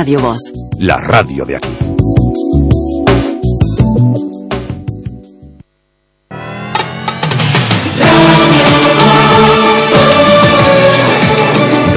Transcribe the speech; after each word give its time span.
Radio 0.00 0.18
Voz. 0.18 0.40
La 0.78 0.96
radio 0.96 1.44
de 1.44 1.56
aquí. 1.56 1.68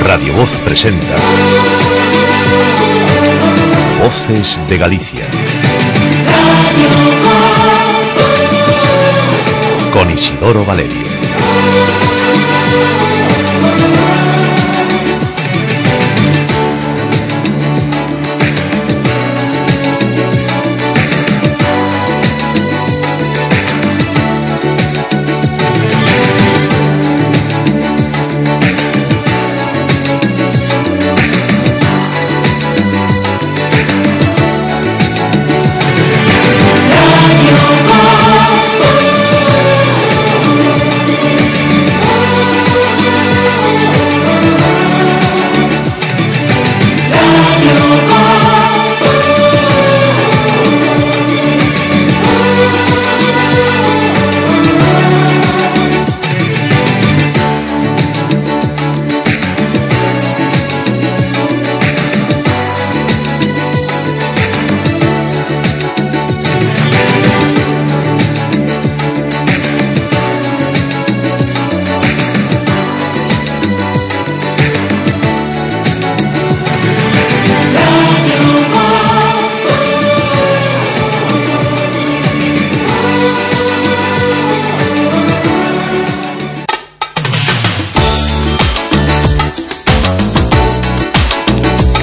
Radio 0.05 0.33
Voz 0.33 0.49
presenta 0.65 1.15
Voces 4.03 4.59
de 4.67 4.77
Galicia. 4.77 5.23
Con 9.93 10.11
Isidoro 10.11 10.65
Valerio. 10.65 11.03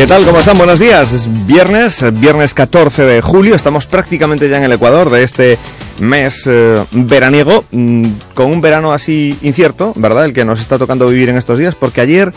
¿Qué 0.01 0.07
tal? 0.07 0.25
¿Cómo 0.25 0.39
están? 0.39 0.57
Buenos 0.57 0.79
días. 0.79 1.13
Es 1.13 1.47
viernes, 1.47 2.03
viernes 2.19 2.55
14 2.55 3.05
de 3.05 3.21
julio. 3.21 3.55
Estamos 3.55 3.85
prácticamente 3.85 4.49
ya 4.49 4.57
en 4.57 4.63
el 4.63 4.73
Ecuador 4.73 5.11
de 5.11 5.23
este 5.23 5.59
mes 5.99 6.47
eh, 6.47 6.83
veraniego, 6.93 7.67
mm, 7.71 8.07
con 8.33 8.47
un 8.47 8.63
verano 8.63 8.95
así 8.95 9.37
incierto, 9.43 9.93
¿verdad? 9.97 10.25
El 10.25 10.33
que 10.33 10.47
nos 10.47 10.63
está 10.63 10.79
tocando 10.79 11.07
vivir 11.07 11.29
en 11.29 11.37
estos 11.37 11.59
días, 11.59 11.75
porque 11.75 12.01
ayer 12.01 12.33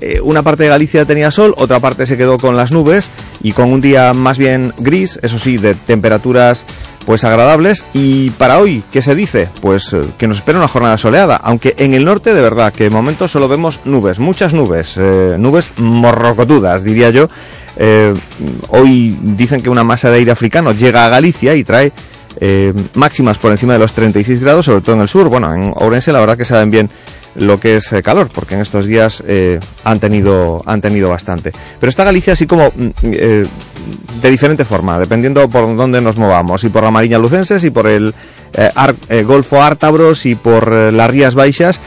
eh, 0.00 0.20
una 0.20 0.42
parte 0.44 0.62
de 0.62 0.68
Galicia 0.68 1.06
tenía 1.06 1.32
sol, 1.32 1.54
otra 1.56 1.80
parte 1.80 2.06
se 2.06 2.16
quedó 2.16 2.38
con 2.38 2.56
las 2.56 2.70
nubes 2.70 3.10
y 3.42 3.50
con 3.50 3.72
un 3.72 3.80
día 3.80 4.12
más 4.12 4.38
bien 4.38 4.72
gris, 4.78 5.18
eso 5.20 5.40
sí, 5.40 5.56
de 5.56 5.74
temperaturas 5.74 6.64
pues 7.08 7.24
agradables. 7.24 7.86
Y 7.94 8.28
para 8.32 8.58
hoy, 8.58 8.84
¿qué 8.92 9.00
se 9.00 9.14
dice? 9.14 9.48
Pues 9.62 9.94
eh, 9.94 10.02
que 10.18 10.28
nos 10.28 10.38
espera 10.38 10.58
una 10.58 10.68
jornada 10.68 10.98
soleada, 10.98 11.36
aunque 11.36 11.74
en 11.78 11.94
el 11.94 12.04
norte 12.04 12.34
de 12.34 12.42
verdad 12.42 12.70
que 12.70 12.84
de 12.84 12.90
momento 12.90 13.26
solo 13.26 13.48
vemos 13.48 13.80
nubes, 13.86 14.18
muchas 14.18 14.52
nubes, 14.52 14.98
eh, 14.98 15.36
nubes 15.38 15.70
morrocotudas, 15.78 16.84
diría 16.84 17.08
yo. 17.08 17.30
Eh, 17.78 18.12
hoy 18.68 19.16
dicen 19.22 19.62
que 19.62 19.70
una 19.70 19.84
masa 19.84 20.10
de 20.10 20.18
aire 20.18 20.32
africano 20.32 20.72
llega 20.72 21.06
a 21.06 21.08
Galicia 21.08 21.54
y 21.54 21.64
trae 21.64 21.92
máximas 22.94 23.38
por 23.38 23.52
encima 23.52 23.72
de 23.72 23.78
los 23.78 23.94
36 23.94 24.40
grados, 24.40 24.66
sobre 24.66 24.82
todo 24.82 24.96
en 24.96 25.00
el 25.00 25.08
sur. 25.08 25.30
Bueno, 25.30 25.52
en 25.54 25.72
Ourense 25.76 26.12
la 26.12 26.20
verdad 26.20 26.36
que 26.36 26.44
saben 26.44 26.70
bien 26.70 26.90
lo 27.36 27.58
que 27.58 27.76
es 27.76 27.88
calor, 28.04 28.28
porque 28.34 28.54
en 28.54 28.60
estos 28.60 28.84
días 28.84 29.24
han 29.82 29.98
tenido 29.98 30.62
han 30.66 30.82
tenido 30.82 31.08
bastante. 31.08 31.52
Pero 31.80 31.88
está 31.88 32.04
Galicia 32.04 32.34
así 32.34 32.46
como 32.46 32.70
mm, 32.76 32.90
de 34.22 34.30
diferente 34.30 34.64
forma, 34.64 34.98
dependiendo 34.98 35.48
por 35.48 35.76
dónde 35.76 36.00
nos 36.00 36.16
movamos, 36.16 36.64
y 36.64 36.68
por 36.68 36.82
la 36.82 36.90
Marina 36.90 37.18
Lucenses, 37.18 37.62
y 37.64 37.70
por 37.70 37.86
el 37.86 38.14
eh, 38.52 38.70
eh, 39.08 39.22
Golfo 39.22 39.62
Ártabros, 39.62 40.26
y 40.26 40.34
por 40.34 40.72
eh, 40.74 40.92
las 40.92 41.10
Rías 41.10 41.34
Baixas, 41.34 41.80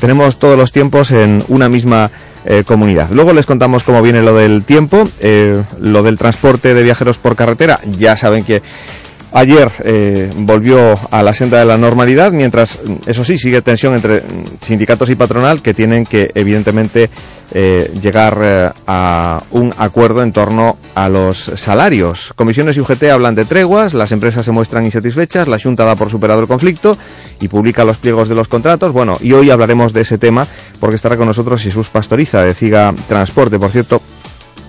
tenemos 0.00 0.40
todos 0.40 0.58
los 0.58 0.72
tiempos 0.72 1.12
en 1.12 1.40
una 1.46 1.68
misma 1.68 2.10
comunidad. 2.66 3.10
Luego 3.12 3.32
les 3.32 3.46
contamos 3.46 3.84
cómo 3.84 4.02
viene 4.02 4.22
lo 4.22 4.34
del 4.34 4.64
tiempo, 4.64 5.08
lo 5.80 6.02
del 6.02 6.18
transporte 6.18 6.74
de 6.74 6.82
viajeros 6.82 7.16
por 7.16 7.36
carretera, 7.36 7.78
ya 7.96 8.16
saben 8.16 8.42
que 8.42 8.60
Ayer 9.30 9.70
volvió 10.36 10.98
a 11.10 11.22
la 11.22 11.34
senda 11.34 11.58
de 11.58 11.66
la 11.66 11.76
normalidad, 11.76 12.32
mientras, 12.32 12.80
eso 13.06 13.22
sí, 13.22 13.38
sigue 13.38 13.60
tensión 13.60 13.94
entre 13.94 14.22
sindicatos 14.62 15.10
y 15.10 15.14
patronal 15.14 15.60
que 15.60 15.74
tienen 15.74 16.06
que, 16.06 16.30
evidentemente, 16.34 17.10
eh, 17.52 17.90
llegar 18.00 18.40
eh, 18.42 18.70
a 18.86 19.42
un 19.50 19.72
acuerdo 19.78 20.22
en 20.22 20.32
torno 20.32 20.76
a 20.94 21.08
los 21.08 21.38
salarios. 21.38 22.32
Comisiones 22.36 22.76
y 22.76 22.80
UGT 22.80 23.04
hablan 23.04 23.34
de 23.34 23.44
treguas, 23.44 23.94
las 23.94 24.12
empresas 24.12 24.44
se 24.44 24.52
muestran 24.52 24.84
insatisfechas, 24.84 25.48
la 25.48 25.58
Junta 25.58 25.84
da 25.84 25.96
por 25.96 26.10
superado 26.10 26.40
el 26.40 26.48
conflicto 26.48 26.96
y 27.40 27.48
publica 27.48 27.84
los 27.84 27.96
pliegos 27.98 28.28
de 28.28 28.34
los 28.34 28.48
contratos. 28.48 28.92
Bueno, 28.92 29.16
y 29.20 29.32
hoy 29.32 29.50
hablaremos 29.50 29.92
de 29.92 30.02
ese 30.02 30.18
tema 30.18 30.46
porque 30.80 30.96
estará 30.96 31.16
con 31.16 31.26
nosotros 31.26 31.62
Jesús 31.62 31.88
Pastoriza 31.88 32.42
de 32.42 32.54
CIGA 32.54 32.94
Transporte. 33.08 33.58
Por 33.58 33.70
cierto, 33.70 34.02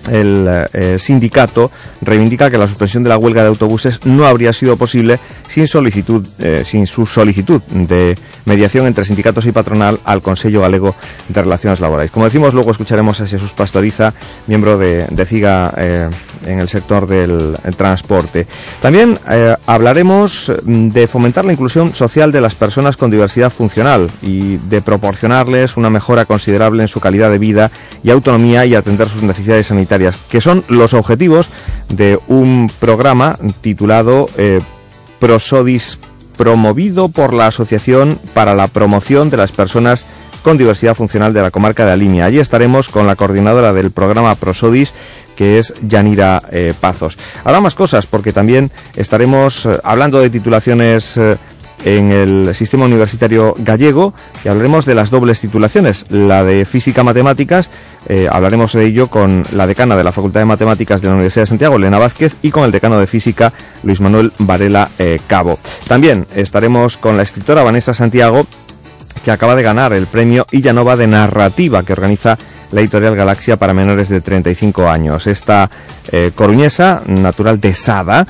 el 0.09 0.67
eh, 0.73 0.97
sindicato 0.99 1.71
reivindica 2.01 2.49
que 2.49 2.57
la 2.57 2.67
suspensión 2.67 3.03
de 3.03 3.09
la 3.09 3.17
huelga 3.17 3.41
de 3.41 3.49
autobuses 3.49 4.05
no 4.05 4.25
habría 4.25 4.53
sido 4.53 4.77
posible 4.77 5.19
sin 5.47 5.67
solicitud, 5.67 6.25
eh, 6.39 6.63
sin 6.65 6.87
su 6.87 7.05
solicitud 7.05 7.61
de 7.63 8.17
mediación 8.45 8.87
entre 8.87 9.05
sindicatos 9.05 9.45
y 9.45 9.51
patronal 9.51 9.99
al 10.03 10.21
Consejo 10.21 10.61
Galego 10.61 10.95
de 11.27 11.41
Relaciones 11.41 11.79
Laborales. 11.79 12.11
Como 12.11 12.25
decimos, 12.25 12.53
luego 12.53 12.71
escucharemos 12.71 13.19
a 13.21 13.27
Jesús 13.27 13.53
Pastoriza, 13.53 14.13
miembro 14.47 14.77
de, 14.77 15.05
de 15.09 15.25
CIGA 15.25 15.73
eh, 15.77 16.09
en 16.45 16.59
el 16.59 16.69
sector 16.69 17.07
del 17.07 17.57
transporte. 17.77 18.47
También 18.81 19.17
hablaremos 19.65 20.51
de 20.65 21.07
fomentar 21.07 21.45
la 21.45 21.53
inclusión 21.53 21.93
social 21.93 22.31
de 22.31 22.41
las 22.41 22.55
personas 22.55 22.97
con 22.97 23.11
diversidad 23.11 23.51
funcional 23.51 24.09
y 24.21 24.57
de 24.57 24.81
proporcionarles 24.81 25.77
una 25.77 25.89
mejora 25.89 26.25
considerable 26.25 26.83
en 26.83 26.87
su 26.87 26.99
calidad 26.99 27.31
de 27.31 27.39
vida 27.39 27.71
y 28.03 28.09
autonomía 28.09 28.65
y 28.65 28.75
atender 28.75 29.09
sus 29.09 29.23
necesidades 29.23 29.67
sanitarias 29.67 30.17
que 30.29 30.41
son 30.41 30.63
los 30.67 30.93
objetivos 30.93 31.49
de 31.89 32.19
un 32.27 32.71
programa 32.79 33.35
titulado 33.61 34.29
eh, 34.37 34.61
Prosodis, 35.19 35.99
promovido 36.37 37.09
por 37.09 37.33
la 37.33 37.47
Asociación 37.47 38.19
para 38.33 38.55
la 38.55 38.67
Promoción 38.67 39.29
de 39.29 39.37
las 39.37 39.51
Personas 39.51 40.05
con 40.39 40.57
Diversidad 40.57 40.95
Funcional 40.95 41.33
de 41.33 41.41
la 41.41 41.51
Comarca 41.51 41.85
de 41.85 41.91
Alimia. 41.91 42.25
Allí 42.25 42.39
estaremos 42.39 42.89
con 42.89 43.07
la 43.07 43.15
coordinadora 43.15 43.73
del 43.73 43.91
programa 43.91 44.35
Prosodis, 44.35 44.93
que 45.35 45.59
es 45.59 45.73
Yanira 45.81 46.41
eh, 46.51 46.73
Pazos. 46.79 47.17
Habrá 47.43 47.61
más 47.61 47.75
cosas 47.75 48.05
porque 48.05 48.33
también 48.33 48.71
estaremos 48.95 49.65
eh, 49.65 49.79
hablando 49.83 50.19
de 50.19 50.29
titulaciones 50.29 51.17
en 51.85 52.11
el 52.11 52.55
sistema 52.55 52.85
universitario 52.85 53.55
gallego 53.57 54.13
y 54.43 54.49
hablaremos 54.49 54.85
de 54.85 54.95
las 54.95 55.09
dobles 55.09 55.41
titulaciones, 55.41 56.05
la 56.09 56.43
de 56.43 56.65
física 56.65 57.03
matemáticas, 57.03 57.71
eh, 58.07 58.27
hablaremos 58.29 58.73
de 58.73 58.85
ello 58.85 59.07
con 59.07 59.43
la 59.53 59.67
decana 59.67 59.95
de 59.95 60.03
la 60.03 60.11
Facultad 60.11 60.41
de 60.41 60.45
Matemáticas 60.45 61.01
de 61.01 61.07
la 61.07 61.13
Universidad 61.13 61.43
de 61.43 61.47
Santiago, 61.47 61.75
Elena 61.75 61.97
Vázquez, 61.97 62.35
y 62.41 62.51
con 62.51 62.63
el 62.63 62.71
decano 62.71 62.99
de 62.99 63.07
física, 63.07 63.53
Luis 63.83 64.01
Manuel 64.01 64.33
Varela 64.39 64.89
eh, 64.99 65.19
Cabo. 65.27 65.59
También 65.87 66.27
estaremos 66.35 66.97
con 66.97 67.17
la 67.17 67.23
escritora 67.23 67.63
Vanessa 67.63 67.93
Santiago, 67.93 68.45
que 69.19 69.31
acaba 69.31 69.55
de 69.55 69.63
ganar 69.63 69.93
el 69.93 70.07
premio 70.07 70.45
Illanova 70.51 70.95
de 70.95 71.07
Narrativa 71.07 71.83
que 71.83 71.93
organiza 71.93 72.37
la 72.71 72.81
editorial 72.81 73.15
Galaxia 73.15 73.57
para 73.57 73.73
menores 73.73 74.09
de 74.09 74.21
35 74.21 74.87
años. 74.87 75.27
Esta 75.27 75.69
eh, 76.11 76.31
coruñesa, 76.35 77.01
natural 77.07 77.59
de 77.59 77.73
Sada, 77.73 78.27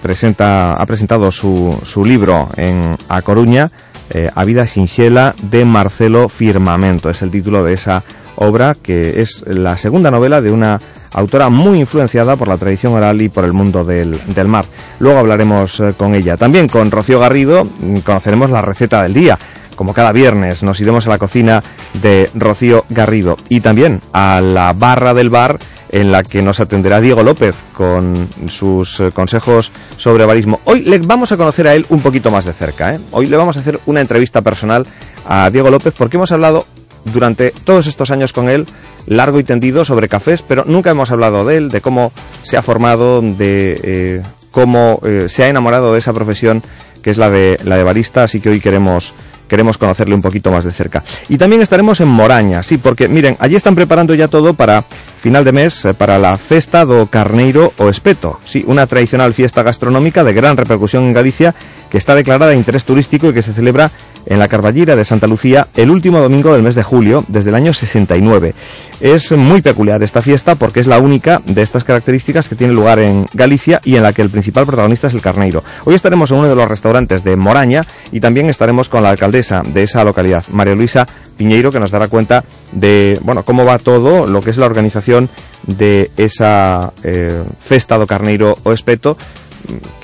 presenta, 0.00 0.74
ha 0.74 0.86
presentado 0.86 1.30
su, 1.30 1.78
su 1.84 2.04
libro 2.04 2.48
en 2.56 2.96
A 3.08 3.22
Coruña, 3.22 3.70
eh, 4.10 4.30
A 4.34 4.44
Vida 4.44 4.66
Sinxela, 4.66 5.34
de 5.42 5.64
Marcelo 5.64 6.28
Firmamento. 6.28 7.10
Es 7.10 7.22
el 7.22 7.30
título 7.30 7.62
de 7.64 7.74
esa 7.74 8.02
obra 8.36 8.74
que 8.74 9.20
es 9.20 9.46
la 9.46 9.76
segunda 9.76 10.10
novela 10.10 10.40
de 10.40 10.50
una 10.50 10.80
autora 11.12 11.48
muy 11.48 11.80
influenciada 11.80 12.36
por 12.36 12.48
la 12.48 12.56
tradición 12.56 12.92
oral 12.94 13.20
y 13.22 13.28
por 13.28 13.44
el 13.44 13.52
mundo 13.52 13.84
del, 13.84 14.18
del 14.34 14.48
mar. 14.48 14.64
Luego 14.98 15.18
hablaremos 15.18 15.80
eh, 15.80 15.94
con 15.96 16.14
ella. 16.14 16.36
También 16.36 16.68
con 16.68 16.90
Rocío 16.90 17.20
Garrido 17.20 17.64
mm, 17.64 17.98
conoceremos 17.98 18.50
la 18.50 18.62
receta 18.62 19.02
del 19.02 19.14
día. 19.14 19.38
Como 19.76 19.94
cada 19.94 20.12
viernes 20.12 20.62
nos 20.62 20.78
iremos 20.80 21.06
a 21.06 21.10
la 21.10 21.18
cocina 21.18 21.62
de 22.02 22.28
Rocío 22.34 22.84
Garrido 22.90 23.38
y 23.48 23.60
también 23.60 24.00
a 24.12 24.40
la 24.40 24.74
barra 24.74 25.14
del 25.14 25.30
bar 25.30 25.58
en 25.90 26.12
la 26.12 26.22
que 26.22 26.42
nos 26.42 26.60
atenderá 26.60 27.00
Diego 27.00 27.22
López 27.22 27.54
con 27.74 28.28
sus 28.48 29.00
eh, 29.00 29.10
consejos 29.10 29.72
sobre 29.96 30.24
barismo. 30.24 30.60
Hoy 30.64 30.82
le 30.82 30.98
vamos 30.98 31.32
a 31.32 31.36
conocer 31.36 31.66
a 31.66 31.74
él 31.74 31.86
un 31.88 32.00
poquito 32.00 32.30
más 32.30 32.44
de 32.44 32.52
cerca. 32.52 32.94
¿eh? 32.94 33.00
Hoy 33.10 33.26
le 33.26 33.36
vamos 33.36 33.56
a 33.56 33.60
hacer 33.60 33.80
una 33.86 34.00
entrevista 34.00 34.42
personal 34.42 34.86
a 35.26 35.50
Diego 35.50 35.70
López 35.70 35.94
porque 35.96 36.16
hemos 36.16 36.30
hablado 36.32 36.66
durante 37.06 37.52
todos 37.64 37.86
estos 37.86 38.10
años 38.10 38.32
con 38.32 38.48
él 38.48 38.66
largo 39.06 39.38
y 39.40 39.44
tendido 39.44 39.84
sobre 39.84 40.08
cafés, 40.08 40.42
pero 40.42 40.64
nunca 40.66 40.90
hemos 40.90 41.10
hablado 41.10 41.44
de 41.44 41.56
él, 41.56 41.68
de 41.70 41.80
cómo 41.80 42.12
se 42.42 42.56
ha 42.56 42.62
formado, 42.62 43.20
de 43.22 43.80
eh, 43.82 44.22
cómo 44.50 45.00
eh, 45.04 45.26
se 45.28 45.44
ha 45.44 45.48
enamorado 45.48 45.92
de 45.92 45.98
esa 45.98 46.12
profesión 46.12 46.62
que 47.02 47.10
es 47.10 47.16
la 47.16 47.30
de 47.30 47.58
la 47.64 47.76
de 47.76 47.82
barista, 47.82 48.24
así 48.24 48.40
que 48.40 48.50
hoy 48.50 48.60
queremos 48.60 49.14
queremos 49.48 49.78
conocerle 49.78 50.14
un 50.14 50.22
poquito 50.22 50.52
más 50.52 50.64
de 50.64 50.72
cerca. 50.72 51.02
Y 51.28 51.36
también 51.36 51.60
estaremos 51.60 52.00
en 52.00 52.08
Moraña, 52.08 52.62
sí, 52.62 52.78
porque 52.78 53.08
miren, 53.08 53.36
allí 53.40 53.56
están 53.56 53.74
preparando 53.74 54.14
ya 54.14 54.28
todo 54.28 54.54
para 54.54 54.84
final 55.20 55.44
de 55.44 55.52
mes, 55.52 55.84
eh, 55.84 55.94
para 55.94 56.18
la 56.18 56.36
Festa 56.38 56.84
do 56.84 57.06
Carneiro 57.06 57.72
o 57.76 57.92
Espeto, 57.92 58.40
sí, 58.44 58.64
una 58.66 58.86
tradicional 58.86 59.34
fiesta 59.34 59.62
gastronómica 59.62 60.24
de 60.24 60.32
gran 60.32 60.56
repercusión 60.56 61.04
en 61.04 61.12
Galicia 61.12 61.54
que 61.90 61.98
está 61.98 62.14
declarada 62.14 62.52
de 62.52 62.56
interés 62.56 62.84
turístico 62.84 63.28
y 63.28 63.34
que 63.34 63.42
se 63.42 63.52
celebra 63.52 63.90
en 64.26 64.38
la 64.38 64.48
Carballera 64.48 64.96
de 64.96 65.04
Santa 65.04 65.26
Lucía 65.26 65.66
el 65.76 65.90
último 65.90 66.20
domingo 66.20 66.52
del 66.52 66.62
mes 66.62 66.74
de 66.74 66.82
julio 66.82 67.24
desde 67.28 67.50
el 67.50 67.56
año 67.56 67.74
69. 67.74 68.54
Es 69.00 69.32
muy 69.32 69.60
peculiar 69.60 70.02
esta 70.02 70.22
fiesta 70.22 70.54
porque 70.54 70.80
es 70.80 70.86
la 70.86 70.98
única 70.98 71.42
de 71.46 71.62
estas 71.62 71.84
características 71.84 72.48
que 72.48 72.54
tiene 72.54 72.72
lugar 72.72 72.98
en 72.98 73.26
Galicia 73.34 73.80
y 73.84 73.96
en 73.96 74.02
la 74.02 74.12
que 74.12 74.22
el 74.22 74.30
principal 74.30 74.66
protagonista 74.66 75.08
es 75.08 75.14
el 75.14 75.20
carneiro. 75.20 75.64
Hoy 75.84 75.94
estaremos 75.94 76.30
en 76.30 76.38
uno 76.38 76.48
de 76.48 76.54
los 76.54 76.68
restaurantes 76.68 77.24
de 77.24 77.36
Moraña 77.36 77.84
y 78.12 78.20
también 78.20 78.48
estaremos 78.48 78.88
con 78.88 79.02
la 79.02 79.10
alcaldesa 79.10 79.62
de 79.64 79.82
esa 79.82 80.04
localidad, 80.04 80.44
María 80.52 80.74
Luisa 80.74 81.06
Piñeiro, 81.40 81.72
que 81.72 81.80
nos 81.80 81.90
dará 81.90 82.08
cuenta 82.08 82.44
de 82.70 83.18
bueno 83.22 83.46
cómo 83.46 83.64
va 83.64 83.78
todo 83.78 84.26
lo 84.26 84.42
que 84.42 84.50
es 84.50 84.58
la 84.58 84.66
organización 84.66 85.30
de 85.66 86.10
esa 86.18 86.92
eh, 87.02 87.42
festa 87.64 87.96
do 87.96 88.04
carneiro 88.04 88.60
o 88.60 88.76
espeto 88.76 89.16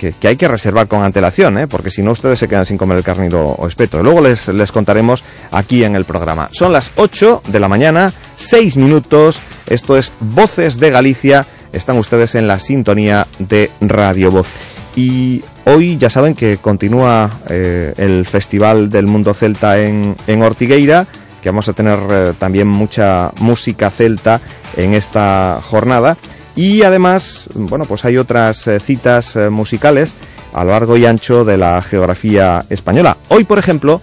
que, 0.01 0.15
hay 0.27 0.37
que 0.37 0.49
reservar 0.49 0.89
con 0.89 1.03
antelación, 1.03 1.59
¿eh? 1.59 1.67
porque 1.67 1.91
si 1.91 2.01
no 2.01 2.13
ustedes 2.13 2.39
se 2.39 2.49
quedan 2.49 2.65
sin 2.65 2.79
comer 2.79 2.97
el 2.97 3.05
carnero 3.05 3.45
o 3.53 3.69
espeto. 3.69 4.03
Luego 4.03 4.23
les, 4.23 4.49
les 4.49 4.73
contaremos 4.73 5.25
aquí 5.51 5.85
en 5.85 5.95
el 5.95 6.07
programa. 6.07 6.49
Son 6.53 6.73
las 6.73 6.91
8 6.97 7.43
de 7.49 7.61
la 7.61 7.69
mañana, 7.69 8.11
6 8.37 8.79
minutos. 8.79 9.41
Esto 9.67 9.99
es 9.99 10.15
Voces 10.21 10.81
de 10.81 10.91
Galicia. 10.91 11.45
Están 11.71 11.99
ustedes 11.99 12.35
en 12.35 12.49
la 12.49 12.59
sintonía 12.61 13.27
de 13.39 13.71
Radio 13.83 14.31
Voz. 14.31 14.49
Y 14.97 15.43
hoy 15.67 15.99
ya 15.99 16.09
saben 16.09 16.35
que 16.35 16.57
continúa 16.57 17.31
eh, 17.51 17.93
el 17.99 18.25
Festival 18.25 18.89
del 18.89 19.07
Mundo 19.07 19.35
Celta 19.35 19.79
en, 19.79 20.17
en 20.27 20.43
Ortigueira, 20.43 21.07
que 21.47 21.51
vamos 21.51 21.69
a 21.69 21.75
tener 21.75 21.99
eh, 22.11 22.33
también 22.37 22.67
mucha 22.67 23.31
música 23.39 23.89
celta 23.89 24.41
en 24.77 24.95
esta 24.95 25.61
jornada. 25.63 26.17
Y 26.57 26.83
además, 26.83 27.49
bueno, 27.55 27.85
pues 27.85 28.05
hay 28.05 28.17
otras 28.17 28.67
eh, 28.67 28.81
citas 28.81 29.37
eh, 29.37 29.49
musicales 29.49 30.13
a 30.53 30.65
lo 30.65 30.73
largo 30.73 30.97
y 30.97 31.07
ancho 31.07 31.45
de 31.45 31.57
la 31.57 31.81
geografía 31.83 32.65
española. 32.69 33.19
Hoy, 33.29 33.45
por 33.45 33.61
ejemplo, 33.61 34.01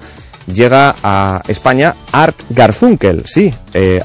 llega 0.47 0.95
a 1.03 1.41
España 1.49 1.95
Art 2.13 2.39
Garfunkel. 2.49 3.23
Sí, 3.25 3.53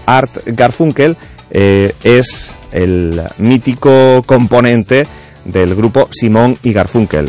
Art 0.04 0.32
Garfunkel 0.46 1.16
es 1.52 2.50
el 2.72 3.22
mítico 3.38 4.24
componente 4.26 5.06
del 5.48 5.74
grupo 5.74 6.08
Simón 6.12 6.56
y 6.62 6.72
Garfunkel. 6.72 7.28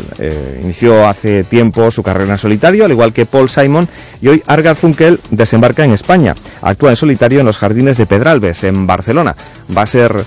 inició 0.62 1.08
hace 1.08 1.44
tiempo 1.44 1.90
su 1.90 2.02
carrera 2.02 2.32
en 2.32 2.38
solitario, 2.38 2.84
al 2.84 2.92
igual 2.92 3.12
que 3.12 3.26
Paul 3.26 3.48
Simon, 3.48 3.88
y 4.22 4.28
hoy 4.28 4.42
Art 4.46 4.62
Garfunkel 4.62 5.18
desembarca 5.30 5.84
en 5.84 5.92
España. 5.92 6.34
Actúa 6.62 6.90
en 6.90 6.96
solitario 6.96 7.40
en 7.40 7.46
los 7.46 7.58
jardines 7.58 7.96
de 7.96 8.06
Pedralbes, 8.06 8.64
en 8.64 8.86
Barcelona. 8.86 9.34
Va 9.76 9.82
a 9.82 9.86
ser 9.86 10.24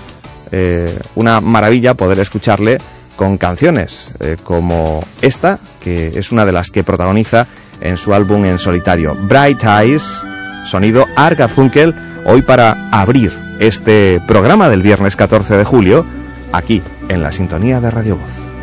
eh, 0.56 0.96
una 1.16 1.40
maravilla 1.40 1.94
poder 1.94 2.20
escucharle 2.20 2.78
con 3.16 3.38
canciones 3.38 4.14
eh, 4.20 4.36
como 4.42 5.00
esta, 5.22 5.58
que 5.80 6.12
es 6.16 6.32
una 6.32 6.46
de 6.46 6.52
las 6.52 6.70
que 6.70 6.84
protagoniza 6.84 7.46
en 7.80 7.96
su 7.96 8.14
álbum 8.14 8.44
en 8.44 8.58
solitario, 8.58 9.14
Bright 9.14 9.64
Eyes, 9.64 10.22
sonido 10.64 11.06
Arga 11.16 11.48
Funkel, 11.48 11.94
hoy 12.26 12.42
para 12.42 12.88
abrir 12.90 13.32
este 13.58 14.20
programa 14.28 14.68
del 14.68 14.82
viernes 14.82 15.16
14 15.16 15.56
de 15.56 15.64
julio, 15.64 16.06
aquí 16.52 16.82
en 17.08 17.22
la 17.22 17.32
sintonía 17.32 17.80
de 17.80 17.90
Radio 17.90 18.16
Voz. 18.16 18.54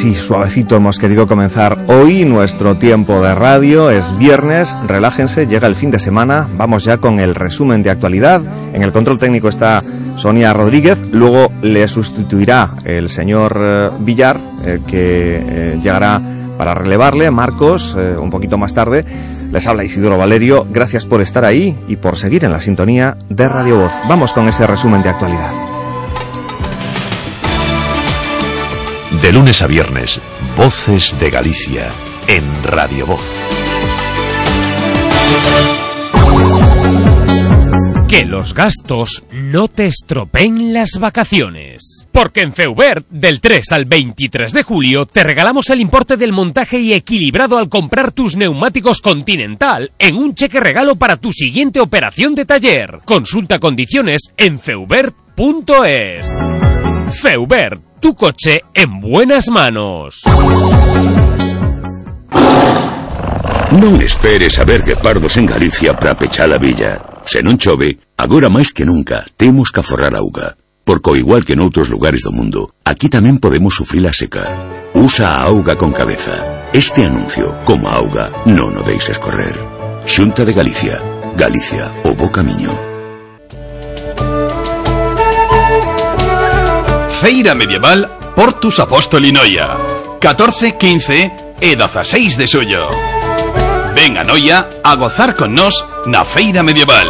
Así, 0.00 0.14
suavecito 0.14 0.76
hemos 0.76 0.98
querido 0.98 1.26
comenzar 1.26 1.76
hoy 1.88 2.24
nuestro 2.24 2.78
tiempo 2.78 3.20
de 3.20 3.34
radio. 3.34 3.90
Es 3.90 4.16
viernes, 4.16 4.74
relájense, 4.86 5.46
llega 5.46 5.68
el 5.68 5.76
fin 5.76 5.90
de 5.90 5.98
semana. 5.98 6.48
Vamos 6.56 6.84
ya 6.84 6.96
con 6.96 7.20
el 7.20 7.34
resumen 7.34 7.82
de 7.82 7.90
actualidad. 7.90 8.40
En 8.72 8.82
el 8.82 8.92
control 8.92 9.18
técnico 9.18 9.50
está 9.50 9.82
Sonia 10.16 10.54
Rodríguez. 10.54 11.04
Luego 11.12 11.52
le 11.60 11.86
sustituirá 11.86 12.76
el 12.86 13.10
señor 13.10 13.60
eh, 13.62 13.90
Villar, 14.00 14.40
eh, 14.64 14.80
que 14.86 15.36
eh, 15.38 15.80
llegará 15.82 16.18
para 16.56 16.72
relevarle. 16.72 17.30
Marcos, 17.30 17.94
un 17.94 18.30
poquito 18.30 18.56
más 18.56 18.72
tarde. 18.72 19.04
Les 19.52 19.66
habla 19.66 19.84
Isidoro 19.84 20.16
Valerio. 20.16 20.66
Gracias 20.70 21.04
por 21.04 21.20
estar 21.20 21.44
ahí 21.44 21.76
y 21.88 21.96
por 21.96 22.16
seguir 22.16 22.46
en 22.46 22.52
la 22.52 22.60
sintonía 22.62 23.18
de 23.28 23.48
Radio 23.50 23.80
Voz. 23.80 23.92
Vamos 24.08 24.32
con 24.32 24.48
ese 24.48 24.66
resumen 24.66 25.02
de 25.02 25.10
actualidad. 25.10 25.69
De 29.22 29.32
lunes 29.32 29.60
a 29.60 29.66
viernes, 29.66 30.18
Voces 30.56 31.14
de 31.20 31.28
Galicia, 31.28 31.90
en 32.26 32.42
Radio 32.64 33.06
Voz. 33.06 33.34
Que 38.08 38.24
los 38.24 38.54
gastos 38.54 39.22
no 39.30 39.68
te 39.68 39.84
estropeen 39.84 40.72
las 40.72 40.92
vacaciones. 40.98 42.08
Porque 42.10 42.40
en 42.40 42.54
Feubert, 42.54 43.06
del 43.10 43.42
3 43.42 43.72
al 43.72 43.84
23 43.84 44.52
de 44.52 44.62
julio, 44.62 45.04
te 45.04 45.22
regalamos 45.22 45.68
el 45.68 45.82
importe 45.82 46.16
del 46.16 46.32
montaje 46.32 46.80
y 46.80 46.94
equilibrado 46.94 47.58
al 47.58 47.68
comprar 47.68 48.12
tus 48.12 48.36
neumáticos 48.36 49.02
Continental 49.02 49.92
en 49.98 50.16
un 50.16 50.34
cheque 50.34 50.60
regalo 50.60 50.96
para 50.96 51.18
tu 51.18 51.30
siguiente 51.30 51.78
operación 51.78 52.34
de 52.34 52.46
taller. 52.46 53.00
Consulta 53.04 53.58
condiciones 53.58 54.32
en 54.38 54.58
feubert.es. 54.58 56.79
Feubert 57.12 57.80
tu 58.00 58.14
coche 58.14 58.62
en 58.72 59.00
buenas 59.00 59.48
manos. 59.48 60.22
Non 63.76 63.98
esperes 64.00 64.58
a 64.58 64.64
ver 64.64 64.82
guepardos 64.82 65.36
en 65.36 65.46
Galicia 65.46 65.94
para 65.94 66.16
pechar 66.16 66.50
a 66.54 66.58
villa. 66.58 67.22
Se 67.26 67.42
non 67.42 67.58
chove, 67.58 67.98
agora 68.16 68.48
máis 68.48 68.72
que 68.72 68.86
nunca 68.86 69.26
temos 69.36 69.70
que 69.74 69.82
aforrar 69.82 70.14
auga. 70.14 70.56
Porque 70.82 71.18
igual 71.18 71.44
que 71.44 71.54
noutros 71.54 71.90
lugares 71.90 72.26
do 72.26 72.32
mundo, 72.32 72.74
aquí 72.86 73.10
tamén 73.10 73.38
podemos 73.38 73.74
sufrir 73.74 74.06
a 74.06 74.14
seca. 74.14 74.90
Usa 74.94 75.38
a 75.38 75.50
auga 75.50 75.76
con 75.78 75.94
cabeza. 75.94 76.66
Este 76.74 77.06
anuncio, 77.06 77.58
como 77.66 77.90
a 77.90 77.98
auga, 77.98 78.30
non 78.46 78.74
o 78.74 78.82
deixes 78.82 79.18
correr. 79.18 79.54
Xunta 80.06 80.42
de 80.42 80.54
Galicia. 80.54 80.98
Galicia, 81.38 81.94
o 82.02 82.14
bo 82.18 82.30
camiño. 82.34 82.89
Feira 87.20 87.54
Medieval 87.54 88.32
Portus 88.34 88.80
Apóstoli 88.80 89.30
Noia 89.30 89.76
14, 90.20 90.72
15 90.72 91.32
e 91.60 91.76
16 91.76 92.38
de 92.38 92.48
suyo. 92.48 92.88
Ven 93.94 94.16
a 94.16 94.22
Noia 94.24 94.66
a 94.82 94.96
gozar 94.96 95.36
con 95.36 95.54
nos 95.54 95.84
na 96.06 96.24
Feira 96.24 96.62
Medieval. 96.62 97.08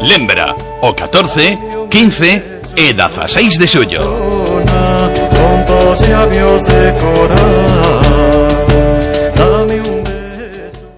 Lembra, 0.00 0.56
o 0.80 0.94
14, 0.94 1.86
15 1.90 2.60
e 2.76 2.94
16 2.94 3.58
de 3.58 3.68
suyo 3.68 4.00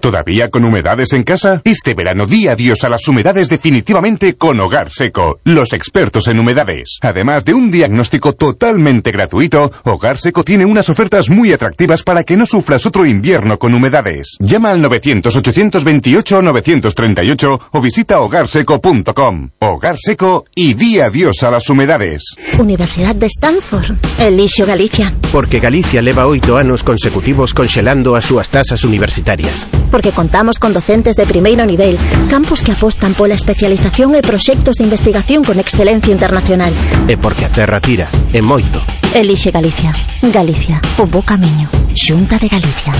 ¿Todavía 0.04 0.50
con 0.50 0.66
humedades 0.66 1.14
en 1.14 1.22
casa? 1.22 1.62
Este 1.64 1.94
verano 1.94 2.26
di 2.26 2.46
adiós 2.46 2.84
a 2.84 2.90
las 2.90 3.08
humedades 3.08 3.48
definitivamente 3.48 4.34
con 4.34 4.60
Hogar 4.60 4.90
Seco, 4.90 5.40
los 5.44 5.72
expertos 5.72 6.28
en 6.28 6.38
humedades. 6.38 6.98
Además 7.00 7.46
de 7.46 7.54
un 7.54 7.70
diagnóstico 7.70 8.34
totalmente 8.34 9.12
gratuito, 9.12 9.72
Hogar 9.84 10.18
Seco 10.18 10.44
tiene 10.44 10.66
unas 10.66 10.90
ofertas 10.90 11.30
muy 11.30 11.54
atractivas 11.54 12.02
para 12.02 12.22
que 12.22 12.36
no 12.36 12.44
sufras 12.44 12.84
otro 12.84 13.06
invierno 13.06 13.58
con 13.58 13.72
humedades. 13.72 14.36
Llama 14.40 14.72
al 14.72 14.84
900-828-938 14.84 17.60
o 17.72 17.80
visita 17.80 18.20
hogarseco.com. 18.20 19.52
Hogar 19.58 19.96
Seco 19.96 20.44
y 20.54 20.74
di 20.74 21.00
adiós 21.00 21.42
a 21.44 21.50
las 21.50 21.70
humedades. 21.70 22.24
Universidad 22.58 23.14
de 23.14 23.28
Stanford, 23.28 23.96
Elisio 24.18 24.66
Galicia. 24.66 25.14
Porque 25.32 25.60
Galicia 25.60 26.02
leva 26.02 26.26
oito 26.26 26.58
anos 26.58 26.82
consecutivos 26.82 27.54
conxelando 27.54 28.14
as 28.14 28.26
súas 28.26 28.50
tasas 28.50 28.84
universitarias 28.84 29.66
porque 29.94 30.10
contamos 30.10 30.58
con 30.58 30.72
docentes 30.72 31.14
de 31.14 31.24
primeiro 31.24 31.64
nivel, 31.64 31.96
campus 32.28 32.66
que 32.66 32.72
apostan 32.72 33.14
pola 33.14 33.38
especialización 33.38 34.18
e 34.18 34.26
proxectos 34.26 34.82
de 34.82 34.90
investigación 34.90 35.46
con 35.46 35.62
excelencia 35.62 36.10
internacional. 36.10 36.74
E 37.06 37.14
porque 37.14 37.46
a 37.46 37.50
terra 37.54 37.78
tira, 37.78 38.10
e 38.34 38.42
moito. 38.42 38.82
Elixe 39.14 39.54
Galicia. 39.54 39.94
Galicia, 40.34 40.82
o 40.98 41.06
bo 41.06 41.22
camiño. 41.22 41.70
Xunta 41.94 42.42
de 42.42 42.50
Galicia. 42.50 42.90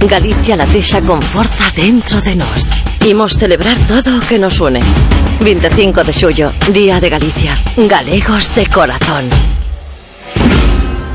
Galicia 0.00 0.56
latexa 0.56 1.04
con 1.04 1.20
forza 1.20 1.68
dentro 1.76 2.16
de 2.24 2.32
nós. 2.32 2.72
Imos 3.04 3.36
celebrar 3.36 3.76
todo 3.84 4.16
o 4.16 4.24
que 4.24 4.40
nos 4.40 4.64
une. 4.64 4.80
25 5.44 6.08
de 6.08 6.12
xullo, 6.16 6.48
Día 6.72 7.04
de 7.04 7.12
Galicia. 7.12 7.52
Galegos 7.76 8.48
de 8.56 8.64
corazón. 8.72 9.28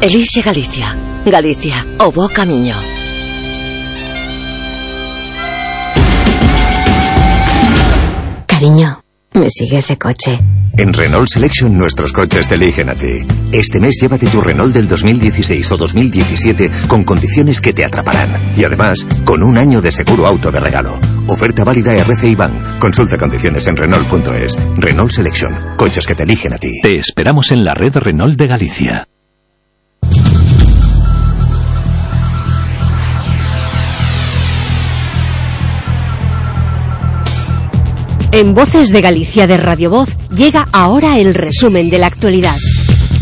Elixe 0.05 0.45
Galicia. 0.45 0.93
Galicia, 1.25 1.81
o 1.97 2.13
bo 2.13 2.29
camiño. 2.29 2.77
Cariño, 8.57 9.03
me 9.33 9.51
sigue 9.51 9.77
ese 9.77 9.99
coche. 9.99 10.39
En 10.79 10.91
Renault 10.91 11.27
Selection 11.27 11.77
nuestros 11.77 12.11
coches 12.11 12.47
te 12.47 12.55
eligen 12.55 12.89
a 12.89 12.95
ti. 12.95 13.19
Este 13.51 13.79
mes 13.79 13.99
llévate 14.01 14.25
tu 14.25 14.41
Renault 14.41 14.73
del 14.73 14.87
2016 14.87 15.71
o 15.73 15.77
2017 15.77 16.71
con 16.87 17.03
condiciones 17.03 17.61
que 17.61 17.71
te 17.71 17.85
atraparán. 17.85 18.35
Y 18.57 18.63
además, 18.63 19.05
con 19.25 19.43
un 19.43 19.59
año 19.59 19.79
de 19.79 19.91
seguro 19.91 20.25
auto 20.25 20.49
de 20.49 20.59
regalo. 20.59 20.99
Oferta 21.27 21.63
válida 21.63 21.93
RCI 21.97 22.33
Bank. 22.33 22.79
Consulta 22.79 23.19
condiciones 23.19 23.67
en 23.67 23.77
Renault.es. 23.77 24.57
Renault 24.77 25.11
Selection. 25.11 25.53
Coches 25.75 26.07
que 26.07 26.15
te 26.15 26.23
eligen 26.23 26.55
a 26.55 26.57
ti. 26.57 26.81
Te 26.81 26.97
esperamos 26.97 27.51
en 27.51 27.63
la 27.63 27.75
red 27.75 27.95
Renault 27.95 28.39
de 28.39 28.47
Galicia. 28.47 29.07
En 38.37 38.53
Voces 38.53 38.89
de 38.89 39.01
Galicia 39.01 39.47
de 39.47 39.57
Radio 39.57 39.89
Voz 39.89 40.09
llega 40.29 40.67
ahora 40.71 41.17
el 41.17 41.33
resumen 41.33 41.89
de 41.89 41.97
la 41.97 42.05
actualidad. 42.05 42.55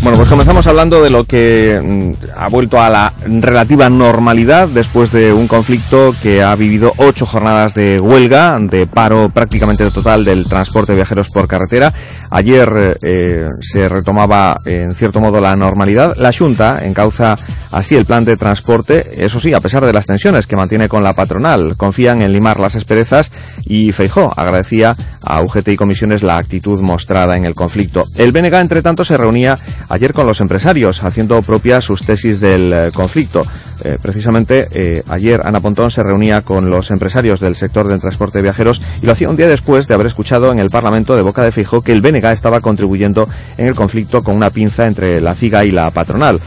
Bueno, 0.05 0.17
pues 0.17 0.29
comenzamos 0.29 0.67
hablando 0.67 1.01
de 1.01 1.09
lo 1.09 1.23
que 1.23 1.81
mm, 1.83 2.27
ha 2.37 2.47
vuelto 2.47 2.79
a 2.79 2.91
la 2.91 3.11
relativa 3.25 3.89
normalidad 3.89 4.67
después 4.67 5.11
de 5.11 5.33
un 5.33 5.47
conflicto 5.47 6.13
que 6.21 6.43
ha 6.43 6.53
vivido 6.53 6.93
ocho 6.97 7.25
jornadas 7.25 7.73
de 7.73 7.97
huelga, 7.99 8.59
de 8.59 8.85
paro 8.85 9.29
prácticamente 9.29 9.89
total 9.89 10.23
del 10.23 10.47
transporte 10.47 10.91
de 10.91 10.97
viajeros 10.97 11.29
por 11.31 11.47
carretera. 11.47 11.91
Ayer 12.29 12.99
eh, 13.01 13.47
se 13.59 13.89
retomaba 13.89 14.53
en 14.65 14.91
cierto 14.91 15.19
modo 15.19 15.41
la 15.41 15.55
normalidad. 15.55 16.15
La 16.17 16.31
Junta 16.31 16.85
encauza 16.85 17.35
así 17.71 17.95
el 17.95 18.05
plan 18.05 18.25
de 18.25 18.37
transporte, 18.37 19.25
eso 19.25 19.39
sí, 19.39 19.53
a 19.53 19.59
pesar 19.59 19.87
de 19.87 19.91
las 19.91 20.05
tensiones 20.05 20.45
que 20.45 20.55
mantiene 20.55 20.87
con 20.87 21.03
la 21.03 21.13
patronal. 21.13 21.75
Confían 21.77 22.21
en 22.21 22.31
limar 22.31 22.59
las 22.59 22.75
asperezas 22.75 23.31
y 23.65 23.91
Feijó 23.91 24.31
agradecía 24.37 24.95
a 25.25 25.41
UGT 25.41 25.69
y 25.69 25.75
comisiones 25.75 26.21
la 26.21 26.37
actitud 26.37 26.79
mostrada 26.81 27.35
en 27.37 27.45
el 27.45 27.55
conflicto. 27.55 28.03
El 28.17 28.31
BNG, 28.31 28.53
entre 28.53 28.83
tanto, 28.83 29.03
se 29.03 29.17
reunía 29.17 29.57
ayer 29.95 30.13
con 30.13 30.27
los 30.27 30.41
empresarios, 30.41 31.03
haciendo 31.03 31.41
propias 31.41 31.85
sus 31.85 32.01
tesis 32.01 32.39
del 32.41 32.71
eh, 32.73 32.91
conflicto. 32.93 33.43
Eh, 33.85 33.99
precisamente 34.01 34.67
eh, 34.71 35.03
ayer 35.09 35.41
Ana 35.43 35.59
Pontón 35.59 35.91
se 35.91 36.01
reunía 36.01 36.41
con 36.41 36.71
los 36.71 36.89
empresarios 36.89 37.39
del 37.39 37.53
sector 37.53 37.87
del 37.87 38.01
transporte 38.01 38.39
de 38.39 38.41
viajeros 38.41 38.81
y 38.99 39.05
lo 39.05 39.11
hacía 39.11 39.29
un 39.29 39.35
día 39.35 39.47
después 39.47 39.87
de 39.87 39.93
haber 39.93 40.07
escuchado 40.07 40.51
en 40.51 40.57
el 40.57 40.71
Parlamento 40.71 41.15
de 41.15 41.21
Boca 41.21 41.43
de 41.43 41.51
Fijo 41.51 41.83
que 41.83 41.91
el 41.91 42.01
BNG 42.01 42.25
estaba 42.31 42.61
contribuyendo 42.61 43.29
en 43.59 43.67
el 43.67 43.75
conflicto 43.75 44.23
con 44.23 44.35
una 44.35 44.49
pinza 44.49 44.87
entre 44.87 45.21
la 45.21 45.35
CIGA 45.35 45.65
y 45.65 45.71
la 45.71 45.91
patronal. 45.91 46.39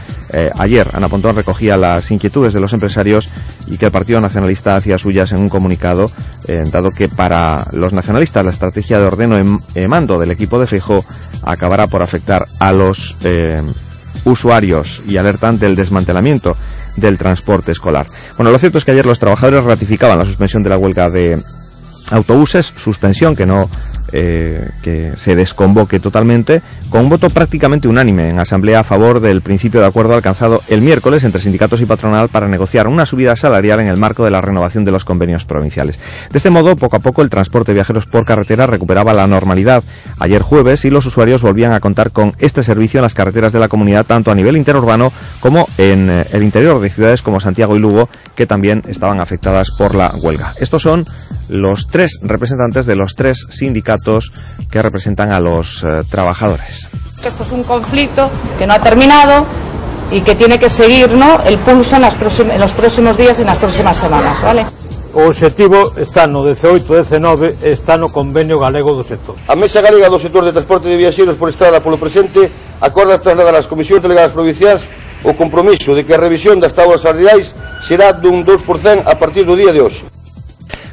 ayer 0.57 0.89
Ana 0.91 1.07
Pontón 1.07 1.37
recogía 1.37 1.77
las 1.77 2.11
inquietudes 2.11 2.51
de 2.53 2.59
los 2.59 2.73
empresarios 2.73 3.29
y 3.67 3.77
que 3.77 3.85
el 3.85 3.91
Partido 3.91 4.19
Nacionalista 4.19 4.75
hacía 4.75 4.97
suyas 4.97 5.31
en 5.31 5.39
un 5.39 5.47
comunicado, 5.47 6.11
dado 6.71 6.89
que 6.91 7.07
para 7.07 7.67
los 7.71 7.93
nacionalistas 7.93 8.43
la 8.43 8.51
estrategia 8.51 8.99
de 8.99 9.05
ordeno 9.05 9.39
y 9.39 9.87
mando 9.87 10.19
del 10.19 10.31
equipo 10.31 10.59
de 10.59 10.67
Fijo 10.67 11.05
acabará 11.43 11.87
por 11.87 12.03
afectar 12.03 12.45
a 12.59 12.73
los 12.73 13.15
eh, 13.23 13.61
usuarios 14.25 15.01
y 15.07 15.17
alertan 15.17 15.57
del 15.57 15.75
desmantelamiento 15.75 16.55
del 16.95 17.17
transporte 17.17 17.71
escolar. 17.71 18.07
Bueno, 18.37 18.51
lo 18.51 18.59
cierto 18.59 18.77
es 18.77 18.85
que 18.85 18.91
ayer 18.91 19.05
los 19.05 19.19
trabajadores 19.19 19.63
ratificaban 19.63 20.17
la 20.17 20.25
suspensión 20.25 20.63
de 20.63 20.69
la 20.69 20.77
huelga 20.77 21.09
de 21.09 21.41
autobuses, 22.11 22.73
suspensión 22.75 23.35
que 23.35 23.45
no 23.45 23.69
eh, 24.13 24.69
que 24.81 25.13
se 25.15 25.35
desconvoque 25.35 25.99
totalmente, 25.99 26.61
con 26.89 27.01
un 27.01 27.09
voto 27.09 27.29
prácticamente 27.29 27.87
unánime 27.87 28.29
en 28.29 28.39
asamblea 28.39 28.81
a 28.81 28.83
favor 28.83 29.19
del 29.19 29.41
principio 29.41 29.81
de 29.81 29.87
acuerdo 29.87 30.13
alcanzado 30.13 30.61
el 30.67 30.81
miércoles 30.81 31.23
entre 31.23 31.41
sindicatos 31.41 31.81
y 31.81 31.85
patronal 31.85 32.29
para 32.29 32.47
negociar 32.47 32.87
una 32.87 33.05
subida 33.05 33.35
salarial 33.35 33.79
en 33.79 33.87
el 33.87 33.97
marco 33.97 34.25
de 34.25 34.31
la 34.31 34.41
renovación 34.41 34.85
de 34.85 34.91
los 34.91 35.05
convenios 35.05 35.45
provinciales. 35.45 35.99
De 36.31 36.37
este 36.37 36.49
modo, 36.49 36.75
poco 36.75 36.95
a 36.95 36.99
poco 36.99 37.21
el 37.21 37.29
transporte 37.29 37.71
de 37.71 37.75
viajeros 37.75 38.05
por 38.05 38.25
carretera 38.25 38.67
recuperaba 38.67 39.13
la 39.13 39.27
normalidad 39.27 39.83
ayer 40.19 40.41
jueves 40.41 40.85
y 40.85 40.89
los 40.89 41.05
usuarios 41.05 41.41
volvían 41.41 41.73
a 41.73 41.79
contar 41.79 42.11
con 42.11 42.33
este 42.39 42.63
servicio 42.63 42.99
en 42.99 43.03
las 43.03 43.13
carreteras 43.13 43.53
de 43.53 43.59
la 43.59 43.67
comunidad 43.67 44.05
tanto 44.05 44.31
a 44.31 44.35
nivel 44.35 44.57
interurbano 44.57 45.11
como 45.39 45.67
en 45.77 46.09
eh, 46.09 46.25
el 46.31 46.43
interior 46.43 46.79
de 46.79 46.89
ciudades 46.89 47.21
como 47.21 47.39
Santiago 47.39 47.75
y 47.75 47.79
Lugo 47.79 48.09
que 48.35 48.45
también 48.45 48.83
estaban 48.87 49.21
afectadas 49.21 49.71
por 49.77 49.95
la 49.95 50.11
huelga. 50.21 50.53
Estos 50.59 50.81
son 50.81 51.05
los 51.49 51.87
tres 51.87 52.19
representantes 52.21 52.85
de 52.85 52.95
los 52.95 53.15
tres 53.15 53.47
sindicatos 53.49 54.31
que 54.71 54.81
representan 54.81 55.31
a 55.31 55.39
los 55.39 55.83
eh, 55.83 56.03
trabajadores. 56.09 56.89
Es 57.25 57.51
un 57.51 57.63
conflicto 57.63 58.29
que 58.57 58.65
no 58.65 58.73
ha 58.73 58.79
terminado 58.79 59.45
y 60.11 60.21
que 60.21 60.35
tiene 60.35 60.59
que 60.59 60.69
seguir 60.69 61.11
¿no? 61.11 61.41
el 61.43 61.57
pulso 61.57 61.95
en, 61.95 62.03
las 62.03 62.15
próxim 62.15 62.49
en 62.49 62.59
los 62.59 62.73
próximos 62.73 63.17
días 63.17 63.39
e 63.39 63.45
nas 63.45 63.59
próximas 63.59 63.97
semanas. 63.97 64.41
¿vale? 64.41 64.65
O 65.13 65.25
obxectivo 65.29 65.93
está 65.97 66.29
no 66.29 66.45
18-19, 66.45 67.65
está 67.65 67.97
no 67.97 68.13
convenio 68.13 68.61
galego 68.61 68.93
do 68.93 69.03
sector. 69.03 69.33
A 69.49 69.57
Mesa 69.57 69.81
Galega 69.81 70.05
do 70.05 70.21
Sector 70.21 70.45
de 70.45 70.53
Transporte 70.53 70.85
de 70.85 70.97
Viaxeiros 70.97 71.33
por 71.33 71.49
Estrada 71.49 71.81
polo 71.81 71.97
presente 71.97 72.45
acorda 72.81 73.17
trasladar 73.17 73.57
ás 73.57 73.65
comisións 73.65 74.05
delegadas 74.05 74.33
provinciais 74.33 74.85
o 75.25 75.33
compromiso 75.33 75.97
de 75.97 76.05
que 76.05 76.13
a 76.13 76.21
revisión 76.21 76.61
das 76.61 76.77
tábuas 76.77 77.01
salariais 77.01 77.57
será 77.81 78.13
dun 78.13 78.45
2% 78.45 79.05
a 79.05 79.13
partir 79.17 79.49
do 79.49 79.57
día 79.57 79.73
de 79.73 79.81
hoxe. 79.81 80.18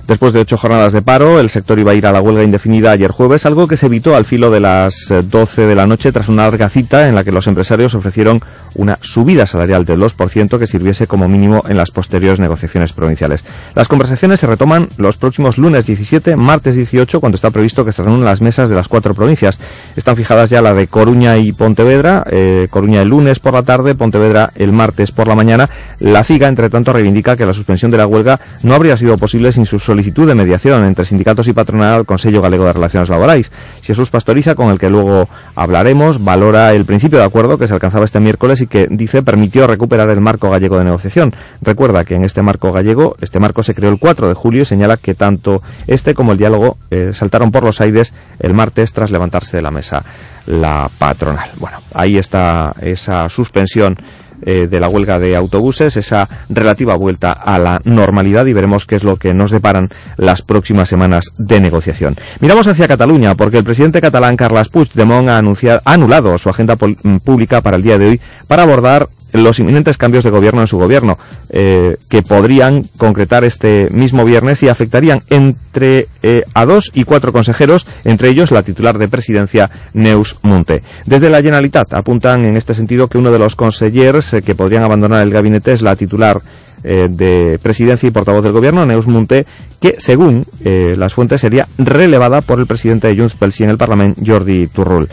Después 0.07 0.33
de 0.33 0.39
ocho 0.39 0.57
jornadas 0.57 0.93
de 0.93 1.03
paro, 1.03 1.41
el 1.41 1.51
sector 1.51 1.81
iba 1.81 1.91
a 1.91 1.95
ir 1.95 2.07
a 2.07 2.13
la 2.13 2.21
huelga 2.21 2.45
indefinida 2.45 2.93
ayer 2.93 3.11
jueves, 3.11 3.45
algo 3.45 3.67
que 3.67 3.77
se 3.77 3.87
evitó 3.87 4.15
al 4.15 4.25
filo 4.25 4.53
de 4.53 4.61
las 4.61 5.09
12 5.09 5.65
eh, 5.65 5.67
de 5.67 5.75
la 5.75 5.89
noche 5.89 6.13
tras 6.13 6.29
una 6.29 6.45
larga 6.45 6.69
cita 6.69 7.09
en 7.09 7.17
la 7.17 7.25
que 7.25 7.33
los 7.33 7.49
empresarios 7.49 7.93
ofrecieron 7.97 8.41
una 8.77 8.99
subida 9.01 9.47
salarial 9.47 9.85
del 9.85 9.99
2% 10.01 10.59
que 10.59 10.67
sirviese 10.69 11.09
como 11.09 11.27
mínimo 11.27 11.65
en 11.69 11.77
las 11.77 11.91
posteriores 11.91 12.39
negociaciones 12.39 12.93
provinciales. 12.93 13.45
Las 13.75 13.89
conversaciones 13.89 14.39
se 14.39 14.47
retoman 14.47 14.89
los 14.97 15.17
próximos 15.17 15.59
lunes 15.59 15.87
17, 15.87 16.37
martes 16.37 16.77
18, 16.77 17.19
cuando 17.19 17.35
está 17.35 17.51
previsto 17.51 17.85
que 17.85 17.91
se 17.91 18.05
reúnan 18.05 18.25
las 18.25 18.41
mesas 18.41 18.69
de 18.69 18.77
las 18.77 18.87
cuatro 18.87 19.13
provincias. 19.13 19.59
Están 19.97 20.17
fijadas 20.17 20.51
ya 20.51 20.63
la 20.63 20.73
de 20.73 20.87
Coruña 20.87 21.37
y 21.39 21.51
Pontevedra, 21.51 22.23
eh, 22.31 22.69
Coruña 22.71 23.03
el 23.03 23.09
lunes 23.09 23.41
por 23.41 23.55
la 23.55 23.65
tarde, 23.65 23.97
Pontevedra 23.97 24.51
el 24.55 24.73
martes 24.73 25.11
por 25.11 25.27
la 25.27 25.35
mañana. 25.35 25.69
La 25.99 26.23
CIGA, 26.23 26.47
entre 26.47 26.71
tanto, 26.71 26.93
reivindica 26.93 27.37
que 27.37 27.45
la 27.45 27.55
suspensión 27.55 27.91
de 27.91 27.97
la 27.97 28.07
huelga 28.07 28.39
no 28.63 28.75
habría 28.75 28.97
sido 28.97 29.19
posible 29.19 29.51
sin 29.51 29.67
sus 29.67 29.83
solicitud 29.97 30.29
de 30.29 30.35
mediación 30.35 30.85
entre 30.85 31.07
sindicatos 31.07 31.49
y 31.49 31.55
patronal 31.55 31.95
al 31.95 32.05
Consejo 32.05 32.43
Galego 32.43 32.67
de 32.67 32.75
Relaciones 32.75 33.09
Laborales. 33.09 33.51
Jesús 33.81 34.11
Pastoriza, 34.11 34.55
con 34.55 34.69
el 34.69 34.79
que 34.79 34.91
luego 34.91 35.27
hablaremos, 35.55 36.23
valora 36.23 36.75
el 36.75 36.85
principio 36.85 37.19
de 37.19 37.25
acuerdo 37.25 37.57
que 37.57 37.67
se 37.67 37.73
alcanzaba 37.73 38.05
este 38.05 38.21
miércoles 38.21 38.61
y 38.61 38.67
que, 38.67 38.89
dice, 38.91 39.23
permitió 39.23 39.67
recuperar 39.67 40.11
el 40.11 40.21
marco 40.21 40.51
gallego 40.51 40.77
de 40.77 40.85
negociación. 40.85 41.33
Recuerda 41.63 42.05
que 42.05 42.15
en 42.15 42.27
este 42.27 42.43
marco 42.43 42.73
gallego, 42.73 43.17
este 43.23 43.41
marco 43.41 43.63
se 43.63 43.75
creó 43.75 43.91
el 43.91 43.99
4 43.99 44.29
de 44.29 44.35
julio 44.35 44.63
y 44.63 44.67
señala 44.67 44.99
que 44.99 45.15
tanto 45.15 45.63
este 45.87 46.13
como 46.13 46.33
el 46.33 46.39
diálogo 46.39 46.77
eh, 46.91 47.13
saltaron 47.15 47.51
por 47.51 47.63
los 47.63 47.81
aires 47.81 48.13
el 48.39 48.53
martes 48.53 48.93
tras 48.93 49.11
levantarse 49.11 49.57
de 49.57 49.63
la 49.63 49.71
mesa 49.71 50.05
la 50.45 50.91
patronal. 50.99 51.49
Bueno, 51.57 51.79
ahí 51.95 52.19
está 52.19 52.75
esa 52.83 53.31
suspensión 53.31 53.97
eh, 54.43 54.67
de 54.69 54.81
la 54.81 54.89
huelga 54.89 55.19
de 55.19 55.37
autobuses, 55.37 55.97
esa 55.97 56.29
relativa 56.49 56.97
vuelta 56.97 57.33
a 57.33 57.59
la 57.59 57.81
normalidad 57.85 58.47
y 58.47 58.53
veremos 58.53 58.87
qué 58.87 58.97
es 58.97 59.05
lo 59.05 59.17
que 59.17 59.35
nos 59.35 59.51
deparan 59.51 59.89
las 60.17 60.43
próximas 60.43 60.89
semanas 60.89 61.33
de 61.39 61.61
negociación. 61.61 62.17
Miramos 62.41 62.67
hacia 62.67 62.89
Cataluña 62.89 63.35
porque 63.35 63.59
el 63.59 63.65
presidente 63.65 64.01
catalán 64.01 64.37
Carles 64.37 64.69
Puigdemont 64.69 65.29
ha, 65.29 65.39
anunciado, 65.39 65.81
ha 65.85 65.95
anulado 65.95 66.39
su 66.39 66.49
agenda 66.49 66.77
pública 66.77 67.61
para 67.61 67.77
el 67.77 67.83
día 67.83 67.99
de 67.99 68.09
hoy 68.09 68.21
para 68.47 68.63
abordar 68.63 69.07
los 69.43 69.59
inminentes 69.59 69.99
cambios 69.99 70.25
de 70.25 70.31
gobierno 70.31 70.61
en 70.61 70.67
su 70.67 70.79
gobierno, 70.79 71.19
eh, 71.51 71.97
que 72.09 72.23
podrían 72.23 72.85
concretar 72.97 73.45
este 73.45 73.89
mismo 73.91 74.25
viernes 74.25 74.63
y 74.63 74.69
afectarían 74.69 75.21
entre 75.31 76.09
eh, 76.23 76.43
a 76.55 76.65
dos 76.65 76.91
y 76.95 77.05
cuatro 77.05 77.33
consejeros, 77.33 77.87
entre 78.05 78.29
ellos 78.29 78.51
la 78.51 78.63
titular 78.63 78.99
de 78.99 79.09
presidencia, 79.09 79.71
Neus 79.95 80.37
Munte. 80.43 80.83
Desde 81.05 81.31
la 81.31 81.43
Generalitat 81.43 81.95
apuntan 81.95 82.45
en 82.45 82.57
este 82.57 82.75
sentido 82.75 83.09
que 83.09 83.19
uno 83.19 83.31
de 83.31 83.39
los 83.39 83.57
consellers 83.57 84.37
que 84.45 84.55
podrían 84.55 84.83
abandonar 84.83 85.23
el 85.23 85.31
gabinete 85.31 85.73
es 85.73 85.83
la 85.83 85.97
titular 85.97 86.41
de 86.83 87.59
presidencia 87.61 88.07
y 88.07 88.13
portavoz 88.13 88.45
del 88.45 88.53
gobierno, 88.53 88.87
Neus 88.87 89.09
Munte, 89.09 89.45
que 89.81 89.97
según 89.99 90.45
las 90.63 91.15
fuentes 91.15 91.41
sería 91.41 91.67
relevada 91.79 92.43
por 92.43 92.61
el 92.61 92.67
presidente 92.67 93.09
de 93.09 93.17
Junts 93.17 93.35
pel 93.35 93.53
en 93.59 93.71
el 93.71 93.79
Parlamento, 93.79 94.21
Jordi 94.25 94.69
Turrul. 94.69 95.09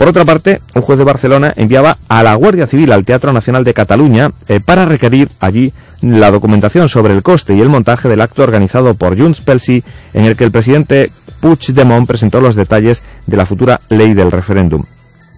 Por 0.00 0.08
otra 0.08 0.24
parte, 0.24 0.62
un 0.74 0.80
juez 0.80 0.98
de 0.98 1.04
Barcelona 1.04 1.52
enviaba 1.54 1.98
a 2.08 2.22
la 2.22 2.34
Guardia 2.34 2.66
Civil 2.66 2.90
al 2.90 3.04
Teatro 3.04 3.34
Nacional 3.34 3.64
de 3.64 3.74
Cataluña 3.74 4.30
eh, 4.48 4.58
para 4.58 4.86
requerir 4.86 5.28
allí 5.40 5.74
la 6.00 6.30
documentación 6.30 6.88
sobre 6.88 7.12
el 7.12 7.22
coste 7.22 7.54
y 7.54 7.60
el 7.60 7.68
montaje 7.68 8.08
del 8.08 8.22
acto 8.22 8.42
organizado 8.42 8.94
por 8.94 9.18
Junts 9.18 9.42
pel 9.42 9.60
Sí, 9.60 9.84
en 10.14 10.24
el 10.24 10.36
que 10.36 10.44
el 10.44 10.52
presidente 10.52 11.10
Puigdemont 11.40 12.06
presentó 12.08 12.40
los 12.40 12.56
detalles 12.56 13.02
de 13.26 13.36
la 13.36 13.44
futura 13.44 13.78
ley 13.90 14.14
del 14.14 14.30
referéndum. 14.30 14.82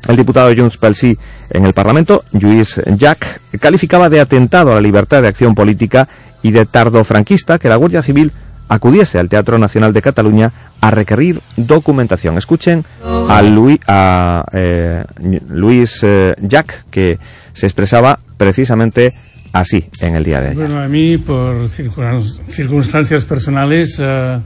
El 0.06 0.16
diputado 0.16 0.54
Junts 0.54 0.76
pel 0.76 0.94
Sí 0.94 1.18
en 1.50 1.66
el 1.66 1.72
Parlamento, 1.72 2.22
Lluís 2.30 2.80
Jack, 2.96 3.40
calificaba 3.58 4.08
de 4.08 4.20
atentado 4.20 4.70
a 4.70 4.76
la 4.76 4.80
libertad 4.80 5.22
de 5.22 5.28
acción 5.28 5.56
política 5.56 6.06
y 6.40 6.52
de 6.52 6.66
tardofranquista 6.66 7.58
que 7.58 7.68
la 7.68 7.74
Guardia 7.74 8.00
Civil 8.00 8.30
acudiese 8.72 9.18
al 9.18 9.28
Teatro 9.28 9.58
Nacional 9.58 9.92
de 9.92 10.00
Cataluña 10.00 10.50
a 10.80 10.90
requerir 10.90 11.40
documentación. 11.56 12.38
Escuchen 12.38 12.84
a, 13.28 13.42
Luis, 13.42 13.78
a 13.86 14.44
eh, 14.52 15.04
Luis 15.48 16.00
eh, 16.02 16.34
Jack, 16.40 16.86
que 16.90 17.18
se 17.52 17.66
expresaba 17.66 18.18
precisamente 18.38 19.12
así 19.52 19.84
en 20.00 20.16
el 20.16 20.24
día 20.24 20.40
de 20.40 20.48
ayer. 20.48 20.56
Bueno, 20.56 20.80
a 20.80 20.88
mí, 20.88 21.18
por 21.18 21.68
circunstancias 21.68 23.26
personales, 23.26 23.98
uh, 23.98 24.40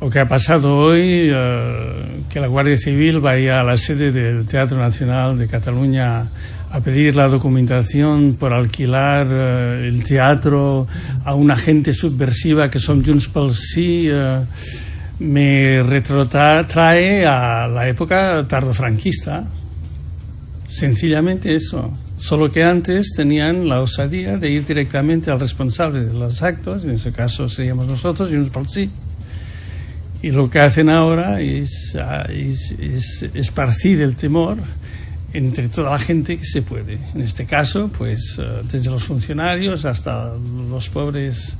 lo 0.00 0.10
que 0.10 0.18
ha 0.18 0.26
pasado 0.26 0.76
hoy, 0.76 1.30
uh, 1.30 2.28
que 2.28 2.40
la 2.40 2.48
Guardia 2.48 2.76
Civil 2.76 3.20
vaya 3.20 3.60
a 3.60 3.62
la 3.62 3.76
sede 3.76 4.10
del 4.10 4.44
Teatro 4.46 4.76
Nacional 4.76 5.38
de 5.38 5.46
Cataluña 5.46 6.24
a 6.70 6.80
pedir 6.80 7.16
la 7.16 7.28
documentación 7.28 8.36
por 8.38 8.52
alquilar 8.52 9.26
uh, 9.26 9.84
el 9.84 10.04
teatro 10.04 10.86
a 11.24 11.34
una 11.34 11.56
gente 11.56 11.92
subversiva 11.92 12.70
que 12.70 12.78
son 12.78 13.04
Junts 13.04 13.28
pel 13.28 13.52
Sí, 13.52 14.08
me 15.20 15.82
retrotrae 15.82 17.26
a 17.26 17.66
la 17.68 17.88
época 17.88 18.46
tardofranquista. 18.46 19.44
Sencillamente 20.68 21.54
eso. 21.54 21.90
Solo 22.16 22.50
que 22.50 22.64
antes 22.64 23.12
tenían 23.14 23.68
la 23.68 23.80
osadía 23.80 24.36
de 24.36 24.50
ir 24.50 24.66
directamente 24.66 25.30
al 25.30 25.40
responsable 25.40 26.04
de 26.04 26.12
los 26.12 26.42
actos, 26.42 26.84
en 26.84 26.90
ese 26.90 27.12
caso 27.12 27.48
seríamos 27.48 27.86
nosotros, 27.86 28.30
y 28.30 28.36
uns 28.36 28.50
por 28.50 28.68
sí. 28.68 28.90
Y 30.20 30.30
lo 30.30 30.50
que 30.50 30.58
hacen 30.58 30.90
ahora 30.90 31.40
es, 31.40 31.96
es, 32.28 32.72
es 32.72 33.22
esparcir 33.34 34.02
el 34.02 34.16
temor 34.16 34.58
entre 35.32 35.68
toda 35.68 35.90
la 35.92 35.98
gente 35.98 36.36
que 36.36 36.44
se 36.44 36.62
puede. 36.62 36.98
En 37.14 37.22
este 37.22 37.44
caso, 37.46 37.90
pues 37.96 38.40
desde 38.70 38.90
los 38.90 39.04
funcionarios 39.04 39.84
hasta 39.84 40.32
los 40.70 40.88
pobres 40.88 41.56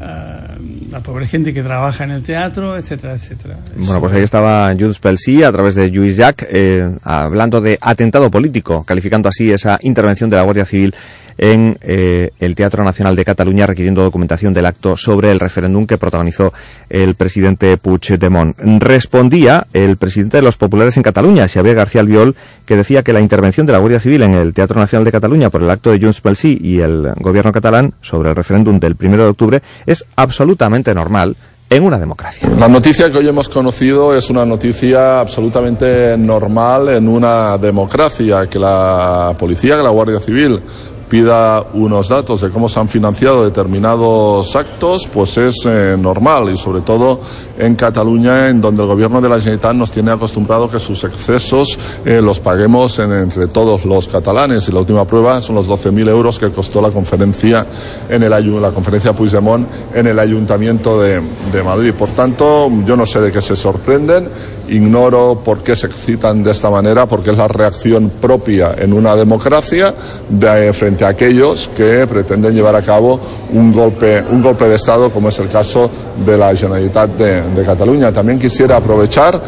la 0.00 1.00
pobre 1.00 1.26
gente 1.26 1.52
que 1.52 1.62
trabaja 1.62 2.04
en 2.04 2.12
el 2.12 2.22
teatro, 2.22 2.76
etcétera, 2.76 3.14
etcétera. 3.14 3.56
Bueno, 3.76 4.00
pues 4.00 4.14
ahí 4.14 4.22
estaba 4.22 4.72
Junts 4.78 4.98
pel 5.00 5.18
Sí 5.18 5.42
a 5.42 5.50
través 5.50 5.74
de 5.74 5.90
Lluís 5.90 6.16
Jack 6.16 6.46
eh, 6.50 6.88
hablando 7.02 7.60
de 7.60 7.78
atentado 7.80 8.30
político, 8.30 8.84
calificando 8.84 9.28
así 9.28 9.50
esa 9.50 9.78
intervención 9.82 10.30
de 10.30 10.36
la 10.36 10.42
Guardia 10.42 10.64
Civil 10.64 10.94
en 11.38 11.78
eh, 11.80 12.30
el 12.40 12.54
Teatro 12.54 12.84
Nacional 12.84 13.16
de 13.16 13.24
Cataluña 13.24 13.66
requiriendo 13.66 14.02
documentación 14.02 14.52
del 14.52 14.66
acto 14.66 14.96
sobre 14.96 15.30
el 15.30 15.40
referéndum 15.40 15.86
que 15.86 15.96
protagonizó 15.96 16.52
el 16.90 17.14
presidente 17.14 17.76
Puigdemont. 17.76 18.58
Respondía 18.58 19.66
el 19.72 19.96
presidente 19.96 20.38
de 20.38 20.42
los 20.42 20.56
populares 20.56 20.96
en 20.96 21.02
Cataluña, 21.02 21.48
Xavier 21.48 21.76
García 21.76 22.00
Albiol, 22.00 22.34
que 22.66 22.76
decía 22.76 23.02
que 23.02 23.12
la 23.12 23.20
intervención 23.20 23.66
de 23.66 23.72
la 23.72 23.78
Guardia 23.78 24.00
Civil 24.00 24.22
en 24.22 24.34
el 24.34 24.52
Teatro 24.52 24.78
Nacional 24.78 25.04
de 25.04 25.12
Cataluña 25.12 25.48
por 25.48 25.62
el 25.62 25.70
acto 25.70 25.90
de 25.90 26.00
Junts 26.00 26.20
pel 26.20 26.36
Sí 26.36 26.58
y 26.60 26.80
el 26.80 27.12
gobierno 27.16 27.52
catalán 27.52 27.94
sobre 28.02 28.30
el 28.30 28.36
referéndum 28.36 28.78
del 28.80 28.96
primero 28.96 29.22
de 29.22 29.30
octubre 29.30 29.62
es 29.86 30.04
absolutamente 30.16 30.94
normal 30.94 31.36
en 31.70 31.84
una 31.84 31.98
democracia. 31.98 32.48
La 32.58 32.68
noticia 32.68 33.10
que 33.10 33.18
hoy 33.18 33.28
hemos 33.28 33.48
conocido 33.48 34.16
es 34.16 34.30
una 34.30 34.46
noticia 34.46 35.20
absolutamente 35.20 36.16
normal 36.16 36.88
en 36.88 37.08
una 37.08 37.58
democracia, 37.58 38.46
que 38.46 38.58
la 38.58 39.34
policía, 39.38 39.76
que 39.76 39.82
la 39.82 39.90
Guardia 39.90 40.18
Civil 40.18 40.60
pida 41.08 41.64
unos 41.74 42.08
datos 42.08 42.40
de 42.40 42.50
cómo 42.50 42.68
se 42.68 42.80
han 42.80 42.88
financiado 42.88 43.44
determinados 43.44 44.54
actos, 44.54 45.08
pues 45.12 45.36
es 45.36 45.56
eh, 45.66 45.96
normal 45.98 46.50
y 46.52 46.56
sobre 46.56 46.80
todo 46.82 47.20
en 47.58 47.74
Cataluña, 47.74 48.48
en 48.48 48.60
donde 48.60 48.82
el 48.82 48.88
gobierno 48.88 49.20
de 49.20 49.28
la 49.28 49.38
Generalitat 49.38 49.74
nos 49.74 49.90
tiene 49.90 50.10
acostumbrado 50.10 50.70
que 50.70 50.78
sus 50.78 51.02
excesos 51.04 51.78
eh, 52.04 52.20
los 52.22 52.40
paguemos 52.40 52.98
en, 52.98 53.12
entre 53.12 53.46
todos 53.48 53.84
los 53.84 54.08
catalanes 54.08 54.68
y 54.68 54.72
la 54.72 54.80
última 54.80 55.04
prueba 55.04 55.40
son 55.40 55.56
los 55.56 55.68
12.000 55.68 56.08
euros 56.08 56.38
que 56.38 56.50
costó 56.50 56.80
la 56.80 56.90
conferencia 56.90 57.66
en 58.08 58.22
el 58.22 58.28
la 58.28 58.70
conferencia 58.70 59.12
Puigdemont 59.14 59.66
en 59.94 60.06
el 60.06 60.18
Ayuntamiento 60.18 61.00
de 61.00 61.20
Madrid. 61.64 61.92
Por 61.92 62.08
tanto, 62.10 62.70
yo 62.86 62.96
no 62.96 63.06
sé 63.06 63.20
de 63.20 63.32
qué 63.32 63.42
se 63.42 63.56
sorprenden 63.56 64.28
Ignoro 64.68 65.42
por 65.44 65.62
qué 65.62 65.74
se 65.76 65.86
excitan 65.86 66.42
de 66.42 66.52
esta 66.52 66.70
manera, 66.70 67.06
porque 67.06 67.30
es 67.30 67.38
la 67.38 67.48
reacción 67.48 68.10
propia 68.20 68.74
en 68.78 68.92
una 68.92 69.16
democracia 69.16 69.94
de, 70.28 70.72
frente 70.72 71.04
a 71.04 71.08
aquellos 71.08 71.68
que 71.76 72.06
pretenden 72.06 72.54
llevar 72.54 72.74
a 72.74 72.82
cabo 72.82 73.20
un 73.52 73.72
golpe, 73.72 74.22
un 74.30 74.42
golpe 74.42 74.68
de 74.68 74.76
Estado, 74.76 75.10
como 75.10 75.28
es 75.28 75.38
el 75.38 75.48
caso 75.48 75.90
de 76.24 76.36
la 76.36 76.54
Generalitat 76.54 77.10
de, 77.10 77.42
de 77.42 77.64
Cataluña. 77.64 78.12
También 78.12 78.38
quisiera 78.38 78.76
aprovechar. 78.76 79.40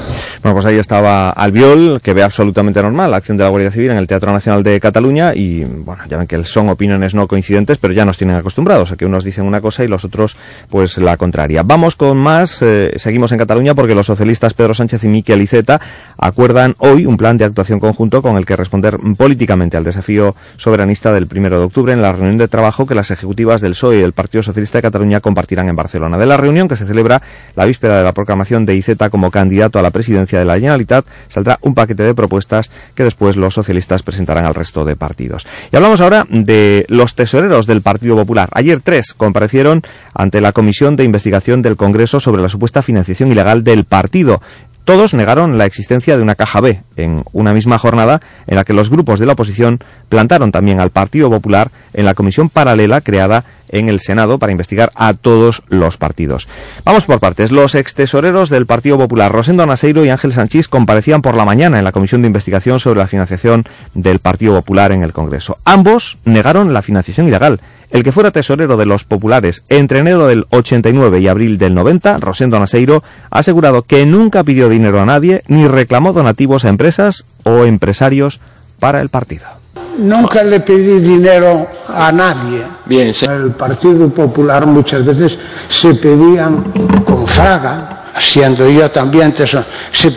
Bueno, 0.43 0.55
pues 0.55 0.67
ahí 0.67 0.79
estaba 0.79 1.31
Albiol, 1.31 2.01
que 2.03 2.13
ve 2.13 2.23
absolutamente 2.23 2.83
normal 2.83 3.11
la 3.11 3.19
acción 3.19 3.37
de 3.37 3.45
la 3.45 3.51
Guardia 3.51 3.71
Civil 3.71 3.91
en 3.91 3.99
el 3.99 4.07
Teatro 4.07 4.33
Nacional 4.33 4.63
de 4.63 4.81
Cataluña 4.81 5.35
y, 5.35 5.65
bueno, 5.65 6.03
ya 6.09 6.17
ven 6.17 6.27
que 6.27 6.43
son 6.45 6.69
opiniones 6.69 7.15
no 7.15 7.27
coincidentes, 7.27 7.79
pero 7.79 7.93
ya 7.93 8.05
nos 8.05 8.17
tienen 8.17 8.37
acostumbrados 8.37 8.93
a 8.93 8.97
que 8.97 9.07
unos 9.07 9.25
dicen 9.25 9.45
una 9.45 9.61
cosa 9.61 9.85
y 9.85 9.89
los 9.89 10.05
otros, 10.05 10.37
pues 10.69 10.99
la 10.99 11.17
contraria. 11.17 11.63
Vamos 11.65 11.97
con 11.97 12.17
más, 12.17 12.63
eh, 12.63 12.93
seguimos 12.97 13.33
en 13.33 13.39
Cataluña 13.39 13.75
porque 13.75 13.95
los 13.95 14.07
socialistas 14.07 14.55
Pedro 14.55 14.75
Sánchez 14.75 15.05
y 15.05 15.09
Miquel 15.11 15.43
Iceta 15.43 15.81
acuerdan 16.21 16.75
hoy 16.79 17.07
un 17.07 17.17
plan 17.17 17.39
de 17.39 17.45
actuación 17.45 17.81
conjunto 17.81 18.21
con 18.21 18.37
el 18.37 18.45
que 18.45 18.57
responder 18.57 18.99
políticamente 19.17 19.77
al 19.77 19.85
desafío 19.85 20.35
soberanista 20.57 21.13
del 21.13 21.27
primero 21.27 21.59
de 21.59 21.65
octubre 21.67 21.93
en 21.93 22.03
la 22.03 22.13
reunión 22.13 22.37
de 22.37 22.49
trabajo 22.49 22.87
que 22.87 22.95
las 22.95 23.11
ejecutivas 23.11 23.61
del 23.61 23.73
PSOE 23.73 23.97
y 23.97 24.01
del 24.01 24.13
Partido 24.13 24.43
Socialista 24.43 24.79
de 24.79 24.83
Cataluña 24.83 25.21
compartirán 25.21 25.69
en 25.69 25.77
Barcelona. 25.77 26.19
De 26.19 26.27
la 26.27 26.37
reunión 26.37 26.69
que 26.69 26.77
se 26.77 26.87
celebra 26.87 27.23
la 27.57 27.65
víspera 27.65 27.97
de 27.97 28.05
la 28.05 28.13
proclamación 28.13 28.67
de 28.67 28.77
Iceta 28.77 29.09
como 29.09 29.31
candidato 29.31 29.79
a 29.79 29.83
la 29.83 29.91
presidencia 29.91 30.39
de 30.39 30.45
la 30.45 30.55
Generalitat 30.55 31.07
saldrá 31.29 31.59
un 31.63 31.75
paquete 31.75 32.03
de 32.03 32.15
propuestas 32.15 32.71
que 32.95 33.05
después 33.05 33.37
los 33.37 33.55
socialistas 33.55 34.03
presentarán 34.03 34.45
al 34.45 34.55
resto 34.55 34.85
de 34.85 34.97
partidos. 34.97 35.47
Y 35.73 35.77
hablamos 35.77 36.01
ahora 36.01 36.27
de 36.29 36.85
los 36.89 37.15
tesoreros 37.15 37.67
del 37.67 37.83
Partido 37.83 38.17
Popular. 38.17 38.51
Ayer 38.53 38.81
tres 38.83 39.15
comparecieron 39.15 39.83
ante 40.15 40.41
la 40.41 40.53
Comisión 40.53 40.97
de 40.97 41.05
Investigación 41.05 41.63
del 41.63 41.77
Congreso 41.77 42.21
sobre 42.21 42.43
la 42.43 42.49
supuesta 42.49 42.83
financiación 42.83 43.33
ilegal 43.33 43.65
del 43.65 43.85
partido. 43.85 44.41
Todos 44.85 45.15
negaron 45.15 45.59
la 45.59 45.67
existencia 45.67 46.17
de 46.17 46.23
una 46.23 46.35
caja 46.35 46.61
B 46.61 46.81
en 46.97 47.23
una 47.33 47.53
misma 47.53 47.79
jornada 47.79 48.21
en 48.47 48.57
la 48.57 48.65
que 48.65 48.73
los 48.73 48.91
grupos 48.91 49.21
de 49.21 49.27
la 49.27 49.35
oposición 49.35 49.79
plantaron 50.09 50.53
también 50.53 50.81
al 50.81 50.91
Partido 50.91 51.31
Popular 51.31 51.71
en 51.93 52.05
la 52.05 52.15
comisión 52.15 52.49
paralela 52.49 53.01
creada 53.01 53.45
en 53.71 53.89
el 53.89 54.01
Senado 54.01 54.39
para 54.39 54.53
investigar 54.53 54.93
a 54.95 55.15
todos 55.15 55.63
los 55.69 55.97
partidos. 55.97 56.49
Vamos 56.85 57.07
por 57.07 57.21
partes. 57.21 57.53
Los 57.53 57.75
ex 57.75 57.95
tesoreros 57.95 58.51
del 58.51 58.67
Partido 58.67 58.99
Popular, 58.99 59.33
Rosendo 59.33 59.67
Naseiro 59.67 60.05
y 60.05 60.11
Ángel 60.11 60.33
Sanchís, 60.33 60.69
comparecían 60.69 61.23
por 61.23 61.37
la 61.37 61.45
mañana 61.45 61.79
en 61.79 61.85
la 61.85 61.93
comisión 61.93 62.23
de 62.23 62.29
investigación 62.29 62.81
sobre 62.81 63.01
la 63.01 63.07
financiación 63.07 63.65
del 63.95 64.19
Partido 64.19 64.55
Popular 64.55 64.93
en 64.93 65.03
el 65.03 65.13
Congreso. 65.13 65.59
Ambos 65.65 66.19
negaron 66.25 66.73
la 66.73 66.83
financiación 66.83 67.29
ilegal 67.29 67.61
el 67.91 68.05
que 68.05 68.13
fuera 68.13 68.31
tesorero 68.31 68.77
de 68.77 68.87
los 68.87 69.05
populares 69.05 69.65
entre 69.69 69.99
enero 69.99 70.27
del 70.29 70.47
89 70.51 71.21
y 71.21 71.29
abril 71.29 71.59
del 71.59 71.75
90, 71.75 72.19
Rosendo 72.19 72.59
Naseiro, 72.59 73.03
ha 73.31 73.41
asegurado 73.41 73.83
que 73.83 74.07
nunca 74.07 74.45
pidió 74.45 74.69
dinero 74.69 75.01
a 75.01 75.07
nadie 75.07 75.43
ni 75.49 75.67
reclamó 75.67 76.13
donativos 76.13 76.65
a 76.65 76.69
empresas 76.69 77.25
o 77.45 77.65
empresarios 77.65 78.41
para 78.79 79.03
el 79.03 79.09
partido. 79.09 79.60
Nunca 79.99 80.43
le 80.43 80.61
pedí 80.61 81.01
dinero 81.01 81.67
a 81.89 82.11
nadie. 82.13 82.63
Bien, 82.87 83.13
sí. 83.13 83.27
El 83.27 83.53
Partido 83.53 84.09
Popular 84.09 84.67
muchas 84.67 85.05
veces 85.05 85.39
se 85.69 85.95
pedían 85.95 86.73
con 87.05 87.27
Fraga, 87.27 88.05
siendo 88.19 88.69
yo 88.69 88.91
también 88.91 89.33
tesoro, 89.33 89.65
se 89.93 90.13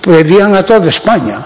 pedían 0.00 0.54
a 0.54 0.64
toda 0.64 0.88
España 0.88 1.38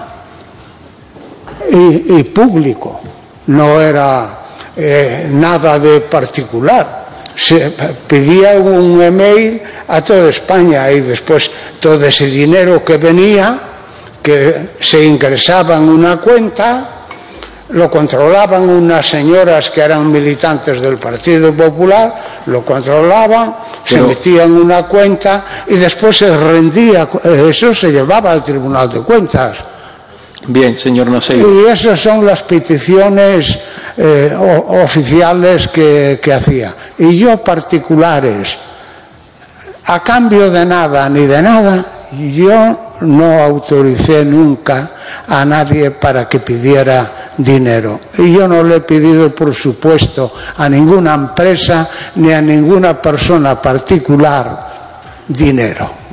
y, 1.71 2.19
y 2.19 2.23
público. 2.25 3.01
No 3.47 3.81
era 3.81 4.39
eh, 4.77 5.29
nada 5.31 5.79
de 5.79 6.01
particular. 6.01 7.07
Se 7.35 7.71
pedía 8.07 8.59
un 8.59 9.01
email 9.01 9.63
a 9.89 10.03
toda 10.03 10.29
España 10.31 10.91
y 10.91 11.01
después 11.01 11.51
todo 11.81 12.05
ese 12.07 12.27
dinero 12.27 12.85
que 12.85 12.97
venía, 12.99 13.59
que 14.23 14.71
se 14.81 15.05
ingresaba 15.05 15.77
en 15.77 15.89
una 15.89 16.19
cuenta, 16.19 16.96
lo 17.71 17.91
controlaban 17.91 18.69
unas 18.69 19.09
señoras 19.09 19.71
que 19.71 19.81
eran 19.81 20.11
militantes 20.11 20.81
del 20.81 20.99
Partido 20.99 21.53
Popular, 21.53 22.15
lo 22.47 22.65
controlaban, 22.65 23.57
se 23.85 24.01
metían 24.01 24.53
una 24.53 24.87
cuenta 24.87 25.45
y 25.67 25.75
después 25.75 26.17
se 26.17 26.37
rendía, 26.37 27.09
eso 27.25 27.75
se 27.75 27.91
llevaba 27.91 28.33
al 28.33 28.45
Tribunal 28.45 28.91
de 28.91 29.01
Cuentas. 29.01 29.59
Bien, 30.49 30.77
señor 30.77 31.09
Naseiro. 31.09 31.49
Y 31.51 31.69
esas 31.69 31.99
son 31.99 32.25
las 32.25 32.45
peticiones 32.45 33.59
eh, 33.97 34.33
oficiales 34.39 35.67
que, 35.69 36.21
que 36.23 36.33
hacía. 36.33 36.73
Y 36.99 37.19
yo 37.19 37.43
particulares, 37.43 38.57
a 39.87 40.03
cambio 40.05 40.51
de 40.51 40.65
nada 40.65 41.09
ni 41.09 41.27
de 41.27 41.43
nada, 41.43 41.85
yo 42.13 42.86
no 43.03 43.43
autoricé 43.43 44.25
nunca 44.25 44.93
a 45.27 45.45
nadie 45.45 45.91
para 45.91 46.29
que 46.29 46.41
pidiera 46.41 47.31
dinero. 47.37 48.01
Y 48.19 48.33
yo 48.33 48.49
no 48.49 48.63
le 48.63 48.77
he 48.77 48.81
pedido, 48.81 49.35
por 49.35 49.55
supuesto, 49.55 50.33
a 50.57 50.69
ninguna 50.69 51.15
empresa 51.15 51.89
ni 52.17 52.33
a 52.33 52.41
ninguna 52.41 53.01
persona 53.01 53.61
particular 53.61 54.67
dinero. 55.29 56.07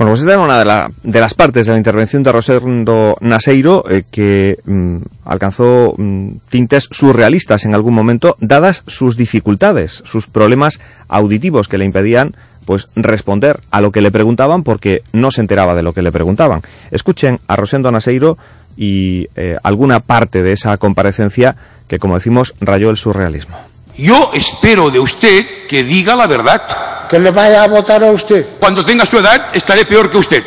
Bueno, 0.00 0.12
pues 0.12 0.20
esta 0.20 0.32
era 0.32 0.42
una 0.42 0.64
de, 0.64 0.94
de, 1.02 1.20
las 1.20 1.34
partes 1.34 1.66
de 1.66 1.72
la 1.72 1.78
intervención 1.78 2.22
de 2.22 2.32
Rosendo 2.32 3.18
Naseiro 3.20 3.84
eh, 3.86 4.04
que 4.10 4.56
mm, 4.64 4.96
alcanzó 5.26 5.92
mm, 5.94 6.28
tintes 6.48 6.88
surrealistas 6.90 7.66
en 7.66 7.74
algún 7.74 7.92
momento, 7.92 8.34
dadas 8.40 8.82
sus 8.86 9.18
dificultades, 9.18 10.00
sus 10.06 10.26
problemas 10.26 10.80
auditivos 11.06 11.68
que 11.68 11.76
le 11.76 11.84
impedían 11.84 12.34
pues 12.70 12.86
responder 12.94 13.58
a 13.72 13.80
lo 13.80 13.90
que 13.90 14.00
le 14.00 14.12
preguntaban 14.12 14.62
porque 14.62 15.02
no 15.12 15.32
se 15.32 15.40
enteraba 15.40 15.74
de 15.74 15.82
lo 15.82 15.92
que 15.92 16.02
le 16.02 16.12
preguntaban. 16.12 16.62
Escuchen 16.92 17.40
a 17.48 17.56
Rosendo 17.56 17.90
Naseiro 17.90 18.38
y 18.76 19.26
eh, 19.34 19.56
alguna 19.64 19.98
parte 19.98 20.40
de 20.44 20.52
esa 20.52 20.76
comparecencia 20.76 21.56
que, 21.88 21.98
como 21.98 22.14
decimos, 22.14 22.54
rayó 22.60 22.90
el 22.90 22.96
surrealismo. 22.96 23.58
Yo 23.96 24.30
espero 24.34 24.88
de 24.88 25.00
usted 25.00 25.66
que 25.68 25.82
diga 25.82 26.14
la 26.14 26.28
verdad. 26.28 27.08
Que 27.08 27.18
le 27.18 27.32
vaya 27.32 27.64
a 27.64 27.66
votar 27.66 28.04
a 28.04 28.12
usted. 28.12 28.46
Cuando 28.60 28.84
tenga 28.84 29.04
su 29.04 29.18
edad, 29.18 29.48
estaré 29.52 29.84
peor 29.84 30.08
que 30.08 30.18
usted. 30.18 30.44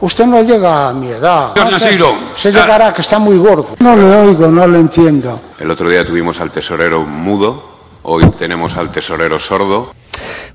Usted 0.00 0.24
no 0.24 0.42
llega 0.44 0.88
a 0.88 0.94
mi 0.94 1.08
edad. 1.08 1.52
Señor 1.52 1.72
Naseiro. 1.72 2.18
Se, 2.36 2.44
se 2.44 2.52
llegará 2.58 2.94
que 2.94 3.02
está 3.02 3.18
muy 3.18 3.36
gordo. 3.36 3.76
No 3.80 3.94
le 3.94 4.16
oigo, 4.16 4.46
no 4.46 4.66
le 4.66 4.78
entiendo. 4.78 5.38
El 5.58 5.70
otro 5.70 5.90
día 5.90 6.06
tuvimos 6.06 6.40
al 6.40 6.50
tesorero 6.50 7.02
mudo, 7.02 7.62
hoy 8.04 8.24
tenemos 8.38 8.74
al 8.76 8.90
tesorero 8.90 9.38
sordo. 9.38 9.92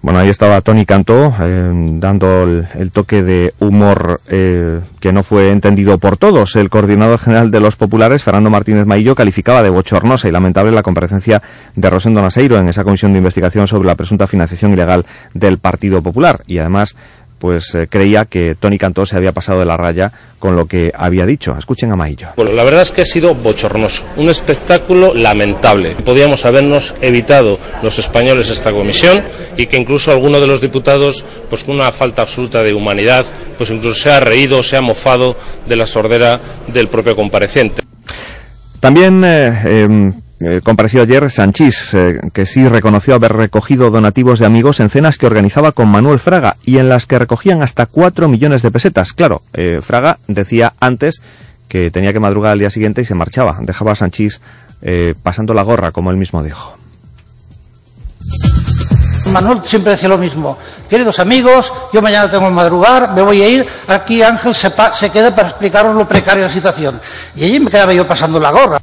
Bueno, 0.01 0.19
ahí 0.19 0.29
estaba 0.29 0.61
Tony 0.61 0.85
Cantó 0.85 1.33
eh, 1.39 1.71
dando 1.93 2.43
el, 2.43 2.91
toque 2.91 3.21
de 3.21 3.53
humor 3.59 4.19
eh, 4.29 4.79
que 4.99 5.13
no 5.13 5.23
fue 5.23 5.51
entendido 5.51 5.97
por 5.99 6.17
todos. 6.17 6.55
El 6.55 6.69
coordinador 6.69 7.19
general 7.19 7.51
de 7.51 7.59
los 7.59 7.75
populares, 7.75 8.23
Fernando 8.23 8.49
Martínez 8.49 8.85
Maillo, 8.85 9.15
calificaba 9.15 9.61
de 9.61 9.69
bochornosa 9.69 10.27
y 10.27 10.31
lamentable 10.31 10.71
la 10.71 10.83
comparecencia 10.83 11.41
de 11.75 11.89
Rosendo 11.89 12.21
Naseiro 12.21 12.57
en 12.57 12.67
esa 12.69 12.83
comisión 12.83 13.11
de 13.13 13.19
investigación 13.19 13.67
sobre 13.67 13.87
la 13.87 13.95
presunta 13.95 14.27
financiación 14.27 14.73
ilegal 14.73 15.05
del 15.33 15.59
Partido 15.59 16.01
Popular 16.01 16.41
y 16.47 16.57
además 16.57 16.95
pues 17.41 17.73
eh, 17.73 17.87
creía 17.89 18.25
que 18.25 18.53
Tony 18.53 18.77
Cantó 18.77 19.03
se 19.07 19.17
había 19.17 19.31
pasado 19.31 19.57
de 19.57 19.65
la 19.65 19.75
raya 19.75 20.11
con 20.37 20.55
lo 20.55 20.67
que 20.67 20.91
había 20.93 21.25
dicho. 21.25 21.55
Escuchen 21.57 21.91
a 21.91 21.95
Maillo. 21.95 22.27
Bueno, 22.35 22.51
la 22.51 22.63
verdad 22.63 22.83
es 22.83 22.91
que 22.91 23.01
ha 23.01 23.05
sido 23.05 23.33
bochornoso, 23.33 24.05
un 24.15 24.29
espectáculo 24.29 25.15
lamentable. 25.15 25.95
Podíamos 25.95 26.45
habernos 26.45 26.93
evitado 27.01 27.57
los 27.81 27.97
españoles 27.97 28.51
esta 28.51 28.71
comisión 28.71 29.23
y 29.57 29.65
que 29.65 29.77
incluso 29.77 30.11
alguno 30.11 30.39
de 30.39 30.45
los 30.45 30.61
diputados, 30.61 31.25
pues 31.49 31.63
con 31.63 31.73
una 31.75 31.91
falta 31.91 32.21
absoluta 32.21 32.61
de 32.61 32.75
humanidad, 32.75 33.25
pues 33.57 33.71
incluso 33.71 33.99
se 33.99 34.11
ha 34.11 34.19
reído, 34.19 34.61
se 34.61 34.77
ha 34.77 34.81
mofado 34.81 35.35
de 35.65 35.75
la 35.75 35.87
sordera 35.87 36.39
del 36.67 36.89
propio 36.89 37.15
compareciente. 37.15 37.81
También 38.79 39.23
eh, 39.25 39.61
eh, 39.65 40.11
eh, 40.43 40.61
compareció 40.63 41.03
ayer 41.03 41.29
Sanchís, 41.29 41.93
eh, 41.93 42.19
que 42.33 42.47
sí 42.47 42.67
reconoció 42.67 43.13
haber 43.13 43.33
recogido 43.33 43.91
donativos 43.91 44.39
de 44.39 44.47
amigos 44.47 44.79
en 44.79 44.89
cenas 44.89 45.17
que 45.19 45.27
organizaba 45.27 45.71
con 45.71 45.87
Manuel 45.87 46.19
Fraga 46.19 46.55
y 46.63 46.77
en 46.79 46.89
las 46.89 47.05
que 47.05 47.19
recogían 47.19 47.61
hasta 47.61 47.85
4 47.85 48.27
millones 48.27 48.63
de 48.63 48.71
pesetas. 48.71 49.13
Claro, 49.13 49.41
eh, 49.53 49.81
Fraga 49.81 50.17
decía 50.27 50.73
antes 50.79 51.21
que 51.67 51.91
tenía 51.91 52.11
que 52.11 52.19
madrugar 52.19 52.53
al 52.53 52.59
día 52.59 52.69
siguiente 52.71 53.01
y 53.01 53.05
se 53.05 53.15
marchaba. 53.15 53.57
Dejaba 53.61 53.91
a 53.91 53.95
Sanchís 53.95 54.41
pasando 55.21 55.53
la 55.53 55.61
gorra, 55.61 55.91
como 55.91 56.09
él 56.09 56.17
mismo 56.17 56.41
dijo. 56.41 56.75
Manuel 59.31 59.61
siempre 59.63 59.93
decía 59.93 60.09
lo 60.09 60.17
mismo. 60.17 60.57
Queridos 60.89 61.19
amigos, 61.19 61.71
yo 61.93 62.01
mañana 62.01 62.29
tengo 62.29 62.47
que 62.47 62.53
madrugar, 62.53 63.13
me 63.13 63.21
voy 63.21 63.41
a 63.41 63.47
ir. 63.47 63.65
Aquí 63.87 64.21
Ángel 64.21 64.53
se, 64.53 64.71
se 64.93 65.09
queda 65.09 65.33
para 65.33 65.49
explicaros 65.49 65.95
lo 65.95 66.07
precaria 66.07 66.43
de 66.43 66.47
la 66.47 66.53
situación. 66.53 66.99
Y 67.35 67.45
allí 67.45 67.59
me 67.59 67.71
quedaba 67.71 67.93
yo 67.93 68.05
pasando 68.05 68.39
la 68.39 68.51
gorra. 68.51 68.79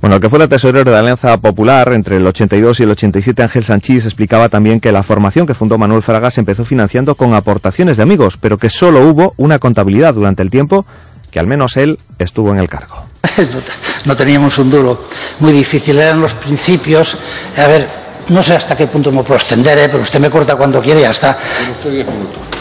Bueno, 0.00 0.16
el 0.16 0.22
que 0.22 0.28
fuera 0.28 0.48
tesorero 0.48 0.90
de 0.90 0.98
Alianza 0.98 1.36
Popular 1.36 1.92
entre 1.92 2.16
el 2.16 2.26
82 2.26 2.80
y 2.80 2.82
el 2.84 2.90
87, 2.90 3.42
Ángel 3.42 3.64
Sanchís, 3.64 4.06
explicaba 4.06 4.48
también 4.48 4.80
que 4.80 4.92
la 4.92 5.02
formación 5.02 5.46
que 5.46 5.54
fundó 5.54 5.78
Manuel 5.78 6.02
Fraga 6.02 6.30
se 6.30 6.40
empezó 6.40 6.64
financiando 6.64 7.14
con 7.14 7.34
aportaciones 7.34 7.96
de 7.96 8.02
amigos, 8.02 8.36
pero 8.36 8.58
que 8.58 8.70
solo 8.70 9.06
hubo 9.06 9.34
una 9.36 9.58
contabilidad 9.58 10.14
durante 10.14 10.42
el 10.42 10.50
tiempo 10.50 10.86
que 11.30 11.38
al 11.38 11.46
menos 11.46 11.76
él 11.76 11.98
estuvo 12.18 12.50
en 12.52 12.58
el 12.58 12.68
cargo. 12.68 13.04
no 14.04 14.16
teníamos 14.16 14.58
un 14.58 14.70
duro. 14.70 15.04
Muy 15.38 15.52
difícil 15.52 15.98
eran 15.98 16.20
los 16.20 16.34
principios. 16.34 17.16
A 17.56 17.66
ver, 17.68 17.88
no 18.30 18.42
sé 18.42 18.54
hasta 18.54 18.76
qué 18.76 18.86
punto 18.86 19.12
me 19.12 19.22
puedo 19.22 19.36
extender, 19.36 19.78
¿eh? 19.78 19.88
pero 19.88 20.02
usted 20.02 20.20
me 20.20 20.30
corta 20.30 20.56
cuando 20.56 20.80
quiere 20.80 21.00
y 21.00 21.02
ya 21.02 21.10
está. 21.10 21.36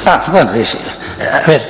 Ah, 0.05 0.23
bueno, 0.31 0.51
a 0.51 1.47
ver, 1.47 1.69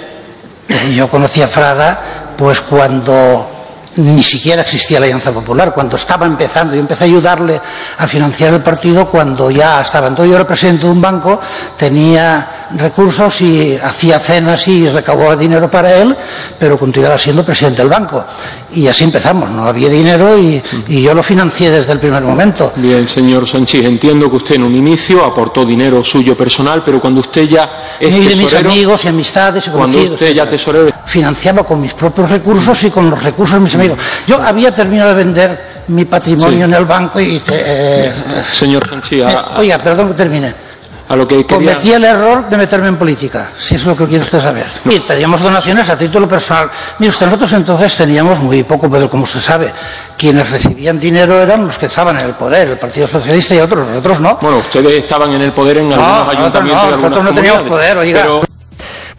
yo 0.94 1.10
conocí 1.10 1.42
a 1.42 1.48
Fraga 1.48 2.00
pues 2.38 2.62
cuando 2.62 3.60
ni 3.98 4.24
siquiera 4.24 4.62
existía 4.62 5.00
la 5.00 5.06
Alianza 5.06 5.32
Popular, 5.32 5.74
cuando 5.74 5.96
estaba 5.96 6.26
empezando. 6.26 6.74
Yo 6.74 6.80
empecé 6.80 7.04
a 7.04 7.08
ayudarle 7.08 7.60
a 7.98 8.08
financiar 8.08 8.54
el 8.54 8.62
partido 8.62 9.10
cuando 9.10 9.52
ya 9.52 9.82
estaba. 9.82 10.08
Entonces 10.08 10.30
yo 10.30 10.36
era 10.38 10.48
presidente 10.48 10.86
de 10.86 10.92
un 10.92 11.02
banco, 11.02 11.40
tenía 11.78 12.59
recursos 12.78 13.42
y 13.42 13.78
hacía 13.82 14.20
cenas 14.20 14.68
y 14.68 14.88
recaudaba 14.88 15.36
dinero 15.36 15.70
para 15.70 15.96
él, 15.96 16.16
pero 16.58 16.78
continuaba 16.78 17.18
siendo 17.18 17.44
presidente 17.44 17.82
del 17.82 17.90
banco. 17.90 18.24
Y 18.72 18.88
así 18.88 19.04
empezamos, 19.04 19.50
no 19.50 19.66
había 19.66 19.90
dinero 19.90 20.38
y, 20.38 20.62
y 20.88 21.02
yo 21.02 21.14
lo 21.14 21.24
financié 21.24 21.72
desde 21.72 21.92
el 21.94 22.00
primer 22.00 22.22
momento. 22.24 22.72
Bien, 22.76 23.08
señor 23.08 23.48
Sánchez, 23.48 23.86
entiendo 23.86 24.30
que 24.30 24.36
usted 24.36 24.56
en 24.56 24.64
un 24.64 24.76
inicio 24.76 25.24
aportó 25.26 25.66
dinero 25.66 26.04
suyo 26.04 26.38
personal, 26.38 26.84
pero 26.86 27.00
cuando 27.00 27.22
usted 27.22 27.44
ya 27.48 27.70
es 28.00 28.16
y 28.16 28.20
de 28.20 28.26
tesorero, 28.30 28.44
mis 28.70 28.74
amigos 28.74 29.06
y 29.06 29.08
amistades 29.08 29.68
y 29.68 29.70
cuando 29.72 29.98
usted 30.00 30.34
ya 30.34 30.48
tesorero, 30.48 30.92
financiaba 31.06 31.64
con 31.64 31.82
mis 31.82 31.94
propios 31.94 32.30
recursos 32.30 32.84
y 32.84 32.92
con 32.92 33.10
los 33.10 33.24
recursos 33.24 33.56
de 33.56 33.62
mis 33.62 33.76
amigos. 33.76 33.98
Yo 34.28 34.42
había 34.42 34.74
terminado 34.74 35.16
de 35.16 35.24
vender 35.24 35.70
mi 35.88 36.06
patrimonio 36.06 36.60
Sí. 36.60 36.64
en 36.66 36.74
el 36.76 36.86
banco 36.86 37.20
y 37.20 37.42
eh, 37.52 38.14
señor 38.52 38.88
Sánchez, 38.88 39.26
eh, 39.28 39.38
oiga, 39.58 39.80
perdón 39.80 40.10
que 40.10 40.14
termine. 40.14 40.69
A 41.10 41.15
lo 41.15 41.28
que 41.28 41.45
quería... 41.45 41.74
Cometí 41.74 41.91
el 41.91 42.06
error 42.06 42.48
de 42.48 42.56
meterme 42.58 42.88
en 42.88 42.98
política, 42.98 43.50
si 43.58 43.76
es 43.76 43.86
lo 43.86 43.98
que 43.98 44.06
quiere 44.06 44.24
usted 44.24 44.39
saber. 44.39 44.67
Y 44.86 45.00
pedíamos 45.00 45.41
donaciones 45.41 45.89
a 45.89 45.98
título 45.98 46.28
personal. 46.28 46.69
Mire 47.00 47.10
usted, 47.10 47.26
nosotros 47.26 47.52
entonces 47.54 47.95
teníamos 47.98 48.39
muy 48.39 48.63
poco, 48.63 48.89
pero 48.89 49.10
como 49.10 49.24
usted 49.24 49.39
sabe, 49.39 49.74
quienes 50.17 50.50
recibían 50.50 51.00
dinero 51.00 51.41
eran 51.41 51.65
los 51.65 51.78
que 51.78 51.88
estaban 51.88 52.17
en 52.19 52.26
el 52.28 52.34
poder, 52.36 52.69
el 52.69 52.78
Partido 52.78 53.08
Socialista 53.08 53.56
y 53.56 53.60
otros, 53.60 53.88
nosotros 53.88 54.19
no. 54.19 54.38
Bueno, 54.41 54.58
ustedes 54.60 54.93
estaban 55.00 55.32
en 55.34 55.41
el 55.41 55.52
poder 55.52 55.78
en 55.78 55.89
No, 55.89 55.95
algunos 55.95 56.36
ayuntamientos 56.38 56.86
no, 56.91 56.98
nosotros 56.98 57.24
no 57.26 57.34
teníamos 57.34 57.63
poder, 57.63 57.98
oiga. 57.98 58.22
pero- 58.22 58.49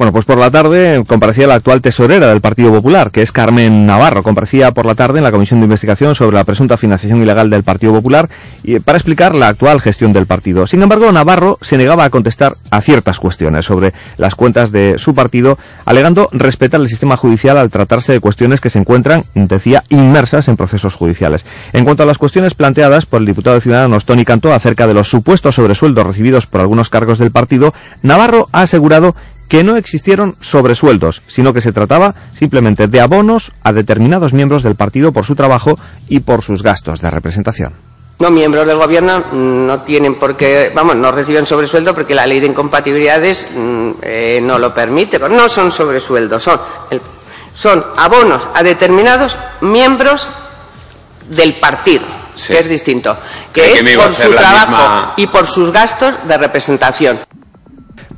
Bueno, 0.00 0.14
pues 0.14 0.24
por 0.24 0.38
la 0.38 0.50
tarde 0.50 1.04
comparecía 1.06 1.46
la 1.46 1.56
actual 1.56 1.82
tesorera 1.82 2.28
del 2.28 2.40
Partido 2.40 2.72
Popular, 2.72 3.10
que 3.10 3.20
es 3.20 3.32
Carmen 3.32 3.84
Navarro. 3.84 4.22
Comparecía 4.22 4.70
por 4.70 4.86
la 4.86 4.94
tarde 4.94 5.18
en 5.18 5.24
la 5.24 5.30
Comisión 5.30 5.60
de 5.60 5.64
Investigación 5.64 6.14
sobre 6.14 6.36
la 6.36 6.44
presunta 6.44 6.78
financiación 6.78 7.20
ilegal 7.20 7.50
del 7.50 7.64
Partido 7.64 7.92
Popular 7.92 8.26
y 8.62 8.78
para 8.78 8.96
explicar 8.96 9.34
la 9.34 9.48
actual 9.48 9.78
gestión 9.78 10.14
del 10.14 10.24
partido. 10.24 10.66
Sin 10.66 10.80
embargo, 10.80 11.12
Navarro 11.12 11.58
se 11.60 11.76
negaba 11.76 12.04
a 12.04 12.08
contestar 12.08 12.54
a 12.70 12.80
ciertas 12.80 13.20
cuestiones 13.20 13.66
sobre 13.66 13.92
las 14.16 14.34
cuentas 14.34 14.72
de 14.72 14.94
su 14.96 15.14
partido, 15.14 15.58
alegando 15.84 16.30
respetar 16.32 16.80
el 16.80 16.88
sistema 16.88 17.18
judicial 17.18 17.58
al 17.58 17.70
tratarse 17.70 18.14
de 18.14 18.20
cuestiones 18.20 18.62
que 18.62 18.70
se 18.70 18.78
encuentran, 18.78 19.24
decía, 19.34 19.84
inmersas 19.90 20.48
en 20.48 20.56
procesos 20.56 20.94
judiciales. 20.94 21.44
En 21.74 21.84
cuanto 21.84 22.04
a 22.04 22.06
las 22.06 22.16
cuestiones 22.16 22.54
planteadas 22.54 23.04
por 23.04 23.20
el 23.20 23.26
diputado 23.26 23.56
de 23.56 23.60
Ciudadanos 23.60 24.06
Tony 24.06 24.24
Cantó 24.24 24.54
acerca 24.54 24.86
de 24.86 24.94
los 24.94 25.10
supuestos 25.10 25.56
sobresueldos 25.56 26.06
recibidos 26.06 26.46
por 26.46 26.62
algunos 26.62 26.88
cargos 26.88 27.18
del 27.18 27.32
partido, 27.32 27.74
Navarro 28.02 28.48
ha 28.52 28.62
asegurado 28.62 29.14
que 29.50 29.62
no 29.64 29.76
existieron 29.76 30.36
sobresueldos, 30.40 31.20
sino 31.26 31.52
que 31.52 31.60
se 31.60 31.72
trataba 31.72 32.14
simplemente 32.32 32.86
de 32.86 33.00
abonos 33.00 33.50
a 33.64 33.72
determinados 33.72 34.32
miembros 34.32 34.62
del 34.62 34.76
partido 34.76 35.12
por 35.12 35.26
su 35.26 35.34
trabajo 35.34 35.78
y 36.08 36.20
por 36.20 36.42
sus 36.42 36.62
gastos 36.62 37.00
de 37.00 37.10
representación. 37.10 37.72
No, 38.20 38.30
miembros 38.30 38.66
del 38.66 38.76
gobierno 38.76 39.18
mm, 39.32 39.66
no 39.66 39.80
tienen 39.80 40.14
por 40.16 40.36
qué, 40.36 40.70
vamos, 40.74 40.94
no 40.94 41.10
reciben 41.10 41.46
sobresueldo 41.46 41.94
porque 41.94 42.14
la 42.14 42.26
ley 42.26 42.38
de 42.38 42.46
incompatibilidades 42.46 43.48
mm, 43.54 43.90
eh, 44.02 44.40
no 44.42 44.58
lo 44.58 44.72
permite. 44.72 45.18
No 45.18 45.48
son 45.48 45.70
sobresueldos, 45.72 46.42
son, 46.42 46.60
el- 46.90 47.00
son 47.52 47.84
abonos 47.96 48.48
a 48.54 48.62
determinados 48.62 49.36
miembros 49.62 50.30
del 51.28 51.58
partido, 51.58 52.04
Sí. 52.36 52.52
que 52.52 52.60
es 52.60 52.68
distinto, 52.68 53.16
que 53.52 53.72
es 53.72 53.82
que 53.82 53.96
por 53.98 54.12
su 54.12 54.30
trabajo 54.32 54.66
misma- 54.76 55.14
y 55.16 55.26
por 55.26 55.46
sus 55.46 55.72
gastos 55.72 56.14
de 56.28 56.38
representación. 56.38 57.18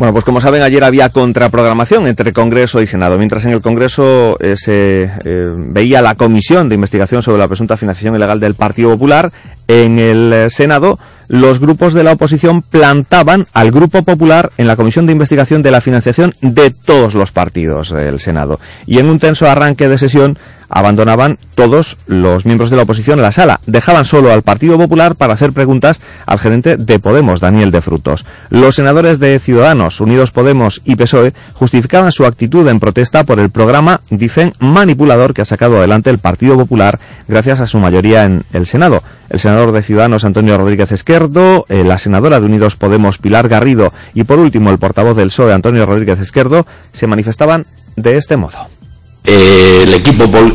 Bueno, 0.02 0.14
pues 0.14 0.24
como 0.24 0.40
saben, 0.40 0.62
ayer 0.62 0.82
había 0.82 1.10
contraprogramación 1.10 2.08
entre 2.08 2.32
Congreso 2.32 2.82
y 2.82 2.88
Senado. 2.88 3.18
Mientras 3.18 3.44
en 3.44 3.52
el 3.52 3.62
Congreso 3.62 4.36
eh, 4.40 4.56
se 4.56 5.04
eh, 5.04 5.54
veía 5.56 6.02
la 6.02 6.16
comisión 6.16 6.68
de 6.68 6.74
investigación 6.74 7.22
sobre 7.22 7.38
la 7.38 7.46
presunta 7.46 7.76
financiación 7.76 8.16
ilegal 8.16 8.40
del 8.40 8.54
Partido 8.56 8.90
Popular, 8.90 9.30
en 9.68 10.00
el 10.00 10.32
eh, 10.32 10.50
Senado 10.50 10.98
los 11.28 11.60
grupos 11.60 11.94
de 11.94 12.02
la 12.02 12.12
oposición 12.12 12.62
plantaban 12.62 13.46
al 13.54 13.70
Grupo 13.70 14.02
Popular 14.02 14.50
en 14.58 14.66
la 14.66 14.76
comisión 14.76 15.06
de 15.06 15.12
investigación 15.12 15.62
de 15.62 15.70
la 15.70 15.80
financiación 15.80 16.34
de 16.42 16.70
todos 16.70 17.14
los 17.14 17.30
partidos 17.32 17.90
del 17.90 18.18
Senado. 18.18 18.58
Y 18.86 18.98
en 18.98 19.06
un 19.06 19.20
tenso 19.20 19.48
arranque 19.48 19.88
de 19.88 19.98
sesión 19.98 20.36
abandonaban 20.72 21.38
todos 21.54 21.98
los 22.06 22.46
miembros 22.46 22.70
de 22.70 22.76
la 22.76 22.82
oposición 22.82 23.22
la 23.22 23.30
sala. 23.30 23.60
Dejaban 23.66 24.04
solo 24.04 24.32
al 24.32 24.42
Partido 24.42 24.78
Popular 24.78 25.14
para 25.14 25.34
hacer 25.34 25.52
preguntas 25.52 26.00
al 26.26 26.38
gerente 26.38 26.76
de 26.76 26.98
Podemos, 26.98 27.40
Daniel 27.40 27.70
de 27.70 27.82
Frutos. 27.82 28.24
Los 28.48 28.76
senadores 28.76 29.20
de 29.20 29.38
Ciudadanos, 29.38 30.00
Unidos 30.00 30.30
Podemos 30.30 30.80
y 30.84 30.96
PSOE 30.96 31.34
justificaban 31.52 32.10
su 32.10 32.24
actitud 32.24 32.66
en 32.68 32.80
protesta 32.80 33.24
por 33.24 33.38
el 33.38 33.50
programa, 33.50 34.00
dicen, 34.10 34.54
manipulador 34.58 35.34
que 35.34 35.42
ha 35.42 35.46
sacado 35.46 35.76
adelante 35.76 36.10
el 36.10 36.18
Partido 36.18 36.56
Popular 36.56 36.98
gracias 37.28 37.60
a 37.60 37.66
su 37.66 37.78
mayoría 37.78 38.24
en 38.24 38.42
el 38.52 38.66
Senado. 38.66 39.02
El 39.28 39.40
senador 39.40 39.72
de 39.72 39.82
Ciudadanos, 39.82 40.24
Antonio 40.24 40.56
Rodríguez 40.56 40.92
Esquerdo, 40.92 41.66
eh, 41.68 41.84
la 41.84 41.98
senadora 41.98 42.40
de 42.40 42.46
Unidos 42.46 42.76
Podemos, 42.76 43.18
Pilar 43.18 43.48
Garrido, 43.48 43.92
y 44.14 44.24
por 44.24 44.38
último 44.38 44.70
el 44.70 44.78
portavoz 44.78 45.16
del 45.16 45.28
PSOE, 45.28 45.52
Antonio 45.52 45.86
Rodríguez 45.86 46.18
Esquerdo, 46.18 46.66
se 46.92 47.06
manifestaban 47.06 47.64
de 47.96 48.16
este 48.16 48.36
modo. 48.36 48.81
Eh, 49.24 49.84
el 49.84 49.92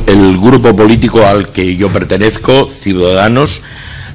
el 0.08 0.38
grupo 0.38 0.75
político 0.75 1.25
al 1.25 1.49
que 1.49 1.75
yo 1.75 1.89
pertenezco, 1.89 2.69
Ciudadanos, 2.69 3.62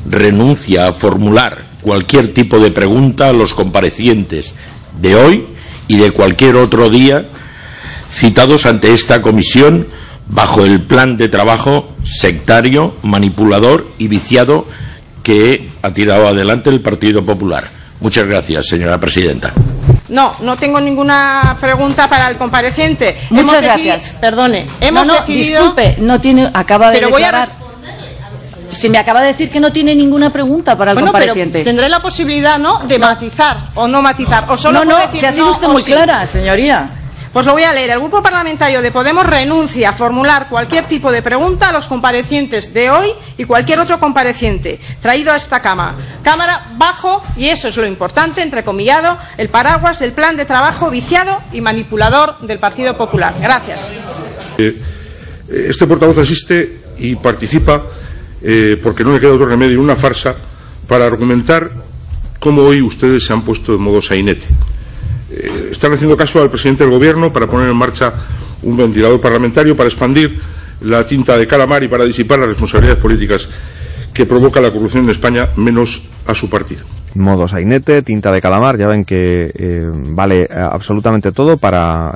renuncia 0.08 0.88
a 0.88 0.92
formular 0.92 1.64
cualquier 1.80 2.34
tipo 2.34 2.58
de 2.58 2.70
pregunta 2.70 3.28
a 3.28 3.32
los 3.32 3.54
comparecientes 3.54 4.54
de 5.00 5.14
hoy 5.14 5.44
y 5.88 5.96
de 5.96 6.10
cualquier 6.10 6.56
otro 6.56 6.90
día 6.90 7.24
citados 8.12 8.66
ante 8.66 8.92
esta 8.92 9.22
comisión 9.22 9.86
bajo 10.28 10.64
el 10.64 10.80
plan 10.82 11.16
de 11.16 11.28
trabajo 11.28 11.90
sectario, 12.02 12.94
manipulador 13.02 13.86
y 13.98 14.08
viciado 14.08 14.66
que 15.22 15.68
ha 15.82 15.92
tirado 15.92 16.28
adelante 16.28 16.70
el 16.70 16.80
Partido 16.80 17.24
Popular. 17.24 17.64
Muchas 18.00 18.26
gracias, 18.26 18.66
señora 18.66 18.98
presidenta. 18.98 19.52
No, 20.08 20.32
no 20.40 20.56
tengo 20.56 20.80
ninguna 20.80 21.56
pregunta 21.60 22.08
para 22.08 22.28
el 22.28 22.36
compareciente. 22.36 23.18
Muchas 23.30 23.62
gracias. 23.62 24.18
Perdone, 24.20 24.66
hemos 24.80 25.06
no, 25.06 25.14
no, 25.14 25.20
decidido... 25.20 25.60
disculpe, 25.60 25.96
no 25.98 26.20
tiene, 26.20 26.50
acaba 26.52 26.90
de 26.90 26.98
Pero 26.98 27.10
voy 27.10 27.22
a. 27.22 27.48
Si 28.72 28.88
me 28.88 28.96
acaba 28.96 29.20
de 29.20 29.28
decir 29.28 29.50
que 29.50 29.60
no 29.60 29.70
tiene 29.70 29.94
ninguna 29.94 30.30
pregunta 30.30 30.78
para 30.78 30.92
el 30.92 30.96
Bueno, 30.96 31.12
pero 31.12 31.26
compareciente. 31.26 31.62
tendré 31.62 31.90
la 31.90 32.00
posibilidad, 32.00 32.58
¿no?, 32.58 32.78
de 32.78 32.98
matizar 32.98 33.58
o 33.74 33.86
no 33.86 34.00
matizar. 34.00 34.46
O 34.48 34.56
solo 34.56 34.82
no, 34.82 34.92
no, 34.92 34.98
decir 34.98 35.20
si 35.20 35.26
ha 35.26 35.32
sido 35.32 35.46
no 35.46 35.52
usted 35.52 35.66
o 35.66 35.72
muy 35.72 35.82
sí. 35.82 35.92
clara, 35.92 36.26
señoría. 36.26 36.88
Pues 37.32 37.46
lo 37.46 37.52
voy 37.52 37.62
a 37.62 37.72
leer. 37.72 37.88
El 37.90 38.00
Grupo 38.00 38.22
Parlamentario 38.22 38.82
de 38.82 38.90
Podemos 38.90 39.24
renuncia 39.24 39.88
a 39.90 39.92
formular 39.94 40.48
cualquier 40.50 40.84
tipo 40.84 41.10
de 41.10 41.22
pregunta 41.22 41.70
a 41.70 41.72
los 41.72 41.86
comparecientes 41.86 42.74
de 42.74 42.90
hoy 42.90 43.08
y 43.38 43.44
cualquier 43.46 43.80
otro 43.80 43.98
compareciente 43.98 44.78
traído 45.00 45.32
a 45.32 45.36
esta 45.36 45.60
Cámara. 45.60 45.94
Cámara 46.22 46.62
bajo, 46.76 47.22
y 47.36 47.46
eso 47.48 47.68
es 47.68 47.76
lo 47.78 47.86
importante, 47.86 48.42
entrecomillado, 48.42 49.16
el 49.38 49.48
paraguas 49.48 49.98
del 49.98 50.12
plan 50.12 50.36
de 50.36 50.44
trabajo 50.44 50.90
viciado 50.90 51.40
y 51.54 51.62
manipulador 51.62 52.38
del 52.40 52.58
Partido 52.58 52.96
Popular. 52.98 53.32
Gracias. 53.40 53.90
Eh, 54.58 54.82
Este 55.48 55.86
portavoz 55.86 56.18
asiste 56.18 56.80
y 56.98 57.16
participa 57.16 57.82
eh, 58.42 58.78
porque 58.82 59.04
no 59.04 59.12
le 59.14 59.20
queda 59.20 59.32
otro 59.32 59.46
remedio 59.46 59.80
una 59.80 59.96
farsa 59.96 60.34
para 60.86 61.06
argumentar 61.06 61.70
cómo 62.40 62.62
hoy 62.62 62.82
ustedes 62.82 63.24
se 63.24 63.32
han 63.32 63.42
puesto 63.42 63.72
de 63.72 63.78
modo 63.78 64.02
sainete. 64.02 64.46
Eh, 65.32 65.70
están 65.72 65.92
haciendo 65.92 66.16
caso 66.16 66.42
al 66.42 66.50
presidente 66.50 66.84
del 66.84 66.92
Gobierno 66.92 67.32
para 67.32 67.46
poner 67.46 67.68
en 67.68 67.76
marcha 67.76 68.12
un 68.62 68.76
ventilador 68.76 69.20
parlamentario 69.20 69.76
para 69.76 69.88
expandir 69.88 70.38
la 70.82 71.06
tinta 71.06 71.36
de 71.36 71.46
calamar 71.46 71.82
y 71.82 71.88
para 71.88 72.04
disipar 72.04 72.38
las 72.38 72.48
responsabilidades 72.48 73.00
políticas 73.00 73.48
que 74.12 74.26
provoca 74.26 74.60
la 74.60 74.70
corrupción 74.70 75.04
en 75.04 75.10
España, 75.10 75.48
menos 75.56 76.02
a 76.26 76.34
su 76.34 76.50
partido. 76.50 76.84
modo 77.14 77.48
sainete, 77.48 78.02
tinta 78.02 78.30
de 78.30 78.40
calamar, 78.40 78.76
ya 78.76 78.86
ven 78.86 79.04
que 79.04 79.50
eh, 79.54 79.90
vale 80.10 80.42
eh, 80.42 80.48
absolutamente 80.50 81.32
todo 81.32 81.56
para 81.56 82.12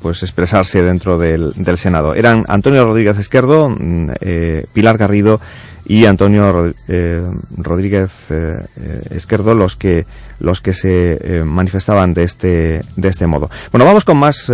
pues 0.00 0.22
expresarse 0.22 0.82
dentro 0.82 1.18
del, 1.18 1.52
del 1.54 1.76
Senado. 1.76 2.14
Eran 2.14 2.44
Antonio 2.48 2.84
Rodríguez 2.84 3.18
Esquerdo, 3.18 3.68
mm, 3.68 4.10
Pilar 4.72 4.96
Garrido 4.96 5.40
y 5.88 6.04
Antonio 6.04 6.74
eh, 6.86 7.22
Rodríguez 7.56 8.12
eh, 8.30 8.62
eh, 8.76 9.00
Esquerdo 9.10 9.54
los 9.54 9.74
que 9.74 10.04
los 10.38 10.60
que 10.60 10.72
se 10.72 11.18
eh, 11.20 11.42
manifestaban 11.44 12.14
de 12.14 12.22
este 12.22 12.82
de 12.94 13.08
este 13.08 13.26
modo. 13.26 13.50
Bueno, 13.72 13.84
vamos 13.84 14.04
con 14.04 14.18
más 14.18 14.52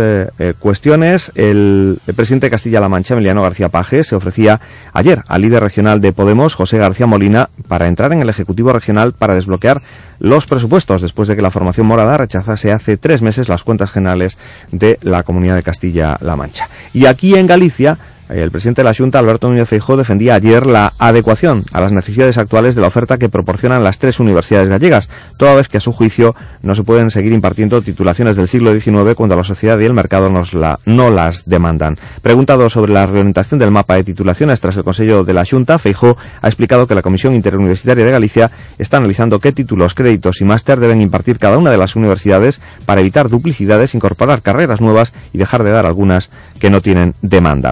cuestiones. 0.59 1.31
El, 1.35 1.99
el 2.07 2.13
presidente 2.15 2.47
de 2.47 2.51
Castilla-La 2.51 2.89
Mancha, 2.89 3.13
Emiliano 3.13 3.43
García 3.43 3.69
Paje, 3.69 4.03
se 4.03 4.15
ofrecía 4.15 4.59
ayer 4.93 5.23
al 5.27 5.41
líder 5.41 5.61
regional 5.61 6.01
de 6.01 6.11
Podemos, 6.13 6.55
José 6.55 6.79
García 6.79 7.05
Molina, 7.05 7.49
para 7.67 7.87
entrar 7.87 8.13
en 8.13 8.21
el 8.21 8.29
Ejecutivo 8.29 8.73
Regional 8.73 9.13
para 9.13 9.35
desbloquear 9.35 9.79
los 10.19 10.47
presupuestos 10.47 11.01
después 11.01 11.27
de 11.27 11.35
que 11.35 11.41
la 11.41 11.51
formación 11.51 11.85
morada 11.85 12.17
rechazase 12.17 12.71
hace 12.71 12.97
tres 12.97 13.21
meses 13.21 13.49
las 13.49 13.63
cuentas 13.63 13.91
generales 13.91 14.37
de 14.71 14.97
la 15.01 15.23
Comunidad 15.23 15.55
de 15.55 15.63
Castilla-La 15.63 16.35
Mancha. 16.35 16.69
Y 16.93 17.05
aquí 17.05 17.35
en 17.35 17.45
Galicia, 17.45 17.97
el 18.29 18.51
presidente 18.51 18.81
de 18.81 18.85
la 18.85 18.93
Junta, 18.93 19.19
Alberto 19.19 19.47
Núñez 19.47 19.69
Feijóo, 19.69 19.97
defendía 19.97 20.35
ayer 20.35 20.65
la 20.65 20.93
adecuación 20.97 21.63
a 21.71 21.81
las 21.81 21.91
necesidades 21.91 22.37
actuales 22.37 22.75
de 22.75 22.81
la 22.81 22.87
oferta 22.87 23.17
que 23.17 23.29
proporcionan 23.29 23.83
las 23.83 23.99
tres 23.99 24.19
universidades 24.19 24.67
gallegas, 24.67 25.09
toda 25.37 25.53
vez 25.53 25.67
que 25.67 25.77
a 25.77 25.81
su 25.81 25.91
juicio 25.91 26.35
no 26.63 26.75
se 26.75 26.83
pueden 26.83 27.11
seguir 27.11 27.33
impartiendo 27.33 27.81
titulaciones 27.81 28.35
del 28.35 28.47
siglo 28.47 28.73
XIX 28.73 29.15
cuando 29.15 29.35
la 29.35 29.43
sociedad 29.43 29.79
y 29.79 29.85
el 29.85 29.93
mercado 29.93 30.29
no 30.29 31.09
las 31.09 31.45
demandan. 31.45 31.97
Preguntado 32.21 32.69
sobre 32.69 32.93
la 32.93 33.05
reorientación 33.05 33.59
del 33.59 33.71
mapa 33.71 33.95
de 33.95 34.03
titulaciones 34.03 34.59
tras 34.59 34.75
el 34.77 34.83
Consejo 34.83 35.23
de 35.23 35.33
la 35.33 35.45
Junta, 35.45 35.77
Feijóo 35.77 36.17
ha 36.41 36.47
explicado 36.47 36.87
que 36.87 36.95
la 36.95 37.01
Comisión 37.01 37.35
Interuniversitaria 37.35 38.05
de 38.05 38.11
Galicia 38.11 38.49
está 38.77 38.97
analizando 38.97 39.39
qué 39.39 39.51
títulos, 39.51 39.93
créditos 39.93 40.41
y 40.41 40.45
máster 40.45 40.79
deben 40.79 41.01
impartir 41.01 41.37
cada 41.37 41.57
una 41.57 41.71
de 41.71 41.77
las 41.77 41.95
universidades 41.95 42.61
para 42.85 43.01
evitar 43.01 43.29
duplicidades, 43.29 43.93
incorporar 43.93 44.41
carreras 44.41 44.81
nuevas 44.81 45.13
y 45.33 45.37
dejar 45.37 45.63
de 45.63 45.71
dar 45.71 45.85
algunas 45.85 46.31
que 46.59 46.69
no 46.69 46.81
tienen 46.81 47.13
demanda. 47.21 47.71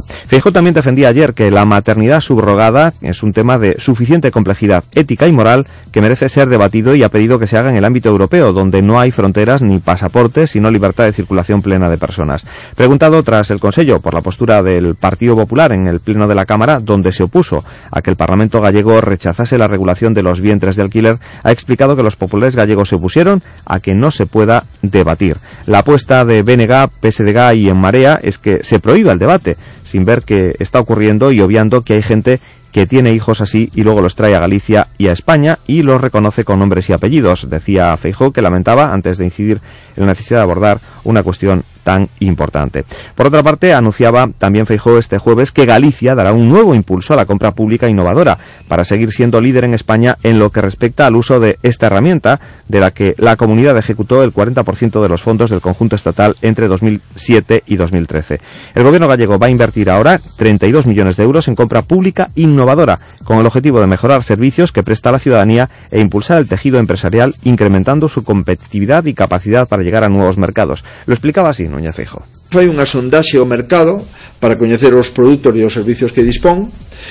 También 0.51 0.73
defendía 0.73 1.07
ayer 1.07 1.33
que 1.33 1.51
la 1.51 1.65
maternidad 1.65 2.21
subrogada 2.21 2.93
es 3.01 3.23
un 3.23 3.33
tema 3.33 3.57
de 3.57 3.79
suficiente 3.79 4.31
complejidad 4.31 4.83
ética 4.93 5.27
y 5.27 5.31
moral 5.31 5.67
que 5.91 6.01
merece 6.01 6.27
ser 6.27 6.49
debatido 6.49 6.95
y 6.95 7.03
ha 7.03 7.09
pedido 7.09 7.39
que 7.39 7.47
se 7.47 7.57
haga 7.57 7.69
en 7.69 7.75
el 7.75 7.85
ámbito 7.85 8.09
europeo, 8.09 8.51
donde 8.51 8.81
no 8.81 8.99
hay 8.99 9.11
fronteras 9.11 9.61
ni 9.61 9.79
pasaportes, 9.79 10.51
sino 10.51 10.71
libertad 10.71 11.05
de 11.05 11.13
circulación 11.13 11.61
plena 11.61 11.89
de 11.89 11.97
personas. 11.97 12.45
Preguntado 12.75 13.21
tras 13.23 13.51
el 13.51 13.59
Consejo 13.59 13.99
por 13.99 14.13
la 14.13 14.21
postura 14.21 14.63
del 14.63 14.95
Partido 14.95 15.35
Popular 15.35 15.71
en 15.71 15.87
el 15.87 15.99
Pleno 15.99 16.27
de 16.27 16.35
la 16.35 16.45
Cámara, 16.45 16.79
donde 16.79 17.11
se 17.11 17.23
opuso 17.23 17.63
a 17.91 18.01
que 18.01 18.09
el 18.09 18.17
Parlamento 18.17 18.59
gallego 18.59 19.01
rechazase 19.01 19.57
la 19.57 19.67
regulación 19.67 20.13
de 20.13 20.23
los 20.23 20.41
vientres 20.41 20.75
de 20.75 20.83
alquiler, 20.83 21.17
ha 21.43 21.51
explicado 21.51 21.95
que 21.95 22.03
los 22.03 22.15
populares 22.15 22.55
gallegos 22.55 22.89
se 22.89 22.95
opusieron 22.95 23.41
a 23.65 23.79
que 23.79 23.93
no 23.93 24.11
se 24.11 24.25
pueda 24.25 24.65
debatir. 24.81 25.37
La 25.65 25.79
apuesta 25.79 26.25
de 26.25 26.43
BNG, 26.43 26.89
PSDG 27.01 27.55
y 27.55 27.69
En 27.69 27.77
Marea 27.77 28.19
es 28.21 28.37
que 28.37 28.63
se 28.63 28.79
prohíba 28.79 29.13
el 29.13 29.19
debate, 29.19 29.57
sin 29.83 30.05
ver 30.05 30.23
qué 30.33 30.55
está 30.59 30.79
ocurriendo 30.79 31.31
y 31.31 31.41
obviando 31.41 31.81
que 31.81 31.93
hay 31.93 32.01
gente 32.01 32.39
que 32.71 32.87
tiene 32.87 33.13
hijos 33.13 33.39
así 33.39 33.69
y 33.75 33.83
luego 33.83 34.01
los 34.01 34.15
trae 34.15 34.35
a 34.35 34.39
Galicia 34.39 34.87
y 34.97 35.07
a 35.07 35.11
España 35.11 35.59
y 35.67 35.83
los 35.83 36.01
reconoce 36.01 36.43
con 36.43 36.57
nombres 36.57 36.89
y 36.89 36.93
apellidos. 36.93 37.47
Decía 37.49 37.95
Feijó 37.97 38.31
que 38.31 38.41
lamentaba, 38.41 38.93
antes 38.93 39.19
de 39.19 39.25
incidir 39.25 39.61
en 39.95 40.05
la 40.05 40.13
necesidad 40.13 40.39
de 40.39 40.43
abordar 40.43 40.79
una 41.03 41.23
cuestión 41.23 41.63
tan 41.83 42.09
importante. 42.19 42.85
Por 43.15 43.27
otra 43.27 43.43
parte, 43.43 43.73
anunciaba 43.73 44.29
también 44.37 44.65
Feijó 44.65 44.97
este 44.97 45.17
jueves 45.17 45.51
que 45.51 45.65
Galicia 45.65 46.15
dará 46.15 46.31
un 46.31 46.49
nuevo 46.49 46.73
impulso 46.73 47.13
a 47.13 47.17
la 47.17 47.25
compra 47.25 47.51
pública 47.51 47.89
innovadora 47.89 48.37
para 48.67 48.85
seguir 48.85 49.11
siendo 49.11 49.41
líder 49.41 49.65
en 49.65 49.73
España 49.73 50.17
en 50.23 50.39
lo 50.39 50.49
que 50.49 50.61
respecta 50.61 51.05
al 51.05 51.15
uso 51.15 51.39
de 51.39 51.59
esta 51.61 51.87
herramienta, 51.87 52.39
de 52.67 52.79
la 52.79 52.91
que 52.91 53.15
la 53.17 53.35
comunidad 53.35 53.77
ejecutó 53.77 54.23
el 54.23 54.33
40% 54.33 55.01
de 55.01 55.09
los 55.09 55.21
fondos 55.21 55.49
del 55.49 55.61
conjunto 55.61 55.95
estatal 55.95 56.35
entre 56.41 56.67
2007 56.67 57.63
y 57.67 57.75
2013. 57.75 58.39
El 58.75 58.83
gobierno 58.83 59.07
gallego 59.07 59.37
va 59.37 59.47
a 59.47 59.51
invertir 59.51 59.89
ahora 59.89 60.19
32 60.37 60.87
millones 60.87 61.17
de 61.17 61.23
euros 61.23 61.47
en 61.47 61.55
compra 61.55 61.81
pública 61.81 62.29
innovadora, 62.35 62.99
con 63.23 63.39
el 63.39 63.45
objetivo 63.45 63.79
de 63.79 63.87
mejorar 63.87 64.23
servicios 64.23 64.71
que 64.71 64.83
presta 64.83 65.09
a 65.09 65.11
la 65.11 65.19
ciudadanía 65.19 65.69
e 65.91 65.99
impulsar 65.99 66.37
el 66.37 66.47
tejido 66.47 66.79
empresarial, 66.79 67.35
incrementando 67.43 68.07
su 68.07 68.23
competitividad 68.23 69.05
y 69.05 69.13
capacidad 69.13 69.67
para 69.67 69.83
llegar 69.83 70.03
a 70.03 70.09
nuevos 70.09 70.37
mercados. 70.37 70.83
Lo 71.05 71.13
explicaba 71.13 71.49
así 71.49 71.67
Núñez 71.67 71.95
Feijóo. 71.95 72.23
Fai 72.53 72.69
unha 72.69 72.85
sondaxe 72.85 73.41
ao 73.41 73.49
mercado 73.49 74.01
para 74.37 74.55
coñecer 74.55 74.93
os 74.93 75.09
produtos 75.09 75.51
e 75.57 75.65
os 75.65 75.73
servicios 75.73 76.13
que 76.13 76.21
dispón 76.21 76.69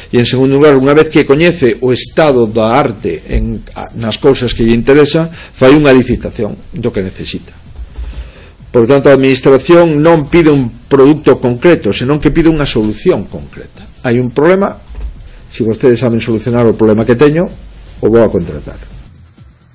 e 0.09 0.17
en 0.17 0.27
segundo 0.27 0.57
lugar, 0.57 0.79
unha 0.79 0.97
vez 0.97 1.13
que 1.13 1.29
coñece 1.29 1.77
o 1.85 1.93
estado 1.93 2.49
da 2.49 2.73
arte 2.79 3.27
en, 3.29 3.61
nas 3.99 4.17
cousas 4.17 4.55
que 4.57 4.65
lle 4.65 4.77
interesa 4.77 5.29
fai 5.29 5.77
unha 5.77 5.93
licitación 5.93 6.57
do 6.73 6.89
que 6.95 7.05
necesita. 7.05 7.53
Por 8.73 8.89
tanto 8.89 9.13
a 9.13 9.17
administración 9.19 10.01
non 10.01 10.33
pide 10.33 10.49
un 10.49 10.73
produto 10.89 11.37
concreto 11.37 11.93
senón 11.93 12.23
que 12.23 12.33
pide 12.33 12.49
unha 12.49 12.65
solución 12.65 13.29
concreta. 13.29 13.85
Hai 14.07 14.17
un 14.17 14.33
problema 14.33 14.73
se 15.53 15.61
si 15.61 15.69
vostedes 15.69 16.01
saben 16.01 16.25
solucionar 16.25 16.65
o 16.65 16.73
problema 16.73 17.05
que 17.05 17.13
teño 17.13 17.45
o 18.01 18.07
vou 18.09 18.25
a 18.25 18.33
contratar. 18.33 18.92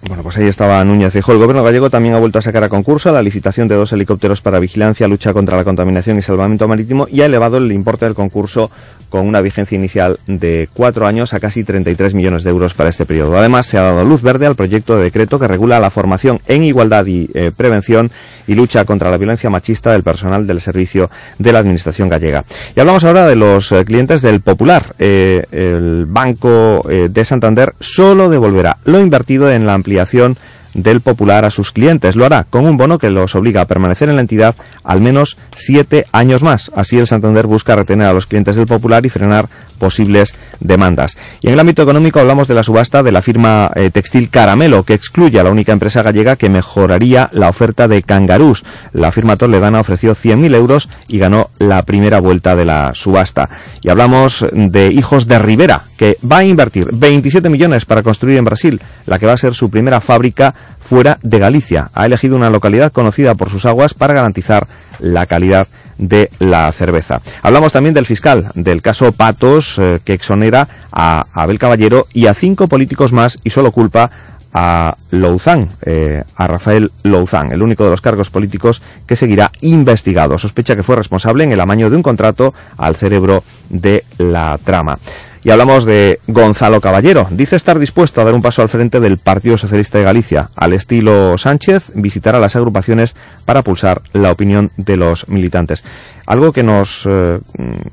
Bueno, 0.04 0.22
pues 0.22 0.38
ahí 0.38 0.46
estaba 0.46 0.84
Núñez 0.84 1.12
Feijóo. 1.12 1.34
El 1.34 1.42
gobierno 1.42 1.64
gallego 1.64 1.90
también 1.90 2.14
ha 2.14 2.20
vuelto 2.20 2.38
a 2.38 2.42
sacar 2.44 2.64
a 2.64 2.70
concurso 2.70 3.12
la 3.12 3.24
licitación 3.24 3.68
de 3.68 3.76
dos 3.76 3.92
helicópteros 3.92 4.42
para 4.42 4.60
vigilancia, 4.60 5.08
lucha 5.08 5.34
contra 5.34 5.58
la 5.58 5.64
contaminación 5.64 6.20
y 6.20 6.22
salvamento 6.22 6.68
marítimo 6.68 7.08
y 7.10 7.22
ha 7.22 7.26
elevado 7.26 7.58
el 7.58 7.72
importe 7.72 8.06
del 8.06 8.14
concurso 8.14 8.70
con 9.10 9.26
una 9.26 9.42
vigencia 9.42 9.76
inicial 9.76 10.20
de 10.28 10.70
cuatro 10.72 11.08
años 11.08 11.34
a 11.34 11.40
casi 11.40 11.64
33 11.64 12.14
millones 12.14 12.44
de 12.44 12.52
euros 12.52 12.76
para 12.76 12.90
este 12.90 13.06
periodo. 13.06 13.38
Además, 13.38 13.66
se 13.66 13.80
ha 13.80 13.84
dado 13.84 14.04
luz 14.04 14.22
verde 14.22 14.46
al 14.46 14.56
proyecto 14.56 14.96
de 14.96 15.04
decreto 15.04 15.40
que 15.40 15.48
regula 15.48 15.80
la 15.80 15.90
formación 15.90 16.40
en 16.48 16.64
igualdad 16.64 17.06
y 17.08 17.30
eh, 17.34 17.52
prevención 17.56 18.12
y 18.46 18.54
lucha 18.54 18.86
contra 18.86 19.10
la 19.10 19.18
violencia 19.18 19.50
machista 19.50 19.92
del 19.94 20.04
personal 20.04 20.46
del 20.46 20.62
servicio 20.62 21.10
de 21.40 21.52
la 21.52 21.60
Administración 21.60 22.08
gallega. 22.08 22.44
Y 22.76 22.80
hablamos 22.80 23.04
ahora 23.04 23.28
de 23.28 23.36
los 23.36 23.72
eh, 23.72 23.84
clientes 23.84 24.22
del 24.22 24.42
Popular. 24.42 24.94
Eh, 25.00 25.44
el 25.52 26.06
Banco 26.06 26.86
de 26.88 27.26
Santander 27.26 27.74
solo 27.80 28.30
devolverá 28.30 28.78
lo 28.86 29.00
invertido 29.00 29.52
en 29.52 29.66
la 29.66 29.74
ampliación 29.74 29.87
del 30.74 31.02
Popular 31.02 31.44
a 31.44 31.50
sus 31.50 31.72
clientes. 31.72 32.16
Lo 32.16 32.26
hará 32.26 32.44
con 32.44 32.66
un 32.66 32.78
bono 32.78 33.00
que 33.00 33.10
los 33.10 33.36
obliga 33.36 33.62
a 33.62 33.66
permanecer 33.66 34.10
en 34.10 34.16
la 34.16 34.22
entidad 34.22 34.56
al 34.84 35.02
menos 35.02 35.38
siete 35.56 36.06
años 36.12 36.44
más. 36.44 36.72
Así 36.76 36.98
el 36.98 37.08
Santander 37.08 37.48
busca 37.48 37.76
retener 37.76 38.08
a 38.08 38.14
los 38.14 38.28
clientes 38.28 38.56
del 38.56 38.68
Popular 38.68 39.06
y 39.06 39.10
frenar 39.10 39.50
posibles 39.78 40.36
demandas. 40.60 41.18
Y 41.42 41.48
en 41.48 41.54
el 41.54 41.60
ámbito 41.60 41.82
económico 41.82 42.20
hablamos 42.20 42.48
de 42.48 42.56
la 42.56 42.64
subasta 42.64 43.04
de 43.04 43.12
la 43.12 43.22
firma 43.22 43.72
eh, 43.76 43.90
textil 43.90 44.30
Caramelo, 44.30 44.84
que 44.84 44.94
excluye 44.94 45.40
a 45.40 45.44
la 45.44 45.52
única 45.52 45.72
empresa 45.72 46.02
gallega 46.02 46.36
que 46.36 46.50
mejoraría 46.50 47.30
la 47.32 47.50
oferta 47.50 47.88
de 47.88 48.04
Cangarús. 48.04 48.64
La 48.94 49.12
firma 49.12 49.38
Toledana 49.38 49.80
ofreció 49.80 50.16
100.000 50.16 50.56
euros 50.56 50.90
y 51.08 51.20
ganó 51.20 51.50
la 51.60 51.84
primera 51.84 52.20
vuelta 52.20 52.56
de 52.56 52.66
la 52.66 52.94
subasta. 52.94 53.50
Y 53.82 53.90
hablamos 53.90 54.46
de 54.52 54.92
Hijos 54.92 55.28
de 55.28 55.40
Rivera, 55.40 55.84
que 55.98 56.18
va 56.30 56.40
a 56.40 56.46
invertir 56.46 56.90
27 56.92 57.50
millones 57.50 57.86
para 57.86 58.04
construir 58.04 58.38
en 58.38 58.46
Brasil 58.46 58.82
la 59.06 59.20
que 59.20 59.26
va 59.26 59.34
a 59.34 59.38
ser 59.38 59.54
su 59.54 59.70
primera 59.70 60.02
fábrica 60.02 60.54
fuera 60.80 61.18
de 61.22 61.40
Galicia. 61.40 61.90
Ha 61.94 62.06
elegido 62.06 62.36
una 62.36 62.50
localidad 62.50 62.92
conocida 62.92 63.36
por 63.36 63.50
sus 63.50 63.66
aguas 63.66 63.94
para 63.94 64.14
garantizar 64.14 64.68
la 65.00 65.26
calidad 65.26 65.68
de 65.98 66.30
la 66.40 66.72
cerveza. 66.72 67.22
Hablamos 67.42 67.72
también 67.72 67.94
del 67.94 68.06
fiscal 68.06 68.50
del 68.56 68.82
caso 68.82 69.12
Patos, 69.12 69.78
eh, 69.80 70.00
que 70.04 70.14
exonera 70.14 70.68
a 70.92 71.26
Abel 71.34 71.60
Caballero 71.60 72.06
y 72.14 72.28
a 72.28 72.34
cinco 72.34 72.68
políticos 72.68 73.12
más 73.12 73.38
y 73.44 73.50
solo 73.50 73.72
culpa 73.72 74.12
a 74.54 74.96
Louzán, 75.12 75.70
eh, 75.86 76.24
a 76.36 76.48
Rafael 76.48 76.92
Louzán, 77.04 77.52
el 77.52 77.62
único 77.62 77.84
de 77.84 77.92
los 77.92 78.02
cargos 78.02 78.30
políticos 78.30 78.82
que 79.06 79.16
seguirá 79.16 79.52
investigado. 79.62 80.40
Sospecha 80.40 80.76
que 80.76 80.84
fue 80.84 80.96
responsable 80.96 81.44
en 81.44 81.52
el 81.52 81.60
amaño 81.60 81.90
de 81.90 81.96
un 81.96 82.04
contrato 82.04 82.54
al 82.78 82.96
cerebro 82.96 83.44
de 83.70 84.04
la 84.18 84.58
trama. 84.64 84.98
Y 85.48 85.50
hablamos 85.50 85.86
de 85.86 86.20
Gonzalo 86.28 86.82
Caballero. 86.82 87.26
Dice 87.32 87.56
estar 87.56 87.80
dispuesto 87.80 88.20
a 88.20 88.26
dar 88.26 88.34
un 88.34 88.42
paso 88.42 88.62
al 88.62 88.68
frente 88.68 89.00
del 89.00 89.18
Partido 89.18 89.56
Socialista 89.56 89.98
de 89.98 90.04
Galicia. 90.04 90.50
Al 90.58 90.74
estilo 90.74 91.38
Sánchez, 91.38 91.92
visitará 91.94 92.38
las 92.38 92.58
agrupaciones 92.58 93.16
para 93.46 93.62
pulsar 93.62 94.02
la 94.12 94.30
opinión 94.30 94.72
de 94.76 94.98
los 94.98 95.30
militantes. 95.30 95.86
Algo 96.28 96.52
que 96.52 96.62
nos 96.62 97.08
eh, 97.10 97.40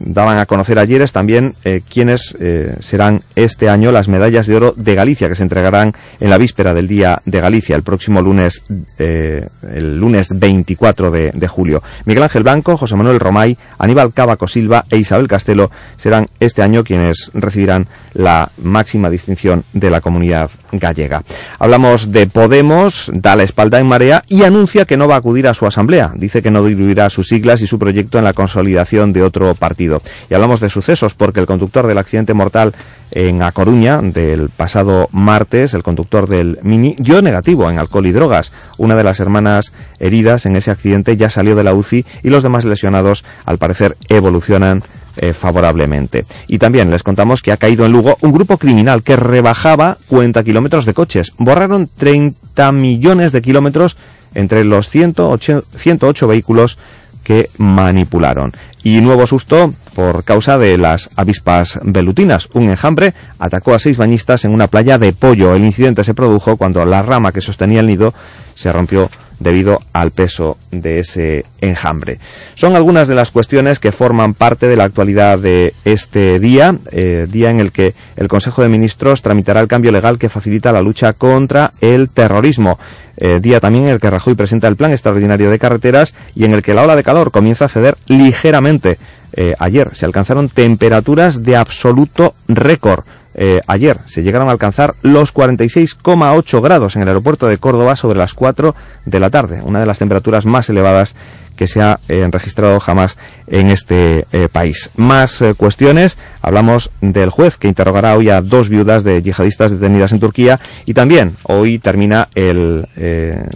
daban 0.01 0.39
a 0.39 0.47
conocer 0.47 0.81
ayer 0.81 1.01
es 1.03 1.13
también 1.13 1.55
eh, 1.65 1.83
quiénes 1.89 2.35
eh, 2.41 2.75
serán 2.81 3.23
este 3.37 3.69
año 3.69 3.93
las 3.93 4.09
medallas 4.09 4.49
de 4.49 4.57
oro 4.57 4.75
de 4.77 4.97
Galicia 4.97 5.29
que 5.29 5.37
se 5.37 5.45
entregarán 5.45 5.93
en 6.19 6.31
la 6.31 6.37
víspera 6.37 6.75
del 6.75 6.89
Día 6.89 7.23
de 7.25 7.41
Galicia, 7.41 7.77
el 7.77 7.85
próximo 7.85 8.21
lunes, 8.21 8.63
el 8.99 9.99
lunes 10.01 10.37
24 10.37 11.13
de, 11.13 11.31
de, 11.31 11.47
julio. 11.47 11.81
Miguel 12.07 12.25
Ángel 12.25 12.43
Blanco, 12.43 12.77
José 12.77 12.97
Manuel 12.97 13.21
Romay, 13.21 13.57
Aníbal 13.79 14.13
Cábaco 14.13 14.49
Silva 14.49 14.85
e 14.91 14.97
Isabel 14.97 15.29
Castelo 15.29 15.71
serán 15.97 16.29
este 16.41 16.63
año 16.63 16.83
quienes 16.83 17.31
recibirán 17.35 17.87
la 18.15 18.51
máxima 18.59 19.11
distinción 19.11 19.65
de 19.73 19.91
la 19.91 20.01
comunidad 20.01 20.51
gallega. 20.79 21.25
Hablamos 21.59 22.13
de 22.13 22.27
Podemos, 22.27 23.11
da 23.13 23.37
la 23.37 23.43
espalda 23.43 23.81
en 23.81 23.87
marea 23.87 24.23
y 24.29 24.43
anuncia 24.43 24.85
que 24.85 24.97
no 24.97 25.09
va 25.09 25.17
a 25.17 25.19
acudir 25.19 25.49
a 25.49 25.55
su 25.55 25.67
asamblea. 25.67 26.13
Dice 26.15 26.43
que 26.43 26.51
no 26.51 26.65
diluirá 26.65 27.11
sus 27.11 27.29
siglas 27.29 27.63
y 27.63 27.67
su 27.67 27.79
proyecto 27.79 28.19
en 28.19 28.25
la 28.25 28.33
consolidación 28.33 29.13
de 29.13 29.23
otro 29.23 29.55
partido. 29.55 30.03
Y 30.31 30.35
hablamos 30.35 30.61
de 30.61 30.71
sucesos 30.71 31.15
porque 31.15 31.41
el 31.41 31.47
conductor 31.47 31.87
del 31.87 31.99
accidente 31.99 32.35
mortal 32.35 32.75
en 33.11 33.43
A 33.43 33.53
Coruña 33.53 34.01
del 34.03 34.51
pasado 34.51 35.09
martes, 35.13 35.75
el 35.75 35.83
conductor 35.83 36.29
del 36.29 36.59
Mini, 36.63 36.97
dio 36.99 37.23
negativo 37.23 37.71
en 37.71 37.79
alcohol 37.79 38.07
y 38.07 38.13
drogas. 38.13 38.53
Una 38.77 38.97
de 38.97 39.05
las 39.05 39.21
hermanas 39.21 39.73
heridas 39.99 40.47
en 40.47 40.57
ese 40.57 40.71
accidente 40.71 41.17
ya 41.17 41.31
salió 41.31 41.55
de 41.55 41.65
la 41.65 41.75
UCI 41.75 42.05
y 42.23 42.31
los 42.31 42.43
demás 42.43 42.65
lesionados, 42.65 43.25
al 43.45 43.59
parecer, 43.59 43.97
evolucionan 44.09 44.83
eh, 45.17 45.33
favorablemente. 45.33 46.25
Y 46.49 46.59
también 46.59 46.91
les 46.91 47.03
contamos 47.03 47.43
que 47.43 47.53
ha 47.53 47.57
caído 47.57 47.87
en 47.87 47.93
Lugo 47.93 48.17
un 48.21 48.33
grupo 48.33 48.59
criminal 48.59 49.03
que 49.03 49.17
rebajaba 49.17 49.97
40 50.09 50.43
kilómetros 50.43 50.87
de 50.87 50.95
coches. 50.95 51.33
Borraron 51.39 51.89
30 51.97 52.73
millones 52.73 53.33
de 53.33 53.43
kilómetros 53.43 53.97
entre 54.35 54.65
los 54.65 54.91
108, 54.91 55.65
108 55.77 56.27
vehículos 56.27 56.79
que 57.23 57.49
manipularon. 57.59 58.53
Y 58.83 59.01
nuevo 59.01 59.27
susto 59.27 59.73
por 59.95 60.25
causa 60.25 60.59
de 60.59 60.77
las 60.77 61.09
avispas 61.17 61.81
velutinas. 61.83 62.49
Un 62.53 62.71
enjambre 62.71 63.15
atacó 63.39 63.73
a 63.75 63.79
seis 63.79 63.97
bañistas 63.97 64.45
en 64.45 64.53
una 64.53 64.67
playa 64.67 64.99
de 64.99 65.13
pollo. 65.13 65.55
El 65.55 65.65
incidente 65.65 66.05
se 66.05 66.13
produjo 66.15 66.57
cuando 66.57 66.85
la 66.85 67.03
rama 67.03 67.33
que 67.33 67.41
sostenía 67.41 67.81
el 67.81 67.87
nido 67.87 68.13
se 68.55 68.73
rompió 68.73 69.09
debido 69.39 69.81
al 69.93 70.11
peso 70.11 70.57
de 70.71 71.01
ese 71.01 71.45
enjambre. 71.61 72.19
Son 72.55 72.77
algunas 72.77 73.09
de 73.09 73.15
las 73.15 73.31
cuestiones 73.31 73.79
que 73.79 73.93
forman 73.93 74.35
parte 74.35 74.69
de 74.69 74.77
la 74.77 74.85
actualidad 74.85 75.39
de 75.39 75.75
este 75.85 76.39
día, 76.39 76.77
eh, 76.93 77.27
día 77.31 77.51
en 77.51 77.61
el 77.61 77.73
que 77.73 77.95
el 78.17 78.29
Consejo 78.29 78.63
de 78.63 78.69
Ministros 78.69 79.23
tramitará 79.23 79.61
el 79.61 79.69
cambio 79.69 79.93
legal 79.93 80.19
que 80.19 80.29
facilita 80.29 80.73
la 80.73 80.83
lucha 80.83 81.13
contra 81.13 81.73
el 81.81 82.09
terrorismo. 82.11 82.79
Eh, 83.17 83.39
día 83.41 83.61
también 83.61 83.85
en 83.85 83.91
el 83.91 84.01
que 84.01 84.11
Rajoy 84.11 84.35
presenta 84.35 84.67
el 84.67 84.77
plan 84.77 84.91
extraordinario 84.91 85.51
de 85.51 85.59
carreteras 85.59 86.15
y 86.35 86.45
en 86.45 86.53
el 86.53 86.63
que 86.63 86.75
la 86.75 86.83
ola 86.83 86.97
de 86.97 87.05
calor 87.05 87.31
comienza 87.31 87.67
a 87.67 87.69
ceder 87.69 87.97
ligeramente. 88.09 88.99
Eh, 89.37 89.55
ayer 89.59 89.91
se 89.95 90.07
alcanzaron 90.07 90.49
temperaturas 90.49 91.43
de 91.43 91.57
absoluto 91.57 92.35
récord. 92.49 93.05
Eh, 93.35 93.61
ayer 93.67 93.99
se 94.07 94.23
llegaron 94.23 94.49
a 94.49 94.53
alcanzar 94.53 94.95
los 95.03 95.35
46,8 95.35 96.63
grados 96.63 96.97
en 96.97 97.03
el 97.03 97.09
aeropuerto 97.09 97.47
de 97.47 97.59
Córdoba 97.59 97.97
sobre 97.97 98.19
las 98.19 98.35
4 98.35 98.75
de 99.05 99.21
la 99.21 99.31
tarde, 99.31 99.61
una 99.63 99.81
de 99.81 99.87
las 99.87 99.99
temperaturas 99.99 100.47
más 100.47 100.71
elevadas 100.71 101.17
que 101.57 101.67
se 101.67 101.83
ha 101.83 102.01
eh, 102.09 102.27
registrado 102.31 102.81
jamás 102.81 103.17
en 103.47 103.71
este 103.71 104.27
eh, 104.33 104.49
país. 104.51 104.91
Más 104.97 105.43
cuestiones, 105.57 106.19
hablamos 106.41 106.91
del 107.01 107.31
juez 107.31 107.57
que 107.57 107.69
interrogará 107.69 108.17
hoy 108.17 108.31
a 108.31 108.41
dos 108.41 108.69
viudas 108.69 109.05
de 109.05 109.23
yihadistas 109.23 109.73
detenidas 109.73 110.13
en 110.13 110.21
Turquía 110.21 110.61
y 110.87 110.95
también 110.95 111.37
hoy 111.43 111.79
termina 111.79 112.29
el, 112.35 112.87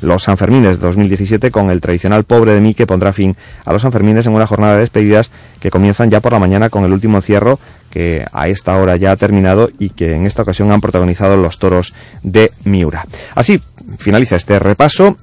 los 0.03 0.23
Sanfermines 0.23 0.79
2017 0.79 1.51
con 1.51 1.71
el 1.71 1.81
tradicional 1.81 2.25
pobre 2.25 2.55
de 2.55 2.61
mí 2.61 2.75
que 2.75 2.87
pondrá 2.87 3.13
fin 3.13 3.37
a 3.65 3.73
los 3.73 3.83
Sanfermines 3.83 4.27
en 4.27 4.35
una 4.35 4.47
jornada 4.47 4.75
de 4.75 4.81
despedidas 4.81 5.31
que 5.61 5.71
comienzan 5.71 6.11
ya 6.11 6.21
por 6.21 6.33
la 6.33 6.39
mañana 6.39 6.71
con 6.71 6.85
el 6.85 6.93
último 6.93 7.19
encierro 7.19 7.59
que 7.91 8.25
a 8.33 8.49
esta 8.49 8.77
hora 8.79 8.97
ya 8.97 9.13
ha 9.13 9.17
terminado 9.17 9.71
y 9.79 9.91
que 9.91 10.13
en 10.13 10.27
esta 10.27 10.43
ocasión 10.43 10.71
han 10.73 10.81
protagonizado 10.81 11.37
los 11.37 11.59
toros 11.59 11.95
de 12.23 12.51
Miura. 12.65 13.07
Así 13.35 13.63
finaliza 13.99 14.37
este 14.37 14.59
repaso 14.59 15.17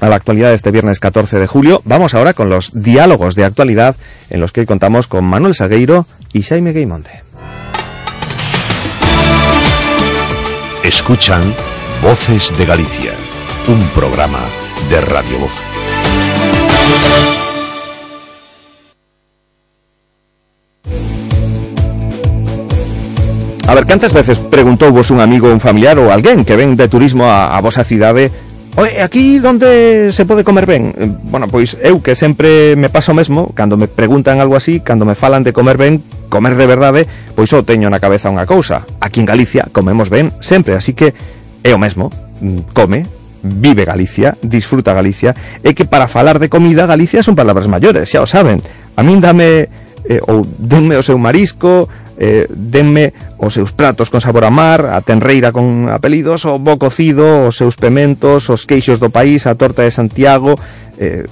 a 0.00 0.08
la 0.08 0.16
actualidad 0.16 0.48
de 0.48 0.54
este 0.54 0.70
viernes 0.70 0.98
14 0.98 1.38
de 1.38 1.46
julio. 1.46 1.82
Vamos 1.84 2.14
ahora 2.14 2.32
con 2.32 2.48
los 2.48 2.70
diálogos 2.74 3.34
de 3.34 3.44
actualidad 3.44 3.96
en 4.30 4.40
los 4.40 4.52
que 4.52 4.60
hoy 4.60 4.66
contamos 4.66 5.06
con 5.06 5.24
Manuel 5.24 5.54
Sagueiro 5.54 6.06
y 6.32 6.42
Jaime 6.42 6.72
Gaimonde. 6.72 7.22
Escuchan 10.82 11.54
Voces 12.02 12.56
de 12.56 12.64
Galicia, 12.64 13.12
un 13.68 13.80
programa 13.88 14.40
de 14.88 15.00
Radio 15.02 15.38
Voz. 15.38 15.60
A 23.68 23.74
ver, 23.74 23.86
cantas 23.86 24.12
veces 24.12 24.38
preguntou 24.38 24.90
vos 24.90 25.14
un 25.14 25.20
amigo, 25.20 25.46
un 25.46 25.62
familiar 25.62 25.94
ou 26.02 26.10
alguén 26.10 26.42
que 26.42 26.58
ven 26.58 26.74
de 26.74 26.90
turismo 26.90 27.30
a, 27.30 27.54
a 27.54 27.62
vosa 27.62 27.86
cidade 27.86 28.49
aquí 29.02 29.38
donde 29.38 30.12
se 30.12 30.24
pode 30.24 30.44
comer 30.44 30.66
ben? 30.66 30.94
Eh, 30.96 31.10
bueno, 31.24 31.48
pois 31.48 31.76
eu 31.82 32.00
que 32.00 32.14
sempre 32.14 32.76
me 32.76 32.88
paso 32.88 33.12
mesmo 33.12 33.50
Cando 33.54 33.76
me 33.76 33.88
preguntan 33.88 34.38
algo 34.38 34.56
así, 34.56 34.80
cando 34.80 35.04
me 35.04 35.14
falan 35.14 35.42
de 35.42 35.52
comer 35.52 35.76
ben 35.76 36.02
Comer 36.30 36.54
de 36.54 36.66
verdade, 36.66 37.06
pois 37.34 37.50
só 37.50 37.66
teño 37.66 37.90
na 37.90 37.98
cabeza 37.98 38.30
unha 38.30 38.46
cousa. 38.46 38.86
Aquí 39.02 39.18
en 39.18 39.26
Galicia 39.26 39.66
comemos 39.74 40.08
ben 40.08 40.30
sempre, 40.38 40.78
así 40.78 40.94
que 40.94 41.10
é 41.66 41.74
o 41.74 41.82
mesmo. 41.82 42.08
Mm, 42.38 42.70
Come, 42.70 43.02
vive 43.42 43.84
Galicia, 43.84 44.38
disfruta 44.38 44.94
Galicia. 44.94 45.34
E 45.66 45.74
que 45.74 45.84
para 45.84 46.06
falar 46.06 46.38
de 46.38 46.46
comida 46.46 46.86
Galicia 46.86 47.26
son 47.26 47.34
palabras 47.34 47.66
maiores, 47.66 48.06
xa 48.06 48.22
o 48.22 48.30
saben. 48.30 48.62
A 48.94 49.02
min 49.02 49.18
dame, 49.18 49.66
eh, 50.10 50.18
ou 50.26 50.42
denme 50.42 50.98
o 50.98 51.06
seu 51.06 51.14
marisco, 51.22 51.86
eh, 52.18 52.50
denme 52.50 53.14
os 53.38 53.54
seus 53.54 53.70
pratos 53.70 54.10
con 54.10 54.18
sabor 54.18 54.42
a 54.42 54.50
mar, 54.50 54.90
a 54.90 54.98
tenreira 55.06 55.54
con 55.54 55.86
apelidos, 55.86 56.42
o 56.50 56.58
bo 56.58 56.82
cocido, 56.82 57.46
os 57.46 57.54
seus 57.54 57.78
pementos, 57.78 58.50
os 58.50 58.66
queixos 58.66 58.98
do 58.98 59.14
país, 59.14 59.46
a 59.46 59.54
torta 59.54 59.86
de 59.86 59.94
Santiago, 59.94 60.58
eh, 60.98 61.30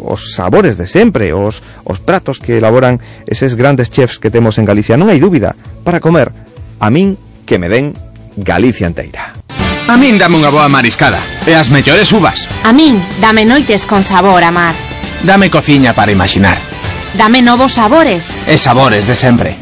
os 0.00 0.32
sabores 0.32 0.80
de 0.80 0.88
sempre, 0.88 1.36
os, 1.36 1.60
os 1.84 2.00
pratos 2.00 2.40
que 2.40 2.56
elaboran 2.56 2.96
eses 3.28 3.60
grandes 3.60 3.92
chefs 3.92 4.16
que 4.16 4.32
temos 4.32 4.56
en 4.56 4.64
Galicia. 4.64 4.96
Non 4.96 5.12
hai 5.12 5.20
dúbida, 5.20 5.52
para 5.84 6.00
comer, 6.00 6.32
a 6.80 6.88
min 6.88 7.20
que 7.44 7.60
me 7.60 7.68
den 7.68 7.92
Galicia 8.40 8.88
enteira. 8.88 9.36
A 9.84 10.00
min 10.00 10.16
dame 10.16 10.40
unha 10.40 10.48
boa 10.48 10.72
mariscada 10.72 11.20
e 11.44 11.52
as 11.52 11.68
mellores 11.68 12.08
uvas. 12.16 12.48
A 12.64 12.72
min 12.72 12.96
dame 13.20 13.44
noites 13.44 13.84
con 13.84 14.00
sabor 14.00 14.40
a 14.40 14.48
mar. 14.48 14.72
Dame 15.28 15.52
cociña 15.52 15.92
para 15.92 16.08
imaginar 16.08 16.73
Dame 17.16 17.42
novos 17.42 17.72
sabores. 17.72 18.30
e 18.46 18.58
sabores 18.58 19.06
de 19.06 19.14
sempre. 19.14 19.56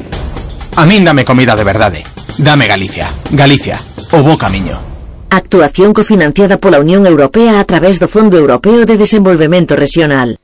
A 0.76 0.86
min 0.88 1.04
dame 1.04 1.24
comida 1.24 1.52
de 1.54 1.64
verdade. 1.64 2.00
Dame 2.40 2.66
Galicia. 2.66 3.06
Galicia, 3.30 3.76
o 4.16 4.22
bo 4.24 4.40
camiño. 4.40 4.80
Actuación 5.28 5.92
cofinanciada 5.92 6.56
pola 6.56 6.80
Unión 6.80 7.04
Europea 7.06 7.60
a 7.60 7.64
través 7.64 8.00
do 8.00 8.08
Fondo 8.08 8.36
Europeo 8.40 8.84
de 8.88 8.96
Desenvolvemento 8.96 9.76
Regional. 9.76 10.40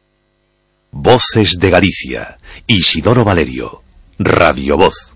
Voces 0.92 1.56
de 1.56 1.68
Galicia. 1.72 2.36
Isidoro 2.68 3.24
Valerio. 3.24 3.82
Radio 4.18 4.76
Voz. 4.76 5.12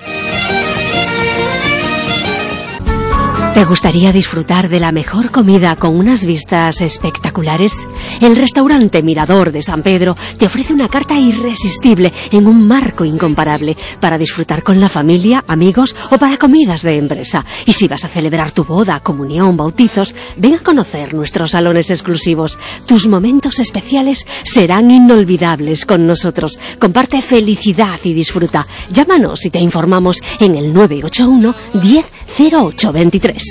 ¿Te 3.57 3.65
gustaría 3.65 4.13
disfrutar 4.13 4.69
de 4.69 4.81
la 4.81 4.93
mejor 4.93 5.31
comida 5.31 5.77
con 5.77 5.97
unas 5.97 6.27
vistas 6.27 6.83
espectaculares? 6.83 7.89
El 8.21 8.37
restaurante 8.37 9.03
Mirador 9.03 9.51
de 9.51 9.63
San 9.63 9.83
Pedro 9.83 10.15
te 10.37 10.45
ofrece 10.45 10.75
una 10.75 10.91
carta 10.91 11.19
irresistible 11.19 12.13
en 12.33 12.49
un 12.49 12.69
marco 12.69 13.07
incomparable 13.07 13.75
para 13.99 14.19
disfrutar 14.19 14.63
con 14.63 14.79
la 14.79 14.91
familia, 14.91 15.43
amigos 15.49 15.97
o 16.11 16.19
para 16.19 16.37
comidas 16.37 16.83
de 16.83 16.99
empresa. 16.99 17.47
Y 17.65 17.73
si 17.73 17.89
vas 17.89 18.05
a 18.05 18.09
celebrar 18.09 18.51
tu 18.51 18.63
boda, 18.63 19.01
comunión, 19.01 19.57
bautizos, 19.57 20.15
ven 20.37 20.57
a 20.57 20.59
conocer 20.59 21.15
nuestros 21.15 21.53
salones 21.53 21.91
exclusivos. 21.91 22.59
Tus 22.85 23.09
momentos 23.09 23.59
especiales 23.59 24.27
serán 24.45 24.91
inolvidables 24.91 25.87
con 25.87 26.07
nosotros. 26.07 26.59
Comparte 26.79 27.23
felicidad 27.23 28.01
y 28.05 28.13
disfruta. 28.13 28.67
Llámanos 28.91 29.47
y 29.47 29.51
te 29.51 29.61
informamos 29.61 30.19
en 30.41 30.57
el 30.57 30.75
981 30.75 31.55
10 31.73 32.17
0823. 32.39 33.46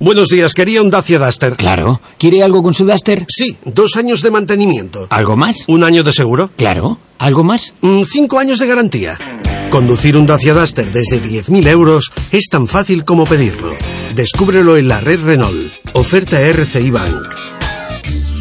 Buenos 0.00 0.28
días, 0.28 0.52
quería 0.52 0.82
un 0.82 0.90
Dacia 0.90 1.18
Duster. 1.18 1.56
Claro. 1.56 2.00
¿Quiere 2.18 2.42
algo 2.42 2.62
con 2.62 2.74
su 2.74 2.84
Duster? 2.84 3.24
Sí, 3.28 3.56
dos 3.64 3.96
años 3.96 4.20
de 4.22 4.30
mantenimiento. 4.30 5.06
¿Algo 5.08 5.36
más? 5.36 5.64
¿Un 5.66 5.82
año 5.82 6.02
de 6.04 6.12
seguro? 6.12 6.50
Claro. 6.56 6.98
¿Algo 7.18 7.42
más? 7.42 7.72
Mm, 7.80 8.02
cinco 8.02 8.38
años 8.38 8.58
de 8.58 8.66
garantía. 8.66 9.18
Conducir 9.70 10.16
un 10.16 10.26
Dacia 10.26 10.52
Duster 10.52 10.92
desde 10.92 11.22
10.000 11.22 11.66
euros 11.68 12.12
es 12.32 12.48
tan 12.48 12.68
fácil 12.68 13.04
como 13.04 13.24
pedirlo. 13.24 13.72
Descúbrelo 14.14 14.76
en 14.76 14.88
la 14.88 15.00
red 15.00 15.20
Renault. 15.24 15.72
Oferta 15.94 16.40
RCI 16.40 16.90
Bank. 16.90 17.34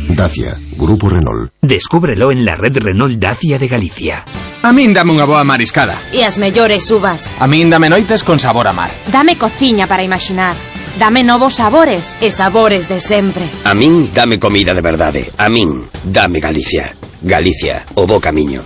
Dacia, 0.10 0.56
Grupo 0.78 1.10
Renault. 1.10 1.52
Descúbrelo 1.62 2.32
en 2.32 2.46
la 2.46 2.56
red 2.56 2.78
Renault 2.78 3.18
Dacia 3.18 3.58
de 3.58 3.68
Galicia. 3.68 4.26
A 4.64 4.72
min 4.72 4.96
dame 4.96 5.12
unha 5.12 5.28
boa 5.28 5.44
mariscada. 5.44 5.92
E 6.16 6.24
as 6.24 6.40
mellores 6.40 6.88
uvas. 6.88 7.36
A 7.36 7.52
min 7.52 7.68
dame 7.68 7.92
noites 7.92 8.24
con 8.24 8.40
sabor 8.40 8.64
a 8.64 8.72
mar. 8.72 8.88
Dame 9.12 9.36
cociña 9.36 9.92
para 9.92 10.08
imaginar. 10.08 10.56
Dame 10.96 11.20
novos 11.20 11.60
sabores 11.60 12.16
e 12.24 12.32
sabores 12.32 12.88
de 12.88 13.04
sempre. 13.04 13.44
A 13.68 13.76
min 13.76 14.16
dame 14.16 14.40
comida 14.40 14.72
de 14.72 14.80
verdade. 14.80 15.28
A 15.36 15.52
min 15.52 15.84
dame 16.08 16.40
Galicia. 16.40 16.96
Galicia, 17.20 17.84
o 18.00 18.08
bo 18.08 18.24
camiño. 18.24 18.64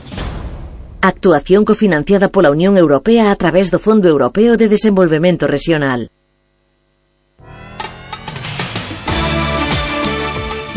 Actuación 1.01 1.65
cofinanciada 1.65 2.29
pola 2.29 2.53
Unión 2.53 2.77
Europea 2.77 3.33
a 3.33 3.35
través 3.41 3.73
do 3.73 3.81
Fondo 3.81 4.05
Europeo 4.05 4.53
de 4.53 4.69
Desenvolvemento 4.69 5.49
Regional. 5.49 6.13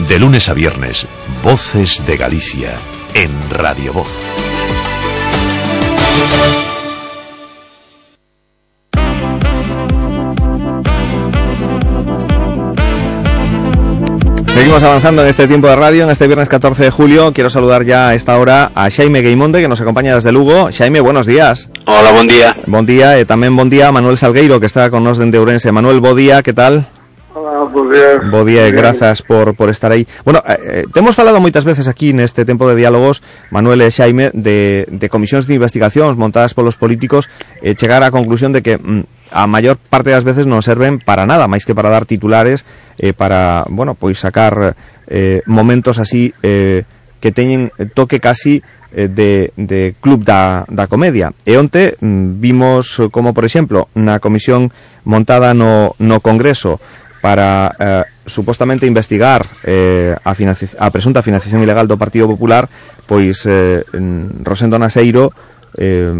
De 0.00 0.16
lunes 0.16 0.48
a 0.48 0.56
viernes, 0.56 1.04
Voces 1.44 2.00
de 2.08 2.16
Galicia. 2.16 2.72
En 3.12 3.28
Radio 3.52 3.92
Voz. 3.92 4.39
Seguimos 14.60 14.82
avanzando 14.82 15.22
en 15.22 15.28
este 15.28 15.48
tiempo 15.48 15.68
de 15.68 15.76
radio, 15.76 16.04
en 16.04 16.10
este 16.10 16.26
viernes 16.26 16.48
14 16.48 16.82
de 16.82 16.90
julio. 16.90 17.32
Quiero 17.32 17.48
saludar 17.48 17.84
ya 17.84 18.08
a 18.08 18.14
esta 18.14 18.36
hora 18.36 18.72
a 18.74 18.90
Xaime 18.90 19.22
Gaimonde, 19.22 19.62
que 19.62 19.68
nos 19.68 19.80
acompaña 19.80 20.14
desde 20.14 20.32
Lugo. 20.32 20.70
Xaime, 20.70 21.00
buenos 21.00 21.24
días. 21.24 21.70
Hola, 21.86 22.12
buen 22.12 22.28
día. 22.28 22.54
Bon 22.66 22.84
día, 22.84 23.16
e 23.16 23.24
tamén 23.24 23.56
bon 23.56 23.70
día 23.70 23.88
a 23.88 23.92
Manuel 23.94 24.18
Salgueiro, 24.20 24.60
que 24.60 24.66
está 24.66 24.90
con 24.90 25.00
nos 25.00 25.16
dende 25.16 25.40
Ourense. 25.40 25.72
Manuel, 25.72 26.04
bo 26.04 26.14
día, 26.14 26.42
que 26.42 26.52
tal? 26.52 26.84
días. 27.70 28.18
Bo 28.30 28.44
día 28.44 28.66
e 28.66 28.72
grazas 28.72 29.22
por, 29.22 29.54
por 29.54 29.70
estar 29.70 29.92
aí. 29.92 30.06
Bueno, 30.24 30.42
eh, 30.46 30.82
eh 30.82 30.84
temos 30.92 31.14
falado 31.14 31.40
moitas 31.40 31.64
veces 31.64 31.86
aquí 31.88 32.12
neste 32.12 32.44
tempo 32.44 32.66
de 32.66 32.74
diálogos, 32.76 33.22
Manuel 33.50 33.82
e 33.82 33.90
Xaime, 33.90 34.30
de, 34.34 34.86
de 34.90 35.06
comisións 35.08 35.46
de 35.46 35.54
investigacións 35.54 36.18
montadas 36.18 36.54
polos 36.54 36.74
políticos, 36.74 37.30
eh, 37.62 37.78
chegar 37.78 38.02
á 38.02 38.10
conclusión 38.10 38.50
de 38.50 38.62
que 38.62 38.78
mm, 38.78 39.30
a 39.30 39.46
maior 39.46 39.78
parte 39.78 40.10
das 40.10 40.26
veces 40.26 40.44
non 40.46 40.62
serven 40.62 40.98
para 40.98 41.24
nada, 41.26 41.46
máis 41.46 41.62
que 41.62 41.74
para 41.74 41.90
dar 41.90 42.04
titulares, 42.04 42.66
eh, 42.98 43.14
para, 43.14 43.64
bueno, 43.70 43.94
pois 43.94 44.18
sacar 44.18 44.74
eh, 45.06 45.42
momentos 45.46 45.98
así 45.98 46.34
eh, 46.42 46.82
que 47.20 47.30
teñen 47.30 47.70
toque 47.94 48.18
casi 48.18 48.62
eh, 48.92 49.06
de, 49.06 49.52
de 49.56 49.94
Club 50.00 50.24
da, 50.24 50.66
da 50.66 50.90
Comedia. 50.90 51.30
E 51.46 51.54
onte 51.54 51.94
mm, 52.00 52.42
vimos 52.42 52.98
como, 53.14 53.30
por 53.30 53.46
exemplo, 53.46 53.86
na 53.94 54.18
comisión 54.18 54.74
montada 55.06 55.54
no, 55.54 55.94
no 56.02 56.18
Congreso 56.18 56.82
para 57.20 57.76
eh, 57.78 58.04
supostamente 58.26 58.86
investigar 58.86 59.46
eh, 59.64 60.16
a, 60.16 60.32
a 60.32 60.88
presunta 60.90 61.22
financiación 61.22 61.62
ilegal 61.62 61.86
do 61.86 62.00
Partido 62.00 62.28
Popular 62.28 62.68
pois 63.04 63.44
eh, 63.44 63.84
Rosendo 64.44 64.80
Naseiro 64.80 65.32
eh, 65.76 66.12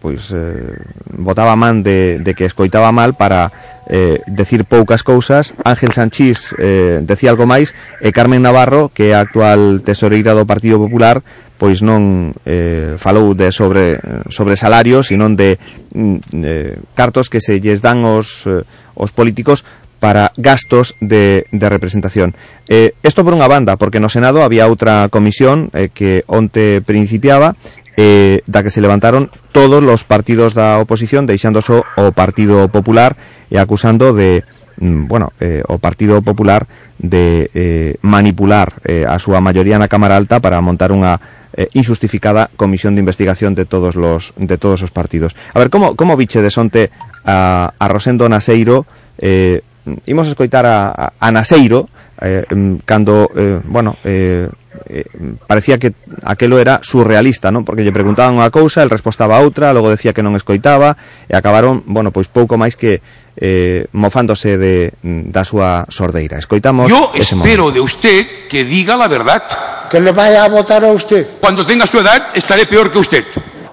pois 0.00 0.32
eh, 0.32 0.72
votaba 1.12 1.56
man 1.56 1.82
de, 1.82 2.18
de 2.20 2.32
que 2.34 2.46
escoitaba 2.46 2.92
mal 2.92 3.16
para 3.16 3.52
eh, 3.88 4.20
decir 4.26 4.64
poucas 4.64 5.02
cousas. 5.02 5.54
Ángel 5.64 5.92
Sanchís 5.92 6.54
eh, 6.58 7.00
decía 7.02 7.30
algo 7.30 7.46
máis 7.46 7.74
e 8.00 8.10
Carmen 8.12 8.42
Navarro 8.42 8.90
que 8.90 9.12
é 9.12 9.14
a 9.14 9.22
actual 9.22 9.84
tesoreira 9.84 10.32
do 10.32 10.48
Partido 10.48 10.80
Popular 10.80 11.20
pois 11.56 11.80
non 11.80 12.36
eh, 12.44 13.00
falou 13.00 13.32
de 13.32 13.48
sobre, 13.48 13.96
sobre 14.28 14.60
salarios, 14.60 15.08
sino 15.08 15.28
de 15.32 15.56
mm, 15.92 16.16
eh, 16.44 16.76
cartos 16.92 17.32
que 17.32 17.40
se 17.40 17.60
lles 17.60 17.80
dan 17.80 18.04
os, 18.04 18.44
eh, 18.44 18.60
os 18.92 19.12
políticos 19.12 19.64
para 20.06 20.30
gastos 20.36 20.94
de, 21.00 21.46
representación. 21.50 22.36
Eh, 22.68 22.94
esto 23.02 23.26
por 23.26 23.34
unha 23.34 23.50
banda, 23.50 23.74
porque 23.74 23.98
no 23.98 24.06
Senado 24.06 24.46
había 24.46 24.70
outra 24.70 25.10
comisión 25.10 25.66
eh, 25.74 25.90
que 25.90 26.22
onte 26.30 26.78
principiaba 26.78 27.58
eh, 27.98 28.38
da 28.46 28.62
que 28.62 28.70
se 28.70 28.78
levantaron 28.78 29.34
todos 29.50 29.82
los 29.82 30.06
partidos 30.06 30.54
da 30.54 30.78
oposición 30.78 31.26
deixando 31.26 31.58
só 31.58 31.82
o 31.98 32.14
Partido 32.14 32.70
Popular 32.70 33.18
e 33.50 33.58
acusando 33.58 34.14
de 34.14 34.46
mm, 34.78 35.10
bueno, 35.10 35.34
eh, 35.42 35.66
o 35.66 35.82
Partido 35.82 36.22
Popular 36.22 36.70
de 37.02 37.50
eh, 37.50 37.98
manipular 38.06 38.78
eh, 38.86 39.02
a 39.02 39.18
súa 39.18 39.42
maioría 39.42 39.74
na 39.74 39.90
Cámara 39.90 40.14
Alta 40.14 40.38
para 40.38 40.62
montar 40.62 40.94
unha 40.94 41.18
eh, 41.50 41.66
injustificada 41.74 42.46
comisión 42.54 42.94
de 42.94 43.02
investigación 43.02 43.58
de 43.58 43.66
todos 43.66 43.98
los 43.98 44.38
de 44.38 44.54
todos 44.54 44.86
os 44.86 44.94
partidos. 44.94 45.34
A 45.50 45.58
ver, 45.58 45.66
como 45.66 45.98
como 45.98 46.14
biche 46.14 46.38
de 46.46 46.54
sonte 46.54 46.94
a, 47.26 47.74
a 47.74 47.84
Rosendo 47.90 48.30
Naseiro 48.30 48.86
eh, 49.18 49.66
Mm, 49.86 50.02
imos 50.10 50.26
escoitar 50.26 50.66
a, 50.66 51.14
a 51.14 51.28
Naseiro 51.30 51.86
eh, 52.20 52.42
mm, 52.50 52.82
cando, 52.84 53.30
eh, 53.38 53.60
bueno, 53.64 53.96
eh, 54.02 54.50
eh, 54.90 55.04
parecía 55.46 55.78
que 55.78 55.94
aquelo 56.26 56.58
era 56.58 56.80
surrealista, 56.82 57.54
non? 57.54 57.62
Porque 57.62 57.86
lle 57.86 57.94
preguntaban 57.94 58.34
unha 58.34 58.50
cousa, 58.50 58.82
el 58.82 58.90
respostaba 58.90 59.38
outra, 59.40 59.70
logo 59.70 59.88
decía 59.88 60.10
que 60.10 60.26
non 60.26 60.34
escoitaba 60.34 60.98
e 61.30 61.38
acabaron, 61.38 61.86
bueno, 61.86 62.10
pois 62.10 62.26
pouco 62.26 62.58
máis 62.58 62.74
que 62.74 62.98
eh, 63.38 63.86
mofándose 63.94 64.58
de, 64.58 64.90
mm, 65.00 65.30
da 65.30 65.46
súa 65.46 65.86
sordeira. 65.86 66.36
Escoitamos 66.40 66.90
Yo 66.90 67.14
ese 67.14 67.38
espero 67.38 67.70
momento. 67.70 67.72
de 67.72 67.80
usted 67.80 68.20
que 68.50 68.64
diga 68.66 68.96
la 68.98 69.06
verdad. 69.08 69.44
Que 69.86 70.00
le 70.02 70.10
vaya 70.10 70.42
a 70.44 70.48
votar 70.50 70.82
a 70.82 70.90
usted. 70.90 71.38
Cuando 71.38 71.64
tenga 71.64 71.86
su 71.86 72.00
edad 72.02 72.34
estaré 72.34 72.66
peor 72.66 72.90
que 72.90 72.98
usted. 72.98 73.24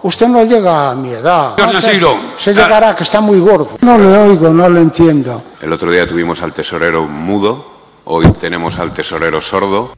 Usted 0.04 0.28
no 0.28 0.44
llega 0.44 0.92
a 0.92 0.96
mi 0.96 1.10
edad. 1.12 1.56
Señor 1.56 1.74
No 1.74 1.80
sé, 1.82 1.88
Naseiro, 1.88 2.18
se 2.38 2.54
llegará 2.54 2.96
que 2.96 3.04
está 3.04 3.22
muy 3.22 3.40
gordo. 3.40 3.78
No 3.82 3.98
le 3.98 4.08
oigo, 4.08 4.50
no 4.50 4.70
le 4.70 4.82
entiendo. 4.82 5.42
El 5.62 5.72
otro 5.72 5.90
día 5.90 6.06
tuvimos 6.06 6.42
al 6.42 6.54
tesorero 6.54 7.06
mudo, 7.08 7.66
hoy 8.06 8.30
tenemos 8.40 8.78
al 8.78 8.92
tesorero 8.92 9.40
sordo. 9.40 9.96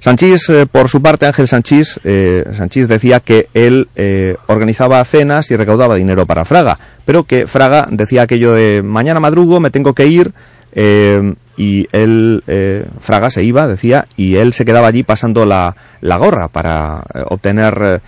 Sanchís, 0.00 0.50
eh, 0.50 0.66
por 0.66 0.88
su 0.88 1.00
parte, 1.00 1.26
Ángel 1.26 1.48
Sanchís, 1.48 1.98
eh, 2.04 2.44
Sanchís 2.56 2.88
decía 2.88 3.20
que 3.20 3.48
él 3.54 3.88
eh, 3.96 4.36
organizaba 4.48 5.02
cenas 5.04 5.50
y 5.50 5.56
recaudaba 5.56 5.94
dinero 5.94 6.26
para 6.26 6.44
Fraga, 6.44 6.78
pero 7.04 7.22
que 7.24 7.46
Fraga 7.46 7.86
decía 7.90 8.22
aquello 8.22 8.52
de 8.52 8.82
mañana 8.82 9.20
madrugo, 9.20 9.60
me 9.60 9.70
tengo 9.70 9.94
que 9.94 10.06
ir, 10.06 10.32
eh, 10.72 11.34
y 11.56 11.86
él, 11.92 12.42
eh, 12.48 12.86
Fraga 13.00 13.30
se 13.30 13.44
iba, 13.44 13.66
decía, 13.68 14.06
y 14.16 14.34
él 14.36 14.52
se 14.52 14.64
quedaba 14.64 14.88
allí 14.88 15.04
pasando 15.04 15.46
la, 15.46 15.74
la 16.00 16.16
gorra 16.18 16.48
para 16.48 17.04
eh, 17.14 17.22
obtener 17.30 18.02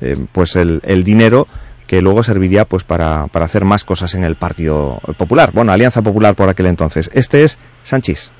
eh, 0.00 0.16
pues 0.32 0.56
el, 0.56 0.80
el 0.84 1.04
dinero 1.04 1.46
que 1.86 2.00
luego 2.02 2.22
serviría 2.22 2.64
pues 2.66 2.84
para, 2.84 3.26
para 3.28 3.46
hacer 3.46 3.64
más 3.64 3.84
cosas 3.84 4.14
en 4.14 4.22
el 4.24 4.36
Partido 4.36 5.00
Popular. 5.18 5.50
Bueno, 5.52 5.72
Alianza 5.72 6.02
Popular 6.02 6.34
por 6.36 6.48
aquel 6.48 6.66
entonces. 6.66 7.10
Este 7.12 7.42
es 7.44 7.58
Sanchís. 7.82 8.30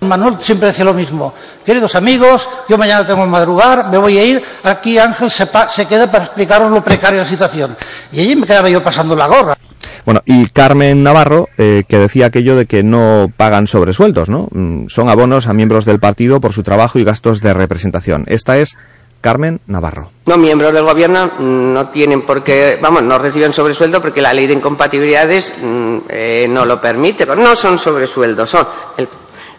Manuel 0.00 0.36
siempre 0.40 0.68
decía 0.68 0.84
lo 0.84 0.94
mismo. 0.94 1.32
Queridos 1.64 1.94
amigos, 1.94 2.48
yo 2.68 2.76
mañana 2.76 3.06
tengo 3.06 3.22
que 3.22 3.30
madrugar, 3.30 3.88
me 3.88 3.98
voy 3.98 4.18
a 4.18 4.24
ir. 4.24 4.42
Aquí 4.64 4.98
Ángel 4.98 5.30
se, 5.30 5.46
pa- 5.46 5.68
se 5.68 5.86
queda 5.86 6.10
para 6.10 6.24
explicaros 6.24 6.70
lo 6.72 6.82
precaria 6.82 7.18
de 7.18 7.22
la 7.24 7.28
situación. 7.28 7.76
Y 8.10 8.20
allí 8.20 8.34
me 8.36 8.46
quedaba 8.46 8.68
yo 8.68 8.82
pasando 8.82 9.14
la 9.14 9.28
gorra. 9.28 9.54
Bueno, 10.04 10.20
y 10.24 10.46
Carmen 10.48 11.04
Navarro, 11.04 11.48
eh, 11.56 11.84
que 11.86 11.98
decía 11.98 12.26
aquello 12.26 12.56
de 12.56 12.66
que 12.66 12.82
no 12.82 13.30
pagan 13.36 13.68
sobresueldos, 13.68 14.28
¿no? 14.28 14.48
Mm, 14.50 14.88
Son 14.88 15.08
abonos 15.08 15.46
a 15.46 15.52
miembros 15.52 15.84
del 15.84 16.00
partido 16.00 16.40
por 16.40 16.52
su 16.52 16.64
trabajo 16.64 16.98
y 16.98 17.04
gastos 17.04 17.40
de 17.40 17.54
representación. 17.54 18.24
Esta 18.26 18.58
es 18.58 18.76
Carmen 19.22 19.60
Navarro. 19.68 20.10
No 20.26 20.36
miembros 20.36 20.74
del 20.74 20.84
gobierno 20.84 21.26
mm, 21.38 21.72
no 21.72 21.88
tienen 21.88 22.22
por 22.22 22.44
qué, 22.44 22.78
vamos, 22.82 23.02
no 23.02 23.16
reciben 23.18 23.54
sobresueldo 23.54 24.02
porque 24.02 24.20
la 24.20 24.34
ley 24.34 24.46
de 24.46 24.52
incompatibilidades 24.52 25.54
mm, 25.62 25.96
eh, 26.10 26.46
no 26.50 26.66
lo 26.66 26.78
permite. 26.78 27.24
No 27.24 27.56
son 27.56 27.78
sobresueldos, 27.78 28.50
son, 28.50 28.68
el- 28.98 29.08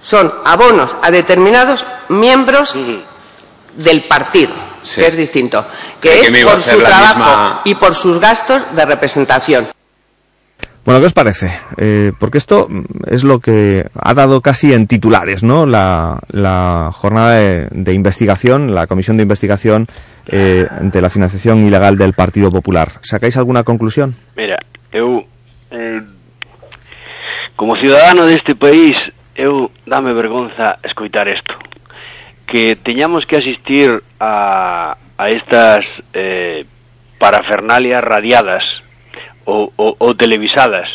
son 0.02 0.32
abonos 0.46 0.96
a 1.02 1.10
determinados 1.10 1.84
miembros 2.10 2.78
del 3.76 4.04
partido, 4.04 4.54
Sí. 4.84 5.00
que 5.02 5.08
es 5.08 5.16
distinto, 5.18 5.66
que 6.00 6.20
es 6.20 6.44
por 6.44 6.60
su 6.60 6.78
trabajo 6.78 7.20
misma- 7.20 7.62
y 7.64 7.76
por 7.76 7.96
sus 7.96 8.20
gastos 8.20 8.62
de 8.76 8.86
representación. 8.86 9.68
Bueno, 10.86 11.00
¿qué 11.00 11.06
os 11.06 11.14
parece? 11.14 11.48
Eh, 11.78 12.12
porque 12.20 12.38
esto 12.38 12.68
es 13.08 13.24
lo 13.24 13.40
que 13.40 13.86
ha 13.96 14.14
dado 14.14 14.42
casi 14.42 14.74
en 14.74 14.86
titulares, 14.86 15.42
¿no? 15.42 15.66
La, 15.66 16.20
la 16.30 16.90
jornada 16.92 17.36
de, 17.40 17.68
de 17.72 17.94
investigación, 17.94 18.76
la 18.76 18.86
comisión 18.88 19.16
de 19.16 19.24
investigación 19.24 19.88
eh, 20.28 20.68
de 20.82 21.02
la 21.02 21.10
financiación 21.10 21.66
ilegal 21.66 21.98
del 21.98 22.12
Partido 22.14 22.52
Popular. 22.52 22.90
¿Sacáis 23.02 23.38
alguna 23.38 23.64
conclusión? 23.64 24.16
Mira, 24.36 24.58
eu 24.92 25.24
eh, 25.72 26.02
como 27.56 27.78
ciudadano 27.78 28.26
deste 28.26 28.54
país, 28.54 28.96
eu 29.36 29.72
dame 29.88 30.12
vergonza 30.14 30.80
escoitar 30.84 31.28
isto. 31.30 31.54
Que 32.46 32.76
teñamos 32.76 33.26
que 33.26 33.38
asistir 33.38 34.04
a, 34.20 34.98
a 35.18 35.30
estas 35.30 35.86
eh, 36.14 36.66
parafernalias 37.20 38.04
radiadas 38.04 38.64
ou, 39.46 39.72
ou 39.78 40.12
televisadas 40.16 40.88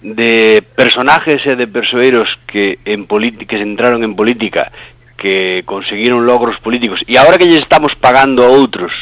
de 0.00 0.64
personajes 0.74 1.44
e 1.44 1.54
de 1.56 1.68
persoeiros 1.68 2.28
que 2.48 2.80
en 2.88 3.04
que 3.04 3.56
se 3.56 3.66
entraron 3.66 4.00
en 4.00 4.16
política 4.16 4.72
que 5.20 5.60
conseguiron 5.68 6.24
logros 6.24 6.56
políticos 6.64 7.04
e 7.04 7.20
agora 7.20 7.36
que 7.36 7.44
lles 7.44 7.60
estamos 7.60 7.92
pagando 8.00 8.40
a 8.40 8.48
outros 8.48 8.92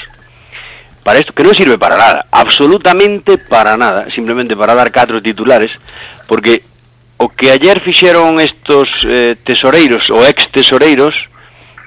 para 1.06 1.22
esto 1.22 1.32
que 1.32 1.46
non 1.46 1.56
sirve 1.56 1.80
para 1.80 1.96
nada, 1.96 2.28
absolutamente 2.28 3.40
para 3.48 3.80
nada, 3.80 4.12
simplemente 4.12 4.52
para 4.52 4.76
dar 4.76 4.92
catro 4.92 5.24
titulares, 5.24 5.72
porque 6.28 6.60
o 7.16 7.32
que 7.32 7.48
ayer 7.48 7.80
fixeron 7.80 8.36
estos 8.38 8.84
eh, 9.08 9.34
tesoreiros 9.40 10.04
ou 10.12 10.20
ex 10.20 10.46
tesoreiros 10.52 11.16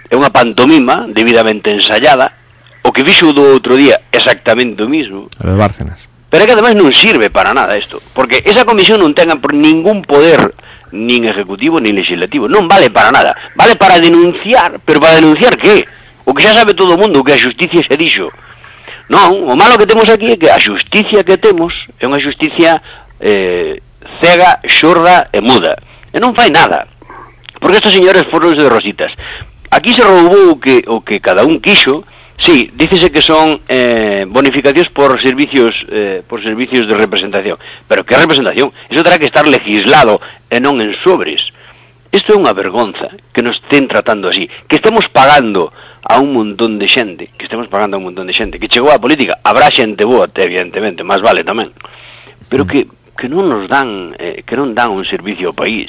é 0.10 0.18
unha 0.18 0.34
pantomima 0.34 1.08
debidamente 1.08 1.72
ensayada, 1.72 2.34
o 2.82 2.90
que 2.90 3.06
fixo 3.06 3.30
o 3.30 3.36
do 3.38 3.46
outro 3.46 3.78
día 3.78 4.10
exactamente 4.10 4.82
o 4.84 4.90
mismo, 4.90 5.30
A 5.40 5.54
Bárcenas. 5.56 6.11
Pero 6.32 6.44
é 6.44 6.46
que 6.48 6.56
ademais 6.56 6.80
non 6.80 6.88
sirve 6.96 7.28
para 7.28 7.52
nada 7.52 7.76
isto, 7.76 8.00
porque 8.16 8.40
esa 8.48 8.64
comisión 8.64 9.04
non 9.04 9.12
ten 9.12 9.28
por 9.44 9.52
ningún 9.52 10.08
poder 10.08 10.56
nin 10.96 11.28
ejecutivo 11.28 11.84
nin 11.84 11.92
legislativo, 11.92 12.48
non 12.48 12.72
vale 12.72 12.88
para 12.88 13.12
nada, 13.12 13.36
vale 13.60 13.76
para 13.76 14.00
denunciar, 14.00 14.80
pero 14.88 15.04
para 15.04 15.20
denunciar 15.20 15.60
que? 15.60 15.84
O 16.24 16.32
que 16.32 16.48
xa 16.48 16.56
sabe 16.56 16.72
todo 16.72 16.96
o 16.96 17.02
mundo, 17.02 17.20
que 17.20 17.36
a 17.36 17.44
justicia 17.44 17.84
xa 17.84 18.00
dixo. 18.00 18.32
Non, 19.12 19.44
o 19.44 19.60
malo 19.60 19.76
que 19.76 19.84
temos 19.84 20.08
aquí 20.08 20.32
é 20.32 20.40
que 20.40 20.48
a 20.48 20.56
justicia 20.56 21.20
que 21.28 21.36
temos 21.36 21.76
é 22.00 22.08
unha 22.08 22.24
justicia 22.24 22.80
eh, 23.20 23.84
cega, 24.24 24.64
xorda 24.64 25.28
e 25.36 25.44
muda. 25.44 25.76
E 26.16 26.18
non 26.24 26.32
fai 26.32 26.48
nada. 26.48 26.88
Porque 27.60 27.84
estos 27.84 27.92
señores 27.92 28.24
foron 28.32 28.56
de 28.56 28.72
rositas. 28.72 29.12
Aquí 29.68 29.92
se 29.92 30.04
roubou 30.04 30.56
o 30.56 30.60
que, 30.60 30.84
o 30.88 31.04
que 31.04 31.20
cada 31.20 31.44
un 31.44 31.60
quixo, 31.60 32.04
Sí, 32.42 32.72
dícese 32.74 33.12
que 33.12 33.22
son 33.22 33.62
eh, 33.70 34.26
bonificacións 34.26 34.90
por 34.90 35.14
servicios 35.22 35.78
eh, 35.90 36.24
por 36.26 36.42
servicios 36.42 36.88
de 36.90 36.98
representación. 36.98 37.58
Pero 37.88 38.04
que 38.04 38.18
representación? 38.18 38.74
Eso 38.90 39.04
terá 39.04 39.22
que 39.22 39.30
estar 39.30 39.46
legislado 39.46 40.18
e 40.50 40.58
non 40.58 40.82
en 40.82 40.98
sobres. 40.98 41.38
Isto 42.10 42.34
é 42.34 42.42
unha 42.42 42.58
vergonza 42.58 43.14
que 43.30 43.46
nos 43.46 43.62
estén 43.62 43.86
tratando 43.86 44.34
así, 44.34 44.50
que 44.66 44.82
estemos 44.82 45.06
pagando 45.14 45.70
a 46.02 46.18
un 46.18 46.34
montón 46.34 46.82
de 46.82 46.90
xente, 46.90 47.30
que 47.38 47.46
estemos 47.46 47.70
pagando 47.70 47.96
a 47.96 48.02
un 48.02 48.10
montón 48.10 48.26
de 48.26 48.34
xente, 48.34 48.58
que 48.58 48.68
chegou 48.68 48.90
á 48.90 48.98
política, 48.98 49.38
habrá 49.46 49.70
xente 49.70 50.02
boa, 50.02 50.26
evidentemente, 50.28 51.06
máis 51.06 51.22
vale 51.22 51.46
tamén, 51.46 51.72
pero 52.50 52.66
que, 52.66 52.90
que 53.16 53.30
non 53.30 53.48
nos 53.48 53.70
dan, 53.70 54.18
eh, 54.18 54.42
que 54.44 54.58
non 54.58 54.74
dan 54.74 54.92
un 54.92 55.06
servicio 55.06 55.54
ao 55.54 55.56
país, 55.56 55.88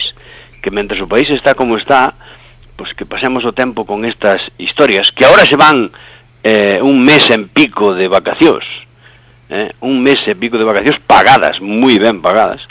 que 0.60 0.70
mentre 0.70 1.00
o 1.00 1.10
país 1.10 1.26
está 1.32 1.56
como 1.56 1.80
está, 1.80 2.14
pues 2.76 2.94
que 2.94 3.08
pasemos 3.08 3.42
o 3.42 3.56
tempo 3.56 3.82
con 3.82 4.04
estas 4.04 4.38
historias, 4.60 5.10
que 5.16 5.24
ahora 5.26 5.42
se 5.48 5.58
van 5.58 5.90
eh, 6.42 6.78
un 6.82 7.00
mes 7.00 7.22
en 7.30 7.48
pico 7.48 7.94
de 7.94 8.08
vacacións, 8.08 8.64
eh, 9.48 9.70
un 9.80 10.02
mes 10.02 10.18
e 10.26 10.34
pico 10.34 10.58
de 10.58 10.64
vacacións 10.66 10.98
pagadas, 11.06 11.60
moi 11.62 11.98
ben 11.98 12.18
pagadas, 12.20 12.62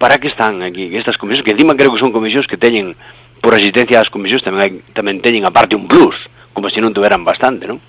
para 0.00 0.18
que 0.18 0.28
están 0.28 0.62
aquí 0.64 0.90
estas 0.96 1.16
comisións, 1.16 1.44
que 1.44 1.52
encima 1.52 1.76
creo 1.76 1.92
que 1.92 2.00
son 2.00 2.12
comisións 2.12 2.46
que 2.48 2.56
teñen, 2.56 2.96
por 3.40 3.52
asistencia 3.52 4.00
ás 4.00 4.08
comisións, 4.08 4.40
tamén, 4.44 4.60
hai, 4.60 4.72
tamén 4.96 5.20
teñen 5.20 5.44
aparte 5.44 5.76
un 5.76 5.84
plus, 5.84 6.16
como 6.56 6.70
se 6.72 6.80
non 6.80 6.96
tuveran 6.96 7.24
bastante, 7.24 7.68
non? 7.68 7.80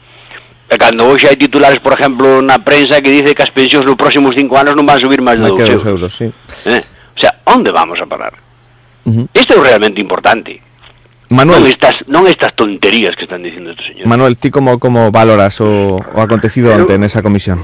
E 0.66 0.76
cando 0.82 1.06
hoxe 1.06 1.30
hai 1.30 1.38
titulares, 1.38 1.78
por 1.78 1.94
exemplo, 1.94 2.42
na 2.42 2.58
prensa 2.58 2.98
que 3.00 3.14
dice 3.14 3.38
que 3.38 3.46
as 3.46 3.54
pensións 3.54 3.86
nos 3.86 3.94
próximos 3.96 4.34
cinco 4.34 4.58
anos 4.58 4.74
non 4.74 4.84
van 4.84 4.98
a 4.98 5.04
subir 5.06 5.22
máis 5.22 5.38
de 5.38 5.46
Hay 5.46 5.54
que 5.54 5.64
dos 5.70 5.78
dos 5.78 5.86
euros. 5.86 6.10
euros, 6.10 6.12
sí. 6.12 6.28
Eh? 6.66 6.82
O 7.16 7.20
sea, 7.22 7.32
onde 7.46 7.70
vamos 7.70 8.02
a 8.02 8.10
parar? 8.10 8.34
Ujú. 9.06 9.30
Isto 9.30 9.62
é 9.62 9.70
realmente 9.70 10.02
importante. 10.02 10.58
Manuel, 11.36 11.68
non 11.68 11.68
estas 11.68 11.96
non 12.08 12.24
estas 12.32 12.56
tonterías 12.56 13.12
que 13.20 13.28
están 13.28 13.44
dicindo 13.44 13.76
estes 13.76 13.92
señores. 13.92 14.08
Manuel, 14.08 14.40
ti 14.40 14.48
como 14.48 14.80
como 14.80 15.12
valoras 15.12 15.60
o, 15.60 16.00
o 16.00 16.20
acontecido 16.24 16.72
ante 16.72 16.96
en 16.96 17.04
nesa 17.04 17.20
comisión? 17.20 17.60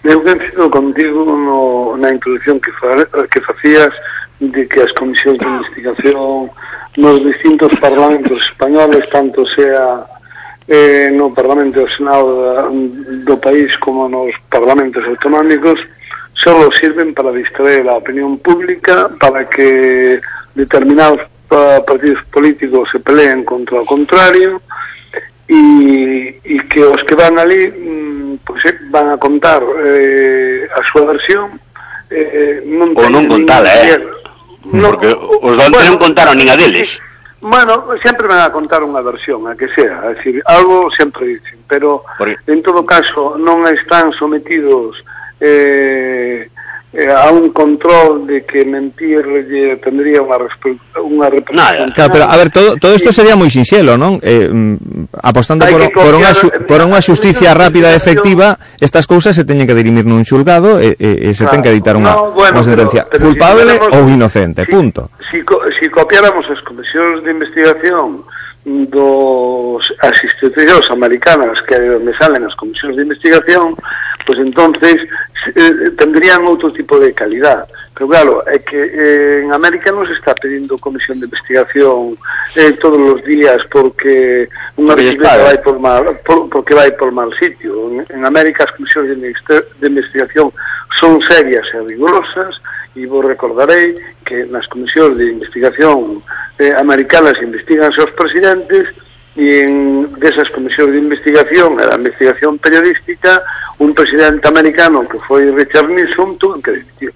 Eu 0.00 0.24
coincido 0.24 0.72
contigo 0.72 1.28
no, 1.28 1.92
na 2.00 2.08
introducción 2.08 2.56
que 2.56 2.72
fa, 2.80 2.96
que 3.28 3.40
facías 3.44 3.92
de 4.40 4.64
que 4.64 4.80
as 4.80 4.92
comisións 4.96 5.36
de 5.36 5.44
investigación 5.44 6.48
nos 6.96 7.20
distintos 7.20 7.68
parlamentos 7.76 8.40
españoles, 8.48 9.04
tanto 9.12 9.44
sea 9.52 10.08
eh, 10.68 11.12
no 11.12 11.36
Parlamento 11.36 11.84
do 11.84 11.90
Senado 11.92 12.28
da, 12.42 12.72
do 13.28 13.36
país 13.36 13.68
como 13.78 14.08
nos 14.08 14.32
parlamentos 14.48 15.04
autonómicos, 15.04 15.78
só 16.32 16.56
sirven 16.72 17.12
para 17.12 17.32
distraer 17.32 17.88
a 17.88 18.00
opinión 18.00 18.38
pública, 18.38 19.10
para 19.20 19.44
que 19.48 20.20
determinados 20.54 21.20
partidos 21.48 22.22
políticos 22.32 22.88
se 22.90 23.00
pelean 23.00 23.44
contra 23.44 23.80
o 23.80 23.86
contrario 23.86 24.60
e, 25.48 26.40
e 26.42 26.56
que 26.66 26.82
os 26.82 27.00
que 27.06 27.14
van 27.14 27.38
ali 27.38 27.70
mm, 27.70 28.42
pois, 28.42 28.62
van 28.90 29.14
a 29.14 29.16
contar 29.18 29.62
eh, 29.62 30.66
a 30.74 30.82
súa 30.90 31.06
versión 31.06 31.54
eh, 32.10 32.62
non 32.66 32.94
ou 32.94 33.06
non 33.10 33.26
contala, 33.26 33.70
eh? 33.86 33.98
No, 34.66 34.90
porque 34.94 35.14
os 35.14 35.54
de 35.54 35.70
bueno, 35.70 35.94
non 35.94 36.02
contaron 36.02 36.34
nin 36.34 36.50
a 36.50 36.58
deles. 36.58 36.90
Bueno, 37.38 37.86
sempre 38.02 38.26
van 38.26 38.42
a 38.42 38.50
contar 38.50 38.82
unha 38.82 39.02
versión, 39.02 39.46
a 39.46 39.54
que 39.54 39.70
sea, 39.70 40.02
a 40.02 40.18
decir, 40.18 40.42
algo 40.50 40.90
sempre 40.98 41.38
dicen, 41.38 41.62
pero 41.70 42.02
porque... 42.18 42.34
en 42.50 42.58
todo 42.66 42.82
caso 42.82 43.38
non 43.38 43.62
están 43.70 44.10
sometidos 44.18 44.98
eh, 45.38 46.50
eh, 46.96 47.12
a 47.12 47.30
un 47.30 47.52
control 47.52 48.26
de 48.26 48.44
que 48.44 48.64
mentir 48.64 49.20
lle 49.20 49.76
tendría 49.84 50.24
unha 50.24 50.48
unha 50.96 51.28
representación. 51.28 51.92
Claro, 51.92 52.10
pero 52.12 52.24
a 52.24 52.36
ver, 52.40 52.48
todo 52.48 52.80
todo 52.80 52.96
isto 52.96 53.12
sería 53.12 53.36
moi 53.36 53.52
sinxelo, 53.52 54.00
non? 54.00 54.16
Eh, 54.24 54.48
mm, 54.48 55.12
apostando 55.20 55.68
por, 55.68 55.84
por 55.92 56.12
unha 56.16 56.32
por 56.64 56.80
unha 56.80 57.04
xusticia 57.04 57.52
rápida 57.52 57.92
e 57.92 58.00
efectiva, 58.00 58.56
estas 58.80 59.04
cousas 59.04 59.36
se 59.36 59.44
teñen 59.44 59.68
que 59.68 59.76
dirimir 59.76 60.08
nun 60.08 60.24
xulgado 60.24 60.80
e, 60.80 60.96
e, 60.96 61.28
e 61.28 61.36
se 61.36 61.44
claro, 61.44 61.52
ten 61.52 61.60
que 61.68 61.72
editar 61.76 62.00
unha, 62.00 62.16
no, 62.16 62.32
bueno, 62.32 62.56
unha 62.56 62.64
sentencia 62.64 63.04
pero, 63.04 63.12
pero 63.12 63.24
culpable 63.28 63.60
si 63.60 63.68
tenemos, 63.76 63.92
ou 63.92 64.02
inocente, 64.08 64.60
si, 64.64 64.72
punto. 64.72 65.00
Si, 65.28 65.38
si, 65.44 65.56
si 65.76 65.84
copiáramos 65.92 66.48
as 66.48 66.60
comisións 66.64 67.20
de 67.20 67.30
investigación 67.30 68.24
dos 68.66 69.84
as 70.00 70.16
institucións 70.24 70.88
americanas 70.90 71.60
que 71.68 71.76
me 72.00 72.16
salen 72.16 72.42
as 72.42 72.56
comisións 72.56 72.96
de 72.96 73.04
investigación 73.04 73.76
pois 74.26 74.38
entonces 74.42 74.98
eh, 75.54 75.94
tendrían 75.96 76.42
outro 76.44 76.74
tipo 76.74 76.98
de 76.98 77.14
calidad. 77.14 77.64
Pero 77.94 78.10
claro, 78.10 78.42
é 78.44 78.58
que 78.58 78.76
eh, 78.76 79.46
en 79.46 79.54
América 79.54 79.94
non 79.94 80.04
se 80.04 80.18
está 80.18 80.34
pedindo 80.34 80.76
comisión 80.76 81.22
de 81.22 81.30
investigación 81.30 82.18
eh, 82.58 82.74
todos 82.82 82.98
os 82.98 83.20
días 83.24 83.62
porque 83.70 84.50
unha 84.76 84.98
bicicleta 84.98 85.46
vai 85.46 85.56
eh. 85.56 85.64
por 85.64 85.78
mal, 85.78 86.02
por, 86.26 86.50
porque 86.50 86.74
vai 86.74 86.90
por 86.98 87.14
mal 87.14 87.30
sitio. 87.38 87.88
En, 87.88 88.04
en 88.10 88.22
América 88.26 88.66
as 88.66 88.74
comisións 88.74 89.08
de, 89.08 89.16
de 89.16 89.86
investigación 89.86 90.50
son 90.98 91.22
serias 91.24 91.64
e 91.72 91.78
rigorosas 91.86 92.58
e 92.98 93.06
vos 93.06 93.22
recordarei 93.22 93.94
que 94.26 94.44
nas 94.50 94.66
comisións 94.66 95.14
de 95.16 95.32
investigación 95.38 96.20
eh, 96.58 96.74
americanas 96.74 97.38
investigan 97.38 97.94
seus 97.94 98.10
presidentes 98.18 98.90
en, 99.36 100.16
desas 100.16 100.48
comisións 100.50 100.92
de 100.92 100.98
investigación 100.98 101.76
e 101.76 101.84
da 101.84 102.00
investigación 102.00 102.56
periodística 102.56 103.44
un 103.78 103.92
presidente 103.92 104.48
americano 104.48 105.04
que 105.04 105.20
foi 105.28 105.52
Richard 105.52 105.92
Nixon 105.92 106.40
tuvo 106.40 106.56
que 106.64 106.80
dimitir 106.80 107.12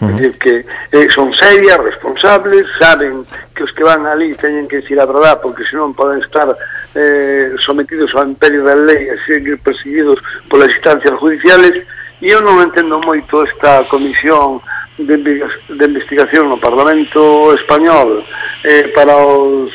uh 0.00 0.08
-huh. 0.08 0.16
decir, 0.16 0.32
que 0.40 0.64
eh, 0.92 1.08
son 1.12 1.32
serias, 1.36 1.78
responsables 1.78 2.64
saben 2.80 3.26
que 3.54 3.64
os 3.64 3.72
que 3.76 3.84
van 3.84 4.06
ali 4.08 4.32
teñen 4.40 4.66
que 4.68 4.80
decir 4.80 4.98
a 5.00 5.04
verdad 5.04 5.40
porque 5.44 5.68
senón 5.68 5.92
poden 5.92 6.24
estar 6.24 6.48
eh, 6.96 7.52
sometidos 7.60 8.08
ao 8.16 8.24
imperio 8.24 8.64
da 8.64 8.74
lei 8.74 9.12
e 9.12 9.16
seguir 9.28 9.60
perseguidos 9.60 10.16
polas 10.48 10.72
instancias 10.72 11.14
judiciales 11.20 11.84
e 12.24 12.32
eu 12.32 12.40
non 12.40 12.56
entendo 12.64 12.96
moito 13.04 13.44
esta 13.44 13.84
comisión 13.92 14.64
de, 14.96 15.16
de 15.16 15.84
investigación 15.84 16.48
no 16.48 16.56
Parlamento 16.56 17.52
Español 17.52 18.24
eh, 18.64 18.88
para 18.96 19.12
os 19.16 19.68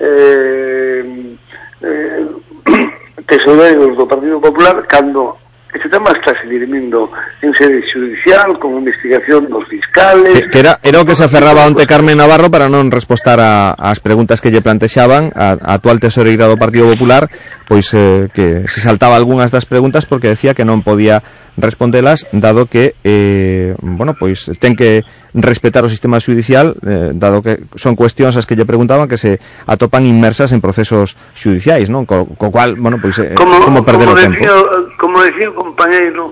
eh, 0.00 1.36
eh, 1.82 2.26
tesoureiros 3.28 3.96
do 3.96 4.06
Partido 4.06 4.40
Popular 4.40 4.86
cando 4.86 5.38
este 5.76 5.90
tema 5.90 6.10
está 6.12 6.32
se 6.40 6.48
dirimindo 6.48 7.10
en 7.42 7.52
sede 7.52 7.82
judicial 7.92 8.58
con 8.58 8.78
investigación 8.78 9.48
dos 9.50 9.68
fiscales. 9.68 10.48
Que 10.48 10.60
era, 10.60 10.80
era 10.82 11.00
o 11.00 11.04
que 11.04 11.14
se 11.14 11.24
aferraba 11.24 11.66
ante 11.68 11.84
Carmen 11.84 12.16
Navarro 12.16 12.48
para 12.48 12.72
non 12.72 12.88
respostar 12.88 13.36
a, 13.44 13.76
as 13.76 14.00
preguntas 14.00 14.40
que 14.40 14.48
lle 14.48 14.64
plantexaban 14.64 15.36
a, 15.36 15.60
a 15.60 15.76
actual 15.76 16.00
tesoreira 16.00 16.48
do 16.48 16.56
Partido 16.56 16.88
Popular 16.88 17.28
pois 17.68 17.92
eh, 17.92 18.32
que 18.32 18.64
se 18.72 18.80
saltaba 18.80 19.20
algunhas 19.20 19.52
das 19.52 19.68
preguntas 19.68 20.08
porque 20.08 20.32
decía 20.32 20.56
que 20.56 20.64
non 20.64 20.80
podía 20.80 21.20
respondelas 21.56 22.28
dado 22.32 22.66
que 22.66 22.94
eh, 23.04 23.74
bueno, 23.80 24.14
pois 24.14 24.48
ten 24.60 24.76
que 24.76 25.04
respetar 25.36 25.84
o 25.84 25.92
sistema 25.92 26.20
judicial 26.20 26.76
eh, 26.84 27.12
dado 27.16 27.40
que 27.40 27.64
son 27.76 27.96
cuestións 27.96 28.36
as 28.36 28.44
que 28.44 28.56
lle 28.56 28.68
preguntaban 28.68 29.08
que 29.08 29.20
se 29.20 29.40
atopan 29.68 30.04
inmersas 30.04 30.52
en 30.52 30.60
procesos 30.60 31.16
judiciais, 31.36 31.88
non? 31.88 32.04
Co, 32.04 32.28
co 32.36 32.52
cual, 32.52 32.76
bueno, 32.76 33.00
pois 33.00 33.16
eh, 33.20 33.36
como, 33.36 33.60
como 33.60 33.84
perder 33.84 34.08
como 34.08 34.16
o 34.16 34.20
tempo. 34.20 34.36
decía, 34.36 34.56
como 35.00 35.16
decía 35.24 35.48
o 35.50 35.56
compañeiro 35.56 36.24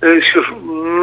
eh, 0.00 0.20
se 0.24 0.36
os 0.40 0.48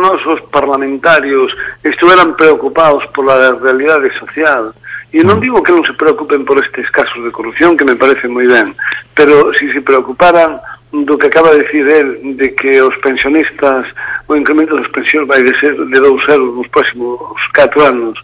nosos 0.01 0.41
parlamentarios 0.49 1.53
estuveran 1.85 2.33
preocupados 2.35 3.05
pola 3.13 3.53
realidade 3.61 4.09
social 4.17 4.73
e 5.13 5.23
non 5.23 5.39
digo 5.39 5.63
que 5.63 5.71
non 5.71 5.85
se 5.85 5.95
preocupen 5.95 6.43
por 6.43 6.59
estes 6.59 6.85
casos 6.91 7.21
de 7.23 7.31
corrupción 7.31 7.77
que 7.79 7.87
me 7.87 7.95
parece 7.95 8.27
moi 8.27 8.43
ben 8.43 8.75
pero 9.15 9.53
si 9.55 9.69
se 9.71 9.79
preocuparan 9.85 10.59
do 10.91 11.17
que 11.17 11.27
acaba 11.27 11.51
de 11.51 11.63
decir 11.63 11.87
el 11.87 12.37
de 12.37 12.53
que 12.55 12.81
os 12.81 12.95
pensionistas 13.03 13.87
o 14.27 14.35
incremento 14.35 14.75
das 14.75 14.87
pensións 14.91 15.27
vai 15.27 15.43
de 15.43 15.51
ser 15.59 15.75
de 15.75 15.99
2 15.99 16.29
euros 16.29 16.55
nos 16.55 16.67
próximos 16.69 17.19
4 17.53 17.85
anos 17.85 18.15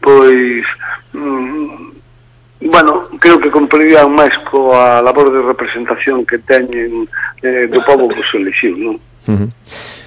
pois 0.00 0.64
mm, 1.14 1.92
bueno, 2.62 3.08
creo 3.18 3.40
que 3.40 3.50
comprarían 3.50 4.14
máis 4.14 4.30
coa 4.46 5.02
labor 5.02 5.34
de 5.34 5.42
representación 5.42 6.22
que 6.22 6.38
teñen 6.46 7.10
eh, 7.42 7.66
do 7.66 7.82
povo 7.82 8.06
que 8.06 8.22
se 8.30 8.38
elixiu 8.38 8.76
non? 8.78 8.96
Uh 9.26 9.34
-huh 9.34 9.48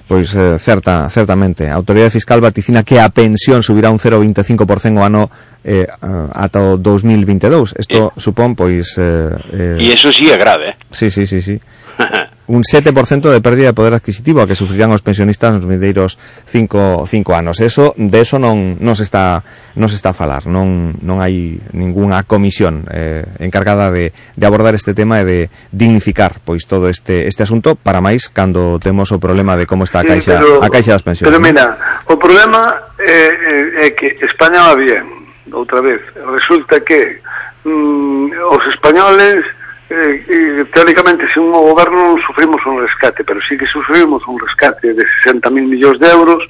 pois 0.07 0.33
eh, 0.35 0.57
certa, 0.59 1.09
certamente 1.09 1.69
a 1.69 1.75
autoridade 1.75 2.13
fiscal 2.13 2.41
vaticina 2.41 2.83
que 2.83 2.99
a 2.99 3.09
pensión 3.09 3.63
subirá 3.63 3.89
un 3.89 3.97
0,25% 3.97 5.01
o 5.01 5.03
ano 5.03 5.29
eh, 5.65 5.87
ata 6.33 6.61
o 6.61 6.77
2022 6.77 7.75
isto 7.81 8.13
eh. 8.13 8.21
supón 8.21 8.53
pois 8.53 8.97
eh, 9.01 9.33
eh... 9.53 9.81
e 9.81 9.93
iso 9.93 10.13
si 10.13 10.25
sí 10.25 10.31
é 10.31 10.37
grave 10.37 10.73
eh? 10.73 10.75
sí, 10.93 11.09
sí, 11.09 11.25
sí, 11.25 11.41
sí. 11.41 11.57
un 12.47 12.61
7% 12.61 13.29
de 13.29 13.41
pérdida 13.41 13.67
de 13.67 13.73
poder 13.73 13.93
adquisitivo 13.93 14.41
a 14.41 14.47
que 14.47 14.55
sufrirán 14.55 14.93
os 14.93 15.01
pensionistas 15.01 15.57
nos 15.57 15.65
vindeiros 15.65 16.17
5 16.45 17.05
cinco 17.07 17.33
anos. 17.33 17.59
Eso, 17.59 17.93
de 17.97 18.21
eso 18.21 18.37
non, 18.37 18.77
non, 18.79 18.93
se 18.93 19.03
está, 19.03 19.41
non 19.75 19.89
se 19.89 19.97
está 19.97 20.13
a 20.13 20.17
falar, 20.17 20.45
non, 20.45 20.93
non 21.01 21.21
hai 21.25 21.57
ningunha 21.73 22.21
comisión 22.29 22.85
eh, 22.91 23.25
encargada 23.41 23.89
de, 23.89 24.13
de 24.13 24.45
abordar 24.45 24.77
este 24.77 24.93
tema 24.93 25.21
e 25.21 25.25
de 25.25 25.39
dignificar 25.73 26.37
pois 26.45 26.69
todo 26.69 26.87
este, 26.89 27.25
este 27.25 27.41
asunto, 27.41 27.73
para 27.73 28.03
máis 28.03 28.29
cando 28.29 28.77
temos 28.77 29.09
o 29.09 29.17
problema 29.17 29.57
de 29.57 29.65
como 29.65 29.85
está 29.87 30.01
a 30.01 30.07
caixa, 30.07 30.37
sí, 30.37 30.43
pero, 30.43 30.61
a 30.61 30.69
caixa 30.69 30.93
das 30.93 31.05
pensiones. 31.05 31.33
Pero 31.33 31.41
mira, 31.41 31.65
¿no? 32.05 32.13
o 32.13 32.15
problema 32.21 32.93
é, 33.01 33.33
é, 33.81 33.89
é 33.89 33.97
que 33.97 34.17
España 34.21 34.69
va 34.69 34.75
bien, 34.77 35.25
outra 35.49 35.81
vez. 35.81 36.01
Resulta 36.13 36.79
que 36.81 37.21
mm, 37.63 38.31
os 38.49 38.63
españoles 38.73 39.45
eh, 39.89 40.25
eh, 40.27 40.65
teóricamente, 40.73 41.25
se 41.33 41.39
un 41.39 41.51
goberno 41.51 42.15
non 42.15 42.21
sufrimos 42.25 42.57
un 42.65 42.81
rescate, 42.81 43.21
pero 43.23 43.37
sí 43.45 43.53
que 43.53 43.69
sufrimos 43.69 44.25
un 44.25 44.41
rescate 44.41 44.97
de 44.97 45.05
60.000 45.21 45.53
millóns 45.53 45.99
de 46.01 46.09
euros 46.09 46.41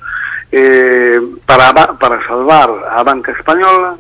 eh, 0.52 1.20
para, 1.46 1.74
para 2.00 2.24
salvar 2.28 2.72
a 2.96 3.04
banca 3.04 3.36
española. 3.36 4.00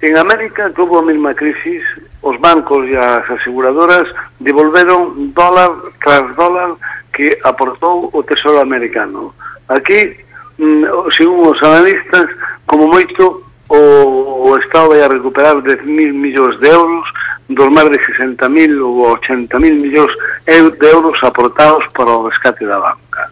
En 0.00 0.16
América 0.16 0.72
tuvo 0.72 1.00
a 1.00 1.04
mesma 1.04 1.34
crisis, 1.34 1.84
os 2.24 2.40
bancos 2.40 2.88
e 2.88 2.96
as 2.96 3.28
aseguradoras 3.28 4.08
devolveron 4.40 5.32
dólar 5.36 5.72
tras 6.00 6.24
dólar 6.36 6.80
que 7.12 7.36
aportou 7.44 8.08
o 8.12 8.24
Tesoro 8.24 8.60
americano. 8.60 9.36
Aquí, 9.68 10.16
mm, 10.56 11.12
según 11.12 11.52
os 11.52 11.60
analistas, 11.60 12.28
como 12.64 12.88
moito, 12.88 13.44
o, 13.68 14.48
o 14.48 14.56
Estado 14.58 14.96
vai 14.96 15.02
a 15.04 15.08
recuperar 15.08 15.60
10.000 15.60 15.84
millóns 16.12 16.56
de 16.60 16.68
euros 16.68 17.04
dos 17.48 17.68
máis 17.70 17.90
de 17.90 17.98
60.000 17.98 18.82
ou 18.82 19.16
80.000 19.18 19.80
millóns 19.80 20.12
de 20.46 20.86
euros 20.86 21.18
aportados 21.22 21.86
para 21.94 22.10
o 22.10 22.28
rescate 22.28 22.66
da 22.66 22.78
banca. 22.78 23.30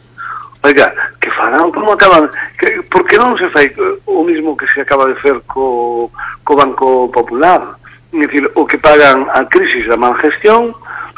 Oiga, 0.63 0.95
que 1.21 1.31
farán, 1.31 1.71
como 1.73 1.93
acaban, 1.93 2.31
que, 2.59 2.81
por 2.89 3.05
que 3.05 3.19
non 3.21 3.37
se 3.37 3.51
fai 3.53 3.69
o 4.07 4.25
mismo 4.25 4.57
que 4.57 4.65
se 4.73 4.81
acaba 4.81 5.05
de 5.11 5.19
fer 5.21 5.37
co, 5.45 6.09
co 6.41 6.57
Banco 6.57 7.13
Popular? 7.13 7.77
dicir 8.21 8.45
o 8.55 8.67
que 8.67 8.79
pagan 8.79 9.27
a 9.33 9.45
crisis 9.47 9.87
da 9.89 9.97
mal 9.97 10.15
gestión 10.23 10.75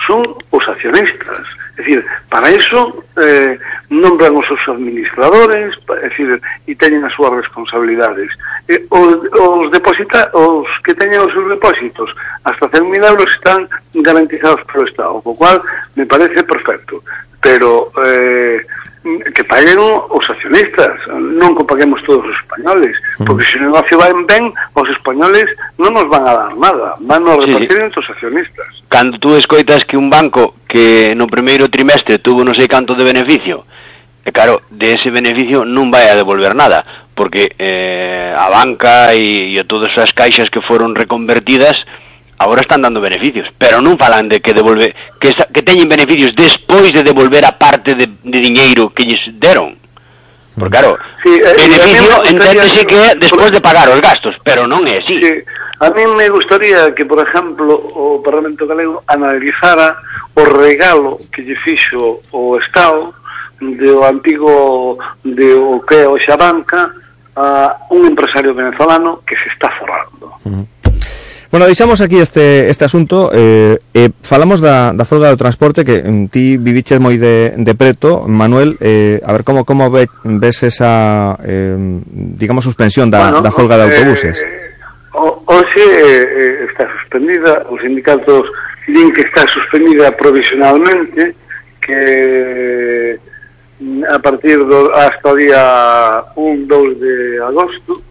son 0.06 0.22
os 0.50 0.64
accionistas. 0.68 1.44
É 1.76 1.82
dicir, 1.82 2.04
para 2.30 2.50
iso 2.50 3.04
eh, 3.20 3.58
nombran 3.90 4.32
os 4.32 4.46
seus 4.48 4.64
administradores, 4.68 5.76
é 6.00 6.08
dicir, 6.08 6.40
e 6.66 6.72
teñen 6.74 7.04
as 7.04 7.12
súas 7.12 7.36
responsabilidades. 7.36 8.32
Eh, 8.68 8.80
os, 8.88 9.20
os, 9.36 9.68
deposita, 9.70 10.32
os 10.32 10.68
que 10.84 10.96
teñen 10.96 11.20
os 11.20 11.32
seus 11.32 11.48
depósitos 11.52 12.08
hasta 12.44 12.68
100.000 12.72 13.04
euros 13.04 13.28
están 13.28 13.68
garantizados 13.92 14.64
polo 14.64 14.88
Estado, 14.88 15.20
o 15.20 15.32
cual 15.36 15.60
me 15.96 16.06
parece 16.06 16.42
perfecto. 16.44 17.02
Pero... 17.40 17.92
Eh, 18.00 18.64
que 19.34 19.44
paguen 19.44 19.78
os 19.78 20.26
accionistas, 20.26 20.94
non 21.14 21.54
que 21.54 21.64
paguemos 21.64 22.02
todos 22.02 22.26
os 22.26 22.36
españoles, 22.42 22.94
porque 23.22 23.46
se 23.46 23.58
o 23.62 23.70
negocio 23.70 23.94
vai 23.98 24.10
ben, 24.26 24.50
os 24.74 24.88
españoles 24.90 25.46
non 25.78 25.94
nos 25.94 26.10
van 26.10 26.26
a 26.26 26.34
dar 26.34 26.52
nada, 26.58 26.98
van 26.98 27.22
a 27.30 27.38
Sí, 27.38 27.54
repartir 27.54 27.78
entre 27.86 28.00
os 28.02 28.10
accionistas. 28.10 28.66
Cando 28.90 29.18
tú 29.22 29.38
escoitas 29.38 29.86
que 29.86 29.94
un 29.94 30.10
banco 30.10 30.58
que 30.66 31.14
no 31.14 31.30
primeiro 31.30 31.70
trimestre 31.70 32.18
tuvo 32.18 32.42
non 32.42 32.54
sei 32.54 32.66
canto 32.66 32.98
de 32.98 33.06
beneficio, 33.06 33.62
e 34.26 34.34
claro, 34.34 34.66
de 34.74 34.98
ese 34.98 35.14
beneficio 35.14 35.62
non 35.62 35.86
vai 35.86 36.10
a 36.10 36.18
devolver 36.18 36.58
nada, 36.58 36.82
porque 37.14 37.54
eh, 37.54 38.34
a 38.34 38.50
banca 38.50 39.14
e, 39.14 39.54
e 39.54 39.62
todas 39.70 39.94
as 39.94 40.10
caixas 40.10 40.50
que 40.50 40.64
foron 40.66 40.98
reconvertidas 40.98 41.78
Agora 42.38 42.60
están 42.60 42.82
dando 42.82 43.00
beneficios, 43.00 43.48
pero 43.56 43.80
non 43.80 43.96
falan 43.96 44.28
de 44.28 44.44
que 44.44 44.52
devolve 44.52 44.92
que, 45.16 45.32
esa, 45.32 45.48
que 45.48 45.64
teñen 45.64 45.88
beneficios 45.88 46.36
despois 46.36 46.92
de 46.92 47.00
devolver 47.00 47.40
a 47.48 47.56
parte 47.56 47.96
de, 47.96 48.04
de 48.04 48.38
diñeiro 48.44 48.92
que 48.92 49.08
lles 49.08 49.24
deron. 49.40 49.72
Porque 50.52 50.76
claro, 50.76 51.00
sí, 51.24 51.32
eh, 51.32 51.56
beneficio 51.56 52.24
enténdese 52.28 52.84
que 52.84 52.96
é 52.96 53.08
despois 53.16 53.48
de 53.48 53.64
pagar 53.64 53.88
os 53.88 54.00
gastos, 54.04 54.36
pero 54.44 54.68
non 54.68 54.84
é 54.84 55.00
así. 55.00 55.16
Sí. 55.16 55.32
A 55.80 55.88
mí 55.92 56.04
me 56.12 56.28
gustaría 56.28 56.92
que, 56.92 57.04
por 57.04 57.20
exemplo, 57.20 57.72
o 57.72 58.20
Parlamento 58.24 58.68
Galego 58.68 59.04
analizara 59.08 59.96
o 60.36 60.44
regalo 60.44 61.16
que 61.32 61.40
lle 61.40 61.56
fixo 61.64 62.20
o 62.36 62.56
Estado 62.60 63.16
de 63.60 63.88
o 63.88 64.04
antigo 64.04 65.00
de 65.24 65.56
o 65.56 65.80
que 65.88 66.04
é 66.04 66.08
o 66.08 66.20
Xabanca 66.20 66.92
a 67.36 67.80
un 67.92 68.04
empresario 68.04 68.52
venezolano 68.52 69.24
que 69.24 69.36
se 69.40 69.48
está 69.52 69.72
forrando. 69.80 70.36
Uh 70.44 70.52
-huh 70.52 70.75
Bueno, 71.56 71.68
deixamos 71.68 72.02
aquí 72.02 72.18
este, 72.18 72.68
este 72.68 72.84
asunto 72.84 73.30
eh, 73.32 73.78
eh, 73.94 74.10
Falamos 74.20 74.60
da, 74.60 74.92
da 74.92 75.08
folga 75.08 75.32
do 75.32 75.40
transporte 75.40 75.88
Que 75.88 76.04
ti 76.28 76.60
viviches 76.60 77.00
moi 77.00 77.16
de, 77.16 77.56
de 77.56 77.72
preto. 77.72 78.28
Manuel, 78.28 78.76
eh, 78.76 79.24
a 79.24 79.32
ver 79.32 79.40
como 79.40 79.64
como 79.64 79.88
ve, 79.88 80.04
ves 80.20 80.68
esa 80.68 81.32
eh, 81.40 81.72
Digamos, 82.36 82.60
suspensión 82.60 83.08
da, 83.08 83.32
bueno, 83.32 83.40
da 83.40 83.48
folga 83.48 83.80
de 83.80 83.88
eh, 83.88 83.88
autobuses? 83.88 84.36
eh, 84.36 85.16
o, 85.16 85.40
Hoxe 85.48 85.80
eh, 85.80 86.68
está 86.68 86.92
suspendida 87.00 87.64
Os 87.72 87.80
sindicatos 87.80 88.44
din 88.84 89.08
que 89.16 89.24
está 89.24 89.48
suspendida 89.48 90.12
provisionalmente 90.12 91.32
Que 91.80 93.16
mm, 93.80 94.04
a 94.12 94.20
partir 94.20 94.60
do, 94.60 94.92
hasta 94.92 95.32
o 95.32 95.36
día 95.40 96.20
1, 96.36 96.68
2 96.68 97.00
de 97.00 97.40
agosto 97.48 98.05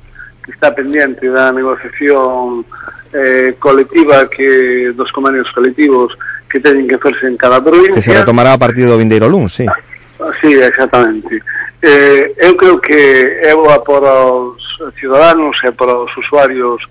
que 0.45 0.51
está 0.51 0.73
pendiente 0.73 1.27
da 1.27 1.51
negociación 1.51 2.63
eh, 3.11 3.55
colectiva 3.59 4.29
que 4.29 4.93
dos 4.93 5.11
convenios 5.11 5.49
colectivos 5.51 6.13
que 6.49 6.59
teñen 6.59 6.87
que 6.87 6.95
hacerse 6.95 7.27
en 7.27 7.35
cada 7.35 7.63
provincia. 7.63 7.95
Que 7.95 8.01
se 8.01 8.13
retomará 8.13 8.53
a 8.53 8.61
partir 8.61 8.85
do 8.85 8.97
vindeiro 8.97 9.27
luns, 9.27 9.57
sí. 9.57 9.65
Ah, 9.65 10.31
sí, 10.39 10.53
exactamente. 10.53 11.41
Eh, 11.81 12.33
eu 12.37 12.55
creo 12.55 12.79
que 12.79 12.95
é 13.41 13.53
boa 13.53 13.83
para 13.83 14.13
os 14.31 14.61
ciudadanos 14.99 15.57
e 15.65 15.71
para 15.71 15.97
os 15.97 16.11
usuarios 16.15 16.81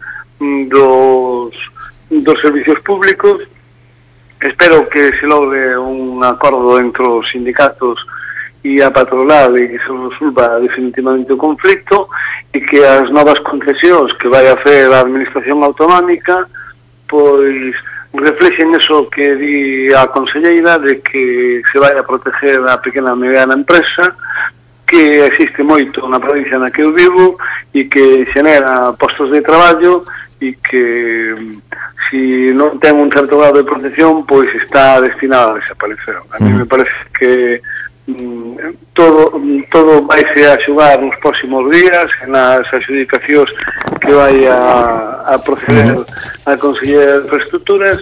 mm, 0.40 0.68
dos, 0.68 1.54
dos 2.10 2.40
servicios 2.42 2.80
públicos. 2.80 3.40
Espero 4.42 4.88
que 4.90 5.10
se 5.18 5.26
logre 5.26 5.78
un 5.78 6.22
acordo 6.22 6.78
entre 6.78 7.06
os 7.06 7.24
sindicatos 7.30 7.96
e 8.64 8.80
a 8.80 8.90
patronal 8.90 9.56
e 9.58 9.68
que 9.68 9.78
se 9.78 9.92
resolva 9.92 10.58
definitivamente 10.60 11.32
o 11.32 11.36
conflicto 11.36 12.08
e 12.52 12.60
que 12.60 12.82
as 12.82 13.10
novas 13.10 13.38
concesións 13.40 14.12
que 14.14 14.28
vai 14.28 14.48
a 14.48 14.56
fer 14.56 14.90
a 14.90 15.00
Administración 15.00 15.62
Autonómica 15.62 16.48
pois 17.06 17.76
reflexen 18.14 18.74
eso 18.74 19.06
que 19.10 19.36
di 19.36 19.92
a 19.92 20.08
Conselleira 20.08 20.78
de 20.78 20.96
que 21.04 21.60
se 21.70 21.78
vai 21.78 21.92
a 21.98 22.02
proteger 22.02 22.64
a 22.64 22.80
pequena 22.80 23.12
e 23.12 23.16
mediana 23.16 23.54
empresa 23.54 24.16
que 24.86 25.28
existe 25.28 25.62
moito 25.62 26.08
na 26.08 26.18
provincia 26.18 26.58
na 26.58 26.70
que 26.70 26.82
eu 26.82 26.92
vivo 26.92 27.36
e 27.74 27.84
que 27.84 28.24
xenera 28.32 28.96
postos 28.96 29.30
de 29.30 29.42
traballo 29.42 30.04
e 30.40 30.56
que 30.56 31.36
si 32.08 32.52
non 32.56 32.80
ten 32.80 32.96
un 32.96 33.12
certo 33.12 33.36
grado 33.36 33.60
de 33.60 33.68
protección 33.68 34.24
pois 34.24 34.48
está 34.56 35.00
destinada 35.00 35.52
a 35.52 35.60
desaparecer. 35.60 36.16
A 36.32 36.38
mí 36.40 36.52
mm. 36.52 36.58
me 36.64 36.66
parece 36.66 36.96
que 37.18 37.60
todo 38.92 39.32
todo 39.72 40.04
vaise 40.04 40.46
a 40.46 40.60
xugar 40.60 41.00
nos 41.00 41.16
próximos 41.24 41.70
días 41.72 42.04
nas 42.28 42.66
adjudicacións 42.68 43.48
que 44.00 44.12
vai 44.12 44.44
a, 44.46 45.24
a 45.24 45.38
proceder 45.40 46.04
a 46.44 46.56
Consellería 46.56 47.18
de 47.18 47.24
Infraestructuras 47.24 47.98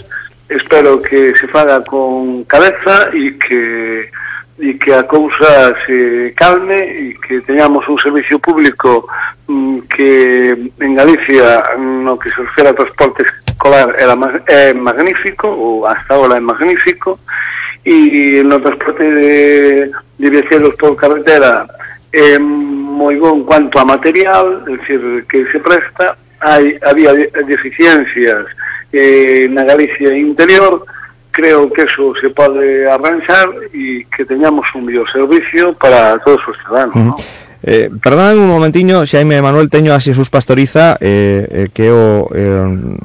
espero 0.48 1.00
que 1.00 1.34
se 1.38 1.46
faga 1.48 1.84
con 1.84 2.42
cabeza 2.44 3.14
e 3.14 3.38
que 3.38 4.10
e 4.58 4.74
que 4.74 4.92
a 4.92 5.02
cousa 5.04 5.74
se 5.86 6.34
calme 6.34 6.76
e 6.76 7.14
que 7.22 7.40
teñamos 7.46 7.86
un 7.88 7.98
servicio 7.98 8.38
público 8.42 9.06
mm, 9.46 9.86
que 9.86 10.50
en 10.82 10.94
Galicia 10.94 11.62
no 11.78 12.18
que 12.18 12.30
se 12.30 12.42
refere 12.42 12.70
a 12.70 12.74
transporte 12.74 13.22
escolar 13.46 13.94
era, 13.96 14.18
é 14.50 14.74
magnífico 14.74 15.46
ou 15.46 15.86
hasta 15.86 16.14
ahora 16.14 16.36
é 16.36 16.40
magnífico 16.42 17.18
e 17.18 17.61
no 17.84 18.60
transporte 18.60 19.02
de, 19.02 19.90
de 20.18 20.30
viaxeros 20.30 20.74
por 20.76 20.94
carretera 20.96 21.66
é 22.12 22.38
moi 22.38 23.16
bon 23.18 23.42
cuanto 23.42 23.78
a 23.78 23.84
material, 23.84 24.62
é 24.68 24.76
dicir, 24.76 25.24
que 25.26 25.44
se 25.50 25.58
presta, 25.58 26.14
hai, 26.40 26.78
había 26.84 27.12
de- 27.14 27.30
deficiencias 27.48 28.46
eh, 28.92 29.48
na 29.50 29.64
Galicia 29.64 30.14
interior, 30.14 30.84
creo 31.32 31.72
que 31.72 31.82
eso 31.82 32.12
se 32.20 32.28
pode 32.30 32.86
arranxar 32.86 33.48
e 33.72 34.04
que 34.14 34.22
teñamos 34.28 34.68
un 34.76 34.84
mellor 34.84 35.08
servicio 35.10 35.72
para 35.80 36.20
todos 36.20 36.44
os 36.46 36.56
ciudadanos. 36.62 36.94
¿no? 36.94 37.16
Eh, 37.62 37.90
perdón 38.02 38.42
un 38.42 38.48
momentiño, 38.50 39.06
Xaime 39.06 39.38
Manuel, 39.38 39.70
teño 39.70 39.94
a 39.94 40.02
Xesús 40.02 40.30
Pastoriza, 40.34 40.98
eh, 40.98 41.46
eh, 41.46 41.68
que 41.70 41.86
é 41.86 41.94
o 41.94 42.26
eh, 42.34 42.58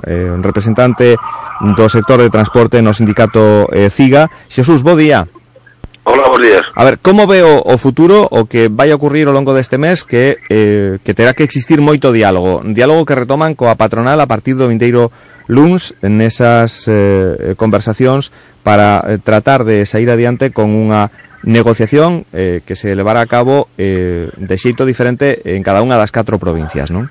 eh, 0.10 0.34
un 0.34 0.42
representante 0.42 1.14
do 1.62 1.86
sector 1.86 2.18
de 2.18 2.34
transporte 2.34 2.82
no 2.82 2.90
sindicato 2.90 3.70
eh, 3.70 3.94
CIGA. 3.94 4.26
Xesús, 4.50 4.82
bo 4.82 4.98
día. 4.98 5.30
Hola, 6.10 6.30
bons 6.30 6.42
días. 6.42 6.64
A 6.74 6.84
ver, 6.88 6.98
como 7.04 7.28
veo 7.28 7.62
o 7.62 7.78
futuro, 7.78 8.26
o 8.32 8.50
que 8.50 8.66
vai 8.72 8.90
ocurrir 8.96 9.28
ao 9.28 9.36
longo 9.36 9.54
deste 9.54 9.78
mes, 9.78 10.02
que, 10.02 10.42
eh, 10.50 10.98
que 11.04 11.14
terá 11.14 11.38
que 11.38 11.44
existir 11.46 11.78
moito 11.78 12.10
diálogo. 12.10 12.66
Diálogo 12.66 13.06
que 13.06 13.14
retoman 13.14 13.54
coa 13.54 13.78
patronal 13.78 14.18
a 14.18 14.26
partir 14.26 14.58
do 14.58 14.72
vindeiro 14.72 15.14
luns 15.52 15.94
nesas 16.02 16.88
eh, 16.90 17.54
conversacións 17.60 18.32
para 18.66 19.04
eh, 19.04 19.20
tratar 19.20 19.64
de 19.68 19.86
sair 19.86 20.08
adiante 20.08 20.50
con 20.50 20.72
unha 20.74 21.12
negociación 21.48 22.26
eh, 22.34 22.62
que 22.68 22.76
se 22.76 22.94
levará 22.94 23.22
a 23.22 23.26
cabo 23.26 23.70
eh, 23.78 24.28
de 24.36 24.56
xeito 24.60 24.84
diferente 24.84 25.40
en 25.56 25.64
cada 25.64 25.80
unha 25.80 25.96
das 25.96 26.12
catro 26.12 26.36
provincias, 26.36 26.92
non? 26.92 27.08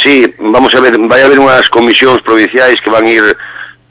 Sí, 0.00 0.24
vamos 0.40 0.72
a 0.72 0.80
ver, 0.80 0.96
vai 1.04 1.20
haber 1.20 1.36
unhas 1.36 1.68
comisións 1.68 2.24
provinciais 2.24 2.80
que 2.80 2.88
van 2.88 3.04
ir 3.04 3.20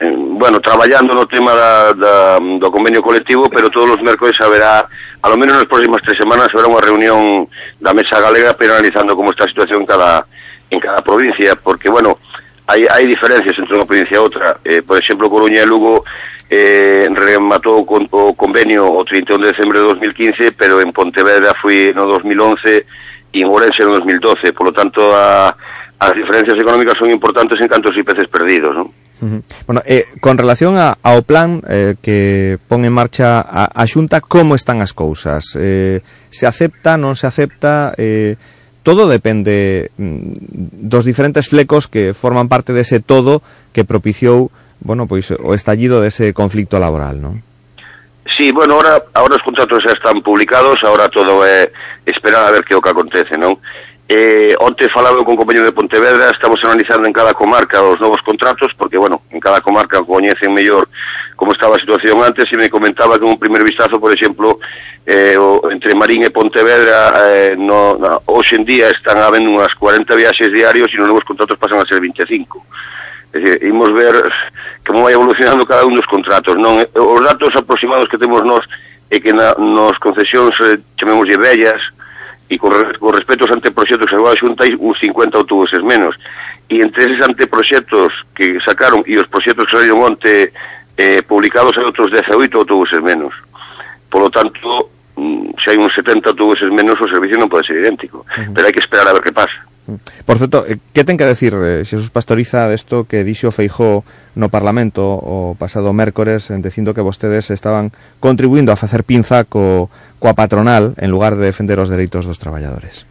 eh, 0.02 0.14
bueno, 0.34 0.58
traballando 0.58 1.14
no 1.14 1.30
tema 1.30 1.54
da, 1.54 1.94
da, 1.94 2.14
do 2.42 2.68
convenio 2.74 2.98
colectivo, 2.98 3.46
pero 3.46 3.70
todos 3.70 3.94
os 3.94 4.02
mércoles 4.02 4.34
haberá, 4.42 4.82
a 5.22 5.28
lo 5.30 5.38
menos 5.38 5.54
nas 5.54 5.70
próximas 5.70 6.02
tres 6.02 6.18
semanas, 6.18 6.50
haberá 6.50 6.66
unha 6.66 6.82
reunión 6.82 7.46
da 7.78 7.94
Mesa 7.94 8.18
Galega 8.18 8.58
pero 8.58 8.74
analizando 8.74 9.14
como 9.14 9.30
está 9.30 9.46
a 9.46 9.52
situación 9.54 9.86
cada, 9.86 10.26
en 10.74 10.82
cada 10.82 11.06
provincia, 11.06 11.54
porque, 11.54 11.86
bueno, 11.86 12.18
hai, 12.66 12.82
hai 12.90 13.06
diferencias 13.06 13.54
entre 13.54 13.78
unha 13.78 13.86
provincia 13.86 14.18
e 14.18 14.24
outra. 14.26 14.58
Eh, 14.66 14.82
por 14.82 14.98
exemplo, 14.98 15.30
Coruña 15.30 15.62
e 15.62 15.70
Lugo 15.70 16.02
eh, 16.50 17.06
rematou 17.14 17.86
con, 17.86 18.10
o 18.10 18.34
convenio 18.34 18.90
o 18.90 19.06
31 19.06 19.38
de 19.38 19.52
decembro 19.54 19.78
de 19.78 19.86
2015, 20.02 20.58
pero 20.58 20.82
en 20.82 20.90
Pontevedra 20.90 21.54
foi 21.62 21.94
no 21.94 22.10
2011 22.10 23.30
e 23.30 23.38
en 23.38 23.46
Ourense 23.46 23.86
no 23.86 23.94
2012, 24.02 24.50
Por 24.50 24.66
lo 24.66 24.74
tanto 24.74 25.14
a, 25.14 25.54
as 26.00 26.12
diferencias 26.18 26.58
económicas 26.58 26.98
son 26.98 27.14
importantes 27.14 27.54
en 27.62 27.70
cantos 27.70 27.94
e 27.94 28.02
peces 28.02 28.26
perdidos, 28.26 28.74
non? 28.74 28.90
Bueno, 29.68 29.84
eh, 29.84 30.08
con 30.18 30.40
relación 30.40 30.80
a, 30.80 30.96
ao 31.04 31.22
plan 31.22 31.60
eh, 31.68 32.00
que 32.00 32.56
pon 32.66 32.88
en 32.88 32.94
marcha 32.96 33.44
a, 33.44 33.68
a 33.68 33.84
Xunta, 33.84 34.24
como 34.24 34.56
están 34.56 34.80
as 34.80 34.96
cousas? 34.96 35.54
Eh, 35.60 36.00
se 36.32 36.48
acepta, 36.48 36.96
non 36.96 37.14
se 37.14 37.28
acepta? 37.28 37.92
Eh, 38.00 38.40
todo 38.80 39.06
depende 39.12 39.92
mm, 40.00 40.88
dos 40.88 41.04
diferentes 41.04 41.52
flecos 41.52 41.84
que 41.86 42.16
forman 42.16 42.48
parte 42.48 42.72
dese 42.72 43.04
todo 43.04 43.44
que 43.76 43.84
propiciou 43.84 44.48
bueno, 44.80 45.06
pois 45.06 45.30
o 45.30 45.52
estallido 45.54 46.00
dese 46.00 46.32
conflicto 46.32 46.80
laboral, 46.80 47.20
non? 47.20 47.44
Sí, 48.36 48.52
bueno, 48.52 48.74
ahora, 48.74 49.04
ahora 49.14 49.36
os 49.36 49.44
contratos 49.44 49.84
xa 49.84 49.92
están 49.92 50.22
publicados, 50.24 50.80
ahora 50.82 51.08
todo 51.08 51.44
é 51.44 51.68
esperar 52.06 52.44
a 52.46 52.52
ver 52.52 52.64
que 52.64 52.76
o 52.76 52.80
que 52.80 52.92
acontece, 52.92 53.36
non? 53.36 53.60
Eh, 54.10 54.56
onte 54.58 54.90
falaba 54.90 55.22
con 55.22 55.38
compañero 55.38 55.64
de 55.64 55.76
Pontevedra, 55.76 56.30
estamos 56.30 56.58
analizando 56.64 57.06
en 57.06 57.12
cada 57.12 57.32
comarca 57.32 57.80
os 57.80 58.00
novos 58.00 58.18
contratos, 58.26 58.74
porque, 58.76 58.98
bueno, 58.98 59.22
en 59.30 59.38
cada 59.38 59.60
comarca 59.60 60.02
coñecen 60.02 60.52
mellor 60.52 60.88
como 61.36 61.52
estaba 61.52 61.76
a 61.76 61.78
situación 61.78 62.18
antes, 62.18 62.50
e 62.50 62.56
me 62.58 62.68
comentaba 62.68 63.18
que 63.18 63.24
un 63.24 63.38
primer 63.38 63.62
vistazo, 63.62 64.02
por 64.02 64.10
exemplo, 64.10 64.58
eh, 65.06 65.38
o, 65.38 65.70
entre 65.70 65.94
Marín 65.94 66.26
e 66.26 66.34
Pontevedra, 66.34 67.14
eh, 67.32 67.54
no, 67.56 67.94
no, 67.96 68.20
hoxe 68.26 68.58
en 68.58 68.66
día 68.66 68.90
están 68.90 69.22
habendo 69.22 69.48
unhas 69.48 69.72
40 69.78 70.10
viaxes 70.18 70.50
diarios 70.50 70.90
e 70.90 70.98
nos 70.98 71.06
novos 71.06 71.24
contratos 71.24 71.54
pasan 71.54 71.78
a 71.78 71.86
ser 71.86 72.02
25. 72.02 72.66
Decir, 73.32 73.62
imos 73.62 73.92
ver 73.94 74.14
como 74.86 75.06
vai 75.06 75.14
evolucionando 75.14 75.66
cada 75.66 75.86
un 75.86 75.94
dos 75.94 76.06
contratos. 76.06 76.58
Non? 76.58 76.82
Os 76.82 77.22
datos 77.22 77.54
aproximados 77.54 78.10
que 78.10 78.18
temos 78.18 78.42
nós 78.42 78.66
é 79.10 79.18
que 79.18 79.32
na, 79.32 79.54
nos 79.58 79.98
concesións 79.98 80.54
eh, 80.62 80.78
chamemoslle 80.98 81.38
bellas 81.38 81.82
e 82.50 82.58
con, 82.58 82.74
con 82.98 83.14
respecto 83.14 83.46
aos 83.46 83.54
anteproxectos 83.54 84.10
que 84.10 84.14
sacou 84.14 84.30
a 84.30 84.38
Xunta 84.38 84.66
hai 84.66 84.74
uns 84.74 84.98
50 84.98 85.38
autobuses 85.38 85.82
menos. 85.82 86.18
E 86.66 86.82
entre 86.82 87.06
eses 87.06 87.22
anteproxectos 87.22 88.10
que 88.34 88.58
sacaron 88.66 89.06
e 89.06 89.14
os 89.18 89.30
proxectos 89.30 89.66
que 89.70 89.78
saíron 89.78 90.02
onte 90.02 90.50
eh, 90.98 91.22
publicados 91.22 91.78
hai 91.78 91.86
outros 91.86 92.10
18 92.10 92.34
autobuses 92.58 92.98
menos. 92.98 93.30
Por 94.10 94.26
lo 94.26 94.30
tanto, 94.30 94.90
mm, 95.14 95.54
se 95.62 95.70
hai 95.70 95.78
uns 95.78 95.94
70 95.94 96.34
autobuses 96.34 96.66
menos 96.74 96.98
o 96.98 97.06
servicio 97.06 97.38
non 97.38 97.50
pode 97.50 97.70
ser 97.70 97.78
idéntico, 97.78 98.26
uh 98.26 98.26
-huh. 98.26 98.50
pero 98.50 98.66
hai 98.66 98.74
que 98.74 98.82
esperar 98.82 99.06
a 99.06 99.14
ver 99.14 99.22
que 99.22 99.34
pasa. 99.34 99.58
Mm. 99.86 99.94
Por 100.26 100.38
certo, 100.38 100.64
eh, 100.66 100.78
que 100.92 101.04
ten 101.04 101.16
que 101.16 101.24
decir 101.24 101.56
eh, 101.56 101.84
Xesús 101.84 102.12
Pastoriza 102.12 102.68
desto 102.68 103.08
que 103.08 103.24
dixo 103.24 103.54
Feijó 103.54 104.04
no 104.36 104.52
Parlamento 104.52 105.02
o 105.04 105.56
pasado 105.58 105.92
mércores 105.92 106.50
en 106.52 106.60
dicindo 106.62 106.94
que 106.94 107.00
vostedes 107.00 107.50
estaban 107.50 107.90
contribuindo 108.20 108.70
a 108.72 108.80
facer 108.80 109.02
pinza 109.04 109.48
co, 109.48 109.88
coa 110.20 110.36
patronal 110.36 110.94
en 111.00 111.10
lugar 111.10 111.40
de 111.40 111.48
defender 111.48 111.80
os 111.80 111.88
dereitos 111.88 112.28
dos 112.28 112.38
traballadores? 112.38 113.08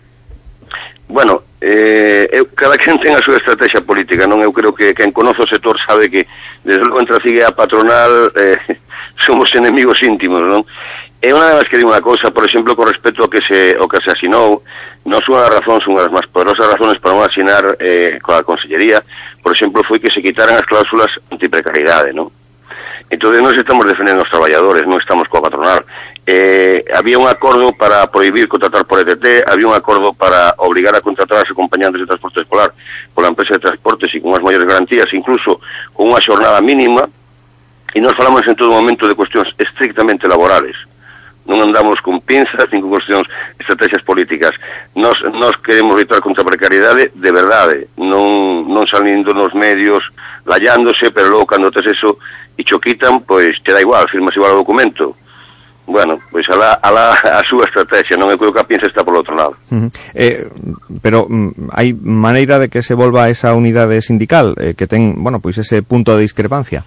Bueno, 1.09 1.41
eh, 1.59 2.30
eu, 2.32 2.45
cada 2.53 2.78
quen 2.78 3.01
ten 3.01 3.17
a 3.17 3.26
súa 3.26 3.41
estrategia 3.41 3.82
política, 3.82 4.30
non? 4.30 4.45
Eu 4.45 4.53
creo 4.53 4.72
que 4.72 4.93
quen 4.93 5.09
conoce 5.09 5.41
o 5.41 5.49
sector 5.49 5.74
sabe 5.82 6.05
que 6.05 6.24
desde 6.61 6.86
logo 6.86 7.01
entre 7.01 7.17
a 7.17 7.49
a 7.49 7.57
patronal 7.57 8.30
eh, 8.38 8.78
somos 9.26 9.49
enemigos 9.57 9.97
íntimos, 10.05 10.45
non? 10.45 10.61
É 11.20 11.36
unha 11.36 11.51
das 11.51 11.67
que 11.67 11.76
digo 11.76 11.91
unha 11.91 11.99
cousa, 11.99 12.32
por 12.32 12.47
exemplo, 12.47 12.80
con 12.80 12.88
respecto 12.88 13.28
ao 13.28 13.28
que 13.28 13.43
se, 13.43 13.76
o 13.76 13.91
que 13.91 13.99
se 13.99 14.07
asinou, 14.07 14.63
non 15.03 15.20
son 15.28 15.36
as 15.36 15.51
razóns, 15.51 15.84
unha 15.91 16.07
das 16.07 16.15
máis 16.15 16.24
poderosas 16.32 16.72
razones 16.72 16.95
para 17.03 17.11
non 17.11 17.28
asinar 17.28 17.76
eh, 17.76 18.24
coa 18.24 18.47
Consellería, 18.47 19.03
por 19.43 19.51
exemplo, 19.51 19.84
foi 19.84 19.99
que 19.99 20.07
se 20.15 20.24
quitaran 20.24 20.55
as 20.55 20.63
cláusulas 20.63 21.11
antiprecariedade, 21.28 22.15
non? 22.15 22.32
Entón, 23.11 23.36
nós 23.43 23.51
estamos 23.51 23.84
defendendo 23.84 24.24
os 24.24 24.32
traballadores, 24.32 24.88
non 24.88 24.95
estamos 24.95 25.28
coa 25.28 25.43
patronal. 25.43 25.84
Eh, 26.24 26.88
había 26.95 27.20
un 27.20 27.28
acordo 27.28 27.76
para 27.76 28.07
prohibir 28.07 28.47
contratar 28.47 28.88
por 28.88 29.03
ETT, 29.03 29.43
había 29.43 29.67
un 29.67 29.76
acordo 29.76 30.15
para 30.15 30.55
obligar 30.63 30.95
a 30.95 31.03
contratar 31.03 31.43
as 31.43 31.51
acompañantes 31.51 31.99
de 31.99 32.07
transporte 32.07 32.47
escolar 32.47 32.72
pola 33.11 33.28
empresa 33.28 33.59
de 33.59 33.67
transportes 33.67 34.07
e 34.15 34.24
con 34.24 34.39
as 34.39 34.43
maiores 34.45 34.63
garantías, 34.63 35.11
incluso 35.11 35.59
con 35.91 36.15
unha 36.15 36.24
xornada 36.24 36.63
mínima, 36.63 37.03
e 37.91 37.99
nós 37.99 38.15
falamos 38.15 38.47
en 38.47 38.55
todo 38.55 38.72
momento 38.72 39.03
de 39.03 39.20
cuestións 39.20 39.51
estrictamente 39.59 40.24
laborales 40.24 40.80
non 41.50 41.66
andamos 41.66 41.97
con 42.06 42.22
pinzas 42.22 42.70
nin 42.70 42.86
con 42.86 42.93
cuestións 42.93 43.26
estrategias 43.58 44.06
políticas. 44.06 44.54
Nos, 44.93 45.18
nos 45.34 45.58
queremos 45.66 45.97
lutar 45.97 46.22
contra 46.22 46.45
a 46.45 46.50
precariedade 46.54 47.10
de 47.10 47.32
verdade, 47.34 47.89
non, 47.97 48.70
non 48.70 48.86
salindo 48.86 49.34
nos 49.34 49.50
medios 49.58 50.06
lallándose, 50.45 51.10
pero 51.10 51.34
logo 51.34 51.50
cando 51.50 51.74
tes 51.74 51.89
eso 51.89 52.22
e 52.54 52.62
cho 52.62 52.78
quitan, 52.78 53.26
pois 53.26 53.58
te 53.66 53.74
da 53.74 53.82
igual, 53.82 54.06
firmas 54.14 54.36
igual 54.38 54.54
o 54.54 54.62
documento. 54.62 55.18
Bueno, 55.89 56.22
pois 56.30 56.45
alá, 56.54 56.78
alá 56.86 57.18
a 57.39 57.41
súa 57.50 57.66
estrategia, 57.66 58.14
non 58.14 58.30
é 58.30 58.38
que 58.38 58.45
o 58.45 58.54
que 58.54 58.62
a 58.62 58.70
piensa 58.70 58.86
está 58.86 59.02
polo 59.02 59.26
outro 59.26 59.34
lado. 59.34 59.58
Eh, 60.14 60.45
pero 61.02 61.26
mm, 61.26 61.74
hai 61.74 61.97
maneira 61.97 62.62
de 62.62 62.70
que 62.70 62.86
se 62.86 62.93
volva 62.93 63.34
esa 63.34 63.58
unidade 63.58 63.97
sindical 64.06 64.54
eh, 64.62 64.78
que 64.78 64.86
ten, 64.86 65.18
bueno, 65.18 65.41
pois 65.41 65.58
ese 65.58 65.82
punto 65.82 66.14
de 66.14 66.30
discrepancia. 66.30 66.86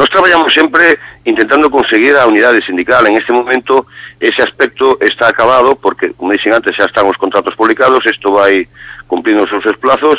Nos 0.00 0.08
traballamos 0.08 0.54
sempre 0.54 0.98
intentando 1.26 1.70
conseguir 1.70 2.16
a 2.16 2.24
unidade 2.24 2.64
sindical. 2.64 3.06
En 3.06 3.16
este 3.16 3.34
momento 3.34 3.84
ese 4.18 4.40
aspecto 4.40 4.96
está 4.98 5.28
acabado 5.28 5.76
porque, 5.76 6.16
como 6.16 6.32
dixen 6.32 6.56
antes, 6.56 6.72
xa 6.72 6.88
están 6.88 7.04
os 7.04 7.20
contratos 7.20 7.52
publicados, 7.52 8.00
isto 8.08 8.32
vai 8.32 8.64
cumplindo 9.04 9.44
os 9.44 9.52
seus 9.52 9.76
plazos 9.76 10.16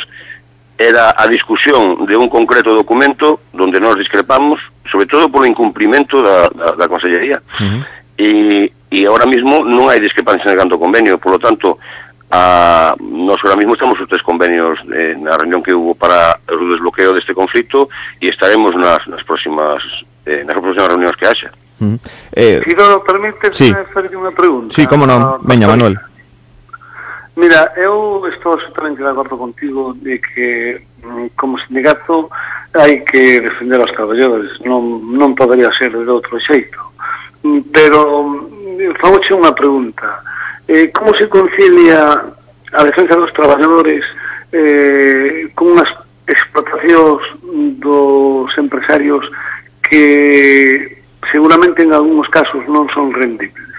era 0.77 1.17
a 1.17 1.25
discusión 1.25 2.05
de 2.05 2.13
un 2.13 2.29
concreto 2.29 2.77
documento 2.77 3.41
donde 3.53 3.81
nos 3.81 3.97
discrepamos, 3.97 4.61
sobre 4.85 5.09
todo 5.09 5.33
polo 5.33 5.49
incumprimento 5.49 6.21
da, 6.21 6.45
da, 6.53 6.77
da 6.77 6.85
Consellería. 6.85 7.41
Uh 7.57 7.65
-huh. 7.65 7.81
E, 8.21 8.69
e 8.93 8.99
ahora 9.09 9.25
mismo 9.25 9.65
non 9.65 9.89
hai 9.89 9.97
discrepancia 9.97 10.53
en 10.53 10.61
canto 10.61 10.77
convenio, 10.77 11.17
por 11.17 11.33
lo 11.33 11.39
tanto, 11.41 11.81
Ah, 12.31 12.95
a, 12.95 13.03
nós 13.03 13.37
ahora 13.43 13.57
mismo 13.57 13.73
estamos 13.73 13.99
os 13.99 14.07
tres 14.07 14.21
convenios 14.23 14.79
eh, 14.91 15.15
na 15.19 15.35
reunión 15.35 15.61
que 15.61 15.75
hubo 15.75 15.93
para 15.95 16.39
o 16.47 16.65
desbloqueo 16.71 17.13
deste 17.13 17.35
conflito 17.35 17.91
e 18.23 18.31
estaremos 18.31 18.71
nas, 18.79 19.03
nas 19.11 19.23
próximas 19.27 19.83
eh, 20.25 20.43
nas 20.47 20.55
próximas 20.55 20.87
reunións 20.87 21.15
que 21.19 21.27
haxa. 21.27 21.51
Eh, 22.31 22.61
Eh, 22.63 22.75
lo 22.77 23.03
permite 23.03 23.51
sí. 23.51 23.73
facerlle 23.73 24.15
unha 24.15 24.31
pregunta? 24.31 24.71
Sí, 24.71 24.87
como 24.87 25.03
non. 25.03 25.43
Veña, 25.43 25.67
Manuel. 25.67 25.99
Mira, 27.35 27.73
eu 27.75 28.21
estou 28.27 28.53
absolutamente 28.53 29.01
de 29.01 29.09
acordo 29.09 29.35
contigo 29.37 29.95
de 29.97 30.19
que 30.19 30.79
mm, 31.03 31.33
como 31.35 31.57
sindicato 31.65 32.29
hai 32.75 33.01
que 33.03 33.41
defender 33.41 33.81
aos 33.81 33.91
traballadores, 33.91 34.51
non, 34.63 35.03
non 35.15 35.35
podería 35.35 35.71
ser 35.75 35.91
de 35.91 36.07
outro 36.07 36.37
xeito. 36.39 36.79
Pero 37.75 38.23
mm, 38.23 38.95
fagoche 39.01 39.33
unha 39.33 39.51
pregunta. 39.51 40.21
Eh, 40.73 40.89
como 40.93 41.13
se 41.15 41.27
concilia 41.27 42.31
a 42.71 42.83
defensa 42.85 43.17
dos 43.17 43.33
traballadores 43.33 44.05
eh, 44.55 45.51
con 45.51 45.75
unhas 45.75 45.91
explotacións 46.23 47.19
dos 47.83 48.47
empresarios 48.55 49.27
que 49.83 51.03
seguramente 51.27 51.83
en 51.83 51.91
algúns 51.91 52.23
casos 52.31 52.63
non 52.71 52.87
son 52.95 53.11
rendibles. 53.11 53.75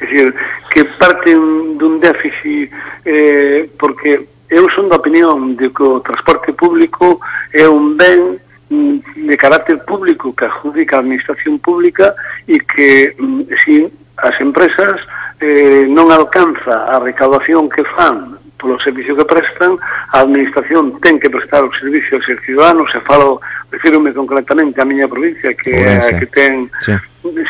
É 0.00 0.08
dicir, 0.08 0.32
que 0.72 0.88
parten 0.96 1.76
dun 1.76 2.00
déficit 2.00 2.72
eh, 3.04 3.68
porque 3.76 4.24
eu 4.48 4.64
son 4.72 4.88
da 4.88 4.96
opinión 4.96 5.52
de 5.60 5.68
que 5.68 5.84
o 5.84 6.00
transporte 6.00 6.56
público 6.56 7.20
é 7.52 7.68
un 7.68 8.00
ben 8.00 8.40
mm, 8.72 9.28
de 9.28 9.36
carácter 9.36 9.84
público 9.84 10.32
que 10.32 10.48
adjudica 10.48 10.96
a 10.96 11.04
administración 11.04 11.60
pública 11.60 12.16
e 12.48 12.56
que 12.56 13.12
mm, 13.20 13.52
si 13.60 13.84
as 14.16 14.32
empresas 14.40 14.96
eh, 15.42 15.84
non 15.90 16.14
alcanza 16.14 16.86
a 16.86 17.02
recaudación 17.02 17.66
que 17.66 17.82
fan 17.98 18.38
polo 18.62 18.78
servicio 18.78 19.18
que 19.18 19.26
prestan, 19.26 19.74
a 20.14 20.22
administración 20.22 20.94
ten 21.02 21.18
que 21.18 21.26
prestar 21.26 21.66
o 21.66 21.70
servicio 21.74 22.22
aos 22.22 22.26
ciudadanos, 22.46 22.86
se 22.94 23.02
falo, 23.02 23.42
refírome 23.74 24.14
concretamente 24.14 24.78
a 24.78 24.86
miña 24.86 25.10
provincia, 25.10 25.50
que, 25.58 25.74
a, 25.82 25.98
que 25.98 26.26
ten... 26.30 26.70
Sí. 26.78 26.94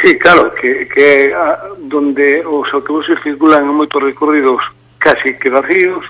sí, 0.00 0.16
claro, 0.16 0.48
que, 0.56 0.88
que 0.88 1.28
a, 1.36 1.68
donde 1.84 2.40
os 2.48 2.64
autobuses 2.72 3.20
circulan 3.20 3.68
en 3.68 3.76
moitos 3.76 4.00
recorridos 4.00 4.64
casi 4.96 5.36
que 5.36 5.52
vacíos, 5.52 6.00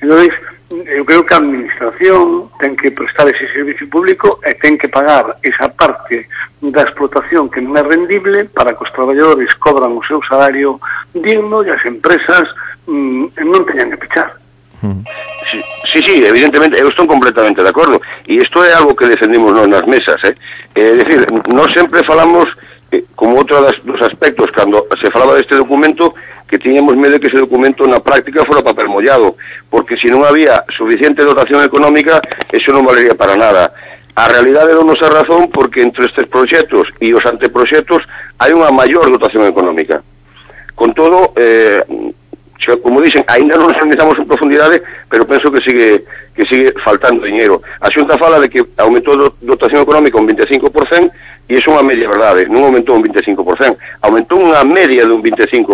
Entonces, 0.00 0.30
eu 0.70 1.04
creo 1.04 1.24
que 1.24 1.34
a 1.34 1.38
administración 1.38 2.50
ten 2.58 2.74
que 2.74 2.90
prestar 2.90 3.30
ese 3.30 3.46
servicio 3.54 3.86
público 3.86 4.42
e 4.42 4.50
ten 4.58 4.74
que 4.74 4.90
pagar 4.90 5.38
esa 5.46 5.70
parte 5.70 6.26
da 6.58 6.82
explotación 6.82 7.46
que 7.46 7.62
non 7.62 7.78
é 7.78 7.86
rendible 7.86 8.50
para 8.50 8.74
que 8.74 8.82
os 8.82 8.90
traballadores 8.90 9.54
cobran 9.62 9.94
o 9.94 10.02
seu 10.02 10.18
salario 10.26 10.82
digno 11.14 11.62
e 11.62 11.70
as 11.70 11.82
empresas 11.86 12.50
mm, 12.90 13.38
non 13.46 13.62
teñan 13.62 13.94
que 13.94 14.02
pechar. 14.02 14.34
Hmm. 14.82 15.06
Sí, 15.46 15.62
sí, 15.94 15.98
sí, 16.02 16.14
evidentemente, 16.26 16.74
eu 16.82 16.90
estou 16.90 17.06
completamente 17.06 17.62
de 17.62 17.70
acordo 17.70 18.02
e 18.26 18.34
isto 18.42 18.58
é 18.66 18.74
algo 18.74 18.98
que 18.98 19.06
defendimos 19.06 19.54
non 19.54 19.70
nas 19.70 19.86
mesas 19.86 20.18
eh? 20.26 20.34
é 20.74 20.98
dicir, 20.98 21.30
non 21.46 21.70
sempre 21.70 22.02
falamos 22.02 22.50
eh, 22.90 23.06
como 23.14 23.38
outro 23.38 23.62
das, 23.62 23.78
dos 23.86 24.02
aspectos 24.02 24.50
cando 24.50 24.82
se 24.98 25.06
falaba 25.14 25.38
deste 25.38 25.54
documento 25.54 26.10
que 26.48 26.58
tiñamos 26.58 26.96
medo 26.96 27.18
que 27.18 27.26
ese 27.26 27.42
documento 27.42 27.86
na 27.86 27.98
práctica 28.00 28.46
fora 28.46 28.62
papel 28.62 28.88
mollado, 28.88 29.36
porque 29.68 29.98
se 29.98 30.06
non 30.06 30.22
había 30.22 30.62
suficiente 30.78 31.26
dotación 31.26 31.62
económica, 31.66 32.22
eso 32.54 32.70
non 32.70 32.86
valería 32.86 33.18
para 33.18 33.34
nada. 33.34 33.74
A 34.16 34.30
realidade 34.30 34.72
non 34.72 34.88
nos 34.88 35.02
a 35.02 35.12
razón 35.12 35.50
porque 35.52 35.82
entre 35.82 36.06
estes 36.06 36.24
proxectos 36.30 36.88
e 37.02 37.12
os 37.12 37.24
anteproxectos 37.26 38.00
hai 38.40 38.54
unha 38.54 38.70
maior 38.70 39.10
dotación 39.10 39.44
económica. 39.44 40.00
Con 40.72 40.94
todo, 40.94 41.34
eh, 41.36 41.82
como 42.80 43.02
dicen, 43.02 43.26
aínda 43.28 43.58
non 43.58 43.68
nos 43.68 43.78
analizamos 43.82 44.16
en 44.16 44.30
profundidade, 44.30 44.80
pero 45.10 45.26
penso 45.26 45.50
que 45.50 45.60
sigue 45.66 46.06
que 46.36 46.44
sigue 46.44 46.74
faltando 46.84 47.24
dinheiro. 47.24 47.62
A 47.80 47.88
Xunta 47.88 48.20
fala 48.20 48.38
de 48.38 48.52
que 48.52 48.60
aumentou 48.76 49.16
a 49.16 49.32
dotación 49.40 49.80
económica 49.82 50.20
un 50.20 50.28
25% 50.28 51.10
e 51.48 51.56
iso 51.56 51.70
é 51.70 51.80
unha 51.80 51.88
media 51.88 52.10
verdade, 52.10 52.44
non 52.52 52.68
aumentou 52.68 52.98
un 52.98 53.02
25%, 53.06 54.04
aumentou 54.04 54.36
unha 54.36 54.60
media 54.66 55.08
de 55.08 55.12
un 55.14 55.22
25%, 55.22 55.72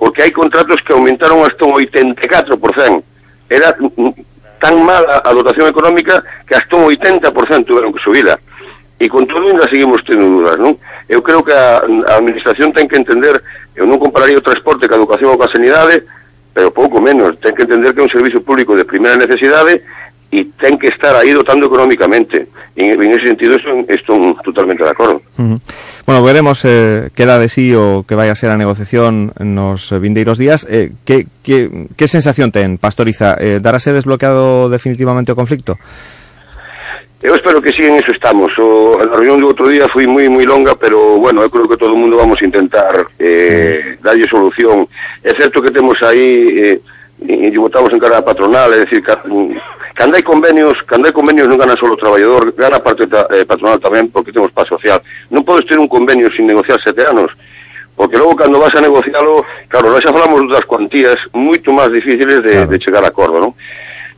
porque 0.00 0.24
hai 0.26 0.32
contratos 0.34 0.82
que 0.82 0.96
aumentaron 0.96 1.44
hasta 1.46 1.62
un 1.68 1.78
84%. 1.78 3.04
Era 3.46 3.70
tan 4.58 4.74
mala 4.82 5.22
a 5.22 5.30
dotación 5.30 5.68
económica 5.68 6.18
que 6.48 6.56
hasta 6.56 6.74
un 6.74 6.90
80% 6.90 7.30
tuveron 7.64 7.92
que 7.92 8.02
subida. 8.02 8.40
E 8.96 9.12
con 9.12 9.28
todo 9.28 9.44
ainda 9.44 9.68
seguimos 9.68 10.00
tendo 10.08 10.40
dudas, 10.40 10.56
non? 10.56 10.80
Eu 11.04 11.20
creo 11.20 11.44
que 11.44 11.52
a, 11.52 11.84
a 11.84 12.12
administración 12.16 12.72
ten 12.72 12.88
que 12.88 12.96
entender, 12.96 13.36
eu 13.76 13.84
non 13.84 14.00
compararía 14.00 14.40
o 14.40 14.42
transporte 14.42 14.88
que 14.88 14.96
a 14.96 15.00
educación 15.00 15.30
ou 15.30 15.38
que 15.38 15.44
a 15.44 15.52
sanidade, 15.52 16.00
pero 16.56 16.72
pouco 16.72 17.04
menos, 17.04 17.36
ten 17.44 17.52
que 17.52 17.68
entender 17.68 17.92
que 17.92 18.00
é 18.00 18.08
un 18.08 18.08
servicio 18.08 18.40
público 18.40 18.72
de 18.72 18.88
primeira 18.88 19.12
necesidade 19.20 19.84
e 20.32 20.56
ten 20.56 20.80
que 20.80 20.88
estar 20.88 21.12
aí 21.12 21.36
dotando 21.36 21.68
económicamente. 21.68 22.48
En, 22.72 22.96
en 22.96 23.10
ese 23.12 23.28
sentido 23.28 23.60
estou 23.60 24.16
totalmente 24.40 24.80
de 24.80 24.88
-huh. 24.88 25.60
Bueno, 26.08 26.24
veremos 26.24 26.64
eh, 26.64 27.12
que 27.12 27.28
da 27.28 27.36
de 27.36 27.52
sí 27.52 27.76
o 27.76 28.08
que 28.08 28.16
vai 28.16 28.32
a 28.32 28.34
ser 28.34 28.48
a 28.48 28.56
negociación 28.56 29.36
nos 29.36 29.92
vindeiros 30.00 30.40
días. 30.40 30.64
Eh, 30.64 30.96
que, 31.04 31.28
que, 31.44 31.92
que 31.92 32.08
sensación 32.08 32.48
ten, 32.48 32.80
Pastoriza? 32.80 33.36
Eh, 33.36 33.60
desbloqueado 33.92 34.72
definitivamente 34.72 35.32
o 35.32 35.36
conflicto? 35.36 35.76
Eu 37.22 37.34
espero 37.34 37.62
que 37.62 37.72
sí, 37.72 37.82
en 37.82 37.96
estamos. 37.96 38.52
O, 38.58 39.00
a 39.00 39.16
reunión 39.16 39.40
do 39.40 39.48
outro 39.48 39.72
día 39.72 39.88
foi 39.88 40.04
moi 40.04 40.28
moi 40.28 40.44
longa, 40.44 40.76
pero, 40.76 41.16
bueno, 41.16 41.40
eu 41.40 41.48
creo 41.48 41.64
que 41.64 41.80
todo 41.80 41.96
o 41.96 41.98
mundo 41.98 42.20
vamos 42.20 42.36
a 42.36 42.44
intentar 42.44 42.92
eh, 43.18 43.96
darlle 44.04 44.28
solución. 44.28 44.84
É 45.24 45.32
certo 45.32 45.64
que 45.64 45.72
temos 45.72 45.96
aí, 46.04 46.76
eh, 46.76 46.80
e, 47.24 47.48
e 47.48 47.56
votamos 47.56 47.88
en 47.88 47.98
cara 47.98 48.20
a 48.20 48.22
patronal, 48.22 48.68
é 48.68 48.84
dicir, 48.84 49.00
cando 49.00 50.12
hai 50.12 50.22
convenios, 50.22 50.76
cando 50.84 51.08
hai 51.08 51.16
convenios 51.16 51.48
non 51.48 51.56
gana 51.56 51.72
só 51.80 51.88
o 51.88 51.96
traballador, 51.96 52.52
gana 52.52 52.84
parte 52.84 53.08
ta, 53.08 53.24
eh, 53.32 53.48
patronal 53.48 53.80
tamén, 53.80 54.12
porque 54.12 54.28
temos 54.28 54.52
paz 54.52 54.68
social. 54.68 55.00
Non 55.32 55.40
podes 55.40 55.64
ter 55.64 55.80
un 55.80 55.88
convenio 55.88 56.28
sin 56.36 56.44
negociar 56.44 56.76
sete 56.84 57.08
anos, 57.08 57.32
porque 57.96 58.20
logo 58.20 58.36
cando 58.36 58.60
vas 58.60 58.76
a 58.76 58.84
negocialo, 58.84 59.40
claro, 59.72 59.88
nós 59.88 60.04
xa 60.04 60.12
falamos 60.12 60.44
das 60.52 60.68
cuantías 60.68 61.16
moito 61.32 61.72
máis 61.72 61.88
difíciles 61.88 62.44
de, 62.44 62.52
claro. 62.60 62.68
de 62.68 62.76
chegar 62.76 63.00
a 63.00 63.08
acordo, 63.08 63.40
non? 63.40 63.56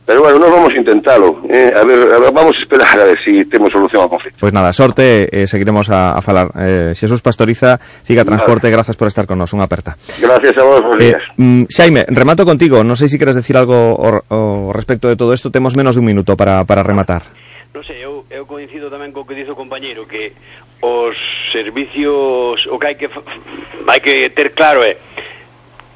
Pero 0.09 0.23
bueno, 0.23 0.39
nos 0.39 0.49
vamos 0.49 0.71
a 0.73 0.75
intentarlo. 0.75 1.39
Eh? 1.47 1.71
A, 1.71 1.83
ver, 1.85 2.11
a 2.11 2.17
ver, 2.17 2.33
vamos 2.33 2.55
a 2.57 2.59
esperar 2.59 2.99
a 2.99 3.03
ver 3.03 3.19
si 3.23 3.45
temos 3.45 3.71
solución 3.71 4.01
ao 4.01 4.09
conflito. 4.09 4.41
Pois 4.41 4.49
pues 4.49 4.53
nada, 4.57 4.73
sorte, 4.73 5.29
eh, 5.29 5.45
seguiremos 5.45 5.85
a, 5.93 6.17
a 6.17 6.21
falar. 6.25 6.49
Eh, 6.57 6.97
Xesús 6.97 7.21
Pastoriza, 7.21 7.77
Ciga 7.77 8.25
Transporte, 8.25 8.65
vale. 8.65 8.81
grazas 8.81 8.97
por 8.97 9.05
estar 9.05 9.29
con 9.29 9.37
nos, 9.37 9.53
unha 9.53 9.69
aperta. 9.69 10.01
Gracias 10.17 10.57
a 10.57 10.65
vos, 10.65 10.81
eh, 10.97 11.13
días. 11.13 11.21
Mm, 11.37 11.69
Xaime, 11.69 12.09
remato 12.09 12.41
contigo. 12.41 12.81
Non 12.81 12.97
sei 12.97 13.05
sé 13.05 13.13
si 13.13 13.15
se 13.15 13.21
queres 13.21 13.37
decir 13.37 13.53
algo 13.53 13.77
o, 13.77 14.09
o 14.33 14.73
respecto 14.73 15.05
de 15.05 15.13
todo 15.13 15.29
isto. 15.29 15.53
Temos 15.53 15.77
menos 15.77 15.93
de 15.93 16.01
un 16.01 16.09
minuto 16.09 16.33
para, 16.33 16.65
para 16.65 16.81
rematar. 16.81 17.29
Non 17.77 17.85
sei, 17.85 18.01
sé, 18.01 18.09
eu, 18.09 18.25
eu 18.33 18.49
coincido 18.49 18.89
tamén 18.89 19.13
co 19.13 19.29
que 19.29 19.37
dixo 19.37 19.53
o 19.53 19.61
compañero, 19.61 20.09
que 20.09 20.33
os 20.81 21.13
servicios, 21.53 22.65
o 22.65 22.81
que 22.81 22.85
hai 22.89 22.97
que, 22.97 23.13
hai 23.13 24.01
que 24.01 24.33
ter 24.33 24.57
claro 24.57 24.81
é, 24.81 24.97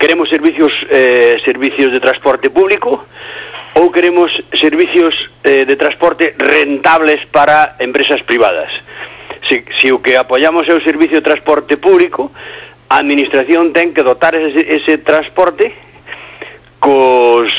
queremos 0.04 0.30
servicios, 0.30 0.70
eh, 0.92 1.38
servicios 1.46 1.90
de 1.90 2.00
transporte 2.00 2.50
público, 2.50 3.10
ou 3.76 3.92
queremos 3.92 4.30
servicios 4.62 5.14
eh, 5.44 5.66
de 5.66 5.76
transporte 5.76 6.36
rentables 6.38 7.26
para 7.32 7.76
empresas 7.80 8.22
privadas. 8.24 8.70
Se, 9.50 9.66
se 9.82 9.92
o 9.92 10.00
que 10.00 10.16
apoyamos 10.16 10.68
é 10.70 10.74
o 10.74 10.84
servicio 10.84 11.20
de 11.20 11.26
transporte 11.26 11.78
público, 11.78 12.32
a 12.90 13.02
administración 13.02 13.74
ten 13.74 13.92
que 13.92 14.06
dotar 14.06 14.38
ese, 14.38 14.62
ese 14.62 15.02
transporte 15.02 15.74
cos, 16.78 17.50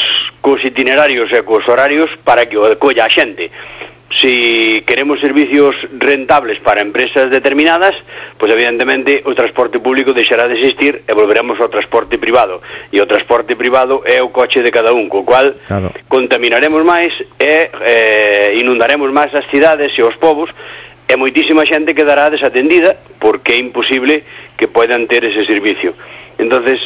cos 0.40 0.60
itinerarios 0.62 1.32
e 1.32 1.42
cos 1.42 1.66
horarios 1.66 2.08
para 2.22 2.46
que 2.46 2.56
o 2.56 2.64
acolla 2.64 3.04
a 3.04 3.12
xente 3.12 3.50
Si 4.20 4.82
queremos 4.86 5.20
servicios 5.20 5.74
rentables 5.98 6.60
para 6.60 6.82
empresas 6.82 7.30
determinadas, 7.30 7.92
pues 8.38 8.52
evidentemente 8.52 9.22
o 9.24 9.34
transporte 9.34 9.80
público 9.80 10.12
deixará 10.12 10.46
de 10.46 10.60
existir 10.60 11.02
e 11.06 11.12
volveremos 11.12 11.58
ao 11.60 11.68
transporte 11.68 12.18
privado. 12.18 12.62
E 12.92 13.00
o 13.00 13.06
transporte 13.06 13.56
privado 13.56 14.02
é 14.06 14.22
o 14.22 14.30
coche 14.30 14.62
de 14.62 14.70
cada 14.70 14.92
un, 14.94 15.08
co 15.08 15.24
cual 15.24 15.54
claro. 15.66 15.90
contaminaremos 16.08 16.84
máis 16.86 17.10
e 17.40 17.70
eh, 17.70 18.54
inundaremos 18.60 19.10
máis 19.10 19.34
as 19.34 19.50
cidades 19.50 19.90
e 19.98 20.02
os 20.02 20.14
povos 20.16 20.50
e 21.08 21.14
moitísima 21.16 21.66
xente 21.66 21.92
quedará 21.92 22.30
desatendida 22.30 22.96
porque 23.18 23.52
é 23.52 23.58
imposible 23.58 24.24
que 24.56 24.68
poidan 24.68 25.06
ter 25.10 25.24
ese 25.24 25.44
servicio. 25.44 25.94
Entonces, 26.38 26.80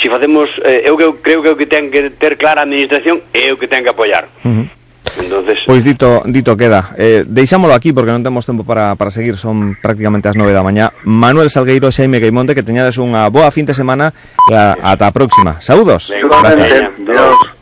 se 0.00 0.08
facemos, 0.08 0.48
eh, 0.64 0.82
eu 0.86 0.96
creo 0.96 1.42
que 1.42 1.50
o 1.50 1.56
que 1.56 1.66
ten 1.66 1.90
que 1.90 2.10
ter 2.16 2.38
clara 2.38 2.62
a 2.62 2.64
administración 2.64 3.26
é 3.34 3.52
o 3.52 3.58
que 3.58 3.68
ten 3.68 3.82
que 3.82 3.90
apoiar. 3.90 4.30
Uh 4.44 4.48
-huh. 4.48 4.79
Entonces, 5.18 5.58
Pois 5.66 5.82
dito, 5.82 6.22
dito 6.26 6.56
queda 6.56 6.94
eh, 6.96 7.24
Deixámolo 7.26 7.74
aquí 7.74 7.92
porque 7.92 8.12
non 8.12 8.22
temos 8.22 8.46
tempo 8.46 8.62
para, 8.62 8.94
para 8.94 9.10
seguir 9.10 9.34
Son 9.40 9.74
prácticamente 9.80 10.28
as 10.30 10.36
nove 10.38 10.54
da 10.54 10.62
mañá 10.62 10.92
Manuel 11.02 11.50
Salgueiro, 11.50 11.90
Xaime 11.90 12.20
Gaimonte 12.20 12.54
Que 12.54 12.62
teñades 12.62 13.00
unha 13.00 13.26
boa 13.32 13.50
fin 13.50 13.66
de 13.66 13.74
semana 13.74 14.12
e 14.46 14.54
a, 14.54 14.76
Ata 14.78 15.10
a 15.10 15.14
próxima 15.14 15.58
Saúdos 15.58 16.12
Igualmente. 16.14 16.90
Dios. 17.02 17.60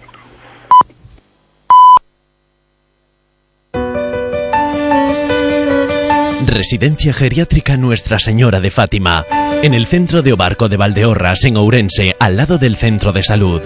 Residencia 6.49 7.13
Geriátrica 7.13 7.77
Nuestra 7.77 8.19
Señora 8.19 8.59
de 8.61 8.71
Fátima, 8.71 9.25
en 9.63 9.75
el 9.75 9.87
centro 9.87 10.23
de 10.23 10.33
Obarco 10.33 10.69
de 10.69 10.77
Valdeorras, 10.77 11.45
en 11.45 11.57
Ourense, 11.57 12.17
al 12.19 12.37
lado 12.37 12.59
del 12.59 12.75
centro 12.75 13.13
de 13.13 13.23
salud. 13.23 13.63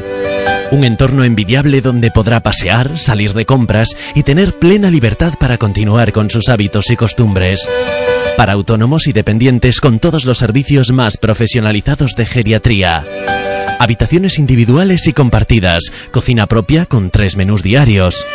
Un 0.72 0.84
entorno 0.84 1.22
envidiable 1.22 1.82
donde 1.82 2.10
podrá 2.10 2.40
pasear, 2.40 2.98
salir 2.98 3.34
de 3.34 3.44
compras 3.44 3.90
y 4.14 4.22
tener 4.22 4.58
plena 4.58 4.90
libertad 4.90 5.34
para 5.38 5.58
continuar 5.58 6.12
con 6.12 6.30
sus 6.30 6.48
hábitos 6.48 6.90
y 6.90 6.96
costumbres. 6.96 7.68
Para 8.38 8.54
autónomos 8.54 9.06
y 9.06 9.12
dependientes 9.12 9.82
con 9.82 9.98
todos 9.98 10.24
los 10.24 10.38
servicios 10.38 10.90
más 10.90 11.18
profesionalizados 11.18 12.14
de 12.16 12.24
geriatría. 12.24 13.04
Habitaciones 13.80 14.38
individuales 14.38 15.06
y 15.06 15.12
compartidas, 15.12 15.92
cocina 16.10 16.46
propia 16.46 16.86
con 16.86 17.10
tres 17.10 17.36
menús 17.36 17.62
diarios. 17.62 18.26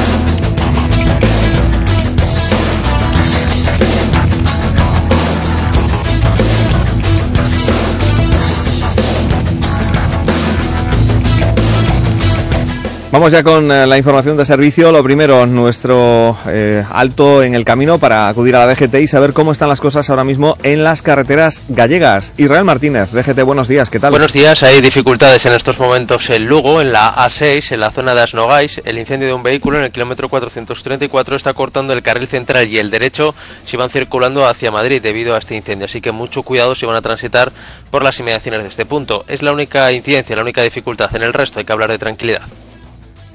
Vamos 13.12 13.30
ya 13.30 13.42
con 13.42 13.70
eh, 13.70 13.86
la 13.86 13.98
información 13.98 14.38
de 14.38 14.46
servicio. 14.46 14.90
Lo 14.90 15.04
primero, 15.04 15.44
nuestro 15.44 16.34
eh, 16.46 16.82
alto 16.90 17.42
en 17.42 17.54
el 17.54 17.62
camino 17.62 17.98
para 17.98 18.26
acudir 18.26 18.56
a 18.56 18.64
la 18.64 18.72
DGT 18.72 18.94
y 19.02 19.06
saber 19.06 19.34
cómo 19.34 19.52
están 19.52 19.68
las 19.68 19.82
cosas 19.82 20.08
ahora 20.08 20.24
mismo 20.24 20.56
en 20.62 20.82
las 20.82 21.02
carreteras 21.02 21.60
gallegas. 21.68 22.32
Israel 22.38 22.64
Martínez, 22.64 23.10
DGT, 23.12 23.42
buenos 23.42 23.68
días, 23.68 23.90
¿qué 23.90 24.00
tal? 24.00 24.12
Buenos 24.12 24.32
días, 24.32 24.62
hay 24.62 24.80
dificultades 24.80 25.44
en 25.44 25.52
estos 25.52 25.78
momentos 25.78 26.30
en 26.30 26.46
Lugo, 26.46 26.80
en 26.80 26.90
la 26.90 27.14
A6, 27.14 27.72
en 27.72 27.80
la 27.80 27.90
zona 27.90 28.14
de 28.14 28.22
Asnogais. 28.22 28.80
El 28.82 28.98
incendio 28.98 29.28
de 29.28 29.34
un 29.34 29.42
vehículo 29.42 29.76
en 29.76 29.84
el 29.84 29.92
kilómetro 29.92 30.30
434 30.30 31.36
está 31.36 31.52
cortando 31.52 31.92
el 31.92 32.02
carril 32.02 32.26
central 32.26 32.66
y 32.66 32.78
el 32.78 32.90
derecho 32.90 33.34
si 33.66 33.76
van 33.76 33.90
circulando 33.90 34.46
hacia 34.46 34.70
Madrid 34.70 35.02
debido 35.02 35.34
a 35.34 35.38
este 35.38 35.54
incendio. 35.54 35.84
Así 35.84 36.00
que 36.00 36.12
mucho 36.12 36.42
cuidado 36.44 36.74
si 36.74 36.86
van 36.86 36.96
a 36.96 37.02
transitar 37.02 37.52
por 37.90 38.04
las 38.04 38.18
inmediaciones 38.20 38.62
de 38.62 38.70
este 38.70 38.86
punto. 38.86 39.26
Es 39.28 39.42
la 39.42 39.52
única 39.52 39.92
incidencia, 39.92 40.34
la 40.34 40.42
única 40.42 40.62
dificultad. 40.62 41.14
En 41.14 41.24
el 41.24 41.34
resto 41.34 41.58
hay 41.58 41.66
que 41.66 41.72
hablar 41.74 41.90
de 41.90 41.98
tranquilidad. 41.98 42.44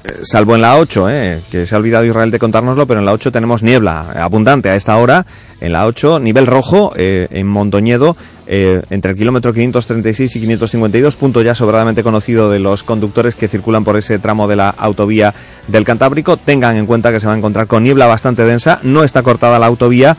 Eh, 0.07 0.19
salvo 0.23 0.55
en 0.55 0.61
la 0.61 0.77
8, 0.77 1.09
eh, 1.09 1.41
que 1.51 1.65
se 1.65 1.75
ha 1.75 1.77
olvidado 1.77 2.05
Israel 2.05 2.31
de 2.31 2.39
contárnoslo, 2.39 2.87
pero 2.87 2.99
en 2.99 3.05
la 3.05 3.13
8 3.13 3.31
tenemos 3.31 3.63
niebla 3.63 4.11
abundante 4.15 4.69
a 4.69 4.75
esta 4.75 4.97
hora. 4.97 5.25
En 5.59 5.73
la 5.73 5.85
8, 5.85 6.19
nivel 6.19 6.45
rojo 6.45 6.93
eh, 6.95 7.27
en 7.31 7.47
Mondoñedo, 7.47 8.15
eh, 8.45 8.81
entre 8.89 9.11
el 9.11 9.17
kilómetro 9.17 9.53
536 9.53 10.35
y 10.35 10.39
552, 10.39 11.15
punto 11.15 11.41
ya 11.41 11.55
sobradamente 11.55 12.03
conocido 12.03 12.49
de 12.49 12.59
los 12.59 12.83
conductores 12.83 13.35
que 13.35 13.47
circulan 13.47 13.83
por 13.83 13.97
ese 13.97 14.19
tramo 14.19 14.47
de 14.47 14.55
la 14.55 14.69
autovía 14.69 15.33
del 15.67 15.83
Cantábrico. 15.83 16.37
Tengan 16.37 16.77
en 16.77 16.85
cuenta 16.85 17.11
que 17.11 17.19
se 17.19 17.27
va 17.27 17.33
a 17.33 17.37
encontrar 17.37 17.67
con 17.67 17.83
niebla 17.83 18.05
bastante 18.05 18.43
densa. 18.43 18.79
No 18.83 19.03
está 19.03 19.23
cortada 19.23 19.59
la 19.59 19.65
autovía, 19.65 20.15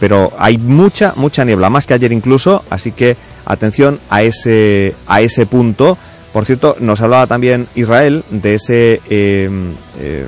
pero 0.00 0.32
hay 0.38 0.58
mucha, 0.58 1.12
mucha 1.16 1.44
niebla, 1.44 1.68
más 1.68 1.86
que 1.86 1.94
ayer 1.94 2.12
incluso. 2.12 2.64
Así 2.70 2.92
que 2.92 3.16
atención 3.44 3.98
a 4.08 4.22
ese, 4.22 4.94
a 5.06 5.20
ese 5.20 5.46
punto. 5.46 5.98
Por 6.34 6.44
cierto, 6.44 6.76
nos 6.80 7.00
hablaba 7.00 7.28
también 7.28 7.68
Israel 7.76 8.24
de 8.28 8.56
ese 8.56 9.00
eh, 9.08 9.48
eh, 10.00 10.26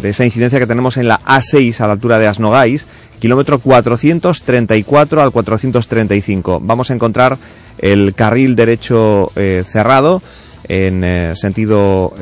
de 0.00 0.08
esa 0.08 0.24
incidencia 0.24 0.58
que 0.58 0.66
tenemos 0.66 0.96
en 0.96 1.06
la 1.06 1.20
A6 1.20 1.78
a 1.80 1.86
la 1.86 1.92
altura 1.92 2.18
de 2.18 2.26
Asnogais, 2.26 2.86
kilómetro 3.20 3.58
434 3.58 5.20
al 5.20 5.30
435. 5.30 6.58
Vamos 6.64 6.90
a 6.90 6.94
encontrar 6.94 7.36
el 7.76 8.14
carril 8.14 8.56
derecho 8.56 9.30
eh, 9.36 9.62
cerrado 9.66 10.22
en 10.68 11.36
sentido 11.36 12.14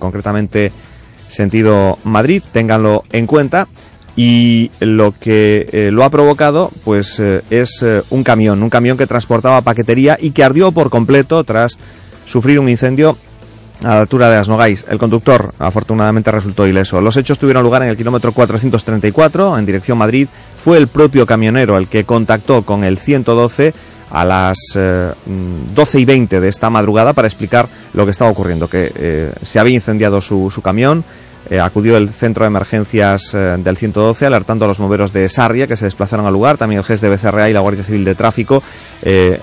concretamente 0.00 0.72
sentido 1.28 2.00
Madrid, 2.02 2.42
ténganlo 2.50 3.04
en 3.12 3.28
cuenta. 3.28 3.68
Y 4.16 4.72
lo 4.80 5.12
que 5.12 5.90
lo 5.92 6.02
ha 6.02 6.10
provocado, 6.10 6.72
pues, 6.84 7.20
es 7.20 7.84
un 8.08 8.24
camión, 8.24 8.62
un 8.62 8.70
camión 8.70 8.96
que 8.96 9.06
transportaba 9.06 9.60
paquetería 9.60 10.16
y 10.18 10.30
que 10.30 10.42
ardió 10.42 10.72
por 10.72 10.88
completo 10.88 11.44
tras 11.44 11.76
sufrir 12.26 12.60
un 12.60 12.68
incendio 12.68 13.16
a 13.82 13.88
la 13.88 14.00
altura 14.00 14.28
de 14.28 14.36
Asnogais. 14.36 14.84
El 14.88 14.98
conductor, 14.98 15.54
afortunadamente, 15.58 16.30
resultó 16.30 16.66
ileso. 16.66 17.00
Los 17.00 17.16
hechos 17.16 17.38
tuvieron 17.38 17.62
lugar 17.62 17.82
en 17.82 17.88
el 17.88 17.96
kilómetro 17.96 18.32
434, 18.32 19.58
en 19.58 19.66
dirección 19.66 19.98
Madrid. 19.98 20.28
Fue 20.56 20.78
el 20.78 20.88
propio 20.88 21.26
camionero 21.26 21.78
el 21.78 21.88
que 21.88 22.04
contactó 22.04 22.62
con 22.62 22.84
el 22.84 22.98
112 22.98 23.72
a 24.10 24.24
las 24.24 24.58
eh, 24.76 25.12
12 25.74 26.00
y 26.00 26.04
20 26.04 26.40
de 26.40 26.48
esta 26.48 26.70
madrugada 26.70 27.12
para 27.12 27.28
explicar 27.28 27.68
lo 27.92 28.04
que 28.04 28.12
estaba 28.12 28.30
ocurriendo, 28.30 28.68
que 28.68 28.92
eh, 28.94 29.32
se 29.42 29.58
había 29.58 29.74
incendiado 29.74 30.20
su, 30.20 30.50
su 30.50 30.62
camión, 30.62 31.04
eh, 31.48 31.60
acudió 31.60 31.96
el 31.96 32.10
centro 32.10 32.44
de 32.44 32.48
emergencias 32.48 33.32
eh, 33.32 33.56
del 33.58 33.76
112 33.76 34.26
alertando 34.26 34.64
a 34.64 34.68
los 34.68 34.78
bomberos 34.78 35.12
de 35.12 35.28
Sarria 35.28 35.68
que 35.68 35.76
se 35.76 35.84
desplazaron 35.84 36.26
al 36.26 36.32
lugar, 36.32 36.56
también 36.56 36.80
el 36.80 36.84
GES 36.84 37.00
de 37.00 37.08
BCRA 37.08 37.48
y 37.48 37.52
la 37.52 37.60
Guardia 37.60 37.84
Civil 37.84 38.04
de 38.04 38.16
Tráfico 38.16 38.64
eh, 39.02 39.38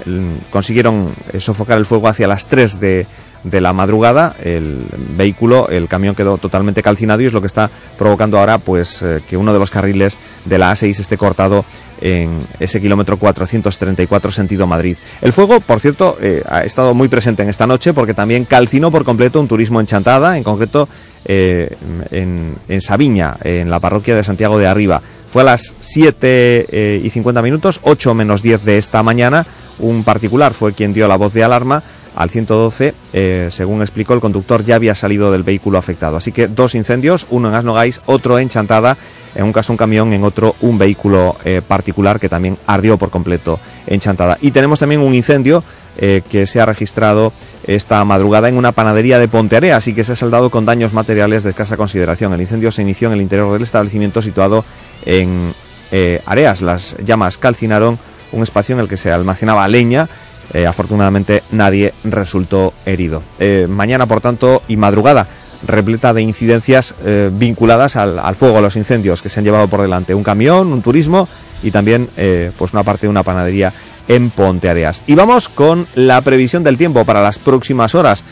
consiguieron 0.51 1.11
sofocar 1.39 1.77
el 1.77 1.85
fuego 1.85 2.09
hacia 2.09 2.27
las 2.27 2.47
3 2.47 2.79
de, 2.81 3.05
de 3.45 3.61
la 3.61 3.71
madrugada. 3.71 4.35
El 4.43 4.85
vehículo, 5.15 5.69
el 5.69 5.87
camión 5.87 6.13
quedó 6.13 6.37
totalmente 6.37 6.83
calcinado 6.83 7.21
y 7.21 7.25
es 7.25 7.33
lo 7.33 7.39
que 7.39 7.47
está 7.47 7.69
provocando 7.97 8.37
ahora 8.37 8.57
pues 8.57 9.03
que 9.29 9.37
uno 9.37 9.53
de 9.53 9.59
los 9.59 9.71
carriles 9.71 10.17
de 10.43 10.57
la 10.57 10.73
A6 10.73 10.99
esté 10.99 11.17
cortado 11.17 11.63
en 12.01 12.37
ese 12.59 12.81
kilómetro 12.81 13.17
434 13.17 14.31
sentido 14.31 14.67
Madrid. 14.67 14.97
El 15.21 15.31
fuego, 15.31 15.61
por 15.61 15.79
cierto, 15.79 16.17
ha 16.49 16.63
estado 16.63 16.93
muy 16.93 17.07
presente 17.07 17.43
en 17.43 17.49
esta 17.49 17.65
noche 17.65 17.93
porque 17.93 18.13
también 18.13 18.43
calcinó 18.43 18.91
por 18.91 19.05
completo 19.05 19.39
un 19.39 19.47
turismo 19.47 19.79
en 19.79 19.85
Chantada, 19.85 20.37
en 20.37 20.43
concreto 20.43 20.89
eh, 21.25 21.75
en, 22.11 22.55
en 22.67 22.81
Sabiña, 22.81 23.35
en 23.43 23.69
la 23.69 23.79
parroquia 23.79 24.15
de 24.15 24.23
Santiago 24.23 24.57
de 24.57 24.67
Arriba. 24.67 25.01
Fue 25.33 25.41
a 25.41 25.45
las 25.45 25.73
7 25.79 26.67
eh, 26.69 27.01
y 27.03 27.09
50 27.09 27.41
minutos, 27.41 27.79
8 27.81 28.13
menos 28.13 28.43
10 28.43 28.65
de 28.65 28.77
esta 28.77 29.01
mañana. 29.01 29.45
Un 29.79 30.03
particular 30.03 30.53
fue 30.53 30.73
quien 30.73 30.93
dio 30.93 31.07
la 31.07 31.15
voz 31.15 31.33
de 31.33 31.43
alarma 31.43 31.81
al 32.15 32.29
112. 32.29 32.93
eh, 33.13 33.47
según 33.49 33.81
explicó, 33.81 34.13
el 34.13 34.19
conductor 34.19 34.63
ya 34.63 34.75
había 34.75 34.93
salido 34.93 35.31
del 35.31 35.41
vehículo 35.41 35.79
afectado. 35.79 36.17
Así 36.17 36.31
que 36.31 36.47
dos 36.47 36.75
incendios, 36.75 37.25
uno 37.31 37.49
en 37.49 37.55
Asnogais, 37.55 38.01
otro 38.05 38.37
en 38.37 38.49
Chantada. 38.49 38.95
En 39.35 39.45
un 39.45 39.53
caso 39.53 39.73
un 39.73 39.77
camión, 39.77 40.13
en 40.13 40.23
otro 40.23 40.55
un 40.61 40.77
vehículo 40.77 41.35
eh, 41.43 41.61
particular 41.67 42.19
que 42.19 42.29
también 42.29 42.55
ardió 42.67 42.97
por 42.97 43.09
completo 43.09 43.59
en 43.87 43.99
Chantada. 43.99 44.37
Y 44.41 44.51
tenemos 44.51 44.77
también 44.77 45.01
un 45.01 45.15
incendio 45.15 45.63
eh, 45.97 46.23
que 46.27 46.47
se 46.47 46.59
ha 46.59 46.65
registrado 46.65 47.31
esta 47.67 48.03
madrugada 48.03 48.49
en 48.49 48.57
una 48.57 48.71
panadería 48.71 49.19
de 49.19 49.27
Pontearea, 49.27 49.75
así 49.75 49.93
que 49.93 50.03
se 50.03 50.13
ha 50.13 50.15
saldado 50.15 50.49
con 50.49 50.65
daños 50.65 50.91
materiales 50.91 51.43
de 51.43 51.51
escasa 51.51 51.77
consideración. 51.77 52.33
El 52.33 52.41
incendio 52.41 52.71
se 52.71 52.81
inició 52.81 53.09
en 53.09 53.13
el 53.13 53.21
interior 53.21 53.53
del 53.53 53.61
establecimiento 53.61 54.19
situado 54.19 54.65
en 55.05 55.53
eh, 55.91 56.19
Areas. 56.25 56.61
Las 56.61 56.95
llamas 57.05 57.37
calcinaron 57.37 57.99
un 58.31 58.41
espacio 58.41 58.73
en 58.73 58.79
el 58.79 58.87
que 58.87 58.97
se 58.97 59.11
almacenaba 59.11 59.67
leña. 59.67 60.09
Eh, 60.51 60.65
afortunadamente 60.65 61.43
nadie 61.51 61.93
resultó 62.03 62.73
herido. 62.87 63.21
Mañana, 63.69 64.07
por 64.07 64.19
tanto, 64.19 64.63
y 64.67 64.77
madrugada 64.77 65.27
repleta 65.65 66.11
de 66.13 66.23
incidencias 66.23 66.95
vinculadas 67.31 67.95
al, 67.95 68.35
fuego, 68.35 68.57
a 68.57 68.61
los 68.61 68.75
incendios 68.75 69.21
que 69.21 69.29
se 69.29 69.39
han 69.39 69.45
llevado 69.45 69.67
por 69.67 69.81
delante. 69.81 70.15
Un 70.15 70.23
camión, 70.23 70.73
un 70.73 70.81
turismo 70.81 71.27
y 71.61 71.71
también 71.71 72.09
pues 72.57 72.73
una 72.73 72.83
parte 72.83 73.05
de 73.05 73.11
una 73.11 73.23
panadería 73.23 73.71
en 74.07 74.29
Ponteareas. 74.29 75.03
Y 75.07 75.15
vamos 75.15 75.49
con 75.49 75.87
la 75.95 76.21
previsión 76.21 76.63
del 76.63 76.77
tiempo 76.77 77.05
para 77.05 77.21
las 77.21 77.39
próximas 77.39 77.95
horas. 77.95 78.23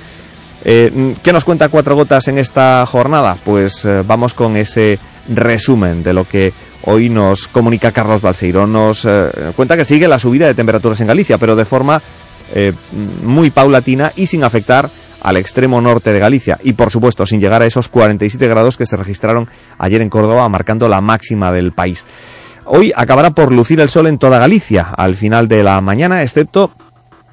Eh, 0.64 1.16
¿Qué 1.24 1.34
nos 1.34 1.44
cuenta 1.44 1.70
Cuatro 1.70 1.96
Gotas 1.96 2.28
en 2.28 2.38
esta 2.38 2.86
jornada? 2.86 3.38
Pues 3.44 3.84
eh, 3.86 4.04
vamos 4.06 4.34
con 4.34 4.58
ese 4.58 5.00
resumen 5.28 6.04
de 6.04 6.14
lo 6.14 6.26
que 6.26 6.54
hoy 6.84 7.10
nos 7.10 7.48
comunica 7.48 7.92
Carlos 7.92 8.22
Balseiro. 8.22 8.68
Nos 8.68 9.06
eh, 9.06 9.30
cuenta 9.56 9.76
que 9.76 9.86
sigue 9.86 10.08
la 10.08 10.20
subida 10.20 10.48
de 10.48 10.54
temperaturas 10.54 11.02
en 11.02 11.08
Galicia, 11.08 11.38
pero 11.38 11.56
de 11.56 11.66
forma 11.66 12.02
muy 13.24 13.50
paulatina 13.50 14.12
y 14.18 14.26
sin 14.26 14.44
afectar 14.44 14.90
al 15.22 15.38
extremo 15.38 15.80
norte 15.80 16.12
de 16.12 16.20
Galicia 16.20 16.60
y 16.62 16.74
por 16.74 16.92
supuesto 16.92 17.26
sin 17.26 17.40
llegar 17.40 17.62
a 17.62 17.66
esos 17.66 17.88
47 17.88 18.46
grados 18.48 18.76
que 18.76 18.86
se 18.86 18.98
registraron 18.98 19.48
ayer 19.78 20.02
en 20.02 20.10
Córdoba 20.10 20.50
marcando 20.50 20.90
la 20.90 21.00
máxima 21.00 21.52
del 21.54 21.72
país. 21.72 22.06
Hoy 22.66 22.94
acabará 22.96 23.32
por 23.32 23.52
lucir 23.52 23.80
el 23.80 23.90
sol 23.90 24.08
en 24.08 24.18
toda 24.18 24.40
Galicia 24.40 24.88
al 24.96 25.16
final 25.16 25.48
de 25.48 25.64
la 25.64 25.82
mañana, 25.82 26.22
excepto 26.22 26.72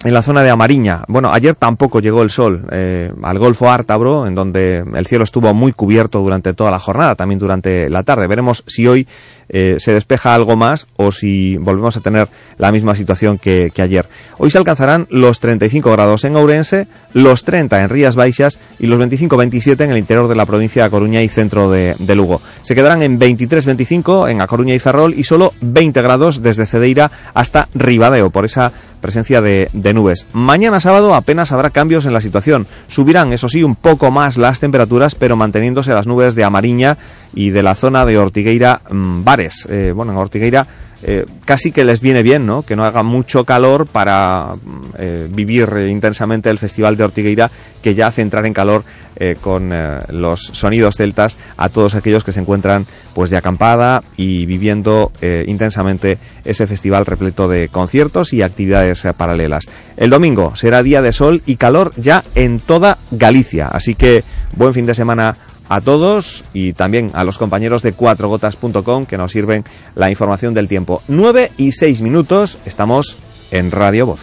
en 0.05 0.15
la 0.15 0.23
zona 0.23 0.43
de 0.43 0.51
Amariña. 0.51 1.03
Bueno, 1.09 1.33
ayer 1.33 1.55
tampoco 1.55 2.01
llegó 2.01 2.23
el 2.23 2.31
sol 2.31 2.67
eh, 2.71 3.13
al 3.23 3.39
Golfo 3.39 3.71
Ártabro, 3.71 4.27
en 4.27 4.35
donde 4.35 4.85
el 4.95 5.07
cielo 5.07 5.25
estuvo 5.25 5.53
muy 5.55 5.73
cubierto 5.73 6.21
durante 6.21 6.55
toda 6.55 6.71
la 6.71 6.79
jornada, 6.79 7.15
también 7.17 7.39
durante 7.39 7.89
la 7.89 8.05
tarde. 8.05 8.27
Veremos 8.29 8.63
si 8.67 8.87
hoy 8.87 9.09
eh, 9.49 9.77
se 9.79 9.93
despeja 9.93 10.35
algo 10.35 10.57
más 10.57 10.87
o 10.97 11.11
si 11.11 11.57
volvemos 11.57 11.97
a 11.97 12.01
tener 12.01 12.29
la 12.59 12.71
misma 12.71 12.95
situación 12.95 13.39
que, 13.39 13.73
que, 13.75 13.83
ayer. 13.83 14.09
Hoy 14.37 14.51
se 14.51 14.59
alcanzarán 14.59 15.07
los 15.11 15.41
35 15.41 15.91
grados 15.91 16.25
en 16.25 16.37
Ourense, 16.37 16.87
los 17.15 17.45
30 17.45 17.81
en 17.81 17.89
Rías 17.89 18.15
Baixas 18.15 18.59
y 18.79 18.87
los 18.87 19.01
25-27 19.01 19.85
en 19.85 19.91
el 19.91 19.99
interior 19.99 20.29
de 20.29 20.37
la 20.37 20.47
provincia 20.47 20.85
de 20.85 20.91
Coruña 20.91 21.23
y 21.23 21.29
centro 21.29 21.71
de, 21.71 21.97
de 21.99 22.15
Lugo. 22.15 22.41
Se 22.63 22.75
quedarán 22.75 23.03
en 23.03 23.19
23-25 23.19 24.31
en 24.31 24.43
A 24.43 24.47
Coruña 24.47 24.75
y 24.75 24.79
Ferrol 24.79 25.15
y 25.17 25.25
solo 25.25 25.55
20 25.61 26.03
grados 26.03 26.43
desde 26.43 26.67
Cedeira 26.67 27.11
hasta 27.35 27.69
Ribadeo 27.75 28.31
por 28.31 28.45
esa 28.45 28.73
presencia 28.99 29.41
de, 29.41 29.69
nubes. 29.95 30.27
Mañana 30.33 30.81
sábado 30.81 31.15
apenas 31.15 31.53
habrá 31.53 31.71
cambios 31.71 32.07
en 32.07 32.13
la 32.13 32.21
situación. 32.21 32.67
Subirán, 32.89 33.33
eso 33.33 33.49
sí, 33.49 33.63
un 33.63 33.75
poco 33.75 34.11
más 34.11 34.37
las 34.37 34.61
temperaturas, 34.61 35.15
pero 35.15 35.37
manteniéndose 35.37 35.93
las 35.93 36.07
nubes 36.07 36.35
de 36.35 36.45
Amariña 36.45 36.99
y 37.35 37.51
de 37.51 37.63
la 37.63 37.75
zona 37.75 38.05
de 38.05 38.19
Ortigueira 38.19 38.81
mmm, 38.91 39.25
Bares. 39.25 39.67
Eh, 39.71 39.93
bueno, 39.95 40.13
en 40.13 40.19
Ortigueira 40.19 40.67
eh, 41.03 41.27
casi 41.45 41.71
que 41.71 41.85
les 41.85 42.01
viene 42.01 42.23
bien, 42.23 42.45
¿no? 42.45 42.63
Que 42.63 42.75
no 42.75 42.85
haga 42.85 43.05
mucho 43.05 43.45
calor 43.45 43.87
para 43.87 44.51
eh, 44.99 45.29
vivir 45.31 45.69
intensamente 45.89 46.51
el 46.51 46.59
Festival 46.59 46.97
de 46.97 47.05
Ortigueira, 47.05 47.51
que 47.81 47.95
ya 47.95 48.09
hace 48.09 48.23
entrar 48.23 48.47
en 48.47 48.53
calor 48.53 48.83
eh, 49.15 49.37
con 49.41 49.73
los 50.11 50.41
sonidos 50.41 50.97
celtas 50.97 51.37
a 51.57 51.69
todos 51.69 51.95
aquellos 51.95 52.25
que 52.25 52.33
se 52.33 52.41
encuentran 52.41 52.87
pues 53.15 53.31
de 53.31 53.37
acampada 53.37 54.03
y 54.17 54.47
viviendo 54.47 55.13
intensamente 55.47 56.19
ese 56.45 56.67
festival 56.67 57.05
repleto 57.05 57.49
de 57.49 57.69
conciertos 57.69 58.33
y 58.33 58.43
actividades 58.43 59.07
paralelas. 59.17 59.67
El 59.97 60.11
domingo 60.11 60.55
será 60.57 60.83
día 60.83 61.03
de 61.03 61.13
sol 61.13 61.43
y 61.47 61.57
calor 61.57 61.93
ya 61.97 62.23
en 62.35 62.61
toda 62.61 62.99
Galicia, 63.11 63.69
así 63.69 63.95
que 63.95 64.23
buen 64.57 64.73
fin 64.73 64.87
de 64.87 64.95
semana 64.95 65.37
a 65.69 65.81
todos 65.81 66.45
y 66.53 66.73
también 66.73 67.11
a 67.15 67.25
los 67.25 67.39
compañeros 67.39 67.83
de 67.83 67.93
cuatrogotas.com 67.93 69.07
que 69.07 69.19
nos 69.19 69.33
sirven 69.33 69.65
la 69.95 70.11
información 70.11 70.55
del 70.55 70.69
tiempo. 70.69 71.03
9 71.09 71.53
y 71.57 71.73
6 71.73 72.01
minutos, 72.01 72.59
estamos 72.65 73.17
en 73.51 73.71
Radio 73.71 74.07
Voz. 74.07 74.21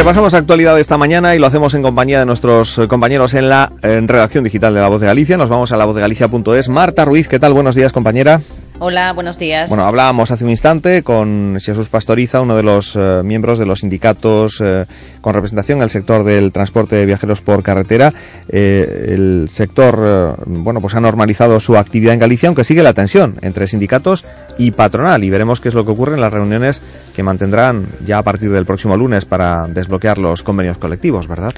Repasamos 0.00 0.32
actualidad 0.32 0.76
de 0.76 0.80
esta 0.80 0.96
mañana 0.96 1.34
y 1.34 1.38
lo 1.38 1.46
hacemos 1.46 1.74
en 1.74 1.82
compañía 1.82 2.20
de 2.20 2.24
nuestros 2.24 2.80
compañeros 2.88 3.34
en 3.34 3.50
la 3.50 3.70
en 3.82 4.08
redacción 4.08 4.42
digital 4.42 4.72
de 4.72 4.80
La 4.80 4.88
Voz 4.88 5.02
de 5.02 5.06
Galicia. 5.06 5.36
Nos 5.36 5.50
vamos 5.50 5.72
a 5.72 5.76
lavoztegalicia.es. 5.76 6.70
Marta 6.70 7.04
Ruiz, 7.04 7.28
¿qué 7.28 7.38
tal? 7.38 7.52
Buenos 7.52 7.74
días, 7.74 7.92
compañera. 7.92 8.40
Hola, 8.82 9.12
buenos 9.12 9.38
días. 9.38 9.68
Bueno, 9.68 9.84
hablábamos 9.84 10.30
hace 10.30 10.42
un 10.42 10.48
instante 10.48 11.02
con 11.02 11.58
Jesús 11.60 11.90
Pastoriza, 11.90 12.40
uno 12.40 12.56
de 12.56 12.62
los 12.62 12.96
eh, 12.96 13.20
miembros 13.22 13.58
de 13.58 13.66
los 13.66 13.80
sindicatos 13.80 14.62
eh, 14.64 14.86
con 15.20 15.34
representación 15.34 15.80
en 15.80 15.82
el 15.82 15.90
sector 15.90 16.24
del 16.24 16.50
transporte 16.50 16.96
de 16.96 17.04
viajeros 17.04 17.42
por 17.42 17.62
carretera. 17.62 18.14
Eh, 18.48 19.08
el 19.08 19.50
sector, 19.50 20.34
bueno, 20.46 20.80
pues 20.80 20.94
ha 20.94 21.00
normalizado 21.00 21.60
su 21.60 21.76
actividad 21.76 22.14
en 22.14 22.20
Galicia, 22.20 22.46
aunque 22.46 22.64
sigue 22.64 22.82
la 22.82 22.94
tensión 22.94 23.36
entre 23.42 23.66
sindicatos 23.66 24.24
y 24.56 24.70
patronal. 24.70 25.24
Y 25.24 25.28
veremos 25.28 25.60
qué 25.60 25.68
es 25.68 25.74
lo 25.74 25.84
que 25.84 25.90
ocurre 25.90 26.14
en 26.14 26.22
las 26.22 26.32
reuniones 26.32 26.80
que 27.14 27.22
mantendrán 27.22 27.86
ya 28.06 28.18
a 28.18 28.22
partir 28.22 28.50
del 28.50 28.64
próximo 28.64 28.96
lunes 28.96 29.24
para 29.24 29.66
desbloquear 29.66 30.18
los 30.18 30.42
convenios 30.42 30.78
colectivos, 30.78 31.26
¿verdad? 31.26 31.54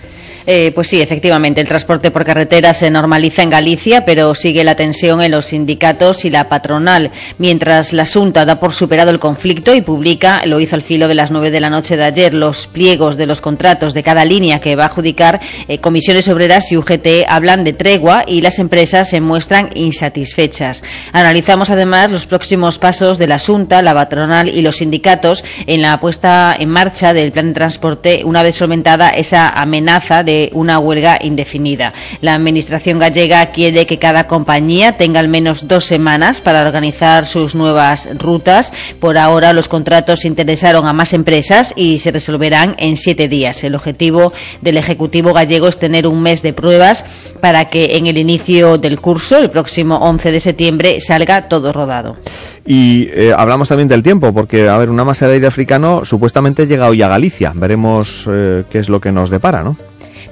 pues 0.75 0.89
sí, 0.89 1.01
efectivamente, 1.01 1.61
el 1.61 1.69
transporte 1.69 2.11
por 2.11 2.25
carretera 2.25 2.75
se 2.75 2.91
normaliza 2.91 3.45
en 3.45 3.51
Galicia, 3.51 4.05
pero 4.05 4.35
sigue 4.35 4.65
la 4.65 4.75
tensión 4.75 5.23
en 5.23 5.31
los 5.31 5.47
sindicatos 5.47 6.25
y 6.25 6.31
la 6.31 6.49
patronal 6.49 7.13
mientras 7.39 7.93
la 7.93 8.07
Junta 8.07 8.45
da 8.45 8.59
por 8.59 8.73
superado 8.73 9.11
el 9.11 9.19
conflicto 9.19 9.75
y 9.75 9.81
publica, 9.81 10.43
lo 10.47 10.61
hizo 10.61 10.77
al 10.77 10.83
filo 10.83 11.09
de 11.09 11.15
las 11.15 11.31
nueve 11.31 11.51
de 11.51 11.61
la 11.61 11.71
noche 11.71 11.97
de 11.97 12.05
ayer, 12.05 12.35
los 12.35 12.67
pliegos 12.67 13.17
de 13.17 13.27
los 13.27 13.41
contratos 13.41 13.95
de 13.95 14.03
cada 14.03 14.25
línea 14.25 14.61
que 14.61 14.77
va 14.77 14.85
a 14.85 14.87
adjudicar, 14.87 15.41
eh, 15.69 15.79
comisiones 15.79 16.29
obreras 16.29 16.71
y 16.73 16.77
UGT 16.77 17.27
hablan 17.29 17.65
de 17.65 17.73
tregua 17.73 18.25
y 18.27 18.41
las 18.41 18.59
empresas 18.59 19.11
se 19.11 19.21
muestran 19.21 19.71
insatisfechas. 19.75 20.83
Analizamos 21.13 21.71
además 21.71 22.11
los 22.11 22.27
próximos 22.27 22.79
pasos 22.79 23.19
de 23.19 23.27
la 23.27 23.39
Junta, 23.39 23.83
la 23.83 23.95
patronal 23.95 24.49
y 24.49 24.63
los 24.63 24.77
sindicatos 24.77 25.45
en 25.67 25.83
la 25.83 26.01
puesta 26.01 26.57
en 26.59 26.69
marcha 26.69 27.13
del 27.13 27.33
plan 27.33 27.49
de 27.49 27.55
transporte 27.55 28.23
una 28.25 28.43
vez 28.43 28.57
solventada 28.57 29.11
esa 29.11 29.49
amenaza 29.49 30.23
de 30.23 30.51
una 30.53 30.79
huelga 30.79 31.19
indefinida. 31.21 31.93
La 32.21 32.35
Administración 32.35 32.99
gallega 32.99 33.47
quiere 33.47 33.87
que 33.87 33.99
cada 33.99 34.27
compañía 34.27 34.93
tenga 34.97 35.21
al 35.21 35.29
menos 35.29 35.69
dos 35.69 35.85
semanas 35.85 36.41
para 36.41 36.61
organizar 36.61 37.27
sus 37.27 37.55
nuevas 37.55 38.09
rutas. 38.19 38.73
Por 39.01 39.19
ahora 39.19 39.53
los 39.53 39.69
contratos 39.69 40.25
interesaron 40.25 40.87
a 40.87 40.93
más 40.93 41.13
empresas 41.13 41.73
y 41.77 41.99
se 41.99 42.11
resolverán 42.11 42.75
en 42.79 42.97
siete 42.97 43.29
días. 43.29 43.63
El 43.65 43.75
objetivo 43.75 44.33
del 44.61 44.77
Ejecutivo 44.77 45.33
gallego 45.33 45.69
es 45.69 45.79
tener 45.79 46.07
un 46.07 46.23
mes 46.23 46.43
de 46.43 46.53
pruebas 46.53 47.05
para 47.41 47.67
que 47.67 47.97
en 47.97 48.07
el 48.07 48.19
inicio 48.19 48.79
del 48.79 49.01
curso, 49.01 49.39
el 49.39 49.51
próximo 49.51 49.97
11 49.97 50.31
de 50.31 50.41
septiembre, 50.41 51.01
salga 51.01 51.49
todo 51.49 51.73
rodado. 51.73 52.17
Y 52.65 53.09
eh, 53.13 53.35
hablamos 53.37 53.69
también 53.69 53.89
del 53.89 54.03
tiempo, 54.03 54.33
porque, 54.33 54.69
a 54.69 54.79
ver, 54.79 54.89
una 54.89 55.05
masa 55.05 55.27
de 55.27 55.35
aire 55.35 55.47
africano 55.47 56.05
supuestamente 56.05 56.67
llega 56.67 56.89
hoy 56.89 57.03
a 57.03 57.09
Galicia. 57.09 57.53
Veremos 57.55 58.25
eh, 58.29 58.65
qué 58.71 58.79
es 58.79 58.89
lo 58.89 59.01
que 59.01 59.11
nos 59.11 59.31
depara, 59.31 59.63
¿no? 59.63 59.77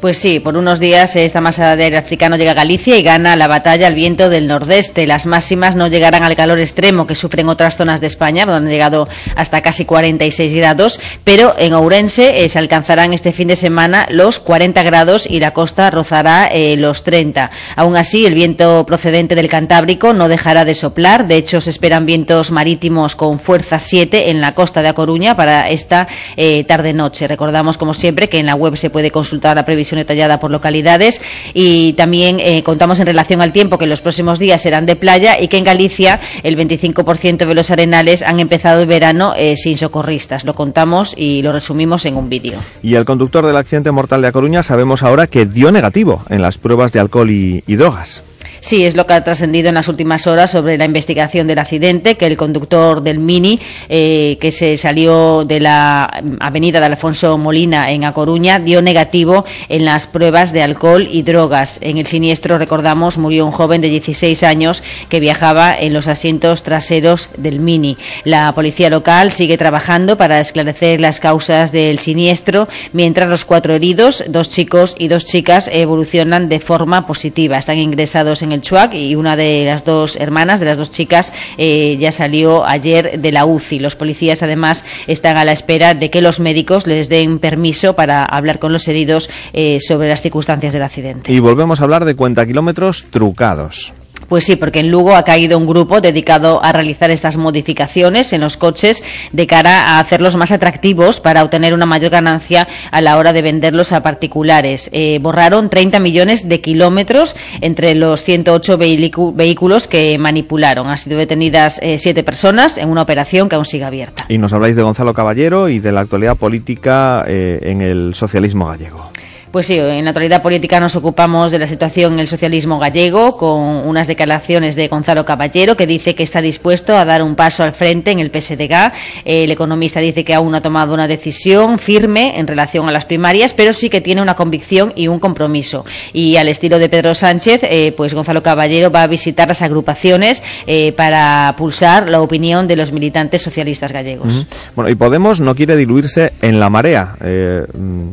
Pues 0.01 0.17
sí, 0.17 0.41
por 0.41 0.57
unos 0.57 0.81
días 0.81 1.15
esta 1.15 1.43
masa 1.43 1.77
de 1.77 1.85
aire 1.85 1.99
africano 1.99 2.37
llega 2.37 2.53
a 2.53 2.55
Galicia 2.55 2.97
y 2.97 3.03
gana 3.03 3.37
la 3.37 3.49
batalla 3.49 3.87
al 3.87 3.95
viento 3.95 4.31
del 4.31 4.47
nordeste. 4.47 5.07
Las 5.07 5.27
máximas 5.27 5.77
no 5.77 5.89
llegarán 5.89 6.23
al 6.23 6.37
calor 6.37 6.59
extremo 6.59 7.07
que 7.07 7.15
sufren 7.15 7.51
otras 7.51 7.77
zonas 7.77 8.01
de 8.01 8.07
España, 8.07 8.47
donde 8.47 8.69
han 8.69 8.73
llegado 8.73 9.09
hasta 9.37 9.61
casi 9.61 9.85
46 9.85 10.57
grados, 10.57 11.01
pero 11.23 11.53
en 11.59 11.75
Ourense 11.75 12.43
eh, 12.43 12.49
se 12.49 12.59
alcanzarán 12.59 13.13
este 13.13 13.33
fin 13.35 13.49
de 13.49 13.57
semana 13.57 14.07
los 14.09 14.41
40 14.41 14.83
grados 14.85 15.27
y 15.29 15.39
la 15.39 15.51
costa 15.51 15.91
rozará 15.91 16.47
eh, 16.47 16.77
los 16.79 17.05
30. 17.05 17.51
Aún 17.77 17.95
así, 17.95 18.25
el 18.25 18.33
viento 18.33 18.87
procedente 18.87 19.35
del 19.35 19.51
Cantábrico 19.51 20.15
no 20.15 20.29
dejará 20.29 20.65
de 20.65 20.75
soplar. 20.75 21.29
De 21.29 21.37
hecho, 21.37 21.61
se 21.61 21.69
esperan 21.69 22.07
vientos 22.07 22.53
marítimos 22.53 23.17
con 23.17 23.39
fuerza 23.39 23.79
7 23.79 24.31
en 24.31 24.41
la 24.41 24.55
costa 24.55 24.81
de 24.81 24.89
A 24.89 24.95
Coruña 24.95 25.37
para 25.37 25.69
esta 25.69 26.09
eh, 26.39 26.65
tarde-noche. 26.65 27.27
Recordamos, 27.27 27.77
como 27.77 27.93
siempre, 27.93 28.31
que 28.31 28.39
en 28.39 28.47
la 28.47 28.55
web 28.55 28.79
se 28.79 28.89
puede 28.89 29.11
consultar 29.11 29.57
la 29.57 29.67
previsión 29.67 29.90
detallada 29.97 30.41
por 30.41 30.51
localidades 30.51 31.21
y 31.55 31.93
también 31.95 32.39
eh, 32.41 32.62
contamos 32.62 33.01
en 33.01 33.07
relación 33.07 33.41
al 33.41 33.53
tiempo 33.53 33.79
que 33.79 33.87
los 33.87 34.01
próximos 34.01 34.39
días 34.39 34.62
serán 34.62 34.87
de 34.87 34.97
playa 34.97 35.41
y 35.41 35.49
que 35.49 35.59
en 35.59 35.65
Galicia 35.65 36.21
el 36.43 36.57
25% 36.57 37.47
de 37.47 37.55
los 37.55 37.71
arenales 37.71 38.23
han 38.23 38.41
empezado 38.41 38.81
el 38.81 38.87
verano 38.87 39.35
eh, 39.37 39.57
sin 39.57 39.77
socorristas. 39.77 40.45
Lo 40.45 40.55
contamos 40.55 41.15
y 41.17 41.43
lo 41.43 41.53
resumimos 41.53 42.07
en 42.07 42.17
un 42.17 42.29
vídeo. 42.29 42.59
Y 42.83 42.95
el 42.95 43.05
conductor 43.05 43.47
del 43.47 43.57
accidente 43.57 43.91
mortal 43.91 44.23
de 44.23 44.29
A 44.29 44.33
Coruña 44.33 44.62
sabemos 44.62 45.03
ahora 45.03 45.27
que 45.27 45.47
dio 45.47 45.73
negativo 45.73 46.23
en 46.29 46.43
las 46.43 46.59
pruebas 46.59 46.93
de 46.93 47.01
alcohol 47.01 47.31
y 47.31 47.62
drogas. 47.67 48.23
Sí, 48.61 48.85
es 48.85 48.95
lo 48.95 49.07
que 49.07 49.15
ha 49.15 49.24
trascendido 49.24 49.70
en 49.70 49.74
las 49.74 49.89
últimas 49.89 50.27
horas 50.27 50.51
sobre 50.51 50.77
la 50.77 50.85
investigación 50.85 51.47
del 51.47 51.59
accidente, 51.59 52.16
que 52.16 52.27
el 52.27 52.37
conductor 52.37 53.03
del 53.03 53.19
Mini, 53.19 53.59
eh, 53.89 54.37
que 54.39 54.53
se 54.53 54.77
salió 54.77 55.45
de 55.47 55.61
la 55.61 56.05
avenida 56.41 56.78
de 56.78 56.87
Alfonso 56.87 57.39
Molina 57.39 57.91
en 57.91 58.05
A 58.05 58.12
Coruña, 58.12 58.59
dio 58.59 58.82
negativo 58.82 59.47
en 59.70 59.87
las 59.87 60.07
pruebas 60.07 60.53
de 60.53 60.62
alcohol 60.62 61.09
y 61.11 61.23
drogas. 61.23 61.78
En 61.82 61.97
el 61.97 62.07
siniestro, 62.07 62.59
recordamos, 62.59 63.16
murió 63.16 63.47
un 63.47 63.53
joven 63.53 63.81
de 63.81 63.89
16 63.89 64.43
años 64.43 64.82
que 65.09 65.20
viajaba 65.20 65.73
en 65.73 65.95
los 65.95 66.07
asientos 66.07 66.62
traseros 66.62 67.31
del 67.39 67.61
Mini. 67.61 67.97
La 68.24 68.53
policía 68.55 68.91
local 68.91 69.32
sigue 69.32 69.57
trabajando 69.57 70.19
para 70.19 70.39
esclarecer 70.39 71.01
las 71.01 71.19
causas 71.19 71.73
del 71.73 71.99
siniestro, 71.99 72.69
mientras 72.93 73.28
los 73.28 73.47
cuatro 73.47 73.74
heridos, 73.74 74.23
dos 74.28 74.51
chicos 74.51 74.95
y 74.99 75.09
dos 75.09 75.24
chicas, 75.24 75.70
evolucionan 75.73 76.49
de 76.51 76.61
forma 76.61 77.07
positiva. 77.07 77.57
Están 77.57 77.78
ingresados 77.78 78.43
en 78.43 78.50
el 78.53 78.63
Chuac 78.63 78.95
y 78.95 79.15
una 79.15 79.37
de 79.37 79.65
las 79.67 79.85
dos 79.85 80.17
hermanas, 80.17 80.61
de 80.61 80.67
las 80.67 80.79
dos 80.79 80.91
chicas, 80.91 81.33
eh, 81.59 81.97
ya 81.99 82.13
salió 82.13 82.67
ayer 82.67 83.21
de 83.21 83.33
la 83.33 83.45
UCI. 83.45 83.79
Los 83.79 83.97
policías, 83.97 84.43
además, 84.43 84.85
están 85.07 85.37
a 85.37 85.45
la 85.45 85.53
espera 85.53 85.95
de 85.95 86.11
que 86.11 86.21
los 86.21 86.41
médicos 86.41 86.87
les 86.87 87.09
den 87.09 87.39
permiso 87.39 87.95
para 87.95 88.25
hablar 88.25 88.59
con 88.59 88.73
los 88.73 88.87
heridos 88.89 89.31
eh, 89.53 89.79
sobre 89.81 90.09
las 90.09 90.23
circunstancias 90.23 90.73
del 90.73 90.83
accidente. 90.83 91.33
Y 91.33 91.39
volvemos 91.39 91.81
a 91.81 91.85
hablar 91.85 92.05
de 92.05 92.15
cuenta 92.15 92.47
kilómetros 92.47 93.07
trucados. 93.11 93.93
Pues 94.31 94.44
sí, 94.44 94.55
porque 94.55 94.78
en 94.78 94.93
Lugo 94.93 95.16
ha 95.16 95.24
caído 95.24 95.59
un 95.59 95.66
grupo 95.66 96.01
dedicado 96.01 96.62
a 96.62 96.70
realizar 96.70 97.11
estas 97.11 97.36
modificaciones 97.36 98.32
en 98.32 98.40
los 98.43 98.57
coches 98.57 99.02
de 99.32 99.48
cara 99.48 99.89
a 99.89 99.98
hacerlos 99.98 100.36
más 100.36 100.52
atractivos 100.52 101.19
para 101.19 101.43
obtener 101.43 101.74
una 101.74 101.85
mayor 101.85 102.12
ganancia 102.12 102.69
a 102.93 103.01
la 103.01 103.19
hora 103.19 103.32
de 103.32 103.43
venderlos 103.43 103.90
a 103.90 104.05
particulares. 104.05 104.89
Eh, 104.93 105.19
borraron 105.20 105.69
30 105.69 105.98
millones 105.98 106.48
de 106.48 106.61
kilómetros 106.61 107.35
entre 107.61 107.97
los 107.97 108.23
108 108.23 108.78
vehículos 108.78 109.89
que 109.89 110.16
manipularon. 110.16 110.86
Han 110.86 110.98
sido 110.98 111.19
detenidas 111.19 111.81
eh, 111.82 111.98
siete 111.98 112.23
personas 112.23 112.78
en 112.78 112.89
una 112.89 113.02
operación 113.02 113.48
que 113.48 113.57
aún 113.57 113.65
sigue 113.65 113.85
abierta. 113.85 114.27
Y 114.28 114.39
nos 114.39 114.52
habláis 114.52 114.77
de 114.77 114.82
Gonzalo 114.82 115.12
Caballero 115.12 115.69
y 115.69 115.81
de 115.81 115.90
la 115.90 116.02
actualidad 116.02 116.36
política 116.36 117.24
eh, 117.27 117.59
en 117.62 117.82
el 117.82 118.15
socialismo 118.15 118.66
gallego. 118.66 119.11
Pues 119.51 119.67
sí, 119.67 119.75
en 119.75 120.05
la 120.05 120.11
actualidad 120.11 120.43
política 120.43 120.79
nos 120.79 120.95
ocupamos 120.95 121.51
de 121.51 121.59
la 121.59 121.67
situación 121.67 122.13
en 122.13 122.21
el 122.21 122.29
socialismo 122.29 122.79
gallego 122.79 123.37
con 123.37 123.59
unas 123.61 124.07
declaraciones 124.07 124.77
de 124.77 124.87
Gonzalo 124.87 125.25
Caballero 125.25 125.77
que 125.77 125.89
dice 125.89 126.15
que 126.15 126.23
está 126.23 126.41
dispuesto 126.41 126.97
a 126.97 127.05
dar 127.05 127.21
un 127.21 127.35
paso 127.35 127.65
al 127.65 127.73
frente 127.73 128.13
en 128.13 128.21
el 128.21 128.31
PSDG. 128.31 128.93
El 129.25 129.51
economista 129.51 129.99
dice 129.99 130.25
que 130.25 130.35
aún 130.35 130.53
no 130.53 130.59
ha 130.59 130.61
tomado 130.61 130.95
una 130.95 131.09
decisión 131.09 131.81
firme 131.81 132.39
en 132.39 132.47
relación 132.47 132.89
a 132.89 132.93
las 132.93 133.07
primarias, 133.07 133.53
pero 133.53 133.73
sí 133.73 133.91
que 133.91 134.01
tiene 134.01 134.23
una 134.23 134.37
convicción 134.37 134.93
y 134.95 135.09
un 135.09 135.19
compromiso. 135.19 135.85
Y 136.13 136.37
al 136.37 136.47
estilo 136.47 136.79
de 136.79 136.89
Pedro 136.89 137.17
Sánchez, 137.17 137.63
eh, 137.65 137.93
pues 137.97 138.15
Gonzalo 138.15 138.45
Caballero 138.45 138.93
va 138.93 139.03
a 139.03 139.09
visitar 139.09 139.49
las 139.49 139.63
agrupaciones 139.63 140.45
eh, 140.69 140.93
para 140.93 141.53
pulsar 141.59 142.09
la 142.09 142.21
opinión 142.21 142.69
de 142.69 142.77
los 142.77 142.93
militantes 142.93 143.43
socialistas 143.43 143.91
gallegos. 143.91 144.47
-huh. 144.47 144.47
Bueno, 144.77 144.91
y 144.91 144.95
Podemos 144.95 145.41
no 145.41 145.57
quiere 145.57 145.77
diluirse 145.77 146.35
en 146.41 146.61
la 146.61 146.71
marea. 146.71 147.17
Eh, 147.21 147.67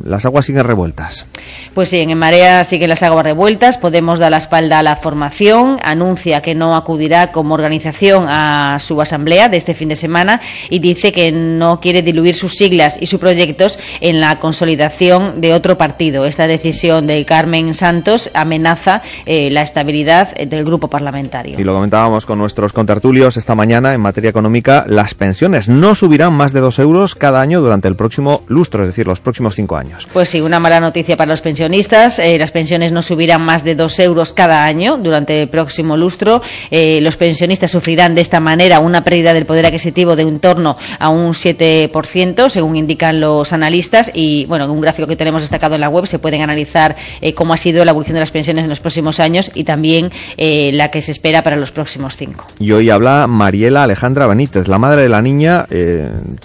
las 0.04 0.26
aguas 0.26 0.46
siguen 0.48 0.64
revueltas. 0.64 1.27
Pues 1.74 1.90
sí, 1.90 1.98
en 1.98 2.18
Marea 2.18 2.64
siguen 2.64 2.90
las 2.90 3.04
aguas 3.04 3.24
revueltas. 3.24 3.78
Podemos 3.78 4.20
dar 4.20 4.32
la 4.32 4.38
espalda 4.38 4.80
a 4.80 4.84
la 4.84 4.96
formación, 4.96 5.80
anuncia 5.84 6.42
que 6.42 6.56
no 6.56 6.76
acudirá 6.76 7.32
como 7.32 7.54
organización 7.54 8.26
a 8.28 8.78
su 8.80 9.00
asamblea 9.02 9.48
de 9.48 9.58
este 9.58 9.74
fin 9.74 9.90
de 9.90 9.96
semana 9.96 10.42
y 10.70 10.80
dice 10.80 11.12
que 11.12 11.32
no 11.32 11.80
quiere 11.80 12.02
diluir 12.02 12.36
sus 12.36 12.56
siglas 12.56 12.98
y 13.00 13.06
sus 13.06 13.20
proyectos 13.20 13.78
en 14.02 14.20
la 14.20 14.40
consolidación 14.40 15.42
de 15.42 15.54
otro 15.54 15.78
partido. 15.78 16.26
Esta 16.26 16.48
decisión 16.48 17.06
de 17.06 17.24
Carmen 17.26 17.74
Santos 17.74 18.32
amenaza 18.34 19.02
eh, 19.26 19.52
la 19.52 19.62
estabilidad 19.62 20.36
del 20.36 20.66
grupo 20.66 20.88
parlamentario. 20.88 21.60
Y 21.60 21.64
lo 21.64 21.74
comentábamos 21.74 22.26
con 22.26 22.40
nuestros 22.40 22.74
contertulios 22.74 23.38
esta 23.38 23.56
mañana 23.56 23.94
en 23.94 24.02
materia 24.02 24.30
económica. 24.30 24.86
Las 24.88 25.14
pensiones 25.14 25.70
no 25.70 25.96
subirán 25.96 26.34
más 26.34 26.54
de 26.54 26.60
dos 26.60 26.80
euros 26.80 27.16
cada 27.16 27.42
año 27.42 27.62
durante 27.62 27.88
el 27.88 27.96
próximo 27.96 28.44
lustro, 28.48 28.84
es 28.84 28.90
decir, 28.90 29.06
los 29.06 29.20
próximos 29.20 29.56
cinco 29.56 29.78
años. 29.78 30.08
Pues 30.12 30.30
sí, 30.30 30.42
una 30.42 30.60
mala 30.60 30.80
noticia 30.80 31.17
para 31.18 31.32
los 31.32 31.42
pensionistas. 31.42 32.20
Eh, 32.20 32.38
las 32.38 32.52
pensiones 32.52 32.92
no 32.92 33.02
subirán 33.02 33.42
más 33.42 33.64
de 33.64 33.76
dos 33.76 34.00
euros 34.00 34.34
cada 34.34 34.64
año 34.64 34.98
durante 34.98 35.42
el 35.42 35.50
próximo 35.50 35.98
lustro. 35.98 36.42
Eh, 36.72 37.00
los 37.02 37.18
pensionistas 37.18 37.72
sufrirán 37.72 38.16
de 38.16 38.22
esta 38.22 38.40
manera 38.40 38.80
una 38.80 39.04
pérdida 39.04 39.34
del 39.34 39.46
poder 39.46 39.66
adquisitivo 39.66 40.16
de 40.16 40.26
un 40.26 40.40
torno 40.40 40.78
a 41.00 41.10
un 41.10 41.34
7%, 41.34 42.50
según 42.50 42.76
indican 42.76 43.20
los 43.20 43.52
analistas. 43.52 44.12
Y 44.14 44.46
bueno, 44.46 44.66
en 44.66 44.72
un 44.72 44.82
gráfico 44.82 45.08
que 45.08 45.16
tenemos 45.16 45.42
destacado 45.42 45.76
en 45.76 45.82
la 45.82 45.90
web 45.90 46.06
se 46.06 46.20
pueden 46.20 46.42
analizar 46.42 46.96
eh, 47.22 47.34
cómo 47.34 47.54
ha 47.54 47.58
sido 47.58 47.84
la 47.84 47.92
evolución 47.92 48.14
de 48.14 48.22
las 48.22 48.32
pensiones 48.32 48.64
en 48.64 48.70
los 48.70 48.80
próximos 48.80 49.20
años 49.20 49.52
y 49.54 49.64
también 49.64 50.12
la 50.38 50.90
que 50.90 51.02
se 51.02 51.12
espera 51.12 51.42
para 51.42 51.56
los 51.56 51.72
próximos 51.72 52.16
cinco. 52.16 52.46
Y 52.60 52.72
hoy 52.72 52.90
habla 52.90 53.28
Mariela 53.28 53.84
Alejandra 53.84 54.28
Benítez, 54.28 54.68
la 54.68 54.78
madre 54.78 55.02
de 55.02 55.10
la 55.10 55.22
niña 55.22 55.66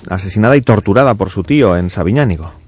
asesinada 0.09 0.57
y 0.57 0.63
torturada 0.63 1.15
por 1.15 1.31
su 1.31 1.43
tío 1.43 1.77
en 1.77 1.91
Sabiñánigo. 1.91 2.62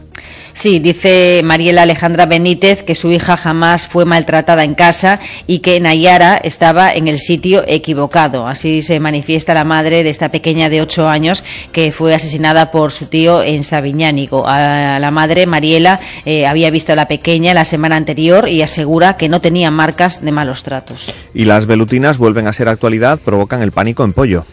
Sí, 0.54 0.78
dice 0.78 1.42
Mariela 1.44 1.82
Alejandra 1.82 2.26
Benítez 2.26 2.84
que 2.84 2.94
su 2.94 3.10
hija 3.10 3.36
jamás 3.36 3.88
fue 3.88 4.04
maltratada 4.04 4.62
en 4.62 4.74
casa 4.74 5.18
y 5.48 5.58
que 5.58 5.80
Nayara 5.80 6.36
estaba 6.36 6.90
en 6.90 7.08
el 7.08 7.18
sitio 7.18 7.64
equivocado. 7.66 8.46
Así 8.46 8.80
se 8.80 9.00
manifiesta 9.00 9.52
la 9.52 9.64
madre 9.64 10.04
de 10.04 10.10
esta 10.10 10.30
pequeña 10.30 10.68
de 10.68 10.80
ocho 10.80 11.08
años 11.08 11.42
que 11.72 11.90
fue 11.90 12.14
asesinada 12.14 12.70
por 12.70 12.92
su 12.92 13.06
tío 13.06 13.42
en 13.42 13.64
Sabiñánigo. 13.64 14.44
A 14.46 14.98
la 15.00 15.10
madre, 15.10 15.46
Mariela, 15.46 15.98
eh, 16.24 16.46
había 16.46 16.70
visto 16.70 16.92
a 16.92 16.96
la 16.96 17.08
pequeña 17.08 17.52
la 17.52 17.64
semana 17.64 17.96
anterior 17.96 18.48
y 18.48 18.62
asegura 18.62 19.16
que 19.16 19.28
no 19.28 19.40
tenía 19.40 19.72
marcas 19.72 20.24
de 20.24 20.30
malos 20.30 20.62
tratos. 20.62 21.12
Y 21.34 21.46
las 21.46 21.66
velutinas 21.66 22.16
vuelven 22.16 22.46
a 22.46 22.52
ser 22.52 22.68
actualidad, 22.68 23.18
provocan 23.18 23.60
el 23.60 23.72
pánico 23.72 24.04
en 24.04 24.12
pollo. 24.12 24.46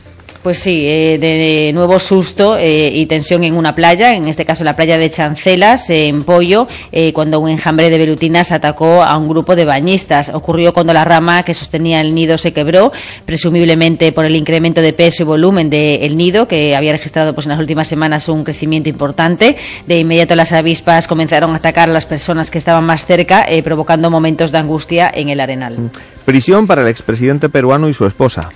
Pues 0.43 0.57
sí, 0.57 0.87
eh, 0.87 1.19
de 1.19 1.71
nuevo 1.71 1.99
susto 1.99 2.57
eh, 2.57 2.91
y 2.91 3.05
tensión 3.05 3.43
en 3.43 3.53
una 3.53 3.75
playa, 3.75 4.15
en 4.15 4.27
este 4.27 4.43
caso 4.43 4.63
la 4.63 4.75
playa 4.75 4.97
de 4.97 5.11
Chancelas, 5.11 5.87
eh, 5.91 6.07
en 6.07 6.23
Pollo, 6.23 6.67
cuando 7.13 7.39
un 7.39 7.49
enjambre 7.49 7.91
de 7.91 7.97
velutinas 7.99 8.51
atacó 8.51 9.03
a 9.03 9.15
un 9.17 9.27
grupo 9.27 9.55
de 9.55 9.65
bañistas. 9.65 10.29
Ocurrió 10.29 10.73
cuando 10.73 10.93
la 10.93 11.05
rama 11.05 11.43
que 11.43 11.53
sostenía 11.53 12.01
el 12.01 12.15
nido 12.15 12.39
se 12.39 12.53
quebró, 12.53 12.91
presumiblemente 13.25 14.11
por 14.11 14.25
el 14.25 14.35
incremento 14.35 14.81
de 14.81 14.93
peso 14.93 15.23
y 15.23 15.25
volumen 15.27 15.69
del 15.69 16.17
nido, 16.17 16.47
que 16.47 16.75
había 16.75 16.93
registrado 16.93 17.35
pues, 17.35 17.45
en 17.45 17.51
las 17.51 17.59
últimas 17.59 17.87
semanas 17.87 18.27
un 18.27 18.43
crecimiento 18.43 18.89
importante. 18.89 19.57
De 19.85 19.99
inmediato 19.99 20.35
las 20.35 20.53
avispas 20.53 21.07
comenzaron 21.07 21.51
a 21.51 21.57
atacar 21.57 21.89
a 21.89 21.93
las 21.93 22.07
personas 22.07 22.49
que 22.49 22.57
estaban 22.57 22.83
más 22.83 23.05
cerca, 23.05 23.45
provocando 23.63 24.09
momentos 24.09 24.51
de 24.51 24.57
angustia 24.57 25.11
en 25.13 25.29
el 25.29 25.39
arenal. 25.39 25.91
Prisión 26.25 26.65
para 26.65 26.81
el 26.81 26.87
expresidente 26.87 27.47
peruano 27.49 27.89
y 27.89 27.93
su 27.93 28.07
esposa. 28.07 28.49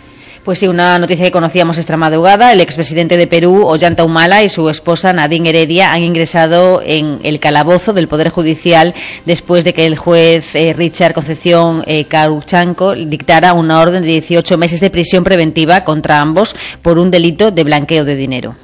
Pues 0.46 0.60
sí, 0.60 0.68
una 0.68 1.00
noticia 1.00 1.26
que 1.26 1.32
conocíamos 1.32 1.80
esta 1.80 1.98
madrugada. 1.98 2.54
El 2.54 2.62
expresidente 2.62 3.18
de 3.18 3.26
Perú, 3.26 3.66
Ollanta 3.66 4.04
Humala, 4.04 4.44
y 4.44 4.50
su 4.50 4.70
esposa 4.70 5.12
Nadine 5.12 5.50
Heredia 5.50 5.92
han 5.92 6.04
ingresado 6.04 6.84
en 6.86 7.20
el 7.24 7.40
calabozo 7.40 7.94
del 7.94 8.08
Poder 8.08 8.30
Judicial 8.30 8.94
después 9.26 9.64
de 9.64 9.74
que 9.74 9.88
el 9.88 9.98
juez 9.98 10.54
eh, 10.54 10.74
Richard 10.78 11.16
Concepción 11.16 11.82
eh, 11.88 12.06
Caruchanco 12.06 12.94
dictara 12.94 13.54
una 13.54 13.82
orden 13.82 14.04
de 14.04 14.10
18 14.10 14.56
meses 14.60 14.82
de 14.82 14.92
prisión 14.92 15.24
preventiva 15.24 15.84
contra 15.84 16.22
ambos 16.22 16.56
por 16.84 17.00
un 17.00 17.10
delito 17.10 17.50
de 17.50 17.64
blanqueo 17.64 18.06
de 18.06 18.16
dinero. 18.16 18.56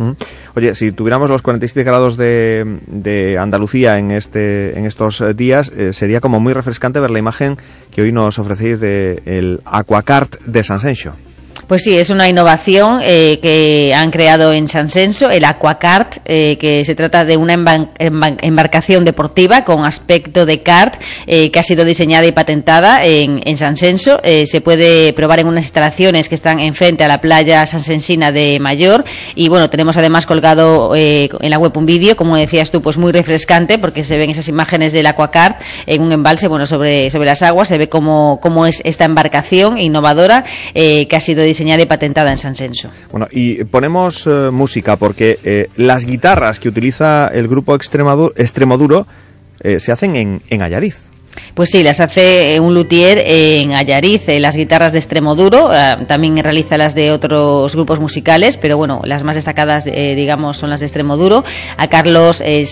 Oye, 0.55 0.75
si 0.75 0.91
tuviéramos 0.91 1.31
los 1.31 1.41
47 1.41 1.83
grados 1.83 2.15
de, 2.15 2.77
de 2.85 3.39
Andalucía 3.39 3.97
en, 3.97 4.11
este, 4.11 4.77
en 4.77 4.85
estos 4.85 5.23
días, 5.35 5.71
eh, 5.75 5.93
sería 5.93 6.21
como 6.21 6.39
muy 6.39 6.53
refrescante 6.53 6.99
ver 6.99 7.09
la 7.09 7.17
imagen 7.17 7.57
que 7.89 8.03
hoy 8.03 8.11
nos 8.11 8.37
ofrecéis 8.37 8.79
del 8.79 9.15
de 9.23 9.59
Aquacart 9.65 10.39
de 10.45 10.61
San 10.61 10.79
Sencho. 10.79 11.15
Pues 11.71 11.85
sí, 11.85 11.97
es 11.97 12.09
una 12.09 12.27
innovación 12.27 12.99
eh, 13.01 13.39
que 13.41 13.93
han 13.95 14.11
creado 14.11 14.51
en 14.51 14.67
San 14.67 14.89
Senso, 14.89 15.29
el 15.29 15.45
Aquacart, 15.45 16.17
eh, 16.25 16.57
que 16.57 16.83
se 16.83 16.95
trata 16.95 17.23
de 17.23 17.37
una 17.37 17.53
embarcación 17.53 19.05
deportiva 19.05 19.63
con 19.63 19.85
aspecto 19.85 20.45
de 20.45 20.63
kart 20.63 21.01
eh, 21.27 21.49
que 21.49 21.59
ha 21.59 21.63
sido 21.63 21.85
diseñada 21.85 22.27
y 22.27 22.33
patentada 22.33 23.05
en, 23.05 23.39
en 23.45 23.55
San 23.55 23.77
Senso. 23.77 24.19
Eh, 24.21 24.47
se 24.47 24.59
puede 24.59 25.13
probar 25.13 25.39
en 25.39 25.47
unas 25.47 25.63
instalaciones 25.63 26.27
que 26.27 26.35
están 26.35 26.59
enfrente 26.59 27.05
a 27.05 27.07
la 27.07 27.21
playa 27.21 27.65
sansensina 27.65 28.33
de 28.33 28.59
Mayor. 28.59 29.05
Y 29.35 29.47
bueno, 29.47 29.69
tenemos 29.69 29.95
además 29.95 30.25
colgado 30.25 30.93
eh, 30.93 31.29
en 31.39 31.49
la 31.49 31.57
web 31.57 31.71
un 31.77 31.85
vídeo, 31.85 32.17
como 32.17 32.35
decías 32.35 32.69
tú, 32.69 32.81
pues 32.81 32.97
muy 32.97 33.13
refrescante 33.13 33.77
porque 33.77 34.03
se 34.03 34.17
ven 34.17 34.29
esas 34.29 34.49
imágenes 34.49 34.91
del 34.91 35.05
Aquacart 35.05 35.61
en 35.85 36.01
un 36.01 36.11
embalse, 36.11 36.49
bueno, 36.49 36.67
sobre, 36.67 37.09
sobre 37.11 37.27
las 37.27 37.41
aguas. 37.41 37.69
Se 37.69 37.77
ve 37.77 37.87
cómo, 37.87 38.41
cómo 38.41 38.65
es 38.65 38.81
esta 38.83 39.05
embarcación 39.05 39.77
innovadora 39.77 40.43
eh, 40.73 41.07
que 41.07 41.15
ha 41.15 41.21
sido 41.21 41.43
diseñada 41.43 41.60
y 41.83 41.85
patentada 41.85 42.31
en 42.31 42.37
San 42.37 42.55
Senso. 42.55 42.89
Bueno, 43.11 43.27
y 43.31 43.63
ponemos 43.65 44.25
eh, 44.27 44.49
música 44.51 44.95
porque 44.95 45.39
eh, 45.43 45.69
las 45.75 46.05
guitarras 46.05 46.59
que 46.59 46.69
utiliza 46.69 47.27
el 47.27 47.47
grupo 47.47 47.73
Extremadu- 47.75 48.33
Extremoduro 48.35 49.07
eh, 49.59 49.79
se 49.79 49.91
hacen 49.91 50.15
en, 50.15 50.41
en. 50.49 51.10
Pues 51.53 51.69
sí, 51.69 51.83
las 51.83 51.99
hace 51.99 52.55
eh, 52.55 52.59
un 52.59 52.73
luthier 52.73 53.21
en 53.25 53.73
Allariz, 53.73 54.27
eh, 54.27 54.39
las 54.39 54.55
guitarras 54.55 54.93
de 54.93 54.99
extremo 54.99 55.35
duro, 55.35 55.69
eh, 55.73 55.97
también 56.07 56.41
realiza 56.41 56.77
las 56.77 56.95
de 56.95 57.11
otros 57.11 57.75
grupos 57.75 57.99
musicales, 57.99 58.57
pero 58.57 58.77
bueno, 58.77 59.01
las 59.03 59.23
más 59.23 59.35
destacadas, 59.35 59.85
digamos, 59.85 60.57
son 60.57 60.69
las 60.69 60.79
de 60.79 60.85
extremo 60.85 61.17
duro. 61.17 61.43
A 61.77 61.87
Carlos 61.87 62.41
eh, 62.41 62.65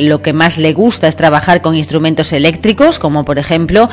lo 0.00 0.22
que 0.22 0.32
más 0.32 0.58
le 0.58 0.72
gusta 0.72 1.08
es 1.08 1.16
trabajar 1.16 1.62
con 1.62 1.74
instrumentos 1.74 2.32
eléctricos, 2.32 2.98
como 2.98 3.24
por 3.24 3.38
ejemplo 3.38 3.88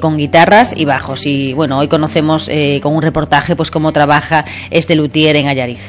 con 0.00 0.16
guitarras 0.16 0.74
y 0.76 0.84
bajos. 0.84 1.26
Y 1.26 1.52
bueno, 1.52 1.78
hoy 1.78 1.88
conocemos 1.88 2.50
con 2.82 2.94
un 2.94 3.02
reportaje 3.02 3.56
pues 3.56 3.70
cómo 3.70 3.92
trabaja 3.92 4.44
este 4.70 4.94
luthier 4.94 5.36
en 5.36 5.48
Allariz. 5.48 5.80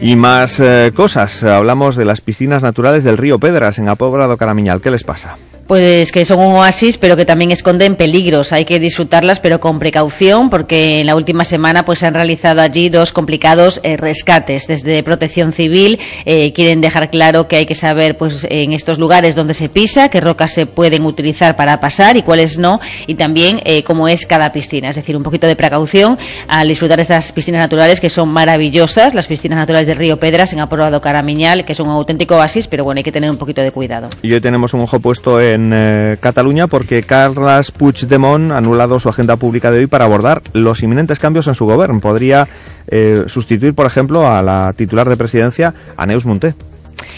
Y 0.00 0.16
más 0.16 0.60
cosas. 0.94 1.42
Hablamos 1.44 1.96
de 1.96 2.04
las 2.04 2.20
piscinas 2.20 2.62
naturales 2.62 3.04
del 3.04 3.16
río 3.16 3.38
Pedras 3.38 3.78
en 3.78 3.88
Apóbrado 3.88 4.36
Caramiñal. 4.36 4.80
¿Qué 4.80 4.90
les 4.90 5.04
pasa? 5.04 5.36
Pues 5.66 6.12
que 6.12 6.24
son 6.24 6.38
un 6.38 6.54
oasis, 6.54 6.96
pero 6.96 7.16
que 7.16 7.24
también 7.24 7.50
esconden 7.50 7.96
peligros. 7.96 8.52
Hay 8.52 8.64
que 8.64 8.78
disfrutarlas, 8.78 9.40
pero 9.40 9.58
con 9.58 9.80
precaución, 9.80 10.48
porque 10.48 11.00
en 11.00 11.06
la 11.06 11.16
última 11.16 11.44
semana 11.44 11.84
pues 11.84 11.98
se 11.98 12.06
han 12.06 12.14
realizado 12.14 12.60
allí 12.60 12.88
dos 12.88 13.12
complicados 13.12 13.80
eh, 13.82 13.96
rescates. 13.96 14.68
Desde 14.68 15.02
Protección 15.02 15.52
Civil 15.52 15.98
eh, 16.24 16.52
quieren 16.52 16.80
dejar 16.80 17.10
claro 17.10 17.48
que 17.48 17.56
hay 17.56 17.66
que 17.66 17.74
saber, 17.74 18.16
pues, 18.16 18.46
en 18.48 18.72
estos 18.72 19.00
lugares 19.00 19.34
donde 19.34 19.54
se 19.54 19.68
pisa, 19.68 20.08
qué 20.08 20.20
rocas 20.20 20.52
se 20.52 20.66
pueden 20.66 21.04
utilizar 21.04 21.56
para 21.56 21.80
pasar 21.80 22.16
y 22.16 22.22
cuáles 22.22 22.58
no, 22.58 22.80
y 23.08 23.16
también 23.16 23.60
eh, 23.64 23.82
cómo 23.82 24.06
es 24.06 24.24
cada 24.24 24.52
piscina. 24.52 24.90
Es 24.90 24.96
decir, 24.96 25.16
un 25.16 25.24
poquito 25.24 25.48
de 25.48 25.56
precaución 25.56 26.16
al 26.46 26.68
disfrutar 26.68 27.00
estas 27.00 27.32
piscinas 27.32 27.58
naturales 27.58 28.00
que 28.00 28.08
son 28.08 28.28
maravillosas, 28.28 29.14
las 29.14 29.26
piscinas 29.26 29.58
naturales 29.58 29.88
del 29.88 29.96
río 29.96 30.18
Pedras 30.18 30.52
en 30.52 30.60
Aprobado 30.60 31.00
Caramiñal, 31.00 31.64
que 31.64 31.74
son 31.74 31.88
un 31.88 31.94
auténtico 31.94 32.36
oasis, 32.36 32.68
pero 32.68 32.84
bueno, 32.84 32.98
hay 32.98 33.04
que 33.04 33.12
tener 33.12 33.30
un 33.30 33.36
poquito 33.36 33.62
de 33.62 33.72
cuidado. 33.72 34.08
Y 34.22 34.32
hoy 34.32 34.40
tenemos 34.40 34.72
un 34.72 34.82
ojo 34.82 35.00
puesto 35.00 35.40
eh, 35.72 36.16
Cataluña 36.20 36.66
porque 36.66 37.02
Carles 37.02 37.70
Puigdemont 37.70 38.52
ha 38.52 38.58
anulado 38.58 38.98
su 38.98 39.08
agenda 39.08 39.36
pública 39.36 39.70
de 39.70 39.78
hoy 39.78 39.86
para 39.86 40.04
abordar 40.04 40.42
los 40.52 40.82
inminentes 40.82 41.18
cambios 41.18 41.46
en 41.48 41.54
su 41.54 41.66
gobierno. 41.66 42.00
Podría 42.00 42.48
eh, 42.88 43.24
sustituir, 43.26 43.74
por 43.74 43.86
ejemplo, 43.86 44.26
a 44.26 44.42
la 44.42 44.72
titular 44.72 45.08
de 45.08 45.16
presidencia, 45.16 45.74
a 45.96 46.06
Neus 46.06 46.26
Munté. 46.26 46.54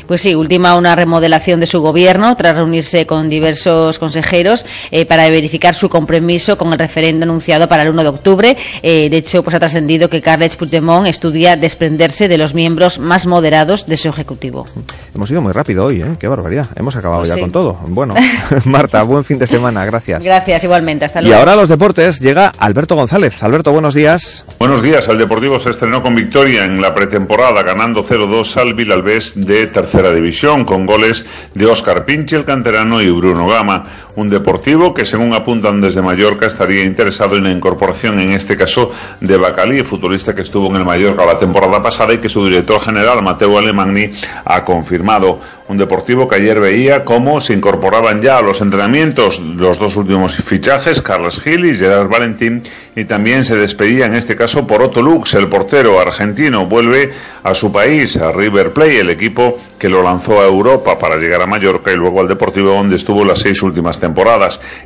Pues 0.06 0.20
sí, 0.20 0.34
última 0.34 0.76
una 0.76 0.94
remodelación 0.94 1.60
de 1.60 1.66
su 1.66 1.80
gobierno 1.80 2.36
tras 2.36 2.56
reunirse 2.56 3.06
con 3.06 3.28
diversos 3.28 3.98
consejeros 3.98 4.64
eh, 4.90 5.04
para 5.06 5.28
verificar 5.28 5.74
su 5.74 5.88
compromiso 5.88 6.56
con 6.58 6.72
el 6.72 6.78
referendo 6.78 7.24
anunciado 7.24 7.68
para 7.68 7.82
el 7.82 7.90
1 7.90 8.02
de 8.02 8.08
octubre. 8.08 8.56
Eh, 8.82 9.08
de 9.10 9.16
hecho, 9.16 9.42
pues 9.42 9.54
ha 9.54 9.58
trascendido 9.58 10.08
que 10.08 10.20
Carles 10.22 10.56
Puigdemont 10.56 11.06
estudia 11.06 11.56
desprenderse 11.56 12.28
de 12.28 12.38
los 12.38 12.54
miembros 12.54 12.98
más 12.98 13.26
moderados 13.26 13.86
de 13.86 13.96
su 13.96 14.08
ejecutivo. 14.08 14.66
Hemos 15.14 15.30
ido 15.30 15.40
muy 15.42 15.52
rápido 15.52 15.84
hoy, 15.86 16.02
¿eh? 16.02 16.16
Qué 16.18 16.28
barbaridad. 16.28 16.66
Hemos 16.76 16.96
acabado 16.96 17.20
Pues 17.20 17.28
ya 17.30 17.34
sí. 17.34 17.40
con 17.40 17.50
todo. 17.52 17.78
Bueno, 17.88 18.14
Marta, 18.64 19.02
buen 19.02 19.24
fin 19.24 19.38
de 19.38 19.46
semana. 19.46 19.84
Gracias. 19.84 20.22
Gracias, 20.24 20.64
igualmente. 20.64 21.04
Hasta 21.04 21.20
Y 21.20 21.24
luego. 21.24 21.38
ahora 21.38 21.52
a 21.52 21.56
los 21.56 21.68
deportes 21.68 22.20
llega 22.20 22.52
Alberto 22.58 22.94
González. 22.94 23.42
Alberto, 23.42 23.72
buenos 23.72 23.94
días. 23.94 24.44
Buenos 24.58 24.82
días. 24.82 25.08
El 25.08 25.18
Deportivo 25.18 25.58
se 25.58 25.70
estrenó 25.70 26.02
con 26.02 26.14
victoria 26.14 26.64
en 26.64 26.80
la 26.80 26.94
pretemporada, 26.94 27.62
ganando 27.62 28.04
0-2 28.04 28.56
al 28.56 28.74
Vilalbés 28.74 29.32
de 29.34 29.66
tercera 29.82 30.12
división, 30.12 30.64
con 30.64 30.86
goles 30.86 31.24
de 31.54 31.66
Óscar 31.66 32.04
Pinche, 32.04 32.34
el 32.34 32.44
canterano, 32.44 33.00
y 33.00 33.08
Bruno 33.10 33.46
Gama. 33.46 33.84
Un 34.18 34.28
Deportivo 34.28 34.92
que, 34.92 35.04
según 35.04 35.32
apuntan 35.32 35.80
desde 35.80 36.02
Mallorca, 36.02 36.46
estaría 36.46 36.84
interesado 36.84 37.36
en 37.36 37.44
la 37.44 37.52
incorporación, 37.52 38.18
en 38.18 38.32
este 38.32 38.56
caso, 38.56 38.90
de 39.20 39.36
Bacalí, 39.36 39.84
futbolista 39.84 40.34
que 40.34 40.42
estuvo 40.42 40.66
en 40.66 40.74
el 40.74 40.84
Mallorca 40.84 41.24
la 41.24 41.38
temporada 41.38 41.80
pasada 41.80 42.14
y 42.14 42.18
que 42.18 42.28
su 42.28 42.44
director 42.44 42.80
general, 42.80 43.22
Mateo 43.22 43.56
Alemagni, 43.56 44.10
ha 44.44 44.64
confirmado. 44.64 45.38
Un 45.68 45.76
Deportivo 45.76 46.26
que 46.26 46.36
ayer 46.36 46.58
veía 46.58 47.04
cómo 47.04 47.40
se 47.42 47.52
incorporaban 47.52 48.22
ya 48.22 48.38
a 48.38 48.42
los 48.42 48.62
entrenamientos 48.62 49.38
los 49.38 49.78
dos 49.78 49.96
últimos 49.96 50.34
fichajes, 50.34 51.02
Carlos 51.02 51.40
Gil 51.40 51.66
y 51.66 51.76
Gerard 51.76 52.08
Valentín, 52.08 52.62
y 52.96 53.04
también 53.04 53.44
se 53.44 53.54
despedía 53.54 54.06
en 54.06 54.14
este 54.14 54.34
caso 54.34 54.66
por 54.66 54.82
Otto 54.82 55.02
Lux, 55.02 55.34
el 55.34 55.46
portero 55.48 56.00
argentino, 56.00 56.64
vuelve 56.64 57.12
a 57.44 57.54
su 57.54 57.70
país, 57.70 58.16
a 58.16 58.32
River 58.32 58.72
Plate, 58.72 59.00
el 59.00 59.10
equipo 59.10 59.58
que 59.78 59.90
lo 59.90 60.02
lanzó 60.02 60.40
a 60.40 60.46
Europa 60.46 60.98
para 60.98 61.16
llegar 61.16 61.42
a 61.42 61.46
Mallorca 61.46 61.92
y 61.92 61.96
luego 61.96 62.22
al 62.22 62.28
Deportivo 62.28 62.70
donde 62.70 62.96
estuvo 62.96 63.22
las 63.22 63.38
seis 63.38 63.62
últimas 63.62 64.00
temporadas. 64.00 64.07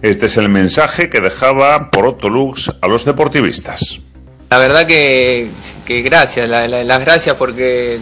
Este 0.02 0.26
es 0.26 0.36
el 0.36 0.48
mensaje 0.48 1.08
que 1.10 1.20
dejaba 1.20 1.90
por 1.90 2.06
Otto 2.06 2.28
Lux 2.28 2.70
a 2.80 2.88
los 2.88 3.04
deportivistas. 3.04 4.00
La 4.50 4.58
verdad 4.58 4.86
que, 4.86 5.48
gracias, 5.86 6.48
la- 6.48 6.68
la- 6.68 6.84
las 6.84 7.00
gracias 7.00 7.36
porque 7.36 7.98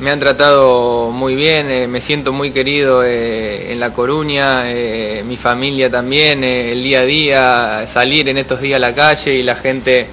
me 0.00 0.10
han 0.10 0.18
tratado 0.18 1.10
muy 1.10 1.34
bien, 1.36 1.70
eh, 1.70 1.86
me 1.86 2.00
siento 2.00 2.32
muy 2.32 2.50
querido 2.50 3.04
eh, 3.04 3.70
en 3.72 3.78
La 3.78 3.90
Coruña, 3.90 4.64
eh, 4.72 5.22
mi 5.26 5.36
familia 5.36 5.90
también, 5.90 6.42
el 6.42 6.82
día 6.82 7.00
a 7.00 7.04
día, 7.04 7.84
salir 7.86 8.28
en 8.28 8.38
estos 8.38 8.60
días 8.60 8.76
a 8.76 8.80
la 8.80 8.94
calle 8.94 9.34
y 9.34 9.42
la 9.42 9.54
gente 9.54 10.06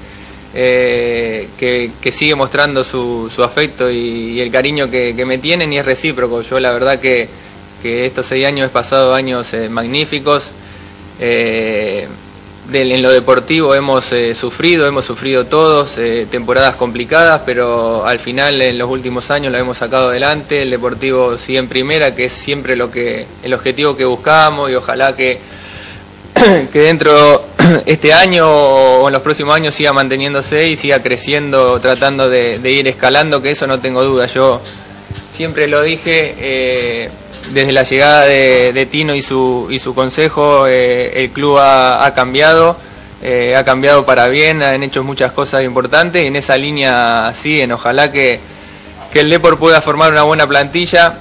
que, 0.54 1.90
sigue 2.12 2.36
mostrando 2.36 2.84
su, 2.84 3.32
su 3.34 3.44
afecto 3.44 3.90
y, 3.90 4.40
el 4.42 4.52
cariño 4.52 4.90
que 4.90 5.24
me 5.26 5.38
tienen 5.38 5.72
y 5.74 5.80
es 5.80 5.86
recíproco. 5.86 6.42
Yo 6.42 6.60
la 6.60 6.72
verdad 6.72 7.00
que, 7.00 7.28
que 7.82 8.06
estos 8.06 8.26
seis 8.26 8.46
años 8.46 8.68
he 8.68 8.70
pasado 8.70 9.14
años 9.14 9.54
eh, 9.54 9.70
magníficos. 9.70 10.52
Eh, 11.20 12.08
en 12.72 13.02
lo 13.02 13.10
deportivo 13.10 13.74
hemos 13.74 14.12
eh, 14.12 14.36
sufrido, 14.36 14.86
hemos 14.86 15.04
sufrido 15.04 15.48
todos, 15.48 15.98
temporadas 16.30 16.76
complicadas, 16.76 17.42
pero 17.44 18.06
al 18.06 18.20
final 18.20 18.62
en 18.62 18.78
los 18.78 18.88
últimos 18.88 19.32
años 19.32 19.52
lo 19.52 19.58
hemos 19.58 19.80
sacado 19.80 20.10
adelante, 20.10 20.62
el 20.62 20.70
deportivo 20.70 21.36
sigue 21.40 21.58
en 21.58 21.68
primera, 21.68 22.14
que 22.14 22.26
es 22.26 22.34
siempre 22.34 22.76
lo 22.76 22.92
que 22.92 23.26
el 23.42 23.56
objetivo 23.56 23.98
que 23.98 24.06
buscamos 24.06 24.70
y 24.70 24.76
ojalá 24.76 25.16
que, 25.16 25.40
que 26.72 26.80
dentro 26.80 27.44
este 27.88 28.14
año 28.14 28.48
o 28.48 29.08
en 29.08 29.14
los 29.14 29.24
próximos 29.24 29.56
años 29.56 29.74
siga 29.74 29.92
manteniéndose 29.92 30.68
y 30.68 30.76
siga 30.76 31.02
creciendo, 31.02 31.80
tratando 31.80 32.30
de, 32.30 32.60
de 32.60 32.72
ir 32.72 32.88
escalando, 32.88 33.42
que 33.42 33.50
eso 33.50 33.66
no 33.66 33.80
tengo 33.80 34.04
duda. 34.04 34.28
Yo 34.28 34.62
siempre 35.30 35.68
lo 35.68 35.82
dije, 35.82 37.10
desde 37.52 37.72
la 37.72 37.84
llegada 37.84 38.26
de, 38.26 38.74
de 38.74 38.86
Tino 38.86 39.16
y 39.16 39.22
su, 39.22 39.68
y 39.70 39.80
su 39.80 39.95
consejo, 39.95 40.68
eh, 40.68 41.24
el 41.24 41.30
club 41.32 41.57
ha, 41.60 42.11
cambiado, 42.16 42.78
eh, 43.22 43.56
ha 43.56 43.64
cambiado 43.64 44.06
para 44.06 44.28
bien, 44.28 44.61
han 44.61 44.84
hecho 44.84 45.03
muchas 45.03 45.32
cosas 45.32 45.64
importantes 45.64 46.24
y 46.24 46.28
en 46.28 46.36
esa 46.36 46.57
línea 46.57 47.32
siguen. 47.34 47.72
Ojalá 47.72 48.11
que, 48.11 48.40
que 49.11 49.22
el 49.22 49.30
Depor 49.30 49.57
pueda 49.57 49.82
formar 49.82 50.11
una 50.11 50.24
buena 50.24 50.48
plantilla, 50.48 51.16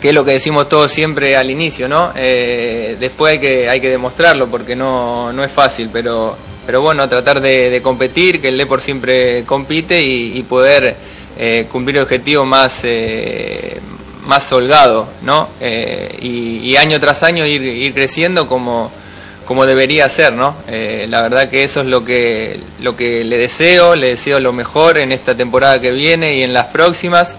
que 0.00 0.08
es 0.08 0.14
lo 0.14 0.24
que 0.24 0.32
decimos 0.32 0.68
todos 0.68 0.90
siempre 0.90 1.36
al 1.36 1.50
inicio, 1.50 1.88
¿no? 1.88 2.12
Eh, 2.16 2.96
después 2.98 3.32
hay 3.32 3.38
que, 3.38 3.68
hay 3.68 3.80
que 3.80 3.90
demostrarlo 3.90 4.48
porque 4.48 4.76
no, 4.76 5.32
no 5.32 5.44
es 5.44 5.52
fácil, 5.52 5.90
pero, 5.92 6.36
pero 6.66 6.80
bueno, 6.80 7.08
tratar 7.08 7.40
de, 7.40 7.80
competir, 7.82 8.40
que 8.40 8.48
el 8.48 8.58
Depor 8.58 8.80
siempre 8.80 9.44
compite 9.44 10.02
y, 10.02 10.38
y 10.38 10.42
poder 10.42 10.96
eh, 11.38 11.66
cumplir 11.70 11.98
objetivos 12.00 12.46
más, 12.46 12.80
eh, 12.84 13.80
más 14.22 14.52
holgados, 14.52 15.08
¿no? 15.22 15.48
Eh, 15.60 16.18
y, 16.20 16.58
y 16.70 16.76
año 16.76 17.00
tras 17.00 17.22
año 17.22 17.44
ir, 17.46 17.62
ir 17.62 17.92
creciendo 17.92 18.46
como, 18.46 18.90
como 19.46 19.66
debería 19.66 20.08
ser, 20.08 20.32
¿no? 20.32 20.54
Eh, 20.68 21.06
la 21.08 21.22
verdad 21.22 21.50
que 21.50 21.64
eso 21.64 21.80
es 21.80 21.86
lo 21.86 22.04
que, 22.04 22.60
lo 22.80 22.96
que 22.96 23.24
le 23.24 23.38
deseo, 23.38 23.96
le 23.96 24.08
deseo 24.08 24.40
lo 24.40 24.52
mejor 24.52 24.98
en 24.98 25.12
esta 25.12 25.34
temporada 25.34 25.80
que 25.80 25.90
viene 25.90 26.36
y 26.36 26.42
en 26.42 26.52
las 26.52 26.66
próximas. 26.66 27.36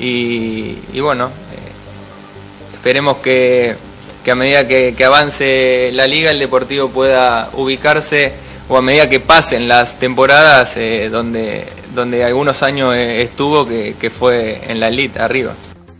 Y, 0.00 0.76
y 0.92 1.00
bueno, 1.00 1.26
eh, 1.26 2.74
esperemos 2.74 3.18
que, 3.18 3.76
que 4.24 4.30
a 4.30 4.34
medida 4.34 4.66
que, 4.66 4.94
que 4.96 5.04
avance 5.04 5.90
la 5.92 6.06
liga 6.06 6.30
el 6.30 6.38
Deportivo 6.38 6.88
pueda 6.88 7.50
ubicarse 7.52 8.32
o 8.68 8.76
a 8.76 8.82
medida 8.82 9.08
que 9.08 9.20
pasen 9.20 9.68
las 9.68 9.98
temporadas 9.98 10.76
eh, 10.76 11.08
donde, 11.10 11.66
donde 11.94 12.24
algunos 12.24 12.62
años 12.62 12.96
eh, 12.96 13.22
estuvo 13.22 13.66
que, 13.66 13.94
que 14.00 14.10
fue 14.10 14.60
en 14.66 14.80
la 14.80 14.88
elite 14.88 15.20
arriba. 15.20 15.52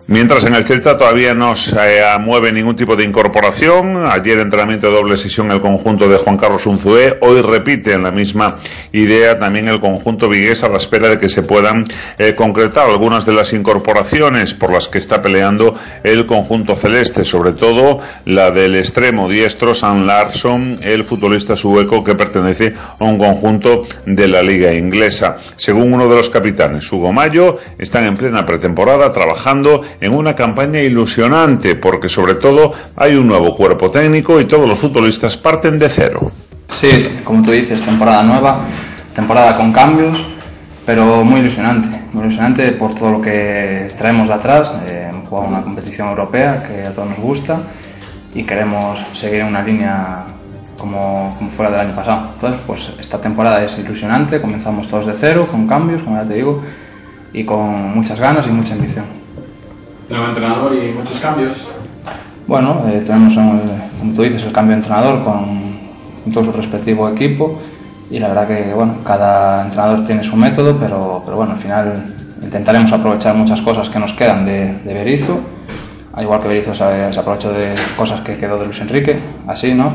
Mientras 0.07 0.45
en 0.45 0.53
el 0.53 0.65
Celta 0.65 0.99
todavía 0.99 1.33
no 1.33 1.57
se 1.57 1.79
mueve 2.21 2.53
ningún 2.53 2.77
tipo 2.77 2.95
de 2.95 3.05
incorporación, 3.05 4.05
ayer 4.05 4.39
entrenamiento 4.39 4.89
de 4.89 4.93
doble 4.93 5.17
sesión 5.17 5.51
el 5.51 5.63
conjunto 5.63 6.07
de 6.11 6.19
Juan 6.19 6.37
Carlos 6.37 6.67
Unzué, 6.67 7.17
hoy 7.23 7.41
repite 7.41 7.95
en 7.95 8.03
la 8.03 8.11
misma 8.11 8.59
idea 8.93 9.39
también 9.39 9.67
el 9.69 9.81
conjunto 9.81 10.29
vigués 10.29 10.63
a 10.63 10.69
la 10.69 10.77
espera 10.77 11.09
de 11.09 11.17
que 11.17 11.31
se 11.31 11.41
puedan 11.41 11.89
eh, 12.19 12.35
concretar 12.35 12.91
algunas 12.91 13.25
de 13.25 13.33
las 13.33 13.55
incorporaciones 13.55 14.53
por 14.53 14.71
las 14.71 14.89
que 14.89 14.99
está 14.99 15.23
peleando 15.23 15.75
el 16.03 16.27
conjunto 16.27 16.77
celeste, 16.77 17.25
sobre 17.25 17.53
todo 17.53 18.01
la 18.27 18.51
del 18.51 18.77
extremo 18.77 19.27
diestro 19.27 19.75
San 19.75 20.07
Larson, 20.07 20.81
el 20.83 21.05
futbolista 21.05 21.57
sueco 21.57 22.05
que 22.05 22.15
pertenece 22.15 22.75
a 22.99 23.05
un 23.05 23.17
conjunto 23.17 23.85
de 24.05 24.29
la 24.29 24.43
liga 24.43 24.75
inglesa. 24.75 25.39
Según 25.57 25.95
uno 25.95 26.11
de 26.11 26.17
los 26.17 26.29
capitanes, 26.29 26.93
Hugo 26.93 27.11
Mayo, 27.11 27.57
están 27.79 28.05
en 28.05 28.19
plena 28.19 28.45
pretemporada 28.45 29.11
trabajando 29.11 29.81
en 30.01 30.15
una 30.15 30.35
campaña 30.35 30.81
ilusionante 30.81 31.75
porque 31.75 32.09
sobre 32.09 32.35
todo 32.35 32.73
hay 32.97 33.15
un 33.15 33.27
nuevo 33.27 33.57
cuerpo 33.57 33.91
técnico 33.91 34.41
y 34.41 34.45
todos 34.45 34.69
los 34.69 34.79
futbolistas 34.79 35.37
parten 35.37 35.79
de 35.79 35.89
cero. 35.89 36.33
Sí, 36.73 37.21
como 37.25 37.43
tú 37.43 37.53
dices, 37.53 37.83
temporada 37.83 38.23
nueva, 38.23 38.63
temporada 39.15 39.57
con 39.57 39.73
cambios, 39.73 40.25
pero 40.85 41.25
muy 41.25 41.41
ilusionante, 41.41 41.89
muy 42.13 42.25
ilusionante 42.25 42.73
por 42.73 42.95
todo 42.95 43.11
lo 43.11 43.21
que 43.21 43.89
traemos 43.97 44.29
de 44.29 44.35
atrás. 44.35 44.73
Eh, 44.87 45.11
una 45.31 45.63
competición 45.63 46.09
europea 46.09 46.63
que 46.63 46.87
a 46.87 46.93
todos 46.93 47.09
nos 47.09 47.19
gusta 47.19 47.59
y 48.35 48.45
queremos 48.45 49.01
seguir 49.15 49.41
en 49.41 49.49
una 49.49 49.63
línea 49.63 50.25
como, 50.79 51.35
como 51.37 51.51
fuera 51.51 51.73
del 51.73 51.81
año 51.81 51.97
pasado. 51.97 52.31
Entonces, 52.35 52.61
pues 52.67 52.93
esta 53.01 53.21
temporada 53.21 53.65
es 53.65 53.77
ilusionante, 53.79 54.41
comenzamos 54.41 54.87
todos 54.89 55.07
de 55.07 55.15
cero, 55.19 55.49
con 55.51 55.67
cambios, 55.67 56.03
como 56.03 56.23
ya 56.23 56.29
te 56.29 56.35
digo, 56.35 56.63
y 57.33 57.45
con 57.45 57.97
muchas 57.97 58.21
ganas 58.21 58.47
y 58.47 58.51
mucha 58.51 58.75
ambición 58.75 59.24
nuevo 60.09 60.27
entrenador 60.29 60.73
y 60.75 60.93
muchos 60.93 61.19
cambios. 61.19 61.67
Bueno, 62.47 62.83
eh, 62.89 63.03
tenemos, 63.07 63.35
como 63.35 64.15
tú 64.15 64.23
dices, 64.23 64.45
el 64.45 64.53
cambio 64.53 64.77
de 64.77 64.83
entrenador 64.83 65.25
con, 65.25 65.75
todo 66.33 66.45
su 66.45 66.53
respectivo 66.53 67.09
equipo 67.09 67.61
y 68.11 68.19
la 68.19 68.29
verdad 68.29 68.49
que 68.49 68.73
bueno, 68.75 68.95
cada 69.05 69.65
entrenador 69.65 70.07
tiene 70.07 70.25
su 70.25 70.37
método, 70.37 70.77
pero, 70.79 71.23
pero 71.25 71.37
bueno, 71.37 71.53
al 71.53 71.59
final 71.59 72.05
intentaremos 72.43 72.93
aprovechar 72.93 73.35
muchas 73.35 73.61
cosas 73.61 73.89
que 73.89 73.99
nos 73.99 74.13
quedan 74.13 74.47
de, 74.47 74.79
de 74.85 74.95
Berizzo, 74.95 75.41
al 76.13 76.25
igual 76.25 76.41
que 76.41 76.49
Berizzo 76.49 76.75
se, 76.75 77.13
se 77.13 77.21
aprovechó 77.21 77.53
de 77.53 77.75
cosas 77.97 78.21
que 78.21 78.37
quedó 78.37 78.59
de 78.59 78.67
Luis 78.67 78.81
Enrique, 78.81 79.19
así, 79.47 79.75
¿no? 79.75 79.93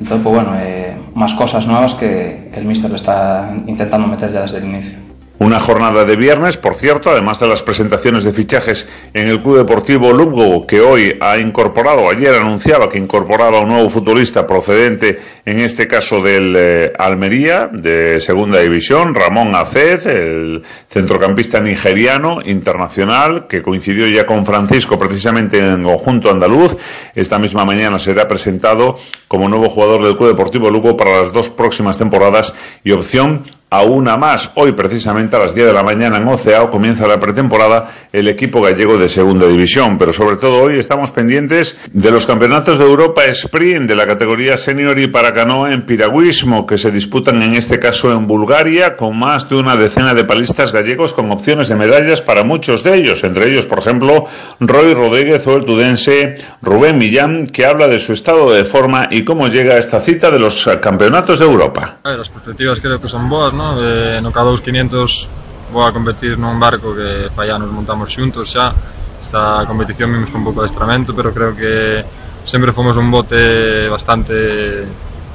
Entonces, 0.00 0.20
pues 0.22 0.34
bueno, 0.34 0.52
eh, 0.60 0.94
más 1.14 1.34
cosas 1.34 1.66
nuevas 1.66 1.94
que, 1.94 2.50
que 2.52 2.60
el 2.60 2.66
míster 2.66 2.90
le 2.90 2.96
está 2.96 3.50
intentando 3.66 4.06
meter 4.06 4.30
ya 4.32 4.42
desde 4.42 4.58
el 4.58 4.64
inicio. 4.66 5.05
Una 5.38 5.60
jornada 5.60 6.06
de 6.06 6.16
viernes, 6.16 6.56
por 6.56 6.76
cierto, 6.76 7.10
además 7.10 7.38
de 7.38 7.46
las 7.46 7.62
presentaciones 7.62 8.24
de 8.24 8.32
fichajes 8.32 8.88
en 9.12 9.28
el 9.28 9.42
Club 9.42 9.58
Deportivo 9.58 10.10
Lugo, 10.10 10.66
que 10.66 10.80
hoy 10.80 11.14
ha 11.20 11.36
incorporado, 11.36 12.08
ayer 12.08 12.34
anunciaba 12.34 12.88
que 12.88 12.98
incorporaba 12.98 13.60
un 13.60 13.68
nuevo 13.68 13.90
futbolista 13.90 14.46
procedente, 14.46 15.20
en 15.44 15.58
este 15.58 15.86
caso 15.86 16.22
del 16.22 16.54
eh, 16.56 16.92
Almería, 16.98 17.68
de 17.70 18.18
Segunda 18.18 18.60
División, 18.60 19.14
Ramón 19.14 19.54
Aced, 19.54 20.06
el 20.06 20.62
centrocampista 20.88 21.60
nigeriano 21.60 22.40
internacional, 22.42 23.46
que 23.46 23.60
coincidió 23.60 24.08
ya 24.08 24.24
con 24.24 24.46
Francisco 24.46 24.98
precisamente 24.98 25.58
en 25.58 25.82
conjunto 25.82 26.30
andaluz. 26.30 26.78
Esta 27.14 27.38
misma 27.38 27.66
mañana 27.66 27.98
será 27.98 28.26
presentado 28.26 28.98
como 29.28 29.50
nuevo 29.50 29.68
jugador 29.68 30.02
del 30.02 30.16
Club 30.16 30.30
Deportivo 30.30 30.70
Lugo 30.70 30.96
para 30.96 31.18
las 31.20 31.30
dos 31.30 31.50
próximas 31.50 31.98
temporadas 31.98 32.54
y 32.82 32.92
opción 32.92 33.44
a 33.76 33.82
una 33.82 34.16
más. 34.16 34.52
Hoy, 34.54 34.72
precisamente 34.72 35.36
a 35.36 35.38
las 35.38 35.54
10 35.54 35.66
de 35.66 35.72
la 35.74 35.82
mañana 35.82 36.16
en 36.16 36.26
Oceao, 36.26 36.70
comienza 36.70 37.06
la 37.06 37.20
pretemporada 37.20 37.88
el 38.10 38.26
equipo 38.26 38.62
gallego 38.62 38.96
de 38.96 39.08
Segunda 39.08 39.46
División. 39.46 39.98
Pero 39.98 40.14
sobre 40.14 40.36
todo 40.36 40.62
hoy 40.62 40.78
estamos 40.78 41.10
pendientes 41.10 41.78
de 41.92 42.10
los 42.10 42.24
campeonatos 42.24 42.78
de 42.78 42.84
Europa 42.86 43.26
Sprint, 43.26 43.86
de 43.86 43.94
la 43.94 44.06
categoría 44.06 44.56
senior 44.56 44.98
y 44.98 45.08
para 45.08 45.34
canoa 45.34 45.74
en 45.74 45.84
piragüismo, 45.84 46.66
que 46.66 46.78
se 46.78 46.90
disputan 46.90 47.42
en 47.42 47.54
este 47.54 47.78
caso 47.78 48.10
en 48.12 48.26
Bulgaria, 48.26 48.96
con 48.96 49.18
más 49.18 49.50
de 49.50 49.56
una 49.56 49.76
decena 49.76 50.14
de 50.14 50.24
palistas 50.24 50.72
gallegos 50.72 51.12
con 51.12 51.30
opciones 51.30 51.68
de 51.68 51.76
medallas 51.76 52.22
para 52.22 52.44
muchos 52.44 52.82
de 52.82 52.94
ellos. 52.94 53.24
Entre 53.24 53.50
ellos, 53.50 53.66
por 53.66 53.80
ejemplo, 53.80 54.24
Roy 54.58 54.94
Rodríguez 54.94 55.46
o 55.46 55.56
el 55.56 55.66
tudense 55.66 56.38
Rubén 56.62 56.96
Millán, 56.96 57.46
que 57.46 57.66
habla 57.66 57.88
de 57.88 57.98
su 57.98 58.14
estado 58.14 58.50
de 58.50 58.64
forma 58.64 59.08
y 59.10 59.22
cómo 59.22 59.48
llega 59.48 59.74
a 59.74 59.78
esta 59.78 60.00
cita 60.00 60.30
de 60.30 60.38
los 60.38 60.66
campeonatos 60.80 61.38
de 61.38 61.44
Europa. 61.44 61.98
Las 62.02 62.30
perspectivas 62.30 62.80
creo 62.80 62.98
que 62.98 63.08
son 63.08 63.28
boas, 63.28 63.52
¿no? 63.52 63.65
eh, 63.74 64.22
no 64.22 64.30
K2 64.30 64.62
500 64.62 65.72
vou 65.74 65.82
a 65.82 65.90
competir 65.90 66.38
nun 66.38 66.62
barco 66.62 66.94
que 66.94 67.26
fai 67.34 67.50
anos 67.50 67.74
montamos 67.74 68.14
xuntos 68.14 68.54
xa, 68.54 68.70
esta 69.18 69.66
competición 69.66 70.12
vimos 70.14 70.30
con 70.30 70.46
pouco 70.46 70.62
adestramento, 70.62 71.10
pero 71.10 71.34
creo 71.34 71.50
que 71.50 72.04
sempre 72.46 72.70
fomos 72.70 72.96
un 72.96 73.10
bote 73.10 73.88
bastante 73.90 74.86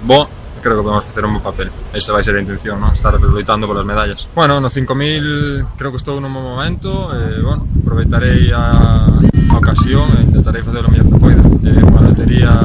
bo, 0.03 0.27
creo 0.61 0.77
que 0.77 0.83
podemos 0.83 1.03
facer 1.03 1.25
un 1.25 1.33
bo 1.35 1.41
papel. 1.41 1.69
Esa 1.91 2.13
vai 2.13 2.23
ser 2.23 2.35
a 2.35 2.39
intención, 2.39 2.79
¿no? 2.79 2.93
estar 2.93 3.19
loitando 3.19 3.67
polas 3.67 3.85
medallas. 3.85 4.27
Bueno, 4.33 4.61
no 4.61 4.69
5000 4.69 5.75
creo 5.75 5.91
que 5.91 5.99
estou 5.99 6.23
nun 6.23 6.31
bon 6.31 6.55
momento, 6.55 7.11
eh, 7.11 7.43
bueno, 7.43 7.67
aproveitarei 7.83 8.47
a, 8.55 9.11
a 9.11 9.55
ocasión 9.59 10.07
e 10.15 10.23
intentarei 10.23 10.63
facer 10.63 10.87
o 10.87 10.89
mellor 10.89 11.11
que 11.11 11.19
poida. 11.19 11.43
Eh, 11.67 11.83
unha 11.83 12.01
lotería 12.07 12.55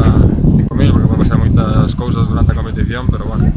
5000, 0.62 0.94
porque 0.94 1.10
vou 1.10 1.18
pasar 1.18 1.42
moitas 1.42 1.90
cousas 1.98 2.22
durante 2.30 2.54
a 2.54 2.56
competición, 2.56 3.10
pero 3.10 3.26
bueno, 3.26 3.50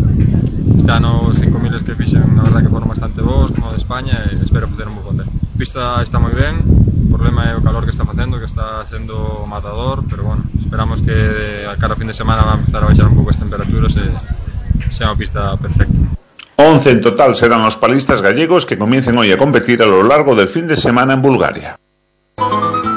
ano 0.90 1.30
os 1.30 1.38
5.000 1.38 1.86
que 1.86 1.96
fixen 1.96 2.26
na 2.36 2.44
verdad 2.44 2.62
que 2.66 2.72
foron 2.74 2.90
bastante 2.90 3.22
bons 3.22 3.52
como 3.54 3.72
de 3.72 3.78
España 3.78 4.26
e 4.30 4.42
espero 4.42 4.68
facer 4.68 4.88
un 4.90 4.96
bo 4.98 5.06
papel 5.10 5.30
a 5.30 5.58
pista 5.58 6.02
está 6.02 6.18
moi 6.18 6.34
ben 6.34 6.60
o 6.66 7.08
problema 7.14 7.50
é 7.50 7.54
o 7.54 7.62
calor 7.62 7.86
que 7.86 7.94
está 7.94 8.06
facendo 8.06 8.42
que 8.42 8.50
está 8.50 8.86
sendo 8.90 9.46
matador 9.46 10.04
pero 10.10 10.24
bueno, 10.24 10.44
esperamos 10.58 11.02
que 11.02 11.66
a 11.66 11.78
cara 11.78 11.96
fin 11.96 12.10
de 12.10 12.18
semana 12.18 12.46
va 12.46 12.54
a 12.56 12.60
empezar 12.62 12.82
a 12.84 12.90
baixar 12.90 13.06
un 13.06 13.16
pouco 13.16 13.30
as 13.30 13.40
temperaturas 13.40 13.94
e 13.98 14.06
sea 14.90 15.14
unha 15.14 15.20
pista 15.20 15.54
perfecta 15.58 16.20
11 16.60 16.92
en 16.92 17.00
total 17.00 17.40
serán 17.40 17.64
los 17.64 17.78
palistas 17.78 18.22
gallegos 18.22 18.66
que 18.66 18.78
comiencen 18.78 19.18
hoy 19.18 19.32
a 19.32 19.38
competir 19.38 19.82
a 19.82 19.88
lo 19.88 20.04
largo 20.04 20.36
del 20.36 20.50
fin 20.50 20.68
de 20.68 20.76
semana 20.76 21.14
en 21.14 21.22
Bulgaria. 21.22 21.80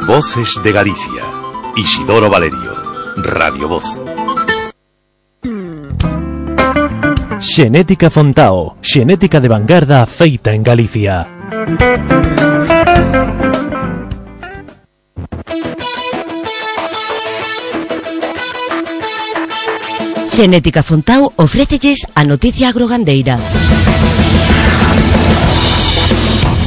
Voces 0.05 0.61
de 0.65 0.73
Galicia. 0.73 1.23
Isidoro 1.77 2.28
Valerio. 2.28 2.74
Radio 3.19 3.69
Voz. 3.69 4.02
Xenética 7.43 8.09
Fontao, 8.09 8.78
xenética 8.81 9.40
de 9.43 9.48
vanguarda 9.51 10.06
feita 10.06 10.55
en 10.55 10.62
Galicia. 10.62 11.27
Xenética 20.31 20.86
Fontao 20.86 21.35
ofrécelles 21.35 22.06
a 22.14 22.23
noticia 22.23 22.70
agrogandeira. 22.70 23.43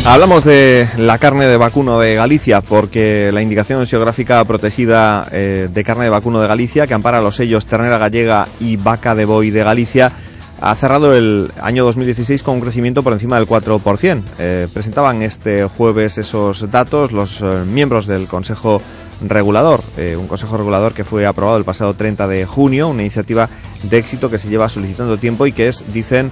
Hablamos 0.03 0.43
de 0.43 0.87
la 0.97 1.17
carne 1.17 1.47
de 1.47 1.55
vacuno 1.55 1.99
de 1.99 2.15
Galicia 2.15 2.59
porque 2.59 3.31
la 3.33 3.41
indicación 3.41 3.87
geográfica 3.87 4.43
protegida 4.43 5.25
eh, 5.31 5.69
de 5.71 5.83
carne 5.83 6.03
de 6.03 6.11
vacuno 6.11 6.41
de 6.41 6.47
Galicia 6.47 6.85
que 6.85 6.93
ampara 6.93 7.21
los 7.21 7.35
sellos 7.35 7.65
ternera 7.65 7.97
gallega 7.97 8.47
y 8.59 8.75
vaca 8.75 9.15
de 9.15 9.25
boi 9.25 9.49
de 9.49 9.63
Galicia 9.63 10.11
ha 10.61 10.75
cerrado 10.75 11.15
el 11.15 11.51
año 11.61 11.83
2016 11.85 12.41
con 12.43 12.55
un 12.55 12.61
crecimiento 12.61 13.03
por 13.03 13.13
encima 13.13 13.37
del 13.37 13.47
4%. 13.47 14.23
Eh, 14.39 14.67
presentaban 14.73 15.21
este 15.21 15.65
jueves 15.65 16.17
esos 16.17 16.71
datos 16.71 17.11
los 17.11 17.41
eh, 17.41 17.63
miembros 17.65 18.07
del 18.07 18.27
Consejo 18.27 18.81
Regulador, 19.21 19.81
eh, 19.97 20.15
un 20.17 20.27
Consejo 20.27 20.57
Regulador 20.57 20.93
que 20.93 21.03
fue 21.03 21.25
aprobado 21.25 21.57
el 21.57 21.63
pasado 21.63 21.93
30 21.93 22.27
de 22.27 22.45
junio, 22.45 22.89
una 22.89 23.01
iniciativa 23.01 23.49
de 23.83 23.97
éxito 23.97 24.29
que 24.29 24.37
se 24.37 24.49
lleva 24.49 24.69
solicitando 24.69 25.17
tiempo 25.17 25.45
y 25.45 25.51
que 25.51 25.67
es, 25.67 25.85
dicen 25.93 26.31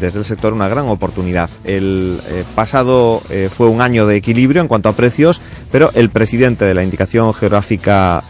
desde 0.00 0.18
el 0.18 0.24
sector, 0.24 0.52
una 0.52 0.68
gran 0.68 0.88
oportunidad. 0.88 1.50
El 1.64 2.18
pasado 2.54 3.20
fue 3.54 3.68
un 3.68 3.82
año 3.82 4.06
de 4.06 4.16
equilibrio 4.16 4.62
en 4.62 4.68
cuanto 4.68 4.88
a 4.88 4.94
precios, 4.94 5.42
pero 5.70 5.90
el 5.94 6.08
presidente 6.08 6.64
de 6.64 6.74
la 6.74 6.82
indicación 6.82 7.34
geográfica 7.34 8.24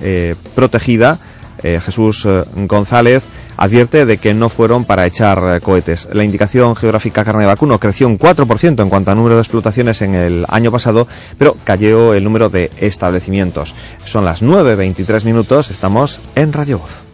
protegida, 0.57 1.19
Jesús 1.63 2.27
González, 2.57 3.23
advierte 3.57 4.07
de 4.07 4.19
que 4.19 4.35
no 4.35 4.49
fueron 4.49 4.85
para 4.85 5.07
echar 5.07 5.39
eh, 5.57 5.61
cohetes. 5.61 6.09
La 6.13 6.25
indicación 6.25 6.77
geográfica 6.77 7.25
carne 7.25 7.43
de 7.43 7.49
vacuno 7.49 7.79
creció 7.79 8.07
un 8.07 8.19
4% 8.19 8.83
en 8.83 8.89
cuanto 8.89 9.11
a 9.11 9.15
número 9.15 9.37
de 9.37 9.43
explotaciones 9.43 10.03
en 10.03 10.15
el 10.15 10.45
año 10.49 10.71
pasado, 10.71 11.07
pero 11.39 11.57
cayó 11.65 12.15
el 12.15 12.25
número 12.25 12.51
de 12.51 12.71
establecimientos. 12.81 13.75
Son 14.05 14.25
las 14.25 14.43
9.23 14.43 15.25
minutos, 15.25 15.71
estamos 15.71 16.21
en 16.35 16.53
Radio 16.53 16.79
Voz. 16.79 17.14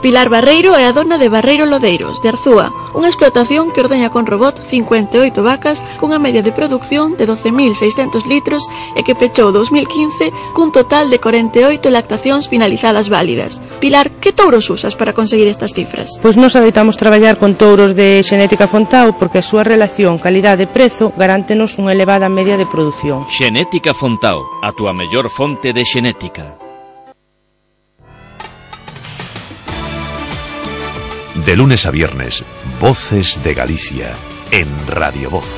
Pilar 0.00 0.30
Barreiro 0.32 0.72
é 0.80 0.88
a 0.88 0.96
dona 0.96 1.20
de 1.20 1.28
Barreiro 1.28 1.68
Lodeiros, 1.68 2.24
de 2.24 2.32
Arzúa, 2.32 2.72
unha 2.96 3.12
explotación 3.12 3.68
que 3.68 3.84
ordeña 3.84 4.08
con 4.08 4.24
robot 4.24 4.56
58 4.56 5.12
vacas 5.44 5.84
cunha 6.00 6.16
media 6.16 6.40
de 6.40 6.56
producción 6.56 7.20
de 7.20 7.28
12.600 7.28 8.24
litros 8.24 8.64
e 8.96 9.04
que 9.04 9.12
pechou 9.12 9.52
2015 9.52 10.56
cun 10.56 10.72
total 10.72 11.12
de 11.12 11.20
48 11.20 11.84
lactacións 11.92 12.48
finalizadas 12.48 13.12
válidas. 13.12 13.60
Pilar, 13.76 14.08
que 14.24 14.32
touros 14.32 14.72
usas 14.72 14.96
para 14.96 15.12
conseguir 15.12 15.52
estas 15.52 15.76
cifras? 15.76 16.16
Pois 16.24 16.40
nos 16.40 16.56
adoitamos 16.56 16.96
traballar 16.96 17.36
con 17.36 17.60
touros 17.60 17.92
de 17.92 18.24
xenética 18.24 18.72
Fontao 18.72 19.12
porque 19.20 19.44
a 19.44 19.46
súa 19.46 19.68
relación 19.68 20.16
calidade-prezo 20.16 21.12
garántenos 21.12 21.76
unha 21.76 21.92
elevada 21.92 22.32
media 22.32 22.56
de 22.56 22.64
produción. 22.64 23.28
Xenética 23.28 23.92
Fontao, 23.92 24.48
a 24.64 24.72
túa 24.72 24.96
mellor 24.96 25.28
fonte 25.28 25.76
de 25.76 25.84
xenética. 25.84 26.69
De 31.44 31.56
lunes 31.56 31.86
a 31.86 31.90
viernes, 31.90 32.44
Voces 32.80 33.42
de 33.42 33.54
Galicia, 33.54 34.12
en 34.50 34.68
Radio 34.86 35.30
Voz. 35.30 35.48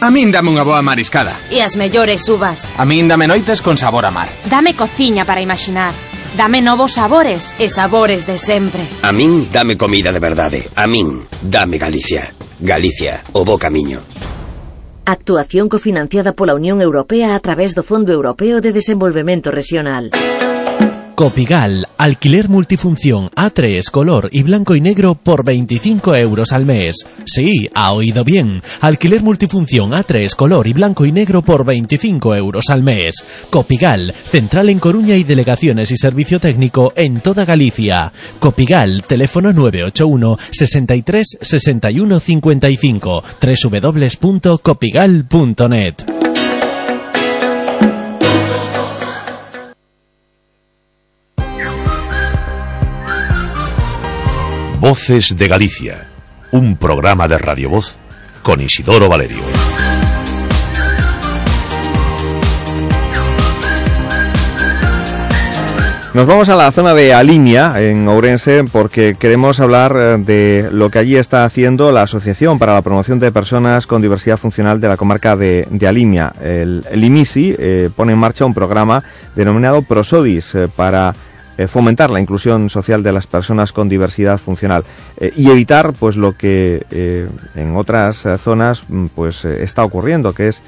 A 0.00 0.08
min 0.08 0.32
dame 0.32 0.56
unha 0.56 0.64
boa 0.64 0.80
mariscada. 0.80 1.36
E 1.52 1.60
as 1.60 1.76
mellores 1.76 2.24
uvas. 2.32 2.72
A 2.80 2.88
min 2.88 3.04
dame 3.12 3.28
noites 3.28 3.60
con 3.60 3.76
sabor 3.76 4.08
a 4.08 4.10
mar. 4.10 4.32
Dame 4.48 4.72
cociña 4.72 5.28
para 5.28 5.44
imaginar. 5.44 5.92
Dame 6.32 6.64
novos 6.64 6.96
sabores 6.96 7.52
e 7.60 7.68
sabores 7.68 8.24
de 8.24 8.40
sempre. 8.40 8.88
A 9.04 9.12
min 9.12 9.52
dame 9.52 9.76
comida 9.76 10.16
de 10.16 10.22
verdade. 10.24 10.64
A 10.80 10.88
min 10.88 11.28
dame 11.44 11.76
Galicia. 11.76 12.24
Galicia, 12.56 13.20
o 13.36 13.44
bo 13.44 13.60
camiño. 13.60 14.00
Actuación 15.04 15.68
cofinanciada 15.68 16.32
pola 16.32 16.54
Unión 16.54 16.80
Europea 16.80 17.34
a 17.34 17.40
través 17.40 17.74
do 17.74 17.82
Fondo 17.82 18.12
Europeo 18.14 18.60
de 18.62 18.70
Desenvolvemento 18.70 19.50
Regional. 19.50 20.14
Copigal, 21.22 21.86
alquiler 21.98 22.48
multifunción 22.48 23.30
A3, 23.36 23.88
color 23.92 24.28
y 24.32 24.42
blanco 24.42 24.74
y 24.74 24.80
negro 24.80 25.14
por 25.14 25.44
25 25.44 26.16
euros 26.16 26.50
al 26.50 26.66
mes. 26.66 27.06
Sí, 27.26 27.70
ha 27.74 27.92
oído 27.92 28.24
bien. 28.24 28.60
Alquiler 28.80 29.22
multifunción 29.22 29.92
A3, 29.92 30.34
color 30.34 30.66
y 30.66 30.72
blanco 30.72 31.06
y 31.06 31.12
negro 31.12 31.42
por 31.42 31.64
25 31.64 32.34
euros 32.34 32.70
al 32.70 32.82
mes. 32.82 33.24
Copigal, 33.50 34.12
central 34.12 34.68
en 34.68 34.80
Coruña 34.80 35.16
y 35.16 35.22
delegaciones 35.22 35.92
y 35.92 35.96
servicio 35.96 36.40
técnico 36.40 36.92
en 36.96 37.20
toda 37.20 37.44
Galicia. 37.44 38.12
Copigal, 38.40 39.04
teléfono 39.04 39.52
981 39.52 40.38
63 40.50 41.38
61 41.40 42.18
55 42.18 43.22
www.copigal.net. 43.40 46.21
Voces 54.82 55.36
de 55.36 55.46
Galicia, 55.46 56.08
un 56.50 56.76
programa 56.76 57.28
de 57.28 57.38
Radio 57.38 57.70
Voz 57.70 58.00
con 58.42 58.60
Isidoro 58.60 59.08
Valerio. 59.08 59.38
Nos 66.14 66.26
vamos 66.26 66.48
a 66.48 66.56
la 66.56 66.72
zona 66.72 66.94
de 66.94 67.14
Alimia, 67.14 67.80
en 67.80 68.08
Ourense, 68.08 68.64
porque 68.72 69.14
queremos 69.16 69.60
hablar 69.60 69.94
eh, 69.96 70.18
de 70.18 70.68
lo 70.72 70.90
que 70.90 70.98
allí 70.98 71.14
está 71.14 71.44
haciendo 71.44 71.92
la 71.92 72.02
Asociación 72.02 72.58
para 72.58 72.74
la 72.74 72.82
Promoción 72.82 73.20
de 73.20 73.30
Personas 73.30 73.86
con 73.86 74.02
Diversidad 74.02 74.36
Funcional 74.36 74.80
de 74.80 74.88
la 74.88 74.96
comarca 74.96 75.36
de, 75.36 75.64
de 75.70 75.86
Alimia. 75.86 76.32
El, 76.42 76.84
el 76.90 77.04
IMISI 77.04 77.54
eh, 77.56 77.90
pone 77.94 78.14
en 78.14 78.18
marcha 78.18 78.44
un 78.44 78.52
programa 78.52 79.00
denominado 79.36 79.82
Prosodis 79.82 80.56
eh, 80.56 80.66
para 80.74 81.14
eh, 81.58 81.66
fomentar 81.66 82.10
la 82.10 82.20
inclusión 82.20 82.70
social 82.70 83.02
de 83.02 83.12
las 83.12 83.26
personas 83.26 83.72
con 83.72 83.88
diversidad 83.88 84.38
funcional 84.38 84.84
eh, 85.18 85.32
y 85.36 85.50
evitar 85.50 85.92
pues 85.92 86.16
lo 86.16 86.32
que 86.32 86.86
eh, 86.90 87.28
en 87.54 87.76
otras 87.76 88.26
zonas 88.40 88.84
mm, 88.88 89.06
pues 89.14 89.44
está 89.44 89.84
ocurriendo 89.84 90.32
que 90.32 90.48
es 90.48 90.62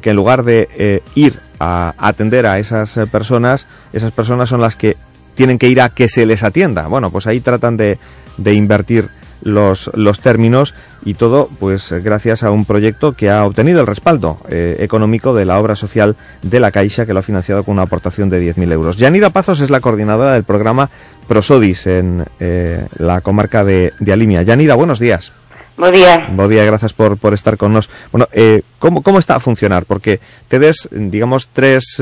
que 0.00 0.10
en 0.10 0.16
lugar 0.16 0.44
de 0.44 1.02
ir 1.16 1.40
a 1.58 1.94
atender 1.98 2.46
a 2.46 2.58
esas 2.58 2.98
personas 3.10 3.66
esas 3.92 4.12
personas 4.12 4.48
son 4.48 4.60
las 4.60 4.76
que 4.76 4.96
tienen 5.34 5.58
que 5.58 5.68
ir 5.68 5.80
a 5.80 5.90
que 5.90 6.08
se 6.08 6.24
les 6.26 6.42
atienda. 6.42 6.86
Bueno 6.86 7.10
pues 7.10 7.26
ahí 7.26 7.40
tratan 7.40 7.76
de, 7.76 7.98
de 8.36 8.54
invertir 8.54 9.08
los, 9.42 9.90
los 9.94 10.20
términos 10.20 10.74
y 11.04 11.14
todo 11.14 11.48
pues 11.58 11.92
eh, 11.92 12.00
gracias 12.00 12.42
a 12.42 12.50
un 12.50 12.64
proyecto 12.64 13.12
que 13.12 13.30
ha 13.30 13.44
obtenido 13.44 13.80
el 13.80 13.86
respaldo 13.86 14.38
eh, 14.48 14.76
económico 14.80 15.34
de 15.34 15.44
la 15.44 15.58
obra 15.58 15.76
social 15.76 16.16
de 16.42 16.60
la 16.60 16.70
Caixa 16.70 17.06
que 17.06 17.14
lo 17.14 17.20
ha 17.20 17.22
financiado 17.22 17.64
con 17.64 17.74
una 17.74 17.82
aportación 17.82 18.28
de 18.28 18.54
10.000 18.54 18.72
euros. 18.72 18.96
Yanira 18.96 19.30
Pazos 19.30 19.60
es 19.60 19.70
la 19.70 19.80
coordinadora 19.80 20.34
del 20.34 20.44
programa 20.44 20.90
Prosodis 21.26 21.86
en 21.86 22.24
eh, 22.38 22.86
la 22.98 23.20
comarca 23.20 23.64
de, 23.64 23.92
de 23.98 24.12
Alimia. 24.12 24.42
Yanira, 24.42 24.74
buenos 24.74 24.98
días. 24.98 25.32
Bo 25.76 25.90
día. 25.90 26.26
Bo 26.32 26.48
día, 26.48 26.64
gracias 26.64 26.92
por, 26.92 27.16
por 27.16 27.32
estar 27.32 27.56
con 27.56 27.72
nos. 27.72 27.88
Bueno, 28.12 28.28
eh, 28.32 28.62
¿cómo, 28.78 29.02
¿cómo 29.02 29.18
está 29.18 29.36
a 29.36 29.40
funcionar? 29.40 29.86
Porque 29.86 30.20
tedes, 30.48 30.88
digamos, 30.90 31.48
tres... 31.52 32.00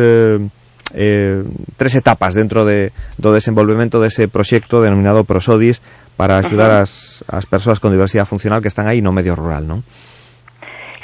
Eh, 0.95 1.45
tres 1.77 1.95
etapas 1.97 2.33
dentro 2.33 2.65
de, 2.65 2.97
do 3.21 3.37
desenvolvemento 3.37 4.01
dese 4.01 4.25
proxecto 4.25 4.81
denominado 4.81 5.29
Prosodis 5.29 5.85
para 6.19 6.43
axudar 6.43 6.83
as, 6.83 7.23
as 7.31 7.47
persoas 7.47 7.79
con 7.79 7.95
diversidade 7.95 8.27
funcional 8.27 8.59
que 8.59 8.67
están 8.67 8.91
aí 8.91 8.99
no 8.99 9.15
medio 9.15 9.39
rural, 9.39 9.63
non? 9.63 9.87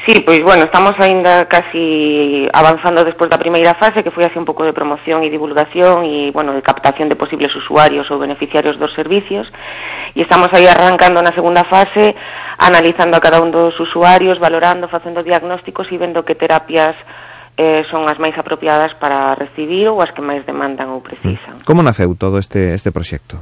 Sí, 0.05 0.21
pois 0.21 0.43
bueno, 0.43 0.65
estamos 0.65 0.93
aínda 0.99 1.49
casi 1.49 2.45
avanzando 2.53 3.07
despois 3.07 3.31
da 3.31 3.41
primeira 3.41 3.73
fase 3.79 4.05
que 4.05 4.13
foi 4.13 4.27
así 4.27 4.37
un 4.37 4.45
pouco 4.45 4.67
de 4.67 4.77
promoción 4.77 5.25
e 5.25 5.33
divulgación 5.33 6.05
e 6.05 6.29
bueno, 6.29 6.53
de 6.53 6.61
captación 6.61 7.09
de 7.09 7.17
posibles 7.17 7.55
usuarios 7.57 8.05
ou 8.13 8.21
beneficiarios 8.21 8.77
dos 8.77 8.93
servicios 8.93 9.49
e 10.13 10.21
estamos 10.21 10.53
aí 10.53 10.69
arrancando 10.69 11.25
na 11.25 11.33
segunda 11.33 11.65
fase 11.65 12.13
analizando 12.61 13.17
a 13.17 13.23
cada 13.25 13.41
un 13.41 13.49
dos 13.49 13.73
usuarios 13.81 14.37
valorando, 14.37 14.93
facendo 14.93 15.25
diagnósticos 15.25 15.89
e 15.89 15.97
vendo 15.97 16.21
que 16.21 16.37
terapias 16.37 16.93
eh, 17.57 17.87
son 17.89 18.05
as 18.05 18.21
máis 18.21 18.37
apropiadas 18.37 18.93
para 19.01 19.33
recibir 19.39 19.89
ou 19.89 20.05
as 20.05 20.13
que 20.13 20.21
máis 20.21 20.45
demandan 20.45 20.93
ou 20.93 21.01
precisan. 21.01 21.65
Como 21.65 21.81
naceu 21.81 22.13
todo 22.13 22.37
este, 22.37 22.77
este 22.77 22.93
proxecto? 22.93 23.41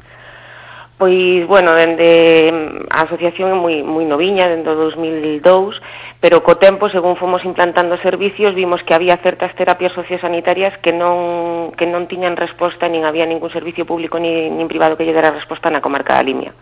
Pois, 1.03 1.45
bueno, 1.49 1.75
dende 1.75 2.47
a 2.95 3.03
asociación 3.03 3.51
é 3.51 3.59
moi, 3.59 3.83
moi 3.83 4.07
noviña, 4.07 4.47
dende 4.47 4.71
2002, 4.71 5.75
pero 6.23 6.47
co 6.47 6.63
tempo, 6.63 6.87
según 6.95 7.19
fomos 7.19 7.43
implantando 7.43 7.99
servicios, 8.07 8.55
vimos 8.55 8.87
que 8.87 8.95
había 8.95 9.19
certas 9.19 9.51
terapias 9.59 9.91
sociosanitarias 9.99 10.79
que 10.79 10.95
non, 10.95 11.75
que 11.75 11.91
non 11.91 12.07
tiñan 12.07 12.39
resposta, 12.39 12.87
nin 12.87 13.03
había 13.03 13.27
ningún 13.27 13.51
servicio 13.51 13.83
público 13.83 14.23
nin, 14.23 14.55
nin 14.55 14.71
privado 14.71 14.95
que 14.95 15.03
lle 15.03 15.11
dera 15.11 15.35
resposta 15.35 15.75
na 15.75 15.83
comarca 15.83 16.15
da 16.15 16.23
Limia. 16.23 16.55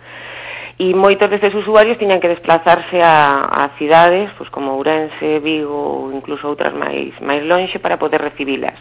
E 0.81 0.97
moitos 0.97 1.29
destes 1.29 1.53
usuarios 1.53 2.01
tiñan 2.01 2.25
que 2.25 2.33
desplazarse 2.33 2.97
a, 3.05 3.45
a 3.45 3.77
cidades, 3.77 4.33
pois 4.41 4.49
como 4.49 4.73
Ourense, 4.73 5.45
Vigo, 5.45 5.77
ou 5.77 6.17
incluso 6.17 6.49
outras 6.49 6.73
máis, 6.73 7.13
máis 7.21 7.45
lonxe, 7.45 7.77
para 7.77 8.01
poder 8.01 8.25
recibilas. 8.25 8.81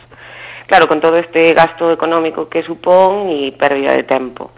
Claro, 0.72 0.88
con 0.88 1.04
todo 1.04 1.20
este 1.20 1.52
gasto 1.52 1.92
económico 1.92 2.48
que 2.48 2.64
supón 2.64 3.28
e 3.28 3.52
pérdida 3.60 3.92
de 3.92 4.08
tempo. 4.08 4.56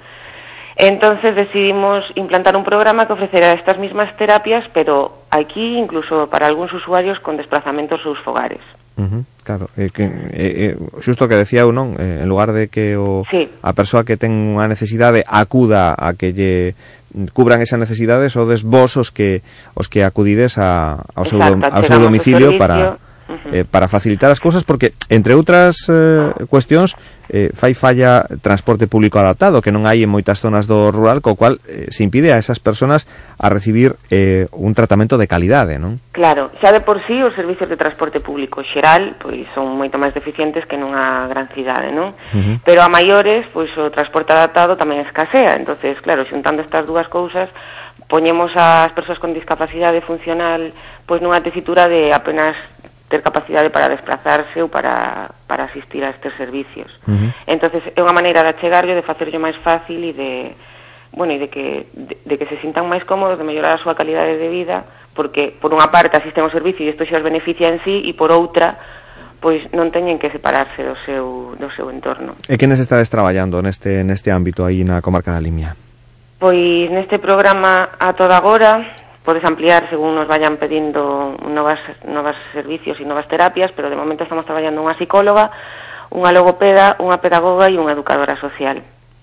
Entonces 0.81 1.35
decidimos 1.35 2.03
implantar 2.15 2.57
un 2.57 2.63
programa 2.63 3.05
que 3.05 3.13
ofrecerá 3.13 3.53
estas 3.53 3.77
mismas 3.77 4.17
terapias, 4.17 4.65
pero 4.73 5.21
aquí 5.29 5.77
incluso 5.77 6.25
para 6.25 6.47
algúns 6.47 6.73
usuarios 6.73 7.19
con 7.19 7.37
desplazamentos 7.37 8.01
aos 8.03 8.17
fogares. 8.25 8.61
Uh 8.97 9.05
-huh, 9.05 9.23
claro, 9.45 9.69
eh, 9.77 9.93
que, 9.93 10.03
eh, 10.03 10.73
eh, 10.73 10.77
xusto 10.99 11.29
que 11.29 11.37
decía 11.37 11.61
eu, 11.61 11.71
non? 11.71 12.01
Eh, 12.01 12.25
en 12.25 12.27
lugar 12.27 12.49
de 12.49 12.65
que 12.73 12.97
o, 12.97 13.21
sí. 13.29 13.45
a 13.61 13.77
persoa 13.77 14.01
que 14.01 14.17
ten 14.17 14.33
unha 14.33 14.65
necesidade 14.65 15.21
acuda 15.29 15.93
a 15.93 16.17
que 16.17 16.33
lle 16.33 16.73
cubran 17.29 17.61
esa 17.61 17.77
necesidade 17.77 18.33
sodes 18.33 18.65
vos 18.65 18.97
os 18.97 19.13
que 19.13 19.45
os 19.77 19.85
que 19.85 20.01
acudides 20.01 20.57
a, 20.57 20.97
ao, 21.13 21.29
seu, 21.29 21.37
Exacto, 21.37 21.77
ao 21.77 21.83
seu 21.85 22.01
domicilio 22.01 22.57
para 22.57 22.97
eh, 23.51 23.65
para 23.65 23.87
facilitar 23.87 24.31
as 24.31 24.39
cousas 24.39 24.63
porque 24.63 24.93
entre 25.09 25.35
outras 25.35 25.87
eh, 25.87 26.31
cuestións 26.47 26.95
eh, 27.31 27.49
fai 27.55 27.73
falla 27.73 28.27
transporte 28.41 28.87
público 28.87 29.19
adaptado 29.19 29.63
que 29.63 29.71
non 29.71 29.87
hai 29.87 30.03
en 30.03 30.11
moitas 30.11 30.43
zonas 30.43 30.67
do 30.67 30.91
rural 30.91 31.23
co 31.23 31.39
cual 31.39 31.63
eh, 31.63 31.87
se 31.89 32.03
impide 32.03 32.35
a 32.35 32.41
esas 32.41 32.59
personas 32.59 33.07
a 33.39 33.47
recibir 33.47 33.95
eh, 34.11 34.51
un 34.51 34.75
tratamento 34.75 35.15
de 35.15 35.31
calidade 35.31 35.79
non? 35.79 36.03
Claro, 36.11 36.51
xa 36.59 36.75
de 36.75 36.83
por 36.83 36.99
sí 37.07 37.15
os 37.23 37.31
servicios 37.33 37.71
de 37.71 37.79
transporte 37.79 38.19
público 38.19 38.59
xeral 38.67 39.15
pois 39.15 39.47
son 39.55 39.79
moito 39.79 39.95
máis 39.95 40.11
deficientes 40.11 40.67
que 40.67 40.75
nunha 40.75 41.25
gran 41.31 41.47
cidade 41.55 41.95
non? 41.95 42.13
Uh 42.35 42.39
-huh. 42.39 42.55
pero 42.67 42.83
a 42.83 42.91
maiores 42.91 43.47
pois 43.55 43.71
o 43.79 43.87
transporte 43.89 44.35
adaptado 44.35 44.75
tamén 44.75 44.99
escasea 45.07 45.55
entonces 45.55 45.95
claro, 46.03 46.27
xuntando 46.27 46.59
estas 46.61 46.83
dúas 46.83 47.07
cousas 47.07 47.47
poñemos 48.11 48.51
ás 48.59 48.91
persoas 48.91 49.19
con 49.23 49.31
discapacidade 49.31 50.03
funcional 50.03 50.75
pois 51.07 51.23
nunha 51.23 51.39
tesitura 51.39 51.87
de 51.87 52.11
apenas 52.11 52.59
ter 53.11 53.21
capacidade 53.21 53.69
para 53.69 53.91
desplazarse 53.91 54.63
ou 54.63 54.71
para, 54.71 55.27
para 55.45 55.67
asistir 55.67 55.99
a 56.07 56.15
estes 56.15 56.31
servicios. 56.39 56.87
Uh 57.03 57.11
-huh. 57.11 57.29
Entonces 57.45 57.83
é 57.91 57.99
unha 57.99 58.15
maneira 58.15 58.39
de 58.41 58.55
achegarlle, 58.55 58.95
de 58.95 59.03
facerlle 59.03 59.35
máis 59.35 59.59
fácil 59.59 59.99
e 59.99 60.15
de 60.15 60.31
bueno, 61.11 61.35
e 61.35 61.39
de 61.43 61.51
que, 61.51 61.91
de, 61.91 62.15
de 62.23 62.35
que 62.39 62.47
se 62.47 62.55
sintan 62.63 62.87
máis 62.87 63.03
cómodos, 63.03 63.35
de 63.35 63.43
mellorar 63.43 63.75
a 63.75 63.83
súa 63.83 63.99
calidade 63.99 64.39
de 64.39 64.47
vida, 64.47 64.87
porque 65.11 65.51
por 65.59 65.75
unha 65.75 65.91
parte 65.91 66.15
asisten 66.15 66.47
ao 66.47 66.55
servicio 66.55 66.87
e 66.87 66.95
isto 66.95 67.03
xa 67.03 67.19
os 67.19 67.27
beneficia 67.27 67.67
en 67.67 67.83
sí, 67.83 68.07
e 68.07 68.15
por 68.15 68.31
outra, 68.31 68.79
pois 69.43 69.59
non 69.75 69.91
teñen 69.91 70.15
que 70.15 70.31
separarse 70.31 70.79
do 70.79 70.95
seu, 71.03 71.51
do 71.59 71.67
seu 71.75 71.91
entorno. 71.91 72.39
E 72.47 72.55
quenes 72.55 72.79
estades 72.79 73.11
traballando 73.11 73.59
neste, 73.59 74.07
neste 74.07 74.31
ámbito 74.31 74.63
aí 74.63 74.87
na 74.87 75.03
comarca 75.03 75.35
da 75.35 75.43
Limia? 75.43 75.75
Pois 76.39 76.87
neste 76.87 77.19
programa 77.19 77.99
a 77.99 78.15
toda 78.15 78.39
agora 78.39 78.79
podes 79.23 79.43
ampliar 79.45 79.89
según 79.89 80.15
nos 80.15 80.27
vayan 80.27 80.57
pedindo 80.57 81.35
novas, 81.47 81.79
novas 82.07 82.35
servicios 82.53 82.99
e 82.99 83.05
novas 83.05 83.27
terapias, 83.27 83.71
pero 83.75 83.89
de 83.89 83.95
momento 83.95 84.23
estamos 84.23 84.45
traballando 84.45 84.81
unha 84.81 84.97
psicóloga, 84.97 85.53
unha 86.09 86.33
logopeda, 86.33 86.97
unha 86.97 87.21
pedagoga 87.21 87.69
e 87.69 87.77
unha 87.77 87.93
educadora 87.93 88.35
social. 88.41 88.81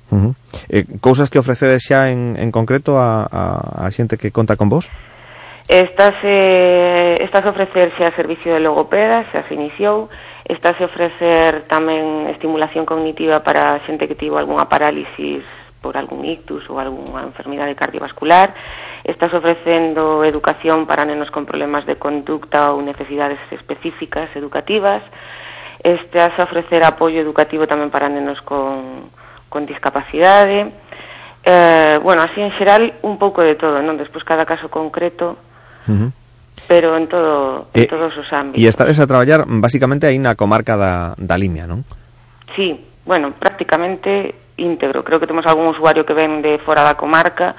Uh 0.08 0.16
-huh. 0.16 0.32
eh, 0.72 0.86
cousas 1.02 1.28
que 1.28 1.42
ofrecedes 1.42 1.84
xa 1.84 2.08
en, 2.08 2.38
en 2.38 2.48
concreto 2.54 2.96
a, 2.96 3.26
a, 3.28 3.42
a 3.84 3.90
xente 3.90 4.16
que 4.16 4.32
conta 4.32 4.56
con 4.56 4.70
vos? 4.70 4.88
Estás, 5.68 6.16
eh, 6.24 7.12
estás 7.20 7.44
a 7.44 7.52
ofrecerse 7.52 8.00
a 8.00 8.16
servicio 8.16 8.56
de 8.56 8.60
logopeda, 8.64 9.28
xa 9.28 9.44
se 9.44 9.52
iniciou, 9.52 10.08
estás 10.48 10.80
a 10.80 10.88
ofrecer 10.88 11.68
tamén 11.68 12.24
estimulación 12.32 12.88
cognitiva 12.88 13.44
para 13.44 13.84
xente 13.84 14.08
que 14.08 14.16
tivo 14.16 14.40
algunha 14.40 14.64
parálisis 14.64 15.44
por 15.84 16.00
algún 16.00 16.24
ictus 16.24 16.64
ou 16.72 16.80
algunha 16.80 17.20
enfermidade 17.20 17.76
cardiovascular, 17.76 18.56
estás 19.04 19.32
ofrecendo 19.34 20.24
educación 20.24 20.86
para 20.86 21.04
nenos 21.04 21.30
con 21.30 21.46
problemas 21.46 21.86
de 21.86 21.96
conducta 21.96 22.72
ou 22.72 22.82
necesidades 22.82 23.38
específicas 23.50 24.30
educativas, 24.34 25.02
estás 25.82 26.34
a 26.38 26.44
ofrecer 26.44 26.82
apoio 26.82 27.22
educativo 27.22 27.66
tamén 27.66 27.90
para 27.90 28.10
nenos 28.10 28.42
con, 28.42 29.10
con 29.46 29.62
discapacidade, 29.66 30.74
eh, 31.44 31.96
bueno, 32.02 32.22
así 32.22 32.40
en 32.40 32.52
xeral 32.58 32.98
un 33.02 33.16
pouco 33.16 33.40
de 33.40 33.54
todo, 33.54 33.80
non? 33.80 33.96
Despois 33.96 34.26
cada 34.26 34.44
caso 34.44 34.68
concreto, 34.68 35.38
uh 35.86 35.94
-huh. 35.94 36.10
pero 36.66 36.98
en 36.98 37.06
todo 37.06 37.70
en 37.72 37.84
Eh, 37.84 37.88
todos 37.88 38.12
os 38.12 38.28
ámbitos. 38.34 38.60
E 38.60 38.68
estades 38.68 38.98
a 38.98 39.06
traballar 39.06 39.46
basicamente 39.46 40.04
aí 40.04 40.18
na 40.18 40.34
comarca 40.36 40.76
da, 40.76 41.14
da 41.16 41.38
Limia, 41.38 41.64
non? 41.64 41.86
Sí, 42.52 42.74
bueno, 43.06 43.32
prácticamente 43.38 44.34
íntegro. 44.58 45.06
Creo 45.06 45.22
que 45.22 45.30
temos 45.30 45.46
algún 45.46 45.70
usuario 45.70 46.04
que 46.04 46.12
ven 46.12 46.42
de 46.42 46.58
fora 46.66 46.82
da 46.82 46.98
comarca, 46.98 47.54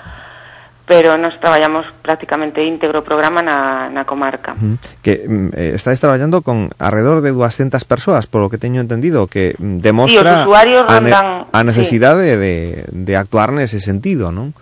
pero 0.89 1.19
nos 1.19 1.39
traballamos 1.39 1.85
prácticamente 2.01 2.65
íntegro 2.65 2.99
o 3.01 3.05
programa 3.05 3.45
na, 3.45 3.93
na 3.93 4.09
comarca. 4.09 4.57
Uh 4.57 4.73
-huh. 4.73 4.75
Que 5.05 5.21
mm, 5.21 5.49
eh, 5.53 5.71
estáis 5.77 6.01
traballando 6.01 6.41
con 6.41 6.73
alrededor 6.81 7.21
de 7.21 7.29
200 7.29 7.85
persoas, 7.85 8.25
polo 8.25 8.49
que 8.49 8.57
teño 8.57 8.81
entendido, 8.81 9.29
que 9.29 9.53
mm, 9.53 9.85
demostra 9.85 10.41
sí, 10.41 10.49
usuarios 10.49 10.89
rondan, 10.89 11.45
a, 11.45 11.45
ne 11.45 11.53
a 11.53 11.61
necesidade 11.61 12.33
sí. 12.33 12.41
de, 12.41 12.53
de 12.89 13.13
actuar 13.13 13.53
nese 13.53 13.77
sentido, 13.77 14.33
non? 14.33 14.57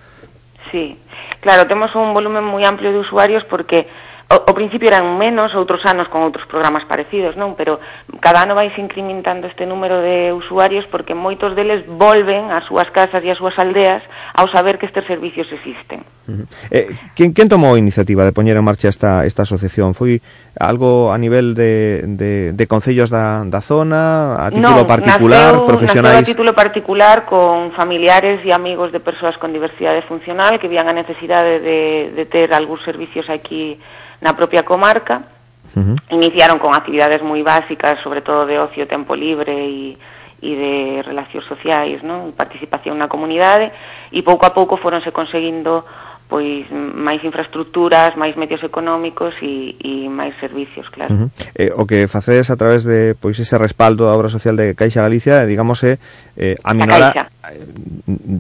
Sí, 0.68 1.00
claro, 1.40 1.64
temos 1.64 1.96
un 1.96 2.12
volumen 2.12 2.44
moi 2.44 2.68
amplio 2.68 2.92
de 2.92 3.00
usuarios 3.00 3.48
porque 3.48 3.88
O, 4.28 4.52
o 4.52 4.54
principio 4.54 4.92
eran 4.92 5.16
menos, 5.16 5.56
outros 5.56 5.80
anos 5.88 6.12
con 6.12 6.20
outros 6.20 6.44
programas 6.52 6.84
parecidos, 6.84 7.40
non? 7.40 7.56
Pero 7.56 7.80
cada 8.20 8.44
ano 8.44 8.60
vais 8.60 8.76
incrementando 8.76 9.48
este 9.48 9.64
número 9.64 10.04
de 10.04 10.36
usuarios 10.36 10.84
porque 10.92 11.16
moitos 11.16 11.56
deles 11.56 11.88
volven 11.88 12.52
ás 12.52 12.68
súas 12.68 12.92
casas 12.92 13.24
e 13.24 13.32
ás 13.32 13.40
súas 13.40 13.56
aldeas 13.56 14.04
ao 14.36 14.52
saber 14.52 14.76
que 14.76 14.88
estes 14.92 15.08
servicios 15.08 15.48
existen. 15.48 16.04
Uh 16.28 16.44
-huh. 16.44 16.48
eh, 16.76 16.92
quen, 17.16 17.32
quen 17.32 17.48
tomou 17.48 17.72
a 17.72 17.80
iniciativa 17.80 18.28
de 18.28 18.36
poñer 18.36 18.60
en 18.60 18.68
marcha 18.68 18.92
esta, 18.92 19.24
esta 19.24 19.48
asociación? 19.48 19.96
Foi 19.96 20.20
algo 20.60 21.12
a 21.12 21.18
nivel 21.18 21.54
de, 21.54 22.04
de, 22.06 22.54
de 22.54 22.68
concellos 22.68 23.10
da, 23.10 23.44
da 23.46 23.62
zona, 23.62 24.36
a 24.36 24.50
título 24.50 24.84
non, 24.84 24.90
particular, 24.90 25.54
naceu, 25.54 25.70
profesionais? 25.70 26.18
Naceu 26.18 26.26
a 26.26 26.32
título 26.34 26.52
particular 26.54 27.26
con 27.26 27.72
familiares 27.78 28.42
e 28.46 28.50
amigos 28.50 28.92
de 28.92 29.00
persoas 29.00 29.38
con 29.38 29.54
diversidade 29.54 30.02
funcional 30.10 30.58
que 30.58 30.68
vían 30.68 30.90
a 30.90 30.96
necesidade 30.98 31.62
de, 31.62 32.12
de 32.16 32.24
ter 32.26 32.54
algúns 32.54 32.82
servicios 32.82 33.30
aquí 33.30 33.78
na 34.22 34.34
propia 34.34 34.66
comarca. 34.66 35.30
Uh 35.76 35.94
-huh. 35.94 35.98
Iniciaron 36.16 36.58
con 36.58 36.74
actividades 36.74 37.22
moi 37.22 37.44
básicas, 37.44 38.00
sobre 38.02 38.24
todo 38.24 38.48
de 38.48 38.58
ocio, 38.58 38.88
tempo 38.88 39.14
libre 39.14 39.54
e, 39.54 40.00
e 40.42 40.52
de 40.54 40.74
relacións 41.04 41.46
sociais, 41.46 42.02
non? 42.02 42.34
participación 42.34 42.98
na 42.98 43.12
comunidade, 43.12 43.70
e 44.14 44.24
pouco 44.24 44.48
a 44.48 44.56
pouco 44.56 44.78
foronse 44.78 45.12
conseguindo 45.12 45.84
pois 46.28 46.68
máis 46.72 47.24
infraestructuras, 47.24 48.16
máis 48.20 48.36
medios 48.36 48.60
económicos 48.64 49.32
e, 49.40 49.80
e 49.80 50.12
máis 50.12 50.36
servicios, 50.44 50.84
claro. 50.92 51.12
Uh 51.16 51.20
-huh. 51.20 51.30
eh, 51.56 51.72
o 51.72 51.88
que 51.88 52.12
facedes 52.12 52.52
a 52.52 52.60
través 52.60 52.84
de 52.84 53.16
pois 53.16 53.40
ese 53.40 53.56
respaldo 53.56 54.04
da 54.04 54.14
obra 54.14 54.28
social 54.28 54.56
de 54.60 54.76
Caixa 54.76 55.02
Galicia, 55.02 55.48
digamos, 55.48 55.84
é 55.88 55.98
eh, 56.36 56.60
aminorar... 56.64 57.16
Da 57.16 57.24
Caixa. 57.24 57.26
Eh, 57.48 57.66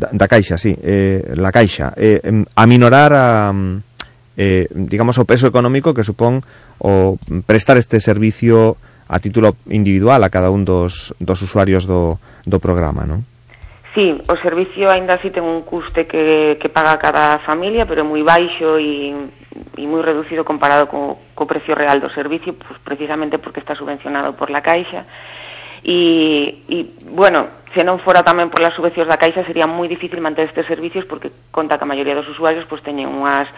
da, 0.03 0.07
da 0.11 0.27
Caixa, 0.27 0.55
sí, 0.59 0.75
eh, 0.83 1.31
la 1.39 1.51
Caixa. 1.55 1.95
Eh, 1.95 2.19
aminorar 2.55 3.11
a... 3.15 3.55
Eh, 4.37 4.69
digamos, 4.69 5.17
o 5.17 5.25
peso 5.25 5.47
económico 5.49 5.97
que 5.97 6.05
supón 6.05 6.45
o 6.77 7.17
prestar 7.49 7.79
este 7.81 7.97
servicio 7.97 8.77
a 9.09 9.17
título 9.17 9.55
individual 9.71 10.21
a 10.21 10.29
cada 10.29 10.51
un 10.51 10.67
dos, 10.67 11.15
dos 11.17 11.41
usuarios 11.41 11.87
do, 11.87 12.19
do 12.45 12.59
programa, 12.59 13.07
non? 13.07 13.23
Sí, 13.97 14.13
o 14.29 14.37
servicio 14.37 14.91
aínda 14.91 15.17
así 15.17 15.33
ten 15.33 15.41
un 15.41 15.65
custe 15.65 16.05
que, 16.05 16.61
que 16.61 16.69
paga 16.69 17.01
cada 17.01 17.41
familia, 17.49 17.89
pero 17.89 18.05
é 18.05 18.05
moi 18.05 18.21
baixo 18.21 18.77
e, 18.77 19.09
e 19.73 19.83
moi 19.89 20.05
reducido 20.05 20.45
comparado 20.45 20.85
co, 20.85 21.17
co 21.33 21.49
precio 21.49 21.73
real 21.73 21.97
do 21.97 22.13
servicio, 22.13 22.53
pues, 22.53 22.77
precisamente 22.85 23.41
porque 23.41 23.57
está 23.57 23.73
subvencionado 23.73 24.37
por 24.37 24.53
la 24.53 24.61
Caixa. 24.61 25.01
E, 25.81 26.61
e, 26.69 26.93
bueno, 27.09 27.65
se 27.73 27.81
non 27.81 27.97
fora 28.05 28.21
tamén 28.21 28.53
por 28.53 28.61
las 28.61 28.77
subvencións 28.77 29.09
da 29.09 29.17
Caixa 29.17 29.41
sería 29.49 29.65
moi 29.65 29.89
difícil 29.89 30.21
manter 30.21 30.45
estes 30.45 30.69
servicios 30.69 31.09
porque 31.09 31.33
conta 31.49 31.81
que 31.81 31.85
a 31.89 31.89
maioría 31.89 32.13
dos 32.13 32.29
usuarios 32.29 32.69
pues, 32.69 32.85
teñen 32.85 33.09
unhas 33.09 33.49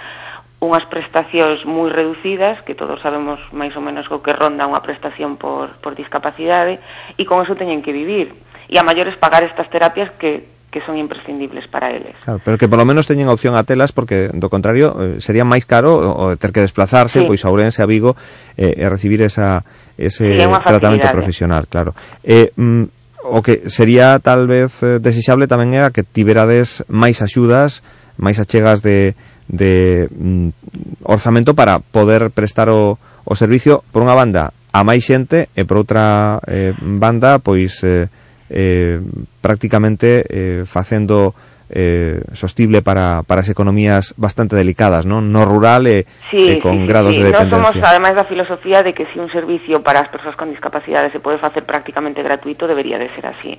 unhas 0.64 0.88
prestacións 0.88 1.68
moi 1.68 1.91
reducidas, 1.91 2.64
que 2.64 2.80
todos 2.80 3.03
sabemos 3.03 3.44
máis 3.52 3.76
ou 3.76 3.84
menos 3.84 4.07
o 4.07 4.24
que 4.24 4.32
ronda 4.32 4.68
unha 4.68 4.80
prestación 4.80 5.36
por, 5.36 5.76
por 5.84 5.99
discapacidade, 5.99 6.80
e 7.20 7.28
con 7.28 7.44
eso 7.44 7.60
teñen 7.60 7.84
que 7.84 7.91
vivir 7.91 8.36
e 8.69 8.77
a 8.77 8.85
maiores 8.85 9.17
pagar 9.17 9.41
estas 9.41 9.67
terapias 9.73 10.13
que 10.21 10.45
que 10.69 10.81
son 10.85 10.97
imprescindibles 10.97 11.67
para 11.67 11.89
eles. 11.89 12.13
Claro, 12.23 12.39
pero 12.45 12.57
que 12.57 12.69
polo 12.69 12.85
menos 12.85 13.09
teñen 13.09 13.25
opción 13.25 13.57
a 13.57 13.65
telas 13.65 13.89
porque 13.89 14.29
do 14.29 14.53
contrario 14.53 14.93
eh, 15.01 15.17
sería 15.17 15.41
máis 15.41 15.65
caro 15.65 15.97
o, 15.97 16.29
o 16.29 16.37
ter 16.37 16.53
que 16.53 16.61
desplazarse 16.61 17.19
sí. 17.19 17.25
pois 17.25 17.41
a 17.41 17.49
Ourense 17.49 17.81
a 17.81 17.89
Vigo 17.89 18.13
eh, 18.53 18.77
e 18.77 18.85
recibir 18.85 19.25
esa 19.25 19.65
ese 19.97 20.37
sí, 20.37 20.45
tratamento 20.45 21.09
profesional, 21.09 21.65
claro. 21.65 21.97
Eh, 22.21 22.53
mm, 22.53 22.85
o 23.33 23.41
que 23.41 23.65
sería 23.67 24.21
tal 24.21 24.45
vez 24.45 24.85
eh, 24.85 25.01
desexable 25.01 25.49
tamén 25.49 25.73
era 25.73 25.89
que 25.89 26.05
tiberades 26.05 26.85
máis 26.85 27.25
axudas, 27.25 27.81
máis 28.21 28.37
achegas 28.37 28.85
de 28.85 29.17
de 29.49 30.05
mm, 30.13 31.01
orzamento 31.09 31.57
para 31.57 31.81
poder 31.81 32.29
prestar 32.29 32.69
o 32.69 33.01
o 33.25 33.33
servicio 33.33 33.81
por 33.89 34.05
unha 34.05 34.13
banda 34.13 34.53
a 34.69 34.85
máis 34.85 35.01
xente 35.01 35.49
e 35.57 35.65
por 35.65 35.81
outra 35.81 36.37
eh, 36.45 36.77
banda 36.77 37.41
pois 37.41 37.81
eh, 37.81 38.05
eh, 38.49 38.99
prácticamente 39.41 40.26
eh, 40.27 40.63
facendo 40.65 41.34
eh, 41.69 42.21
sostible 42.34 42.81
para, 42.81 43.21
para 43.23 43.41
as 43.41 43.49
economías 43.49 44.17
bastante 44.17 44.57
delicadas, 44.57 45.05
non? 45.05 45.30
No 45.30 45.45
rural 45.45 45.85
e, 45.85 46.09
sí, 46.34 46.57
e 46.57 46.57
con 46.57 46.81
sí, 46.81 46.89
grados 46.89 47.13
sí. 47.13 47.21
de 47.21 47.30
dependencia. 47.30 47.61
somos, 47.61 47.85
ademais 47.85 48.17
da 48.17 48.26
filosofía 48.26 48.81
de 48.81 48.97
que 48.97 49.05
si 49.13 49.21
un 49.21 49.30
servicio 49.30 49.85
para 49.85 50.01
as 50.01 50.09
persoas 50.09 50.34
con 50.34 50.49
discapacidade 50.49 51.13
se 51.13 51.21
pode 51.21 51.38
facer 51.38 51.63
prácticamente 51.69 52.26
gratuito, 52.26 52.65
debería 52.65 52.97
de 52.97 53.13
ser 53.13 53.30
así. 53.30 53.53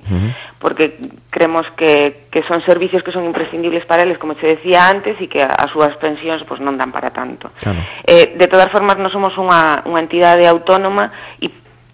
Porque 0.59 0.99
creemos 1.31 1.65
que, 1.79 2.27
que 2.29 2.43
son 2.43 2.59
servicios 2.67 3.01
que 3.03 3.15
son 3.15 3.23
imprescindibles 3.23 3.87
para 3.87 4.03
eles, 4.03 4.19
como 4.19 4.35
te 4.35 4.59
decía 4.59 4.91
antes, 4.91 5.15
e 5.15 5.31
que 5.31 5.39
as 5.39 5.71
súas 5.71 5.95
pensións 5.95 6.43
pues, 6.43 6.59
non 6.59 6.75
dan 6.75 6.91
para 6.91 7.15
tanto. 7.15 7.55
Claro. 7.63 7.79
Eh, 8.03 8.35
de 8.35 8.47
todas 8.51 8.67
formas, 8.67 8.99
non 8.99 9.07
somos 9.07 9.31
unha, 9.39 9.87
unha 9.87 10.03
entidade 10.03 10.43
autónoma 10.43 11.39
e 11.39 11.47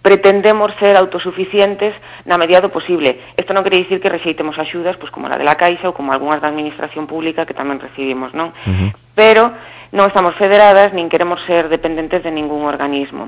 pretendemos 0.07 0.71
ser 0.79 0.95
autosuficientes 0.95 1.91
na 2.23 2.39
medida 2.39 2.63
do 2.63 2.71
posible. 2.71 3.35
Isto 3.35 3.51
non 3.51 3.59
quere 3.59 3.83
dicir 3.83 3.99
que 3.99 4.07
rexeitemos 4.07 4.55
axudas, 4.55 4.95
pois 4.95 5.11
como 5.11 5.27
a 5.27 5.35
de 5.35 5.43
la 5.43 5.59
Caixa 5.59 5.91
ou 5.91 5.91
como 5.91 6.15
algunhas 6.15 6.39
da 6.39 6.47
Administración 6.47 7.11
Pública 7.11 7.43
que 7.43 7.51
tamén 7.51 7.75
recibimos, 7.75 8.31
non? 8.31 8.55
Uh 8.63 8.71
-huh. 8.71 8.89
Pero 9.11 9.51
non 9.91 10.07
estamos 10.07 10.31
federadas 10.39 10.95
nin 10.95 11.11
queremos 11.11 11.43
ser 11.43 11.67
dependentes 11.67 12.23
de 12.23 12.31
ningún 12.31 12.63
organismo. 12.63 13.27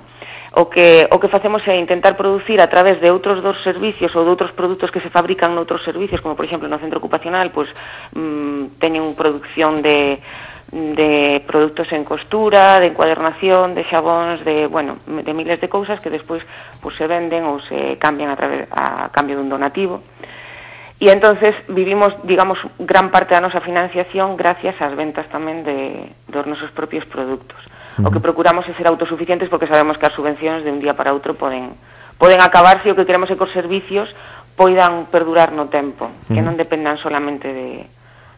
O 0.55 0.71
que, 0.71 1.03
o 1.11 1.19
que 1.19 1.27
facemos 1.27 1.67
é 1.67 1.75
intentar 1.75 2.15
producir 2.15 2.63
a 2.63 2.71
través 2.71 3.03
de 3.03 3.11
outros 3.11 3.43
dos 3.43 3.59
servicios 3.59 4.15
ou 4.15 4.23
de 4.23 4.31
outros 4.31 4.55
produtos 4.55 4.87
que 4.87 5.03
se 5.03 5.11
fabrican 5.11 5.51
noutros 5.51 5.83
servicios, 5.83 6.23
como 6.23 6.39
por 6.39 6.47
exemplo 6.47 6.71
no 6.71 6.79
centro 6.79 7.03
ocupacional, 7.03 7.51
pois 7.51 7.67
mm, 8.15 8.79
teñen 8.79 9.19
producción 9.19 9.83
de 9.83 10.23
de 10.71 11.43
produtos 11.47 11.91
en 11.91 12.03
costura, 12.03 12.79
de 12.79 12.87
encuadernación, 12.87 13.73
de 13.73 13.83
xabóns, 13.89 14.45
de, 14.45 14.67
bueno, 14.67 14.97
de 15.07 15.33
miles 15.33 15.59
de 15.61 15.69
cousas 15.69 15.99
que 15.99 16.09
despois 16.09 16.45
pues, 16.81 16.93
se 16.95 17.07
venden 17.09 17.45
ou 17.49 17.57
se 17.65 17.97
cambian 17.97 18.29
a, 18.29 18.37
través, 18.37 18.69
a 18.69 19.09
cambio 19.09 19.37
dun 19.37 19.49
donativo. 19.49 20.05
E 20.99 21.07
entonces 21.15 21.55
vivimos, 21.71 22.11
digamos, 22.27 22.59
gran 22.77 23.07
parte 23.09 23.31
da 23.31 23.39
nosa 23.39 23.63
financiación 23.63 24.35
gracias 24.35 24.75
ás 24.83 24.93
ventas 24.93 25.25
tamén 25.31 25.63
de, 25.63 26.11
dos 26.27 26.45
nosos 26.45 26.69
propios 26.75 27.07
produtos. 27.07 27.57
O 28.03 28.11
que 28.11 28.19
procuramos 28.19 28.67
é 28.67 28.75
ser 28.75 28.85
autosuficientes 28.85 29.47
porque 29.47 29.65
sabemos 29.65 29.97
que 29.97 30.05
as 30.05 30.13
subvencións 30.13 30.61
de 30.61 30.69
un 30.69 30.77
día 30.77 30.93
para 30.93 31.15
outro 31.15 31.33
poden, 31.39 31.73
poden 32.19 32.43
acabarse 32.43 32.85
se 32.85 32.89
e 32.89 32.93
o 32.93 32.97
que 32.99 33.07
queremos 33.07 33.31
é 33.31 33.39
que 33.39 33.47
os 33.47 33.55
servicios 33.55 34.11
poidan 34.59 35.07
perdurar 35.07 35.55
no 35.55 35.71
tempo, 35.71 36.11
que 36.27 36.43
non 36.43 36.59
dependan 36.59 36.99
solamente 36.99 37.47
de, 37.47 37.87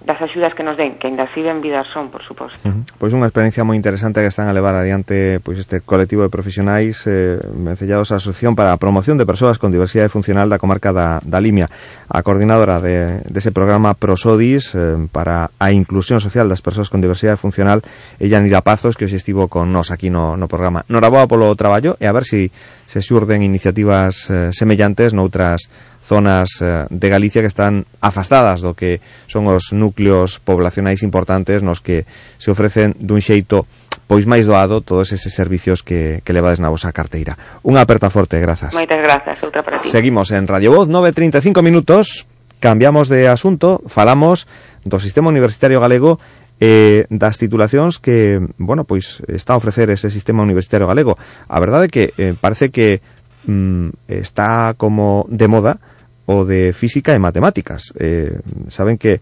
das 0.01 0.17
axudas 0.17 0.53
que 0.57 0.65
nos 0.65 0.77
den, 0.77 0.97
que 0.97 1.07
ainda 1.07 1.29
así 1.29 1.41
ben 1.45 1.61
vidas 1.61 1.85
son, 1.93 2.09
por 2.09 2.25
suposto. 2.25 2.57
Uh 2.65 2.81
-huh. 2.81 2.83
Pois 2.97 3.13
unha 3.13 3.29
experiencia 3.29 3.61
moi 3.61 3.77
interesante 3.77 4.19
que 4.21 4.29
están 4.29 4.49
a 4.49 4.53
levar 4.53 4.73
adiante 4.73 5.37
pois 5.45 5.61
este 5.61 5.85
colectivo 5.85 6.25
de 6.25 6.33
profesionais 6.33 7.05
eh, 7.05 7.37
vencellados 7.53 8.09
á 8.09 8.17
Asociación 8.17 8.57
para 8.57 8.73
a 8.73 8.81
Promoción 8.81 9.21
de 9.21 9.29
Persoas 9.29 9.61
con 9.61 9.69
Diversidade 9.69 10.09
Funcional 10.09 10.49
da 10.49 10.57
Comarca 10.57 10.89
da, 10.89 11.21
da 11.21 11.37
Limia, 11.37 11.69
a 12.09 12.19
coordinadora 12.25 12.81
de, 12.81 13.21
dese 13.29 13.51
de 13.51 13.53
programa 13.53 13.93
PROSODIS 13.93 14.73
eh, 14.73 14.79
para 15.11 15.51
a 15.59 15.71
inclusión 15.71 16.23
social 16.23 16.47
das 16.49 16.63
persoas 16.63 16.89
con 16.89 17.03
diversidade 17.03 17.37
funcional, 17.37 17.83
ella 18.17 18.39
Nira 18.39 18.63
Pazos, 18.65 18.95
que 18.95 19.05
hoxe 19.05 19.19
estivo 19.19 19.51
con 19.51 19.69
nós 19.69 19.91
aquí 19.91 20.09
no, 20.09 20.39
no 20.39 20.47
programa. 20.47 20.87
Noraboa 20.87 21.27
polo 21.27 21.53
traballo 21.59 21.99
e 21.99 22.07
a 22.07 22.15
ver 22.15 22.23
si 22.23 22.49
se 22.91 22.99
xurden 22.99 23.39
iniciativas 23.39 24.27
eh, 24.27 24.51
semellantes 24.51 25.15
noutras 25.15 25.72
zonas 26.03 26.59
eh, 26.59 26.91
de 26.91 27.07
Galicia 27.07 27.39
que 27.39 27.47
están 27.47 27.88
afastadas 28.03 28.59
do 28.59 28.76
que 28.76 28.99
son 29.31 29.47
os 29.47 29.72
núcleos 29.72 30.43
poblacionais 30.43 30.99
importantes 30.99 31.63
nos 31.63 31.80
que 31.80 32.03
se 32.35 32.51
ofrecen 32.51 32.91
dun 32.99 33.23
xeito 33.23 33.63
pois 34.11 34.27
máis 34.27 34.43
doado 34.43 34.84
todos 34.84 35.15
eses 35.15 35.31
servicios 35.31 35.88
que, 35.88 36.19
que 36.27 36.35
levades 36.35 36.59
na 36.59 36.68
vosa 36.68 36.91
carteira. 36.91 37.39
Unha 37.63 37.80
aperta 37.80 38.11
forte, 38.11 38.35
grazas. 38.43 38.76
Moitas 38.76 38.99
grazas, 38.99 39.39
outra 39.39 39.63
para 39.63 39.80
ti. 39.80 39.88
Seguimos 39.88 40.35
en 40.35 40.51
Radio 40.51 40.76
Voz, 40.76 40.91
9.35 40.91 41.63
minutos, 41.63 42.27
cambiamos 42.59 43.07
de 43.07 43.31
asunto, 43.31 43.80
falamos 43.88 44.51
do 44.84 44.99
sistema 44.99 45.31
universitario 45.31 45.80
galego 45.80 46.19
eh, 46.61 47.09
das 47.09 47.41
titulacións 47.41 47.97
que, 47.97 48.38
bueno, 48.61 48.85
pois 48.85 49.25
está 49.25 49.57
a 49.57 49.61
ofrecer 49.61 49.89
ese 49.89 50.13
sistema 50.13 50.45
universitario 50.45 50.85
galego. 50.85 51.17
A 51.49 51.57
verdade 51.57 51.89
é 51.89 51.91
que 51.91 52.05
eh, 52.21 52.38
parece 52.38 52.69
que 52.69 53.01
mm, 53.49 54.05
está 54.05 54.77
como 54.77 55.25
de 55.25 55.49
moda 55.49 55.81
o 56.29 56.45
de 56.45 56.69
física 56.71 57.17
e 57.17 57.19
matemáticas. 57.19 57.89
Eh, 57.97 58.38
saben 58.69 59.01
que 59.01 59.19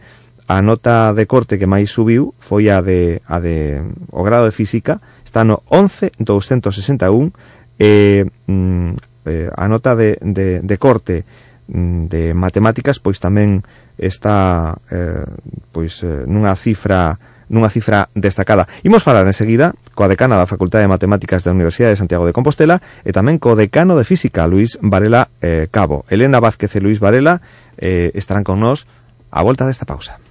a 0.52 0.60
nota 0.60 1.16
de 1.16 1.24
corte 1.32 1.56
que 1.56 1.70
máis 1.70 1.88
subiu 1.88 2.36
foi 2.44 2.68
a 2.68 2.84
de, 2.84 3.24
a 3.24 3.40
de 3.40 3.80
o 4.12 4.20
grado 4.20 4.44
de 4.44 4.52
física 4.52 5.00
está 5.24 5.48
no 5.48 5.64
11261 5.72 7.32
eh, 7.80 8.28
mm, 8.50 8.92
eh, 9.30 9.48
a 9.56 9.66
nota 9.72 9.96
de, 9.96 10.20
de, 10.20 10.60
de 10.60 10.76
corte 10.82 11.24
mm, 11.72 12.12
de 12.12 12.34
matemáticas 12.34 13.00
pois 13.00 13.22
tamén 13.22 13.64
está 14.00 14.80
eh, 14.90 15.28
pois 15.76 16.02
eh, 16.02 16.24
nunha 16.26 16.56
cifra 16.56 17.20
nunha 17.50 17.70
cifra 17.70 18.08
destacada. 18.16 18.68
Imos 18.84 19.04
falar 19.04 19.28
enseguida 19.28 19.76
coa 19.98 20.08
decana 20.08 20.40
da 20.40 20.48
Facultade 20.48 20.86
de 20.86 20.94
Matemáticas 20.94 21.44
da 21.44 21.52
Universidade 21.52 21.98
de 21.98 22.02
Santiago 22.02 22.24
de 22.24 22.32
Compostela 22.32 22.80
e 23.04 23.12
tamén 23.12 23.42
co 23.42 23.60
decano 23.60 24.00
de 24.00 24.08
Física, 24.08 24.48
Luis 24.48 24.80
Varela 24.80 25.28
eh, 25.44 25.68
Cabo. 25.68 26.08
Elena 26.08 26.40
Vázquez 26.40 26.72
e 26.78 26.80
Luis 26.80 27.04
Varela 27.04 27.44
eh, 27.76 28.14
estarán 28.16 28.48
con 28.48 28.64
nós 28.64 28.88
a 29.34 29.44
volta 29.44 29.68
desta 29.68 29.84
pausa. 29.84 30.22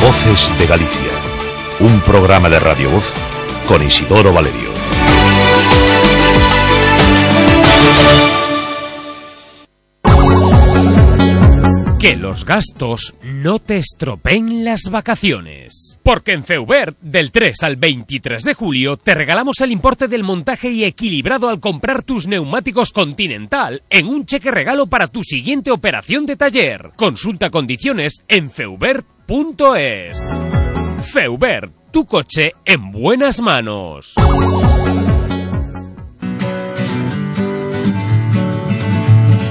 Voces 0.00 0.48
de 0.56 0.66
Galicia. 0.66 1.12
Un 1.80 2.00
programa 2.00 2.48
de 2.48 2.58
Radio 2.58 2.88
Voz 2.90 3.12
con 3.68 3.82
Isidoro 3.82 4.32
Valerio. 4.32 4.70
Que 12.00 12.16
los 12.16 12.46
gastos 12.46 13.14
no 13.22 13.58
te 13.58 13.76
estropeen 13.76 14.64
las 14.64 14.84
vacaciones. 14.90 16.00
Porque 16.02 16.32
en 16.32 16.44
Feubert, 16.44 16.98
del 17.02 17.30
3 17.30 17.62
al 17.62 17.76
23 17.76 18.42
de 18.42 18.54
julio, 18.54 18.96
te 18.96 19.14
regalamos 19.14 19.60
el 19.60 19.70
importe 19.70 20.08
del 20.08 20.24
montaje 20.24 20.70
y 20.70 20.84
equilibrado 20.84 21.50
al 21.50 21.60
comprar 21.60 22.02
tus 22.02 22.26
neumáticos 22.26 22.92
Continental 22.92 23.82
en 23.90 24.06
un 24.06 24.24
cheque 24.24 24.50
regalo 24.50 24.86
para 24.86 25.08
tu 25.08 25.22
siguiente 25.22 25.70
operación 25.70 26.24
de 26.24 26.36
taller. 26.36 26.92
Consulta 26.96 27.50
condiciones 27.50 28.24
en 28.28 28.48
feubert.es. 28.48 30.18
Feubert, 31.12 31.70
tu 31.92 32.06
coche 32.06 32.52
en 32.64 32.92
buenas 32.92 33.42
manos. 33.42 34.14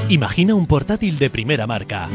Imagina 0.09 0.55
un 0.55 0.65
portátil 0.65 1.19
de 1.19 1.29
primera 1.29 1.67
marca. 1.67 2.09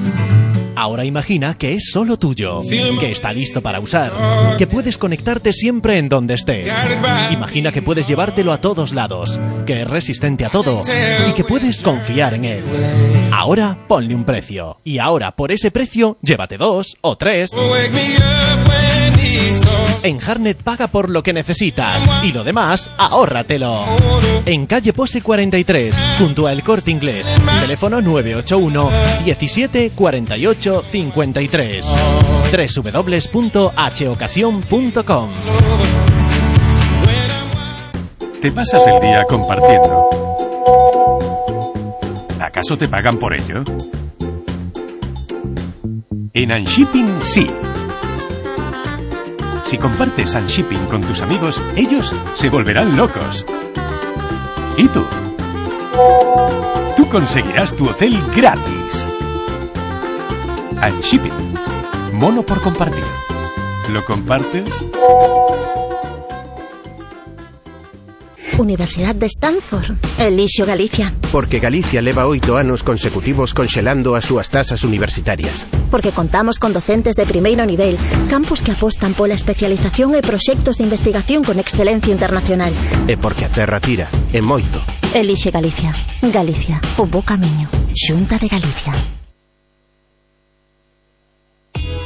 Ahora 0.75 1.05
imagina 1.05 1.57
que 1.57 1.75
es 1.75 1.91
solo 1.93 2.19
tuyo, 2.19 2.59
que 2.99 3.12
está 3.12 3.33
listo 3.33 3.61
para 3.61 3.79
usar, 3.79 4.12
que 4.59 4.66
puedes 4.66 4.99
conectarte 4.99 5.53
siempre 5.53 5.99
en 5.99 6.09
donde 6.09 6.35
estés. 6.35 6.69
Imagina 7.31 7.71
que 7.71 7.83
puedes 7.83 8.09
llevártelo 8.09 8.53
a 8.53 8.61
todos 8.61 8.93
lados, 8.93 9.41
que 9.65 9.83
es 9.83 9.89
resistente 9.89 10.45
a 10.45 10.51
todo 10.51 10.81
y 11.29 11.33
que 11.35 11.45
puedes 11.45 11.83
confiar 11.83 12.35
en 12.35 12.45
él. 12.45 12.65
Ahora 13.31 13.79
ponle 13.87 14.16
un 14.16 14.25
precio. 14.25 14.79
Y 14.83 14.99
ahora 14.99 15.37
por 15.37 15.53
ese 15.53 15.71
precio 15.71 16.19
llévate 16.21 16.57
dos 16.57 16.97
o 17.01 17.16
tres. 17.16 17.53
En 20.05 20.20
Harnet 20.22 20.62
paga 20.62 20.86
por 20.89 21.09
lo 21.09 21.22
que 21.22 21.32
necesitas 21.32 22.22
y 22.22 22.31
lo 22.31 22.44
demás 22.44 22.90
ahórratelo. 22.98 23.86
En 24.44 24.66
calle 24.66 24.93
Pose 24.93 25.22
43, 25.22 25.94
junto 26.18 26.47
a 26.47 26.52
El 26.52 26.62
Corte 26.62 26.90
Inglés. 26.90 27.35
Teléfono 27.62 28.02
981 28.02 28.90
17 29.24 29.93
48 29.94 30.82
53. 30.82 31.86
www.hocasión.com 33.32 35.31
Te 38.43 38.52
pasas 38.52 38.86
el 38.86 39.01
día 39.01 39.24
compartiendo. 39.24 40.10
¿Acaso 42.39 42.76
te 42.76 42.89
pagan 42.89 43.16
por 43.16 43.35
ello? 43.35 43.64
En 46.35 46.52
Unshipping 46.52 47.22
sí. 47.22 47.47
Si 49.65 49.78
compartes 49.78 50.35
Unshipping 50.35 50.85
con 50.86 51.01
tus 51.01 51.23
amigos, 51.23 51.61
ellos 51.74 52.15
se 52.35 52.51
volverán 52.51 52.97
locos. 52.97 53.47
¿Y 54.77 54.89
tú? 54.89 55.03
Tú 56.97 57.09
conseguirás 57.09 57.74
tu 57.74 57.89
hotel 57.89 58.16
gratis. 58.36 59.07
Unshipping. 60.86 61.32
Mono 62.12 62.43
por 62.43 62.61
compartir. 62.61 63.05
¿Lo 63.89 64.05
compartes? 64.05 64.85
Universidad 68.59 69.14
de 69.14 69.26
Stanford. 69.26 69.97
Elixio 70.18 70.64
Galicia. 70.66 71.12
Porque 71.32 71.59
Galicia 71.59 72.01
leva 72.01 72.26
oito 72.26 72.56
anos 72.56 72.86
consecutivos 72.86 73.51
conxelando 73.51 74.14
as 74.14 74.24
súas 74.24 74.47
tasas 74.47 74.86
universitarias. 74.86 75.66
Porque 75.90 76.14
contamos 76.14 76.62
con 76.62 76.72
docentes 76.72 77.16
de 77.16 77.26
primeiro 77.26 77.66
nivel, 77.66 77.98
campus 78.31 78.62
que 78.62 78.70
apostan 78.70 79.14
pola 79.18 79.35
especialización 79.35 80.14
e 80.14 80.22
proxectos 80.22 80.78
de 80.78 80.86
investigación 80.86 81.43
con 81.43 81.59
excelencia 81.59 82.14
internacional. 82.14 82.70
E 83.10 83.18
porque 83.18 83.44
a 83.47 83.51
terra 83.51 83.82
tira, 83.82 84.06
e 84.31 84.39
moito. 84.39 84.78
Elixe 85.14 85.51
Galicia. 85.51 85.90
Galicia, 86.22 86.78
o 86.98 87.10
bo 87.10 87.26
camiño. 87.26 87.66
Xunta 87.90 88.39
de 88.39 88.47
Galicia. 88.47 88.94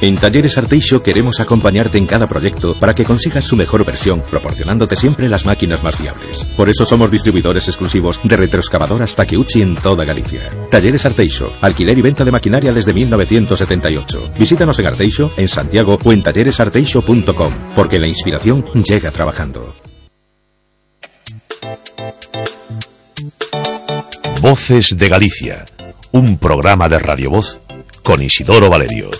En 0.01 0.17
Talleres 0.17 0.57
Arteixo 0.57 1.03
queremos 1.03 1.41
acompañarte 1.41 1.99
en 1.99 2.07
cada 2.07 2.29
proyecto 2.29 2.75
para 2.75 2.95
que 2.95 3.05
consigas 3.05 3.45
su 3.45 3.57
mejor 3.57 3.85
versión, 3.85 4.23
proporcionándote 4.31 4.95
siempre 4.95 5.29
las 5.29 5.45
máquinas 5.45 5.83
más 5.83 5.97
fiables. 5.97 6.45
Por 6.57 6.69
eso 6.69 6.85
somos 6.85 7.11
distribuidores 7.11 7.67
exclusivos 7.67 8.21
de 8.23 8.37
retroexcavadoras 8.37 9.17
Takeuchi 9.17 9.63
en 9.63 9.75
toda 9.75 10.05
Galicia. 10.05 10.41
Talleres 10.71 11.05
Arteixo, 11.05 11.53
alquiler 11.61 11.99
y 11.99 12.03
venta 12.03 12.25
de 12.25 12.31
maquinaria 12.31 12.73
desde 12.73 12.95
1978. 12.95 14.31
Visítanos 14.39 14.79
en 14.79 14.87
Arteixo, 14.87 15.33
en 15.37 15.49
Santiago 15.49 15.99
o 16.03 16.13
en 16.13 16.23
talleresarteixo.com, 16.23 17.53
porque 17.75 17.99
la 17.99 18.07
inspiración 18.07 18.65
llega 18.75 19.11
trabajando. 19.11 19.75
Voces 24.41 24.97
de 24.97 25.09
Galicia, 25.09 25.65
un 26.13 26.39
programa 26.39 26.89
de 26.89 27.01
Radio 27.01 27.31
Voz 27.31 27.61
con 28.05 28.23
Isidoro 28.23 28.71
Valerio. 28.71 29.11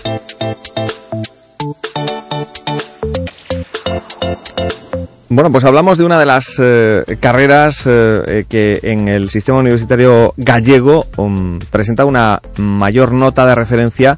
Bueno, 5.31 5.51
pues 5.51 5.63
hablamos 5.63 5.99
de 5.99 6.05
una 6.05 6.19
de 6.19 6.25
las 6.25 6.55
eh, 6.59 7.03
carreras 7.19 7.85
eh, 7.85 8.23
eh, 8.25 8.45
que 8.49 8.79
en 8.81 9.07
el 9.07 9.29
sistema 9.29 9.59
universitario 9.59 10.33
gallego 10.37 11.05
um, 11.17 11.59
presenta 11.59 12.03
una 12.05 12.41
mayor 12.57 13.11
nota 13.11 13.45
de 13.45 13.53
referencia 13.53 14.17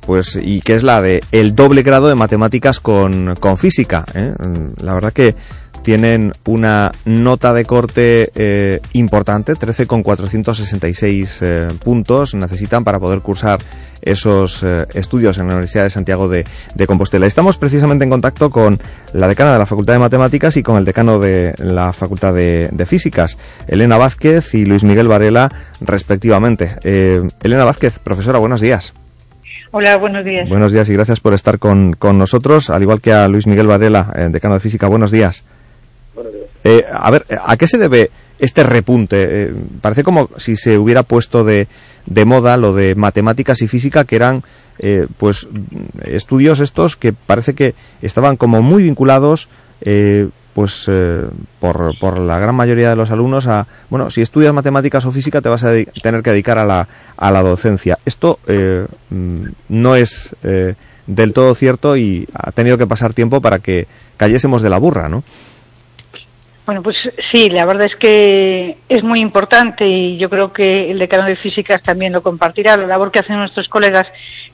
pues 0.00 0.38
y 0.40 0.60
que 0.62 0.74
es 0.74 0.82
la 0.82 1.02
de 1.02 1.22
el 1.30 1.54
doble 1.54 1.82
grado 1.82 2.08
de 2.08 2.14
matemáticas 2.14 2.80
con, 2.80 3.34
con 3.38 3.56
física. 3.56 4.04
La 4.80 4.94
verdad 4.94 5.12
que 5.12 5.36
tienen 5.84 6.32
una 6.46 6.90
nota 7.04 7.52
de 7.52 7.64
corte 7.64 8.30
eh, 8.34 8.80
importante, 8.94 9.54
13,466 9.54 11.42
eh, 11.42 11.68
puntos 11.84 12.34
necesitan 12.34 12.82
para 12.82 12.98
poder 12.98 13.20
cursar 13.20 13.58
esos 14.00 14.62
eh, 14.62 14.86
estudios 14.94 15.38
en 15.38 15.46
la 15.46 15.52
Universidad 15.52 15.84
de 15.84 15.90
Santiago 15.90 16.26
de, 16.26 16.44
Compostela. 16.86 17.26
Estamos 17.26 17.58
precisamente 17.58 18.04
en 18.04 18.10
contacto 18.10 18.50
con 18.50 18.78
la 19.12 19.28
decana 19.28 19.52
de 19.52 19.58
la 19.58 19.66
Facultad 19.66 19.92
de 19.92 19.98
Matemáticas 19.98 20.56
y 20.56 20.62
con 20.62 20.78
el 20.78 20.86
decano 20.86 21.18
de 21.18 21.54
la 21.58 21.92
Facultad 21.92 22.34
de, 22.34 22.86
Físicas, 22.86 23.38
Elena 23.68 23.98
Vázquez 23.98 24.54
y 24.54 24.64
Luis 24.64 24.84
Miguel 24.84 25.08
Varela, 25.08 25.50
respectivamente. 25.80 26.76
Elena 26.82 27.64
Vázquez, 27.64 27.98
profesora, 27.98 28.38
buenos 28.38 28.60
días. 28.60 28.94
Hola, 29.70 29.96
buenos 29.98 30.24
días. 30.24 30.48
Buenos 30.48 30.72
días 30.72 30.88
y 30.88 30.94
gracias 30.94 31.20
por 31.20 31.34
estar 31.34 31.58
con, 31.58 31.92
con 31.94 32.18
nosotros, 32.18 32.70
al 32.70 32.82
igual 32.82 33.00
que 33.00 33.12
a 33.12 33.28
Luis 33.28 33.46
Miguel 33.46 33.66
Varela, 33.66 34.12
decano 34.30 34.54
de 34.54 34.60
Física. 34.60 34.86
Buenos 34.86 35.10
días. 35.10 35.44
Eh, 36.62 36.84
a 36.90 37.10
ver, 37.10 37.26
¿a 37.44 37.56
qué 37.56 37.66
se 37.66 37.78
debe 37.78 38.10
este 38.38 38.62
repunte? 38.62 39.16
Eh, 39.20 39.54
parece 39.80 40.02
como 40.02 40.30
si 40.36 40.56
se 40.56 40.78
hubiera 40.78 41.02
puesto 41.02 41.44
de, 41.44 41.68
de, 42.06 42.24
moda 42.24 42.56
lo 42.56 42.72
de 42.72 42.94
matemáticas 42.94 43.62
y 43.62 43.68
física, 43.68 44.04
que 44.04 44.16
eran 44.16 44.42
eh, 44.78 45.06
pues 45.18 45.48
estudios 46.02 46.60
estos 46.60 46.96
que 46.96 47.12
parece 47.12 47.54
que 47.54 47.74
estaban 48.02 48.36
como 48.36 48.62
muy 48.62 48.82
vinculados 48.82 49.48
pues 50.54 50.88
por, 51.60 51.98
por, 51.98 52.18
la 52.18 52.38
gran 52.38 52.54
mayoría 52.54 52.88
de 52.88 52.96
los 52.96 53.10
alumnos 53.10 53.48
a, 53.48 53.66
bueno, 53.90 54.08
si 54.10 54.22
estudias 54.22 54.54
matemáticas 54.54 55.04
o 55.04 55.12
física 55.12 55.42
te 55.42 55.50
vas 55.50 55.64
a 55.64 55.72
tener 56.02 56.22
que 56.22 56.30
dedicar 56.30 56.56
a 56.58 56.64
la, 56.64 56.88
a 57.16 57.30
la 57.30 57.42
docencia. 57.42 57.98
Esto 58.06 58.38
mm, 59.10 59.46
no 59.68 59.96
es 59.96 60.34
del 61.06 61.32
todo 61.32 61.54
cierto 61.54 61.96
y 61.96 62.26
ha 62.32 62.52
tenido 62.52 62.78
que 62.78 62.86
pasar 62.86 63.12
tiempo 63.12 63.40
para 63.40 63.58
que 63.58 63.86
cayésemos 64.16 64.62
de 64.62 64.70
la 64.70 64.78
burra, 64.78 65.08
¿no? 65.08 65.22
Bueno, 66.66 66.82
pues 66.82 66.96
sí, 67.30 67.50
la 67.50 67.66
verdad 67.66 67.86
es 67.86 67.96
que 67.96 68.78
es 68.88 69.02
muy 69.02 69.20
importante 69.20 69.86
y 69.86 70.16
yo 70.16 70.30
creo 70.30 70.50
que 70.50 70.90
el 70.90 70.98
decano 70.98 71.26
de 71.26 71.36
físicas 71.36 71.82
también 71.82 72.12
lo 72.12 72.22
compartirá. 72.22 72.76
La 72.78 72.86
labor 72.86 73.10
que 73.10 73.18
hacen 73.18 73.36
nuestros 73.36 73.68
colegas 73.68 74.06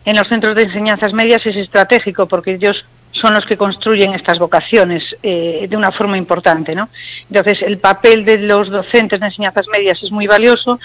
en 0.05 0.17
los 0.17 0.27
centros 0.29 0.57
de 0.57 0.65
enseñanzas 0.65 1.13
medias 1.13 1.47
es 1.47 1.55
estratégico 1.55 2.27
porque 2.27 2.55
ellos 2.55 2.85
son 3.13 3.35
los 3.35 3.45
que 3.45 3.57
construyen 3.57 4.15
estas 4.15 4.39
vocaciones 4.39 5.05
eh, 5.23 5.67
de 5.69 5.77
una 5.77 5.93
forma 5.93 6.19
importante, 6.19 6.75
¿no? 6.75 6.89
Entonces, 7.29 7.63
el 7.63 7.79
papel 7.79 8.25
de 8.25 8.39
los 8.39 8.71
docentes 8.71 9.21
de 9.21 9.27
enseñanzas 9.27 9.67
medias 9.69 10.03
es 10.03 10.11
muy 10.11 10.27
valioso 10.27 10.81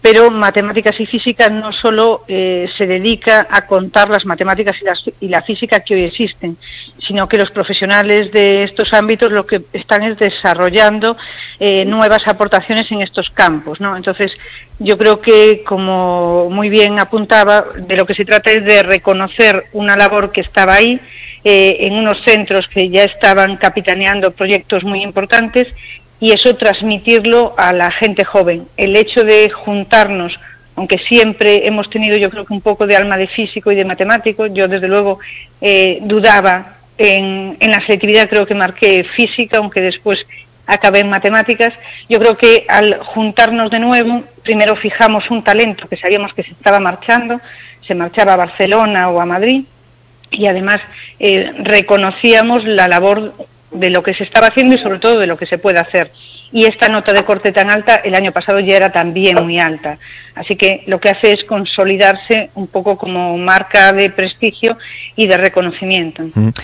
pero 0.00 0.30
matemáticas 0.30 0.98
y 1.00 1.06
física 1.06 1.50
no 1.50 1.72
solo 1.72 2.22
eh, 2.28 2.68
se 2.76 2.86
dedica 2.86 3.48
a 3.50 3.66
contar 3.66 4.08
las 4.08 4.24
matemáticas 4.24 4.76
y, 5.20 5.28
la 5.28 5.42
física 5.42 5.80
que 5.80 5.94
hoy 5.94 6.04
existen, 6.04 6.56
sino 7.06 7.28
que 7.28 7.36
los 7.36 7.50
profesionales 7.50 8.30
de 8.30 8.62
estos 8.62 8.92
ámbitos 8.92 9.32
lo 9.32 9.46
que 9.46 9.62
están 9.72 10.04
es 10.04 10.16
desarrollando 10.18 11.16
eh, 11.58 11.84
nuevas 11.84 12.26
aportaciones 12.26 12.90
en 12.92 13.02
estos 13.02 13.28
campos. 13.30 13.80
¿no? 13.80 13.96
Entonces, 13.96 14.30
yo 14.78 14.96
creo 14.96 15.20
que, 15.20 15.64
como 15.66 16.48
muy 16.48 16.68
bien 16.68 17.00
apuntaba, 17.00 17.66
de 17.76 17.96
lo 17.96 18.06
que 18.06 18.14
se 18.14 18.24
trata 18.24 18.52
es 18.52 18.64
de 18.64 18.82
reconocer 18.84 19.64
una 19.72 19.96
labor 19.96 20.30
que 20.30 20.42
estaba 20.42 20.74
ahí, 20.74 21.00
eh, 21.44 21.86
en 21.86 21.94
unos 21.94 22.18
centros 22.24 22.66
que 22.68 22.88
ya 22.88 23.04
estaban 23.04 23.56
capitaneando 23.56 24.32
proyectos 24.32 24.84
muy 24.84 25.02
importantes 25.02 25.68
y 26.20 26.32
eso 26.32 26.56
transmitirlo 26.56 27.54
a 27.56 27.72
la 27.72 27.90
gente 27.92 28.24
joven. 28.24 28.68
El 28.76 28.96
hecho 28.96 29.24
de 29.24 29.50
juntarnos, 29.50 30.32
aunque 30.76 30.98
siempre 31.08 31.66
hemos 31.66 31.88
tenido 31.90 32.16
yo 32.16 32.30
creo 32.30 32.44
que 32.44 32.54
un 32.54 32.60
poco 32.60 32.86
de 32.86 32.96
alma 32.96 33.16
de 33.16 33.28
físico 33.28 33.70
y 33.70 33.76
de 33.76 33.84
matemático, 33.84 34.46
yo 34.46 34.68
desde 34.68 34.88
luego 34.88 35.18
eh, 35.60 35.98
dudaba 36.02 36.78
en, 36.96 37.56
en, 37.60 37.70
la 37.70 37.80
selectividad, 37.80 38.28
creo 38.28 38.46
que 38.46 38.54
marqué 38.54 39.04
física, 39.14 39.58
aunque 39.58 39.80
después 39.80 40.18
acabé 40.66 41.00
en 41.00 41.10
matemáticas. 41.10 41.72
Yo 42.08 42.18
creo 42.18 42.36
que 42.36 42.64
al 42.68 42.98
juntarnos 42.98 43.70
de 43.70 43.78
nuevo, 43.78 44.24
primero 44.42 44.76
fijamos 44.76 45.30
un 45.30 45.42
talento 45.42 45.88
que 45.88 45.96
sabíamos 45.96 46.32
que 46.34 46.42
se 46.42 46.50
estaba 46.50 46.80
marchando, 46.80 47.40
se 47.86 47.94
marchaba 47.94 48.34
a 48.34 48.36
Barcelona 48.36 49.08
o 49.08 49.20
a 49.20 49.26
Madrid, 49.26 49.64
y 50.30 50.46
además 50.46 50.80
eh, 51.18 51.52
reconocíamos 51.60 52.64
la 52.64 52.86
labor 52.86 53.34
de 53.70 53.90
lo 53.90 54.02
que 54.02 54.14
se 54.14 54.24
estaba 54.24 54.48
haciendo 54.48 54.76
y 54.76 54.78
sobre 54.78 54.98
todo 54.98 55.18
de 55.18 55.26
lo 55.26 55.36
que 55.36 55.46
se 55.46 55.58
puede 55.58 55.78
hacer. 55.78 56.10
Y 56.50 56.64
esta 56.64 56.88
nota 56.88 57.12
de 57.12 57.24
corte 57.24 57.52
tan 57.52 57.70
alta 57.70 57.96
el 57.96 58.14
año 58.14 58.32
pasado 58.32 58.58
ya 58.60 58.76
era 58.76 58.90
también 58.90 59.36
muy 59.44 59.60
alta. 59.60 59.98
Así 60.34 60.56
que 60.56 60.82
lo 60.86 60.98
que 60.98 61.10
hace 61.10 61.32
es 61.32 61.44
consolidarse 61.44 62.50
un 62.54 62.68
poco 62.68 62.96
como 62.96 63.36
marca 63.36 63.92
de 63.92 64.08
prestigio 64.08 64.78
y 65.14 65.26
de 65.26 65.36
reconocimiento. 65.36 66.22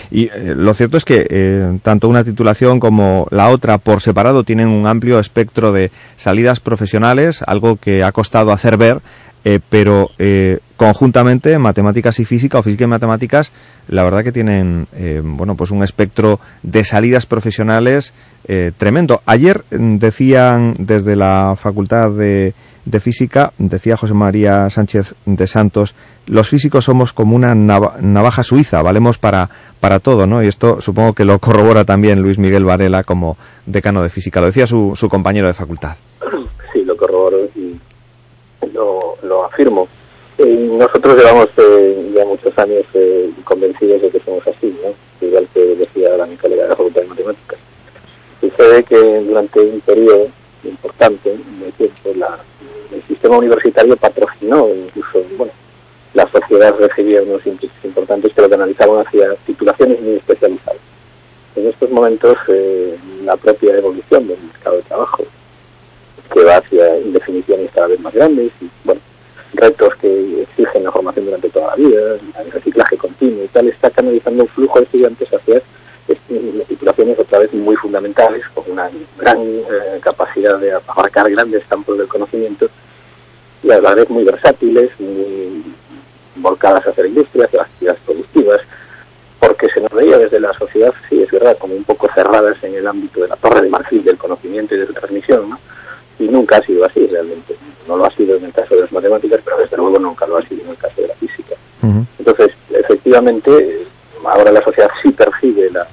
Y 0.09 0.25
eh, 0.25 0.53
lo 0.55 0.73
cierto 0.73 0.97
es 0.97 1.05
que 1.05 1.27
eh, 1.29 1.77
tanto 1.83 2.07
una 2.07 2.23
titulación 2.23 2.79
como 2.79 3.27
la 3.29 3.49
otra 3.49 3.77
por 3.77 4.01
separado 4.01 4.43
tienen 4.43 4.69
un 4.69 4.87
amplio 4.87 5.19
espectro 5.19 5.71
de 5.71 5.91
salidas 6.15 6.59
profesionales, 6.59 7.43
algo 7.45 7.75
que 7.75 8.03
ha 8.03 8.11
costado 8.11 8.51
hacer 8.51 8.77
ver 8.77 9.01
eh, 9.47 9.59
pero 9.69 10.09
eh, 10.17 10.57
conjuntamente 10.75 11.59
matemáticas 11.59 12.19
y 12.19 12.25
física 12.25 12.57
o 12.57 12.63
física 12.63 12.85
y 12.85 12.87
matemáticas 12.87 13.51
la 13.87 14.03
verdad 14.03 14.23
que 14.23 14.31
tienen 14.31 14.87
eh, 14.95 15.21
bueno 15.23 15.55
pues 15.55 15.69
un 15.69 15.83
espectro 15.83 16.39
de 16.63 16.83
salidas 16.83 17.27
profesionales 17.27 18.13
tremendo. 18.77 19.21
Ayer 19.25 19.63
mm, 19.71 19.97
decían 19.97 20.75
desde 20.79 21.15
la 21.15 21.55
facultad 21.57 22.11
de, 22.11 22.55
de, 22.85 22.99
física 22.99 23.53
decía 23.59 23.97
José 23.97 24.15
María 24.15 24.67
Sánchez 24.71 25.13
de 25.25 25.47
Santos 25.47 25.95
los 26.25 26.49
físicos 26.49 26.85
somos 26.85 27.13
como 27.13 27.35
una 27.35 27.53
navaja 27.53 28.41
suiza 28.41 28.81
valemos 28.81 29.19
para 29.19 29.49
para 29.79 29.99
todo 29.99 30.25
no 30.25 30.43
y 30.43 30.47
esto 30.47 30.81
supongo 30.81 31.13
que 31.13 31.25
lo 31.25 31.37
corrobora 31.37 31.85
también 31.85 32.21
Luis 32.21 32.39
Miguel 32.39 32.65
Varela 32.65 33.03
como 33.03 33.37
decano 33.67 34.01
de 34.01 34.09
física. 34.09 34.41
Lo 34.41 34.47
decía 34.47 34.65
su, 34.65 34.93
su 34.95 35.07
compañero 35.07 35.47
de 35.47 35.53
facultad 35.53 35.97
sí 36.73 36.83
lo 36.83 36.97
corroboro 36.97 37.45
y 37.55 37.79
lo, 38.73 39.17
lo 39.23 39.45
afirmo. 39.45 39.87
Y 40.37 40.43
nosotros 40.43 41.17
llevamos 41.17 41.47
eh, 41.57 42.11
ya 42.13 42.25
muchos 42.25 42.57
años 42.57 42.85
eh, 42.93 43.31
convencidos 43.45 44.01
de 44.01 44.09
que 44.09 44.19
somos 44.19 44.45
así, 44.47 44.75
¿no? 44.83 44.93
igual 45.25 45.47
que 45.53 45.75
decía 45.75 46.17
la 46.17 46.25
mi 46.25 46.35
colega 46.35 46.63
de 46.63 46.69
la 46.69 46.75
Facultad 46.75 47.01
de 47.01 47.07
Matemáticas. 47.07 47.59
Sucede 48.41 48.83
que 48.83 48.97
durante 49.21 49.61
un 49.61 49.79
periodo 49.81 50.27
importante 50.63 51.29
de 51.29 51.71
tiempo 51.77 52.11
la, 52.15 52.39
el 52.91 53.03
sistema 53.07 53.37
universitario 53.37 53.95
patrocinó 53.95 54.67
incluso, 54.69 55.23
bueno, 55.37 55.53
la 56.13 56.29
sociedad 56.31 56.75
recibía 56.79 57.21
unos 57.21 57.45
índices 57.45 57.77
importantes 57.83 58.33
que 58.33 58.41
lo 58.41 58.49
canalizaban 58.49 59.05
hacia 59.05 59.35
titulaciones 59.45 60.01
muy 60.01 60.15
especializadas. 60.15 60.79
En 61.55 61.67
estos 61.67 61.89
momentos 61.89 62.37
eh, 62.49 62.97
la 63.23 63.37
propia 63.37 63.77
evolución 63.77 64.27
del 64.27 64.39
mercado 64.41 64.77
de 64.77 64.83
trabajo 64.83 65.23
que 66.33 66.43
va 66.43 66.57
hacia 66.57 66.97
indefiniciones 66.99 67.71
cada 67.73 67.87
vez 67.87 67.99
más 67.99 68.13
grandes 68.13 68.51
y, 68.61 68.69
bueno, 68.83 69.01
retos 69.53 69.95
que 69.95 70.41
exigen 70.41 70.83
la 70.83 70.91
formación 70.91 71.25
durante 71.25 71.49
toda 71.49 71.67
la 71.69 71.75
vida, 71.75 72.17
el 72.43 72.51
reciclaje 72.51 72.97
continuo 72.97 73.43
y 73.43 73.47
tal, 73.47 73.67
está 73.67 73.89
canalizando 73.89 74.43
un 74.43 74.49
flujo 74.49 74.79
de 74.79 74.85
estudiantes 74.85 75.33
hacia 75.33 75.61
titulaciones 76.67 77.17
otra 77.17 77.39
vez 77.39 77.53
muy 77.53 77.75
fundamentales, 77.77 78.43
con 78.53 78.69
una 78.69 78.89
gran 79.17 79.39
eh, 79.41 79.99
capacidad 80.01 80.59
de 80.59 80.73
abarcar 80.73 81.29
grandes 81.31 81.63
campos 81.67 81.97
del 81.97 82.07
conocimiento 82.07 82.69
y 83.63 83.71
a 83.71 83.79
la 83.79 83.95
vez 83.95 84.09
muy 84.09 84.23
versátiles, 84.23 84.91
muy 84.99 85.63
volcadas 86.35 86.85
hacia 86.85 87.03
la 87.03 87.09
industria, 87.09 87.45
hacia 87.45 87.59
las 87.59 87.67
actividades 87.67 88.01
productivas, 88.05 88.61
porque 89.39 89.67
se 89.73 89.81
nos 89.81 89.91
veía 89.91 90.17
desde 90.17 90.39
la 90.39 90.53
sociedad, 90.53 90.93
sí 91.09 91.21
es 91.21 91.31
verdad, 91.31 91.57
como 91.57 91.75
un 91.75 91.83
poco 91.83 92.07
cerradas 92.13 92.57
en 92.63 92.75
el 92.75 92.85
ámbito 92.85 93.21
de 93.21 93.29
la 93.29 93.35
torre 93.37 93.61
de 93.61 93.69
marfil 93.69 94.03
del 94.03 94.17
conocimiento 94.17 94.75
y 94.75 94.79
de 94.79 94.87
su 94.87 94.93
transmisión, 94.93 95.49
¿no? 95.49 95.59
Y 96.19 96.27
nunca 96.27 96.57
ha 96.57 96.61
sido 96.61 96.85
así 96.85 97.05
realmente. 97.07 97.55
No 97.87 97.97
lo 97.97 98.05
ha 98.05 98.11
sido 98.11 98.37
en 98.37 98.45
el 98.45 98.53
caso 98.53 98.75
de 98.75 98.81
las 98.81 98.91
matemáticas, 98.91 99.41
pero 99.43 99.57
desde 99.57 99.77
luego 99.77 99.99
nunca 99.99 100.25
lo 100.25 100.37
ha 100.37 100.47
sido 100.47 100.63
en 100.63 100.69
el 100.69 100.77
caso 100.77 101.01
de 101.01 101.07
la 101.07 101.15
física. 101.15 101.55
Entonces, 102.17 102.49
efectivamente, 102.71 103.85
ahora 104.23 104.51
la 104.51 104.63
sociedad 104.63 104.89
sí 105.03 105.11
percibe 105.11 105.69
la 105.69 105.87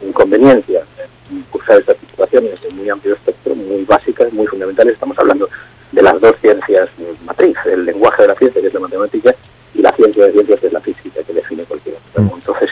inconveniencia 0.00 0.80
de 0.80 1.42
cursar 1.50 1.78
estas 1.80 1.96
titulaciones 1.98 2.60
de 2.62 2.70
muy 2.70 2.88
amplio 2.88 3.14
espectro, 3.14 3.54
muy 3.54 3.84
básicas, 3.84 4.32
muy 4.32 4.46
fundamentales. 4.46 4.94
Estamos 4.94 5.18
hablando 5.18 5.48
de 5.92 6.02
las 6.02 6.18
dos 6.20 6.34
ciencias 6.40 6.88
matriz, 7.24 7.56
el 7.66 7.84
lenguaje 7.84 8.22
de 8.22 8.28
la 8.28 8.34
ciencia, 8.36 8.60
que 8.60 8.68
es 8.68 8.74
la 8.74 8.80
matemática, 8.80 9.34
y 9.74 9.82
la 9.82 9.92
ciencia 9.92 10.26
de 10.26 10.32
ciencias, 10.32 10.60
que 10.60 10.66
es 10.66 10.72
la 10.72 10.80
física, 10.80 11.22
que 11.22 11.32
define 11.32 11.64
cualquier 11.64 11.96
otro. 11.96 12.34
Entonces, 12.34 12.70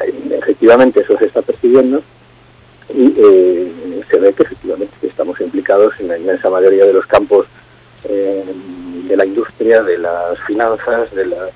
eh, 0.00 0.38
efectivamente 0.40 1.00
eso 1.00 1.18
se 1.18 1.26
está 1.26 1.42
percibiendo 1.42 2.02
y 2.94 3.14
eh, 3.16 4.02
se 4.10 4.18
ve 4.18 4.32
que 4.32 4.42
efectivamente 4.42 4.94
estamos 5.02 5.40
implicados 5.40 5.94
en 5.98 6.08
la 6.08 6.18
inmensa 6.18 6.50
mayoría 6.50 6.84
de 6.84 6.92
los 6.92 7.06
campos 7.06 7.46
eh, 8.04 8.44
de 9.08 9.16
la 9.16 9.24
industria, 9.24 9.82
de 9.82 9.98
las 9.98 10.38
finanzas, 10.46 11.12
de 11.14 11.26
la 11.26 11.48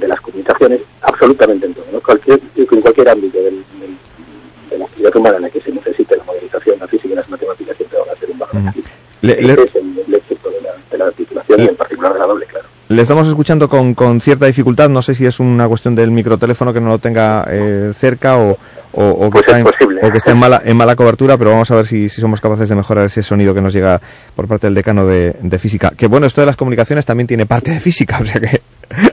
de 0.00 0.08
las 0.08 0.20
comunicaciones, 0.20 0.80
absolutamente 1.02 1.66
en 1.66 1.74
todo, 1.74 1.84
¿no? 1.92 2.00
cualquier, 2.00 2.40
en 2.56 2.80
cualquier 2.80 3.08
ámbito 3.08 3.38
del, 3.38 3.62
de 4.70 4.78
la 4.78 4.84
actividad 4.86 5.16
humana 5.16 5.36
en 5.36 5.42
la 5.42 5.50
que 5.50 5.60
se 5.60 5.70
necesite 5.70 6.16
la 6.16 6.24
modelización, 6.24 6.78
la 6.80 6.88
física 6.88 7.12
y 7.12 7.16
las 7.16 7.28
matemáticas 7.28 7.76
siempre 7.76 7.98
van 7.98 8.08
a 8.08 8.18
ser 8.18 8.30
un 8.30 8.38
bajo. 8.38 8.58
Le, 9.20 9.32
Ese 9.32 9.52
es 9.52 9.74
el, 9.76 10.02
el 10.06 10.14
éxito 10.14 10.50
de 10.50 10.60
la, 10.62 10.70
de 10.90 10.98
la 10.98 11.12
titulación 11.12 11.60
y 11.60 11.68
en 11.68 11.76
particular 11.76 12.14
de 12.14 12.18
la 12.18 12.26
doble, 12.26 12.46
claro. 12.46 12.66
Le 12.88 13.02
estamos 13.02 13.28
escuchando 13.28 13.68
con, 13.68 13.94
con, 13.94 14.20
cierta 14.20 14.46
dificultad, 14.46 14.88
no 14.88 15.02
sé 15.02 15.14
si 15.14 15.26
es 15.26 15.38
una 15.38 15.68
cuestión 15.68 15.94
del 15.94 16.10
microteléfono 16.10 16.72
que 16.72 16.80
no 16.80 16.88
lo 16.88 16.98
tenga 16.98 17.46
eh, 17.48 17.92
cerca 17.94 18.38
o, 18.38 18.58
o, 18.92 19.04
o, 19.08 19.24
que 19.24 19.30
Pues 19.30 19.44
está 19.46 19.58
es 19.60 19.66
en, 19.80 19.98
o 20.06 20.10
que 20.10 20.18
está 20.18 20.30
en 20.32 20.38
mala, 20.38 20.62
en 20.64 20.76
mala 20.76 20.96
cobertura, 20.96 21.36
pero 21.38 21.50
vamos 21.50 21.70
a 21.70 21.76
ver 21.76 21.86
si, 21.86 22.08
si 22.08 22.20
somos 22.20 22.40
capaces 22.40 22.68
de 22.68 22.74
mejorar 22.74 23.06
ese 23.06 23.22
sonido 23.22 23.54
que 23.54 23.60
nos 23.60 23.72
llega 23.72 24.00
por 24.34 24.46
parte 24.48 24.66
del 24.66 24.74
decano 24.74 25.06
de, 25.06 25.36
de 25.40 25.58
física. 25.58 25.92
Que 25.96 26.06
bueno, 26.06 26.26
esto 26.26 26.40
de 26.40 26.46
las 26.46 26.56
comunicaciones 26.56 27.06
también 27.06 27.26
tiene 27.26 27.46
parte 27.46 27.70
de 27.70 27.80
física, 27.80 28.18
o 28.22 28.24
sea 28.24 28.40
que 28.40 28.60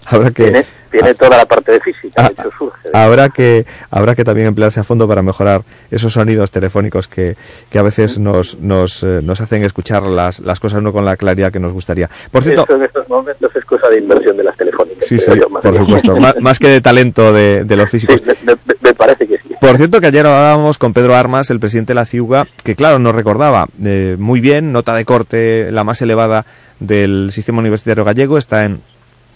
habrá 0.07 0.31
que... 0.31 0.43
Tiene, 0.45 0.65
tiene 0.89 1.13
toda 1.13 1.37
la 1.37 1.45
parte 1.45 1.73
de 1.73 1.79
física, 1.81 2.23
de 2.23 2.29
hecho 2.29 2.49
surge. 2.57 2.79
de- 2.91 2.97
Habrá 2.97 3.29
que, 3.29 3.65
habrá 3.91 4.15
que 4.15 4.23
también 4.23 4.47
emplearse 4.47 4.79
a 4.79 4.83
fondo 4.83 5.07
para 5.07 5.21
mejorar 5.21 5.61
esos 5.91 6.13
sonidos 6.13 6.49
telefónicos 6.49 7.07
que, 7.07 7.35
que 7.69 7.77
a 7.77 7.83
veces 7.83 8.17
nos, 8.17 8.57
nos, 8.59 9.03
eh, 9.03 9.19
nos 9.21 9.39
hacen 9.41 9.63
escuchar 9.63 10.01
las, 10.03 10.39
las 10.39 10.59
cosas 10.59 10.81
no 10.81 10.91
con 10.93 11.05
la 11.05 11.15
claridad 11.17 11.51
que 11.51 11.59
nos 11.59 11.73
gustaría. 11.73 12.09
Por 12.31 12.41
cierto, 12.43 12.63
Eso 12.63 12.75
en 12.75 12.83
estos 12.83 13.07
momentos 13.09 13.55
es 13.55 13.65
cosa 13.65 13.89
de 13.89 13.99
inversión 13.99 14.35
de 14.37 14.43
las 14.45 14.57
telefónicas. 14.57 15.05
sí, 15.05 15.19
sí, 15.19 15.31
por 15.61 15.75
supuesto, 15.77 16.15
más, 16.17 16.35
más 16.41 16.57
que 16.57 16.69
de 16.69 16.81
talento 16.81 17.31
de, 17.33 17.63
de 17.65 17.75
los 17.75 17.89
físicos. 17.89 18.19
me, 18.25 18.33
me- 18.65 18.75
me 18.81 18.93
parece 18.95 19.27
que. 19.27 19.36
Por 19.59 19.77
cierto, 19.77 19.99
que 19.99 20.07
ayer 20.07 20.25
hablábamos 20.25 20.77
con 20.77 20.93
Pedro 20.93 21.15
Armas, 21.15 21.49
el 21.49 21.59
presidente 21.59 21.91
de 21.91 21.95
la 21.95 22.05
CIUGA, 22.05 22.47
que 22.63 22.75
claro, 22.75 22.99
nos 22.99 23.15
recordaba 23.15 23.67
eh, 23.83 24.15
muy 24.19 24.39
bien, 24.39 24.71
nota 24.71 24.93
de 24.93 25.03
corte 25.03 25.71
la 25.71 25.83
más 25.83 26.01
elevada 26.01 26.45
del 26.79 27.29
sistema 27.31 27.59
universitario 27.59 28.05
gallego, 28.05 28.37
está 28.37 28.65
en 28.65 28.81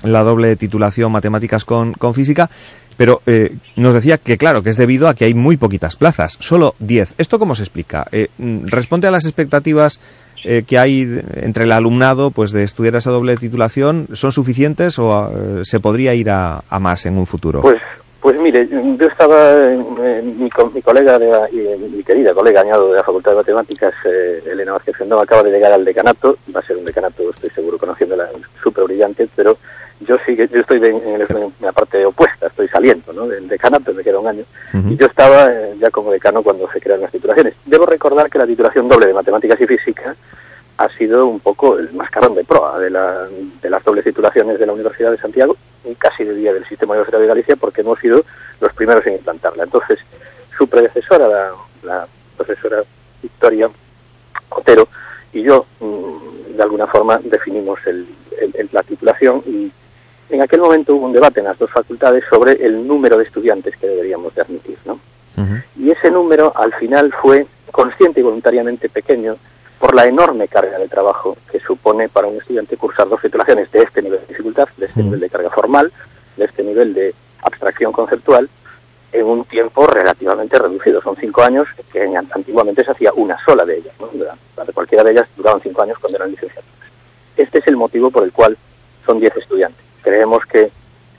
la 0.04 0.24
doble 0.24 0.56
titulación 0.56 1.12
matemáticas 1.12 1.66
con, 1.66 1.94
con 1.94 2.14
física, 2.14 2.50
pero 2.98 3.22
eh, 3.26 3.56
nos 3.76 3.94
decía 3.94 4.20
que 4.20 4.38
claro, 4.38 4.62
que 4.62 4.70
es 4.70 4.78
debido 4.78 5.08
a 5.08 5.16
que 5.16 5.26
hay 5.26 5.34
muy 5.34 5.58
poquitas 5.58 5.96
plazas, 5.96 6.38
solo 6.40 6.76
10. 6.80 7.16
¿Esto 7.18 7.40
cómo 7.40 7.56
se 7.56 7.64
explica? 7.64 8.06
Eh, 8.12 8.28
¿Responde 8.66 9.08
a 9.08 9.12
las 9.12 9.26
expectativas 9.26 10.00
eh, 10.44 10.64
que 10.66 10.78
hay 10.78 11.22
entre 11.36 11.64
el 11.64 11.72
alumnado 11.72 12.32
pues 12.32 12.52
de 12.52 12.64
estudiar 12.64 12.96
esa 12.96 13.10
doble 13.10 13.38
titulación? 13.38 14.08
¿Son 14.14 14.32
suficientes 14.32 15.00
o 15.00 15.32
se 15.64 15.80
podría 15.80 16.14
ir 16.14 16.30
a, 16.30 16.64
a 16.70 16.80
más 16.80 17.06
en 17.06 17.18
un 17.18 17.26
futuro? 17.26 17.62
Pues, 17.62 17.82
pues 18.22 18.40
mire, 18.40 18.68
yo 18.70 19.08
estaba, 19.08 19.52
eh, 19.64 20.22
mi, 20.24 20.50
co- 20.50 20.70
mi 20.74 20.82
colega, 20.82 21.18
de 21.20 21.28
la- 21.30 21.48
eh, 21.48 21.78
mi 21.92 22.04
querida 22.04 22.34
colega 22.34 22.62
añado 22.62 22.90
de 22.90 22.96
la 22.98 23.04
Facultad 23.04 23.32
de 23.32 23.38
Matemáticas, 23.38 23.94
eh, 24.06 24.44
Elena 24.46 24.74
Vázquez 24.74 24.96
Fendova, 24.96 25.24
acaba 25.24 25.44
de 25.44 25.52
llegar 25.52 25.72
al 25.74 25.84
decanato, 25.84 26.38
va 26.56 26.60
a 26.60 26.64
ser 26.66 26.78
un 26.78 26.86
decanato, 26.86 27.30
estoy 27.32 27.50
seguro, 27.50 27.78
conociéndola, 27.78 28.30
súper 28.62 28.84
brillante, 28.86 29.28
pero 29.36 29.58
yo 30.02 30.18
sigue, 30.26 30.48
yo 30.48 30.62
estoy 30.62 30.80
de- 30.80 30.90
en, 30.90 31.16
el- 31.22 31.22
en 31.36 31.54
la 31.62 31.72
parte 31.72 32.06
opuesta, 32.06 32.48
estoy 32.48 32.68
saliendo 32.68 33.12
¿no? 33.14 33.28
del 33.28 33.48
decanato, 33.48 33.94
me 33.94 34.04
queda 34.04 34.20
un 34.20 34.28
año, 34.28 34.44
y 34.92 34.98
yo 34.98 35.08
estaba 35.08 35.48
eh, 35.52 35.76
ya 35.80 35.90
como 35.92 36.12
decano 36.12 36.44
cuando 36.44 36.70
se 36.72 36.80
crearon 36.80 37.02
las 37.04 37.12
titulaciones. 37.12 37.56
Debo 37.66 37.86
recordar 37.86 38.30
que 38.30 38.38
la 38.38 38.46
titulación 38.48 38.88
doble 38.88 39.08
de 39.08 39.14
Matemáticas 39.14 39.60
y 39.62 39.66
Física 39.68 40.16
ha 40.78 40.90
sido 40.98 41.28
un 41.28 41.40
poco 41.40 41.78
el 41.78 41.92
mascarón 41.94 42.34
de 42.36 42.44
proa 42.44 42.80
de, 42.80 42.90
la- 42.90 43.28
de 43.62 43.70
las 43.70 43.84
dobles 43.84 44.04
titulaciones 44.04 44.60
de 44.60 44.66
la 44.66 44.74
Universidad 44.74 45.12
de 45.12 45.18
Santiago 45.18 45.56
y 45.86 45.94
casi 45.96 46.24
diría 46.24 46.54
del 46.54 46.66
sistema 46.68 46.94
universitario 46.94 47.24
de 47.28 47.34
Galicia 47.34 47.56
porque 47.56 47.82
hemos 47.82 48.00
sido 48.00 48.24
los 48.60 48.74
primeros 48.74 49.06
en 49.06 49.14
implantarla. 49.14 49.64
Entonces, 49.64 50.00
su 50.58 50.68
predecesora, 50.68 51.28
la, 51.28 51.52
la 51.84 52.08
profesora 52.38 52.84
Victoria 53.22 53.70
Otero, 54.50 54.88
y 55.34 55.44
yo, 55.44 55.66
mm, 55.80 56.56
de 56.58 56.64
alguna 56.64 56.88
forma, 56.88 57.20
definimos 57.24 57.80
el, 57.86 58.08
el- 58.40 58.52
el- 58.56 58.70
la 58.72 58.84
titulación 58.84 59.42
y 59.46 59.72
en 60.30 60.42
aquel 60.42 60.62
momento 60.62 60.96
hubo 60.96 61.06
un 61.06 61.14
debate 61.14 61.40
en 61.42 61.46
las 61.46 61.58
dos 61.60 61.70
facultades 61.72 62.24
sobre 62.30 62.54
el 62.66 62.86
número 62.88 63.18
de 63.18 63.24
estudiantes 63.24 63.76
que 63.78 63.88
deberíamos 63.88 64.34
de 64.36 64.42
admitir, 64.42 64.78
¿no? 64.86 65.00
Y 65.78 65.92
ese 65.92 66.12
número 66.12 66.54
al 66.56 66.74
final 66.74 67.14
fue 67.22 67.46
consciente 67.72 68.20
y 68.20 68.24
voluntariamente 68.24 68.90
pequeño 68.90 69.38
por 69.82 69.96
la 69.96 70.06
enorme 70.06 70.48
carga 70.48 70.78
de 70.78 70.88
trabajo 70.88 71.36
que 71.52 71.60
supone 71.60 72.08
para 72.08 72.28
un 72.28 72.38
estudiante 72.38 72.78
cursar 72.78 73.10
dos 73.10 73.20
titulaciones 73.22 73.70
de 73.72 73.80
este 73.80 74.02
nivel 74.04 74.20
de 74.22 74.28
dificultad, 74.28 74.68
de 74.78 74.86
este 74.86 75.02
nivel 75.04 75.20
de 75.20 75.30
carga 75.30 75.50
formal, 75.50 75.92
de 76.38 76.46
este 76.46 76.64
nivel 76.64 76.94
de 76.94 77.16
abstracción 77.42 77.92
conceptual, 77.92 78.48
en 79.12 79.26
un 79.26 79.44
tiempo 79.46 79.88
relativamente 79.88 80.58
reducido. 80.60 81.02
Son 81.02 81.16
cinco 81.18 81.42
años, 81.42 81.68
que 81.92 82.04
en- 82.04 82.16
antiguamente 82.16 82.86
se 82.86 82.92
hacía 82.92 83.12
una 83.14 83.38
sola 83.44 83.66
de 83.66 83.78
ellas. 83.80 83.94
¿no? 84.00 84.08
De 84.64 84.72
cualquiera 84.74 85.04
de 85.04 85.12
ellas 85.14 85.28
duraban 85.36 85.60
cinco 85.62 85.82
años 85.82 85.98
cuando 86.00 86.18
eran 86.20 86.30
licenciaturas. 86.32 86.70
Este 87.36 87.58
es 87.60 87.68
el 87.68 87.76
motivo 87.76 88.12
por 88.12 88.24
el 88.24 88.32
cual 88.32 88.56
son 89.06 89.20
diez 89.20 89.36
estudiantes. 89.36 89.84
Creemos 90.04 90.46
que 90.46 90.72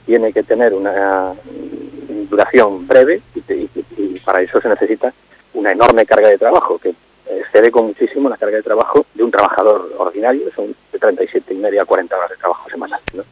tiene 0.05 0.31
que 0.31 0.43
tener 0.43 0.73
una 0.73 1.33
mm, 1.33 2.29
duración 2.29 2.87
breve 2.87 3.21
y, 3.35 3.39
y- 3.53 3.69
y 3.97 4.19
para 4.21 4.41
eso 4.41 4.61
se 4.61 4.69
necesita 4.69 5.13
una 5.53 5.71
enorme 5.73 6.05
carga 6.05 6.29
de 6.29 6.37
trabajo 6.37 6.77
que 6.79 6.95
excede 7.29 7.71
con 7.71 7.87
muchísimo 7.87 8.29
la 8.29 8.37
carga 8.37 8.57
de 8.57 8.63
trabajo 8.63 9.05
de 9.13 9.23
un 9.23 9.31
trabajador 9.31 9.93
ordinario, 9.97 10.49
son 10.55 10.75
de 10.91 10.99
37 10.99 11.53
y 11.53 11.57
media 11.57 11.83
a 11.83 11.85
40 11.85 12.15
horas 12.15 12.29
de 12.29 12.37
trabajo 12.37 12.69
semanal. 12.69 12.99
¿no? 13.13 13.23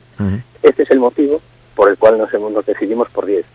Este 0.61 0.83
es 0.83 0.91
el 0.91 0.99
motivo 0.99 1.41
por 1.75 1.89
el 1.89 1.97
cual 1.97 2.17
nos, 2.17 2.31
nos 2.33 2.65
decidimos 2.65 3.09
por 3.11 3.25
10. 3.25 3.45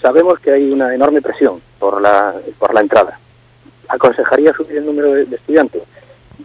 Sabemos 0.00 0.38
que 0.40 0.52
hay 0.52 0.70
una 0.70 0.94
enorme 0.94 1.22
presión 1.22 1.60
por 1.78 2.00
la, 2.00 2.34
por 2.58 2.74
la 2.74 2.80
entrada. 2.80 3.18
¿Aconsejaría 3.88 4.52
subir 4.52 4.78
el 4.78 4.86
número 4.86 5.12
de, 5.12 5.24
de 5.26 5.36
estudiantes? 5.36 5.82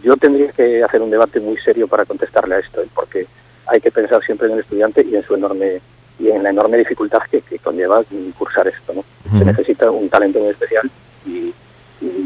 Yo 0.02 0.16
tendría 0.16 0.52
que 0.52 0.82
hacer 0.82 1.02
un 1.02 1.10
debate 1.10 1.40
muy 1.40 1.56
serio 1.58 1.88
para 1.88 2.04
contestarle 2.04 2.56
a 2.56 2.58
esto, 2.60 2.82
porque 2.94 3.26
hay 3.66 3.80
que 3.80 3.90
pensar 3.90 4.22
siempre 4.24 4.46
en 4.46 4.54
el 4.54 4.60
estudiante 4.60 5.04
y 5.04 5.16
en 5.16 5.24
su 5.24 5.34
enorme 5.34 5.80
y 6.18 6.30
en 6.30 6.42
la 6.42 6.50
enorme 6.50 6.78
dificultad 6.78 7.20
que, 7.30 7.42
que 7.42 7.58
conlleva 7.58 8.02
cursar 8.36 8.66
esto. 8.66 8.92
¿no? 8.92 9.04
Se 9.38 9.44
necesita 9.44 9.90
un 9.90 10.08
talento 10.08 10.40
muy 10.40 10.50
especial 10.50 10.90
y 11.24 11.52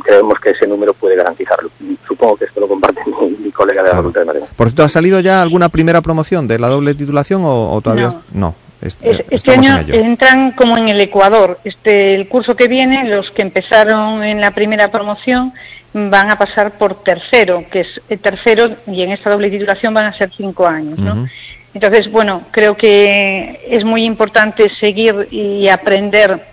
creemos 0.05 0.35
que 0.41 0.51
ese 0.51 0.67
número 0.67 0.95
puede 0.95 1.17
garantizarlo. 1.17 1.71
Supongo 2.07 2.37
que 2.37 2.45
esto 2.47 2.61
lo 2.61 2.69
comparte 2.69 3.01
mi, 3.21 3.29
mi 3.45 3.51
colega 3.53 3.83
de 3.83 3.89
la 3.89 3.97
Facultad 3.97 4.21
de 4.21 4.27
Matemáticas. 4.27 4.57
Por 4.57 4.69
cierto, 4.69 4.85
¿ha 4.85 4.89
salido 4.89 5.21
ya 5.21 5.43
alguna 5.43 5.69
primera 5.69 6.01
promoción 6.03 6.47
de 6.49 6.59
la 6.59 6.69
doble 6.69 6.95
titulación 6.95 7.45
o, 7.45 7.71
o 7.73 7.81
todavía 7.81 8.09
No. 8.09 8.23
no? 8.33 8.55
es- 8.81 8.99
Es- 9.01 9.21
eh, 9.21 9.27
Este 9.31 9.53
año 9.53 9.79
en 9.79 9.95
entran 10.05 10.53
como 10.53 10.77
en 10.77 10.89
el 10.89 11.01
Ecuador. 11.01 11.59
Este, 11.65 12.15
el 12.15 12.29
curso 12.29 12.57
que 12.57 12.69
viene, 12.69 13.09
los 13.09 13.31
que 13.31 13.43
empezaron 13.43 14.23
en 14.25 14.41
la 14.41 14.51
primera 14.51 14.89
promoción 14.89 15.53
van 15.95 16.31
a 16.31 16.37
pasar 16.37 16.79
por 16.79 17.03
tercero, 17.05 17.65
que 17.71 17.81
es 17.81 17.89
el 18.09 18.19
tercero, 18.19 18.77
y 18.87 19.03
en 19.03 19.13
esta 19.13 19.31
doble 19.31 19.51
titulación 19.51 19.93
van 19.95 20.07
a 20.07 20.15
ser 20.15 20.31
cinco 20.37 20.67
años, 20.67 20.99
¿no? 20.99 21.29
Entonces, 21.75 22.11
bueno, 22.11 22.43
creo 22.51 22.77
que 22.77 23.61
es 23.69 23.85
muy 23.85 24.05
importante 24.05 24.69
seguir 24.81 25.29
y 25.31 25.69
aprender 25.69 26.47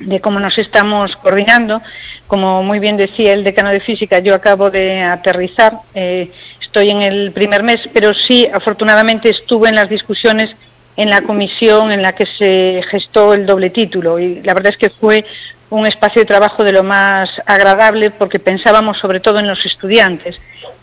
de 0.00 0.20
cómo 0.20 0.40
nos 0.40 0.56
estamos 0.58 1.14
coordinando. 1.22 1.80
Como 2.26 2.62
muy 2.62 2.78
bien 2.78 2.96
decía 2.96 3.32
el 3.32 3.44
decano 3.44 3.70
de 3.70 3.80
física, 3.80 4.18
yo 4.18 4.34
acabo 4.34 4.70
de 4.70 5.02
aterrizar, 5.02 5.72
eh, 5.94 6.30
estoy 6.60 6.90
en 6.90 7.02
el 7.02 7.32
primer 7.32 7.62
mes, 7.62 7.78
pero 7.94 8.12
sí, 8.26 8.48
afortunadamente, 8.52 9.30
estuve 9.30 9.68
en 9.68 9.76
las 9.76 9.88
discusiones 9.88 10.50
en 10.96 11.10
la 11.10 11.22
comisión 11.22 11.92
en 11.92 12.02
la 12.02 12.14
que 12.14 12.24
se 12.38 12.82
gestó 12.90 13.34
el 13.34 13.46
doble 13.46 13.70
título 13.70 14.18
y 14.18 14.40
la 14.42 14.54
verdad 14.54 14.72
es 14.72 14.78
que 14.78 14.90
fue 14.98 15.24
un 15.70 15.86
espacio 15.86 16.22
de 16.22 16.26
trabajo 16.26 16.62
de 16.64 16.72
lo 16.72 16.82
más 16.82 17.28
agradable 17.44 18.10
porque 18.10 18.38
pensábamos 18.38 18.98
sobre 18.98 19.20
todo 19.20 19.38
en 19.38 19.48
los 19.48 19.64
estudiantes 19.66 20.36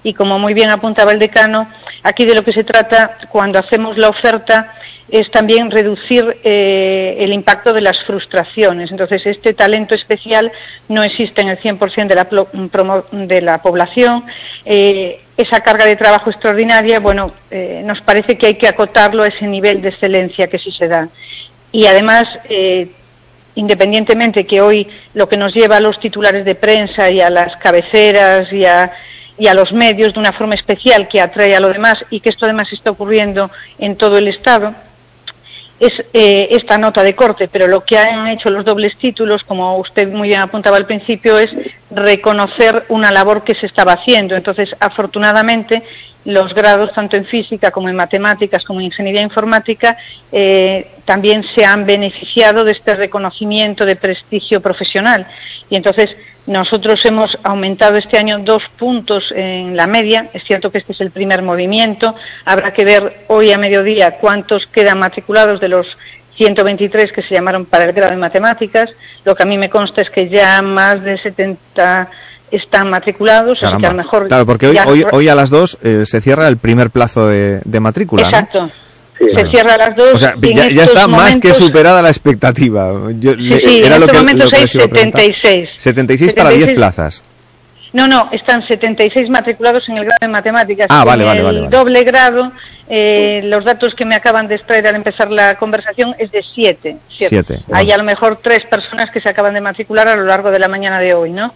y 0.04 0.14
como 0.14 0.38
muy 0.40 0.54
bien 0.54 0.70
apuntaba 0.70 1.12
el 1.12 1.20
decano, 1.20 1.70
aquí 2.04 2.26
de 2.26 2.36
lo 2.36 2.44
que 2.44 2.52
se 2.52 2.64
trata 2.64 3.18
cuando 3.30 3.60
hacemos 3.60 3.98
la 3.98 4.10
oferta 4.10 4.74
es 5.10 5.30
también 5.32 5.70
reducir 5.70 6.40
eh, 6.44 7.18
el 7.20 7.34
impacto 7.34 7.72
de 7.72 7.82
las 7.82 7.96
frustraciones. 8.06 8.90
Entonces, 8.90 9.22
este 9.26 9.54
talento 9.54 9.94
especial 9.94 10.52
no 10.90 11.04
existe 11.04 11.42
en 11.42 11.50
el 11.50 11.60
100% 11.60 12.08
de 12.08 12.16
la, 12.16 13.26
de 13.28 13.42
la 13.42 13.62
población. 13.62 14.26
Eh, 14.66 15.22
esa 15.38 15.62
carga 15.62 15.86
de 15.86 15.98
trabajo 15.98 16.32
extraordinaria, 16.32 17.00
bueno, 17.00 17.28
eh, 17.52 17.84
nos 17.86 18.02
parece 18.02 18.38
que 18.38 18.48
hay 18.48 18.56
que 18.56 18.68
acotarlo 18.68 19.24
a 19.24 19.28
ese 19.28 19.46
nivel 19.46 19.82
de 19.82 19.90
excelencia 19.90 20.48
que 20.48 20.58
sí 20.58 20.72
se 20.72 20.88
da. 20.88 21.10
Y 21.72 21.86
además, 21.86 22.26
independientemente 23.56 24.46
que 24.46 24.62
hoy 24.62 24.88
lo 25.14 25.28
que 25.28 25.38
nos 25.38 25.54
lleva 25.54 25.78
a 25.78 25.82
los 25.82 26.00
titulares 26.00 26.46
de 26.46 26.56
prensa 26.56 27.10
y 27.10 27.22
a 27.22 27.30
las 27.30 27.56
cabeceras 27.58 28.52
y 28.52 28.66
a, 28.66 28.92
y 29.38 29.48
a 29.48 29.54
los 29.54 29.72
medios 29.72 30.14
de 30.14 30.20
una 30.20 30.34
forma 30.34 30.56
especial 30.56 31.08
que 31.08 31.22
atrae 31.22 31.56
a 31.56 31.60
lo 31.60 31.70
demás 31.70 31.96
y 32.10 32.20
que 32.20 32.30
esto 32.30 32.46
además 32.46 32.72
está 32.72 32.92
ocurriendo 32.92 33.52
en 33.78 33.98
todo 33.98 34.18
el 34.18 34.28
Estado, 34.28 34.74
es 35.86 36.06
eh, 36.14 36.48
esta 36.52 36.78
nota 36.78 37.04
de 37.04 37.16
corte, 37.16 37.50
pero 37.52 37.68
lo 37.68 37.84
que 37.84 37.98
han 37.98 38.28
hecho 38.28 38.50
los 38.50 38.64
dobles 38.64 38.98
títulos, 38.98 39.44
como 39.44 39.78
usted 39.78 40.08
muy 40.08 40.30
bien 40.30 40.42
apuntaba 40.42 40.78
al 40.78 40.86
principio, 40.86 41.38
es 41.38 41.50
reconocer 41.92 42.86
una 42.90 43.12
labor 43.12 43.44
que 43.44 43.56
se 43.56 43.66
estaba 43.66 43.94
haciendo. 43.94 44.36
Entonces, 44.36 44.70
afortunadamente, 44.80 45.84
los 46.26 46.54
grados, 46.54 46.94
tanto 46.94 47.18
en 47.18 47.26
física 47.26 47.72
como 47.72 47.90
en 47.90 47.96
matemáticas, 47.96 48.64
como 48.64 48.80
en 48.80 48.86
ingeniería 48.86 49.22
informática, 49.22 49.98
eh, 50.32 50.92
también 51.04 51.44
se 51.54 51.66
han 51.66 51.86
beneficiado 51.86 52.64
de 52.64 52.72
este 52.72 52.96
reconocimiento 52.96 53.86
de 53.86 53.98
prestigio 53.98 54.62
profesional. 54.62 55.28
Y 55.70 55.76
entonces, 55.76 56.10
nosotros 56.46 57.00
hemos 57.06 57.32
aumentado 57.44 57.98
este 57.98 58.18
año 58.18 58.40
dos 58.40 58.64
puntos 58.78 59.24
en 59.34 59.78
la 59.78 59.88
media. 59.88 60.30
Es 60.34 60.44
cierto 60.44 60.72
que 60.72 60.80
este 60.80 60.94
es 60.94 61.02
el 61.02 61.12
primer 61.12 61.42
movimiento. 61.42 62.14
Habrá 62.44 62.74
que 62.74 62.84
ver 62.84 63.26
hoy 63.30 63.52
a 63.52 63.58
mediodía 63.58 64.18
cuántos 64.20 64.64
quedan 64.74 65.00
matriculados 65.00 65.62
de 65.62 65.70
los 65.70 65.88
123 66.38 67.12
que 67.14 67.22
se 67.22 67.34
llamaron 67.36 67.66
para 67.66 67.86
el 67.86 67.94
grado 67.94 68.12
de 68.12 68.18
matemáticas. 68.18 68.90
Lo 69.24 69.36
que 69.36 69.44
a 69.44 69.46
mí 69.46 69.58
me 69.58 69.70
consta 69.70 70.02
es 70.02 70.10
que 70.10 70.30
ya 70.30 70.62
más 70.62 71.02
de 71.02 71.18
70 71.18 72.10
están 72.52 72.90
matriculados, 72.90 73.64
así 73.64 73.78
que 73.78 73.88
a 73.88 73.92
lo 73.92 73.98
mejor... 73.98 74.28
Claro, 74.28 74.46
porque 74.46 74.68
hoy, 74.68 75.06
hoy, 75.12 75.28
a 75.28 75.36
las 75.36 75.50
dos 75.50 75.80
eh, 75.82 76.06
se 76.06 76.22
cierra 76.22 76.48
el 76.48 76.58
primer 76.58 76.92
plazo 76.92 77.28
de, 77.28 77.62
matrícula. 77.80 78.24
Exacto. 78.24 78.70
Se 79.18 79.50
cierra 79.52 79.76
a 79.76 79.78
las 79.78 79.96
dos. 79.96 80.14
O 80.14 80.18
sea, 80.18 80.36
ya, 80.40 80.84
está 80.84 81.08
más 81.08 81.38
que 81.38 81.54
superada 81.54 82.02
la 82.02 82.10
expectativa. 82.10 82.94
Yo, 83.20 83.34
sí, 83.34 83.60
sí, 83.66 83.84
en 83.84 83.94
estos 83.94 84.14
momentos 84.14 84.54
hay 84.54 84.68
76. 84.68 85.70
76 85.78 86.34
para 86.34 86.50
10 86.50 86.74
plazas. 86.74 87.24
No, 87.94 88.08
no, 88.08 88.28
están 88.32 88.66
76 88.66 89.30
matriculados 89.30 89.88
en 89.88 89.98
el 89.98 90.06
grado 90.06 90.18
de 90.20 90.28
matemáticas. 90.28 90.88
Ah, 90.90 91.06
vale, 91.06 91.22
en 91.22 91.28
vale, 91.28 91.40
el 91.40 91.46
vale, 91.46 91.68
doble 91.70 92.04
grado, 92.04 92.52
eh, 92.90 93.42
los 93.44 93.64
datos 93.64 93.94
que 93.96 94.04
me 94.04 94.16
acaban 94.16 94.48
de 94.48 94.56
extraer 94.56 94.88
al 94.88 94.96
empezar 94.96 95.30
la 95.30 95.56
conversación 95.60 96.16
es 96.18 96.32
de 96.32 96.44
7. 96.56 96.98
Siete. 97.08 97.60
Hay 97.72 97.92
a 97.92 97.98
lo 97.98 98.04
mejor 98.04 98.40
tres 98.42 98.62
personas 98.68 99.12
que 99.12 99.22
se 99.22 99.30
acaban 99.30 99.54
de 99.54 99.62
matricular 99.62 100.08
a 100.08 100.16
lo 100.16 100.24
largo 100.24 100.50
de 100.50 100.58
la 100.58 100.68
mañana 100.68 101.00
de 101.00 101.14
hoy, 101.14 101.32
¿no? 101.32 101.54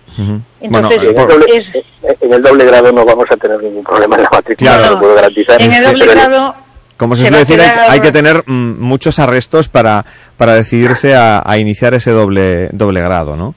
Entonces, 0.61 0.99
en, 0.99 1.07
el 1.07 1.15
doble, 1.15 1.45
en, 2.21 2.34
el 2.34 2.41
doble, 2.43 2.65
grado 2.65 2.91
no 2.91 3.03
vamos 3.03 3.25
a 3.31 3.38
tener 3.38 3.61
ningún 3.63 3.84
problema 3.84 4.15
en 4.17 4.23
la 4.23 4.29
matrícula, 4.31 4.77
claro. 4.77 4.93
lo 4.93 4.99
puedo 4.99 5.15
garantizar. 5.15 5.59
En 5.59 5.73
el 5.73 5.84
doble 5.85 6.05
grado... 6.05 6.66
Como 6.98 7.15
se, 7.15 7.24
suele 7.24 7.40
decir, 7.40 7.61
hay, 7.61 7.99
que 7.99 8.11
tener 8.11 8.44
mm, 8.45 8.80
muchos 8.80 9.19
arrestos 9.19 9.69
para, 9.69 10.03
para 10.36 10.56
decidirse 10.56 11.15
a, 11.15 11.44
a 11.45 11.57
iniciar 11.60 11.94
ese 11.94 12.11
doble, 12.11 12.69
doble 12.74 13.02
grado, 13.02 13.38
¿no? 13.38 13.53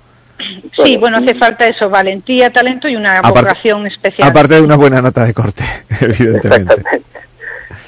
Sí, 0.84 0.96
bueno, 0.98 1.18
hace 1.18 1.34
falta 1.34 1.66
eso, 1.66 1.88
valentía, 1.88 2.50
talento 2.50 2.88
y 2.88 2.96
una 2.96 3.20
vocación 3.20 3.86
especial. 3.86 4.28
Aparte 4.28 4.54
de 4.54 4.62
una 4.62 4.76
buena 4.76 5.00
nota 5.00 5.24
de 5.24 5.34
corte, 5.34 5.64
evidentemente. 6.00 6.82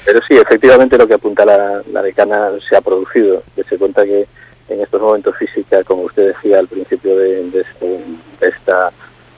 Pero 0.05 0.19
sí, 0.27 0.35
efectivamente 0.35 0.97
lo 0.97 1.07
que 1.07 1.13
apunta 1.15 1.45
la, 1.45 1.81
la 1.91 2.01
decana 2.01 2.49
se 2.67 2.75
ha 2.75 2.81
producido. 2.81 3.43
Que 3.55 3.63
se 3.63 3.77
cuenta 3.77 4.03
que 4.03 4.27
en 4.69 4.81
estos 4.81 5.01
momentos 5.01 5.35
física, 5.37 5.83
como 5.83 6.03
usted 6.03 6.33
decía 6.33 6.59
al 6.59 6.67
principio 6.67 7.17
de, 7.17 7.49
de, 7.49 7.61
este, 7.61 8.03
esta 8.41 8.91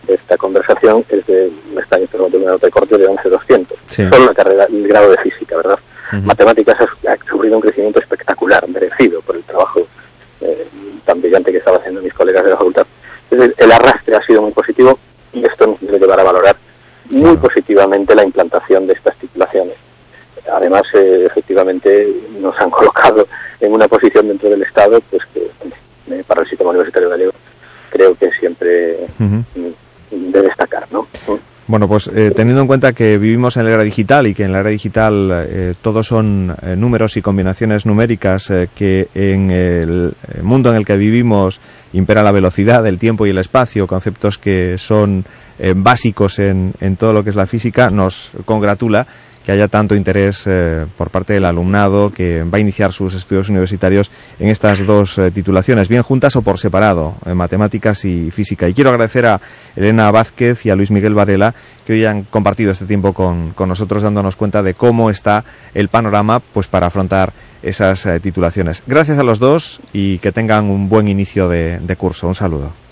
esta 0.08 0.38
conversación, 0.38 1.04
es 1.10 1.26
de, 1.26 1.52
está 1.82 1.98
en 1.98 2.04
estos 2.04 2.20
momentos 2.20 2.42
una 2.42 2.52
nota 2.52 2.68
de 2.68 2.72
corte 2.72 2.98
de 2.98 3.08
11.200. 3.10 3.68
Sí. 3.88 4.08
Solo 4.12 4.26
la 4.28 4.34
carrera, 4.34 4.66
el 4.66 4.88
grado 4.88 5.10
de 5.10 5.18
física, 5.18 5.58
¿verdad? 5.58 5.80
Matemáticas 6.12 6.78
ha, 6.80 7.12
ha, 7.12 7.18
sufrido 7.30 7.58
un 7.58 7.62
crecimiento 7.62 8.00
espectacular, 8.00 8.68
merecido 8.68 9.22
por 9.22 9.36
el 9.36 9.44
trabajo 9.44 9.88
eh, 10.42 10.68
tan 11.06 11.22
brillante 11.22 11.52
que 11.52 11.58
estaban 11.58 11.80
haciendo 11.80 12.02
mis 12.02 12.14
colegas 12.14 12.44
de 12.44 12.50
la 12.52 12.58
facultad 12.58 12.86
el 13.32 13.72
arrastre 13.72 14.16
ha 14.16 14.26
sido 14.26 14.42
muy 14.42 14.52
positivo 14.52 15.00
y 15.34 15.46
esto 15.46 15.68
nos 15.68 15.82
debe 15.82 16.00
llevar 16.00 16.20
a 16.20 16.24
valorar 16.24 16.56
muy 17.10 17.38
positivamente 17.38 18.16
la 18.16 18.24
implantación 18.24 18.88
de 18.88 18.94
estas 18.94 19.16
titulaciones. 19.18 19.76
Además, 20.52 20.84
eh, 20.94 21.24
efectivamente, 21.26 22.08
nos 22.40 22.60
han 22.60 22.70
colocado 22.72 23.28
en 23.60 23.74
una 23.74 23.88
posición 23.88 24.28
dentro 24.28 24.50
del 24.50 24.64
Estado, 24.64 25.02
pues 25.10 25.24
que 25.34 25.52
para 26.28 26.42
el 26.42 26.50
sistema 26.50 26.70
universitario 26.70 27.10
gallego 27.10 27.32
creo 27.90 28.16
que 28.16 28.32
siempre 28.40 29.08
debe 30.12 30.48
destacar, 30.48 30.88
¿no? 30.92 31.08
Bueno, 31.68 31.88
pues 31.88 32.08
eh, 32.14 32.32
teniendo 32.36 32.62
en 32.62 32.68
cuenta 32.68 32.94
que 32.94 33.18
vivimos 33.18 33.58
en 33.58 33.66
la 33.66 33.72
era 33.72 33.84
digital 33.84 34.28
y 34.28 34.36
que 34.36 34.44
en 34.44 34.52
la 34.52 34.60
era 34.60 34.70
digital 34.70 35.32
eh, 35.34 35.74
todos 35.82 36.06
son 36.06 36.56
eh, 36.62 36.76
números 36.76 37.18
y 37.18 37.24
combinaciones 37.24 37.88
numéricas, 37.88 38.52
eh, 38.52 38.70
que 38.76 39.08
en 39.16 39.50
el 39.50 40.14
mundo 40.44 40.70
en 40.70 40.76
el 40.76 40.86
que 40.86 40.96
vivimos 40.96 41.60
impera 41.94 42.22
la 42.22 42.32
velocidad, 42.32 42.86
el 42.86 43.00
tiempo 43.00 43.26
y 43.26 43.32
el 43.32 43.40
espacio, 43.40 43.88
conceptos 43.88 44.38
que 44.38 44.78
son 44.78 45.26
eh, 45.58 45.74
básicos 45.76 46.38
en 46.38 46.74
todo 47.00 47.14
lo 47.14 47.24
que 47.24 47.32
es 47.32 47.36
la 47.36 47.48
física, 47.48 47.90
nos 47.90 48.30
congratula 48.46 49.08
que 49.46 49.52
haya 49.52 49.68
tanto 49.68 49.96
interés 49.96 50.46
eh, 50.48 50.88
por 50.98 51.12
parte 51.12 51.34
del 51.34 51.46
alumnado 51.46 52.10
que 52.10 52.44
va 52.44 52.58
a 52.58 52.62
iniciar 52.62 52.92
sus 52.92 53.14
estudios 53.14 53.48
universitarios 53.48 54.10
en 54.40 54.50
estas 54.50 54.84
dos 54.86 55.20
eh, 55.20 55.30
titulaciones, 55.30 55.88
bien 55.88 56.02
juntas 56.02 56.36
o 56.36 56.42
por 56.42 56.58
separado, 56.58 57.16
en 57.26 57.38
matemáticas 57.38 58.04
y 58.06 58.32
física. 58.32 58.68
Y 58.68 58.74
quiero 58.74 58.90
agradecer 58.90 59.28
a 59.28 59.40
Elena 59.76 60.10
Vázquez 60.10 60.66
y 60.66 60.72
a 60.72 60.76
Luis 60.76 60.90
Miguel 60.90 61.14
Varela 61.14 61.54
que 61.86 61.94
hoy 61.94 62.06
han 62.06 62.24
compartido 62.24 62.72
este 62.72 62.86
tiempo 62.86 63.14
con, 63.14 63.54
nosotros 63.56 64.02
dándonos 64.02 64.36
cuenta 64.36 64.64
de 64.64 64.74
cómo 64.74 65.12
está 65.12 65.46
el 65.76 65.90
panorama 65.90 66.40
pues 66.40 66.68
para 66.68 66.88
afrontar 66.88 67.34
esas 67.62 68.04
eh, 68.08 68.20
titulaciones. 68.20 68.82
Gracias 68.88 69.20
a 69.20 69.24
los 69.24 69.38
dos 69.38 69.80
y 69.94 70.18
que 70.18 70.32
tengan 70.32 70.66
un 70.66 70.90
buen 70.90 71.08
inicio 71.08 71.48
de 71.48 71.96
curso. 71.98 72.28
Un 72.28 72.36
saludo. 72.36 72.85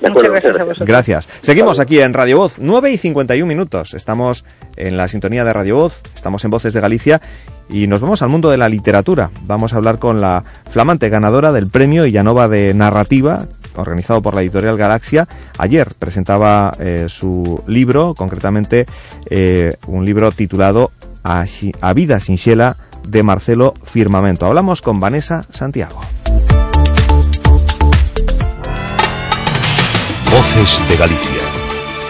Muchas 0.00 0.78
gracias. 0.86 1.28
Seguimos 1.40 1.80
aquí 1.80 2.00
en 2.00 2.14
Radio 2.14 2.38
Voz, 2.38 2.58
9 2.58 2.90
y 2.90 2.96
51 2.96 3.46
minutos. 3.46 3.94
Estamos 3.94 4.44
en 4.76 4.96
la 4.96 5.08
sintonía 5.08 5.44
de 5.44 5.52
Radio 5.52 5.76
Voz, 5.76 6.02
estamos 6.14 6.44
en 6.44 6.50
Voces 6.50 6.74
de 6.74 6.80
Galicia 6.80 7.20
y 7.68 7.86
nos 7.86 8.00
vamos 8.00 8.22
al 8.22 8.28
mundo 8.28 8.50
de 8.50 8.56
la 8.56 8.68
literatura. 8.68 9.30
Vamos 9.42 9.72
a 9.72 9.76
hablar 9.76 9.98
con 9.98 10.20
la 10.20 10.44
flamante 10.70 11.08
ganadora 11.08 11.52
del 11.52 11.68
premio 11.68 12.06
Illanova 12.06 12.48
de 12.48 12.74
Narrativa, 12.74 13.46
organizado 13.76 14.22
por 14.22 14.34
la 14.34 14.42
editorial 14.42 14.76
Galaxia. 14.76 15.26
Ayer 15.58 15.88
presentaba 15.98 16.72
eh, 16.78 17.06
su 17.08 17.62
libro, 17.66 18.14
concretamente 18.14 18.86
eh, 19.28 19.74
un 19.86 20.04
libro 20.04 20.30
titulado 20.32 20.90
A, 21.24 21.44
a 21.80 21.92
Vida 21.92 22.20
Sinxela 22.20 22.76
de 23.06 23.22
Marcelo 23.22 23.74
Firmamento. 23.84 24.46
Hablamos 24.46 24.82
con 24.82 25.00
Vanessa 25.00 25.42
Santiago. 25.50 26.00
De 30.58 30.96
Galicia, 30.96 31.40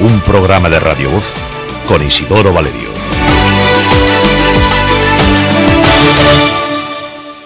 un 0.01 0.21
programa 0.21 0.71
de 0.71 0.81
Radio 0.81 1.11
Voz 1.11 1.35
con 1.87 2.03
Isidoro 2.03 2.51
Valerio. 2.51 2.89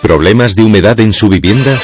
¿Problemas 0.01 0.55
de 0.55 0.63
humedad 0.63 1.01
en 1.01 1.13
su 1.13 1.29
vivienda? 1.29 1.77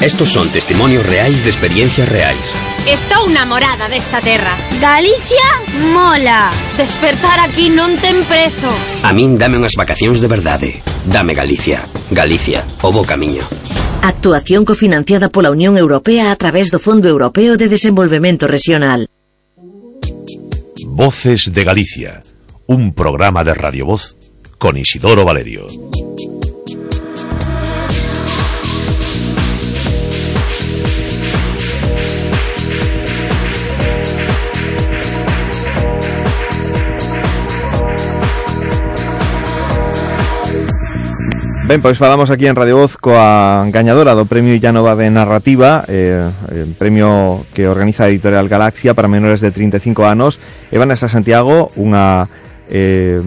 Estos 0.00 0.30
son 0.30 0.48
testimonios 0.48 1.06
reais 1.06 1.44
de 1.44 1.50
experiencias 1.50 2.08
reais. 2.08 2.52
Estou 2.86 3.30
namorada 3.30 3.88
desta 3.88 4.20
terra. 4.20 4.58
Galicia 4.80 5.46
mola. 5.92 6.50
Despertar 6.76 7.38
aquí 7.40 7.70
non 7.70 7.96
ten 8.02 8.26
prezo. 8.26 8.70
A 9.02 9.14
min 9.14 9.38
dame 9.38 9.56
unhas 9.62 9.78
vacacións 9.78 10.18
de 10.18 10.28
verdade. 10.28 10.70
Dame 11.06 11.38
Galicia. 11.38 11.86
Galicia, 12.10 12.66
o 12.82 12.90
bo 12.90 13.06
camiño. 13.06 13.46
Actuación 14.02 14.66
cofinanciada 14.66 15.30
pola 15.30 15.54
Unión 15.54 15.78
Europea 15.78 16.30
a 16.30 16.36
través 16.36 16.74
do 16.74 16.82
Fondo 16.82 17.06
Europeo 17.06 17.54
de 17.56 17.70
Desenvolvemento 17.70 18.50
Regional. 18.50 19.06
Voces 20.96 21.52
de 21.52 21.62
Galicia, 21.64 22.22
un 22.68 22.92
programa 22.94 23.44
de 23.44 23.54
Radio 23.54 23.86
Voz 23.86 24.16
con 24.58 24.76
Isidoro 24.76 25.24
Valerio. 25.24 25.66
Ben, 41.68 41.82
pois 41.82 41.98
falamos 41.98 42.30
aquí 42.30 42.46
en 42.46 42.54
Radio 42.54 42.78
Voz 42.78 42.94
coa 42.94 43.66
gañadora 43.74 44.14
do 44.14 44.22
Premio 44.22 44.54
Illanova 44.54 44.94
de 44.94 45.10
Narrativa 45.10 45.82
eh, 45.90 46.30
eh, 46.54 46.66
Premio 46.78 47.42
que 47.50 47.66
organiza 47.66 48.06
Editorial 48.06 48.46
Galaxia 48.46 48.94
para 48.94 49.10
menores 49.10 49.42
de 49.42 49.50
35 49.50 50.06
anos 50.06 50.38
E 50.70 50.78
Vanessa 50.78 51.10
Santiago, 51.10 51.74
unha 51.74 52.30
eh, 52.68 53.20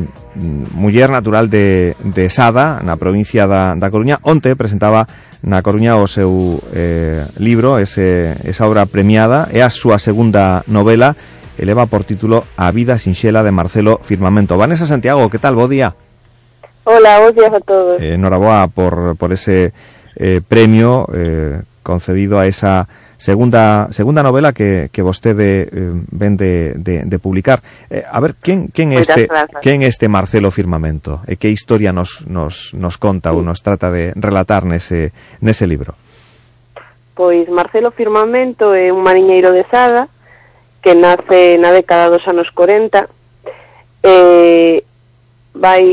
muller 0.76 1.10
natural 1.10 1.50
de, 1.50 1.96
de 2.04 2.30
Sada, 2.30 2.80
na 2.84 2.96
provincia 2.96 3.48
da, 3.48 3.76
da 3.76 3.92
Coruña 3.92 4.20
Onte 4.24 4.56
presentaba 4.56 5.08
na 5.44 5.64
Coruña 5.64 5.96
o 5.96 6.08
seu 6.08 6.60
eh, 6.76 7.24
libro, 7.40 7.80
ese, 7.80 8.36
esa 8.44 8.68
obra 8.68 8.86
premiada 8.86 9.48
É 9.52 9.64
a 9.64 9.72
súa 9.72 10.00
segunda 10.00 10.68
novela 10.68 11.16
eleva 11.56 11.88
por 11.88 12.04
título 12.04 12.44
A 12.60 12.72
vida 12.72 13.00
sinxela 13.00 13.44
de 13.44 13.52
Marcelo 13.52 14.00
Firmamento 14.04 14.60
Vanessa 14.60 14.88
Santiago, 14.88 15.30
que 15.32 15.40
tal? 15.40 15.56
Bo 15.56 15.68
día 15.68 15.96
Hola, 16.92 17.20
buenos 17.20 17.36
días 17.36 17.54
a 17.54 17.60
todos. 17.60 18.02
Eh, 18.02 18.16
enhorabuena 18.16 18.68
por, 18.68 19.16
por 19.16 19.32
ese 19.32 19.74
eh, 20.16 20.42
premio 20.42 21.08
eh, 21.14 21.62
concedido 21.84 22.40
a 22.40 22.48
esa 22.48 22.88
segunda 23.20 23.92
segunda 23.92 24.24
novela 24.24 24.56
que, 24.56 24.90
que 24.92 25.04
vostede 25.04 25.68
eh, 25.68 25.92
ven 26.10 26.40
de, 26.40 26.74
de, 26.80 27.04
de 27.04 27.18
publicar. 27.20 27.60
Eh, 27.92 28.02
a 28.02 28.20
ver, 28.24 28.40
quen, 28.42 28.72
quen 28.72 28.96
este 28.96 29.28
grazas. 29.28 29.60
quen 29.62 29.84
este 29.84 30.08
Marcelo 30.08 30.50
Firmamento? 30.50 31.20
E 31.28 31.36
que 31.36 31.52
historia 31.52 31.92
nos, 31.92 32.24
nos, 32.26 32.72
nos 32.74 32.96
conta 32.96 33.30
sí. 33.30 33.36
ou 33.36 33.44
nos 33.44 33.60
trata 33.60 33.92
de 33.92 34.16
relatar 34.16 34.64
nese, 34.64 35.12
nese 35.44 35.68
libro? 35.68 36.00
Pois 37.14 37.46
Marcelo 37.52 37.92
Firmamento 37.92 38.72
é 38.72 38.88
un 38.88 39.04
mariñeiro 39.04 39.52
de 39.52 39.68
Sada 39.68 40.08
que 40.80 40.96
nace 40.96 41.60
na 41.60 41.76
década 41.76 42.08
dos 42.08 42.24
anos 42.24 42.48
40 42.56 43.04
eh, 44.08 44.80
vai 45.60 45.84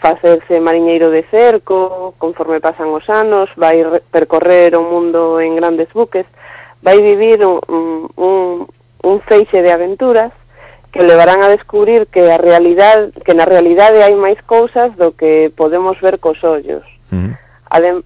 facerse 0.00 0.60
mariñeiro 0.60 1.10
de 1.10 1.22
cerco, 1.28 2.14
conforme 2.18 2.60
pasan 2.60 2.88
os 2.88 3.04
anos, 3.08 3.52
vai 3.56 3.84
percorrer 4.10 4.72
o 4.74 4.82
mundo 4.82 5.40
en 5.40 5.56
grandes 5.56 5.92
buques, 5.92 6.24
vai 6.82 7.00
vivir 7.04 7.44
un, 7.44 7.60
un, 8.16 8.66
un 9.04 9.20
feixe 9.28 9.60
de 9.60 9.70
aventuras 9.70 10.32
que 10.90 11.04
levarán 11.04 11.42
a 11.42 11.52
descubrir 11.52 12.08
que 12.08 12.32
a 12.32 12.38
realidade 12.38 13.12
que 13.22 13.36
na 13.36 13.44
realidade 13.44 14.02
hai 14.02 14.16
máis 14.16 14.40
cousas 14.48 14.90
do 14.96 15.12
que 15.12 15.52
podemos 15.54 16.00
ver 16.00 16.18
cos 16.18 16.42
ollos. 16.42 16.82
Mm. 17.12 17.36
Adem, 17.70 18.02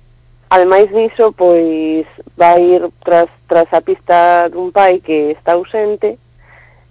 ademais 0.50 0.90
diso, 0.90 1.32
pois 1.32 2.04
vai 2.36 2.60
ir 2.60 2.82
tras, 3.06 3.30
tras 3.48 3.70
a 3.72 3.80
pista 3.80 4.50
dun 4.50 4.74
pai 4.74 5.00
que 5.00 5.32
está 5.32 5.54
ausente 5.54 6.18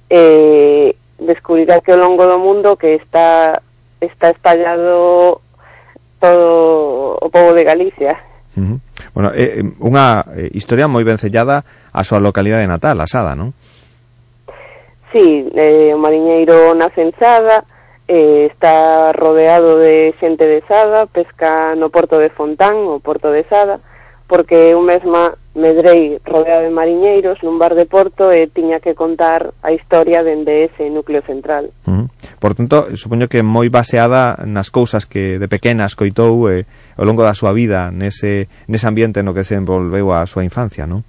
e 0.10 0.96
descubrirá 1.20 1.84
que 1.84 1.92
ao 1.92 2.02
longo 2.02 2.26
do 2.26 2.40
mundo 2.40 2.80
que 2.80 2.96
está 2.98 3.62
está 4.06 4.30
espallado 4.30 5.42
todo 6.20 7.18
o 7.20 7.30
povo 7.30 7.54
de 7.54 7.64
Galicia. 7.64 8.20
Uh 8.56 8.62
-huh. 8.62 8.80
Bueno, 9.14 9.30
é 9.34 9.60
eh, 9.60 9.64
unha 9.82 10.24
eh, 10.34 10.50
historia 10.54 10.88
moi 10.88 11.04
vencellada 11.04 11.66
a 11.92 12.02
súa 12.06 12.24
localidade 12.24 12.70
natal, 12.70 13.02
a 13.02 13.08
Sada, 13.10 13.36
non? 13.36 13.52
Sí, 15.12 15.46
eh, 15.54 15.94
o 15.94 16.00
mariñeiro 16.00 16.74
nace 16.74 17.02
en 17.02 17.14
Sada, 17.20 17.66
eh, 18.08 18.50
está 18.50 19.12
rodeado 19.14 19.78
de 19.78 20.14
xente 20.20 20.48
de 20.48 20.62
Sada, 20.66 21.06
pesca 21.06 21.76
no 21.76 21.90
porto 21.90 22.18
de 22.18 22.30
Fontán, 22.30 22.78
o 22.88 22.98
porto 23.04 23.30
de 23.30 23.44
Sada, 23.46 23.78
porque 24.26 24.74
eu 24.74 24.82
mesma 24.82 25.38
medrei 25.56 26.18
rodeado 26.26 26.66
de 26.66 26.74
mariñeiros 26.74 27.38
nun 27.46 27.62
bar 27.62 27.78
de 27.78 27.86
Porto 27.86 28.34
e 28.34 28.50
tiña 28.50 28.82
que 28.82 28.98
contar 28.98 29.54
a 29.62 29.70
historia 29.70 30.26
dende 30.26 30.66
ese 30.66 30.90
núcleo 30.90 31.22
central. 31.22 31.70
Uh 31.86 31.92
-huh. 31.92 32.08
Por 32.42 32.58
tanto, 32.58 32.90
supoño 32.98 33.30
que 33.30 33.46
moi 33.46 33.70
baseada 33.70 34.42
nas 34.50 34.74
cousas 34.74 35.06
que 35.06 35.38
de 35.38 35.48
pequena 35.48 35.86
escoitou 35.86 36.50
eh, 36.50 36.66
ao 36.98 37.06
longo 37.06 37.22
da 37.22 37.38
súa 37.38 37.54
vida 37.54 37.94
nese, 37.94 38.50
nese 38.66 38.90
ambiente 38.90 39.22
no 39.22 39.38
que 39.38 39.46
se 39.46 39.54
envolveu 39.54 40.10
a 40.10 40.26
súa 40.26 40.42
infancia, 40.42 40.90
non? 40.90 41.06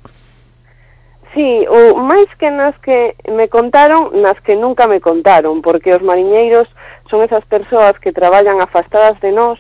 Sí, 1.32 1.66
ou 1.66 1.98
máis 1.98 2.28
que 2.38 2.46
nas 2.52 2.78
que 2.78 3.16
me 3.26 3.48
contaron, 3.48 4.14
nas 4.22 4.38
que 4.44 4.54
nunca 4.54 4.86
me 4.86 5.00
contaron, 5.00 5.64
porque 5.64 5.90
os 5.90 6.04
mariñeiros 6.04 6.68
son 7.10 7.24
esas 7.26 7.42
persoas 7.48 7.98
que 7.98 8.12
traballan 8.12 8.60
afastadas 8.60 9.18
de 9.18 9.32
nós, 9.32 9.58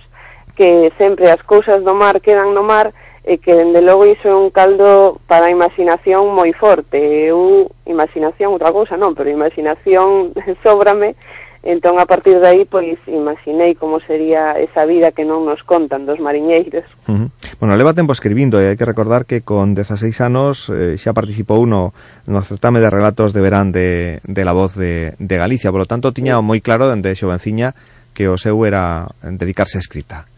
que 0.54 0.92
sempre 1.00 1.32
as 1.32 1.42
cousas 1.42 1.82
do 1.82 1.96
mar 1.96 2.22
quedan 2.22 2.54
no 2.54 2.62
mar, 2.62 2.94
e 3.24 3.40
que 3.40 3.56
dende 3.56 3.80
logo 3.80 4.04
iso 4.04 4.28
é 4.28 4.36
un 4.36 4.52
caldo 4.52 5.16
para 5.24 5.48
a 5.48 5.50
imaginación 5.50 6.28
moi 6.36 6.52
forte. 6.52 7.00
Eu, 7.00 7.72
imaginación, 7.88 8.52
outra 8.52 8.68
cousa 8.68 9.00
non 9.00 9.16
pero 9.16 9.32
imaginación 9.32 10.36
sóbrame. 10.64 11.16
Entón 11.64 11.96
a 11.96 12.04
partir 12.04 12.36
de 12.36 12.44
aí 12.44 12.62
pois 12.68 13.00
imaginei 13.08 13.72
como 13.72 13.96
sería 14.04 14.60
esa 14.60 14.84
vida 14.84 15.16
que 15.16 15.24
non 15.24 15.48
nos 15.48 15.64
contan 15.64 16.04
dos 16.04 16.20
mariñeiros. 16.20 16.84
Uh 17.08 17.24
-huh. 17.24 17.28
Bueno, 17.56 17.72
leva 17.80 17.96
tempo 17.96 18.12
escribindo 18.12 18.60
e 18.60 18.68
hai 18.68 18.76
que 18.76 18.84
recordar 18.84 19.24
que 19.24 19.40
con 19.40 19.72
16 19.72 20.12
anos 20.20 20.68
eh, 20.68 21.00
xa 21.00 21.16
participou 21.16 21.64
uno 21.64 21.96
no 22.28 22.44
certame 22.44 22.84
de 22.84 22.92
relatos 22.92 23.32
de 23.32 23.40
verán 23.40 23.72
de, 23.72 24.20
de 24.28 24.42
la 24.44 24.52
voz 24.52 24.76
de, 24.76 25.16
de 25.16 25.36
Galicia. 25.40 25.72
Por 25.72 25.80
lo 25.80 25.88
tanto 25.88 26.12
tiña 26.12 26.36
moi 26.44 26.60
claro 26.60 26.92
dende 26.92 27.16
xovenciña 27.16 27.72
que 28.12 28.28
o 28.28 28.36
seu 28.36 28.60
era 28.68 29.08
dedicarse 29.24 29.80
a 29.80 29.84
escrita. 29.84 30.28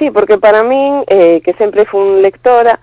Sí, 0.00 0.10
porque 0.10 0.38
para 0.38 0.64
min, 0.64 1.04
eh, 1.08 1.42
que 1.44 1.52
sempre 1.60 1.84
fun 1.84 2.22
lectora, 2.24 2.80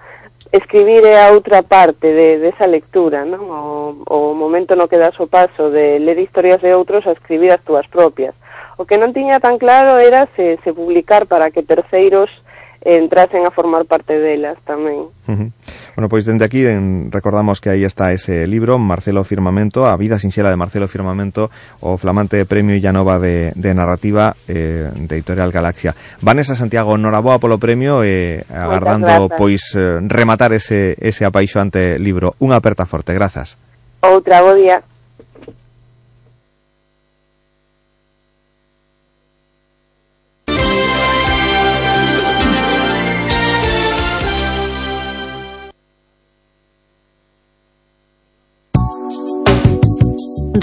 escribir 0.52 1.02
é 1.02 1.18
a 1.26 1.34
outra 1.34 1.65
parte 1.65 2.14
de, 2.14 2.38
de 2.38 2.53
esa 2.53 2.69
lectura, 2.69 3.26
non? 3.26 3.49
O, 3.49 4.06
o 4.06 4.38
momento 4.38 4.77
no 4.77 4.85
que 4.85 5.02
das 5.02 5.18
o 5.18 5.26
paso 5.26 5.73
de 5.73 5.98
ler 5.98 6.22
historias 6.22 6.61
de 6.61 6.77
outros 6.77 7.10
a 7.10 7.18
escribir 7.18 7.49
as 7.49 7.65
túas 7.65 7.89
propias. 7.89 8.38
O 8.77 8.85
que 8.85 9.02
non 9.02 9.18
tiña 9.18 9.41
tan 9.41 9.57
claro 9.57 9.98
era 9.98 10.30
se, 10.38 10.61
se 10.61 10.77
publicar 10.77 11.26
para 11.26 11.49
que 11.49 11.65
terceiros 11.65 12.30
entrasen 12.81 13.45
a 13.45 13.51
formar 13.51 13.85
parte 13.85 14.17
delas 14.19 14.57
tamén. 14.63 15.09
Uh 15.27 15.33
-huh. 15.33 15.49
Bueno, 15.95 16.07
pois 16.09 16.25
dende 16.25 16.45
aquí 16.45 16.65
en, 16.65 17.11
recordamos 17.11 17.59
que 17.59 17.69
aí 17.69 17.83
está 17.83 18.13
ese 18.13 18.45
libro, 18.47 18.77
Marcelo 18.77 19.23
Firmamento, 19.23 19.85
A 19.85 19.97
vida 19.97 20.19
sinxela 20.19 20.49
de 20.49 20.57
Marcelo 20.57 20.87
Firmamento, 20.87 21.49
o 21.81 21.97
flamante 21.97 22.45
premio 22.45 22.77
Llanova 22.77 23.19
de, 23.19 23.51
de 23.55 23.71
narrativa 23.73 24.35
eh, 24.47 24.89
de 24.93 25.13
Editorial 25.15 25.51
Galaxia. 25.51 25.95
Vanessa 26.21 26.55
Santiago, 26.55 26.97
noraboa 26.97 27.39
polo 27.39 27.57
premio 27.57 28.03
e 28.03 28.41
eh, 28.41 28.53
agardando 28.53 29.29
pois 29.33 29.73
eh, 29.75 29.99
rematar 30.05 30.53
ese, 30.53 30.95
ese 31.01 31.25
apaixoante 31.25 31.97
libro. 31.99 32.37
Unha 32.37 32.61
aperta 32.61 32.85
forte, 32.85 33.13
grazas. 33.13 33.57
Outra, 34.01 34.41
bo 34.45 34.53
día. 34.53 34.81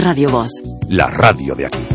Radio 0.05 0.29
Voz. 0.29 0.51
La 0.87 1.09
radio 1.09 1.55
de 1.55 1.65
aquí. 1.65 1.94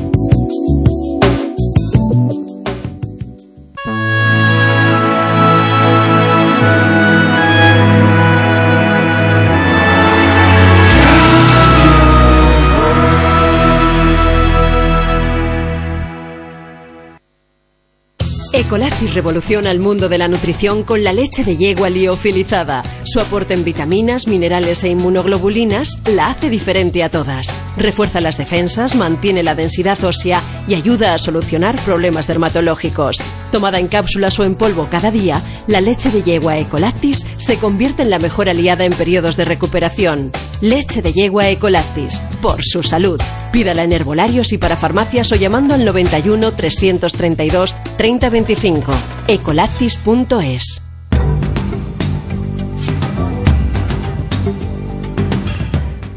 Ecolactis 18.69 19.15
revoluciona 19.15 19.71
el 19.71 19.79
mundo 19.79 20.09
de 20.09 20.19
la 20.19 20.27
nutrición 20.27 20.83
con 20.83 21.03
la 21.03 21.11
leche 21.11 21.43
de 21.43 21.57
yegua 21.57 21.89
liofilizada. 21.89 22.83
Su 23.03 23.19
aporte 23.19 23.55
en 23.55 23.63
vitaminas, 23.63 24.27
minerales 24.27 24.83
e 24.83 24.89
inmunoglobulinas 24.89 25.97
la 26.13 26.27
hace 26.27 26.51
diferente 26.51 27.03
a 27.03 27.09
todas. 27.09 27.57
Refuerza 27.77 28.21
las 28.21 28.37
defensas, 28.37 28.93
mantiene 28.93 29.41
la 29.41 29.55
densidad 29.55 29.97
ósea 30.03 30.43
y 30.67 30.75
ayuda 30.75 31.15
a 31.15 31.17
solucionar 31.17 31.79
problemas 31.81 32.27
dermatológicos. 32.27 33.17
Tomada 33.51 33.79
en 33.79 33.87
cápsulas 33.87 34.37
o 34.37 34.43
en 34.43 34.53
polvo 34.53 34.87
cada 34.91 35.09
día, 35.09 35.41
la 35.65 35.81
leche 35.81 36.11
de 36.11 36.21
yegua 36.21 36.59
Ecolactis 36.59 37.25
se 37.39 37.57
convierte 37.57 38.03
en 38.03 38.11
la 38.11 38.19
mejor 38.19 38.49
aliada 38.49 38.85
en 38.85 38.93
periodos 38.93 39.35
de 39.35 39.45
recuperación. 39.45 40.31
Leche 40.61 41.01
de 41.01 41.13
yegua 41.13 41.47
Ecolactis, 41.47 42.19
por 42.41 42.59
su 42.63 42.83
salud. 42.83 43.21
Pídala 43.53 43.85
en 43.85 43.93
herbolarios 43.93 44.51
y 44.51 44.57
para 44.57 44.75
farmacias 44.75 45.31
o 45.31 45.35
llamando 45.35 45.73
al 45.73 45.85
91 45.85 46.51
332 46.51 47.75
3025. 47.95 48.91
Ecolactis.es. 49.29 50.81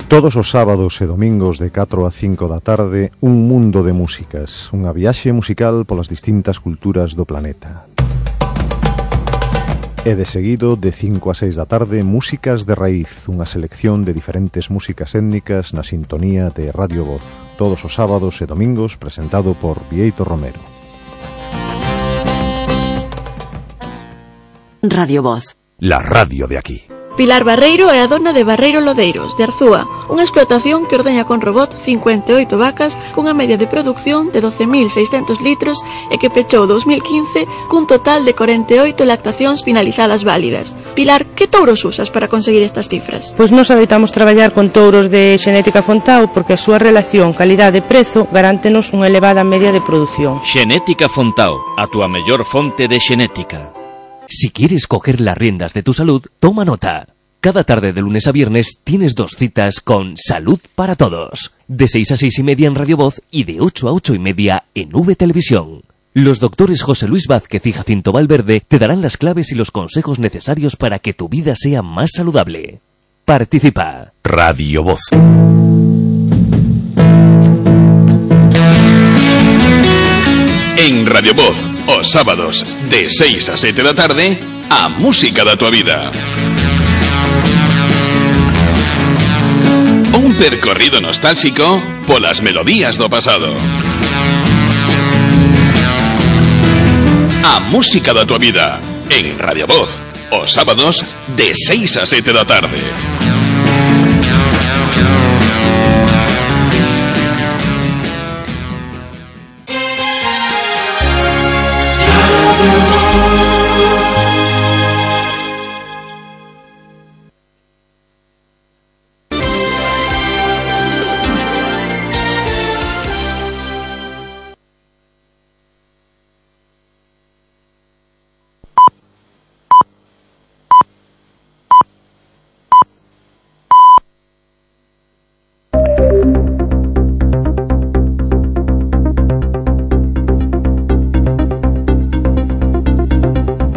Todos 0.09 0.37
os 0.37 0.51
sábados 0.51 1.01
e 1.01 1.07
domingos 1.07 1.57
de 1.63 1.71
4 1.71 2.05
a 2.05 2.11
5 2.11 2.45
da 2.51 2.59
tarde, 2.59 3.13
un 3.23 3.47
mundo 3.47 3.81
de 3.87 3.95
músicas, 3.95 4.69
unha 4.75 4.91
viaxe 4.91 5.31
musical 5.31 5.87
polas 5.87 6.11
distintas 6.11 6.59
culturas 6.59 7.15
do 7.15 7.25
planeta. 7.25 7.92
E 10.05 10.19
de 10.19 10.27
seguido, 10.27 10.75
de 10.75 10.91
5 10.91 11.31
a 11.31 11.35
6 11.35 11.55
da 11.55 11.67
tarde, 11.71 12.03
Músicas 12.03 12.67
de 12.67 12.75
Raíz, 12.75 13.31
unha 13.31 13.47
selección 13.47 14.03
de 14.03 14.11
diferentes 14.11 14.67
músicas 14.67 15.15
étnicas 15.15 15.71
na 15.79 15.87
sintonía 15.87 16.51
de 16.51 16.75
Radio 16.75 17.07
Voz, 17.07 17.23
todos 17.55 17.87
os 17.87 17.95
sábados 17.95 18.43
e 18.43 18.51
domingos 18.51 18.99
presentado 18.99 19.55
por 19.55 19.79
Vieito 19.87 20.27
Romero. 20.27 20.59
Radio 24.83 25.23
Voz. 25.23 25.55
La 25.79 26.03
radio 26.03 26.51
de 26.51 26.59
aquí. 26.59 26.92
Pilar 27.17 27.45
Barreiro 27.45 27.93
é 27.93 28.01
a 28.01 28.09
dona 28.09 28.33
de 28.33 28.41
Barreiro 28.41 28.81
Lodeiros, 28.81 29.37
de 29.37 29.45
Arzúa, 29.45 29.85
unha 30.09 30.25
explotación 30.25 30.89
que 30.89 30.97
ordeña 30.97 31.29
con 31.29 31.45
robot 31.45 31.77
58 31.77 32.49
vacas 32.57 32.97
cunha 33.13 33.37
media 33.37 33.61
de 33.61 33.69
producción 33.69 34.33
de 34.33 34.41
12.600 34.41 35.45
litros 35.45 35.85
e 36.09 36.17
que 36.17 36.33
pechou 36.33 36.65
2015 36.65 37.45
cun 37.69 37.85
total 37.85 38.25
de 38.25 38.33
48 38.33 38.97
lactacións 39.05 39.61
finalizadas 39.61 40.25
válidas. 40.25 40.73
Pilar, 40.97 41.29
que 41.37 41.45
touros 41.45 41.85
usas 41.85 42.09
para 42.09 42.33
conseguir 42.33 42.65
estas 42.65 42.89
cifras? 42.89 43.37
Pois 43.37 43.53
nos 43.53 43.69
adoitamos 43.69 44.09
traballar 44.09 44.57
con 44.57 44.73
touros 44.73 45.13
de 45.13 45.37
Xenética 45.37 45.85
Fontao 45.85 46.33
porque 46.33 46.57
a 46.57 46.61
súa 46.61 46.81
relación 46.81 47.37
calidade-prezo 47.37 48.25
garántenos 48.33 48.97
unha 48.97 49.13
elevada 49.13 49.45
media 49.45 49.69
de 49.69 49.85
producción. 49.85 50.41
Xenética 50.49 51.13
Fontao, 51.13 51.61
a 51.77 51.85
túa 51.93 52.09
mellor 52.09 52.41
fonte 52.49 52.89
de 52.89 52.97
xenética. 52.97 53.82
Si 54.29 54.51
quieres 54.51 54.87
coger 54.87 55.21
las 55.21 55.37
riendas 55.37 55.75
de 55.75 55.83
tu 55.83 55.93
salud, 55.93 56.25
toma 56.39 56.65
nota. 56.65 57.09
Cada 57.41 57.65
tarde 57.65 57.93
de 57.93 58.01
lunes 58.01 58.27
a 58.29 58.33
viernes 58.33 58.79
tienes 58.85 59.15
dos 59.15 59.33
citas 59.33 59.81
con 59.81 60.15
Salud 60.17 60.61
para 60.75 60.95
Todos. 60.95 61.53
De 61.67 61.89
6 61.89 62.13
a 62.13 62.17
6 62.17 62.39
y 62.39 62.43
media 62.43 62.69
en 62.69 62.75
Radio 62.75 62.97
Voz 62.97 63.21
y 63.31 63.45
de 63.45 63.61
8 63.61 63.89
a 63.89 63.93
8 63.93 64.15
y 64.15 64.19
media 64.19 64.65
en 64.75 64.95
V 64.95 65.17
Televisión. 65.17 65.83
Los 66.15 66.41
doctores 66.41 66.83
José 66.83 67.09
Luis 67.09 67.27
Vázquez 67.27 67.67
y 67.67 67.73
Jacinto 67.73 68.13
Valverde 68.13 68.63
te 68.67 68.79
darán 68.79 69.03
las 69.03 69.17
claves 69.17 69.51
y 69.51 69.55
los 69.55 69.71
consejos 69.71 70.19
necesarios 70.19 70.77
para 70.77 70.99
que 70.99 71.15
tu 71.15 71.29
vida 71.29 71.57
sea 71.57 71.83
más 71.83 72.11
saludable. 72.15 72.81
Participa. 73.25 74.13
Radio 74.23 74.85
Voz. 74.85 75.01
En 80.77 81.07
Radio 81.07 81.35
Voz, 81.35 81.57
os 81.87 82.11
sábados, 82.11 82.65
de 82.89 83.11
6 83.11 83.49
a 83.49 83.57
7 83.57 83.83
da 83.83 83.95
tarde, 83.95 84.39
a 84.71 84.89
música 84.89 85.45
da 85.45 85.57
tua 85.57 85.71
vida. 85.71 86.11
Un 90.15 90.35
percorrido 90.35 91.01
nostálxico 91.01 91.83
polas 92.07 92.41
melodías 92.41 92.97
do 92.97 93.09
pasado. 93.09 93.57
A 97.45 97.61
música 97.61 98.15
da 98.15 98.25
tua 98.25 98.39
vida, 98.39 98.79
en 99.11 99.39
Radio 99.39 99.67
Voz, 99.67 99.91
os 100.31 100.53
sábados, 100.53 101.05
de 101.37 101.55
6 101.55 101.97
a 101.97 102.07
7 102.07 102.33
da 102.33 102.45
tarde. 102.45 102.79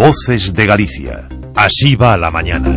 Voces 0.05 0.53
de 0.53 0.67
Galicia. 0.67 1.27
Así 1.55 1.95
va 1.95 2.15
la 2.15 2.29
mañana. 2.29 2.75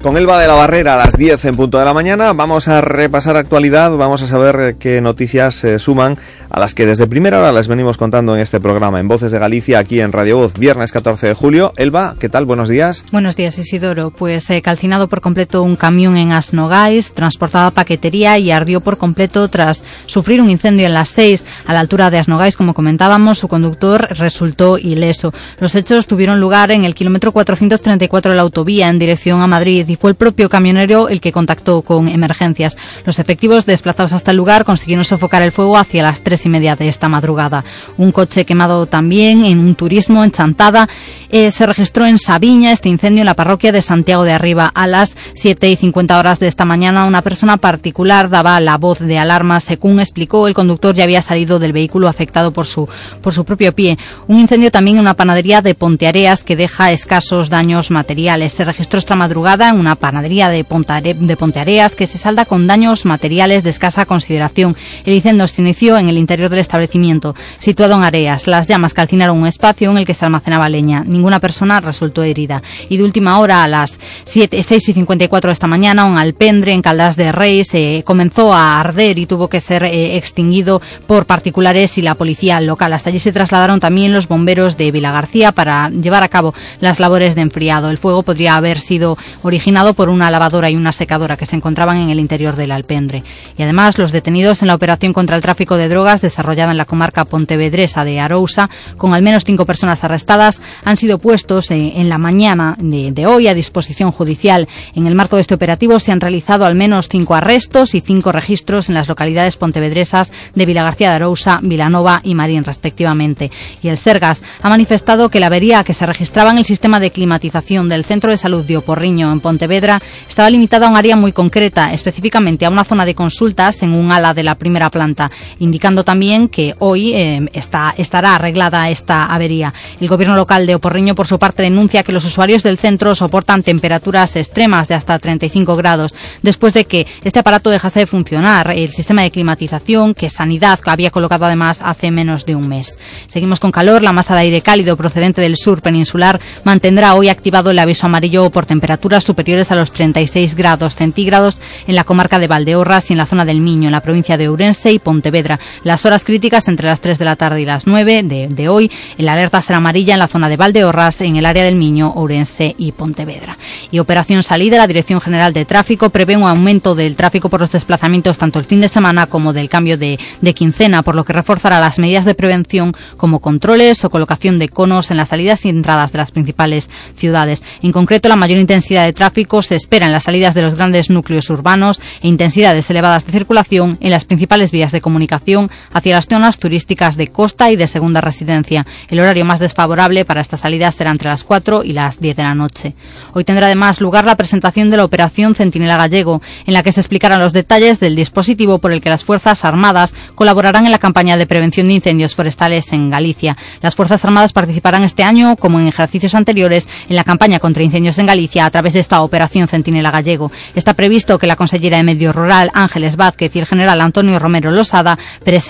Con 0.00 0.16
Elba 0.16 0.40
de 0.40 0.48
la 0.48 0.54
Barrera 0.54 0.94
a 0.94 0.96
las 0.96 1.18
10 1.18 1.44
en 1.44 1.56
punto 1.56 1.78
de 1.78 1.84
la 1.84 1.92
mañana 1.92 2.32
vamos 2.32 2.68
a 2.68 2.80
repasar 2.80 3.36
actualidad, 3.36 3.94
vamos 3.98 4.22
a 4.22 4.26
saber 4.26 4.76
qué 4.78 5.02
noticias 5.02 5.56
se 5.56 5.78
suman 5.78 6.16
a 6.50 6.60
las 6.60 6.74
que 6.74 6.86
desde 6.86 7.06
primera 7.06 7.38
hora 7.38 7.52
les 7.52 7.68
venimos 7.68 7.96
contando 7.96 8.34
en 8.34 8.40
este 8.40 8.60
programa 8.60 9.00
en 9.00 9.08
Voces 9.08 9.32
de 9.32 9.38
Galicia 9.38 9.78
aquí 9.78 10.00
en 10.00 10.12
Radio 10.12 10.36
Voz, 10.36 10.54
viernes 10.54 10.92
14 10.92 11.28
de 11.28 11.34
julio. 11.34 11.72
Elba, 11.76 12.14
¿qué 12.18 12.28
tal? 12.28 12.46
Buenos 12.46 12.68
días. 12.68 13.04
Buenos 13.12 13.36
días, 13.36 13.58
Isidoro. 13.58 14.10
Pues 14.10 14.48
eh, 14.50 14.62
calcinado 14.62 15.08
por 15.08 15.20
completo 15.20 15.62
un 15.62 15.76
camión 15.76 16.16
en 16.16 16.32
Asnogais, 16.32 17.12
transportaba 17.12 17.70
paquetería 17.70 18.38
y 18.38 18.50
ardió 18.50 18.80
por 18.80 18.96
completo 18.98 19.48
tras 19.48 19.82
sufrir 20.06 20.40
un 20.40 20.50
incendio 20.50 20.86
en 20.86 20.94
las 20.94 21.10
6 21.10 21.44
a 21.66 21.72
la 21.72 21.80
altura 21.80 22.10
de 22.10 22.18
Asnogais, 22.18 22.56
como 22.56 22.74
comentábamos, 22.74 23.38
su 23.38 23.48
conductor 23.48 24.08
resultó 24.10 24.78
ileso. 24.78 25.32
Los 25.60 25.74
hechos 25.74 26.06
tuvieron 26.06 26.40
lugar 26.40 26.70
en 26.70 26.84
el 26.84 26.94
kilómetro 26.94 27.32
434 27.32 28.32
de 28.32 28.36
la 28.36 28.42
autovía 28.42 28.88
en 28.88 28.98
dirección 28.98 29.40
a 29.40 29.46
Madrid 29.46 29.86
y 29.88 29.96
fue 29.96 30.10
el 30.10 30.16
propio 30.16 30.48
camionero 30.48 31.08
el 31.08 31.20
que 31.20 31.32
contactó 31.32 31.82
con 31.82 32.08
emergencias. 32.08 32.76
Los 33.04 33.18
efectivos 33.18 33.66
desplazados 33.66 34.12
hasta 34.12 34.30
el 34.30 34.36
lugar 34.36 34.64
consiguieron 34.64 35.04
sofocar 35.04 35.42
el 35.42 35.52
fuego 35.52 35.76
hacia 35.76 36.02
las 36.02 36.22
tres 36.38 36.46
y 36.46 36.50
media 36.50 36.76
de 36.76 36.88
esta 36.88 37.08
madrugada. 37.08 37.64
Un 37.96 38.12
coche 38.12 38.44
quemado 38.44 38.86
también 38.86 39.44
en 39.44 39.58
un 39.58 39.74
turismo 39.74 40.22
en 40.22 40.30
Chantada. 40.30 40.88
Eh, 41.30 41.50
se 41.50 41.66
registró 41.66 42.06
en 42.06 42.16
Sabiña 42.16 42.70
este 42.70 42.88
incendio 42.88 43.22
en 43.22 43.26
la 43.26 43.34
parroquia 43.34 43.72
de 43.72 43.82
Santiago 43.82 44.22
de 44.22 44.32
Arriba. 44.32 44.70
A 44.72 44.86
las 44.86 45.16
7 45.34 45.68
y 45.68 45.74
50 45.76 46.16
horas 46.16 46.38
de 46.38 46.46
esta 46.46 46.64
mañana 46.64 47.06
una 47.06 47.22
persona 47.22 47.56
particular 47.56 48.30
daba 48.30 48.60
la 48.60 48.76
voz 48.76 49.00
de 49.00 49.18
alarma. 49.18 49.58
Según 49.58 49.98
explicó, 49.98 50.46
el 50.46 50.54
conductor 50.54 50.94
ya 50.94 51.04
había 51.04 51.22
salido 51.22 51.58
del 51.58 51.72
vehículo 51.72 52.06
afectado 52.06 52.52
por 52.52 52.66
su, 52.66 52.88
por 53.20 53.34
su 53.34 53.44
propio 53.44 53.74
pie. 53.74 53.98
Un 54.28 54.38
incendio 54.38 54.70
también 54.70 54.98
en 54.98 55.02
una 55.02 55.14
panadería 55.14 55.60
de 55.60 55.74
Ponteareas 55.74 56.44
que 56.44 56.54
deja 56.54 56.92
escasos 56.92 57.50
daños 57.50 57.90
materiales. 57.90 58.52
Se 58.52 58.64
registró 58.64 59.00
esta 59.00 59.16
madrugada 59.16 59.70
en 59.70 59.80
una 59.80 59.96
panadería 59.96 60.50
de, 60.50 60.62
Pontare, 60.62 61.14
de 61.14 61.36
Ponteareas 61.36 61.96
que 61.96 62.06
se 62.06 62.18
salda 62.18 62.44
con 62.44 62.68
daños 62.68 63.06
materiales 63.06 63.64
de 63.64 63.70
escasa 63.70 64.06
consideración. 64.06 64.76
El 65.04 65.14
incendio 65.14 65.48
se 65.48 65.62
inició 65.62 65.96
en 65.96 66.08
el 66.08 66.18
interior 66.28 66.50
del 66.50 66.58
establecimiento, 66.58 67.34
situado 67.58 67.96
en 67.96 68.04
Areas. 68.04 68.46
Las 68.46 68.66
llamas 68.66 68.92
calcinaron 68.92 69.38
un 69.38 69.46
espacio 69.46 69.90
en 69.90 69.96
el 69.96 70.04
que 70.04 70.12
se 70.12 70.26
almacenaba 70.26 70.68
leña. 70.68 71.02
Ninguna 71.06 71.40
persona 71.40 71.80
resultó 71.80 72.22
herida. 72.22 72.62
Y 72.90 72.98
de 72.98 73.04
última 73.04 73.38
hora, 73.38 73.64
a 73.64 73.68
las 73.68 73.98
7, 74.24 74.62
6 74.62 74.90
y 74.90 74.92
54 74.92 75.48
de 75.48 75.52
esta 75.54 75.66
mañana, 75.66 76.04
un 76.04 76.18
alpendre 76.18 76.74
en 76.74 76.82
Caldas 76.82 77.16
de 77.16 77.32
Reis 77.32 77.72
eh, 77.72 78.02
comenzó 78.04 78.52
a 78.52 78.78
arder 78.78 79.18
y 79.18 79.24
tuvo 79.24 79.48
que 79.48 79.60
ser 79.60 79.84
eh, 79.84 80.18
extinguido 80.18 80.82
por 81.06 81.24
particulares 81.24 81.96
y 81.96 82.02
la 82.02 82.14
policía 82.14 82.60
local. 82.60 82.92
Hasta 82.92 83.08
allí 83.08 83.20
se 83.20 83.32
trasladaron 83.32 83.80
también 83.80 84.12
los 84.12 84.28
bomberos 84.28 84.76
de 84.76 84.90
Vilagarcía 84.90 85.52
para 85.52 85.88
llevar 85.88 86.24
a 86.24 86.28
cabo 86.28 86.52
las 86.80 87.00
labores 87.00 87.36
de 87.36 87.40
enfriado. 87.40 87.88
El 87.88 87.96
fuego 87.96 88.22
podría 88.22 88.56
haber 88.56 88.80
sido 88.80 89.16
originado 89.42 89.94
por 89.94 90.10
una 90.10 90.30
lavadora 90.30 90.68
y 90.68 90.76
una 90.76 90.92
secadora 90.92 91.38
que 91.38 91.46
se 91.46 91.56
encontraban 91.56 91.96
en 91.96 92.10
el 92.10 92.20
interior 92.20 92.54
del 92.54 92.72
alpendre. 92.72 93.22
Y 93.56 93.62
además, 93.62 93.96
los 93.96 94.12
detenidos 94.12 94.60
en 94.60 94.68
la 94.68 94.74
operación 94.74 95.14
contra 95.14 95.34
el 95.34 95.40
tráfico 95.40 95.78
de 95.78 95.88
drogas 95.88 96.17
desarrollada 96.20 96.70
en 96.70 96.78
la 96.78 96.84
comarca 96.84 97.24
pontevedresa 97.24 98.04
de 98.04 98.20
Arousa, 98.20 98.70
con 98.96 99.14
al 99.14 99.22
menos 99.22 99.44
cinco 99.44 99.66
personas 99.66 100.04
arrestadas, 100.04 100.60
han 100.84 100.96
sido 100.96 101.18
puestos 101.18 101.70
en 101.70 102.08
la 102.08 102.18
mañana 102.18 102.76
de, 102.78 103.26
hoy 103.26 103.48
a 103.48 103.54
disposición 103.54 104.10
judicial. 104.10 104.68
En 104.94 105.06
el 105.06 105.14
marco 105.14 105.36
de 105.36 105.42
este 105.42 105.54
operativo 105.54 105.98
se 105.98 106.12
han 106.12 106.20
realizado 106.20 106.64
al 106.64 106.74
menos 106.74 107.08
cinco 107.08 107.34
arrestos 107.34 107.94
y 107.94 108.00
cinco 108.00 108.32
registros 108.32 108.88
en 108.88 108.94
las 108.94 109.08
localidades 109.08 109.56
pontevedresas 109.56 110.32
de 110.54 110.66
Vilagarcía 110.66 111.10
de 111.10 111.16
Arousa, 111.16 111.60
Vilanova 111.62 112.20
y 112.22 112.34
Marín, 112.34 112.64
respectivamente. 112.64 113.50
Y 113.82 113.88
el 113.88 113.98
Sergas 113.98 114.42
ha 114.62 114.68
manifestado 114.68 115.28
que 115.28 115.40
la 115.40 115.46
avería 115.46 115.84
que 115.84 115.94
se 115.94 116.06
registraba 116.06 116.50
en 116.50 116.58
el 116.58 116.64
sistema 116.64 117.00
de 117.00 117.10
climatización 117.10 117.88
del 117.88 118.04
Centro 118.04 118.30
de 118.30 118.36
Salud 118.36 118.64
de 118.64 118.76
Oporriño 118.76 119.30
en 119.32 119.40
Pontevedra 119.40 119.98
estaba 120.28 120.50
limitada 120.50 120.86
a 120.86 120.90
un 120.90 120.96
área 120.96 121.16
muy 121.16 121.32
concreta, 121.32 121.92
específicamente 121.92 122.66
a 122.66 122.70
una 122.70 122.84
zona 122.84 123.04
de 123.04 123.14
consultas 123.14 123.82
en 123.82 123.94
un 123.94 124.12
ala 124.12 124.34
de 124.34 124.42
la 124.42 124.56
primera 124.56 124.90
planta, 124.90 125.30
indicando 125.58 126.04
también 126.08 126.48
que 126.48 126.74
hoy 126.78 127.12
eh, 127.12 127.50
está, 127.52 127.94
estará 127.98 128.36
arreglada 128.36 128.88
esta 128.88 129.26
avería. 129.26 129.74
El 130.00 130.08
gobierno 130.08 130.36
local 130.36 130.66
de 130.66 130.74
Oporriño, 130.74 131.14
por 131.14 131.26
su 131.26 131.38
parte, 131.38 131.62
denuncia 131.62 132.02
que 132.02 132.12
los 132.12 132.24
usuarios 132.24 132.62
del 132.62 132.78
centro 132.78 133.14
soportan 133.14 133.62
temperaturas 133.62 134.34
extremas 134.36 134.88
de 134.88 134.94
hasta 134.94 135.18
35 135.18 135.76
grados 135.76 136.14
después 136.40 136.72
de 136.72 136.86
que 136.86 137.06
este 137.24 137.40
aparato 137.40 137.68
dejase 137.68 138.00
de 138.00 138.06
funcionar, 138.06 138.70
el 138.70 138.88
sistema 138.88 139.20
de 139.20 139.30
climatización 139.30 140.14
que 140.14 140.30
Sanidad 140.30 140.80
había 140.86 141.10
colocado 141.10 141.44
además 141.44 141.80
hace 141.84 142.10
menos 142.10 142.46
de 142.46 142.54
un 142.54 142.66
mes. 142.66 142.98
Seguimos 143.26 143.60
con 143.60 143.70
calor, 143.70 144.00
la 144.00 144.12
masa 144.12 144.34
de 144.34 144.40
aire 144.40 144.62
cálido 144.62 144.96
procedente 144.96 145.42
del 145.42 145.58
sur 145.58 145.82
peninsular 145.82 146.40
mantendrá 146.64 147.16
hoy 147.16 147.28
activado 147.28 147.68
el 147.68 147.78
aviso 147.78 148.06
amarillo 148.06 148.48
por 148.48 148.64
temperaturas 148.64 149.24
superiores 149.24 149.70
a 149.72 149.74
los 149.74 149.92
36 149.92 150.54
grados 150.54 150.96
centígrados 150.96 151.58
en 151.86 151.96
la 151.96 152.04
comarca 152.04 152.38
de 152.38 152.48
Valdeorras 152.48 153.10
y 153.10 153.12
en 153.12 153.18
la 153.18 153.26
zona 153.26 153.44
del 153.44 153.60
Miño, 153.60 153.88
en 153.88 153.92
la 153.92 154.00
provincia 154.00 154.38
de 154.38 154.48
Ourense 154.48 154.90
y 154.90 154.98
Pontevedra. 154.98 155.60
Las 155.84 155.97
horas 156.04 156.24
críticas 156.24 156.68
entre 156.68 156.86
las 156.86 157.00
3 157.00 157.18
de 157.18 157.24
la 157.24 157.36
tarde 157.36 157.62
y 157.62 157.64
las 157.64 157.86
9 157.86 158.22
de, 158.22 158.68
hoy. 158.68 158.90
La 159.16 159.32
alerta 159.32 159.60
será 159.62 159.78
amarilla 159.78 160.14
en 160.14 160.20
la 160.20 160.28
zona 160.28 160.48
de 160.48 160.56
Valdeorras, 160.56 161.20
en 161.20 161.36
el 161.36 161.46
área 161.46 161.64
del 161.64 161.76
Miño, 161.76 162.12
Ourense 162.14 162.74
y 162.78 162.92
Pontevedra. 162.92 163.56
Y 163.90 163.98
operación 163.98 164.42
salida, 164.42 164.76
la 164.76 164.86
Dirección 164.86 165.20
General 165.20 165.52
de 165.52 165.64
Tráfico 165.64 166.10
prevé 166.10 166.36
un 166.36 166.44
aumento 166.44 166.94
del 166.94 167.16
tráfico 167.16 167.48
por 167.48 167.60
los 167.60 167.72
desplazamientos 167.72 168.38
tanto 168.38 168.58
el 168.58 168.64
fin 168.64 168.80
de 168.80 168.88
semana 168.88 169.26
como 169.26 169.52
del 169.52 169.68
cambio 169.68 169.98
de 169.98 170.18
quincena, 170.54 171.02
por 171.02 171.14
lo 171.14 171.24
que 171.24 171.32
reforzará 171.32 171.80
las 171.80 171.98
medidas 171.98 172.24
de 172.24 172.34
prevención 172.34 172.94
como 173.16 173.40
controles 173.40 174.04
o 174.04 174.10
colocación 174.10 174.58
de 174.58 174.68
conos 174.68 175.10
en 175.10 175.16
las 175.16 175.28
salidas 175.28 175.64
y 175.64 175.68
entradas 175.68 176.12
de 176.12 176.18
las 176.18 176.30
principales 176.30 176.88
ciudades. 177.16 177.62
En 177.82 177.92
concreto, 177.92 178.28
la 178.28 178.36
mayor 178.36 178.58
intensidad 178.58 179.04
de 179.04 179.12
tráfico 179.12 179.62
se 179.62 179.76
espera 179.76 180.06
en 180.06 180.12
las 180.12 180.24
salidas 180.24 180.54
de 180.54 180.62
los 180.62 180.74
grandes 180.74 181.10
núcleos 181.10 181.50
urbanos 181.50 182.00
e 182.22 182.28
intensidades 182.28 182.88
elevadas 182.90 183.26
de 183.26 183.32
circulación 183.32 183.98
en 184.00 184.10
las 184.10 184.24
principales 184.24 184.70
vías 184.70 184.92
de 184.92 185.00
comunicación 185.00 185.70
hacia 185.92 186.14
las 186.14 186.26
zonas 186.26 186.58
turísticas 186.58 187.16
de 187.16 187.28
costa 187.28 187.70
y 187.70 187.76
de 187.76 187.86
segunda 187.86 188.20
residencia. 188.20 188.86
El 189.08 189.20
horario 189.20 189.44
más 189.44 189.60
desfavorable 189.60 190.24
para 190.24 190.40
estas 190.40 190.60
salidas 190.60 190.94
será 190.94 191.10
entre 191.10 191.28
las 191.28 191.44
4 191.44 191.84
y 191.84 191.92
las 191.92 192.20
10 192.20 192.36
de 192.36 192.42
la 192.42 192.54
noche. 192.54 192.94
Hoy 193.32 193.44
tendrá 193.44 193.66
además 193.66 194.00
lugar 194.00 194.24
la 194.24 194.36
presentación 194.36 194.90
de 194.90 194.96
la 194.96 195.04
operación 195.04 195.54
Centinela 195.54 195.96
Gallego, 195.96 196.42
en 196.66 196.74
la 196.74 196.82
que 196.82 196.92
se 196.92 197.00
explicarán 197.00 197.40
los 197.40 197.52
detalles 197.52 198.00
del 198.00 198.16
dispositivo 198.16 198.78
por 198.78 198.92
el 198.92 199.00
que 199.00 199.10
las 199.10 199.24
Fuerzas 199.24 199.64
Armadas 199.64 200.14
colaborarán 200.34 200.86
en 200.86 200.92
la 200.92 200.98
campaña 200.98 201.36
de 201.36 201.46
prevención 201.46 201.88
de 201.88 201.94
incendios 201.94 202.34
forestales 202.34 202.92
en 202.92 203.10
Galicia. 203.10 203.56
Las 203.80 203.94
Fuerzas 203.94 204.24
Armadas 204.24 204.52
participarán 204.52 205.04
este 205.04 205.22
año, 205.22 205.56
como 205.56 205.80
en 205.80 205.88
ejercicios 205.88 206.34
anteriores, 206.34 206.88
en 207.08 207.16
la 207.16 207.24
campaña 207.24 207.58
contra 207.58 207.82
incendios 207.82 208.18
en 208.18 208.26
Galicia 208.26 208.66
a 208.66 208.70
través 208.70 208.92
de 208.92 209.00
esta 209.00 209.22
operación 209.22 209.68
Centinela 209.68 210.10
Gallego. 210.10 210.50
Está 210.74 210.94
previsto 210.94 211.38
que 211.38 211.46
la 211.46 211.56
consellera 211.56 211.96
de 211.96 212.02
Medio 212.02 212.32
Rural, 212.32 212.70
Ángeles 212.74 213.16
Vázquez, 213.16 213.54
y 213.54 213.58
el 213.58 213.66
general 213.66 214.00
Antonio 214.00 214.38
Romero 214.38 214.70
Losada 214.70 215.18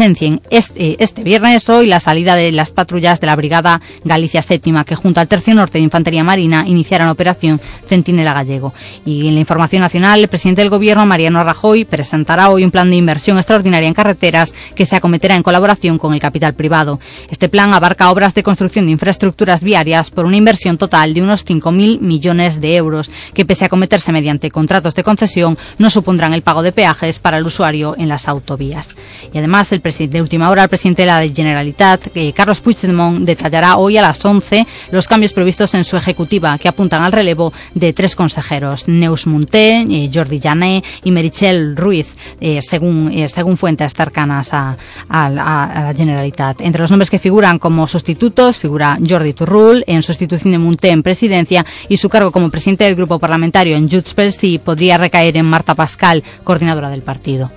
presencien 0.08 0.40
este, 0.48 1.02
este 1.02 1.22
viernes 1.22 1.68
hoy 1.68 1.86
la 1.86 2.00
salida 2.00 2.34
de 2.34 2.50
las 2.50 2.70
patrullas 2.70 3.20
de 3.20 3.26
la 3.26 3.36
Brigada 3.36 3.82
Galicia 4.04 4.40
Séptima, 4.40 4.84
que 4.84 4.94
junto 4.94 5.20
al 5.20 5.28
Tercio 5.28 5.54
Norte 5.54 5.76
de 5.76 5.84
Infantería 5.84 6.24
Marina 6.24 6.64
iniciaron 6.66 7.08
operación 7.08 7.60
Centinela 7.86 8.32
Gallego. 8.32 8.72
Y 9.04 9.28
en 9.28 9.34
la 9.34 9.40
información 9.40 9.82
nacional, 9.82 10.20
el 10.20 10.28
presidente 10.28 10.62
del 10.62 10.70
Gobierno, 10.70 11.04
Mariano 11.04 11.44
Rajoy, 11.44 11.84
presentará 11.84 12.48
hoy 12.48 12.64
un 12.64 12.70
plan 12.70 12.88
de 12.88 12.96
inversión 12.96 13.36
extraordinaria 13.36 13.86
en 13.86 13.92
carreteras 13.92 14.54
que 14.74 14.86
se 14.86 14.96
acometerá 14.96 15.34
en 15.34 15.42
colaboración 15.42 15.98
con 15.98 16.14
el 16.14 16.20
capital 16.20 16.54
privado. 16.54 17.00
Este 17.30 17.50
plan 17.50 17.74
abarca 17.74 18.10
obras 18.10 18.32
de 18.32 18.42
construcción 18.42 18.86
de 18.86 18.92
infraestructuras 18.92 19.62
viarias 19.62 20.10
por 20.10 20.24
una 20.24 20.36
inversión 20.36 20.78
total 20.78 21.12
de 21.12 21.20
unos 21.20 21.44
5.000 21.44 22.00
millones 22.00 22.62
de 22.62 22.76
euros, 22.76 23.10
que 23.34 23.44
pese 23.44 23.64
a 23.64 23.66
acometerse 23.66 24.10
mediante 24.10 24.50
contratos 24.50 24.94
de 24.94 25.04
concesión, 25.04 25.58
no 25.76 25.90
supondrán 25.90 26.32
el 26.32 26.42
pago 26.42 26.62
de 26.62 26.72
peajes 26.72 27.18
para 27.18 27.36
el 27.36 27.46
usuario 27.46 27.94
en 27.98 28.08
las 28.08 28.26
autovías. 28.26 28.94
Y 29.34 29.38
además, 29.38 29.70
el 29.72 29.82
de 29.96 30.20
última 30.20 30.50
hora, 30.50 30.64
el 30.64 30.68
presidente 30.68 31.02
de 31.02 31.06
la 31.06 31.26
Generalitat, 31.26 32.08
eh, 32.14 32.32
Carlos 32.34 32.60
Puigdemont, 32.60 33.24
detallará 33.24 33.78
hoy 33.78 33.96
a 33.96 34.02
las 34.02 34.22
11 34.22 34.66
los 34.90 35.06
cambios 35.06 35.32
previstos 35.32 35.74
en 35.74 35.82
su 35.82 35.96
ejecutiva, 35.96 36.58
que 36.58 36.68
apuntan 36.68 37.02
al 37.02 37.10
relevo 37.10 37.52
de 37.74 37.94
tres 37.94 38.14
consejeros, 38.14 38.86
Neus 38.86 39.26
Munté, 39.26 39.80
eh, 39.80 40.10
Jordi 40.12 40.40
Jané 40.40 40.84
y 41.04 41.10
Merichel 41.10 41.74
Ruiz, 41.74 42.16
eh, 42.38 42.60
según, 42.60 43.26
según 43.28 43.56
fuentes 43.56 43.94
cercanas 43.94 44.50
a, 44.52 44.76
la 45.08 45.94
Generalitat. 45.96 46.60
Entre 46.60 46.82
los 46.82 46.90
nombres 46.90 47.08
que 47.08 47.18
figuran 47.18 47.58
como 47.58 47.86
sustitutos 47.86 48.58
figura 48.58 48.98
Jordi 49.08 49.32
Turrul, 49.32 49.84
en 49.86 50.02
sustitución 50.02 50.52
de 50.52 50.58
Munté 50.58 50.90
en 50.90 51.02
presidencia, 51.02 51.64
y 51.88 51.96
su 51.96 52.10
cargo 52.10 52.30
como 52.30 52.50
presidente 52.50 52.84
del 52.84 52.94
grupo 52.94 53.18
parlamentario 53.18 53.76
en 53.76 53.88
Junts 53.88 54.14
pel 54.14 54.32
Sí 54.32 54.58
podría 54.58 54.98
recaer 54.98 55.36
en 55.38 55.46
Marta 55.46 55.74
Pascal, 55.74 56.22
coordinadora 56.44 56.90
del 56.90 57.02
partido. 57.02 57.50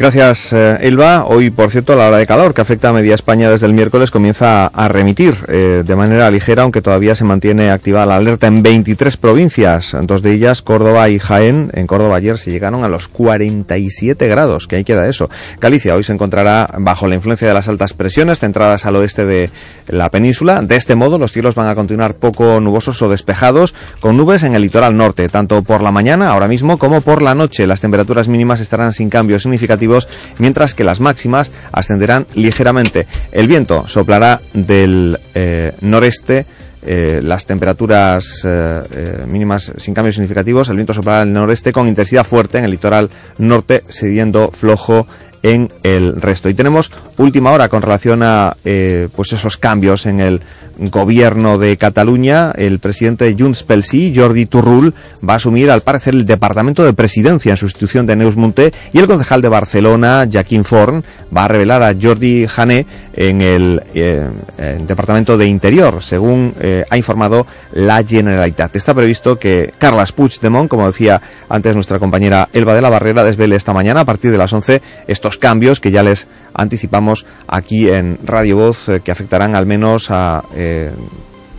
Gracias, 0.00 0.54
eh, 0.54 0.78
Elba. 0.80 1.26
Hoy, 1.26 1.50
por 1.50 1.70
cierto, 1.70 1.94
la 1.94 2.08
hora 2.08 2.16
de 2.16 2.26
calor 2.26 2.54
que 2.54 2.62
afecta 2.62 2.88
a 2.88 2.92
media 2.94 3.14
España 3.14 3.50
desde 3.50 3.66
el 3.66 3.74
miércoles 3.74 4.10
comienza 4.10 4.64
a 4.68 4.88
remitir 4.88 5.36
eh, 5.46 5.82
de 5.86 5.94
manera 5.94 6.30
ligera, 6.30 6.62
aunque 6.62 6.80
todavía 6.80 7.14
se 7.14 7.26
mantiene 7.26 7.70
activada 7.70 8.06
la 8.06 8.16
alerta 8.16 8.46
en 8.46 8.62
23 8.62 9.18
provincias, 9.18 9.94
dos 10.04 10.22
de 10.22 10.32
ellas 10.32 10.62
Córdoba 10.62 11.10
y 11.10 11.18
Jaén. 11.18 11.70
En 11.74 11.86
Córdoba 11.86 12.16
ayer 12.16 12.38
se 12.38 12.50
llegaron 12.50 12.82
a 12.82 12.88
los 12.88 13.08
47 13.08 14.26
grados, 14.26 14.66
que 14.66 14.76
ahí 14.76 14.84
queda 14.84 15.06
eso. 15.06 15.28
Galicia 15.60 15.94
hoy 15.94 16.02
se 16.02 16.14
encontrará 16.14 16.70
bajo 16.78 17.06
la 17.06 17.16
influencia 17.16 17.48
de 17.48 17.52
las 17.52 17.68
altas 17.68 17.92
presiones 17.92 18.38
centradas 18.38 18.86
al 18.86 18.96
oeste 18.96 19.26
de 19.26 19.50
la 19.86 20.08
península. 20.08 20.62
De 20.62 20.76
este 20.76 20.94
modo, 20.94 21.18
los 21.18 21.32
cielos 21.32 21.54
van 21.54 21.68
a 21.68 21.74
continuar 21.74 22.14
poco 22.14 22.58
nubosos 22.58 23.02
o 23.02 23.10
despejados, 23.10 23.74
con 24.00 24.16
nubes 24.16 24.44
en 24.44 24.54
el 24.54 24.62
litoral 24.62 24.96
norte, 24.96 25.28
tanto 25.28 25.60
por 25.60 25.82
la 25.82 25.92
mañana, 25.92 26.30
ahora 26.30 26.48
mismo, 26.48 26.78
como 26.78 27.02
por 27.02 27.20
la 27.20 27.34
noche. 27.34 27.66
Las 27.66 27.82
temperaturas 27.82 28.28
mínimas 28.28 28.60
estarán 28.60 28.94
sin 28.94 29.10
cambios 29.10 29.42
significativos 29.42 29.89
mientras 30.38 30.74
que 30.74 30.84
las 30.84 31.00
máximas 31.00 31.52
ascenderán 31.72 32.26
ligeramente. 32.34 33.06
El 33.32 33.48
viento 33.48 33.86
soplará 33.88 34.40
del 34.52 35.18
eh, 35.34 35.72
noreste. 35.80 36.46
Eh, 36.82 37.18
las 37.22 37.44
temperaturas 37.44 38.40
eh, 38.42 39.24
mínimas 39.26 39.70
sin 39.76 39.92
cambios 39.92 40.14
significativos, 40.14 40.70
el 40.70 40.76
viento 40.76 40.94
soplará 40.94 41.20
del 41.20 41.32
noreste 41.34 41.72
con 41.72 41.86
intensidad 41.86 42.24
fuerte 42.24 42.56
en 42.56 42.64
el 42.64 42.70
litoral 42.70 43.10
norte, 43.36 43.82
cediendo 43.90 44.50
flojo 44.50 45.06
en 45.42 45.68
el 45.82 46.20
resto. 46.20 46.48
Y 46.48 46.54
tenemos 46.54 46.90
última 47.16 47.52
hora 47.52 47.68
con 47.68 47.82
relación 47.82 48.22
a 48.22 48.56
eh, 48.64 49.08
pues 49.14 49.32
esos 49.32 49.56
cambios 49.56 50.06
en 50.06 50.20
el 50.20 50.40
gobierno 50.78 51.58
de 51.58 51.76
Cataluña. 51.76 52.52
El 52.52 52.78
presidente 52.78 53.24
de 53.24 53.42
Junts 53.42 53.62
pel 53.62 53.82
Sí, 53.82 54.12
Jordi 54.14 54.46
Turrul, 54.46 54.94
va 55.26 55.34
a 55.34 55.36
asumir 55.36 55.70
al 55.70 55.82
parecer 55.82 56.14
el 56.14 56.26
departamento 56.26 56.84
de 56.84 56.92
presidencia 56.92 57.50
en 57.50 57.56
sustitución 57.56 58.06
de 58.06 58.16
Neus 58.16 58.36
Munté 58.36 58.72
y 58.92 58.98
el 58.98 59.06
concejal 59.06 59.42
de 59.42 59.48
Barcelona, 59.48 60.28
Jaquín 60.30 60.64
Forn, 60.64 61.04
va 61.34 61.44
a 61.44 61.48
revelar 61.48 61.82
a 61.82 61.94
Jordi 62.00 62.46
Jané 62.46 62.86
en 63.14 63.42
el, 63.42 63.82
eh, 63.94 64.28
en 64.58 64.86
departamento 64.86 65.36
de 65.36 65.46
Interior, 65.46 66.02
según 66.02 66.54
eh, 66.60 66.84
ha 66.88 66.96
informado 66.96 67.46
la 67.72 68.02
Generalitat. 68.02 68.76
Está 68.76 68.94
previsto 68.94 69.38
que 69.38 69.72
Carles 69.78 70.12
Puigdemont, 70.12 70.68
como 70.68 70.86
decía 70.86 71.20
antes 71.48 71.74
nuestra 71.74 71.98
compañera 71.98 72.48
Elba 72.52 72.74
de 72.74 72.82
la 72.82 72.88
Barrera, 72.88 73.24
desvele 73.24 73.56
esta 73.56 73.72
mañana 73.72 74.00
a 74.00 74.04
partir 74.04 74.30
de 74.30 74.38
las 74.38 74.52
11 74.52 74.80
estos 75.06 75.29
cambios 75.38 75.80
que 75.80 75.90
ya 75.90 76.02
les 76.02 76.28
anticipamos 76.54 77.26
aquí 77.46 77.90
en 77.90 78.18
Radio 78.24 78.56
Voz 78.56 78.88
eh, 78.88 79.00
que 79.00 79.12
afectarán 79.12 79.54
al 79.54 79.66
menos 79.66 80.10
a 80.10 80.42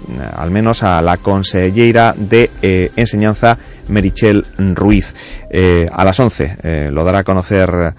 eh, 0.10 0.24
al 0.36 0.52
menos 0.52 0.84
a 0.84 1.02
la 1.02 1.18
consellera 1.18 2.14
de 2.18 2.50
eh, 2.62 2.92
enseñanza 2.96 3.58
Merichel 3.88 4.46
Ruiz. 4.58 5.16
A 5.92 6.04
las 6.04 6.20
11 6.20 6.58
eh, 6.64 6.90
lo 6.92 7.04
dará 7.04 7.20
a 7.20 7.24
conocer 7.24 7.94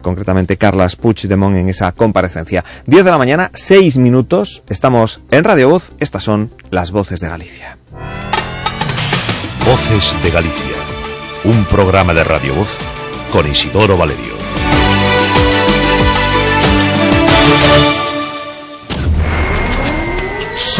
concretamente 0.00 0.56
Carlas 0.56 0.96
Puigdemont 0.96 1.56
en 1.56 1.68
esa 1.68 1.92
comparecencia. 1.92 2.64
10 2.86 3.04
de 3.04 3.10
la 3.12 3.18
mañana 3.18 3.52
6 3.54 3.98
minutos 3.98 4.64
estamos 4.68 5.20
en 5.30 5.44
Radio 5.44 5.68
Voz 5.68 5.92
estas 6.00 6.24
son 6.24 6.50
las 6.70 6.90
voces 6.90 7.20
de 7.20 7.28
Galicia. 7.28 7.78
Voces 9.64 10.16
de 10.24 10.30
Galicia 10.30 10.76
un 11.44 11.64
programa 11.66 12.12
de 12.14 12.24
Radio 12.24 12.54
Voz 12.54 12.78
con 13.32 13.48
Isidoro 13.48 13.96
Valerio 13.96 14.39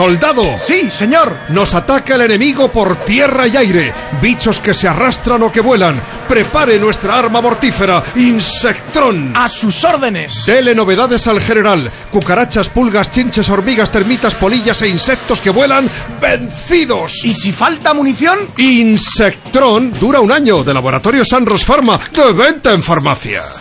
¡Soldado! 0.00 0.56
Sí, 0.58 0.90
señor. 0.90 1.36
Nos 1.50 1.74
ataca 1.74 2.14
el 2.14 2.22
enemigo 2.22 2.72
por 2.72 3.04
tierra 3.04 3.46
y 3.46 3.58
aire. 3.58 3.92
Bichos 4.22 4.58
que 4.58 4.72
se 4.72 4.88
arrastran 4.88 5.42
o 5.42 5.52
que 5.52 5.60
vuelan. 5.60 6.00
Prepare 6.26 6.78
nuestra 6.78 7.18
arma 7.18 7.42
mortífera, 7.42 8.02
Insectrón. 8.14 9.36
A 9.36 9.46
sus 9.46 9.84
órdenes. 9.84 10.46
Dele 10.46 10.74
novedades 10.74 11.26
al 11.26 11.38
general. 11.38 11.90
Cucarachas, 12.10 12.70
pulgas, 12.70 13.10
chinches, 13.10 13.50
hormigas, 13.50 13.90
termitas, 13.90 14.34
polillas 14.36 14.80
e 14.80 14.88
insectos 14.88 15.38
que 15.42 15.50
vuelan, 15.50 15.86
vencidos. 16.18 17.22
¿Y 17.22 17.34
si 17.34 17.52
falta 17.52 17.92
munición? 17.92 18.38
Insectrón 18.56 19.92
dura 20.00 20.20
un 20.20 20.32
año 20.32 20.64
de 20.64 20.72
Laboratorio 20.72 21.26
Sanros 21.26 21.66
Pharma, 21.66 22.00
de 22.14 22.32
venta 22.32 22.72
en 22.72 22.82
farmacias. 22.82 23.60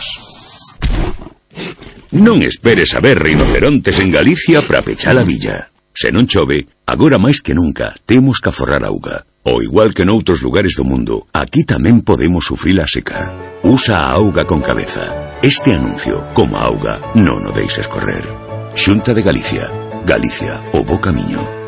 Non 2.16 2.40
esperes 2.40 2.96
a 2.96 3.04
ver 3.04 3.20
rinocerontes 3.20 4.00
en 4.00 4.08
Galicia 4.08 4.64
para 4.64 4.80
pechar 4.80 5.20
a 5.20 5.22
villa. 5.22 5.70
Se 6.00 6.08
non 6.08 6.24
chove, 6.24 6.64
agora 6.88 7.20
máis 7.20 7.44
que 7.44 7.52
nunca 7.52 7.92
temos 8.08 8.40
que 8.40 8.48
aforrar 8.48 8.88
auga. 8.88 9.28
O 9.44 9.60
igual 9.60 9.92
que 9.92 10.08
noutros 10.08 10.40
lugares 10.40 10.72
do 10.72 10.80
mundo, 10.80 11.28
aquí 11.36 11.60
tamén 11.68 12.00
podemos 12.00 12.48
sufrir 12.48 12.80
a 12.80 12.88
seca. 12.88 13.36
Usa 13.60 14.08
a 14.08 14.16
auga 14.16 14.48
con 14.48 14.64
cabeza. 14.64 15.36
Este 15.44 15.76
anuncio, 15.76 16.24
como 16.32 16.56
a 16.56 16.64
auga, 16.72 17.12
non 17.12 17.44
o 17.44 17.52
deixes 17.52 17.84
correr. 17.84 18.24
Xunta 18.72 19.12
de 19.12 19.20
Galicia. 19.20 19.68
Galicia, 20.08 20.72
o 20.72 20.88
bo 20.88 20.96
camiño. 21.04 21.59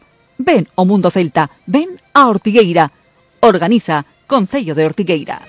Ven 0.41 0.65
o 0.73 0.81
Mundo 0.89 1.13
Celta, 1.13 1.53
ven 1.69 1.93
a 2.17 2.25
Ortigueira. 2.25 2.89
Organiza 3.37 4.09
Concello 4.25 4.73
de 4.73 4.89
Ortigueira. 4.89 5.45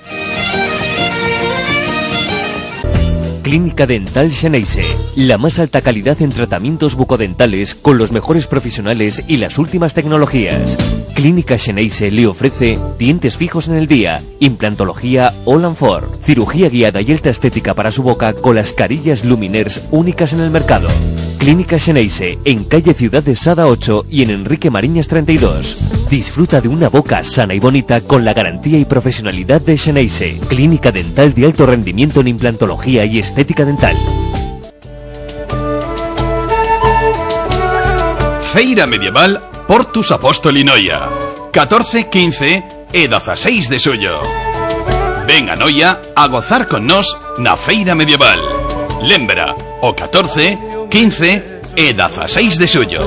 Clínica 3.42 3.86
Dental 3.86 4.30
Xeneise, 4.30 4.82
la 5.16 5.36
más 5.36 5.58
alta 5.58 5.80
calidad 5.80 6.22
en 6.22 6.30
tratamientos 6.30 6.94
bucodentales 6.94 7.74
con 7.74 7.98
los 7.98 8.12
mejores 8.12 8.46
profesionales 8.46 9.24
y 9.26 9.38
las 9.38 9.58
últimas 9.58 9.94
tecnologías. 9.94 10.78
Clínica 11.16 11.58
Xeneise 11.58 12.12
le 12.12 12.28
ofrece 12.28 12.78
dientes 12.98 13.36
fijos 13.36 13.66
en 13.66 13.74
el 13.74 13.88
día, 13.88 14.22
implantología 14.38 15.32
All 15.44 15.64
and 15.64 15.76
Four, 15.76 16.08
cirugía 16.22 16.68
guiada 16.68 17.00
y 17.00 17.10
alta 17.10 17.30
estética 17.30 17.74
para 17.74 17.90
su 17.90 18.04
boca 18.04 18.32
con 18.32 18.54
las 18.54 18.72
carillas 18.72 19.24
Luminers 19.24 19.82
únicas 19.90 20.32
en 20.32 20.40
el 20.40 20.50
mercado. 20.50 20.88
Clínica 21.38 21.80
Xeneise, 21.80 22.38
en 22.44 22.62
calle 22.62 22.94
Ciudad 22.94 23.24
de 23.24 23.34
Sada 23.34 23.66
8 23.66 24.06
y 24.08 24.22
en 24.22 24.30
Enrique 24.30 24.70
Mariñas 24.70 25.08
32. 25.08 25.76
Disfruta 26.08 26.60
de 26.60 26.68
una 26.68 26.88
boca 26.88 27.24
sana 27.24 27.54
y 27.54 27.58
bonita 27.58 28.00
con 28.02 28.24
la 28.24 28.34
garantía 28.34 28.78
y 28.78 28.84
profesionalidad 28.84 29.60
de 29.60 29.76
Xeneise, 29.76 30.38
clínica 30.48 30.92
dental 30.92 31.34
de 31.34 31.46
alto 31.46 31.66
rendimiento 31.66 32.20
en 32.20 32.28
implantología 32.28 33.04
y 33.04 33.18
estética 33.18 33.31
dental. 33.34 33.96
Feira 38.52 38.86
Medieval 38.86 39.40
Portus 39.66 40.10
Apóstoli 40.12 40.64
Noia 40.64 41.08
14, 41.52 42.04
15 42.04 42.64
e 42.92 43.08
16 43.08 43.68
de 43.68 43.80
suyo 43.80 44.20
Ven 45.26 45.48
a 45.50 45.56
Noia 45.56 46.00
a 46.14 46.28
gozar 46.28 46.68
con 46.68 46.86
nos 46.86 47.06
na 47.38 47.56
Feira 47.56 47.94
Medieval. 47.94 48.40
Lembra, 49.02 49.54
o 49.80 49.94
14, 49.94 50.58
15 50.90 51.60
e 51.76 51.94
16 51.94 52.58
de 52.58 52.68
suyo 52.68 53.00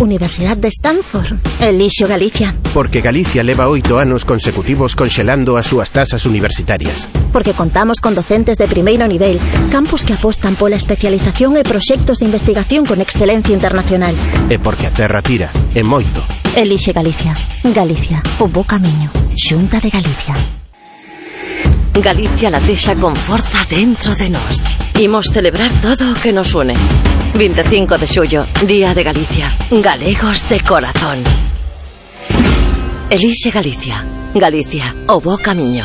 Universidad 0.00 0.56
de 0.56 0.68
Stanford. 0.68 1.38
Elixo 1.60 2.08
Galicia. 2.08 2.54
Porque 2.72 3.00
Galicia 3.00 3.42
leva 3.42 3.68
oito 3.68 3.98
anos 3.98 4.24
consecutivos 4.24 4.96
conxelando 4.96 5.60
as 5.60 5.68
súas 5.68 5.92
tasas 5.92 6.24
universitarias. 6.24 7.06
Porque 7.32 7.52
contamos 7.52 8.00
con 8.00 8.16
docentes 8.16 8.58
de 8.58 8.66
primeiro 8.66 9.06
nivel, 9.06 9.38
campus 9.70 10.02
que 10.02 10.16
apostan 10.16 10.56
pola 10.56 10.80
especialización 10.80 11.60
e 11.60 11.62
proxectos 11.62 12.18
de 12.18 12.26
investigación 12.26 12.88
con 12.88 13.00
excelencia 13.04 13.52
internacional. 13.52 14.16
E 14.48 14.56
porque 14.56 14.88
a 14.88 14.92
terra 14.92 15.20
tira, 15.20 15.52
e 15.76 15.84
moito. 15.84 16.24
Elixe 16.56 16.96
Galicia. 16.96 17.36
Galicia, 17.62 18.24
o 18.40 18.48
bo 18.48 18.64
camiño. 18.64 19.12
Xunta 19.36 19.78
de 19.78 19.90
Galicia. 19.92 20.59
Galicia 21.94 22.50
latexa 22.50 22.94
con 22.96 23.14
forza 23.16 23.58
dentro 23.68 24.14
de 24.14 24.30
nós. 24.30 24.62
Imos 24.98 25.26
celebrar 25.26 25.72
todo 25.82 26.12
o 26.12 26.14
que 26.14 26.32
nos 26.32 26.54
une. 26.54 26.74
25 27.34 27.98
de 27.98 28.06
xullo, 28.06 28.46
Día 28.66 28.94
de 28.94 29.02
Galicia. 29.02 29.50
Galegos 29.70 30.48
de 30.48 30.60
corazón. 30.60 31.18
Elixe 33.10 33.50
Galicia. 33.50 34.04
Galicia, 34.34 34.94
o 35.08 35.20
bo 35.20 35.36
camiño. 35.36 35.84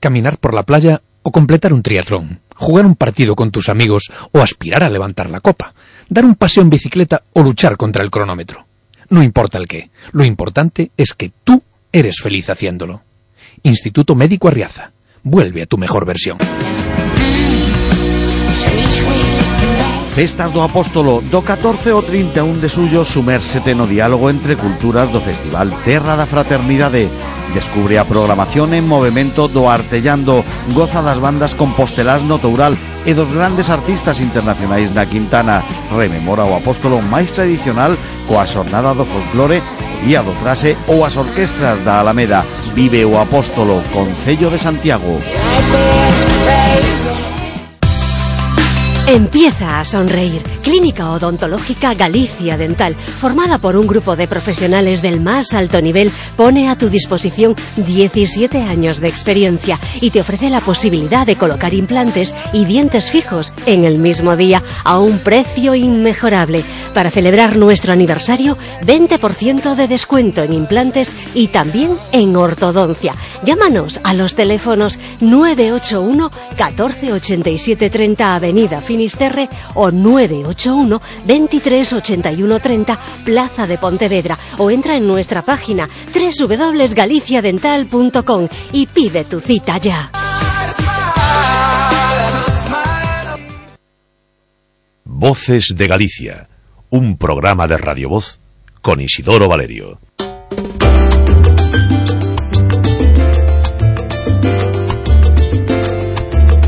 Caminar 0.00 0.38
por 0.38 0.54
la 0.54 0.64
playa 0.64 1.00
o 1.22 1.30
completar 1.30 1.72
un 1.72 1.82
triatlón. 1.82 2.40
Jugar 2.54 2.84
un 2.84 2.94
partido 2.94 3.34
con 3.34 3.50
tus 3.50 3.68
amigos 3.68 4.10
o 4.32 4.40
aspirar 4.40 4.82
a 4.82 4.90
levantar 4.90 5.30
la 5.30 5.40
copa. 5.40 5.72
Dar 6.08 6.24
un 6.24 6.34
paseo 6.34 6.62
en 6.62 6.70
bicicleta 6.70 7.22
o 7.32 7.42
luchar 7.42 7.76
contra 7.76 8.02
el 8.02 8.10
cronómetro. 8.10 8.65
No 9.10 9.22
importa 9.22 9.58
el 9.58 9.68
qué. 9.68 9.90
Lo 10.12 10.24
importante 10.24 10.90
es 10.96 11.14
que 11.14 11.30
tú 11.44 11.62
eres 11.92 12.20
feliz 12.22 12.50
haciéndolo. 12.50 13.02
Instituto 13.62 14.14
Médico 14.14 14.48
Arriaza. 14.48 14.92
Vuelve 15.22 15.62
a 15.62 15.66
tu 15.66 15.78
mejor 15.78 16.04
versión. 16.06 16.38
Festas 20.16 20.54
do 20.54 20.62
Apóstolo 20.62 21.20
do 21.20 21.42
14 21.42 21.92
ao 21.92 22.00
31 22.00 22.56
de 22.56 22.72
suyo 22.72 23.04
sumérsete 23.04 23.76
no 23.76 23.84
diálogo 23.84 24.32
entre 24.32 24.56
culturas 24.56 25.12
do 25.12 25.20
Festival 25.20 25.68
Terra 25.84 26.16
da 26.16 26.24
Fraternidade. 26.24 27.12
Descubre 27.52 28.00
a 28.00 28.08
programación 28.08 28.72
en 28.72 28.88
movimento 28.88 29.44
do 29.44 29.68
Artellando, 29.68 30.40
goza 30.72 31.04
das 31.04 31.20
bandas 31.20 31.52
compostelás 31.52 32.24
no 32.24 32.40
Toural 32.40 32.72
e 33.04 33.12
dos 33.12 33.28
grandes 33.28 33.68
artistas 33.68 34.24
internacionais 34.24 34.88
na 34.96 35.04
Quintana. 35.04 35.60
Rememora 35.92 36.48
o 36.48 36.56
Apóstolo 36.56 37.04
máis 37.04 37.28
tradicional 37.36 37.92
coa 38.24 38.48
xornada 38.48 38.96
do 38.96 39.04
folclore 39.04 39.60
Día 40.00 40.24
do 40.24 40.32
Trase 40.40 40.80
ou 40.88 41.04
as 41.04 41.20
orquestras 41.20 41.84
da 41.84 42.00
Alameda. 42.00 42.40
Vive 42.72 43.04
o 43.04 43.20
Apóstolo, 43.20 43.84
Concello 43.92 44.48
de 44.48 44.56
Santiago. 44.56 45.20
Empieza 49.08 49.78
a 49.78 49.84
sonreír. 49.84 50.42
Clínica 50.64 51.12
Odontológica 51.12 51.94
Galicia 51.94 52.56
Dental, 52.56 52.96
formada 52.96 53.58
por 53.58 53.76
un 53.76 53.86
grupo 53.86 54.16
de 54.16 54.26
profesionales 54.26 55.00
del 55.00 55.20
más 55.20 55.54
alto 55.54 55.80
nivel, 55.80 56.10
pone 56.36 56.68
a 56.68 56.76
tu 56.76 56.88
disposición 56.88 57.54
17 57.76 58.62
años 58.62 58.98
de 58.98 59.06
experiencia 59.06 59.78
y 60.00 60.10
te 60.10 60.22
ofrece 60.22 60.50
la 60.50 60.60
posibilidad 60.60 61.24
de 61.24 61.36
colocar 61.36 61.72
implantes 61.72 62.34
y 62.52 62.64
dientes 62.64 63.08
fijos 63.08 63.54
en 63.66 63.84
el 63.84 63.98
mismo 63.98 64.36
día 64.36 64.60
a 64.82 64.98
un 64.98 65.20
precio 65.20 65.76
inmejorable. 65.76 66.64
Para 66.92 67.12
celebrar 67.12 67.54
nuestro 67.54 67.92
aniversario, 67.92 68.58
20% 68.84 69.76
de 69.76 69.86
descuento 69.86 70.42
en 70.42 70.52
implantes 70.52 71.14
y 71.32 71.46
también 71.46 71.92
en 72.10 72.34
ortodoncia. 72.34 73.14
Llámanos 73.44 74.00
a 74.02 74.14
los 74.14 74.34
teléfonos 74.34 74.98
981 75.20 76.32
14 76.56 77.12
87 77.12 77.88
30 77.88 78.34
Avenida 78.34 78.80
Finisterre 78.96 79.50
o 79.74 79.90
981 79.90 81.02
23 81.26 81.92
81 81.92 82.60
30 82.60 82.98
Plaza 83.26 83.66
de 83.66 83.76
Pontevedra 83.76 84.38
o 84.56 84.70
entra 84.70 84.96
en 84.96 85.06
nuestra 85.06 85.42
página 85.42 85.86
www.galiciadental.com 86.14 88.48
y 88.72 88.86
pide 88.86 89.24
tu 89.24 89.40
cita 89.40 89.76
ya. 89.76 90.10
Voces 95.04 95.74
de 95.76 95.86
Galicia, 95.86 96.48
un 96.88 97.18
programa 97.18 97.66
de 97.66 97.76
Radio 97.76 98.08
Voz 98.08 98.40
con 98.80 99.02
Isidoro 99.02 99.46
Valerio. 99.46 99.98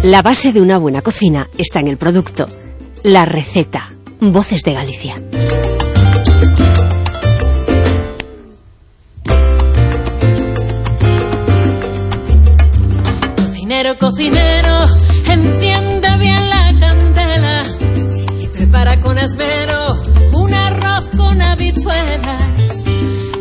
La 0.08 0.22
base 0.22 0.54
de 0.54 0.62
una 0.62 0.78
buena 0.78 1.02
cocina 1.02 1.50
está 1.58 1.80
en 1.80 1.88
el 1.88 1.98
producto. 1.98 2.48
La 3.02 3.26
receta. 3.26 3.90
Voces 4.20 4.62
de 4.62 4.72
Galicia. 4.72 5.16
Cocinero, 13.36 13.98
cocinero, 13.98 14.86
enciende 15.30 16.16
bien 16.16 16.48
la 16.48 16.74
candela 16.80 17.64
y 18.40 18.48
prepara 18.48 18.98
con 19.02 19.18
esmero 19.18 20.00
un 20.32 20.54
arroz 20.54 21.10
con 21.18 21.42
habichuelas. 21.42 22.62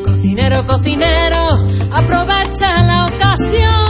Cocinero, 0.06 0.68
cocinero, 0.68 1.48
aprovecha 1.94 2.84
la 2.84 3.06
ocasión 3.06 3.87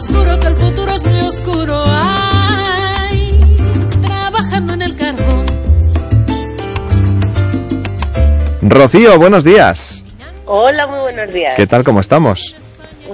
oscuro, 0.00 0.40
que 0.40 0.46
el 0.46 0.56
futuro 0.56 0.94
es 0.94 1.04
muy 1.04 1.20
oscuro. 1.20 1.82
Ay, 1.86 3.40
trabajando 4.02 4.72
en 4.74 4.82
el 4.82 4.96
carbón. 4.96 5.46
Rocío, 8.62 9.18
buenos 9.18 9.44
días. 9.44 10.02
Hola, 10.46 10.86
muy 10.86 11.00
buenos 11.00 11.32
días. 11.32 11.52
¿Qué 11.54 11.66
tal? 11.66 11.84
¿Cómo 11.84 12.00
estamos? 12.00 12.54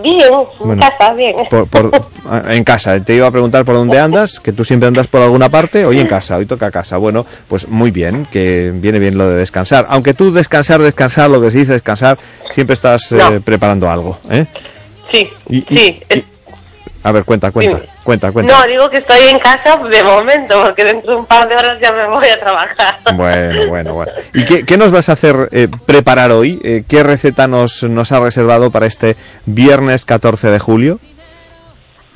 Bien, 0.03 0.33
en 0.33 0.67
bueno, 0.67 0.81
casa, 0.81 1.13
bien. 1.15 1.35
En 2.49 2.65
casa, 2.65 3.03
te 3.03 3.15
iba 3.15 3.27
a 3.27 3.31
preguntar 3.31 3.65
por 3.65 3.75
dónde 3.75 3.99
andas, 3.99 4.41
que 4.41 4.53
tú 4.53 4.65
siempre 4.65 4.89
andas 4.89 5.07
por 5.07 5.23
alguna 5.23 5.49
parte, 5.49 5.87
hoy 5.87 5.99
en 6.01 6.07
casa, 6.07 6.37
hoy 6.37 6.47
toca 6.47 6.71
casa. 6.71 6.99
Bueno, 6.99 7.25
pues 7.49 7.67
muy 7.69 7.91
bien, 7.91 8.27
que 8.31 8.73
viene 8.75 8.99
bien 8.99 9.17
lo 9.17 9.29
de 9.29 9.39
descansar. 9.39 9.87
Aunque 9.89 10.13
tú 10.13 10.33
descansar, 10.33 10.83
descansar, 10.83 11.31
lo 11.31 11.41
que 11.41 11.51
se 11.51 11.59
dice 11.59 11.73
descansar, 11.73 12.19
siempre 12.51 12.75
estás 12.75 13.11
eh, 13.13 13.41
preparando 13.45 13.89
algo, 13.89 14.19
¿eh? 14.31 14.47
Sí, 15.11 15.31
sí. 15.49 16.01
A 17.07 17.13
ver, 17.13 17.25
cuenta, 17.25 17.53
cuenta, 17.53 17.81
cuenta, 18.03 18.33
cuenta. 18.33 18.53
No, 18.53 18.67
digo 18.67 18.91
que 18.91 18.97
estoy 18.97 19.29
en 19.31 19.39
casa 19.39 19.77
de 19.77 20.03
momento, 20.03 20.61
porque 20.61 20.85
dentro 20.85 21.13
de 21.13 21.17
un 21.19 21.27
par 21.27 21.49
de 21.49 21.55
horas 21.55 21.79
ya 21.81 21.93
me 21.93 22.05
voy 22.09 22.27
a 22.27 22.41
trabajar. 22.41 22.99
Bueno, 23.15 23.69
bueno, 23.69 23.95
bueno. 23.95 24.13
¿Y 24.35 24.45
qué, 24.45 24.65
qué 24.65 24.77
nos 24.77 24.91
vas 24.91 25.09
a 25.09 25.13
hacer 25.13 25.49
eh, 25.53 25.69
preparar 25.87 26.33
hoy? 26.33 26.61
Eh, 26.65 26.83
¿Qué 26.89 27.05
receta 27.05 27.47
nos, 27.47 27.85
nos 27.85 28.11
ha 28.11 28.19
reservado 28.19 28.73
para 28.73 28.87
este 28.87 29.15
viernes 29.45 30.05
14 30.05 30.51
de 30.51 30.59
julio? 30.59 30.99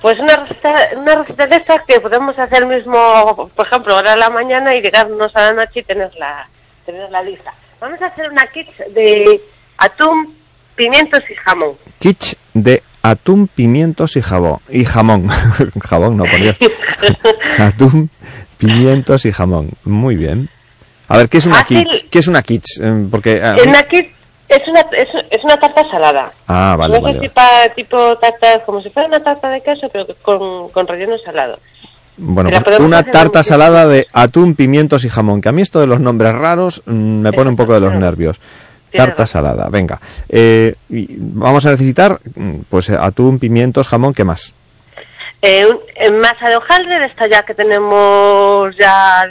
Pues 0.03 0.19
una 0.19 0.35
receta, 0.39 0.75
una 0.97 1.15
receta 1.15 1.47
de 1.47 1.55
estas 1.55 1.85
que 1.87 2.01
podemos 2.01 2.37
hacer 2.37 2.67
mismo, 2.67 3.49
por 3.55 3.69
ejemplo, 3.69 3.95
ahora 3.95 4.15
a 4.15 4.17
la 4.17 4.31
mañana 4.31 4.75
y 4.75 4.81
llegarnos 4.81 5.31
a 5.37 5.53
la 5.53 5.53
noche 5.53 5.81
y 5.81 5.83
tenerla, 5.85 6.49
tenerla 6.85 7.23
lista. 7.23 7.55
Vamos 7.79 8.03
a 8.03 8.07
hacer 8.07 8.29
una 8.29 8.45
kit 8.49 8.67
de 8.93 9.41
atún, 9.79 10.37
pimientos 10.75 11.23
y 11.31 11.35
jamón. 11.37 11.77
Kitsch 12.01 12.35
de 12.55 12.83
atún, 13.03 13.49
pimientos 13.49 14.17
y 14.17 14.23
jabón. 14.23 14.59
Y 14.69 14.85
jamón. 14.85 15.29
jabón, 15.83 16.17
no, 16.17 16.25
por 16.25 16.41
Dios. 16.41 16.57
atún, 17.59 18.11
pimientos 18.59 19.25
y 19.27 19.33
jamón. 19.33 19.71
Muy 19.85 20.17
bien. 20.17 20.49
A 21.09 21.19
ver, 21.19 21.29
¿qué 21.29 21.39
es 21.39 21.47
una 21.47 21.57
Fácil. 21.57 21.85
kitsch? 21.85 22.09
¿Qué 22.11 22.19
es 22.21 22.29
una 22.29 22.43
kitsch? 22.43 22.81
Eh, 22.81 23.07
Porque... 23.11 23.41
ah, 23.43 23.55
Una 23.67 23.83
kit 23.85 24.09
es 24.49 24.61
una, 24.69 24.81
es, 24.81 25.09
es 25.31 25.45
una 25.45 25.57
tarta 25.57 25.83
salada. 25.91 26.31
Ah, 26.47 26.77
vale, 26.77 26.95
no 26.97 27.03
vale. 27.03 27.21
si 27.21 27.29
pa- 27.29 27.69
tipo 27.75 28.17
tarta, 28.19 28.65
como 28.65 28.81
si 28.83 28.91
fuera 28.91 29.09
una 29.09 29.23
tarta 29.23 29.49
de 29.49 29.61
queso, 29.63 29.89
pero 29.93 30.07
con, 30.23 30.69
con 30.71 30.87
relleno 30.87 31.17
salado. 31.25 31.59
Bueno, 32.17 32.51
pues 32.65 32.79
una 32.81 33.03
tarta 33.03 33.43
salada 33.43 33.87
de 33.87 34.07
atún, 34.13 34.55
pimientos 34.55 35.05
y 35.05 35.09
jamón. 35.09 35.41
Que 35.41 35.49
a 35.49 35.53
mí 35.53 35.63
esto 35.63 35.81
de 35.81 35.87
los 35.87 36.01
nombres 36.01 36.33
raros 36.35 36.83
mm, 36.85 36.93
me 37.21 37.33
pone 37.33 37.49
un 37.51 37.57
poco 37.57 37.75
de 37.75 37.81
los 37.81 37.95
nervios. 37.95 38.39
Tarta 38.99 39.27
salada, 39.27 39.69
venga. 39.71 40.01
Eh, 40.29 40.75
vamos 40.89 41.65
a 41.67 41.71
necesitar, 41.71 42.21
mm, 42.35 42.61
pues, 42.69 42.89
eh, 42.91 42.97
atún, 43.01 43.39
pimientos, 43.39 43.87
jamón, 43.89 44.13
¿qué 44.15 44.25
más? 44.25 44.53
Eh, 45.43 45.65
un- 45.67 45.79
en 45.97 46.19
masa 46.19 46.49
de 46.51 46.57
hojaldre, 46.57 46.99
de 46.99 47.07
esta 47.07 47.27
ya 47.29 47.43
que 47.45 47.55
tenemos 47.55 48.77
ya 48.77 49.25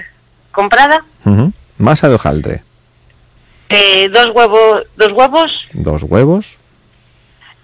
comprada. 0.51 1.03
Ujú. 1.25 1.51
Masa 1.77 2.07
de 2.09 2.15
hojaldre, 2.15 2.63
Eh, 3.69 4.09
dos 4.09 4.29
huevos, 4.33 4.87
dos 4.97 5.11
huevos, 5.11 5.51
dos 5.73 6.01
huevos, 6.03 6.57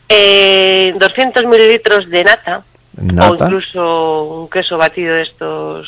eh, 0.09 0.93
200 0.99 1.45
mililitros 1.45 2.07
de 2.09 2.23
nata, 2.23 2.63
o 2.97 3.01
nata, 3.01 3.45
incluso 3.45 4.23
un 4.41 4.49
queso 4.49 4.77
batido 4.77 5.15
de 5.15 5.23
estos 5.23 5.87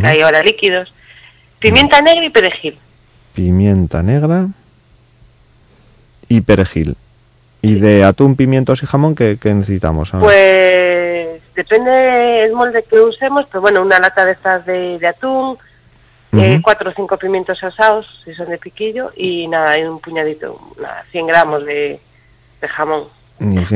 que 0.00 0.06
hay 0.06 0.20
ahora 0.20 0.42
líquidos, 0.42 0.92
pimienta 1.58 2.00
negra 2.02 2.24
y 2.24 2.30
perejil. 2.30 2.78
pimienta 3.34 4.02
negra 4.02 4.46
y 6.28 6.40
perejil. 6.40 6.96
Y 7.60 7.80
de 7.80 8.04
atún, 8.04 8.36
pimientos 8.36 8.82
y 8.82 8.86
jamón, 8.86 9.14
¿qué, 9.14 9.36
qué 9.40 9.52
necesitamos? 9.52 10.12
Pues 10.12 11.40
depende 11.56 11.90
del 11.90 12.52
molde 12.52 12.84
que 12.88 13.00
usemos, 13.00 13.46
pero 13.50 13.60
bueno, 13.60 13.82
una 13.82 13.98
lata 13.98 14.24
de 14.24 14.32
estas 14.32 14.64
de, 14.64 14.98
de 14.98 15.06
atún, 15.08 15.58
eh, 16.32 16.52
Ujú. 16.52 16.62
cuatro 16.62 16.90
o 16.90 16.92
cinco 16.94 17.16
pimientos 17.16 17.62
asados, 17.64 18.06
si 18.24 18.32
son 18.34 18.48
de 18.50 18.58
piquillo, 18.58 19.10
y 19.16 19.48
nada, 19.48 19.70
hay 19.72 19.82
un 19.82 19.98
puñadito, 19.98 20.60
nada, 20.80 21.04
100 21.10 21.26
gramos 21.26 21.64
de, 21.64 21.98
de 22.60 22.68
jamón. 22.68 23.04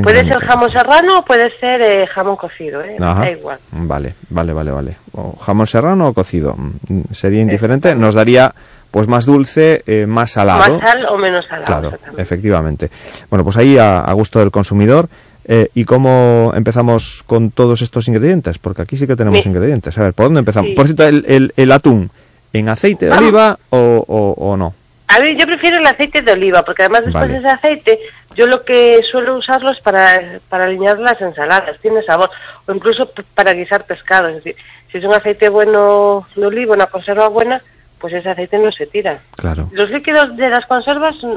Puede 0.03 0.25
ser 0.25 0.41
jamón 0.45 0.73
serrano 0.73 1.21
o 1.21 1.25
puede 1.25 1.49
ser 1.59 1.81
eh, 1.83 2.07
jamón 2.09 2.35
cocido, 2.37 2.83
¿eh? 2.83 2.97
Ajá. 3.01 3.21
Da 3.21 3.31
igual. 3.31 3.59
Vale, 3.71 4.15
vale, 4.29 4.53
vale, 4.53 4.71
vale. 4.73 4.97
O 5.13 5.37
jamón 5.37 5.69
serrano 5.69 6.09
o 6.09 6.13
cocido. 6.13 6.55
Mm, 6.57 7.13
Sería 7.13 7.43
indiferente. 7.43 7.95
Nos 7.95 8.15
daría, 8.17 8.53
pues, 8.93 9.09
más 9.09 9.27
dulce, 9.27 9.83
eh, 9.89 10.07
más 10.07 10.31
salado. 10.31 10.79
Más 10.79 10.89
sal 10.93 11.07
o 11.07 11.19
menos 11.19 11.45
salado. 11.47 11.67
Claro, 11.67 11.99
efectivamente. 12.19 12.91
Bueno, 13.29 13.43
pues 13.43 13.57
ahí 13.57 13.77
a, 13.79 13.99
a 14.01 14.13
gusto 14.13 14.39
del 14.39 14.53
consumidor. 14.53 15.09
Eh, 15.45 15.71
¿Y 15.75 15.85
cómo 15.85 16.53
empezamos 16.55 17.25
con 17.27 17.51
todos 17.51 17.83
estos 17.83 18.07
ingredientes? 18.07 18.59
Porque 18.59 18.83
aquí 18.83 18.97
sí 18.97 19.09
que 19.09 19.17
tenemos 19.17 19.41
Sí. 19.43 19.49
ingredientes. 19.49 19.99
A 19.99 20.03
ver, 20.03 20.13
¿por 20.15 20.27
dónde 20.27 20.39
empezamos? 20.39 20.69
Sí. 20.71 20.77
Por 20.77 20.87
cierto, 20.87 21.05
el, 21.05 21.25
el- 21.27 21.53
el 21.57 21.73
atún, 21.73 22.13
¿en 22.53 22.69
aceite 22.69 23.07
de 23.07 23.11
Vamos. 23.11 23.25
oliva 23.25 23.59
o, 23.71 24.05
o- 24.07 24.35
o 24.51 24.57
no? 24.57 24.73
A 25.09 25.19
ver, 25.19 25.37
yo 25.37 25.45
prefiero 25.47 25.79
el 25.79 25.87
aceite 25.87 26.23
de 26.23 26.33
oliva, 26.33 26.63
porque 26.65 26.85
además 26.85 27.03
después 27.07 27.23
Vale. 27.25 27.33
de 27.35 27.39
ese 27.41 27.49
aceite, 27.49 27.99
yo 28.37 28.47
lo 28.47 28.63
que 28.65 29.01
suelo 29.11 29.37
usarlo 29.37 29.73
es 29.73 29.81
para, 29.81 30.39
para 30.49 30.65
alinear 30.65 30.99
las 31.01 31.21
ensaladas, 31.21 31.77
tiene 31.83 32.03
sabor, 32.05 32.31
o 32.67 32.73
incluso 32.73 33.11
para 33.35 33.53
guisar 33.53 33.85
pescado. 33.85 34.29
Es 34.29 34.37
decir, 34.37 34.57
si 34.93 34.99
es 34.99 35.05
un 35.05 35.13
aceite 35.13 35.49
bueno 35.49 36.27
de 36.37 36.47
oliva, 36.47 36.75
una 36.77 36.87
conserva 36.87 37.27
buena, 37.29 37.61
pues 38.03 38.13
ese 38.13 38.29
aceite 38.29 38.59
no 38.59 38.71
se 38.73 38.87
tira. 38.87 39.21
Claro. 39.37 39.71
Los 39.73 39.89
líquidos 39.89 40.37
de 40.37 40.51
las 40.51 40.67
conservas, 40.67 41.15
mm, 41.23 41.37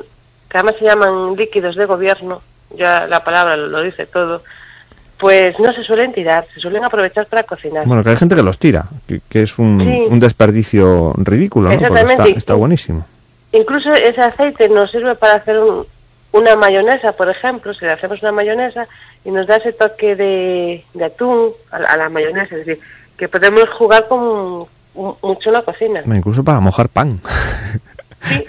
que 0.50 0.58
además 0.58 0.76
se 0.80 0.86
llaman 0.86 1.36
líquidos 1.38 1.76
de 1.78 1.86
gobierno, 1.86 2.42
ya 2.76 3.08
la 3.08 3.24
palabra 3.24 3.56
lo, 3.56 3.68
lo 3.68 3.82
dice 3.84 4.06
todo, 4.08 4.42
pues 5.18 5.58
no 5.60 5.72
se 5.72 5.84
suelen 5.84 6.12
tirar, 6.12 6.46
se 6.54 6.60
suelen 6.60 6.84
aprovechar 6.84 7.28
para 7.28 7.44
cocinar. 7.44 7.86
Bueno, 7.86 8.04
que 8.04 8.10
hay 8.10 8.18
gente 8.18 8.36
que 8.36 8.42
los 8.44 8.60
tira, 8.60 8.84
que, 9.08 9.22
que 9.30 9.44
es 9.44 9.58
un, 9.58 9.80
Sí. 9.80 10.06
un 10.10 10.20
desperdicio 10.20 11.14
ridículo, 11.18 11.70
¿no? 11.70 11.78
Porque 11.88 12.34
está, 12.36 12.54
buenísimo. 12.56 13.06
Incluso 13.54 13.94
ese 13.94 14.20
aceite 14.20 14.68
nos 14.68 14.92
sirve 14.92 15.16
para 15.16 15.36
hacer 15.36 15.58
un- 15.60 15.86
una 16.34 16.58
mayonesa, 16.58 17.14
por 17.14 17.30
ejemplo, 17.30 17.74
si 17.74 17.86
le 17.86 17.94
hacemos 17.94 18.22
una 18.22 18.34
mayonesa 18.34 18.88
y 19.24 19.32
nos 19.32 19.48
da 19.48 19.56
ese 19.56 19.72
toque 19.72 20.18
de, 20.18 20.84
de 20.94 21.06
atún 21.06 21.52
a 21.72 21.80
la, 21.80 21.88
a 21.88 21.98
la 21.98 22.10
mayonesa, 22.10 22.56
es 22.58 22.66
decir, 22.66 22.84
que 23.18 23.30
podemos 23.30 23.70
jugar 23.78 24.10
con 24.10 24.66
mucho 24.96 25.50
en 25.50 25.54
la 25.54 25.62
cocina. 25.64 26.02
Incluso 26.06 26.44
para 26.44 26.60
mojar 26.60 26.90
pan. 26.90 27.20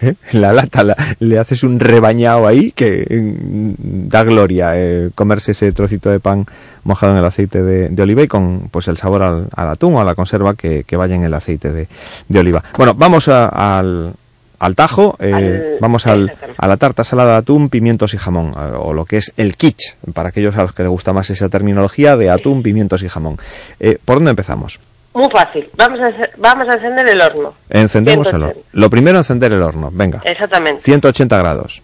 ¿Eh? 0.01 0.15
La 0.33 0.55
lata, 0.55 0.83
la- 0.83 0.97
le 1.19 1.39
haces 1.39 1.63
un 1.63 1.79
rebañado 1.79 2.47
ahí 2.47 2.73
que 2.73 3.05
mm, 3.11 4.09
da 4.09 4.25
gloria 4.25 4.71
eh, 4.75 5.11
comerse 5.15 5.53
ese 5.53 5.71
trocito 5.73 6.09
de 6.09 6.19
pan 6.19 6.47
mojado 6.85 7.13
en 7.13 7.19
el 7.19 7.25
aceite 7.27 7.63
de, 7.63 7.91
de 7.91 8.03
oliva 8.03 8.23
y 8.23 8.27
con 8.29 8.69
pues 8.71 8.89
el 8.89 8.97
sabor 8.97 9.23
al, 9.23 9.49
al 9.55 9.69
atún 9.69 9.95
o 9.95 10.01
a 10.01 10.05
la 10.05 10.15
conserva 10.15 10.55
que, 10.55 10.85
que 10.85 10.97
vaya 10.97 11.15
en 11.15 11.25
el 11.25 11.35
aceite 11.35 11.73
de, 11.73 11.89
de 12.27 12.39
oliva. 12.39 12.65
Bueno, 12.79 12.95
vamos 12.95 13.29
a- 13.29 13.49
al, 13.79 14.15
al 14.59 14.75
tajo, 14.77 15.15
eh, 15.21 15.31
Al- 15.35 15.65
vamos 15.83 16.07
al, 16.07 16.33
a 16.57 16.67
la 16.67 16.79
tarta 16.79 17.05
salada 17.05 17.33
de 17.33 17.37
atún, 17.39 17.69
pimientos 17.69 18.15
y 18.15 18.17
jamón, 18.17 18.53
o 18.79 18.95
lo 18.95 19.05
que 19.05 19.19
es 19.19 19.35
el 19.37 19.57
kitsch, 19.57 19.97
para 20.15 20.31
aquellos 20.31 20.57
a 20.57 20.63
los 20.63 20.73
que 20.73 20.85
les 20.85 20.91
gusta 20.91 21.13
más 21.13 21.29
esa 21.29 21.51
terminología 21.51 22.17
de 22.17 22.31
atún, 22.31 22.63
pimientos 22.63 23.03
y 23.03 23.11
jamón. 23.11 23.37
Eh, 23.79 23.99
¿Por 24.03 24.17
dónde 24.17 24.31
empezamos? 24.31 24.81
Muy 25.17 25.31
fácil. 25.31 25.69
Vamos 25.77 25.99
a, 26.01 26.11
vamos 26.37 26.69
a 26.69 26.75
encender 26.75 27.09
el 27.09 27.21
horno. 27.21 27.55
Encendemos 27.71 28.27
el 28.27 28.33
180. 28.33 28.47
horno. 28.59 28.63
Lo 28.73 28.91
primero, 28.91 29.19
encender 29.19 29.53
el 29.53 29.63
horno. 29.63 29.91
Venga. 29.93 30.21
Exactamente. 30.25 30.83
180 30.83 31.39
grados. 31.39 31.83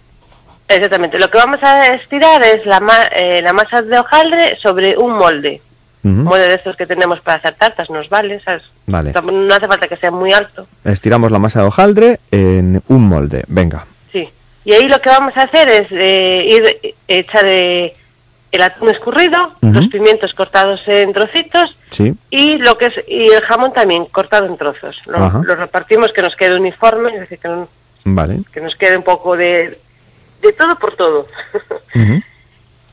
Exactamente. 0.68 1.18
Lo 1.18 1.28
que 1.28 1.38
vamos 1.38 1.59
a 1.62 1.86
estirar 1.94 2.42
es 2.42 2.64
la, 2.66 2.80
ma- 2.80 3.06
eh, 3.16 3.40
la 3.42 3.52
masa 3.52 3.82
de 3.82 3.98
hojaldre 3.98 4.56
sobre 4.62 4.96
un 4.96 5.12
molde. 5.16 5.60
Ujú. 6.04 6.14
molde 6.14 6.48
de 6.48 6.54
estos 6.54 6.74
que 6.76 6.84
tenemos 6.86 7.20
para 7.20 7.38
hacer 7.38 7.54
tartas, 7.54 7.88
nos 7.88 8.09
vale, 8.09 8.40
¿sabes? 8.44 8.64
Vale. 8.86 9.12
No 9.22 9.54
hace 9.54 9.69
falta 9.69 9.86
que 9.86 9.96
sea 9.96 10.11
muy 10.11 10.32
alto. 10.32 10.66
Estiramos 10.85 11.30
la 11.30 11.38
masa 11.38 11.61
de 11.61 11.66
hojaldre 11.69 12.19
en 12.32 12.82
un 12.88 13.06
molde. 13.09 13.44
Venga. 13.46 13.86
Sí. 14.12 14.28
Y 14.64 14.72
ahí 14.72 14.82
lo 14.88 14.98
que 15.01 15.11
vamos 15.11 15.32
a 15.36 15.43
hacer 15.43 15.69
es 15.69 15.85
eh, 15.93 16.44
ir 16.48 16.64
eh, 16.82 16.94
echar 17.06 17.44
eh, 17.46 17.93
el 18.53 18.63
atún 18.63 18.90
escurrido, 18.90 19.55
los 19.63 19.89
pimientos 19.89 20.32
cortados 20.35 20.81
en 20.87 21.13
trocitos 21.13 21.77
Sí. 21.90 22.14
y 22.31 22.59
lo 22.59 22.77
que 22.79 22.87
es 22.87 22.95
y 23.09 23.24
el 23.32 23.40
jamón 23.43 23.72
también 23.72 24.05
cortado 24.06 24.47
en 24.47 24.56
trozos. 24.59 24.97
Lo, 25.06 25.43
lo 25.43 25.55
repartimos 25.56 26.13
que 26.13 26.22
nos 26.22 26.37
quede 26.37 26.56
uniforme, 26.56 27.14
es 27.14 27.21
decir, 27.21 27.39
que, 27.39 27.48
no- 27.48 27.69
Vale. 28.05 28.40
que 28.53 28.61
nos 28.61 28.74
quede 28.77 28.97
un 28.97 29.03
poco 29.05 29.37
de 29.37 29.79
de 30.43 30.53
todo 30.53 30.77
por 30.79 30.95
todo. 30.97 31.27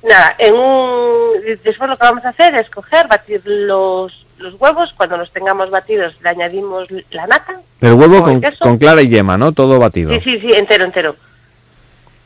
Nada, 0.01 0.33
en 0.37 0.55
un 0.55 1.31
después 1.63 1.89
lo 1.89 1.97
que 1.97 2.05
vamos 2.05 2.23
a 2.23 2.29
hacer 2.29 2.55
es 2.55 2.69
coger, 2.69 3.07
batir 3.07 3.41
los 3.45 4.25
los 4.37 4.53
huevos, 4.57 4.93
cuando 4.95 5.17
los 5.17 5.29
tengamos 5.33 5.69
batidos 5.69 6.13
le 6.23 6.29
añadimos 6.29 6.87
la 7.11 7.27
nata. 7.27 7.59
El 7.81 7.93
huevo 7.95 8.15
el 8.17 8.23
con, 8.23 8.41
con 8.59 8.77
clara 8.77 9.01
y 9.01 9.09
yema, 9.09 9.37
¿no? 9.37 9.51
Todo 9.51 9.77
batido. 9.79 10.13
Sí, 10.13 10.21
sí, 10.23 10.39
sí, 10.39 10.53
entero, 10.55 10.85
entero. 10.85 11.15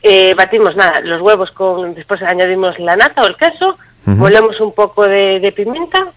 Eh, 0.06 0.34
batimos 0.36 0.76
nada, 0.76 1.00
los 1.00 1.22
huevos 1.22 1.50
con, 1.52 1.94
después 1.94 2.20
añadimos 2.22 2.78
la 2.78 2.94
nata 2.94 3.22
o 3.22 3.26
el 3.26 3.36
queso, 3.36 3.78
molemos 4.04 4.60
un 4.60 4.72
poco 4.74 5.06
de, 5.08 5.40
de 5.40 5.50
pimienta, 5.52 6.12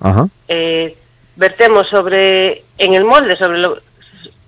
Ajá. 0.00 0.26
eh, 0.48 0.96
vertemos 1.36 1.86
sobre, 1.90 2.64
en 2.78 2.94
el 2.94 3.04
molde, 3.04 3.36
sobre 3.36 3.58
lo, 3.58 3.76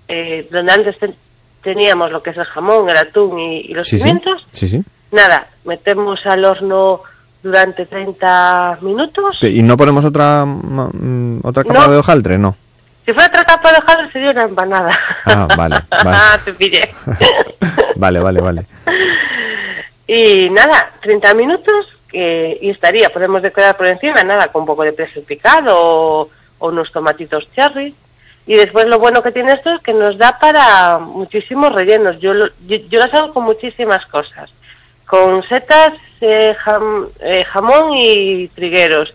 eh, 0.07 0.47
donde 0.51 0.71
antes 0.71 0.97
ten- 0.97 1.15
teníamos 1.61 2.11
lo 2.11 2.23
que 2.23 2.31
es 2.31 2.37
el 2.37 2.45
jamón, 2.45 2.89
el 2.89 2.97
atún 2.97 3.37
y, 3.37 3.59
y 3.61 3.73
los 3.75 3.87
Sí, 3.87 3.97
pimientos, 3.99 4.43
Sí, 4.49 4.67
sí. 4.67 4.81
nada, 5.11 5.49
metemos 5.65 6.19
al 6.25 6.43
horno 6.45 7.01
durante 7.43 7.85
30 7.85 8.79
minutos. 8.81 9.37
¿Y 9.43 9.61
no 9.61 9.77
ponemos 9.77 10.03
otra 10.03 10.45
mm, 10.45 11.41
otra 11.43 11.63
capa 11.63 11.85
No. 11.85 11.91
de 11.93 11.97
hojaldre? 11.99 12.37
No. 12.39 12.55
Si 13.05 13.13
fuera 13.13 13.27
otra 13.29 13.43
capa 13.45 13.71
de 13.71 13.77
hojaldre 13.77 14.11
sería 14.11 14.31
una 14.31 14.43
empanada. 14.45 14.91
Ah, 15.25 15.47
vale, 15.55 15.75
vale. 15.75 15.85
Ah, 16.17 16.37
te 16.43 16.53
pillé. 16.53 16.89
Vale, 17.99 18.19
vale, 18.19 18.41
vale. 18.41 18.65
Y 20.07 20.49
nada, 20.49 20.91
30 21.03 21.33
minutos 21.35 21.85
eh, 22.11 22.57
y 22.61 22.71
estaría. 22.71 23.09
Podemos 23.09 23.43
decorar 23.43 23.77
por 23.77 23.85
encima, 23.85 24.23
nada, 24.23 24.47
con 24.51 24.61
un 24.63 24.65
poco 24.65 24.81
de 24.83 24.95
queso 24.95 25.21
picado 25.23 25.75
o, 25.77 26.29
o 26.57 26.67
unos 26.69 26.91
tomatitos 26.91 27.47
cherry. 27.53 27.93
Y 28.47 28.55
después 28.55 28.87
lo 28.87 28.97
bueno 28.97 29.21
que 29.21 29.31
tiene 29.31 29.51
esto 29.53 29.69
es 29.71 29.81
que 29.83 29.93
nos 29.93 30.17
da 30.17 30.39
para 30.39 30.97
muchísimos 30.97 31.71
rellenos. 31.71 32.19
Yo, 32.19 32.33
lo- 32.33 32.49
yo, 32.65 32.77
yo 32.89 32.97
las 32.99 33.13
hago 33.13 33.33
con 33.35 33.43
muchísimas 33.43 34.03
cosas. 34.07 34.49
Con 35.05 35.43
setas, 35.43 35.91
eh, 36.21 36.55
jam- 36.65 37.09
eh, 37.19 37.43
jamón 37.45 37.93
y 37.95 38.47
trigueros. 38.47 39.13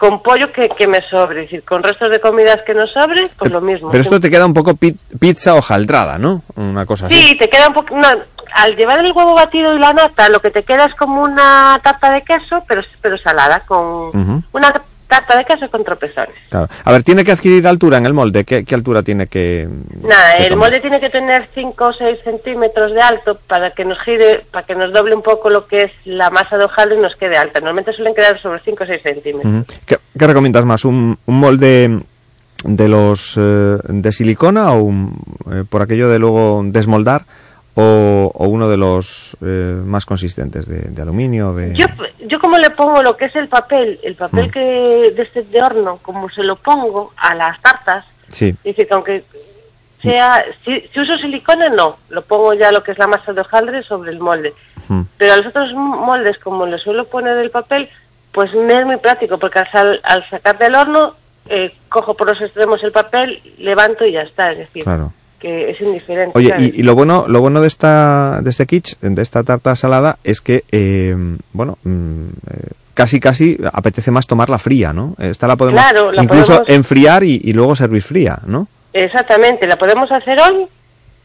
Con 0.00 0.22
pollo 0.22 0.50
que, 0.52 0.68
que 0.70 0.88
me 0.88 1.00
sobre. 1.10 1.44
Es 1.44 1.50
decir, 1.50 1.62
con 1.64 1.82
restos 1.82 2.10
de 2.10 2.20
comidas 2.20 2.58
que 2.66 2.74
nos 2.74 2.90
sobre, 2.90 3.28
pues 3.38 3.52
lo 3.52 3.60
mismo. 3.60 3.90
Pero 3.90 4.02
esto 4.02 4.18
te 4.18 4.30
queda 4.30 4.46
un 4.46 4.54
poco 4.54 4.74
pi- 4.74 4.96
pizza 5.20 5.54
hojaldrada, 5.54 6.18
¿no? 6.18 6.42
Una 6.56 6.84
cosa 6.86 7.06
así. 7.06 7.14
Sí, 7.14 7.36
te 7.36 7.48
queda 7.48 7.68
un 7.68 7.74
poco... 7.74 7.94
No, 7.94 8.08
al 8.52 8.74
llevar 8.76 8.98
el 9.04 9.12
huevo 9.12 9.34
batido 9.34 9.74
y 9.74 9.78
la 9.78 9.92
nata, 9.92 10.28
lo 10.28 10.40
que 10.40 10.50
te 10.50 10.64
queda 10.64 10.86
es 10.86 10.94
como 10.96 11.22
una 11.22 11.78
tarta 11.84 12.10
de 12.10 12.22
queso, 12.22 12.64
pero, 12.66 12.82
pero 13.00 13.16
salada, 13.18 13.60
con 13.60 14.10
una 14.52 14.72
tarta 15.10 15.36
de 15.36 15.44
queso 15.44 15.70
con 15.70 15.84
tropezones. 15.84 16.34
claro. 16.48 16.68
A 16.82 16.92
ver, 16.92 17.02
tiene 17.02 17.22
que 17.22 17.32
adquirir 17.32 17.66
altura 17.66 17.98
en 17.98 18.06
el 18.06 18.14
molde. 18.14 18.44
¿Qué, 18.44 18.64
qué 18.64 18.74
altura 18.74 19.02
tiene 19.02 19.26
que...? 19.26 19.68
Nada, 20.02 20.36
que 20.38 20.44
el 20.44 20.48
tomar? 20.50 20.70
molde 20.70 20.80
tiene 20.80 20.98
que 21.00 21.10
tener 21.10 21.50
5 21.54 21.84
o 21.84 21.92
6 21.92 22.18
centímetros 22.24 22.92
de 22.94 23.00
alto 23.02 23.38
para 23.46 23.72
que 23.72 23.84
nos 23.84 23.98
gire, 24.04 24.46
para 24.50 24.64
que 24.64 24.74
nos 24.74 24.90
doble 24.92 25.14
un 25.14 25.22
poco 25.22 25.50
lo 25.50 25.66
que 25.66 25.82
es 25.82 25.92
la 26.06 26.30
masa 26.30 26.56
de 26.56 26.64
hojaldre 26.64 26.96
y 26.96 27.00
nos 27.02 27.14
quede 27.16 27.36
alta. 27.36 27.60
Normalmente 27.60 27.92
suelen 27.92 28.14
quedar 28.14 28.40
sobre 28.40 28.60
5 28.64 28.84
o 28.84 28.86
6 28.86 29.02
centímetros. 29.02 29.52
Ujú. 29.52 29.64
¿Qué, 29.84 29.96
qué 30.18 30.26
recomiendas 30.26 30.64
más? 30.64 30.84
¿Un, 30.86 31.18
un 31.26 31.40
molde 31.40 32.00
de 32.64 32.88
los 32.88 33.36
eh, 33.38 33.76
de 33.88 34.12
silicona 34.12 34.72
o 34.72 34.80
un, 34.82 35.16
eh, 35.50 35.64
por 35.68 35.82
aquello 35.82 36.08
de 36.08 36.18
luego 36.18 36.62
desmoldar 36.64 37.22
o, 37.74 38.30
o 38.34 38.48
uno 38.48 38.68
de 38.68 38.76
los 38.76 39.36
eh, 39.40 39.80
más 39.84 40.04
consistentes 40.06 40.66
de, 40.66 40.80
de 40.90 41.02
aluminio? 41.02 41.54
De... 41.54 41.74
Yo, 41.74 41.86
yo 42.26 42.38
como 42.50 42.58
le 42.62 42.70
pongo 42.70 43.00
lo 43.04 43.16
que 43.16 43.26
es 43.26 43.36
el 43.36 43.46
papel, 43.48 44.00
el 44.02 44.16
papel 44.16 44.48
Mm. 44.48 44.50
que 44.50 44.60
de 45.14 45.22
este 45.22 45.42
de 45.44 45.62
horno, 45.62 46.00
como 46.02 46.28
se 46.30 46.42
lo 46.42 46.56
pongo 46.56 47.12
a 47.16 47.32
las 47.36 47.60
tartas, 47.62 48.04
Sí. 48.26 48.54
Dice 48.64 48.86
que 48.88 48.94
aunque 48.94 49.24
sea, 50.02 50.44
si, 50.64 50.80
si 50.92 51.00
uso 51.00 51.16
silicona 51.18 51.68
no, 51.68 51.98
lo 52.08 52.22
pongo 52.22 52.54
ya 52.54 52.72
lo 52.72 52.82
que 52.82 52.90
es 52.92 52.98
la 52.98 53.06
masa 53.06 53.32
de 53.32 53.40
hojaldre 53.40 53.82
sobre 53.84 54.10
el 54.10 54.18
molde. 54.18 54.52
Mm. 54.88 55.02
Pero 55.18 55.32
a 55.32 55.36
los 55.36 55.46
otros 55.46 55.72
moldes, 55.74 56.38
como 56.38 56.66
le 56.66 56.78
suelo 56.78 57.04
poner 57.06 57.36
el 57.38 57.50
papel, 57.50 57.88
pues 58.32 58.52
me 58.54 58.72
es 58.74 58.84
muy 58.86 58.96
práctico, 58.96 59.38
porque 59.38 59.60
al, 59.60 59.70
sal- 59.70 60.00
al 60.04 60.28
sacar 60.30 60.58
del 60.58 60.74
horno, 60.74 61.14
eh, 61.48 61.72
cojo 61.88 62.14
por 62.14 62.28
los 62.28 62.40
extremos 62.40 62.82
el 62.82 62.90
papel, 62.92 63.40
levanto 63.58 64.04
y 64.04 64.12
ya 64.12 64.22
está, 64.22 64.50
es 64.52 64.58
decir, 64.58 64.82
Claro. 64.84 65.12
Que 65.40 65.70
es 65.70 65.80
indiferente. 65.80 66.32
Oye, 66.38 66.54
y, 66.58 66.80
y 66.80 66.82
lo 66.82 66.94
bueno, 66.94 67.24
lo 67.26 67.40
bueno 67.40 67.60
de 67.62 67.66
esta, 67.66 68.40
de 68.42 68.50
este 68.50 68.66
kitsch, 68.66 68.98
de 69.00 69.22
esta 69.22 69.42
tarta 69.42 69.74
salada, 69.74 70.18
es 70.22 70.40
que, 70.40 70.64
eh, 70.70 71.16
bueno, 71.52 71.78
mm, 71.82 72.26
eh, 72.28 72.68
casi 72.94 73.18
casi 73.20 73.58
apetece 73.72 74.10
más 74.10 74.26
tomarla 74.26 74.58
fría, 74.58 74.92
¿no? 74.92 75.14
Esta 75.18 75.48
la 75.48 75.56
podemos 75.56 75.80
Claro, 75.82 76.12
la 76.12 76.22
incluso 76.22 76.52
podemos- 76.58 76.68
enfriar 76.68 77.24
y, 77.24 77.40
y 77.42 77.52
luego 77.54 77.74
servir 77.74 78.02
fría, 78.02 78.38
¿no? 78.44 78.68
Exactamente, 78.92 79.66
la 79.66 79.76
podemos 79.76 80.12
hacer 80.12 80.38
hoy 80.40 80.66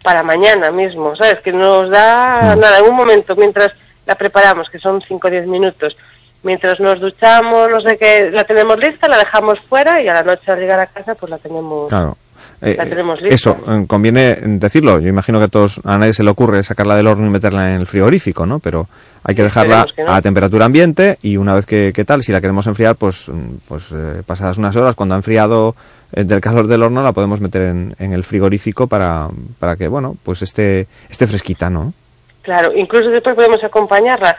para 0.04 0.24
mañana 0.24 0.72
mismo, 0.72 1.16
¿sabes? 1.16 1.40
Que 1.44 1.52
nos 1.52 1.90
da 1.90 2.56
Mm. 2.56 2.60
nada, 2.60 2.78
en 2.80 2.86
un 2.86 2.96
momento, 2.96 3.36
mientras 3.36 3.72
la 4.06 4.16
preparamos, 4.16 4.70
que 4.70 4.80
son 4.80 5.02
5 5.06 5.28
o 5.28 5.32
10 5.32 5.48
minutos, 5.48 5.98
mientras 6.44 6.80
nos 6.80 7.02
duchamos, 7.02 7.70
no 7.72 7.82
sé 7.82 7.98
qué, 7.98 8.30
la 8.32 8.44
tenemos 8.44 8.78
lista, 8.78 9.08
la 9.08 9.18
dejamos 9.18 9.60
fuera 9.68 10.02
y 10.02 10.08
a 10.08 10.14
la 10.14 10.24
noche 10.24 10.52
al 10.52 10.60
llegar 10.60 10.80
a 10.80 10.86
casa 10.88 11.16
pues 11.16 11.30
la 11.32 11.40
tenemos... 11.40 11.90
Claro. 11.90 12.18
Eh, 12.62 12.76
La 12.78 12.86
tenemos 12.86 13.20
lista. 13.22 13.36
eso, 13.36 13.58
eh, 13.68 13.86
conviene 13.88 14.36
decirlo. 14.36 15.00
Yo 15.00 15.10
imagino 15.10 15.40
que 15.40 15.46
a 15.46 15.50
todos, 15.50 15.82
a 15.84 15.98
nadie 15.98 16.14
se 16.14 16.24
le 16.24 16.30
ocurre 16.32 16.64
sacarla 16.64 16.96
del 16.96 17.08
horno 17.08 17.28
y 17.28 17.30
meterla 17.30 17.74
en 17.74 17.82
el 17.82 17.86
frigorífico, 17.86 18.46
¿no? 18.46 18.60
Pero 18.60 18.88
hay 19.24 19.36
que 19.36 19.44
dejarla 19.44 19.82
Esperemos 19.82 19.94
que 19.96 20.04
no. 20.04 20.12
a 20.18 20.22
temperatura 20.22 20.66
ambiente 20.66 21.18
y 21.22 21.38
una 21.38 21.54
vez 21.54 21.66
que, 21.66 21.92
que 21.94 22.06
tal, 22.06 22.24
si 22.24 22.32
la 22.32 22.42
queremos 22.42 22.66
enfriar, 22.68 22.96
pues, 22.96 23.28
mm, 23.28 23.56
pues 23.68 23.92
eh, 23.92 24.22
pasadas 24.26 24.58
unas 24.58 24.76
horas, 24.76 24.96
cuando 24.96 25.16
ha 25.16 25.18
enfriado 25.18 25.76
eh, 26.14 26.24
del 26.24 26.40
calor 26.42 26.68
del 26.68 26.84
horno, 26.84 27.02
la 27.04 27.12
podemos 27.12 27.42
meter 27.42 27.64
en, 27.64 27.96
en 28.00 28.14
el 28.14 28.24
frigorífico 28.24 28.88
para, 28.88 29.28
para 29.60 29.76
que, 29.76 29.88
bueno, 29.88 30.16
pues 30.24 30.42
esté, 30.42 30.88
esté 31.10 31.28
fresquita, 31.28 31.70
¿no? 31.70 31.94
Claro, 32.42 32.72
incluso 32.76 33.10
después 33.10 33.36
podemos 33.36 33.64
acompañarla, 33.64 34.38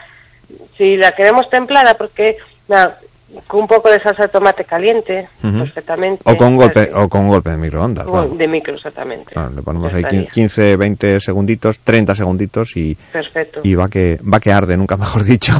si 0.77 0.95
la 0.95 1.11
queremos 1.11 1.49
templada, 1.49 1.93
porque 1.95 2.37
nada, 2.69 2.99
con 3.47 3.61
un 3.61 3.67
poco 3.67 3.89
de 3.89 3.99
salsa 4.01 4.23
de 4.23 4.29
tomate 4.29 4.63
caliente, 4.63 5.27
perfectamente. 5.41 6.23
O 6.25 6.37
con 6.37 6.49
un 6.49 6.57
golpe, 6.57 6.89
o 6.93 7.09
con 7.09 7.27
golpe 7.27 7.51
de 7.51 7.57
microondas. 7.57 8.07
O 8.07 8.11
vamos. 8.11 8.37
De 8.37 8.47
micro, 8.47 8.75
exactamente. 8.75 9.31
Claro, 9.33 9.51
le 9.51 9.61
ponemos 9.61 9.91
Ya 9.91 9.97
ahí 9.97 10.03
estaría. 10.03 10.27
15, 10.27 10.75
20 10.77 11.19
segunditos, 11.19 11.79
30 11.79 12.15
segunditos 12.15 12.75
y, 12.77 12.95
Perfecto. 13.11 13.61
y 13.63 13.75
va 13.75 13.89
que 13.89 14.19
va 14.21 14.39
que 14.39 14.51
arde, 14.51 14.77
nunca 14.77 14.95
mejor 14.97 15.23
dicho. 15.23 15.53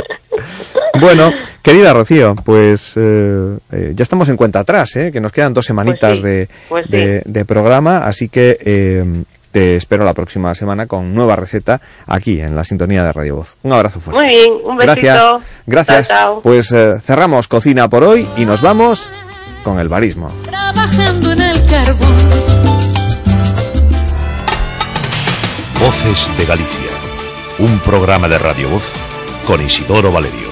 bueno, 1.00 1.30
querida 1.62 1.92
Rocío, 1.92 2.34
pues 2.36 2.96
eh, 2.96 3.58
eh, 3.72 3.92
ya 3.94 4.02
estamos 4.02 4.28
en 4.28 4.36
cuenta 4.36 4.60
atrás, 4.60 4.94
¿eh? 4.96 5.10
que 5.12 5.20
nos 5.20 5.32
quedan 5.32 5.52
dos 5.52 5.64
semanitas 5.64 6.18
sí, 6.18 6.24
de, 6.24 6.48
pues 6.68 6.86
sí. 6.86 6.92
de, 6.92 7.22
de 7.24 7.44
programa, 7.44 7.98
así 7.98 8.28
que 8.28 8.58
eh, 8.64 9.04
te 9.52 9.76
espero 9.76 10.04
la 10.04 10.14
próxima 10.14 10.54
semana 10.54 10.86
con 10.86 11.14
nueva 11.14 11.36
receta 11.36 11.80
aquí 12.06 12.40
en 12.40 12.54
la 12.54 12.64
sintonía 12.64 13.02
de 13.02 13.12
Radio 13.12 13.36
Voz. 13.36 13.56
Un 13.62 13.72
abrazo 13.72 14.00
fuerte. 14.00 14.22
Muy 14.22 14.28
bien, 14.34 14.52
un 14.64 14.76
besito. 14.76 14.94
Gracias, 14.94 15.42
gracias. 15.66 16.08
Chao, 16.08 16.18
chao. 16.18 16.42
Pues 16.42 16.72
eh, 16.72 17.00
cerramos 17.00 17.48
cocina 17.48 17.88
por 17.88 18.04
hoy 18.04 18.28
y 18.36 18.44
nos 18.44 18.62
vamos 18.62 19.08
con 19.64 19.78
el 19.78 19.88
barismo. 19.88 20.32
Trabajando 20.44 21.32
en 21.32 21.40
el 21.40 21.66
carbón. 21.66 22.16
Voces 25.80 26.30
de 26.38 26.46
Galicia. 26.46 26.90
Un 27.58 27.78
programa 27.80 28.28
de 28.28 28.38
Radio 28.38 28.68
Voz 28.68 28.92
con 29.46 29.60
Isidoro 29.60 30.12
Valerio. 30.12 30.50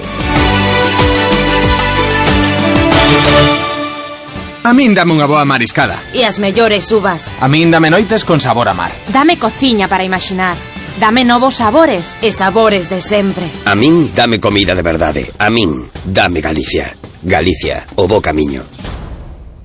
A 4.69 4.73
min 4.77 4.93
dame 4.93 5.17
unha 5.17 5.25
boa 5.25 5.49
mariscada. 5.49 5.97
E 6.13 6.21
as 6.29 6.37
mellores 6.37 6.93
uvas. 6.93 7.33
A 7.41 7.49
min 7.49 7.73
dame 7.73 7.89
noites 7.89 8.21
con 8.21 8.37
sabor 8.37 8.69
a 8.69 8.77
mar. 8.77 8.93
Dame 9.09 9.41
cociña 9.41 9.89
para 9.89 10.05
imaginar. 10.05 10.53
Dame 11.01 11.25
novos 11.25 11.57
sabores 11.57 12.21
e 12.21 12.29
sabores 12.29 12.85
de 12.85 13.01
sempre. 13.01 13.49
A 13.65 13.73
min 13.73 14.13
dame 14.13 14.37
comida 14.37 14.77
de 14.77 14.85
verdade. 14.85 15.25
A 15.41 15.49
min 15.49 15.89
dame 16.05 16.37
Galicia. 16.37 16.85
Galicia, 17.25 17.81
o 17.97 18.05
bo 18.05 18.21
camiño. 18.21 18.61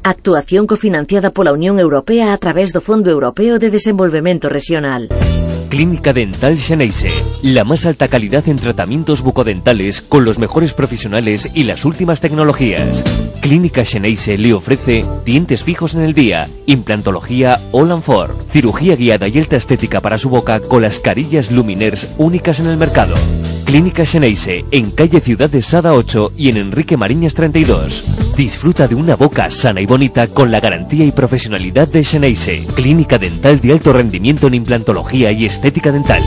Actuación 0.09 0.65
cofinanciada 0.65 1.37
pola 1.37 1.53
Unión 1.53 1.77
Europea 1.77 2.33
a 2.33 2.41
través 2.41 2.73
do 2.73 2.81
Fondo 2.81 3.13
Europeo 3.13 3.61
de 3.61 3.69
Desenvolvemento 3.69 4.49
Regional. 4.49 5.13
Clínica 5.75 6.13
Dental 6.13 6.57
Xeneise, 6.57 7.09
la 7.43 7.65
más 7.65 7.85
alta 7.85 8.07
calidad 8.07 8.49
en 8.49 8.61
tratamientos 8.61 9.23
bucodentales 9.23 10.03
con 10.03 10.25
los 10.25 10.39
mejores 10.39 10.73
profesionales 10.73 11.51
y 11.53 11.65
las 11.65 11.85
últimas 11.85 12.21
tecnologías. 12.21 13.03
Clínica 13.41 13.85
Xeneise 13.85 14.39
le 14.39 14.55
ofrece 14.55 15.05
dientes 15.25 15.65
fijos 15.65 15.97
en 15.97 16.03
el 16.03 16.15
día, 16.15 16.49
implantología 16.67 17.59
All 17.73 17.89
Four, 18.03 18.37
cirugía 18.51 18.95
guiada 18.95 19.27
y 19.27 19.37
alta 19.37 19.57
estética 19.57 20.01
para 20.01 20.19
su 20.19 20.31
boca 20.31 20.61
con 20.61 20.81
las 20.81 21.01
carillas 21.01 21.51
Luminers 21.51 22.07
únicas 22.19 22.61
en 22.61 22.67
el 22.67 22.77
mercado. 22.77 23.17
Clínica 23.65 24.07
Xeneise, 24.07 24.65
en 24.71 24.93
calle 24.93 25.21
Ciudad 25.21 25.51
de 25.51 25.61
Sada 25.61 25.95
8 25.95 26.35
y 26.37 26.51
en 26.51 26.59
Enrique 26.59 26.97
Mariñas 26.97 27.35
32. 27.35 28.05
Disfruta 28.37 28.87
de 28.87 28.95
una 28.95 29.17
boca 29.17 29.51
sana 29.51 29.81
y 29.81 29.87
bonita 29.87 30.29
con 30.29 30.51
la 30.51 30.61
garantía 30.61 31.05
y 31.05 31.13
profesionalidad 31.13 31.89
de 31.89 32.05
Xeneise, 32.05 32.67
clínica 32.75 33.19
dental 33.19 33.61
de 33.61 33.73
alto 33.73 33.93
rendimiento 33.93 34.47
en 34.47 34.55
implantología 34.55 35.33
y 35.33 35.47
estética 35.47 35.64
dental. 35.71 36.23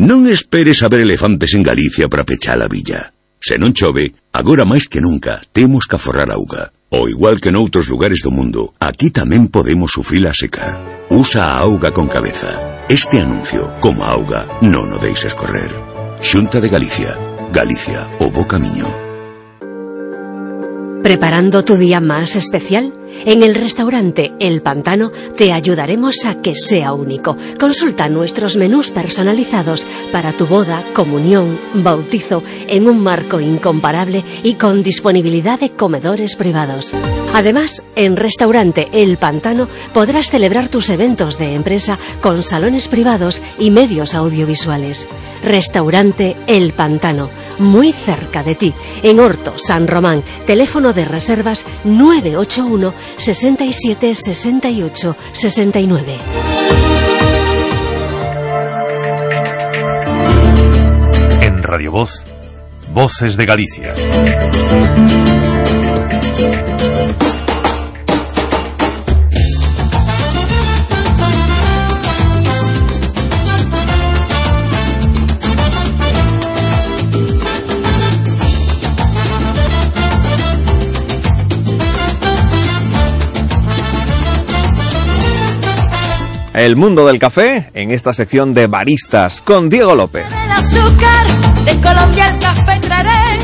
Non 0.00 0.26
esperes 0.26 0.82
a 0.82 0.88
ver 0.88 1.02
elefantes 1.02 1.54
en 1.54 1.62
Galicia 1.62 2.08
para 2.08 2.24
pechar 2.24 2.62
a 2.62 2.70
villa. 2.70 3.12
Se 3.40 3.58
non 3.58 3.72
chove, 3.72 4.14
agora 4.32 4.68
máis 4.68 4.86
que 4.86 5.02
nunca 5.02 5.42
temos 5.52 5.86
que 5.86 5.96
aforrar 5.96 6.30
auga. 6.30 6.72
O 6.90 7.06
igual 7.06 7.38
que 7.38 7.54
noutros 7.54 7.86
lugares 7.86 8.22
do 8.22 8.34
mundo, 8.34 8.74
aquí 8.82 9.14
tamén 9.14 9.46
podemos 9.46 9.94
sufrir 9.94 10.26
a 10.26 10.34
seca. 10.34 11.06
Usa 11.10 11.54
a 11.54 11.62
auga 11.62 11.94
con 11.94 12.10
cabeza. 12.10 12.82
Este 12.90 13.22
anuncio, 13.22 13.70
como 13.78 14.02
a 14.02 14.10
auga, 14.10 14.46
non 14.62 14.90
o 14.90 14.98
deixes 14.98 15.34
correr. 15.38 15.70
Xunta 16.18 16.58
de 16.58 16.68
Galicia. 16.68 17.14
Galicia, 17.54 18.06
o 18.18 18.30
bo 18.30 18.46
camiño. 18.46 18.86
¿Preparando 21.02 21.64
tu 21.64 21.78
día 21.78 21.98
más 21.98 22.36
especial? 22.36 22.92
En 23.26 23.42
el 23.42 23.54
restaurante 23.54 24.32
El 24.38 24.62
Pantano 24.62 25.12
te 25.36 25.52
ayudaremos 25.52 26.24
a 26.24 26.40
que 26.40 26.54
sea 26.54 26.92
único. 26.92 27.36
Consulta 27.58 28.08
nuestros 28.08 28.56
menús 28.56 28.90
personalizados 28.90 29.86
para 30.10 30.32
tu 30.32 30.46
boda, 30.46 30.82
comunión, 30.94 31.58
bautizo 31.74 32.42
en 32.68 32.88
un 32.88 33.00
marco 33.00 33.40
incomparable 33.40 34.24
y 34.42 34.54
con 34.54 34.82
disponibilidad 34.82 35.60
de 35.60 35.70
comedores 35.70 36.34
privados. 36.34 36.94
Además, 37.34 37.82
en 37.94 38.16
Restaurante 38.16 38.88
El 38.92 39.16
Pantano 39.16 39.68
podrás 39.92 40.30
celebrar 40.30 40.68
tus 40.68 40.88
eventos 40.88 41.38
de 41.38 41.54
empresa 41.54 41.98
con 42.20 42.42
salones 42.42 42.88
privados 42.88 43.42
y 43.58 43.70
medios 43.70 44.14
audiovisuales. 44.14 45.06
Restaurante 45.44 46.36
El 46.46 46.72
Pantano, 46.72 47.30
muy 47.58 47.92
cerca 47.92 48.42
de 48.42 48.54
ti, 48.54 48.74
en 49.02 49.20
Horto, 49.20 49.54
San 49.58 49.86
Román. 49.86 50.22
Teléfono 50.46 50.92
de 50.92 51.04
reservas 51.04 51.64
981 51.84 52.92
Sesenta 53.16 53.64
y 53.64 53.72
siete, 53.72 54.14
sesenta 54.14 54.70
y 54.70 54.82
ocho, 54.82 55.16
sesenta 55.32 55.78
y 55.80 55.86
nueve. 55.86 56.16
En 61.42 61.62
Radio 61.62 61.92
Voz, 61.92 62.24
voces 62.92 63.36
de 63.36 63.46
Galicia. 63.46 63.94
El 86.60 86.76
mundo 86.76 87.06
del 87.06 87.18
café 87.18 87.70
en 87.72 87.90
esta 87.90 88.12
sección 88.12 88.52
de 88.52 88.66
baristas 88.66 89.40
con 89.40 89.70
Diego 89.70 89.94
López. 89.94 90.26
El 90.26 90.52
azúcar 90.52 91.26
de 91.64 91.80
Colombia 91.80 92.26
el 92.26 92.38
café 92.38 92.78
traeré 92.80 93.38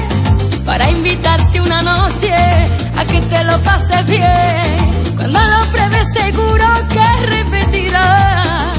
para 0.66 0.90
invitarte 0.90 1.58
una 1.62 1.80
noche 1.80 2.34
a 2.34 3.04
que 3.06 3.18
te 3.22 3.44
lo 3.44 3.58
pases 3.60 4.06
bien. 4.06 5.16
Cuando 5.16 5.38
lo 5.38 5.72
pruebes 5.72 6.12
seguro 6.12 6.66
que 6.90 7.26
repetirás, 7.26 8.78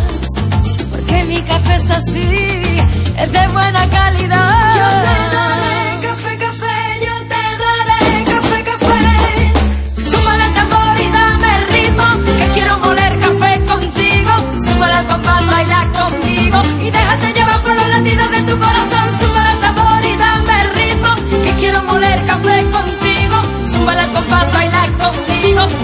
porque 0.91 1.23
mi 1.23 1.41
café 1.41 1.75
es 1.75 1.89
así, 1.89 2.77
es 3.17 3.31
de 3.31 3.47
buena 3.47 3.89
calidad. 3.89 5.31
Yo 5.31 5.36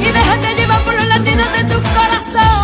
y 0.02 0.06
déjate 0.06 0.56
llevar 0.56 0.82
por 0.82 0.94
los 0.94 1.08
latidos 1.08 1.52
de 1.54 1.64
tu 1.64 1.82
corazón. 1.82 2.64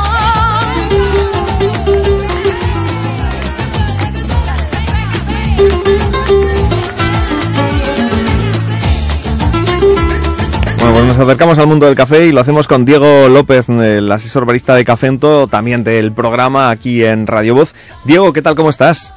Bueno, 10.78 10.94
pues 10.94 11.06
nos 11.06 11.20
acercamos 11.20 11.60
al 11.60 11.68
mundo 11.68 11.86
del 11.86 11.96
café 11.96 12.26
y 12.26 12.32
lo 12.32 12.42
hacemos 12.42 12.68
con 12.68 12.86
Diego 12.86 13.28
López, 13.28 13.70
el 13.70 14.12
asesor 14.12 14.46
barista 14.46 14.76
de 14.76 14.86
Cafento, 14.86 15.48
también 15.48 15.84
del 15.84 16.14
programa 16.14 16.70
aquí 16.70 17.04
en 17.04 17.28
Radio 17.28 17.56
Voz. 17.56 17.76
Diego, 18.06 18.34
¿qué 18.34 18.42
tal? 18.42 18.56
¿Cómo 18.56 18.70
estás? 18.70 19.14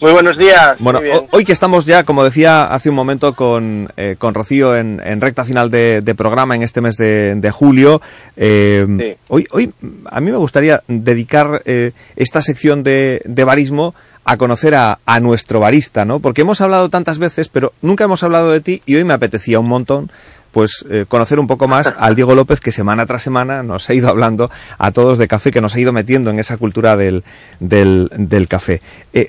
Muy 0.00 0.12
buenos 0.12 0.38
días. 0.38 0.78
Bueno, 0.78 1.00
hoy 1.32 1.44
que 1.44 1.50
estamos 1.52 1.84
ya, 1.84 2.04
como 2.04 2.22
decía 2.22 2.64
hace 2.66 2.88
un 2.88 2.94
momento, 2.94 3.34
con, 3.34 3.88
eh, 3.96 4.14
con 4.16 4.32
Rocío 4.32 4.76
en, 4.76 5.00
en 5.04 5.20
recta 5.20 5.44
final 5.44 5.70
de, 5.72 6.02
de 6.02 6.14
programa 6.14 6.54
en 6.54 6.62
este 6.62 6.80
mes 6.80 6.96
de, 6.96 7.34
de 7.34 7.50
julio, 7.50 8.00
eh, 8.36 8.86
Sí. 8.98 9.16
hoy, 9.28 9.46
hoy 9.50 9.72
a 10.06 10.20
mí 10.20 10.30
me 10.30 10.36
gustaría 10.36 10.84
dedicar 10.86 11.62
eh, 11.64 11.90
esta 12.14 12.42
sección 12.42 12.84
de, 12.84 13.22
de 13.24 13.42
barismo 13.44 13.94
a 14.24 14.36
conocer 14.36 14.76
a, 14.76 15.00
a 15.04 15.18
nuestro 15.18 15.58
barista, 15.58 16.04
¿no? 16.04 16.20
Porque 16.20 16.42
hemos 16.42 16.60
hablado 16.60 16.88
tantas 16.90 17.18
veces, 17.18 17.48
pero 17.48 17.72
nunca 17.82 18.04
hemos 18.04 18.22
hablado 18.22 18.52
de 18.52 18.60
ti 18.60 18.82
y 18.86 18.94
hoy 18.94 19.02
me 19.04 19.14
apetecía 19.14 19.58
un 19.58 19.66
montón 19.68 20.12
pues 20.52 20.84
eh, 20.88 21.04
conocer 21.08 21.40
un 21.40 21.46
poco 21.48 21.66
más 21.66 21.92
al 21.98 22.14
Diego 22.14 22.34
López 22.36 22.60
que 22.60 22.70
semana 22.70 23.04
tras 23.04 23.22
semana 23.24 23.62
nos 23.64 23.90
ha 23.90 23.94
ido 23.94 24.08
hablando 24.08 24.48
a 24.78 24.92
todos 24.92 25.18
de 25.18 25.26
café, 25.26 25.50
que 25.50 25.60
nos 25.60 25.74
ha 25.74 25.80
ido 25.80 25.92
metiendo 25.92 26.30
en 26.30 26.38
esa 26.38 26.56
cultura 26.56 26.96
del, 26.96 27.24
del, 27.58 28.10
del 28.16 28.46
café. 28.48 28.80
Eh, 29.12 29.28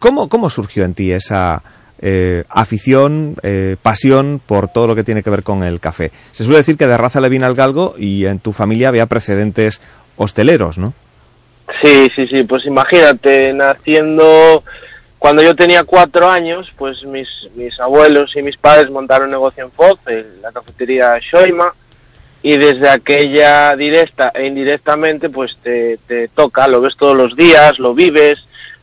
¿cómo, 0.00 0.28
¿Cómo 0.28 0.50
surgió 0.50 0.84
en 0.84 0.94
ti 0.94 1.12
esa 1.12 1.62
eh, 2.00 2.42
afición, 2.48 3.36
eh, 3.44 3.76
pasión 3.80 4.40
por 4.44 4.66
todo 4.68 4.88
lo 4.88 4.96
que 4.96 5.04
tiene 5.04 5.22
que 5.22 5.30
ver 5.30 5.44
con 5.44 5.62
el 5.62 5.78
café? 5.78 6.10
Se 6.32 6.42
suele 6.42 6.58
decir 6.58 6.76
que 6.76 6.88
de 6.88 6.96
raza 6.96 7.20
le 7.20 7.28
viene 7.28 7.46
al 7.46 7.54
galgo 7.54 7.94
y 7.96 8.26
en 8.26 8.40
tu 8.40 8.52
familia 8.52 8.88
había 8.88 9.06
precedentes 9.06 9.80
hosteleros, 10.16 10.76
¿no? 10.78 10.92
Sí, 11.80 12.10
sí, 12.16 12.26
sí, 12.26 12.42
pues 12.42 12.66
imagínate, 12.66 13.52
naciendo 13.52 14.64
cuando 15.20 15.42
yo 15.42 15.54
tenía 15.54 15.84
cuatro 15.84 16.30
años, 16.30 16.72
pues 16.78 17.04
mis, 17.04 17.28
mis 17.54 17.78
abuelos 17.78 18.34
y 18.34 18.42
mis 18.42 18.56
padres 18.56 18.90
montaron 18.90 19.26
un 19.26 19.32
negocio 19.32 19.62
en 19.62 19.70
Foz, 19.70 19.98
en 20.06 20.40
la 20.40 20.50
cafetería 20.50 21.18
Shoima, 21.20 21.74
y 22.42 22.56
desde 22.56 22.88
aquella 22.88 23.76
directa 23.76 24.32
e 24.34 24.46
indirectamente, 24.46 25.28
pues 25.28 25.58
te, 25.62 25.98
te 26.08 26.28
toca, 26.28 26.66
lo 26.66 26.80
ves 26.80 26.96
todos 26.96 27.14
los 27.14 27.36
días, 27.36 27.78
lo 27.78 27.92
vives, 27.92 28.38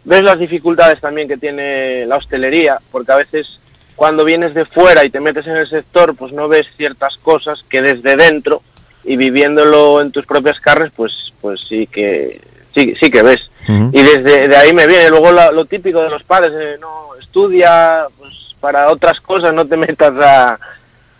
ves 0.07 0.23
las 0.23 0.39
dificultades 0.39 1.01
también 1.01 1.27
que 1.27 1.37
tiene 1.37 2.05
la 2.05 2.15
hostelería, 2.15 2.79
porque 2.91 3.11
a 3.11 3.17
veces 3.17 3.59
cuando 3.95 4.23
vienes 4.23 4.53
de 4.53 4.63
fuera 4.65 5.03
y 5.03 5.09
te 5.09 5.19
metes 5.19 5.45
en 5.47 5.57
el 5.57 5.69
sector, 5.69 6.15
pues 6.15 6.31
no 6.31 6.47
ves 6.47 6.65
ciertas 6.77 7.17
cosas 7.17 7.63
que 7.69 7.81
desde 7.81 8.15
dentro 8.15 8.61
y 9.03 9.17
viviéndolo 9.17 9.99
en 10.01 10.11
tus 10.11 10.25
propias 10.25 10.59
carnes, 10.61 10.91
pues, 10.95 11.11
pues 11.41 11.59
sí 11.67 11.87
que 11.87 12.39
sí, 12.73 12.93
sí 12.99 13.11
que 13.11 13.21
ves. 13.21 13.41
Y 13.67 14.01
desde 14.01 14.47
de 14.47 14.55
ahí 14.55 14.71
me 14.73 14.87
viene. 14.87 15.09
Luego 15.09 15.29
lo 15.31 15.65
típico 15.65 16.01
de 16.01 16.09
los 16.09 16.23
padres, 16.23 16.53
eh, 16.57 16.77
no, 16.79 17.15
estudia 17.19 18.05
pues 18.17 18.31
para 18.61 18.89
otras 18.91 19.19
cosas, 19.19 19.53
no 19.53 19.67
te 19.67 19.75
metas 19.75 20.13
a, 20.21 20.57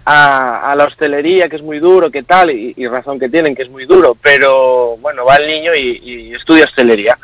a, 0.06 0.72
a 0.72 0.76
la 0.76 0.86
hostelería, 0.86 1.50
que 1.50 1.58
es 1.58 1.62
muy 1.62 1.80
duro, 1.80 2.10
que 2.10 2.24
tal, 2.24 2.52
y, 2.52 2.74
y 2.78 2.88
razón 2.88 3.20
que 3.20 3.28
tienen, 3.28 3.54
que 3.54 3.64
es 3.64 3.70
muy 3.70 3.86
duro, 3.86 4.16
pero 4.22 4.96
bueno, 4.98 5.26
va 5.26 5.36
el 5.36 5.48
niño 5.48 5.76
y, 5.76 6.00
y 6.04 6.36
estudia 6.36 6.64
hostelería. 6.64 7.18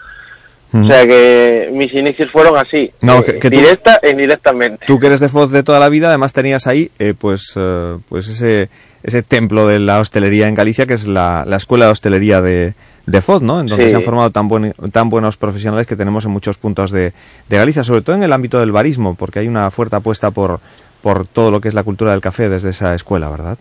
O 0.74 0.84
sea 0.85 1.06
que 1.06 1.69
mis 1.72 1.93
inicios 1.93 2.32
fueron 2.32 2.58
así, 2.58 2.92
No, 3.02 3.19
eh, 3.19 3.24
que- 3.26 3.40
que 3.40 3.50
tú- 3.52 3.58
directa 3.58 4.00
e 4.02 4.10
indirectamente. 4.10 4.85
Tú 4.88 5.00
que 5.00 5.06
eres 5.08 5.19
de 5.19 5.30
Foz 5.30 5.52
de 5.52 5.61
toda 5.64 5.80
la 5.80 5.90
vida, 5.90 6.08
además 6.10 6.34
tenías 6.34 6.66
ahí 6.66 6.90
eh, 6.98 7.14
pues, 7.18 7.53
eh, 7.56 7.98
pues 8.10 8.27
ese, 8.27 8.69
ese 9.03 9.22
templo 9.22 9.68
de 9.68 9.80
la 9.80 10.00
hostelería 10.00 10.48
en 10.48 10.56
Galicia, 10.56 10.85
que 10.88 10.95
es 10.95 11.06
la, 11.06 11.43
la 11.45 11.58
Escuela 11.58 11.85
de 11.85 11.92
Hostelería 11.92 12.42
de, 12.42 12.74
de 13.06 13.22
Foz, 13.22 13.42
¿no? 13.43 13.60
En 13.60 13.68
donde 13.68 13.84
Sí. 13.85 13.90
se 13.92 13.95
han 13.98 14.02
formado 14.02 14.32
tan, 14.32 14.48
buen- 14.48 14.74
tan 14.92 15.10
buenos 15.11 15.38
profesionales 15.38 15.85
que 15.85 15.95
tenemos 15.95 16.26
en 16.26 16.32
muchos 16.32 16.58
puntos 16.58 16.90
de, 16.92 17.14
de 17.50 17.58
Galicia, 17.58 17.84
sobre 17.84 18.02
todo 18.02 18.16
en 18.16 18.24
el 18.24 18.34
ámbito 18.34 18.60
del 18.60 18.72
barismo, 18.72 19.14
porque 19.14 19.40
hay 19.40 19.48
una 19.48 19.69
fuerte 19.69 19.98
apuesta 19.98 20.32
por, 20.32 20.60
por 21.02 21.27
todo 21.27 21.52
lo 21.52 21.61
que 21.61 21.68
es 21.68 21.74
la 21.76 21.84
cultura 21.84 22.11
del 22.14 22.22
café 22.22 22.50
desde 22.50 22.72
esa 22.72 22.95
escuela, 22.95 23.30
¿verdad? 23.30 23.58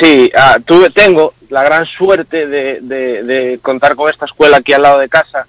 Sí, 0.00 0.30
ah, 0.36 0.58
tuve, 0.64 0.90
tengo 0.90 1.34
la 1.50 1.62
gran 1.62 1.84
suerte 1.86 2.46
de, 2.46 2.80
de- 2.82 3.22
de 3.22 3.58
contar 3.62 3.94
con 3.96 4.10
esta 4.10 4.26
escuela 4.26 4.58
aquí 4.58 4.72
al 4.72 4.82
lado 4.82 4.98
de 4.98 5.08
casa 5.08 5.46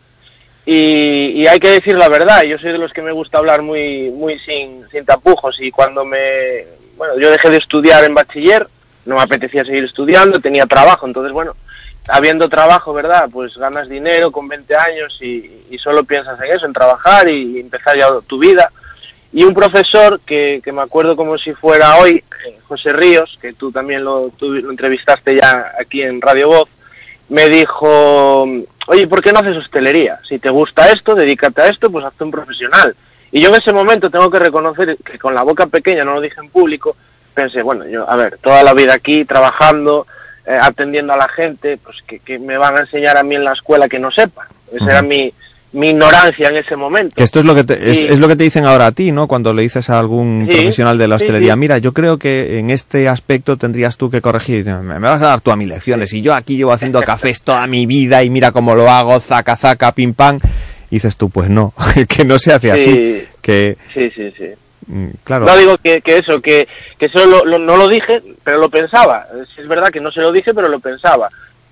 y, 0.66 1.42
y 1.42 1.48
hay 1.48 1.60
que 1.60 1.70
decir 1.70 1.96
la 1.96 2.10
verdad, 2.10 2.42
yo 2.44 2.58
soy 2.58 2.72
de 2.72 2.78
los 2.78 2.92
que 2.92 3.02
me 3.02 3.12
gusta 3.12 3.38
hablar 3.38 3.62
muy, 3.62 4.10
muy 4.10 4.40
sin, 4.40 4.88
sin 4.90 5.06
tapujos 5.06 5.56
y 5.60 5.72
cuando 5.72 6.04
me, 6.04 6.66
bueno, 6.98 7.20
yo 7.20 7.30
dejé 7.30 7.50
de 7.50 7.58
estudiar 7.58 8.04
en 8.04 8.14
bachiller, 8.14 8.68
no 9.06 9.16
me 9.16 9.22
apetecía 9.22 9.64
seguir 9.64 9.84
estudiando, 9.84 10.40
tenía 10.40 10.66
trabajo, 10.66 11.06
entonces 11.06 11.32
bueno, 11.32 11.56
habiendo 12.10 12.50
trabajo, 12.50 12.94
¿verdad? 12.94 13.30
Pues 13.32 13.56
ganas 13.58 13.90
dinero 13.90 14.32
con 14.32 14.48
20 14.48 14.76
años 14.76 15.18
y, 15.22 15.52
solo 15.84 16.04
piensas 16.04 16.40
en 16.42 16.56
eso, 16.56 16.66
en 16.66 16.74
trabajar 16.74 17.28
y 17.30 17.60
empezar 17.60 17.96
ya 17.96 18.08
tu 18.26 18.40
vida. 18.40 18.72
Y 19.32 19.44
un 19.44 19.54
profesor 19.54 20.20
que, 20.26 20.62
que 20.64 20.72
me 20.72 20.82
acuerdo 20.82 21.16
como 21.16 21.38
si 21.38 21.54
fuera 21.54 21.98
hoy, 21.98 22.24
eh, 22.48 22.58
José 22.68 22.94
Ríos, 22.94 23.38
que 23.42 23.54
tú 23.54 23.72
también 23.72 24.04
lo, 24.04 24.32
tú 24.38 24.54
lo 24.54 24.72
entrevistaste 24.72 25.36
ya 25.36 25.74
aquí 25.80 26.02
en 26.02 26.22
Radio 26.22 26.48
Voz, 26.48 26.70
me 27.30 27.50
dijo, 27.50 28.48
oye, 28.88 29.08
¿por 29.08 29.22
qué 29.22 29.32
no 29.32 29.40
haces 29.40 29.58
hostelería? 29.58 30.20
Si 30.28 30.40
te 30.40 30.50
gusta 30.50 30.90
esto, 30.90 31.16
dedícate 31.16 31.62
a 31.62 31.68
esto, 31.68 31.90
pues 31.92 32.06
hazte 32.06 32.24
un 32.24 32.32
profesional. 32.32 32.96
Y 33.32 33.42
yo 33.42 33.50
en 33.50 33.56
ese 33.56 33.74
momento 33.74 34.10
tengo 34.10 34.30
que 34.30 34.40
reconocer 34.40 34.98
que 34.98 35.20
con 35.20 35.34
la 35.34 35.44
boca 35.44 35.68
pequeña, 35.68 36.04
no 36.04 36.16
lo 36.16 36.22
dije 36.22 36.40
en 36.40 36.50
público, 36.50 36.96
pensé, 37.34 37.62
bueno, 37.62 37.86
yo, 37.88 38.10
a 38.10 38.16
ver, 38.16 38.38
toda 38.38 38.64
la 38.64 38.74
vida 38.74 38.94
aquí 38.94 39.26
trabajando, 39.26 40.08
eh, 40.46 40.58
atendiendo 40.60 41.14
a 41.14 41.18
la 41.18 41.28
gente, 41.28 41.78
pues 41.78 41.98
que, 42.08 42.20
que 42.20 42.40
me 42.40 42.58
van 42.58 42.78
a 42.78 42.82
enseñar 42.82 43.18
a 43.18 43.24
mí 43.24 43.36
en 43.36 43.44
la 43.44 43.54
escuela 43.54 43.90
que 43.90 44.00
no 44.00 44.12
sepa. 44.12 44.48
Esa 44.72 44.92
era 44.92 45.02
mi, 45.02 45.34
mi 45.76 45.90
ignorancia 45.90 46.50
en 46.50 46.58
ese 46.58 46.76
momento. 46.76 47.16
Que 47.16 47.24
esto 47.24 47.40
es 47.40 47.46
lo 47.46 47.54
que 47.54 47.64
te, 47.64 47.74
es, 47.92 48.00
Sí. 48.00 48.08
es 48.10 48.20
lo 48.20 48.28
que 48.28 48.36
te 48.36 48.44
dicen 48.44 48.66
ahora 48.66 48.88
a 48.88 48.92
ti, 48.92 49.12
¿no? 49.12 49.28
Cuando 49.28 49.54
le 49.54 49.62
dices 49.62 49.90
a 49.90 50.00
algún 50.00 50.48
Sí, 50.50 50.56
profesional 50.56 50.98
de 50.98 51.08
la 51.08 51.16
hostelería, 51.16 51.54
sí. 51.54 51.60
mira, 51.60 51.78
yo 51.78 51.94
creo 51.94 52.18
que 52.18 52.58
en 52.60 52.70
este 52.70 53.08
aspecto 53.08 53.58
tendrías 53.58 53.98
tú 53.98 54.10
que 54.10 54.22
corregir. 54.22 54.66
Me, 54.66 54.82
me 55.00 55.08
vas 55.10 55.22
a 55.22 55.28
dar 55.28 55.42
tú 55.42 55.52
a 55.52 55.56
mí 55.56 55.66
lecciones. 55.66 56.12
Y 56.14 56.22
yo 56.22 56.34
aquí 56.34 56.58
llevo 56.58 56.72
haciendo 56.72 57.02
cafés 57.04 57.42
toda 57.42 57.68
mi 57.68 57.86
vida 57.86 58.24
y 58.24 58.30
mira 58.30 58.52
cómo 58.52 58.74
lo 58.76 58.90
hago, 58.90 59.20
zaca, 59.20 59.56
zaca, 59.56 59.92
pim, 59.94 60.14
pam. 60.14 60.40
Y 60.90 60.96
dices 60.96 61.18
tú, 61.18 61.30
pues 61.30 61.50
no, 61.50 61.74
que 62.08 62.26
no 62.26 62.40
se 62.40 62.54
hace 62.54 62.72
así. 62.72 62.92
Sí. 62.94 63.24
Que, 63.42 63.78
Sí, 63.94 64.10
sí, 64.16 64.32
sí. 64.38 64.46
mm, 64.88 65.08
claro. 65.24 65.46
No 65.46 65.58
digo 65.58 65.78
que, 65.84 66.02
que 66.02 66.20
eso, 66.20 66.40
que, 66.42 66.68
que 66.98 67.08
eso 67.08 67.26
lo- 67.26 67.44
lo- 67.46 67.60
no 67.60 67.76
lo 67.76 67.88
dije, 67.90 68.22
pero 68.44 68.60
lo 68.60 68.70
pensaba. 68.70 69.28
Es, 69.42 69.50
es 69.60 69.68
verdad 69.68 69.90
que 69.90 70.00
no 70.00 70.12
se 70.12 70.22
lo 70.22 70.32
dije, 70.32 70.54
pero 70.54 70.70
lo 70.70 70.80
pensaba. 70.80 71.28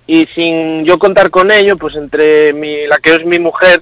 Y 0.06 0.26
sin 0.34 0.84
yo 0.84 0.98
contar 0.98 1.30
con 1.30 1.50
ello, 1.50 1.78
pues 1.78 1.96
entre 1.96 2.52
mi, 2.52 2.86
la 2.86 2.98
que 2.98 3.12
es 3.12 3.24
mi 3.24 3.38
mujer, 3.38 3.80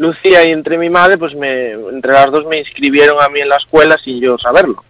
Lucía, 0.00 0.46
y 0.46 0.50
entre 0.50 0.78
mi 0.78 0.88
madre, 0.88 1.18
pues 1.18 1.34
me, 1.34 1.72
entre 1.72 2.12
las 2.12 2.30
dos 2.30 2.46
me 2.46 2.58
inscribieron 2.58 3.20
a 3.20 3.28
mí 3.28 3.38
en 3.38 3.50
la 3.50 3.56
escuela 3.56 3.98
sin 4.02 4.18
yo 4.18 4.38
saberlo. 4.38 4.82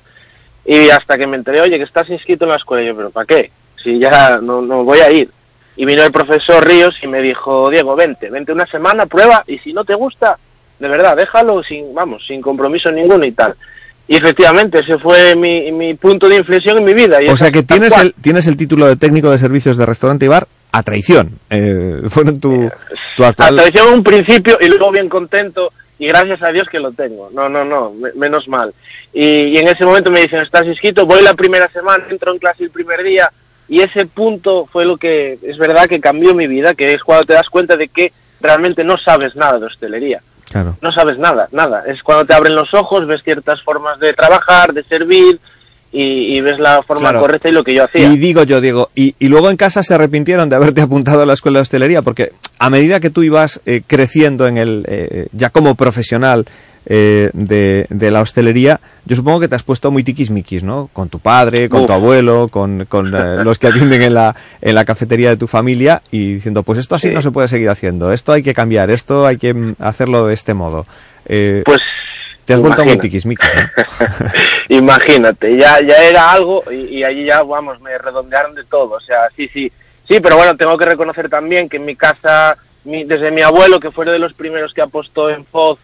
Y 0.65 0.89
hasta 0.89 1.19
que 1.19 1.27
me 1.27 1.37
enteré, 1.37 1.61
oye, 1.61 1.79
que 1.79 1.83
estás 1.83 2.09
inscrito 2.11 2.45
en 2.45 2.51
la 2.51 2.59
escuela, 2.59 2.85
y 2.85 2.87
yo, 2.87 2.97
pero 2.97 3.11
¿para 3.11 3.27
qué? 3.27 3.51
Si 3.83 3.99
ya 3.99 4.39
no, 4.41 4.63
no 4.63 4.85
voy 4.85 5.01
a 5.01 5.11
ir. 5.11 5.29
Y 5.75 5.85
vino 5.85 6.05
el 6.05 6.13
profesor 6.13 6.65
Ríos 6.65 6.95
y 7.03 7.09
me 7.09 7.21
dijo, 7.23 7.69
Diego, 7.71 7.97
vente, 7.97 8.31
vente 8.31 8.53
una 8.53 8.67
semana, 8.67 9.07
prueba, 9.07 9.43
y 9.49 9.59
si 9.59 9.73
no 9.73 9.85
te 9.85 9.97
gusta, 9.97 10.39
de 10.79 10.87
verdad, 10.87 11.17
déjalo 11.17 11.61
sin, 11.65 11.93
vamos, 11.93 12.25
sin 12.25 12.41
compromiso 12.41 12.93
ninguno 12.93 13.25
y 13.25 13.33
tal. 13.33 13.57
Y 14.13 14.17
efectivamente, 14.17 14.81
ese 14.81 14.99
fue 14.99 15.37
mi, 15.37 15.71
mi 15.71 15.95
punto 15.95 16.29
de 16.29 16.39
inflexión 16.39 16.77
en 16.79 16.83
mi 16.85 16.95
vida. 16.95 17.23
Y 17.23 17.29
O 17.29 17.37
sea 17.37 17.53
que 17.53 17.63
tienes 17.63 17.97
el, 17.97 18.13
tienes 18.15 18.45
el 18.49 18.57
título 18.57 18.89
de 18.89 18.97
técnico 18.97 19.31
de 19.31 19.39
servicios 19.39 19.77
de 19.77 19.87
restaurante 19.87 20.25
y 20.25 20.29
bar 20.29 20.49
a 20.73 20.83
traición. 20.83 21.39
Eh, 21.49 22.01
fueron 22.09 22.41
tu, 22.41 22.69
tu 23.17 23.25
actual... 23.25 23.51
Hasta 23.61 23.65
decía 23.71 23.85
un 23.85 24.03
principio 24.03 24.59
y 24.61 24.67
luego 24.67 24.91
bien 24.91 25.09
contento 25.09 25.71
y 25.97 26.09
gracias 26.09 26.43
a 26.43 26.51
Dios 26.51 26.67
que 26.73 26.81
lo 26.81 26.91
tengo. 26.91 27.31
No, 27.33 27.49
no, 27.49 27.65
no, 27.65 27.93
me- 27.93 28.13
menos 28.15 28.49
mal. 28.49 28.75
Y, 29.13 29.23
y 29.45 29.59
en 29.59 29.69
ese 29.69 29.85
momento 29.85 30.11
me 30.11 30.23
dicen, 30.23 30.41
estás 30.41 30.67
inscrito, 30.67 31.07
voy 31.07 31.23
la 31.23 31.35
primera 31.35 31.69
semana, 31.71 32.03
entro 32.11 32.33
en 32.33 32.41
clase 32.41 32.65
el 32.65 32.71
primer 32.71 33.05
día 33.05 33.31
y 33.69 33.81
ese 33.81 34.07
punto 34.07 34.67
fue 34.73 34.85
lo 34.87 34.97
que 34.97 35.39
es 35.41 35.57
verdad 35.57 35.87
que 35.89 36.01
cambió 36.01 36.35
mi 36.35 36.49
vida, 36.49 36.75
que 36.75 36.91
es 36.95 37.05
cuando 37.05 37.27
te 37.27 37.35
das 37.35 37.49
cuenta 37.49 37.77
de 37.77 37.87
que 37.87 38.13
realmente 38.41 38.83
no 38.83 38.99
sabes 38.99 39.37
nada 39.37 39.61
de 39.61 39.67
hostelería. 39.67 40.21
Claro. 40.51 40.77
No 40.83 40.91
sabes 40.93 41.17
nada, 41.19 41.49
nada. 41.53 41.85
Es 41.87 42.03
cuando 42.03 42.25
te 42.27 42.35
abren 42.35 42.55
los 42.55 42.75
ojos, 42.75 43.07
ves 43.07 43.23
ciertas 43.23 43.63
formas 43.63 44.01
de 44.01 44.13
trabajar, 44.15 44.73
de 44.75 44.83
servir 44.85 45.39
y, 45.93 46.37
y 46.37 46.41
ves 46.41 46.59
la 46.59 46.83
forma 46.83 47.11
Claro. 47.11 47.21
correcta 47.21 47.49
y 47.49 47.53
lo 47.53 47.63
que 47.65 47.75
yo 47.75 47.85
hacía. 47.85 48.09
Y 48.13 48.17
digo 48.17 48.43
yo, 48.43 48.61
Diego, 48.61 48.91
y, 48.95 49.15
y 49.19 49.29
luego 49.29 49.49
en 49.51 49.57
casa 49.57 49.83
se 49.83 49.95
arrepintieron 49.95 50.49
de 50.49 50.57
haberte 50.57 50.81
apuntado 50.83 51.23
a 51.23 51.27
la 51.27 51.35
escuela 51.35 51.59
de 51.59 51.63
hostelería, 51.63 52.03
porque 52.03 52.33
a 52.59 52.69
medida 52.71 52.99
que 53.01 53.11
tú 53.11 53.23
ibas 53.23 53.61
eh, 53.65 53.83
creciendo 53.87 54.47
en 54.49 54.59
el, 54.59 54.85
eh, 54.89 55.27
ya 55.33 55.51
como 55.51 55.75
profesional 55.77 56.47
eh, 56.87 57.31
de, 57.35 57.87
de 57.91 58.11
la 58.11 58.21
hostelería, 58.23 58.81
yo 59.05 59.15
supongo 59.17 59.41
que 59.41 59.49
te 59.49 59.55
has 59.55 59.63
puesto 59.63 59.91
muy 59.91 60.03
tiquismiquis, 60.05 60.65
¿no? 60.65 60.89
Con 60.93 61.09
tu 61.09 61.19
padre, 61.19 61.69
con 61.69 61.83
Uf. 61.83 61.87
tu 61.87 61.93
abuelo, 61.93 62.49
con, 62.49 62.87
con 62.87 63.15
eh, 63.15 63.45
los 63.45 63.59
que 63.59 63.67
atienden 63.69 64.03
en 64.03 64.15
la, 64.15 64.35
en 64.61 64.75
la 64.75 64.85
cafetería 64.85 65.29
de 65.31 65.37
tu 65.37 65.47
familia 65.47 66.03
y 66.11 66.35
diciendo, 66.35 66.63
pues 66.63 66.79
esto 66.79 66.95
así 66.95 67.09
Sí. 67.09 67.15
no 67.15 67.23
se 67.23 67.31
puede 67.31 67.49
seguir 67.49 67.69
haciendo, 67.71 68.13
esto 68.13 68.33
hay 68.33 68.43
que 68.43 68.55
cambiar, 68.55 68.91
esto 68.91 69.27
hay 69.27 69.37
que 69.37 69.53
mm, 69.55 69.77
hacerlo 69.79 70.27
de 70.27 70.35
este 70.35 70.55
modo. 70.55 70.87
Eh, 71.27 71.63
Pues 71.67 71.81
te 72.45 72.55
has 72.55 72.61
vuelto 72.61 72.85
muy 72.85 72.99
tiquismiquis, 72.99 73.49
¿no? 73.55 74.27
Imagínate, 74.69 75.57
ya, 75.57 75.81
ya 75.81 75.97
era 75.97 76.31
algo 76.33 76.63
y, 76.71 76.99
y 76.99 77.05
allí 77.05 77.25
ya, 77.27 77.43
vamos, 77.43 77.81
me 77.81 77.97
redondearon 77.99 78.55
de 78.55 78.65
todo. 78.65 78.93
O 78.95 79.01
sea, 79.01 79.29
sí, 79.37 79.49
sí. 79.53 79.71
Sí, 80.09 80.19
pero 80.21 80.37
bueno, 80.37 80.57
tengo 80.57 80.77
que 80.77 80.85
reconocer 80.85 81.29
también 81.29 81.69
que 81.69 81.77
en 81.77 81.85
mi 81.85 81.95
casa, 81.95 82.57
mi- 82.85 83.05
desde 83.05 83.31
mi 83.31 83.43
abuelo, 83.43 83.79
que 83.79 83.91
fue 83.93 84.05
de 84.07 84.19
los 84.19 84.33
primeros 84.35 84.73
que 84.75 84.83
apostó 84.83 85.31
en 85.31 85.45
Foz 85.47 85.79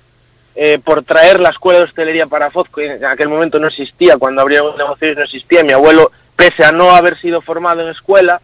eh, 0.58 0.78
por 0.82 1.04
traer 1.04 1.38
la 1.38 1.50
escuela 1.50 1.80
de 1.80 1.84
hostelería 1.84 2.26
para 2.26 2.50
Foz, 2.50 2.66
que 2.74 2.86
en 2.86 3.04
aquel 3.04 3.28
momento 3.28 3.58
no 3.58 3.68
existía, 3.68 4.16
cuando 4.16 4.40
abrieron 4.40 4.74
negocios 4.76 5.14
no 5.14 5.24
existía. 5.24 5.62
Mi 5.62 5.72
abuelo, 5.72 6.10
pese 6.34 6.64
a 6.64 6.72
no 6.72 6.92
haber 6.92 7.20
sido 7.20 7.42
formado 7.42 7.82
en 7.82 7.88
escuela, 7.88 8.40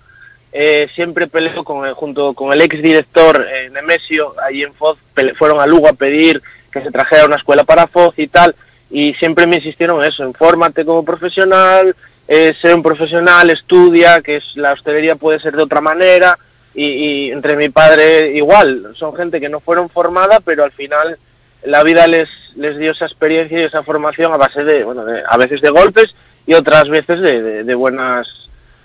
eh, 0.52 0.88
siempre 0.94 1.26
peleó 1.26 1.64
con 1.64 1.90
junto 1.94 2.34
con 2.34 2.52
el 2.52 2.60
ex 2.60 2.82
director 2.82 3.46
eh, 3.50 3.70
Nemesio, 3.70 4.34
ahí 4.46 4.62
en 4.62 4.74
Foz, 4.74 4.98
fueron 5.38 5.58
a 5.58 5.66
Lugo 5.66 5.88
a 5.88 5.94
pedir 5.94 6.42
que 6.70 6.82
se 6.82 6.90
trajera 6.90 7.24
una 7.24 7.36
escuela 7.36 7.64
para 7.64 7.86
Foz 7.86 8.12
y 8.18 8.28
tal, 8.28 8.54
y 8.90 9.14
siempre 9.14 9.46
me 9.46 9.56
insistieron 9.56 10.02
en 10.02 10.08
eso, 10.10 10.22
infórmate 10.22 10.84
como 10.84 11.06
profesional, 11.06 11.96
eh, 12.28 12.52
sé 12.60 12.74
un 12.74 12.82
profesional, 12.82 13.48
estudia, 13.48 14.20
que 14.20 14.36
es, 14.36 14.44
la 14.56 14.74
hostelería 14.74 15.16
puede 15.16 15.40
ser 15.40 15.56
de 15.56 15.62
otra 15.62 15.80
manera, 15.80 16.38
y, 16.74 16.84
y 16.84 17.30
entre 17.30 17.56
mi 17.56 17.70
padre 17.70 18.32
igual, 18.36 18.94
son 18.98 19.16
gente 19.16 19.40
que 19.40 19.48
no 19.48 19.60
fueron 19.60 19.88
formada, 19.88 20.40
pero 20.40 20.64
al 20.64 20.72
final 20.72 21.18
la 21.64 21.82
vida 21.82 22.06
les, 22.06 22.28
les 22.56 22.78
dio 22.78 22.92
esa 22.92 23.06
experiencia 23.06 23.60
y 23.60 23.64
esa 23.64 23.82
formación 23.82 24.32
a 24.32 24.36
base 24.36 24.62
de, 24.64 24.84
bueno, 24.84 25.04
de- 25.04 25.22
a 25.28 25.36
veces 25.36 25.60
de 25.60 25.70
golpes 25.70 26.14
y 26.46 26.54
otras 26.54 26.88
veces 26.88 27.20
de, 27.20 27.42
de- 27.42 27.64
de 27.64 27.74
buenas 27.74 28.26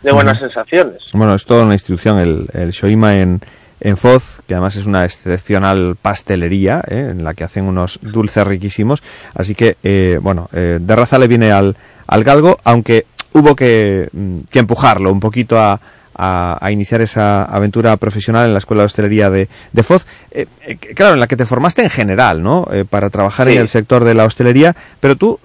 de 0.04 0.12
buenas 0.12 0.40
sensaciones. 0.40 1.02
Bueno, 1.14 1.34
es 1.34 1.44
toda 1.46 1.64
una 1.64 1.74
institución, 1.74 2.20
el, 2.20 2.46
el 2.54 2.70
Shoima 2.70 3.16
en, 3.16 3.42
en 3.80 3.98
Foz, 3.98 4.42
que 4.48 4.54
además 4.54 4.76
es 4.76 4.86
una 4.86 5.04
excepcional 5.06 5.96
pastelería, 6.00 6.84
¿eh? 6.88 7.08
en 7.12 7.24
la 7.24 7.34
que 7.34 7.44
hacen 7.44 7.66
unos 7.66 8.00
dulces 8.04 8.46
riquísimos. 8.46 9.02
Así 9.34 9.56
que, 9.56 9.78
eh, 9.84 10.20
bueno, 10.22 10.50
eh, 10.54 10.78
de 10.80 10.96
raza 10.96 11.18
le 11.18 11.28
viene 11.28 11.52
al, 11.52 11.76
al 12.06 12.24
galgo, 12.24 12.58
aunque 12.64 13.08
hubo 13.34 13.56
que, 13.56 14.08
mm, 14.12 14.42
que 14.52 14.60
empujarlo 14.60 15.12
un 15.12 15.20
poquito 15.20 15.60
a, 15.60 15.80
a, 16.18 16.58
a 16.60 16.72
iniciar 16.72 17.02
esa 17.02 17.44
aventura 17.44 17.96
profesional 17.98 18.46
en 18.46 18.54
la 18.54 18.58
Escuela 18.60 18.82
de 18.84 18.88
Hostelería 18.88 19.30
de, 19.30 19.48
de 19.72 19.84
Foz. 19.84 20.06
Eh, 20.32 20.48
eh, 20.66 20.76
claro, 20.78 21.14
en 21.14 21.20
la 21.20 21.28
que 21.28 21.38
te 21.38 21.46
formaste 21.46 21.84
en 21.84 21.90
general, 21.90 22.42
¿no? 22.42 22.68
Eh, 22.72 22.86
para 22.90 23.10
trabajar 23.10 23.48
Sí. 23.48 23.54
en 23.54 23.60
el 23.62 23.68
sector 23.70 24.04
de 24.04 24.14
la 24.14 24.26
hostelería, 24.26 24.76
pero 25.00 25.16
tú, 25.16 25.40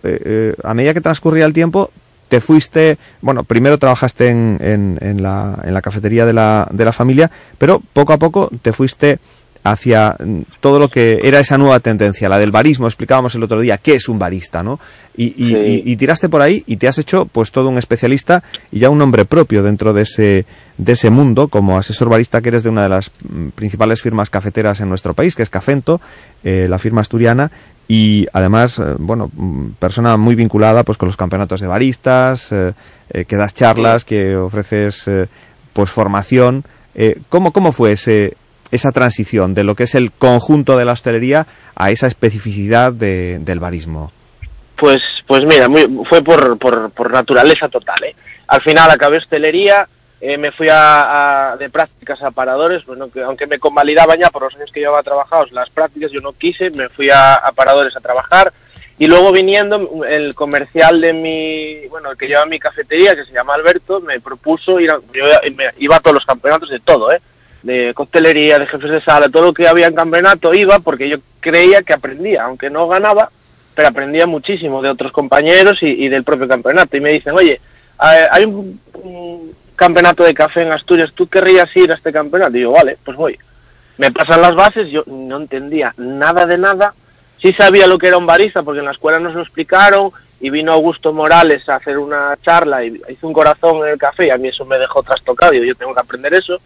a 0.64 0.74
medida 0.74 0.94
que 0.94 1.00
transcurría 1.00 1.44
el 1.44 1.52
tiempo, 1.52 1.90
te 2.28 2.40
fuiste, 2.40 2.96
bueno, 3.20 3.44
primero 3.44 3.76
trabajaste 3.76 4.28
en, 4.28 4.56
en, 4.62 4.98
en 5.02 5.22
la, 5.22 5.58
en 5.64 5.74
la 5.74 5.82
cafetería 5.82 6.24
de 6.24 6.32
la, 6.32 6.66
de 6.70 6.84
la 6.86 6.92
familia, 6.92 7.30
pero 7.58 7.82
poco 7.92 8.14
a 8.14 8.18
poco 8.18 8.50
te 8.62 8.72
fuiste 8.72 9.18
hacia 9.64 10.16
mm, 10.18 10.40
todo 10.60 10.78
lo 10.78 10.88
que 10.88 11.20
era 11.22 11.38
esa 11.40 11.56
nueva 11.58 11.78
tendencia, 11.80 12.28
la 12.28 12.38
del 12.38 12.50
barismo, 12.50 12.86
explicábamos 12.86 13.34
el 13.34 13.42
otro 13.44 13.60
día, 13.60 13.78
qué 13.78 13.94
es 13.94 14.08
un 14.08 14.18
barista, 14.18 14.62
¿no? 14.62 14.80
Y, 15.16 15.26
y, 15.26 15.52
Sí. 15.52 15.82
y- 15.86 15.92
y 15.92 15.96
tiraste 15.96 16.28
por 16.28 16.42
ahí 16.42 16.64
y 16.66 16.76
te 16.78 16.88
has 16.88 16.98
hecho 16.98 17.26
pues 17.26 17.52
todo 17.52 17.68
un 17.68 17.78
especialista 17.78 18.42
y 18.72 18.80
ya 18.80 18.90
un 18.90 18.98
nombre 18.98 19.24
propio 19.24 19.62
dentro 19.62 19.92
de 19.92 20.02
ese, 20.02 20.46
de 20.78 20.92
ese 20.92 21.10
mundo, 21.10 21.48
como 21.48 21.78
asesor 21.78 22.08
barista 22.08 22.40
que 22.40 22.48
eres 22.48 22.62
de 22.64 22.70
una 22.70 22.82
de 22.82 22.88
las 22.88 23.10
mm, 23.28 23.48
principales 23.50 24.02
firmas 24.02 24.30
cafeteras 24.30 24.80
en 24.80 24.88
nuestro 24.88 25.14
país, 25.14 25.36
que 25.36 25.42
es 25.44 25.50
Cafento, 25.50 26.00
eh, 26.42 26.66
la 26.68 26.78
firma 26.78 27.00
asturiana, 27.02 27.52
y 27.86 28.26
además, 28.32 28.78
eh, 28.78 28.82
bueno, 28.98 29.30
mm, 29.32 29.72
persona 29.78 30.16
muy 30.16 30.34
vinculada 30.34 30.82
pues 30.82 30.98
con 30.98 31.06
los 31.08 31.16
campeonatos 31.16 31.60
de 31.60 31.66
baristas, 31.68 32.50
eh, 32.52 32.72
que 33.26 33.36
das 33.36 33.54
charlas, 33.54 34.04
que 34.04 34.34
ofreces 34.36 35.08
pues 35.72 35.90
formación. 35.90 36.64
Eh, 36.94 37.20
¿cómo, 37.28 37.52
¿Cómo 37.52 37.72
fue 37.72 37.92
ese, 37.92 38.36
esa 38.72 38.90
transición 38.90 39.54
de 39.54 39.62
lo 39.64 39.74
que 39.76 39.84
es 39.84 39.94
el 39.94 40.10
conjunto 40.12 40.76
de 40.76 40.84
la 40.84 40.92
hostelería 40.92 41.46
a 41.76 41.90
esa 41.92 42.06
especificidad 42.08 42.92
de- 42.92 43.38
del 43.38 43.60
barismo? 43.60 44.10
Pues, 44.76 44.98
pues 45.28 45.42
mira, 45.44 45.68
muy- 45.68 46.04
fue 46.08 46.22
por, 46.22 46.58
por, 46.58 46.90
por 46.90 47.12
naturaleza 47.12 47.68
total. 47.68 48.02
¿eh? 48.04 48.16
Al 48.48 48.60
final 48.62 48.90
acabé 48.90 49.18
hostelería, 49.18 49.86
eh, 50.20 50.36
me 50.38 50.50
fui 50.52 50.66
a, 50.70 51.54
de 51.58 51.70
prácticas 51.70 52.20
a 52.22 52.30
paradores, 52.30 52.82
pues 52.84 52.98
no, 52.98 53.10
que- 53.10 53.22
aunque 53.22 53.46
me 53.46 53.58
convalidaban 53.58 54.18
ya 54.18 54.30
por 54.30 54.42
los 54.42 54.54
años 54.56 54.70
que 54.72 54.80
llevaba 54.80 55.02
trabajados 55.02 55.52
las 55.52 55.70
prácticas, 55.70 56.10
yo 56.12 56.20
no 56.20 56.32
quise, 56.32 56.70
me 56.70 56.88
fui 56.88 57.08
a, 57.10 57.40
paradores 57.54 57.94
a 57.96 58.00
trabajar. 58.00 58.52
Y 58.98 59.06
luego 59.08 59.32
viniendo, 59.32 60.04
el 60.08 60.34
comercial 60.34 61.00
de 61.00 61.12
mi, 61.12 61.88
bueno, 61.88 62.10
el 62.12 62.16
que 62.16 62.26
lleva 62.28 62.46
mi 62.46 62.58
cafetería, 62.60 63.16
que 63.16 63.24
se 63.24 63.32
llama 63.32 63.54
Alberto, 63.54 64.00
me 64.00 64.20
propuso 64.20 64.78
ir 64.78 64.90
a, 64.90 64.98
yo 65.12 65.24
iba 65.78 65.96
a 65.96 66.00
todos 66.00 66.14
los 66.14 66.26
campeonatos 66.26 66.68
de 66.70 66.78
todo, 66.80 67.10
¿eh? 67.12 67.20
De 67.62 67.92
coctelería, 67.94 68.58
de 68.58 68.66
jefes 68.66 68.90
de 68.90 69.02
sala, 69.02 69.28
todo 69.28 69.44
lo 69.44 69.54
que 69.54 69.68
había 69.68 69.86
en 69.86 69.94
campeonato 69.94 70.52
iba 70.54 70.78
porque 70.80 71.08
yo 71.08 71.16
creía 71.40 71.82
que 71.82 71.92
aprendía, 71.92 72.44
aunque 72.44 72.70
no 72.70 72.88
ganaba, 72.88 73.30
pero 73.74 73.88
aprendía 73.88 74.26
muchísimo 74.26 74.82
de 74.82 74.90
otros 74.90 75.12
compañeros 75.12 75.78
y, 75.82 76.04
y 76.04 76.08
del 76.08 76.24
propio 76.24 76.48
campeonato. 76.48 76.96
Y 76.96 77.00
me 77.00 77.12
dicen, 77.12 77.34
oye, 77.34 77.60
hay 77.98 78.44
un, 78.44 78.80
campeonato 79.76 80.22
de 80.22 80.34
café 80.34 80.62
en 80.62 80.72
Asturias, 80.72 81.10
¿tú 81.14 81.26
querrías 81.26 81.68
ir 81.76 81.90
a 81.90 81.96
este 81.96 82.12
campeonato? 82.12 82.56
Y 82.56 82.60
digo, 82.60 82.72
vale, 82.72 82.98
pues 83.04 83.16
voy. 83.16 83.38
Me 83.98 84.10
pasan 84.12 84.40
las 84.40 84.54
bases, 84.54 84.88
yo 84.90 85.02
no 85.06 85.38
entendía 85.38 85.94
nada 85.96 86.46
de 86.46 86.58
nada. 86.58 86.94
Sí 87.40 87.52
sabía 87.52 87.86
lo 87.86 87.98
que 87.98 88.08
era 88.08 88.18
un 88.18 88.26
barista 88.26 88.62
porque 88.62 88.78
en 88.78 88.84
la 88.84 88.92
escuela 88.92 89.18
nos 89.18 89.34
lo 89.34 89.42
explicaron 89.42 90.12
y 90.40 90.50
vino 90.50 90.72
Augusto 90.72 91.12
Morales 91.12 91.68
a 91.68 91.76
hacer 91.76 91.98
una 91.98 92.36
charla 92.42 92.84
y 92.84 93.00
hizo 93.08 93.26
un 93.26 93.32
corazón 93.32 93.78
en 93.84 93.92
el 93.92 93.98
café 93.98 94.26
y 94.26 94.30
a 94.30 94.38
mí 94.38 94.48
eso 94.48 94.64
me 94.64 94.78
dejó 94.78 95.02
trastocado. 95.02 95.52
Digo, 95.52 95.64
yo 95.64 95.74
tengo 95.74 95.94
que 95.94 96.00
aprender 96.00 96.34
eso. 96.34 96.60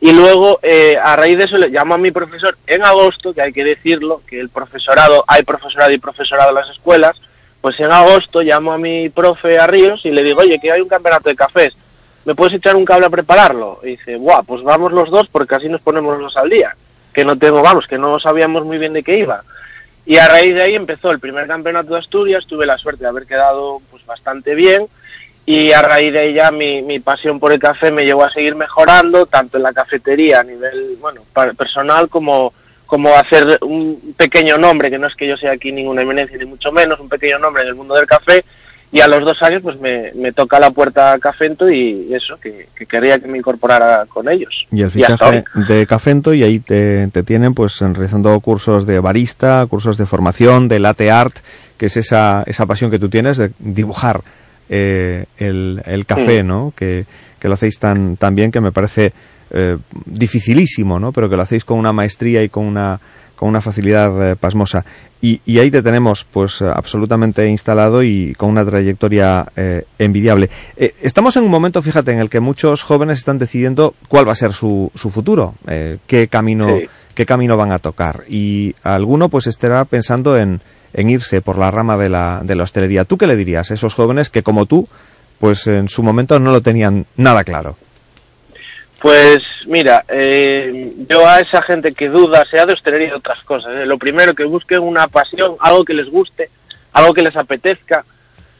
Y 0.00 0.12
luego, 0.12 0.60
eh, 0.62 0.96
a 1.02 1.16
raíz 1.16 1.36
de 1.36 1.44
eso, 1.44 1.56
le 1.56 1.70
llamo 1.70 1.94
a 1.94 1.98
mi 1.98 2.12
profesor 2.12 2.56
en 2.66 2.84
agosto, 2.84 3.34
que 3.34 3.42
hay 3.42 3.52
que 3.52 3.64
decirlo, 3.64 4.22
que 4.28 4.38
el 4.38 4.48
profesorado, 4.48 5.24
hay 5.26 5.42
profesorado 5.42 5.92
y 5.92 5.98
profesorado 5.98 6.50
en 6.50 6.54
las 6.54 6.70
escuelas, 6.70 7.20
pues 7.60 7.78
en 7.80 7.90
agosto 7.90 8.40
llamo 8.42 8.72
a 8.72 8.78
mi 8.78 9.08
profe 9.08 9.58
a 9.58 9.66
Ríos 9.66 10.00
y 10.04 10.10
le 10.10 10.22
digo, 10.22 10.40
oye, 10.40 10.60
que 10.60 10.70
hay 10.70 10.80
un 10.80 10.88
campeonato 10.88 11.28
de 11.28 11.34
cafés, 11.34 11.76
¿me 12.24 12.36
puedes 12.36 12.54
echar 12.54 12.76
un 12.76 12.84
cable 12.84 13.06
a 13.06 13.10
prepararlo? 13.10 13.80
Y 13.82 13.88
dice, 13.88 14.16
buah, 14.16 14.42
pues 14.42 14.62
vamos 14.62 14.92
los 14.92 15.10
dos 15.10 15.26
porque 15.28 15.56
así 15.56 15.68
nos 15.68 15.80
ponemos 15.80 16.12
los 16.12 16.32
dos 16.32 16.36
al 16.36 16.48
día, 16.48 16.76
que 17.12 17.24
no 17.24 17.36
tengo, 17.36 17.60
vamos, 17.60 17.88
que 17.88 17.98
no 17.98 18.20
sabíamos 18.20 18.64
muy 18.64 18.78
bien 18.78 18.92
de 18.92 19.02
qué 19.02 19.18
iba. 19.18 19.42
Y 20.06 20.18
a 20.18 20.28
raíz 20.28 20.54
de 20.54 20.62
ahí 20.62 20.74
empezó 20.76 21.10
el 21.10 21.18
primer 21.18 21.48
campeonato 21.48 21.92
de 21.92 21.98
Asturias, 21.98 22.46
tuve 22.46 22.66
la 22.66 22.78
suerte 22.78 23.02
de 23.02 23.10
haber 23.10 23.26
quedado 23.26 23.82
pues 23.90 24.06
bastante 24.06 24.54
bien 24.54 24.86
y 25.50 25.72
a 25.72 25.80
raíz 25.80 26.12
de 26.12 26.34
ya 26.34 26.50
mi, 26.50 26.82
mi 26.82 27.00
pasión 27.00 27.40
por 27.40 27.50
el 27.52 27.58
café 27.58 27.90
me 27.90 28.04
llevó 28.04 28.22
a 28.22 28.30
seguir 28.30 28.54
mejorando, 28.54 29.24
tanto 29.24 29.56
en 29.56 29.62
la 29.62 29.72
cafetería 29.72 30.40
a 30.40 30.44
nivel 30.44 30.98
bueno 31.00 31.22
personal 31.56 32.10
como, 32.10 32.52
como 32.84 33.14
hacer 33.14 33.58
un 33.62 34.14
pequeño 34.14 34.58
nombre, 34.58 34.90
que 34.90 34.98
no 34.98 35.06
es 35.06 35.14
que 35.14 35.26
yo 35.26 35.38
sea 35.38 35.52
aquí 35.52 35.72
ninguna 35.72 36.02
eminencia 36.02 36.36
ni 36.36 36.44
mucho 36.44 36.70
menos, 36.70 37.00
un 37.00 37.08
pequeño 37.08 37.38
nombre 37.38 37.62
en 37.62 37.70
el 37.70 37.76
mundo 37.76 37.94
del 37.94 38.04
café. 38.04 38.44
Y 38.92 39.00
a 39.00 39.08
los 39.08 39.24
dos 39.24 39.42
años 39.42 39.62
pues 39.62 39.80
me, 39.80 40.12
me 40.14 40.32
toca 40.32 40.60
la 40.60 40.70
puerta 40.70 41.18
Cafento 41.18 41.70
y 41.70 42.12
eso, 42.12 42.38
que, 42.38 42.68
que 42.76 42.84
quería 42.84 43.18
que 43.18 43.26
me 43.26 43.38
incorporara 43.38 44.04
con 44.04 44.28
ellos. 44.28 44.66
Y 44.70 44.82
el 44.82 44.90
fichaje 44.90 45.44
de 45.66 45.86
Cafento 45.86 46.34
y 46.34 46.42
ahí 46.42 46.58
te, 46.60 47.08
te 47.08 47.22
tienen 47.22 47.54
pues 47.54 47.80
realizando 47.80 48.38
cursos 48.40 48.86
de 48.86 48.98
barista, 49.00 49.64
cursos 49.66 49.96
de 49.96 50.04
formación, 50.04 50.68
de 50.68 50.78
latte 50.78 51.10
art, 51.10 51.36
que 51.78 51.86
es 51.86 51.96
esa, 51.96 52.42
esa 52.46 52.66
pasión 52.66 52.90
que 52.90 52.98
tú 52.98 53.08
tienes 53.08 53.38
de 53.38 53.52
dibujar 53.58 54.20
eh, 54.68 55.26
el, 55.38 55.82
el 55.84 56.06
café. 56.06 56.42
¿no? 56.42 56.72
Que, 56.76 57.06
que 57.38 57.48
lo 57.48 57.54
hacéis 57.54 57.78
tan, 57.78 58.16
tan 58.16 58.34
bien 58.34 58.50
que 58.50 58.60
me 58.60 58.72
parece 58.72 59.12
eh, 59.50 59.78
dificilísimo, 60.04 60.98
¿no? 60.98 61.12
Pero 61.12 61.28
que 61.30 61.36
lo 61.36 61.42
hacéis 61.42 61.64
con 61.64 61.78
una 61.78 61.92
maestría 61.92 62.42
y 62.42 62.48
con 62.48 62.64
una 62.66 63.00
con 63.38 63.48
una 63.48 63.60
facilidad 63.60 64.32
eh, 64.32 64.36
pasmosa. 64.36 64.84
Y, 65.22 65.40
y, 65.46 65.60
ahí 65.60 65.70
te 65.70 65.80
tenemos 65.80 66.24
pues 66.24 66.60
absolutamente 66.60 67.48
instalado 67.48 68.02
y 68.02 68.34
con 68.36 68.50
una 68.50 68.64
trayectoria 68.64 69.46
eh, 69.54 69.84
envidiable. 69.96 70.50
Eh, 70.76 70.94
estamos 71.00 71.36
en 71.36 71.44
un 71.44 71.50
momento, 71.50 71.80
fíjate, 71.80 72.10
en 72.10 72.18
el 72.18 72.28
que 72.28 72.40
muchos 72.40 72.82
jóvenes 72.82 73.18
están 73.18 73.38
decidiendo 73.38 73.94
cuál 74.08 74.26
va 74.26 74.32
a 74.32 74.36
ser 74.36 74.52
su, 74.52 74.90
su 74.94 75.10
futuro, 75.10 75.54
qué 76.06 76.28
camino 76.28 76.78
sí. 76.78 76.88
qué 77.14 77.26
camino 77.26 77.56
van 77.56 77.70
a 77.70 77.78
tocar. 77.78 78.24
Y 78.28 78.74
alguno 78.82 79.28
pues 79.28 79.46
estará 79.46 79.84
pensando 79.84 80.36
en, 80.36 80.60
en 80.92 81.10
irse 81.10 81.40
por 81.40 81.58
la 81.58 81.70
rama 81.70 81.96
de 81.96 82.08
la, 82.08 82.40
de 82.42 82.54
la 82.54 82.62
hostelería. 82.64 83.04
¿Tú 83.04 83.18
qué 83.18 83.26
le 83.26 83.36
dirías 83.36 83.70
a 83.70 83.74
esos 83.74 83.94
jóvenes 83.94 84.30
que 84.30 84.42
como 84.42 84.66
tú 84.66 84.88
pues 85.38 85.66
en 85.66 85.88
su 85.88 86.02
momento 86.02 86.38
no 86.38 86.52
lo 86.52 86.60
tenían 86.60 87.06
nada 87.16 87.44
claro? 87.44 87.76
Pues 89.00 89.38
mira, 89.66 90.04
eh, 90.08 90.92
yo 91.08 91.26
a 91.26 91.38
esa 91.38 91.62
gente 91.62 91.90
que 91.92 92.08
duda, 92.08 92.44
sea 92.50 92.66
de 92.66 92.72
hostelería 92.72 93.10
de 93.10 93.14
otras 93.14 93.42
cosas, 93.44 93.72
eh, 93.76 93.86
lo 93.86 93.96
primero 93.96 94.34
que 94.34 94.44
busquen 94.44 94.80
una 94.80 95.06
pasión, 95.06 95.54
algo 95.60 95.84
que 95.84 95.94
les 95.94 96.10
guste, 96.10 96.50
algo 96.92 97.14
que 97.14 97.22
les 97.22 97.36
apetezca, 97.36 98.04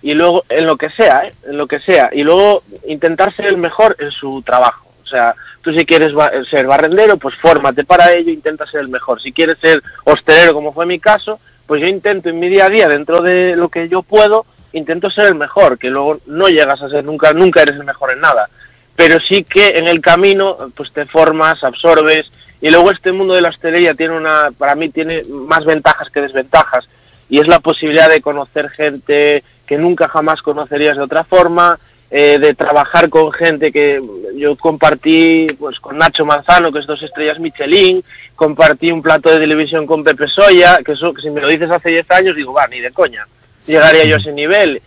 y 0.01 0.15
luego 0.15 0.45
en 0.49 0.65
lo 0.65 0.77
que 0.77 0.91
sea, 0.91 1.23
¿eh? 1.27 1.35
en 1.45 1.59
lo 1.59 1.67
que 1.67 1.81
sea, 1.81 2.11
y 2.13 2.23
luego 2.23 2.63
intentar 2.87 3.35
ser 3.35 3.47
el 3.47 3.57
mejor 3.57 3.97
en 3.99 4.13
su 4.13 4.41
trabajo. 4.43 4.87
O 5.03 5.07
sea, 5.07 5.35
tú 5.63 5.73
si 5.73 5.85
quieres 5.85 6.13
ser 6.51 6.67
barrendero, 6.67 7.17
pues 7.17 7.35
fórmate 7.41 7.83
para 7.83 8.13
ello, 8.13 8.31
intenta 8.31 8.67
ser 8.67 8.83
el 8.83 8.89
mejor. 8.89 9.21
Si 9.21 9.33
quieres 9.33 9.57
ser 9.59 9.83
hostelero, 10.05 10.53
como 10.53 10.73
fue 10.73 10.85
mi 10.87 11.01
caso, 11.01 11.41
pues 11.69 11.83
yo 11.83 11.87
intento 11.87 12.31
en 12.31 12.41
mi 12.41 12.49
día 12.49 12.65
a 12.65 12.71
día, 12.71 12.89
dentro 12.89 13.21
de 13.21 13.55
lo 13.55 13.69
que 13.69 13.89
yo 13.91 14.03
puedo, 14.03 14.47
intento 14.73 15.11
ser 15.11 15.27
el 15.27 15.35
mejor, 15.35 15.79
que 15.79 15.91
luego 15.91 16.19
no 16.27 16.49
llegas 16.49 16.81
a 16.81 16.89
ser 16.89 17.05
nunca, 17.05 17.35
nunca 17.35 17.61
eres 17.61 17.79
el 17.79 17.85
mejor 17.85 18.13
en 18.13 18.21
nada. 18.21 18.49
Pero 18.97 19.19
sí 19.21 19.45
que 19.45 19.69
en 19.77 19.87
el 19.87 20.01
camino 20.01 20.57
pues 20.75 20.91
te 20.93 21.05
formas, 21.05 21.63
absorbes 21.63 22.27
y 22.63 22.71
luego 22.71 22.91
este 22.91 23.13
mundo 23.13 23.35
de 23.35 23.43
la 23.43 23.51
hostelería 23.51 23.93
tiene 23.93 24.17
una, 24.17 24.51
para 24.57 24.75
mí 24.75 24.89
tiene 24.89 25.23
más 25.29 25.67
ventajas 25.67 26.09
que 26.11 26.23
desventajas 26.23 26.89
y 27.29 27.39
es 27.39 27.47
la 27.47 27.61
posibilidad 27.61 28.09
de 28.09 28.23
conocer 28.23 28.71
gente 28.71 29.45
que 29.67 29.77
nunca 29.77 30.09
jamás 30.09 30.41
conocerías 30.41 30.97
de 30.97 31.03
otra 31.03 31.25
forma, 31.25 31.79
eh, 32.11 32.39
de 32.39 32.55
trabajar 32.55 33.09
con 33.09 33.31
gente 33.33 33.71
que 33.71 34.01
yo 34.37 34.57
compartí 34.57 35.47
pues 35.59 35.79
con 35.81 35.97
Nacho 35.97 36.25
Manzano, 36.25 36.73
que 36.73 36.79
es 36.79 36.87
dos 36.87 37.03
estrellas 37.03 37.39
Michelin, 37.39 38.03
compartí 38.35 38.91
un 38.91 39.03
plato 39.03 39.31
de 39.31 39.39
televisión 39.39 39.87
con 39.87 40.03
Pepe 40.03 40.27
Soya, 40.29 40.79
que 40.85 40.93
eso 40.93 41.13
que 41.13 41.23
si 41.23 41.31
me 41.31 41.41
lo 41.41 41.49
dices 41.49 41.71
hace 41.71 41.91
10 41.91 42.11
años 42.11 42.37
digo, 42.37 42.53
va, 42.53 42.67
ni 42.67 42.81
de 42.81 42.93
coña, 42.93 43.27
llegaría 43.67 44.05
yo 44.05 44.17
a 44.17 44.19
ese 44.19 44.33
nivel 44.33 44.81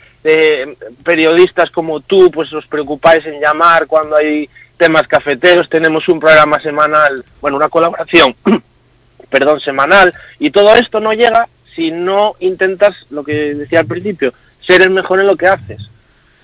periodistas 1.03 1.71
como 1.71 1.99
tú, 2.01 2.29
pues 2.31 2.53
os 2.53 2.65
preocupáis 2.67 3.25
en 3.25 3.39
llamar 3.39 3.87
cuando 3.87 4.15
hay 4.15 4.47
temas 4.77 5.07
cafeteros, 5.07 5.69
tenemos 5.69 6.07
un 6.09 6.19
programa 6.19 6.59
semanal, 6.59 7.23
bueno, 7.39 7.57
una 7.57 7.69
colaboración, 7.69 8.35
perdón, 9.29 9.59
semanal, 9.59 10.13
y 10.39 10.51
todo 10.51 10.75
esto 10.75 10.99
no 10.99 11.13
llega 11.13 11.47
si 11.75 11.91
no 11.91 12.35
intentas, 12.39 12.95
lo 13.09 13.23
que 13.23 13.53
decía 13.53 13.79
al 13.79 13.85
principio, 13.85 14.33
ser 14.65 14.81
el 14.81 14.89
mejor 14.89 15.19
en 15.19 15.27
lo 15.27 15.35
que 15.35 15.47
haces. 15.47 15.81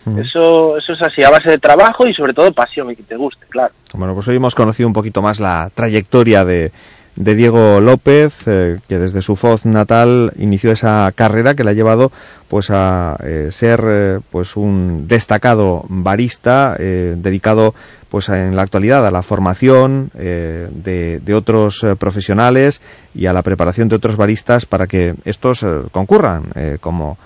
Mm. 0.07 0.19
Eso, 0.19 0.77
eso 0.77 0.93
es 0.93 1.01
así, 1.01 1.21
a 1.21 1.29
base 1.29 1.49
de 1.49 1.57
trabajo 1.57 2.07
y 2.07 2.13
sobre 2.13 2.33
todo 2.33 2.51
pasión 2.53 2.89
y 2.91 2.95
que 2.95 3.03
te 3.03 3.17
guste, 3.17 3.45
claro. 3.49 3.73
Bueno, 3.93 4.13
pues 4.13 4.27
hoy 4.29 4.37
hemos 4.37 4.55
conocido 4.55 4.87
un 4.87 4.93
poquito 4.93 5.21
más 5.21 5.41
la 5.41 5.69
trayectoria 5.73 6.45
de, 6.45 6.71
de 7.17 7.35
Diego 7.35 7.81
López, 7.81 8.47
eh, 8.47 8.79
que 8.87 8.99
desde 8.99 9.21
su 9.21 9.35
voz 9.35 9.65
natal 9.65 10.31
inició 10.37 10.71
esa 10.71 11.11
carrera 11.11 11.55
que 11.55 11.65
le 11.65 11.71
ha 11.71 11.73
llevado 11.73 12.11
pues 12.47 12.71
a 12.71 13.17
eh, 13.21 13.49
ser 13.51 13.83
eh, 13.85 14.19
pues 14.31 14.55
un 14.55 15.07
destacado 15.09 15.83
barista 15.89 16.77
eh, 16.79 17.15
dedicado 17.17 17.75
pues 18.09 18.29
en 18.29 18.55
la 18.55 18.61
actualidad 18.61 19.05
a 19.05 19.11
la 19.11 19.21
formación 19.21 20.09
de, 20.13 21.19
de, 21.19 21.33
otros 21.33 21.85
profesionales 21.99 22.81
y 23.13 23.25
a 23.25 23.33
la 23.33 23.43
preparación 23.43 23.89
de 23.89 23.95
otros 23.95 24.15
baristas 24.15 24.65
para 24.65 24.87
que 24.87 25.15
estos 25.25 25.65
concurran 25.91 26.51
como 26.79 27.17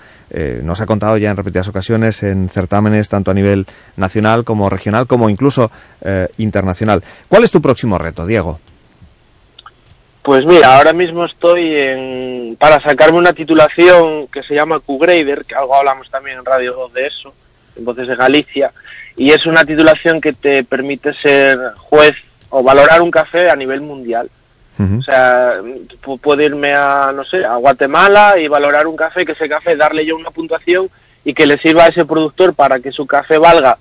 nos 0.62 0.80
ha 0.80 0.86
contado 0.86 1.16
ya 1.18 1.30
en 1.30 1.36
repetidas 1.36 1.68
ocasiones 1.68 2.22
en 2.22 2.48
certámenes 2.48 3.08
tanto 3.08 3.30
a 3.30 3.34
nivel 3.34 3.66
nacional 3.96 4.44
como 4.44 4.68
regional 4.68 5.06
como 5.06 5.28
incluso 5.28 5.70
internacional. 6.38 7.02
¿Cuál 7.28 7.44
es 7.44 7.50
tu 7.50 7.60
próximo 7.60 7.98
reto, 7.98 8.26
Diego? 8.26 8.58
Pues 10.22 10.44
mira, 10.46 10.76
ahora 10.76 10.92
mismo 10.92 11.24
estoy 11.24 11.74
en, 11.74 12.56
para 12.56 12.80
sacarme 12.80 13.18
una 13.18 13.32
titulación 13.32 14.28
que 14.28 14.44
se 14.44 14.54
llama 14.54 14.78
Q-Grader, 14.78 15.42
que 15.44 15.56
algo 15.56 15.74
hablamos 15.74 16.08
también 16.10 16.38
en 16.38 16.44
Radio 16.44 16.74
2 16.74 16.92
de 16.92 17.06
eso, 17.08 17.34
en 17.74 17.84
Voces 17.84 18.06
de 18.06 18.14
Galicia, 18.14 18.70
y 19.16 19.30
es 19.30 19.44
una 19.46 19.64
titulación 19.64 20.20
que 20.20 20.32
te 20.32 20.64
permite 20.64 21.12
ser 21.14 21.58
juez 21.76 22.14
o 22.50 22.62
valorar 22.62 23.02
un 23.02 23.10
café 23.10 23.50
a 23.50 23.56
nivel 23.56 23.80
mundial. 23.80 24.30
Uh 24.78 24.82
-huh. 24.82 24.98
O 24.98 25.02
sea, 25.02 25.54
puedo 26.22 26.42
irme 26.42 26.72
a, 26.74 27.12
no 27.14 27.24
sé, 27.24 27.44
a 27.44 27.56
Guatemala 27.56 28.38
y 28.38 28.48
valorar 28.48 28.86
un 28.86 28.96
café, 28.96 29.24
que 29.24 29.32
ese 29.32 29.48
café 29.48 29.76
darle 29.76 30.04
yo 30.06 30.16
una 30.16 30.30
puntuación 30.30 30.88
y 31.24 31.34
que 31.34 31.46
le 31.46 31.58
sirva 31.58 31.84
a 31.84 31.88
ese 31.88 32.04
productor 32.04 32.54
para 32.54 32.80
que 32.80 32.90
su 32.90 33.06
café 33.06 33.38
valga, 33.38 33.78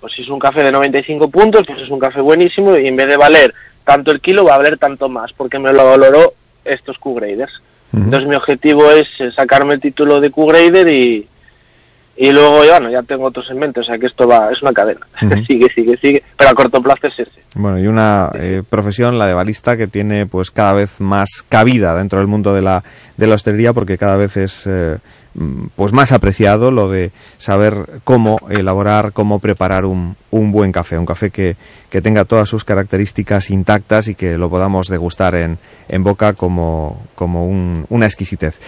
pues 0.00 0.12
si 0.14 0.22
es 0.22 0.28
un 0.28 0.38
café 0.38 0.62
de 0.62 0.72
95 0.72 1.28
puntos, 1.28 1.64
pues 1.66 1.80
es 1.80 1.90
un 1.90 1.98
café 1.98 2.20
buenísimo 2.20 2.76
y 2.76 2.86
en 2.86 2.96
vez 2.96 3.08
de 3.08 3.16
valer 3.16 3.54
tanto 3.84 4.10
el 4.10 4.20
kilo 4.20 4.44
va 4.44 4.54
a 4.54 4.58
valer 4.58 4.78
tanto 4.78 5.08
más, 5.08 5.32
porque 5.32 5.58
me 5.58 5.72
lo 5.72 5.84
valoró 5.84 6.34
estos 6.64 6.98
Q-Graders. 6.98 7.52
Uh 7.92 7.98
-huh. 7.98 8.04
Entonces 8.04 8.28
mi 8.28 8.36
objetivo 8.36 8.90
es 8.90 9.08
sacarme 9.34 9.74
el 9.74 9.80
título 9.80 10.20
de 10.20 10.30
Q-Grader 10.30 10.88
y, 10.88 11.28
y 12.16 12.30
luego, 12.30 12.58
bueno, 12.58 12.90
ya 12.90 13.02
tengo 13.02 13.24
otros 13.24 13.50
en 13.50 13.58
mente, 13.58 13.80
o 13.80 13.84
sea 13.84 13.98
que 13.98 14.06
esto 14.06 14.28
va, 14.28 14.50
es 14.52 14.60
una 14.62 14.72
cadena, 14.72 15.00
uh 15.22 15.26
-huh. 15.26 15.46
sigue, 15.46 15.68
sigue, 15.74 15.96
sigue, 15.96 16.22
pero 16.36 16.50
a 16.50 16.54
corto 16.54 16.82
plazo 16.82 17.06
es 17.06 17.20
ese. 17.20 17.40
Bueno, 17.54 17.78
y 17.78 17.86
una 17.86 18.30
eh, 18.34 18.62
profesión, 18.68 19.18
la 19.18 19.26
de 19.26 19.34
barista, 19.34 19.76
que 19.76 19.86
tiene 19.86 20.26
pues 20.26 20.50
cada 20.50 20.72
vez 20.74 21.00
más 21.00 21.44
cabida 21.48 21.94
dentro 21.94 22.18
del 22.18 22.28
mundo 22.28 22.54
de 22.54 22.62
la, 22.62 22.84
de 23.16 23.26
la 23.26 23.34
hostelería, 23.34 23.72
porque 23.72 23.98
cada 23.98 24.16
vez 24.16 24.36
es... 24.36 24.66
Eh, 24.66 24.98
pues 25.76 25.92
más 25.92 26.12
apreciado 26.12 26.70
lo 26.70 26.90
de 26.90 27.10
saber 27.38 28.00
cómo 28.04 28.38
elaborar, 28.50 29.12
cómo 29.12 29.38
preparar 29.38 29.86
un, 29.86 30.16
un 30.30 30.52
buen 30.52 30.72
café, 30.72 30.98
un 30.98 31.06
café 31.06 31.30
que, 31.30 31.56
que, 31.88 32.02
tenga 32.02 32.24
todas 32.24 32.48
sus 32.48 32.64
características 32.64 33.50
intactas 33.50 34.08
y 34.08 34.14
que 34.14 34.36
lo 34.36 34.50
podamos 34.50 34.88
degustar 34.88 35.34
en, 35.34 35.58
en 35.88 36.04
boca 36.04 36.34
como, 36.34 37.02
como 37.14 37.46
un, 37.46 37.86
una 37.88 38.06
exquisitez. 38.06 38.60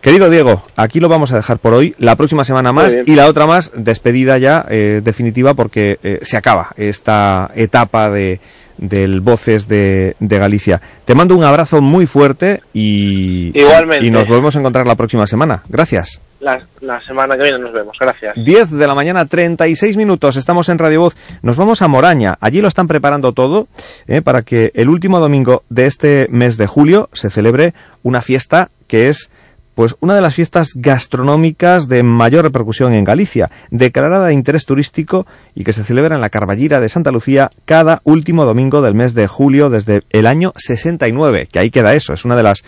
Querido 0.00 0.30
Diego, 0.30 0.62
aquí 0.76 1.00
lo 1.00 1.08
vamos 1.08 1.32
a 1.32 1.36
dejar 1.36 1.58
por 1.58 1.74
hoy, 1.74 1.94
la 1.98 2.16
próxima 2.16 2.44
semana 2.44 2.72
más 2.72 2.96
y 3.04 3.14
la 3.14 3.26
otra 3.26 3.46
más, 3.46 3.72
despedida 3.74 4.38
ya 4.38 4.64
eh, 4.68 5.00
definitiva 5.02 5.54
porque 5.54 5.98
eh, 6.02 6.20
se 6.22 6.36
acaba 6.36 6.70
esta 6.76 7.50
etapa 7.54 8.10
de 8.10 8.40
del 8.82 9.20
Voces 9.20 9.68
de, 9.68 10.16
de, 10.18 10.38
Galicia. 10.38 10.80
Te 11.04 11.14
mando 11.14 11.36
un 11.36 11.44
abrazo 11.44 11.80
muy 11.80 12.06
fuerte 12.06 12.60
y, 12.74 13.58
Igualmente. 13.58 14.04
y 14.04 14.10
nos 14.10 14.28
volvemos 14.28 14.56
a 14.56 14.58
encontrar 14.58 14.86
la 14.86 14.96
próxima 14.96 15.26
semana. 15.26 15.62
Gracias. 15.68 16.20
La, 16.40 16.60
la, 16.80 17.00
semana 17.02 17.36
que 17.36 17.44
viene 17.44 17.60
nos 17.60 17.72
vemos. 17.72 17.96
Gracias. 18.00 18.34
10 18.36 18.72
de 18.72 18.86
la 18.86 18.96
mañana, 18.96 19.26
36 19.26 19.96
minutos. 19.96 20.36
Estamos 20.36 20.68
en 20.68 20.78
Radio 20.78 21.00
Voz. 21.00 21.16
Nos 21.42 21.56
vamos 21.56 21.82
a 21.82 21.88
Moraña. 21.88 22.36
Allí 22.40 22.60
lo 22.60 22.66
están 22.66 22.88
preparando 22.88 23.32
todo 23.32 23.68
eh, 24.08 24.22
para 24.22 24.42
que 24.42 24.72
el 24.74 24.88
último 24.88 25.20
domingo 25.20 25.62
de 25.68 25.86
este 25.86 26.26
mes 26.30 26.56
de 26.56 26.66
julio 26.66 27.08
se 27.12 27.30
celebre 27.30 27.74
una 28.02 28.20
fiesta 28.20 28.70
que 28.88 29.08
es 29.08 29.30
pues 29.82 29.96
una 29.98 30.14
de 30.14 30.20
las 30.20 30.36
fiestas 30.36 30.74
gastronómicas 30.76 31.88
de 31.88 32.04
mayor 32.04 32.44
repercusión 32.44 32.92
en 32.92 33.02
Galicia, 33.02 33.50
declarada 33.72 34.28
de 34.28 34.32
interés 34.32 34.64
turístico 34.64 35.26
y 35.56 35.64
que 35.64 35.72
se 35.72 35.82
celebra 35.82 36.14
en 36.14 36.20
la 36.20 36.30
Carballira 36.30 36.78
de 36.78 36.88
Santa 36.88 37.10
Lucía 37.10 37.50
cada 37.64 38.00
último 38.04 38.44
domingo 38.44 38.80
del 38.80 38.94
mes 38.94 39.12
de 39.14 39.26
julio 39.26 39.70
desde 39.70 40.04
el 40.10 40.28
año 40.28 40.52
69, 40.54 41.48
que 41.50 41.58
ahí 41.58 41.72
queda 41.72 41.96
eso, 41.96 42.12
es 42.12 42.24
una 42.24 42.36
de 42.36 42.44
las 42.44 42.62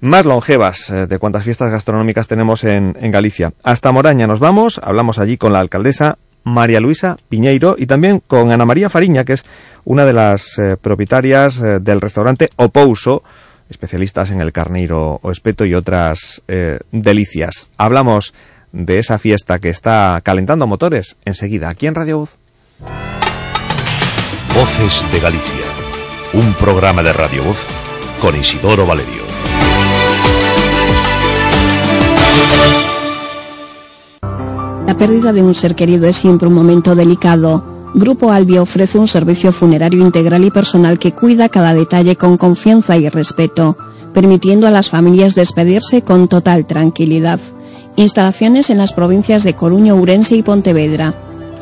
más 0.00 0.24
longevas 0.24 0.90
eh, 0.90 1.06
de 1.06 1.18
cuantas 1.20 1.44
fiestas 1.44 1.70
gastronómicas 1.70 2.26
tenemos 2.26 2.64
en, 2.64 2.96
en 3.00 3.12
Galicia. 3.12 3.52
Hasta 3.62 3.92
Moraña 3.92 4.26
nos 4.26 4.40
vamos, 4.40 4.80
hablamos 4.82 5.20
allí 5.20 5.36
con 5.36 5.52
la 5.52 5.60
alcaldesa 5.60 6.18
María 6.42 6.80
Luisa 6.80 7.16
Piñeiro 7.28 7.76
y 7.78 7.86
también 7.86 8.22
con 8.26 8.50
Ana 8.50 8.64
María 8.64 8.90
Fariña, 8.90 9.24
que 9.24 9.34
es 9.34 9.44
una 9.84 10.04
de 10.04 10.14
las 10.14 10.58
eh, 10.58 10.76
propietarias 10.76 11.60
eh, 11.60 11.78
del 11.78 12.00
restaurante 12.00 12.50
Opouso, 12.56 13.22
especialistas 13.70 14.30
en 14.30 14.40
el 14.40 14.52
carneiro 14.52 15.20
o 15.22 15.30
espeto 15.30 15.64
y 15.64 15.74
otras 15.74 16.42
eh, 16.48 16.80
delicias. 16.92 17.68
Hablamos 17.78 18.34
de 18.72 18.98
esa 18.98 19.18
fiesta 19.18 19.58
que 19.58 19.70
está 19.70 20.20
calentando 20.22 20.66
motores 20.66 21.16
enseguida 21.24 21.70
aquí 21.70 21.86
en 21.86 21.94
Radio 21.94 22.18
Voz. 22.18 22.38
Voces 24.54 25.04
de 25.12 25.20
Galicia, 25.20 25.64
un 26.34 26.52
programa 26.54 27.02
de 27.02 27.12
Radio 27.12 27.42
Voz 27.44 27.66
con 28.20 28.36
Isidoro 28.36 28.86
Valerio. 28.86 29.22
La 34.86 34.98
pérdida 34.98 35.32
de 35.32 35.42
un 35.42 35.54
ser 35.54 35.76
querido 35.76 36.06
es 36.08 36.16
siempre 36.16 36.48
un 36.48 36.54
momento 36.54 36.96
delicado. 36.96 37.69
Grupo 37.94 38.30
Albia 38.30 38.62
ofrece 38.62 38.98
un 38.98 39.08
servicio 39.08 39.52
funerario 39.52 40.04
integral 40.04 40.44
y 40.44 40.50
personal 40.50 40.98
que 40.98 41.12
cuida 41.12 41.48
cada 41.48 41.74
detalle 41.74 42.16
con 42.16 42.36
confianza 42.36 42.96
y 42.96 43.08
respeto, 43.08 43.76
permitiendo 44.14 44.66
a 44.68 44.70
las 44.70 44.90
familias 44.90 45.34
despedirse 45.34 46.02
con 46.02 46.28
total 46.28 46.66
tranquilidad. 46.66 47.40
Instalaciones 47.96 48.70
en 48.70 48.78
las 48.78 48.92
provincias 48.92 49.42
de 49.42 49.54
Coruña, 49.54 49.94
Urense 49.94 50.36
y 50.36 50.42
Pontevedra. 50.42 51.14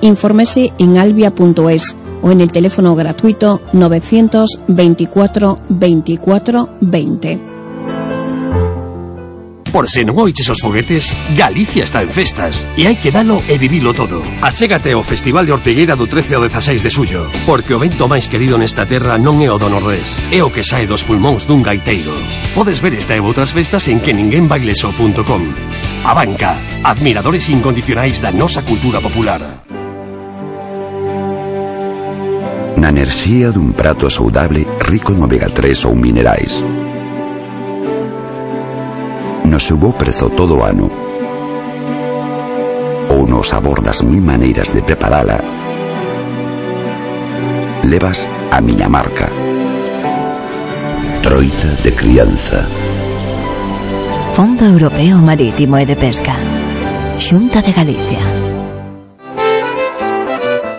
Infórmese 0.02 0.72
en 0.78 0.98
albia.es 0.98 1.96
o 2.22 2.30
en 2.30 2.40
el 2.40 2.52
teléfono 2.52 2.94
gratuito 2.94 3.60
924 3.72 5.58
24 5.68 6.68
20. 6.80 7.47
Por 9.72 9.84
se 9.84 10.00
non 10.00 10.16
oiches 10.16 10.48
os 10.48 10.64
foguetes, 10.64 11.12
Galicia 11.36 11.84
está 11.84 12.00
en 12.00 12.08
festas 12.08 12.64
e 12.72 12.88
hai 12.88 12.96
que 12.96 13.12
dalo 13.12 13.44
e 13.44 13.60
vivilo 13.60 13.92
todo. 13.92 14.24
Achégate 14.40 14.96
ao 14.96 15.04
Festival 15.04 15.44
de 15.44 15.52
Ortigueira 15.52 15.92
do 15.92 16.08
13 16.08 16.40
ao 16.40 16.48
16 16.48 16.80
de 16.80 16.90
suyo, 16.90 17.28
porque 17.44 17.76
o 17.76 17.82
vento 17.82 18.08
máis 18.08 18.32
querido 18.32 18.56
nesta 18.56 18.88
terra 18.88 19.20
non 19.20 19.44
é 19.44 19.52
o 19.52 19.60
do 19.60 19.68
Nordés, 19.68 20.16
é 20.32 20.40
o 20.40 20.48
que 20.48 20.64
sae 20.64 20.88
dos 20.88 21.04
pulmóns 21.04 21.44
dun 21.44 21.60
gaiteiro. 21.60 22.16
Podes 22.56 22.80
ver 22.80 22.96
esta 22.96 23.12
e 23.12 23.20
outras 23.20 23.52
festas 23.52 23.92
en 23.92 24.00
que 24.00 24.16
ninguénbaileso.com. 24.16 25.42
A 26.08 26.12
banca, 26.16 26.56
admiradores 26.88 27.52
incondicionais 27.52 28.24
da 28.24 28.32
nosa 28.32 28.64
cultura 28.64 29.04
popular. 29.04 29.44
Na 32.80 32.88
enerxía 32.88 33.52
dun 33.52 33.76
prato 33.76 34.08
saudable 34.08 34.64
rico 34.80 35.12
en 35.12 35.20
omega 35.20 35.52
3 35.52 35.84
ou 35.84 35.92
minerais 35.92 36.64
nos 39.58 39.66
subo 39.66 39.90
prezo 39.92 40.30
todo 40.30 40.54
o 40.54 40.62
ano. 40.62 40.86
Ou 43.10 43.26
nos 43.26 43.50
abordas 43.50 44.06
mil 44.06 44.22
maneiras 44.22 44.70
de 44.70 44.86
preparala 44.86 45.42
levas 47.82 48.22
a 48.54 48.62
miña 48.62 48.86
marca. 48.86 49.26
Troita 51.26 51.70
de 51.82 51.90
crianza. 51.90 52.62
Fondo 54.30 54.62
Europeo 54.62 55.18
Marítimo 55.18 55.74
e 55.74 55.82
de 55.90 55.98
Pesca. 55.98 56.38
Xunta 57.18 57.58
de 57.58 57.74
Galicia. 57.74 58.22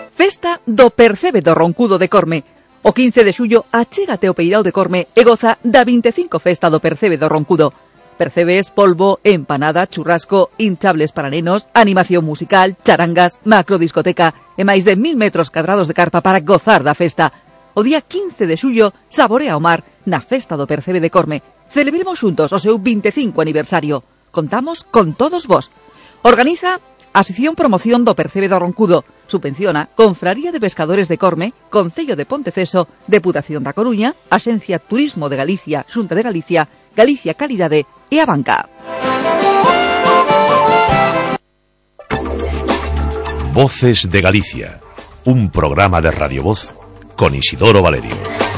Festa 0.08 0.64
do 0.64 0.88
Percebe 0.88 1.44
do 1.44 1.52
Roncudo 1.52 2.00
de 2.00 2.08
Corme. 2.08 2.40
O 2.80 2.96
15 2.96 3.28
de 3.28 3.36
xullo 3.36 3.68
achégate 3.68 4.24
ao 4.24 4.32
Peirao 4.32 4.64
de 4.64 4.72
Corme 4.72 5.12
e 5.12 5.20
goza 5.20 5.60
da 5.60 5.84
25 5.84 6.40
Festa 6.40 6.72
do 6.72 6.80
Percebe 6.80 7.20
do 7.20 7.28
Roncudo. 7.28 7.89
Percebes 8.20 8.68
polvo, 8.68 9.18
empanada, 9.24 9.86
churrasco, 9.86 10.50
hinchables 10.58 11.12
para 11.12 11.30
nenos, 11.30 11.68
animación 11.72 12.22
musical, 12.22 12.76
charangas, 12.84 13.38
macrodiscoteca 13.48 14.36
e 14.60 14.62
máis 14.68 14.84
de 14.84 14.92
mil 14.92 15.16
metros 15.16 15.48
cadrados 15.48 15.88
de 15.88 15.96
carpa 15.96 16.20
para 16.20 16.44
gozar 16.44 16.84
da 16.84 16.92
festa. 16.92 17.32
O 17.72 17.80
día 17.80 18.04
15 18.04 18.44
de 18.44 18.60
xullo 18.60 18.92
saborea 19.08 19.56
o 19.56 19.64
mar 19.64 19.80
na 20.04 20.20
festa 20.20 20.52
do 20.52 20.68
Percebe 20.68 21.00
de 21.00 21.08
Corme. 21.08 21.40
Celebremos 21.72 22.20
xuntos 22.20 22.52
o 22.52 22.60
seu 22.60 22.76
25 22.76 23.40
aniversario. 23.40 24.04
Contamos 24.28 24.84
con 24.84 25.16
todos 25.16 25.48
vos. 25.48 25.72
Organiza 26.20 26.76
a 27.16 27.24
sección 27.24 27.56
promoción 27.56 28.04
do 28.04 28.12
Percebe 28.12 28.52
do 28.52 28.60
Roncudo. 28.60 29.00
Subvenciona 29.30 29.88
Confraría 29.94 30.50
de 30.50 30.58
Pescadores 30.58 31.08
de 31.08 31.16
Corme, 31.16 31.54
Concello 31.70 32.16
de 32.16 32.26
Ponteceso, 32.26 32.88
Deputación 33.06 33.62
da 33.62 33.72
Coruña, 33.72 34.14
Axencia 34.28 34.82
Turismo 34.82 35.30
de 35.30 35.38
Galicia, 35.38 35.86
Xunta 35.86 36.18
de 36.18 36.26
Galicia, 36.26 36.66
Galicia 36.96 37.38
Calidade 37.38 37.86
e 38.10 38.18
a 38.18 38.26
banca. 38.26 38.68
Voces 43.54 44.10
de 44.10 44.20
Galicia, 44.20 44.80
un 45.24 45.50
programa 45.50 46.00
de 46.00 46.10
Radio 46.10 46.42
Voz 46.42 46.74
con 47.14 47.34
Isidoro 47.34 47.82
Valerio. 47.82 48.49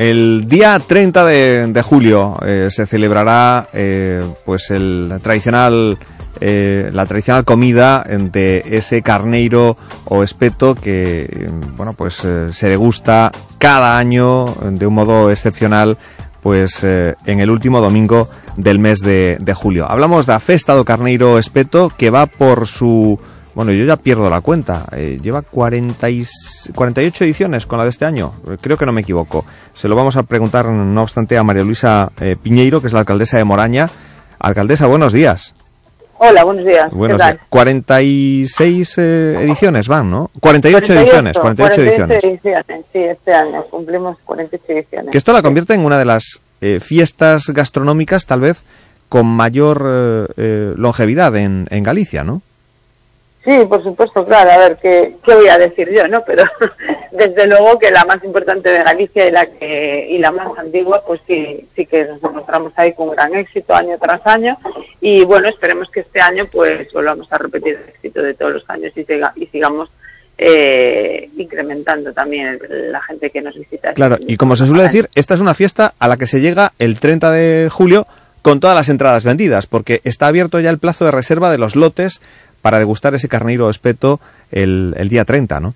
El 0.00 0.48
día 0.48 0.78
30 0.78 1.26
de, 1.26 1.82
julio 1.82 2.38
eh, 2.40 2.68
se 2.70 2.86
celebrará 2.86 3.68
eh, 3.74 4.24
pues 4.46 4.70
el 4.70 5.12
tradicional 5.22 5.98
eh, 6.40 6.88
la 6.94 7.04
tradicional 7.04 7.44
comida 7.44 8.02
de 8.08 8.62
ese 8.64 9.02
carneiro 9.02 9.76
o 10.06 10.22
espeto 10.22 10.74
que 10.74 11.50
bueno 11.76 11.92
pues 11.92 12.24
eh, 12.24 12.48
se 12.50 12.70
degusta 12.70 13.30
cada 13.58 13.98
año 13.98 14.46
de 14.70 14.86
un 14.86 14.94
modo 14.94 15.30
excepcional 15.30 15.98
pues 16.40 16.82
en 16.82 17.40
el 17.40 17.50
último 17.50 17.82
domingo 17.82 18.26
del 18.56 18.78
mes 18.78 19.00
de, 19.00 19.36
de 19.38 19.52
julio. 19.52 19.84
Hablamos 19.86 20.24
da 20.24 20.40
Festa 20.40 20.72
do 20.72 20.86
Carneiro 20.86 21.36
Espeto 21.36 21.92
que 21.94 22.08
va 22.08 22.24
por 22.24 22.66
su 22.66 23.20
bueno, 23.54 23.72
yo 23.72 23.84
ya 23.84 23.96
pierdo 23.96 24.28
la 24.30 24.40
cuenta. 24.40 24.86
Eh, 24.92 25.18
lleva 25.22 25.42
40 25.42 26.10
y, 26.10 26.24
48 26.74 27.24
ediciones 27.24 27.66
con 27.66 27.78
la 27.78 27.84
de 27.84 27.90
este 27.90 28.04
año. 28.04 28.32
Creo 28.60 28.76
que 28.76 28.86
no 28.86 28.92
me 28.92 29.00
equivoco. 29.00 29.44
Se 29.74 29.88
lo 29.88 29.96
vamos 29.96 30.16
a 30.16 30.22
preguntar, 30.22 30.66
no 30.66 31.02
obstante, 31.02 31.36
a 31.36 31.42
María 31.42 31.62
Luisa 31.64 32.10
eh, 32.20 32.36
Piñeiro, 32.40 32.80
que 32.80 32.86
es 32.86 32.92
la 32.92 33.00
alcaldesa 33.00 33.38
de 33.38 33.44
Moraña. 33.44 33.88
Alcaldesa, 34.38 34.86
buenos 34.86 35.12
días. 35.12 35.54
Hola, 36.22 36.44
buenos 36.44 36.66
días. 36.66 36.90
Buenos 36.92 37.16
¿Qué 37.16 37.22
tal? 37.24 37.34
días. 37.36 37.46
46 37.48 38.98
eh, 38.98 39.38
ediciones 39.40 39.88
van, 39.88 40.10
¿no? 40.10 40.30
48, 40.40 40.92
ediciones, 40.92 41.38
48, 41.38 41.80
ediciones. 41.80 42.24
ediciones, 42.24 42.84
Sí, 42.92 42.98
este 42.98 43.32
año 43.32 43.62
cumplimos 43.70 44.18
48 44.24 44.64
ediciones. 44.68 45.10
Que 45.12 45.16
esto 45.18 45.32
la 45.32 45.40
convierte 45.40 45.72
en 45.72 45.84
una 45.84 45.98
de 45.98 46.04
las 46.04 46.42
eh, 46.60 46.78
fiestas 46.78 47.48
gastronómicas, 47.48 48.26
tal 48.26 48.40
vez, 48.40 48.64
con 49.08 49.26
mayor 49.26 49.82
eh, 49.86 50.26
eh, 50.36 50.74
longevidad 50.76 51.34
en, 51.36 51.66
en 51.70 51.82
Galicia, 51.82 52.22
¿no? 52.22 52.42
Sí, 53.44 53.64
por 53.68 53.82
supuesto, 53.82 54.24
claro. 54.26 54.50
A 54.50 54.58
ver, 54.58 54.78
¿qué, 54.82 55.16
qué 55.24 55.34
voy 55.34 55.48
a 55.48 55.56
decir 55.56 55.90
yo, 55.90 56.06
no? 56.08 56.22
Pero 56.26 56.44
desde 57.12 57.46
luego 57.46 57.78
que 57.78 57.90
la 57.90 58.04
más 58.04 58.22
importante 58.22 58.70
de 58.70 58.82
Galicia 58.82 59.28
y 59.28 59.30
la 59.30 59.46
que 59.46 60.08
y 60.10 60.18
la 60.18 60.30
más 60.30 60.58
antigua, 60.58 61.02
pues 61.06 61.20
sí, 61.26 61.66
sí 61.74 61.86
que 61.86 62.04
nos 62.04 62.22
encontramos 62.22 62.72
ahí 62.76 62.92
con 62.92 63.10
gran 63.10 63.34
éxito 63.34 63.74
año 63.74 63.96
tras 63.98 64.26
año. 64.26 64.58
Y 65.00 65.24
bueno, 65.24 65.48
esperemos 65.48 65.90
que 65.90 66.00
este 66.00 66.20
año 66.20 66.48
pues 66.52 66.92
volvamos 66.92 67.32
a 67.32 67.38
repetir 67.38 67.76
el 67.76 67.88
éxito 67.88 68.20
de 68.20 68.34
todos 68.34 68.52
los 68.52 68.70
años 68.70 68.92
y, 68.94 69.04
siga, 69.04 69.32
y 69.34 69.46
sigamos 69.46 69.88
eh, 70.36 71.30
incrementando 71.38 72.12
también 72.12 72.58
la 72.68 73.00
gente 73.02 73.30
que 73.30 73.40
nos 73.40 73.54
visita. 73.54 73.94
Claro, 73.94 74.16
y 74.20 74.36
como 74.36 74.54
se 74.54 74.66
suele 74.66 74.82
decir, 74.82 75.08
esta 75.14 75.32
es 75.32 75.40
una 75.40 75.54
fiesta 75.54 75.94
a 75.98 76.08
la 76.08 76.18
que 76.18 76.26
se 76.26 76.40
llega 76.40 76.72
el 76.78 77.00
30 77.00 77.30
de 77.30 77.68
julio 77.70 78.06
con 78.42 78.60
todas 78.60 78.76
las 78.76 78.88
entradas 78.88 79.24
vendidas, 79.24 79.66
porque 79.66 80.00
está 80.04 80.26
abierto 80.26 80.60
ya 80.60 80.70
el 80.70 80.78
plazo 80.78 81.04
de 81.04 81.10
reserva 81.10 81.50
de 81.50 81.58
los 81.58 81.76
lotes 81.76 82.22
para 82.62 82.78
degustar 82.78 83.14
ese 83.14 83.28
carneiro 83.28 83.70
espeto 83.70 84.20
el, 84.50 84.94
el 84.96 85.08
día 85.08 85.24
30, 85.24 85.60
¿no? 85.60 85.74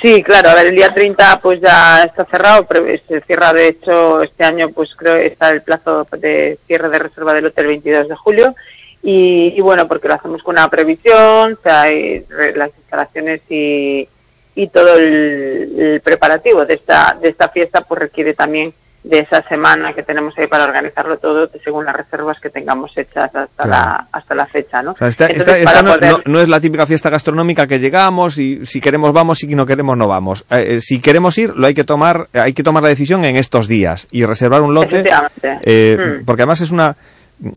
Sí, 0.00 0.22
claro, 0.22 0.50
a 0.50 0.54
ver, 0.54 0.68
el 0.68 0.76
día 0.76 0.94
30 0.94 1.40
pues 1.40 1.60
ya 1.60 2.04
está 2.04 2.24
cerrado, 2.26 2.66
se 3.08 3.20
cierra 3.22 3.52
de 3.52 3.68
hecho 3.68 4.22
este 4.22 4.44
año 4.44 4.68
pues 4.70 4.94
creo 4.96 5.16
está 5.16 5.50
el 5.50 5.62
plazo 5.62 6.06
de 6.18 6.56
cierre 6.68 6.88
de 6.88 6.98
reserva 7.00 7.34
del 7.34 7.46
hotel 7.46 7.66
22 7.66 8.08
de 8.08 8.14
julio 8.14 8.54
y, 9.02 9.60
bueno, 9.60 9.86
porque 9.88 10.08
lo 10.08 10.14
hacemos 10.14 10.42
con 10.42 10.56
una 10.56 10.68
previsión, 10.68 11.54
o 11.54 11.62
sea, 11.62 11.82
hay 11.82 12.24
las 12.54 12.70
instalaciones 12.76 13.40
y, 13.48 14.08
y 14.54 14.68
todo 14.68 14.98
el, 14.98 15.74
el 15.78 16.00
preparativo 16.00 16.64
de 16.64 16.74
esta, 16.74 17.16
de 17.20 17.28
esta 17.30 17.48
fiesta 17.48 17.80
pues 17.82 18.00
requiere 18.00 18.34
también 18.34 18.74
de 19.04 19.20
esa 19.20 19.42
semana 19.48 19.94
que 19.94 20.02
tenemos 20.02 20.34
ahí 20.36 20.46
para 20.48 20.64
organizarlo 20.64 21.18
todo 21.18 21.48
según 21.64 21.84
las 21.84 21.94
reservas 21.96 22.36
que 22.42 22.50
tengamos 22.50 22.90
hechas 22.96 23.34
hasta, 23.34 23.46
Claro. 23.56 23.70
la, 23.70 24.06
hasta 24.12 24.34
la 24.34 24.46
fecha, 24.46 24.82
¿no? 24.82 24.92
O 24.92 24.96
sea, 24.96 25.08
esta, 25.08 25.26
Entonces, 25.28 25.56
esta- 25.62 25.82
no, 25.82 25.94
poder- 25.94 26.10
no- 26.12 26.18
no 26.26 26.40
es 26.40 26.48
la 26.48 26.60
típica 26.60 26.84
fiesta 26.86 27.08
gastronómica 27.08 27.66
que 27.66 27.78
llegamos 27.78 28.38
y 28.38 28.66
si 28.66 28.80
queremos 28.80 29.12
vamos 29.12 29.42
y 29.42 29.46
si 29.48 29.54
no 29.54 29.64
queremos 29.66 29.96
no 29.96 30.08
vamos. 30.08 30.44
Eh, 30.50 30.76
eh, 30.76 30.80
si 30.80 31.00
queremos 31.00 31.38
ir, 31.38 31.54
lo 31.56 31.66
hay 31.66 31.74
que 31.74 31.84
tomar, 31.84 32.28
eh, 32.34 32.40
hay 32.40 32.52
que 32.52 32.62
tomar 32.62 32.82
la 32.82 32.88
decisión 32.90 33.24
en 33.24 33.36
estos 33.36 33.68
días 33.68 34.08
y 34.10 34.24
reservar 34.24 34.62
un 34.62 34.74
lote, 34.74 34.96
Efectivamente. 35.00 35.58
eh, 35.62 35.96
Mm. 36.20 36.24
porque 36.24 36.42
además 36.42 36.60
es 36.60 36.70
una, 36.72 36.96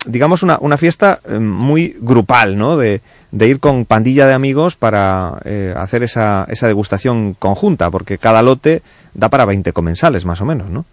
digamos 0.06 0.44
una, 0.44 0.58
una 0.62 0.78
fiesta 0.78 1.20
muy 1.40 1.96
grupal, 2.00 2.56
¿no? 2.58 2.78
De, 2.78 3.02
de 3.32 3.48
ir 3.48 3.60
con 3.60 3.86
pandilla 3.86 4.28
de 4.28 4.36
amigos 4.36 4.76
para 4.76 5.40
eh, 5.44 5.74
hacer 5.76 6.04
esa, 6.04 6.46
esa 6.50 6.68
degustación 6.68 7.34
conjunta, 7.34 7.90
porque 7.90 8.20
cada 8.20 8.44
lote 8.44 8.84
da 9.16 9.30
para 9.30 9.46
20 9.46 9.74
comensales 9.74 10.24
más 10.26 10.40
o 10.40 10.46
menos, 10.46 10.70
¿no? 10.70 10.86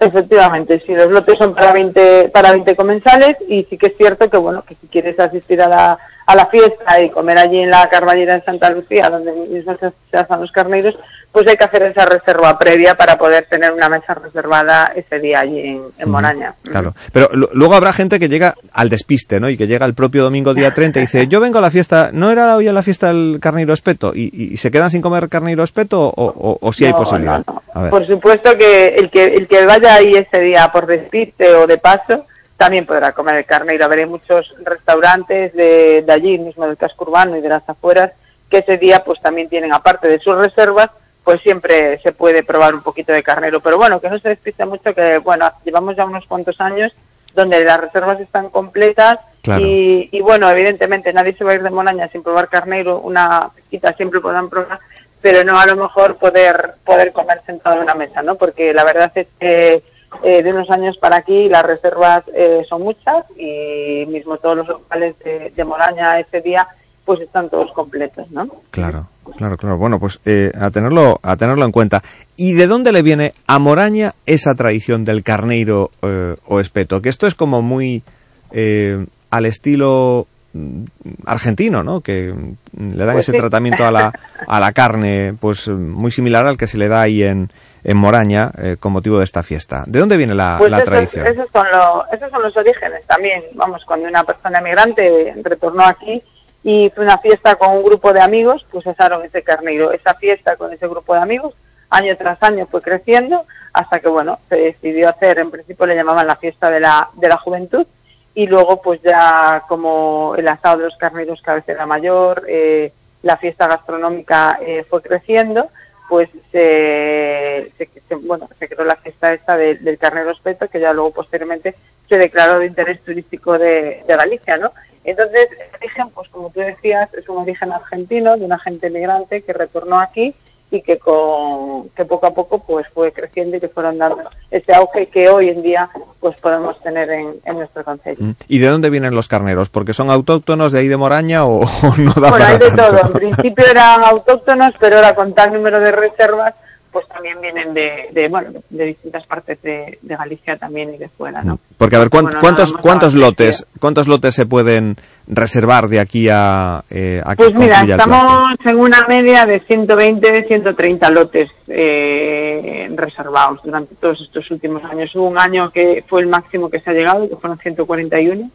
Efectivamente, 0.00 0.80
sí, 0.86 0.94
los 0.94 1.10
lotes 1.10 1.36
son 1.38 1.54
para 1.54 1.72
20, 1.72 2.28
para 2.28 2.52
20 2.52 2.76
comensales 2.76 3.36
y 3.48 3.64
sí 3.64 3.76
que 3.76 3.88
es 3.88 3.96
cierto 3.96 4.30
que, 4.30 4.36
bueno, 4.36 4.62
que 4.62 4.76
si 4.80 4.86
quieres 4.86 5.18
asistir 5.18 5.60
a 5.60 5.68
la, 5.68 5.98
a 6.28 6.34
la 6.36 6.44
fiesta 6.46 7.00
y 7.00 7.08
comer 7.08 7.38
allí 7.38 7.58
en 7.58 7.70
la 7.70 7.88
Carballera 7.88 8.34
de 8.34 8.42
Santa 8.42 8.68
Lucía, 8.68 9.08
donde 9.08 9.32
mismo 9.32 9.74
se, 9.78 10.16
hacen 10.16 10.40
los 10.42 10.52
carneros, 10.52 10.94
pues 11.32 11.48
hay 11.48 11.56
que 11.56 11.64
hacer 11.64 11.82
esa 11.84 12.04
reserva 12.04 12.58
previa 12.58 12.96
para 12.96 13.16
poder 13.16 13.46
tener 13.48 13.72
una 13.72 13.88
mesa 13.88 14.12
reservada 14.12 14.92
ese 14.94 15.18
día 15.20 15.40
allí 15.40 15.58
en, 15.58 15.82
en 15.96 16.10
Moraña. 16.10 16.54
Claro. 16.64 16.94
Pero 17.14 17.30
lu- 17.32 17.48
luego 17.54 17.74
habrá 17.76 17.94
gente 17.94 18.18
que 18.18 18.28
llega 18.28 18.52
al 18.74 18.90
despiste, 18.90 19.40
¿no? 19.40 19.48
Y 19.48 19.56
que 19.56 19.66
llega 19.66 19.86
el 19.86 19.94
propio 19.94 20.22
domingo 20.24 20.52
día 20.52 20.74
30 20.74 20.98
y 20.98 21.02
dice, 21.02 21.28
yo 21.28 21.40
vengo 21.40 21.58
a 21.58 21.62
la 21.62 21.70
fiesta, 21.70 22.10
¿no 22.12 22.30
era 22.30 22.56
hoy 22.56 22.68
a 22.68 22.74
la 22.74 22.82
fiesta 22.82 23.08
el 23.08 23.38
carneiro 23.40 23.72
espeto? 23.72 24.12
¿Y, 24.14 24.30
y- 24.52 24.56
se 24.58 24.70
quedan 24.70 24.90
sin 24.90 25.00
comer 25.00 25.30
carneiro 25.30 25.62
espeto 25.64 26.02
o, 26.08 26.12
o, 26.14 26.58
o 26.60 26.72
si 26.74 26.84
hay 26.84 26.92
No, 26.92 26.98
posibilidad? 26.98 27.42
A 27.72 27.80
ver. 27.82 27.90
Por 27.90 28.06
supuesto 28.06 28.54
que 28.58 28.84
el 28.84 29.10
que 29.10 29.24
el 29.24 29.48
que 29.48 29.64
vaya 29.64 29.94
ahí 29.94 30.10
ese 30.10 30.40
día 30.42 30.68
por 30.70 30.86
despiste 30.86 31.54
o 31.54 31.66
de 31.66 31.78
paso 31.78 32.26
también 32.58 32.84
podrá 32.84 33.12
comer 33.12 33.36
el 33.36 33.46
carneiro. 33.46 33.88
Hay 33.90 34.04
muchos 34.04 34.52
restaurantes 34.64 35.54
de, 35.54 36.02
de 36.02 36.12
allí 36.12 36.36
mismo 36.36 36.66
del 36.66 36.76
casco 36.76 37.04
urbano 37.04 37.36
y 37.36 37.40
de 37.40 37.48
las 37.48 37.66
afueras 37.66 38.12
que 38.50 38.58
ese 38.58 38.76
día 38.76 39.02
pues 39.04 39.20
también 39.22 39.48
tienen 39.48 39.72
aparte 39.72 40.08
de 40.08 40.18
sus 40.18 40.34
reservas 40.34 40.90
pues 41.24 41.40
siempre 41.42 42.00
se 42.02 42.12
puede 42.12 42.42
probar 42.42 42.74
un 42.74 42.82
poquito 42.82 43.12
de 43.12 43.22
carnero. 43.22 43.60
Pero 43.60 43.76
bueno, 43.76 44.00
que 44.00 44.08
no 44.10 44.18
se 44.18 44.30
despiste 44.30 44.64
mucho 44.66 44.94
que 44.94 45.18
bueno, 45.18 45.50
llevamos 45.64 45.94
ya 45.96 46.04
unos 46.04 46.26
cuantos 46.26 46.60
años 46.60 46.92
donde 47.34 47.62
las 47.64 47.80
reservas 47.80 48.20
están 48.20 48.50
completas 48.50 49.18
Claro. 49.42 49.64
y, 49.64 50.08
y 50.10 50.20
bueno, 50.20 50.50
evidentemente 50.50 51.12
nadie 51.12 51.34
se 51.36 51.44
va 51.44 51.52
a 51.52 51.54
ir 51.54 51.62
de 51.62 51.70
Monaña 51.70 52.08
sin 52.08 52.22
probar 52.24 52.48
carneiro, 52.48 52.98
una 52.98 53.50
pesquita 53.54 53.92
siempre 53.92 54.20
podrán 54.20 54.48
probar, 54.50 54.80
pero 55.22 55.44
no 55.44 55.58
a 55.58 55.64
lo 55.66 55.76
mejor 55.76 56.16
poder 56.16 56.74
poder 56.84 57.12
comer 57.12 57.40
sentado 57.46 57.76
en 57.76 57.82
una 57.82 57.94
mesa, 57.94 58.20
¿no? 58.22 58.34
Porque 58.34 58.74
la 58.74 58.84
verdad 58.84 59.12
es 59.14 59.28
que 59.38 59.82
eh, 60.22 60.42
de 60.42 60.52
unos 60.52 60.70
años 60.70 60.96
para 60.98 61.16
aquí 61.16 61.48
las 61.48 61.62
reservas 61.62 62.22
eh, 62.34 62.62
son 62.68 62.82
muchas 62.82 63.24
y 63.36 64.04
mismo 64.06 64.36
todos 64.38 64.56
los 64.58 64.68
locales 64.68 65.18
de, 65.24 65.52
de 65.54 65.64
Moraña 65.64 66.18
ese 66.20 66.40
día 66.40 66.66
pues 67.04 67.20
están 67.22 67.48
todos 67.48 67.72
completos, 67.72 68.30
¿no? 68.30 68.46
Claro, 68.70 69.06
claro, 69.38 69.56
claro. 69.56 69.78
Bueno, 69.78 69.98
pues 69.98 70.20
eh, 70.26 70.52
a 70.60 70.70
tenerlo 70.70 71.18
a 71.22 71.36
tenerlo 71.36 71.64
en 71.64 71.72
cuenta. 71.72 72.02
¿Y 72.36 72.52
de 72.52 72.66
dónde 72.66 72.92
le 72.92 73.00
viene 73.00 73.32
a 73.46 73.58
Moraña 73.58 74.14
esa 74.26 74.54
tradición 74.54 75.06
del 75.06 75.22
carneiro 75.22 75.90
eh, 76.02 76.36
o 76.46 76.60
espeto? 76.60 77.00
Que 77.00 77.08
esto 77.08 77.26
es 77.26 77.34
como 77.34 77.62
muy 77.62 78.02
eh, 78.50 79.06
al 79.30 79.46
estilo 79.46 80.26
mm, 80.52 80.82
argentino, 81.24 81.82
¿no? 81.82 82.02
Que 82.02 82.30
mm, 82.30 82.92
le 82.92 83.04
dan 83.06 83.14
Pues 83.14 83.26
ese 83.26 83.32
sí. 83.32 83.38
tratamiento 83.38 83.86
a 83.86 83.90
la, 83.90 84.12
a 84.46 84.60
la 84.60 84.72
carne, 84.72 85.32
pues 85.40 85.66
muy 85.68 86.10
similar 86.10 86.46
al 86.46 86.58
que 86.58 86.66
se 86.66 86.76
le 86.76 86.88
da 86.88 87.00
ahí 87.00 87.22
en, 87.22 87.48
en 87.84 87.96
Moraña 87.96 88.50
eh, 88.58 88.76
con 88.78 88.92
motivo 88.92 89.18
de 89.18 89.24
esta 89.24 89.42
fiesta. 89.42 89.84
¿De 89.86 89.98
dónde 89.98 90.16
viene 90.16 90.34
la, 90.34 90.56
Pues 90.58 90.70
la 90.70 90.78
esos, 90.78 90.88
tradición? 90.88 91.26
esos 91.26 91.48
son 91.52 91.66
lo- 91.70 92.04
esos 92.12 92.30
son 92.30 92.42
los 92.42 92.56
orígenes 92.56 93.04
también. 93.06 93.42
Vamos, 93.54 93.84
cuando 93.84 94.08
una 94.08 94.24
persona 94.24 94.58
emigrante 94.58 95.34
retornó 95.42 95.84
aquí 95.84 96.22
y 96.64 96.86
hizo 96.86 97.00
una 97.00 97.18
fiesta 97.18 97.54
con 97.56 97.76
un 97.76 97.82
grupo 97.84 98.12
de 98.12 98.20
amigos, 98.20 98.66
pues 98.70 98.86
asaron 98.86 99.24
ese 99.24 99.42
carnero. 99.42 99.92
Esa 99.92 100.14
fiesta 100.14 100.56
con 100.56 100.72
ese 100.72 100.86
grupo 100.88 101.14
de 101.14 101.20
amigos, 101.20 101.54
año 101.90 102.16
tras 102.16 102.42
año 102.42 102.66
fue 102.70 102.82
creciendo 102.82 103.44
hasta 103.72 104.00
que, 104.00 104.08
bueno, 104.08 104.38
se 104.48 104.56
decidió 104.56 105.08
hacer, 105.08 105.38
en 105.38 105.50
principio 105.50 105.86
le 105.86 105.94
llamaban 105.94 106.26
la 106.26 106.36
fiesta 106.36 106.70
de 106.70 106.80
la, 106.80 107.08
de 107.14 107.28
la 107.28 107.36
juventud, 107.36 107.86
y 108.34 108.46
luego 108.46 108.82
pues 108.82 109.00
ya 109.02 109.62
como 109.68 110.34
el 110.36 110.46
asado 110.48 110.78
de 110.78 110.84
los 110.84 110.96
carneros 110.96 111.40
cada 111.42 111.56
vez 111.58 111.68
era 111.68 111.86
mayor, 111.86 112.44
eh, 112.48 112.92
la 113.22 113.36
fiesta 113.36 113.66
gastronómica 113.68 114.58
eh, 114.60 114.84
fue 114.88 115.00
creciendo, 115.02 115.68
pues 116.08 116.28
se, 116.52 117.70
se- 117.76 118.14
bueno, 118.16 118.48
se 118.58 118.68
creó 118.68 118.84
la 118.84 118.96
fiesta 118.96 119.32
esta 119.34 119.56
de- 119.56 119.76
del 119.76 119.98
carnero 119.98 120.30
espeto 120.30 120.68
que 120.68 120.80
ya 120.80 120.92
luego 120.92 121.12
posteriormente 121.12 121.74
se 122.08 122.16
declaró 122.16 122.58
de 122.60 122.66
interés 122.66 123.00
turístico 123.02 123.58
de, 123.58 124.02
de 124.06 124.16
Galicia, 124.16 124.56
¿no? 124.56 124.72
Entonces, 125.04 125.48
el 125.52 125.74
origen, 125.76 126.10
pues 126.10 126.28
como 126.30 126.50
tú 126.50 126.60
decías, 126.60 127.12
es 127.14 127.28
un 127.28 127.38
origen 127.38 127.72
argentino 127.72 128.36
de 128.36 128.44
una 128.44 128.58
gente 128.58 128.90
migrante 128.90 129.42
que 129.42 129.52
retornó 129.52 129.98
aquí 130.00 130.34
y 130.70 130.82
que 130.82 130.98
con 130.98 131.88
que 131.90 132.04
poco 132.04 132.26
a 132.26 132.34
poco 132.34 132.58
pues 132.58 132.86
fue 132.92 133.12
creciendo 133.12 133.56
y 133.56 133.60
que 133.60 133.68
fueron 133.68 133.98
dando 133.98 134.18
ese 134.50 134.74
auge 134.74 135.06
que 135.06 135.28
hoy 135.28 135.48
en 135.48 135.62
día 135.62 135.88
pues 136.20 136.36
podemos 136.36 136.78
tener 136.82 137.08
en, 137.10 137.36
en 137.44 137.58
nuestro 137.58 137.82
concello. 137.84 138.16
Mm. 138.20 138.32
¿Y 138.48 138.58
de 138.58 138.66
dónde 138.68 138.90
vienen 138.90 139.14
los 139.14 139.28
carneros? 139.28 139.70
¿Porque 139.70 139.94
son 139.94 140.10
autóctonos 140.10 140.72
de 140.72 140.80
ahí 140.80 140.88
de 140.88 140.96
Moraña 140.96 141.44
o, 141.46 141.60
o 141.62 141.96
no 141.98 142.12
da 142.12 142.30
Bueno, 142.30 142.38
para 142.38 142.48
hay 142.48 142.58
de 142.58 142.66
tanto? 142.68 142.86
todo. 142.86 143.00
En 143.06 143.12
principio 143.12 143.64
eran 143.70 144.02
autóctonos, 144.04 144.74
pero 144.78 144.96
ahora 144.96 145.14
con 145.14 145.34
tal 145.34 145.52
número 145.52 145.80
de 145.80 145.92
reservas, 145.92 146.54
pues 146.92 147.06
también 147.08 147.40
vienen 147.40 147.74
de, 147.74 148.08
de 148.12 148.28
bueno, 148.28 148.50
de 148.70 148.84
distintas 148.84 149.26
partes 149.26 149.60
de, 149.62 149.98
de 150.02 150.16
Galicia 150.16 150.56
también 150.56 150.94
y 150.94 150.98
de 150.98 151.08
fuera, 151.08 151.42
¿no? 151.42 151.58
Porque 151.76 151.96
a 151.96 152.00
ver, 152.00 152.10
¿cuán- 152.10 152.24
Bueno, 152.26 152.40
¿cuántos, 152.40 152.72
cuántos 152.72 153.14
lotes 153.14 153.66
cuántos 153.78 154.08
lotes 154.08 154.34
se 154.34 154.46
pueden 154.46 154.96
reservar 155.26 155.88
de 155.88 156.00
aquí 156.00 156.28
a, 156.30 156.82
eh, 156.90 157.20
a 157.24 157.34
Pues 157.36 157.54
mira, 157.54 157.82
estamos 157.82 158.56
en 158.64 158.78
una 158.80 159.06
media 159.08 159.44
de 159.46 159.60
120, 159.60 160.44
130 160.48 161.10
lotes 161.10 161.50
eh, 161.68 162.88
reservados 162.94 163.60
durante 163.62 163.94
todos 163.96 164.20
estos 164.20 164.50
últimos 164.50 164.82
años. 164.84 165.14
Hubo 165.14 165.26
un 165.28 165.38
año 165.38 165.70
que 165.70 166.04
fue 166.08 166.20
el 166.22 166.26
máximo 166.28 166.70
que 166.70 166.80
se 166.80 166.90
ha 166.90 166.94
llegado, 166.94 167.28
que 167.28 167.36
fueron 167.36 167.58
141. 167.58 168.50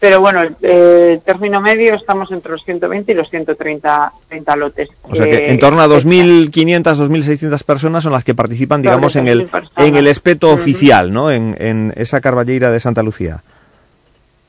Pero 0.00 0.20
bueno, 0.20 0.42
el, 0.42 0.54
eh, 0.60 1.20
término 1.24 1.60
medio 1.62 1.94
estamos 1.94 2.30
entre 2.30 2.52
los 2.52 2.62
120 2.64 3.12
y 3.12 3.14
los 3.14 3.30
130 3.30 4.12
30 4.28 4.56
lotes. 4.56 4.88
O 5.02 5.14
sea 5.14 5.24
que 5.24 5.36
Eh, 5.36 5.50
en 5.50 5.58
torno 5.58 5.80
a 5.80 5.86
2.500, 5.86 6.82
2.600 6.82 7.62
personas 7.64 8.02
son 8.04 8.12
las 8.12 8.22
que 8.24 8.34
participan, 8.34 8.82
digamos, 8.82 9.16
en 9.16 9.28
el, 9.28 9.42
2.000 9.46 9.48
personas. 9.50 9.88
en 9.88 9.96
el 9.96 10.06
espeto 10.06 10.50
oficial, 10.50 11.10
¿no? 11.12 11.30
En, 11.30 11.56
en 11.58 11.92
esa 11.96 12.20
carballeira 12.20 12.70
de 12.70 12.80
Santa 12.80 13.02
Lucía. 13.02 13.42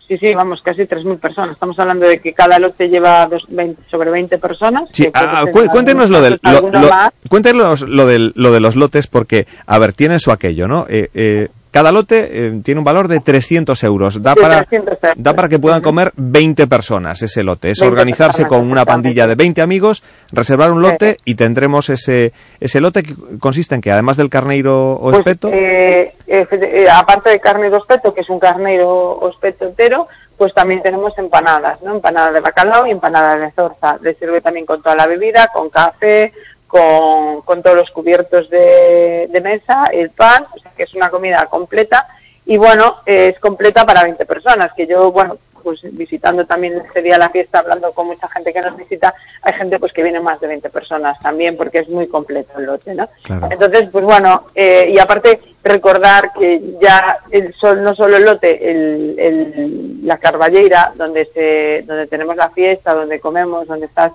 Sí, 0.08 0.18
sí, 0.20 0.36
vamos, 0.36 0.62
casi 0.62 0.82
3.000 0.84 1.18
personas. 1.20 1.54
Estamos 1.54 1.80
hablando 1.80 2.06
de 2.08 2.20
que 2.20 2.34
cada 2.34 2.60
lote 2.60 2.90
lleva 2.90 3.26
dos- 3.26 3.46
20 3.50 3.82
sobre 3.90 4.12
20 4.12 4.38
personas. 4.38 4.88
Sí, 4.92 5.10
ah, 5.14 5.46
cu- 5.52 5.66
cuéntenos 5.72 6.12
lo, 6.12 6.22
del, 6.22 6.40
lo, 6.44 6.70
lo- 6.70 6.90
cuéntenos 7.28 7.82
lo, 7.88 8.06
del, 8.06 8.32
lo 8.36 8.52
de 8.52 8.60
los 8.60 8.76
lotes 8.76 9.08
porque, 9.08 9.48
a 9.66 9.80
ver, 9.80 9.94
tienen 9.94 10.20
su 10.20 10.32
aquello, 10.32 10.68
¿no? 10.68 10.86
Eh, 10.90 11.10
eh, 11.16 11.48
cada 11.76 11.92
lote 11.92 12.30
eh, 12.32 12.62
tiene 12.64 12.80
un 12.80 12.86
valor 12.86 13.10
de 13.10 13.20
300 13.20 13.84
euros. 13.84 14.24
Da 14.24 14.34
para, 14.34 14.64
300 14.64 14.98
euros. 15.04 15.16
da 15.18 15.34
para 15.34 15.50
que 15.50 15.60
puedan 15.60 15.82
comer 15.82 16.14
20 16.16 16.68
personas 16.68 17.22
ese 17.22 17.44
lote. 17.44 17.70
Es 17.70 17.82
20 17.82 17.92
organizarse 17.92 18.44
personas, 18.44 18.62
con 18.62 18.72
una 18.72 18.86
pandilla 18.86 19.28
de 19.28 19.36
20 19.36 19.62
amigos, 19.62 20.02
reservar 20.32 20.72
un 20.72 20.82
lote 20.82 21.18
y 21.26 21.36
tendremos 21.36 21.90
ese, 21.90 22.32
ese 22.62 22.80
lote 22.80 23.04
que 23.04 23.16
consiste 23.42 23.76
en 23.76 23.82
que, 23.82 23.92
además 23.92 24.16
del 24.16 24.30
carneiro 24.30 24.94
o 24.94 25.10
Pues, 25.10 25.18
espeto, 25.18 25.50
eh, 25.52 26.14
eh, 26.28 26.88
aparte 26.90 27.30
de 27.30 27.42
carne 27.42 27.70
de 27.70 27.76
ospeto, 27.76 28.14
que 28.14 28.22
es 28.22 28.30
un 28.30 28.40
carneiro 28.40 29.20
ospeto 29.20 29.66
entero, 29.66 30.08
pues 30.38 30.54
también 30.54 30.82
tenemos 30.82 31.12
empanadas, 31.18 31.82
¿no? 31.82 31.96
Empanadas 31.96 32.34
de 32.36 32.40
bacalao 32.40 32.88
y 32.88 32.92
empanadas 32.92 33.38
de 33.38 33.52
zorza. 33.52 33.98
Le 34.02 34.16
sirve 34.16 34.40
también 34.40 34.66
con 34.66 34.82
toda 34.82 34.96
la 34.96 35.08
bebida, 35.08 35.50
con 35.54 35.70
café, 35.70 36.32
con, 36.76 37.42
con 37.44 37.64
todos 37.64 37.78
los 37.78 37.92
cubiertos 37.92 38.50
de, 38.50 39.28
de 39.32 39.42
mesa, 39.42 39.86
el 39.94 40.10
pan, 40.10 40.46
o 40.54 40.60
sea 40.60 40.72
que 40.76 40.84
es 40.84 40.94
una 40.94 41.10
comida 41.10 41.46
completa 41.46 42.08
y 42.46 42.58
bueno, 42.58 42.98
es 43.06 43.40
completa 43.40 43.86
para 43.86 44.04
20 44.04 44.26
personas, 44.26 44.72
que 44.76 44.86
yo, 44.86 45.12
bueno, 45.12 45.38
pues 45.64 45.80
visitando 45.84 46.46
también 46.46 46.80
ese 46.90 47.02
día 47.02 47.18
la 47.18 47.30
fiesta, 47.32 47.58
hablando 47.60 47.92
con 47.94 48.06
mucha 48.06 48.28
gente 48.30 48.54
que 48.54 48.62
nos 48.62 48.78
visita, 48.78 49.16
hay 49.42 49.54
gente 49.54 49.80
pues 49.80 49.92
que 49.94 50.04
viene 50.04 50.20
más 50.20 50.40
de 50.40 50.46
20 50.48 50.70
personas 50.70 51.18
también, 51.24 51.58
porque 51.58 51.80
es 51.80 51.90
muy 51.90 52.08
completo 52.08 52.60
el 52.60 52.66
lote, 52.66 52.94
¿no? 52.94 53.10
Claro. 53.24 53.48
Entonces, 53.50 53.88
pues 53.92 54.06
bueno, 54.06 54.46
eh, 54.54 54.92
y 54.94 55.00
aparte 55.00 55.40
recordar 55.64 56.34
que 56.38 56.62
ya 56.80 57.18
el 57.32 57.52
sol, 57.56 57.82
no 57.82 57.96
solo 57.96 58.18
el 58.18 58.26
lote, 58.26 58.70
el, 58.72 59.16
el- 59.18 60.06
la 60.06 60.18
carballeira, 60.20 60.92
donde 60.96 61.26
se, 61.34 61.82
donde 61.88 62.06
tenemos 62.06 62.36
la 62.36 62.52
fiesta, 62.52 62.94
donde 62.94 63.20
comemos, 63.20 63.66
donde 63.68 63.88
están 63.88 64.12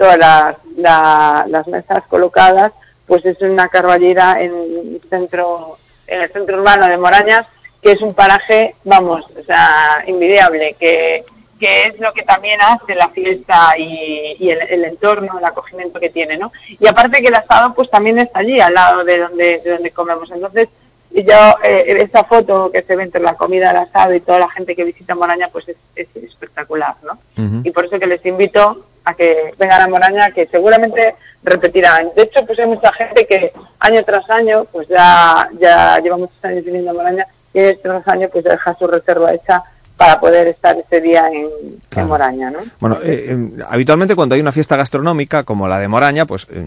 todas 0.00 0.16
las, 0.18 0.56
la- 0.78 1.44
las 1.48 1.66
mesas 1.68 2.02
colocadas, 2.08 2.72
pues 3.06 3.22
es 3.26 3.38
una 3.42 3.68
carballeira 3.68 4.40
en 4.40 4.50
el 4.52 5.00
centro, 5.10 5.76
en 6.06 6.22
el 6.22 6.32
centro 6.32 6.58
urbano 6.58 6.86
de 6.88 6.96
Morañas, 6.96 7.46
que 7.82 7.92
es 7.92 8.00
un 8.00 8.14
paraje, 8.14 8.74
vamos, 8.84 9.24
o 9.38 9.42
sea, 9.44 10.02
invidiable, 10.06 10.74
que, 10.80 11.24
que 11.58 11.80
es 11.82 12.00
lo 12.00 12.12
que 12.14 12.22
también 12.22 12.58
hace 12.62 12.94
la 12.94 13.08
fiesta 13.10 13.74
y, 13.76 14.36
y 14.38 14.50
el, 14.50 14.62
el 14.62 14.84
entorno, 14.86 15.38
el 15.38 15.44
acogimiento 15.44 16.00
que 16.00 16.08
tiene, 16.08 16.38
¿no? 16.38 16.50
Y 16.78 16.86
aparte 16.86 17.20
que 17.20 17.28
el 17.28 17.34
asado 17.34 17.74
pues 17.74 17.90
también 17.90 18.18
está 18.18 18.38
allí, 18.40 18.58
al 18.58 18.72
lado 18.72 19.04
de 19.04 19.18
donde, 19.18 19.60
de 19.62 19.70
donde 19.72 19.90
comemos. 19.90 20.30
Entonces, 20.30 20.68
yo, 21.10 21.34
eh, 21.64 21.96
esta 21.98 22.24
foto 22.24 22.70
que 22.72 22.82
se 22.82 22.96
ve 22.96 23.02
entre 23.02 23.20
la 23.20 23.34
comida, 23.34 23.70
el 23.72 23.76
asado 23.78 24.14
y 24.14 24.20
toda 24.20 24.38
la 24.38 24.48
gente 24.50 24.74
que 24.76 24.84
visita 24.84 25.14
Moraña, 25.14 25.48
pues 25.52 25.68
es, 25.68 25.76
es 25.96 26.06
espectacular, 26.16 26.94
¿no? 27.02 27.18
Y 27.66 27.70
por 27.72 27.84
eso 27.86 27.98
que 27.98 28.06
les 28.06 28.24
invito 28.24 28.86
a 29.04 29.14
que 29.14 29.54
vengan 29.58 29.82
a 29.82 29.88
Moraña, 29.88 30.30
que 30.32 30.46
seguramente 30.46 31.16
repetirán. 31.42 32.10
De 32.14 32.22
hecho, 32.22 32.44
pues 32.46 32.58
hay 32.58 32.66
mucha 32.66 32.92
gente 32.92 33.26
que 33.26 33.52
año 33.78 34.04
tras 34.04 34.28
año, 34.30 34.66
pues 34.70 34.88
ya, 34.88 35.48
ya 35.58 35.98
lleva 35.98 36.16
muchos 36.16 36.44
años 36.44 36.64
viviendo 36.64 36.90
a 36.90 36.94
Moraña 36.94 37.26
y 37.52 37.60
año 37.60 37.78
tras 37.82 38.06
año 38.08 38.28
pues 38.30 38.44
deja 38.44 38.76
su 38.78 38.86
reserva 38.86 39.34
hecha 39.34 39.62
para 40.00 40.18
poder 40.18 40.48
estar 40.48 40.78
ese 40.78 40.98
día 41.02 41.28
en, 41.30 41.46
en 41.94 42.08
Moraña, 42.08 42.50
¿no? 42.50 42.60
Bueno, 42.80 42.96
eh, 43.04 43.26
eh, 43.36 43.62
habitualmente 43.68 44.16
cuando 44.16 44.34
hay 44.34 44.40
una 44.40 44.50
fiesta 44.50 44.74
gastronómica 44.74 45.42
como 45.42 45.68
la 45.68 45.78
de 45.78 45.88
Moraña, 45.88 46.24
pues 46.24 46.46
eh, 46.50 46.64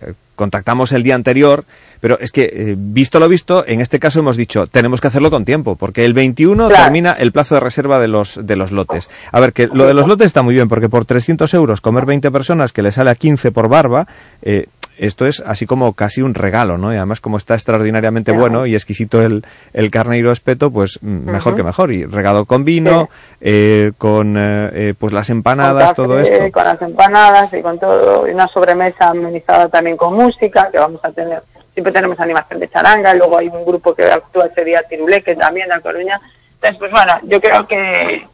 eh, 0.00 0.14
contactamos 0.36 0.90
el 0.92 1.02
día 1.02 1.14
anterior, 1.16 1.66
pero 2.00 2.18
es 2.18 2.32
que, 2.32 2.44
eh, 2.44 2.74
visto 2.78 3.20
lo 3.20 3.28
visto, 3.28 3.62
en 3.66 3.82
este 3.82 4.00
caso 4.00 4.20
hemos 4.20 4.38
dicho, 4.38 4.66
tenemos 4.68 5.02
que 5.02 5.08
hacerlo 5.08 5.30
con 5.30 5.44
tiempo, 5.44 5.76
porque 5.76 6.06
el 6.06 6.14
21 6.14 6.68
Claro. 6.68 6.84
termina 6.84 7.12
el 7.12 7.30
plazo 7.30 7.56
de 7.56 7.60
reserva 7.60 8.00
de 8.00 8.08
los, 8.08 8.40
de 8.46 8.56
los 8.56 8.72
lotes. 8.72 9.10
A 9.32 9.38
ver, 9.40 9.52
que 9.52 9.66
lo 9.70 9.84
de 9.86 9.92
los 9.92 10.06
lotes 10.06 10.24
está 10.24 10.40
muy 10.40 10.54
bien, 10.54 10.70
porque 10.70 10.88
por 10.88 11.04
300 11.04 11.52
euros 11.52 11.82
comer 11.82 12.06
20 12.06 12.30
personas, 12.30 12.72
que 12.72 12.80
le 12.80 12.90
sale 12.90 13.10
a 13.10 13.16
15 13.16 13.52
por 13.52 13.68
barba, 13.68 14.06
eh, 14.40 14.66
esto 14.98 15.26
es 15.26 15.40
así 15.40 15.66
como 15.66 15.92
casi 15.94 16.22
un 16.22 16.34
regalo, 16.34 16.78
¿no? 16.78 16.92
Y 16.92 16.96
además 16.96 17.20
como 17.20 17.36
está 17.36 17.54
extraordinariamente 17.54 18.32
Claro. 18.32 18.40
bueno 18.40 18.66
y 18.66 18.74
exquisito 18.74 19.22
el, 19.22 19.44
el 19.72 19.90
carneiro 19.90 20.32
espeto, 20.32 20.70
pues 20.70 21.02
mejor 21.02 21.54
que 21.54 21.62
mejor. 21.62 21.92
Y 21.92 22.04
regalo 22.04 22.44
con 22.44 22.64
vino, 22.64 23.08
eh, 23.40 23.92
con 23.98 24.36
eh, 24.36 24.70
eh, 24.72 24.94
pues 24.98 25.12
las 25.12 25.30
empanadas, 25.30 25.92
con 25.94 26.06
todo 26.06 26.18
esto. 26.18 26.36
Con 26.52 26.64
las 26.64 26.80
empanadas 26.82 27.52
y 27.52 27.62
con 27.62 27.78
todo, 27.78 28.26
y 28.28 28.32
una 28.32 28.48
sobremesa 28.48 29.08
amenizada 29.08 29.68
también 29.68 29.96
con 29.96 30.14
música, 30.14 30.68
que 30.70 30.78
vamos 30.78 31.00
a 31.04 31.10
tener, 31.12 31.42
siempre 31.72 31.92
tenemos 31.92 32.18
animación 32.20 32.60
de 32.60 32.68
charanga, 32.68 33.14
y 33.14 33.18
luego 33.18 33.38
hay 33.38 33.48
un 33.48 33.64
grupo 33.64 33.94
que 33.94 34.04
actúa 34.04 34.46
ese 34.46 34.64
día 34.64 34.82
Tiruleque 34.88 35.36
también, 35.36 35.70
a 35.72 35.80
Coruña. 35.80 36.20
Entonces, 36.54 36.78
pues 36.78 36.90
bueno, 36.90 37.12
yo 37.24 37.40
creo 37.40 37.66
que, 37.66 38.26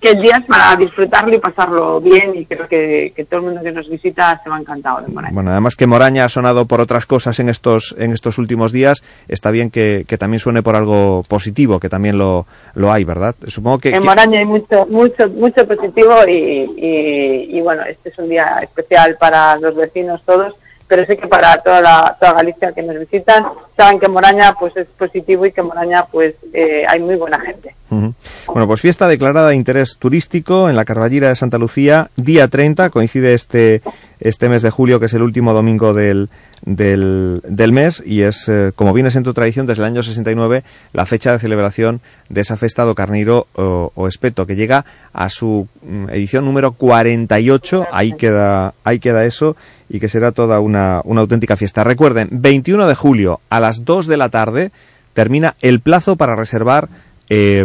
que 0.00 0.10
el 0.12 0.22
día 0.22 0.38
es 0.38 0.46
para 0.46 0.74
disfrutarlo 0.76 1.34
y 1.34 1.38
pasarlo 1.38 2.00
bien, 2.00 2.32
y 2.34 2.46
creo 2.46 2.66
que, 2.68 3.12
que 3.14 3.24
todo 3.26 3.40
el 3.40 3.46
mundo 3.46 3.60
que 3.62 3.70
nos 3.70 3.88
visita 3.88 4.40
se 4.42 4.48
va 4.48 4.58
encantado 4.58 5.02
de 5.02 5.08
Moraña. 5.12 5.34
Bueno, 5.34 5.50
además 5.50 5.76
que 5.76 5.86
Moraña 5.86 6.24
ha 6.24 6.28
sonado 6.30 6.64
por 6.66 6.80
otras 6.80 7.04
cosas 7.04 7.38
en 7.38 7.48
estos, 7.50 7.94
en 7.98 8.12
estos 8.12 8.38
últimos 8.38 8.72
días, 8.72 9.02
está 9.28 9.50
bien 9.50 9.70
que, 9.70 10.04
que 10.08 10.16
también 10.16 10.40
suene 10.40 10.62
por 10.62 10.74
algo 10.74 11.22
positivo, 11.28 11.78
que 11.80 11.88
también 11.90 12.16
lo, 12.16 12.46
lo 12.74 12.90
hay, 12.92 13.04
¿verdad? 13.04 13.34
Supongo 13.46 13.78
que... 13.78 13.90
En 13.90 14.00
que- 14.00 14.06
Moraña 14.06 14.38
hay 14.38 14.46
mucho, 14.46 14.86
mucho, 14.86 15.28
mucho 15.28 15.66
positivo 15.68 16.14
y, 16.26 16.32
y, 16.32 17.58
y, 17.58 17.60
bueno, 17.60 17.82
este 17.84 18.08
es 18.08 18.18
un 18.18 18.28
día 18.30 18.58
especial 18.62 19.16
para 19.20 19.58
los 19.58 19.74
vecinos 19.76 20.22
todos 20.24 20.54
pero 20.90 21.06
sé 21.06 21.16
que 21.16 21.28
para 21.28 21.56
toda 21.58 21.80
la, 21.80 22.16
toda 22.18 22.32
Galicia 22.32 22.72
que 22.72 22.82
nos 22.82 22.98
visitan 22.98 23.46
saben 23.76 24.00
que 24.00 24.08
Moraña 24.08 24.54
pues 24.58 24.76
es 24.76 24.88
positivo 24.98 25.46
y 25.46 25.52
que 25.52 25.62
Moraña 25.62 26.04
pues 26.10 26.34
eh, 26.52 26.82
hay 26.86 27.00
muy 27.00 27.14
buena 27.14 27.38
gente. 27.38 27.76
Bueno, 27.88 28.66
pues 28.66 28.80
fiesta 28.80 29.06
declarada 29.06 29.50
de 29.50 29.54
interés 29.54 29.96
turístico 29.98 30.68
en 30.68 30.74
la 30.74 30.84
Carballira 30.84 31.28
de 31.28 31.36
Santa 31.36 31.58
Lucía, 31.58 32.10
día 32.16 32.48
30, 32.48 32.90
coincide 32.90 33.34
este, 33.34 33.82
este 34.20 34.48
mes 34.48 34.62
de 34.62 34.70
julio, 34.70 35.00
que 35.00 35.06
es 35.06 35.14
el 35.14 35.22
último 35.22 35.52
domingo 35.52 35.94
del, 35.94 36.28
del, 36.62 37.40
del 37.46 37.72
mes, 37.72 38.02
y 38.04 38.22
es, 38.22 38.48
eh, 38.48 38.72
como 38.74 38.92
viene 38.92 39.10
siendo 39.10 39.34
tradición, 39.34 39.66
desde 39.66 39.82
el 39.82 39.86
año 39.86 40.02
69, 40.02 40.62
la 40.92 41.06
fecha 41.06 41.32
de 41.32 41.38
celebración 41.38 42.00
de 42.28 42.42
esa 42.42 42.56
festa 42.56 42.84
do 42.84 42.94
Carneiro 42.94 43.46
o, 43.56 43.92
o 43.94 44.08
Espeto, 44.08 44.46
que 44.46 44.56
llega 44.56 44.84
a 45.12 45.28
su 45.28 45.68
mm, 45.82 46.10
edición 46.10 46.44
número 46.44 46.72
48, 46.72 47.86
ahí 47.92 48.12
queda, 48.12 48.74
ahí 48.84 48.98
queda 49.00 49.24
eso, 49.24 49.56
y 49.88 50.00
que 50.00 50.08
será 50.08 50.32
toda 50.32 50.60
una, 50.60 51.00
una 51.04 51.22
auténtica 51.22 51.56
fiesta. 51.56 51.82
Recuerden, 51.82 52.28
21 52.30 52.86
de 52.86 52.94
julio 52.94 53.40
a 53.50 53.58
las 53.58 53.84
2 53.84 54.06
de 54.06 54.16
la 54.16 54.28
tarde 54.28 54.70
termina 55.14 55.56
el 55.60 55.80
plazo 55.80 56.16
para 56.16 56.36
reservar 56.36 56.88
eh, 57.32 57.64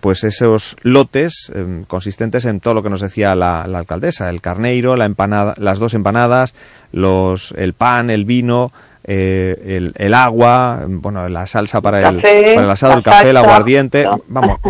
pues 0.00 0.22
esos 0.22 0.76
lotes 0.82 1.50
eh, 1.52 1.82
consistentes 1.88 2.44
en 2.44 2.60
todo 2.60 2.74
lo 2.74 2.82
que 2.84 2.90
nos 2.90 3.00
decía 3.00 3.34
la, 3.34 3.66
la, 3.66 3.80
alcaldesa, 3.80 4.30
el 4.30 4.40
carneiro, 4.40 4.94
la 4.94 5.04
empanada, 5.04 5.54
las 5.58 5.80
dos 5.80 5.94
empanadas, 5.94 6.54
los, 6.92 7.52
el 7.58 7.74
pan, 7.74 8.08
el 8.10 8.24
vino, 8.24 8.70
eh, 9.02 9.60
el, 9.64 9.94
el, 9.96 10.14
agua, 10.14 10.84
bueno, 10.86 11.28
la 11.28 11.48
salsa 11.48 11.80
para 11.80 12.08
el, 12.08 12.22
café, 12.22 12.54
para 12.54 12.66
el 12.66 12.70
asado, 12.70 12.92
el 12.92 13.02
café, 13.02 13.30
el 13.30 13.36
aguardiente, 13.36 14.06
vamos, 14.28 14.60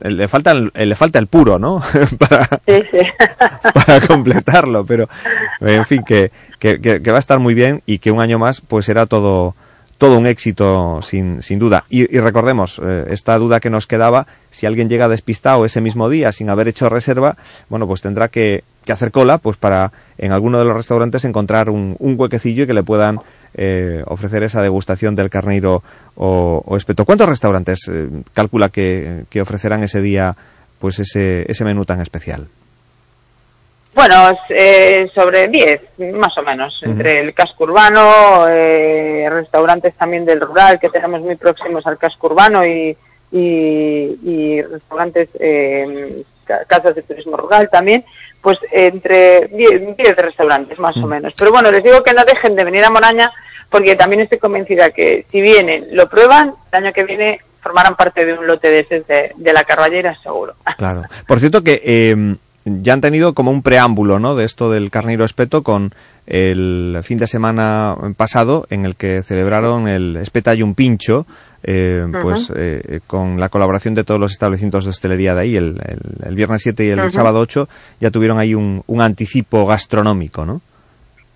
le 0.00 0.26
falta 0.26 0.50
el, 0.50 0.72
le 0.74 0.96
falta 0.96 1.20
el 1.20 1.28
puro, 1.28 1.60
¿no? 1.60 1.80
para, 2.18 2.48
sí, 2.66 2.82
sí. 2.90 2.98
para 3.72 4.00
completarlo, 4.00 4.84
pero 4.84 5.08
en 5.60 5.86
fin, 5.86 6.02
que, 6.02 6.32
que, 6.58 6.80
que, 6.80 7.10
va 7.12 7.18
a 7.18 7.20
estar 7.20 7.38
muy 7.38 7.54
bien 7.54 7.82
y 7.86 8.00
que 8.00 8.10
un 8.10 8.20
año 8.20 8.40
más 8.40 8.62
pues 8.62 8.86
será 8.86 9.06
todo 9.06 9.54
todo 10.00 10.16
un 10.16 10.26
éxito 10.26 11.02
sin, 11.02 11.42
sin 11.42 11.58
duda. 11.58 11.84
Y, 11.90 12.16
y 12.16 12.20
recordemos, 12.20 12.80
eh, 12.82 13.04
esta 13.10 13.36
duda 13.36 13.60
que 13.60 13.68
nos 13.68 13.86
quedaba, 13.86 14.26
si 14.50 14.64
alguien 14.64 14.88
llega 14.88 15.10
despistado 15.10 15.66
ese 15.66 15.82
mismo 15.82 16.08
día 16.08 16.32
sin 16.32 16.48
haber 16.48 16.68
hecho 16.68 16.88
reserva, 16.88 17.36
bueno, 17.68 17.86
pues 17.86 18.00
tendrá 18.00 18.28
que, 18.28 18.64
que 18.86 18.92
hacer 18.92 19.10
cola 19.10 19.36
pues 19.36 19.58
para 19.58 19.92
en 20.16 20.32
alguno 20.32 20.58
de 20.58 20.64
los 20.64 20.74
restaurantes 20.74 21.26
encontrar 21.26 21.68
un, 21.68 21.96
huequecillo 22.00 22.64
y 22.64 22.66
que 22.66 22.72
le 22.72 22.82
puedan 22.82 23.20
eh, 23.52 24.02
ofrecer 24.06 24.42
esa 24.42 24.62
degustación 24.62 25.14
del 25.14 25.28
carneiro 25.28 25.82
o, 26.16 26.62
o 26.64 26.76
espeto. 26.78 27.04
¿Cuántos 27.04 27.28
restaurantes 27.28 27.80
eh, 27.92 28.08
calcula 28.32 28.70
que, 28.70 29.24
que 29.28 29.42
ofrecerán 29.42 29.82
ese 29.82 30.00
día 30.00 30.34
pues 30.78 30.98
ese, 30.98 31.44
ese 31.46 31.62
menú 31.62 31.84
tan 31.84 32.00
especial? 32.00 32.48
Bueno, 33.92 34.38
eh, 34.48 35.10
sobre 35.14 35.48
10, 35.48 35.80
más 36.14 36.36
o 36.38 36.42
menos, 36.42 36.80
uh 36.80 36.86
-huh. 36.86 36.90
entre 36.90 37.20
el 37.20 37.34
casco 37.34 37.64
urbano, 37.64 38.46
eh, 38.48 39.26
restaurantes 39.28 39.94
también 39.94 40.24
del 40.24 40.40
rural 40.40 40.78
que 40.78 40.90
tenemos 40.90 41.20
muy 41.20 41.36
próximos 41.36 41.84
al 41.86 41.98
casco 41.98 42.28
urbano 42.28 42.64
y, 42.64 42.96
y, 43.32 44.18
y 44.22 44.62
restaurantes, 44.62 45.28
eh, 45.38 46.22
casas 46.68 46.94
de 46.94 47.02
turismo 47.02 47.36
rural 47.36 47.68
también, 47.70 48.04
pues 48.40 48.58
entre 48.72 49.48
10, 49.48 49.96
10 49.96 50.16
restaurantes 50.16 50.78
más 50.78 50.96
uh 50.96 51.00
-huh. 51.00 51.04
o 51.04 51.08
menos. 51.08 51.32
Pero 51.36 51.50
bueno, 51.50 51.70
les 51.70 51.82
digo 51.82 52.02
que 52.02 52.14
no 52.14 52.24
dejen 52.24 52.54
de 52.56 52.64
venir 52.64 52.84
a 52.84 52.90
Moraña 52.90 53.30
porque 53.68 53.96
también 53.96 54.22
estoy 54.22 54.38
convencida 54.38 54.90
que 54.90 55.26
si 55.30 55.40
vienen, 55.40 55.88
lo 55.92 56.08
prueban, 56.08 56.54
el 56.72 56.84
año 56.84 56.92
que 56.92 57.04
viene 57.04 57.40
formarán 57.60 57.94
parte 57.96 58.24
de 58.24 58.32
un 58.32 58.46
lote 58.46 58.68
de 58.70 58.80
ese 58.80 59.00
de, 59.00 59.32
de 59.36 59.52
la 59.52 59.64
Carballera, 59.64 60.16
seguro. 60.22 60.54
Claro. 60.76 61.02
Por 61.26 61.38
cierto 61.40 61.62
que... 61.62 62.36
Eh 62.70 62.80
ya 62.82 62.92
han 62.92 63.00
tenido 63.00 63.34
como 63.34 63.50
un 63.50 63.62
preámbulo 63.62 64.18
¿no? 64.18 64.34
de 64.34 64.44
esto 64.44 64.70
del 64.70 64.90
carnero 64.90 65.24
espeto 65.24 65.62
con 65.62 65.94
el 66.26 66.98
fin 67.02 67.18
de 67.18 67.26
semana 67.26 67.96
pasado 68.16 68.66
en 68.70 68.84
el 68.84 68.96
que 68.96 69.22
celebraron 69.22 69.88
el 69.88 70.16
espeta 70.16 70.54
y 70.54 70.62
un 70.62 70.74
pincho 70.74 71.26
eh, 71.62 72.02
uh 72.04 72.08
-huh. 72.08 72.22
pues 72.22 72.52
eh, 72.56 73.00
con 73.06 73.38
la 73.38 73.48
colaboración 73.48 73.94
de 73.94 74.04
todos 74.04 74.20
los 74.20 74.32
establecimientos 74.32 74.84
de 74.84 74.90
hostelería 74.90 75.34
de 75.34 75.40
ahí 75.40 75.56
el, 75.56 75.80
el, 75.84 76.28
el 76.28 76.34
viernes 76.34 76.62
7 76.62 76.84
y 76.84 76.88
el 76.88 77.00
uh 77.00 77.02
-huh. 77.04 77.10
sábado 77.10 77.40
8 77.40 77.68
ya 78.00 78.10
tuvieron 78.10 78.38
ahí 78.38 78.54
un, 78.54 78.82
un, 78.86 79.00
anticipo 79.00 79.66
gastronómico 79.66 80.44
¿no? 80.44 80.60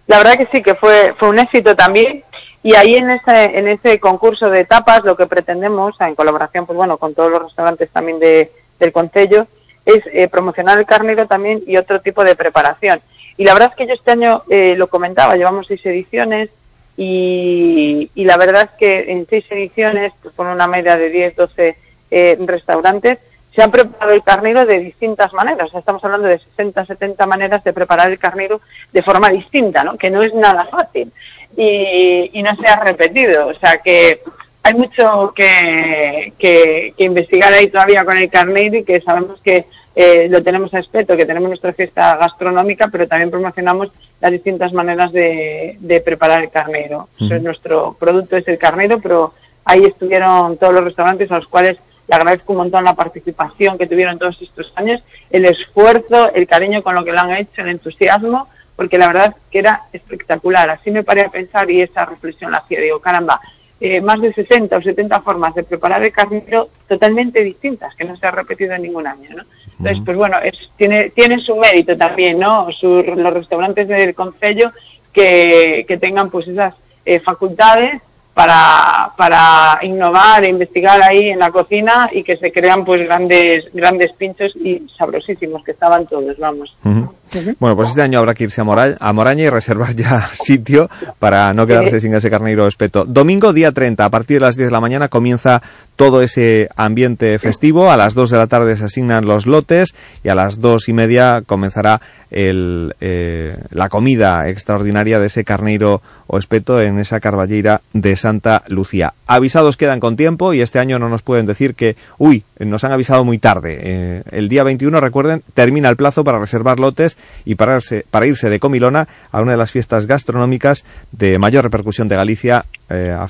La 0.06 0.18
verdad 0.18 0.36
que 0.36 0.48
sí, 0.52 0.62
que 0.62 0.74
fue, 0.74 1.14
fue 1.18 1.30
un 1.30 1.38
éxito 1.38 1.74
también 1.74 2.22
y 2.62 2.74
ahí 2.74 2.94
en 2.94 3.10
ese, 3.10 3.58
en 3.58 3.68
ese 3.68 3.98
concurso 3.98 4.48
de 4.48 4.64
tapas 4.64 5.04
lo 5.04 5.16
que 5.16 5.26
pretendemos, 5.26 5.94
en 6.00 6.14
colaboración 6.14 6.66
pues 6.66 6.76
bueno 6.76 6.96
con 6.98 7.14
todos 7.14 7.30
los 7.30 7.42
restaurantes 7.42 7.90
también 7.90 8.18
de, 8.18 8.50
del 8.78 8.92
Concello, 8.92 9.46
es 9.84 10.02
eh, 10.12 10.28
promocionar 10.28 10.78
el 10.78 10.86
carnero 10.86 11.26
también 11.26 11.62
y 11.66 11.76
otro 11.76 12.00
tipo 12.00 12.24
de 12.24 12.36
preparación. 12.36 13.00
Y 13.36 13.44
la 13.44 13.52
verdad 13.52 13.70
es 13.70 13.76
que 13.76 13.86
yo 13.86 13.94
este 13.94 14.12
año 14.12 14.42
eh, 14.48 14.74
lo 14.76 14.88
comentaba, 14.88 15.36
llevamos 15.36 15.66
seis 15.66 15.84
ediciones 15.84 16.50
y, 16.96 18.10
y, 18.14 18.24
la 18.24 18.36
verdad 18.36 18.70
es 18.70 18.78
que 18.78 19.12
en 19.12 19.26
seis 19.28 19.44
ediciones, 19.50 20.12
pues 20.22 20.32
con 20.34 20.46
una 20.46 20.68
media 20.68 20.96
de 20.96 21.10
10, 21.10 21.34
12 21.34 21.76
eh, 22.10 22.38
restaurantes, 22.40 23.18
se 23.54 23.62
han 23.62 23.70
preparado 23.70 24.12
el 24.12 24.22
carnero 24.22 24.64
de 24.64 24.78
distintas 24.78 25.32
maneras. 25.32 25.68
O 25.68 25.70
sea, 25.70 25.80
estamos 25.80 26.04
hablando 26.04 26.28
de 26.28 26.38
60, 26.38 26.86
70 26.86 27.26
maneras 27.26 27.64
de 27.64 27.72
preparar 27.72 28.10
el 28.10 28.18
carnero 28.18 28.60
de 28.92 29.02
forma 29.02 29.28
distinta, 29.30 29.82
¿no? 29.82 29.96
que 29.96 30.10
no 30.10 30.22
es 30.22 30.32
nada 30.34 30.66
fácil 30.66 31.12
y, 31.56 32.30
y 32.32 32.42
no 32.42 32.54
se 32.56 32.68
ha 32.68 32.80
repetido. 32.84 33.48
O 33.48 33.54
sea 33.54 33.78
que 33.78 34.22
hay 34.64 34.74
mucho 34.74 35.32
que, 35.36 36.32
que, 36.38 36.94
que, 36.96 37.04
investigar 37.04 37.52
ahí 37.52 37.68
todavía 37.68 38.02
con 38.04 38.16
el 38.16 38.30
carneiro 38.30 38.78
y 38.78 38.84
que 38.84 39.02
sabemos 39.02 39.38
que 39.42 39.66
eh, 39.94 40.26
lo 40.30 40.42
tenemos 40.42 40.72
a 40.72 40.78
respeto, 40.78 41.16
que 41.18 41.26
tenemos 41.26 41.50
nuestra 41.50 41.74
fiesta 41.74 42.16
gastronómica, 42.16 42.88
pero 42.88 43.06
también 43.06 43.30
promocionamos 43.30 43.92
las 44.22 44.32
distintas 44.32 44.72
maneras 44.72 45.12
de, 45.12 45.76
de 45.78 46.00
preparar 46.00 46.42
el 46.42 46.50
carneiro. 46.50 47.08
-huh. 47.18 47.42
nuestro 47.42 47.94
producto 48.00 48.38
es 48.38 48.48
el 48.48 48.58
carneiro, 48.58 49.00
pero 49.00 49.34
ahí 49.66 49.84
estuvieron 49.84 50.56
todos 50.56 50.72
los 50.72 50.84
restaurantes 50.84 51.30
a 51.30 51.36
los 51.36 51.46
cuales 51.46 51.76
le 52.08 52.14
agradezco 52.16 52.52
un 52.52 52.58
montón 52.58 52.84
la 52.84 52.94
participación 52.94 53.76
que 53.76 53.86
tuvieron 53.86 54.18
todos 54.18 54.40
estos 54.40 54.72
años, 54.76 55.02
el 55.30 55.44
esfuerzo, 55.44 56.32
el 56.32 56.46
cariño 56.46 56.82
con 56.82 56.94
lo 56.94 57.04
que 57.04 57.12
lo 57.12 57.20
han 57.20 57.32
hecho, 57.32 57.60
el 57.60 57.68
entusiasmo, 57.68 58.48
porque 58.76 58.98
la 58.98 59.08
verdad 59.08 59.36
que 59.50 59.58
era 59.58 59.82
espectacular. 59.92 60.70
Así 60.70 60.90
me 60.90 61.04
paré 61.04 61.20
a 61.20 61.28
pensar 61.28 61.70
y 61.70 61.82
esa 61.82 62.06
reflexión 62.06 62.50
la 62.50 62.58
hacía. 62.58 62.80
Digo, 62.80 62.98
caramba, 63.00 63.40
eh, 63.80 64.00
más 64.00 64.20
de 64.20 64.32
60 64.32 64.76
o 64.76 64.82
70 64.82 65.20
formas 65.22 65.54
de 65.54 65.64
preparar 65.64 66.02
el 66.04 66.12
carnero 66.12 66.68
totalmente 66.88 67.42
distintas, 67.42 67.94
que 67.96 68.04
no 68.04 68.16
se 68.16 68.26
ha 68.26 68.30
repetido 68.30 68.72
en 68.74 68.82
ningún 68.82 69.06
año, 69.06 69.30
¿no? 69.36 69.42
Entonces, 69.78 70.02
pues 70.04 70.16
bueno, 70.16 70.38
es, 70.42 70.54
tiene, 70.76 71.10
tiene 71.10 71.40
su 71.40 71.56
mérito 71.56 71.96
también, 71.96 72.38
¿no? 72.38 72.70
Su, 72.72 73.02
los 73.02 73.34
restaurantes 73.34 73.88
del 73.88 74.14
Concello 74.14 74.72
que, 75.12 75.84
que 75.86 75.96
tengan 75.98 76.30
pues 76.30 76.46
esas 76.48 76.74
eh, 77.04 77.20
facultades 77.20 78.00
para, 78.34 79.12
para 79.16 79.78
innovar 79.82 80.44
e 80.44 80.48
investigar 80.48 81.00
ahí 81.00 81.30
en 81.30 81.38
la 81.38 81.52
cocina 81.52 82.10
y 82.12 82.24
que 82.24 82.36
se 82.36 82.50
crean 82.50 82.84
pues 82.84 83.00
grandes 83.02 83.64
grandes 83.72 84.12
pinchos 84.12 84.52
y 84.56 84.82
sabrosísimos 84.98 85.62
que 85.64 85.70
estaban 85.70 86.06
todos, 86.06 86.36
vamos. 86.38 86.76
Uh 86.84 86.88
-huh. 86.88 87.08
Uh 87.34 87.38
-huh. 87.38 87.56
Bueno, 87.58 87.76
pues 87.76 87.88
este 87.90 88.02
año 88.02 88.18
habrá 88.18 88.34
que 88.34 88.44
irse 88.44 88.60
a, 88.60 88.64
Moral, 88.64 88.96
a 89.00 89.12
Moraña 89.12 89.44
y 89.44 89.50
reservar 89.50 89.94
ya 89.94 90.28
sitio 90.32 90.88
para 91.18 91.52
no 91.52 91.66
quedarse 91.66 92.00
sí. 92.00 92.06
sin 92.06 92.14
ese 92.14 92.30
carneiro 92.30 92.66
espeto. 92.66 93.04
Domingo, 93.04 93.52
día 93.52 93.72
30, 93.72 94.04
a 94.04 94.10
partir 94.10 94.40
de 94.40 94.46
las 94.46 94.56
10 94.56 94.68
de 94.68 94.72
la 94.72 94.80
mañana 94.80 95.08
comienza 95.08 95.62
todo 95.96 96.20
ese 96.22 96.68
ambiente 96.76 97.38
festivo. 97.38 97.90
A 97.90 97.96
las 97.96 98.14
2 98.14 98.30
de 98.30 98.36
la 98.36 98.46
tarde 98.46 98.76
se 98.76 98.84
asignan 98.84 99.26
los 99.26 99.46
lotes 99.46 99.94
y 100.22 100.28
a 100.28 100.34
las 100.34 100.60
2 100.60 100.88
y 100.88 100.92
media 100.92 101.42
comenzará 101.46 102.00
el, 102.30 102.94
eh, 103.00 103.56
la 103.70 103.88
comida 103.88 104.48
extraordinaria 104.48 105.20
de 105.20 105.26
ese 105.26 105.44
carneiro 105.44 106.02
o 106.26 106.38
espeto 106.38 106.80
en 106.80 106.98
esa 106.98 107.20
carballeira 107.20 107.80
de 107.92 108.16
Santa 108.24 108.64
Lucía. 108.68 109.12
Avisados 109.26 109.76
quedan 109.76 110.00
con 110.00 110.16
tiempo 110.16 110.54
y 110.54 110.62
este 110.62 110.78
año 110.78 110.98
no 110.98 111.10
nos 111.10 111.20
pueden 111.20 111.44
decir 111.44 111.74
que, 111.74 111.94
uy, 112.16 112.42
nos 112.58 112.84
han 112.84 112.92
avisado 112.92 113.24
muy 113.24 113.38
tarde. 113.38 113.78
Eh, 113.80 114.22
el 114.30 114.48
día 114.48 114.62
21, 114.62 115.00
recuerden, 115.00 115.42
termina 115.54 115.88
el 115.88 115.96
plazo 115.96 116.24
para 116.24 116.38
reservar 116.38 116.80
lotes 116.80 117.16
y 117.44 117.54
pararse, 117.56 118.04
para 118.10 118.26
irse 118.26 118.48
de 118.50 118.60
comilona 118.60 119.08
a 119.32 119.40
una 119.40 119.52
de 119.52 119.58
las 119.58 119.70
fiestas 119.70 120.06
gastronómicas 120.06 120.84
de 121.12 121.38
mayor 121.38 121.64
repercusión 121.64 122.08
de 122.08 122.16
Galicia, 122.16 122.64
eh, 122.90 123.16
a 123.18 123.26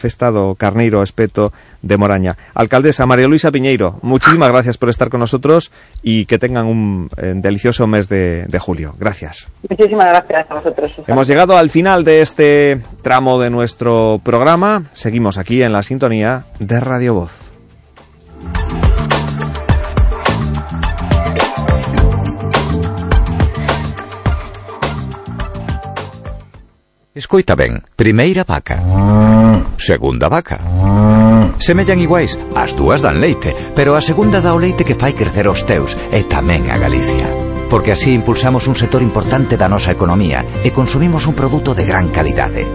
Carneiro 0.56 1.02
Espeto 1.02 1.52
de 1.80 1.96
Moraña. 1.96 2.36
Alcaldesa 2.54 3.06
María 3.06 3.28
Luisa 3.28 3.50
Piñeiro, 3.50 3.98
muchísimas 4.02 4.48
gracias 4.48 4.78
por 4.78 4.88
estar 4.88 5.10
con 5.10 5.20
nosotros 5.20 5.70
y 6.02 6.26
que 6.26 6.38
tengan 6.38 6.66
un 6.66 7.08
eh, 7.16 7.32
delicioso 7.36 7.86
mes 7.86 8.08
de, 8.08 8.46
de, 8.46 8.58
julio. 8.58 8.94
Gracias. 8.98 9.48
Muchísimas 9.68 10.06
gracias 10.06 10.50
a 10.50 10.54
vosotros. 10.54 10.90
Susana. 10.90 11.12
Hemos 11.12 11.26
llegado 11.28 11.56
al 11.56 11.70
final 11.70 12.04
de 12.04 12.22
este 12.22 12.80
tramo 13.02 13.40
de 13.40 13.50
nuestro 13.50 14.20
programa. 14.22 14.84
Seguimos 14.92 15.38
aquí 15.38 15.62
en 15.62 15.72
la 15.72 15.82
sintonía 15.82 16.44
de 16.58 16.80
Radio 16.80 17.14
Voz. 17.14 17.43
Escoita 27.14 27.54
ben, 27.54 27.80
primeira 27.94 28.42
vaca, 28.42 28.82
segunda 29.78 30.28
vaca. 30.28 30.58
Semellan 31.62 32.02
iguais, 32.02 32.34
as 32.58 32.74
dúas 32.74 33.06
dan 33.06 33.22
leite, 33.22 33.54
pero 33.78 33.94
a 33.94 34.02
segunda 34.02 34.42
dá 34.42 34.50
o 34.50 34.58
leite 34.58 34.82
que 34.82 34.98
fai 34.98 35.14
crecer 35.14 35.46
os 35.46 35.62
teus 35.62 35.94
e 36.10 36.26
tamén 36.26 36.74
a 36.74 36.76
Galicia. 36.76 37.30
Porque 37.70 37.94
así 37.94 38.10
impulsamos 38.10 38.66
un 38.66 38.74
sector 38.74 38.98
importante 38.98 39.54
da 39.54 39.70
nosa 39.70 39.94
economía 39.94 40.42
e 40.66 40.74
consumimos 40.74 41.30
un 41.30 41.38
produto 41.38 41.70
de 41.70 41.86
gran 41.86 42.10
calidade. 42.10 42.66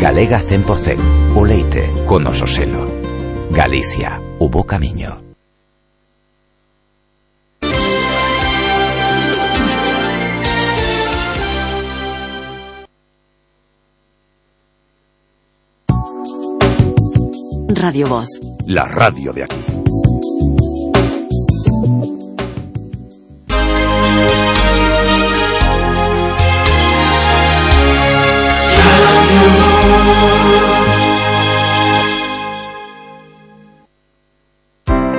Galega 0.00 0.40
100%, 0.40 1.36
o 1.36 1.44
leite 1.44 1.92
con 2.08 2.24
noso 2.24 2.48
selo. 2.48 2.88
Galicia, 3.52 4.16
o 4.40 4.48
bo 4.48 4.64
camiño. 4.64 5.25
Radio 17.78 18.06
Voz. 18.06 18.28
La 18.66 18.86
radio 18.86 19.34
de 19.34 19.42
aquí. 19.42 19.56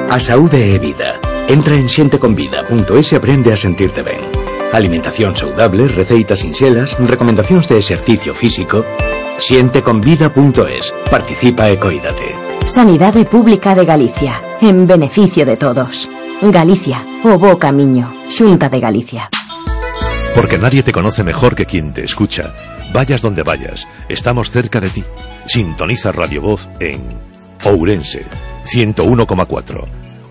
A 0.10 0.20
saúde 0.20 0.74
é 0.74 0.80
vida. 0.80 1.20
Entra 1.48 1.76
en 1.76 1.88
xenteconvida.es 1.88 3.14
e 3.14 3.16
aprende 3.16 3.54
a 3.54 3.58
sentirte 3.58 4.02
ben. 4.02 4.26
Alimentación 4.74 5.38
saudable, 5.38 5.88
receitas 5.88 6.40
sinxelas, 6.40 6.98
recomendacións 6.98 7.70
de 7.70 7.78
exercicio 7.78 8.34
físico. 8.34 8.84
Xenteconvida.es. 9.38 10.92
Participa 11.12 11.70
e 11.70 11.78
coídate. 11.78 12.47
Sanidade 12.66 13.26
Pública 13.26 13.76
de 13.76 13.86
Galicia, 13.86 14.42
en 14.62 14.88
beneficio 14.88 15.46
de 15.46 15.58
todos. 15.58 16.10
Galicia, 16.42 17.06
o 17.24 17.38
bo 17.38 17.58
camiño, 17.58 18.14
Xunta 18.30 18.70
de 18.70 18.80
Galicia. 18.80 19.30
Porque 20.36 20.58
nadie 20.58 20.84
te 20.84 20.92
conoce 20.92 21.24
mejor 21.24 21.56
que 21.56 21.66
quien 21.66 21.94
te 21.94 22.04
escucha. 22.04 22.54
Vayas 22.94 23.22
donde 23.22 23.44
vayas, 23.44 23.88
estamos 24.08 24.52
cerca 24.52 24.80
de 24.80 24.90
ti. 24.90 25.04
Sintoniza 25.46 26.12
Radio 26.12 26.42
Voz 26.42 26.70
en 26.80 27.04
Ourense 27.64 28.26
101,4, 28.66 29.86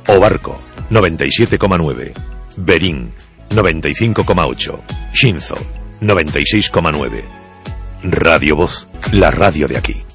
Obarco 0.09 0.61
97,9, 0.91 2.13
Berín 2.59 3.13
95,8, 3.51 4.81
Shinzo 5.13 5.57
96,9. 6.01 7.25
Radio 8.05 8.57
Voz, 8.57 8.89
la 9.13 9.31
radio 9.31 9.67
de 9.67 9.79
aquí. 9.79 10.06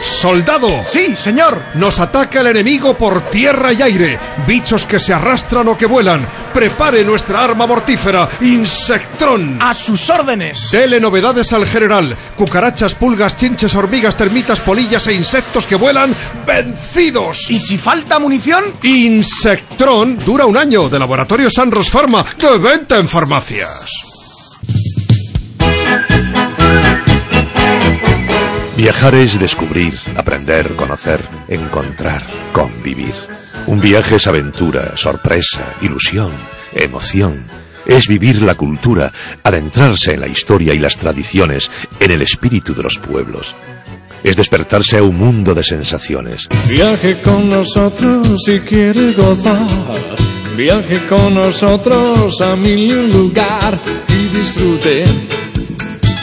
¡Soldado! 0.00 0.68
Sí, 0.84 1.14
señor. 1.16 1.62
Nos 1.74 1.98
ataca 1.98 2.40
el 2.40 2.48
enemigo 2.48 2.94
por 2.94 3.20
tierra 3.30 3.72
y 3.72 3.82
aire. 3.82 4.18
Bichos 4.46 4.86
que 4.86 4.98
se 4.98 5.12
arrastran 5.12 5.68
o 5.68 5.76
que 5.76 5.86
vuelan. 5.86 6.26
Prepare 6.54 7.04
nuestra 7.04 7.44
arma 7.44 7.66
mortífera, 7.66 8.28
Insectrón. 8.40 9.58
A 9.60 9.74
sus 9.74 10.08
órdenes. 10.10 10.70
Dele 10.70 11.00
novedades 11.00 11.52
al 11.52 11.66
general. 11.66 12.16
Cucarachas, 12.36 12.94
pulgas, 12.94 13.36
chinches, 13.36 13.74
hormigas, 13.74 14.16
termitas, 14.16 14.60
polillas 14.60 15.06
e 15.06 15.14
insectos 15.14 15.66
que 15.66 15.76
vuelan 15.76 16.14
vencidos. 16.46 17.50
¿Y 17.50 17.58
si 17.58 17.78
falta 17.78 18.18
munición? 18.18 18.64
Insectrón 18.82 20.18
dura 20.24 20.46
un 20.46 20.56
año 20.56 20.88
de 20.88 20.98
Laboratorio 20.98 21.50
Sanros 21.50 21.90
Pharma 21.90 22.24
de 22.38 22.58
venta 22.58 22.98
en 22.98 23.08
farmacias. 23.08 24.09
Viajar 28.80 29.14
es 29.14 29.38
descubrir, 29.38 29.92
aprender, 30.16 30.74
conocer, 30.74 31.20
encontrar, 31.48 32.22
convivir. 32.54 33.12
Un 33.66 33.78
viaje 33.78 34.16
es 34.16 34.26
aventura, 34.26 34.96
sorpresa, 34.96 35.60
ilusión, 35.82 36.30
emoción. 36.72 37.44
Es 37.84 38.08
vivir 38.08 38.40
la 38.40 38.54
cultura, 38.54 39.12
adentrarse 39.42 40.12
en 40.12 40.20
la 40.20 40.28
historia 40.28 40.72
y 40.72 40.78
las 40.78 40.96
tradiciones, 40.96 41.70
en 42.00 42.10
el 42.10 42.22
espíritu 42.22 42.74
de 42.74 42.82
los 42.82 42.96
pueblos. 42.96 43.54
Es 44.24 44.36
despertarse 44.36 44.96
a 44.96 45.02
un 45.02 45.18
mundo 45.18 45.54
de 45.54 45.62
sensaciones. 45.62 46.48
Viaje 46.66 47.20
con 47.20 47.50
nosotros 47.50 48.26
si 48.46 48.60
quiere 48.60 49.12
gozar. 49.12 49.60
Viaje 50.56 51.06
con 51.06 51.34
nosotros 51.34 52.40
a 52.40 52.56
mil 52.56 53.12
lugar 53.12 53.78
y 54.08 54.34
disfrute 54.34 55.04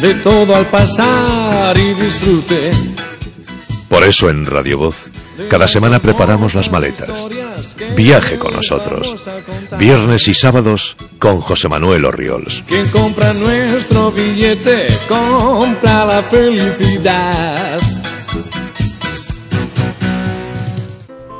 de 0.01 0.13
todo 0.15 0.55
al 0.55 0.65
pasar 0.67 1.77
y 1.77 1.93
disfrute. 1.93 2.71
Por 3.89 4.03
eso 4.03 4.29
en 4.29 4.45
Radio 4.45 4.77
Voz, 4.77 5.09
cada 5.49 5.67
semana 5.67 5.99
preparamos 5.99 6.53
las 6.55 6.71
maletas. 6.71 7.25
Viaje 7.95 8.37
con 8.37 8.53
nosotros. 8.53 9.15
Viernes 9.79 10.27
y 10.27 10.33
sábados 10.33 10.95
con 11.19 11.41
José 11.41 11.69
Manuel 11.69 12.05
Orriols. 12.05 12.63
Quien 12.67 12.87
compra 12.89 13.33
nuestro 13.33 14.11
billete 14.11 14.87
compra 15.07 16.05
la 16.05 16.21
felicidad. 16.21 17.79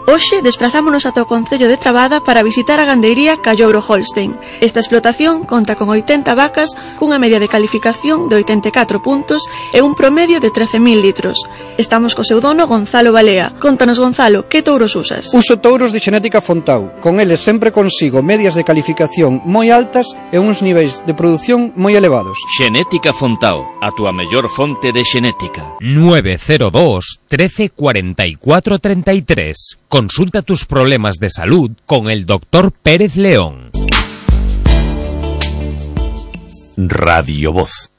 Hoxe 0.10 0.40
desplazámonos 0.42 1.04
ata 1.04 1.20
o 1.20 1.28
Concello 1.28 1.68
de 1.68 1.76
Trabada 1.76 2.24
para 2.24 2.40
visitar 2.40 2.80
a 2.80 2.88
gandeiría 2.88 3.44
Callobro 3.44 3.84
Holstein. 3.84 4.40
Esta 4.64 4.80
explotación 4.80 5.44
conta 5.44 5.76
con 5.76 5.92
80 5.92 6.32
vacas 6.32 6.72
cunha 6.96 7.20
media 7.20 7.44
de 7.44 7.52
calificación 7.52 8.32
de 8.32 8.40
84 8.40 9.04
puntos 9.04 9.44
e 9.76 9.84
un 9.84 10.00
promedio 10.00 10.40
de 10.40 10.48
13.000 10.48 11.04
litros. 11.04 11.44
Estamos 11.76 12.16
co 12.16 12.24
seu 12.24 12.40
dono 12.40 12.72
Gonzalo 12.72 13.12
Balea. 13.12 13.52
Contanos 13.60 14.00
Gonzalo, 14.00 14.48
que 14.48 14.64
touros 14.64 14.96
usas? 14.96 15.28
Uso 15.36 15.60
touros 15.60 15.92
de 15.92 16.00
xenética 16.00 16.40
Fontau. 16.40 16.96
Con 17.04 17.20
eles 17.20 17.44
sempre 17.44 17.76
consigo 17.76 18.24
medias 18.24 18.56
de 18.56 18.64
calificación 18.64 19.44
moi 19.44 19.76
altas 19.76 20.16
e 20.32 20.40
uns 20.40 20.64
niveis 20.64 21.04
de 21.04 21.20
produción 21.20 21.76
moi 21.76 22.00
elevados. 22.00 22.40
Xenética 22.56 23.12
Fontau, 23.12 23.68
a 23.84 23.92
túa 23.92 24.16
mellor 24.16 24.48
fonte 24.48 24.96
de 24.96 25.04
xenética. 25.04 25.76
902 25.84 27.20
13 27.28 27.76
44 27.76 28.80
33 28.80 29.77
Consulta 29.90 30.42
tus 30.42 30.66
problemas 30.66 31.16
de 31.16 31.30
salud 31.30 31.72
con 31.86 32.10
el 32.10 32.26
doctor 32.26 32.74
Pérez 32.74 33.16
León. 33.16 33.72
Radio 36.76 37.54
Voz. 37.54 37.90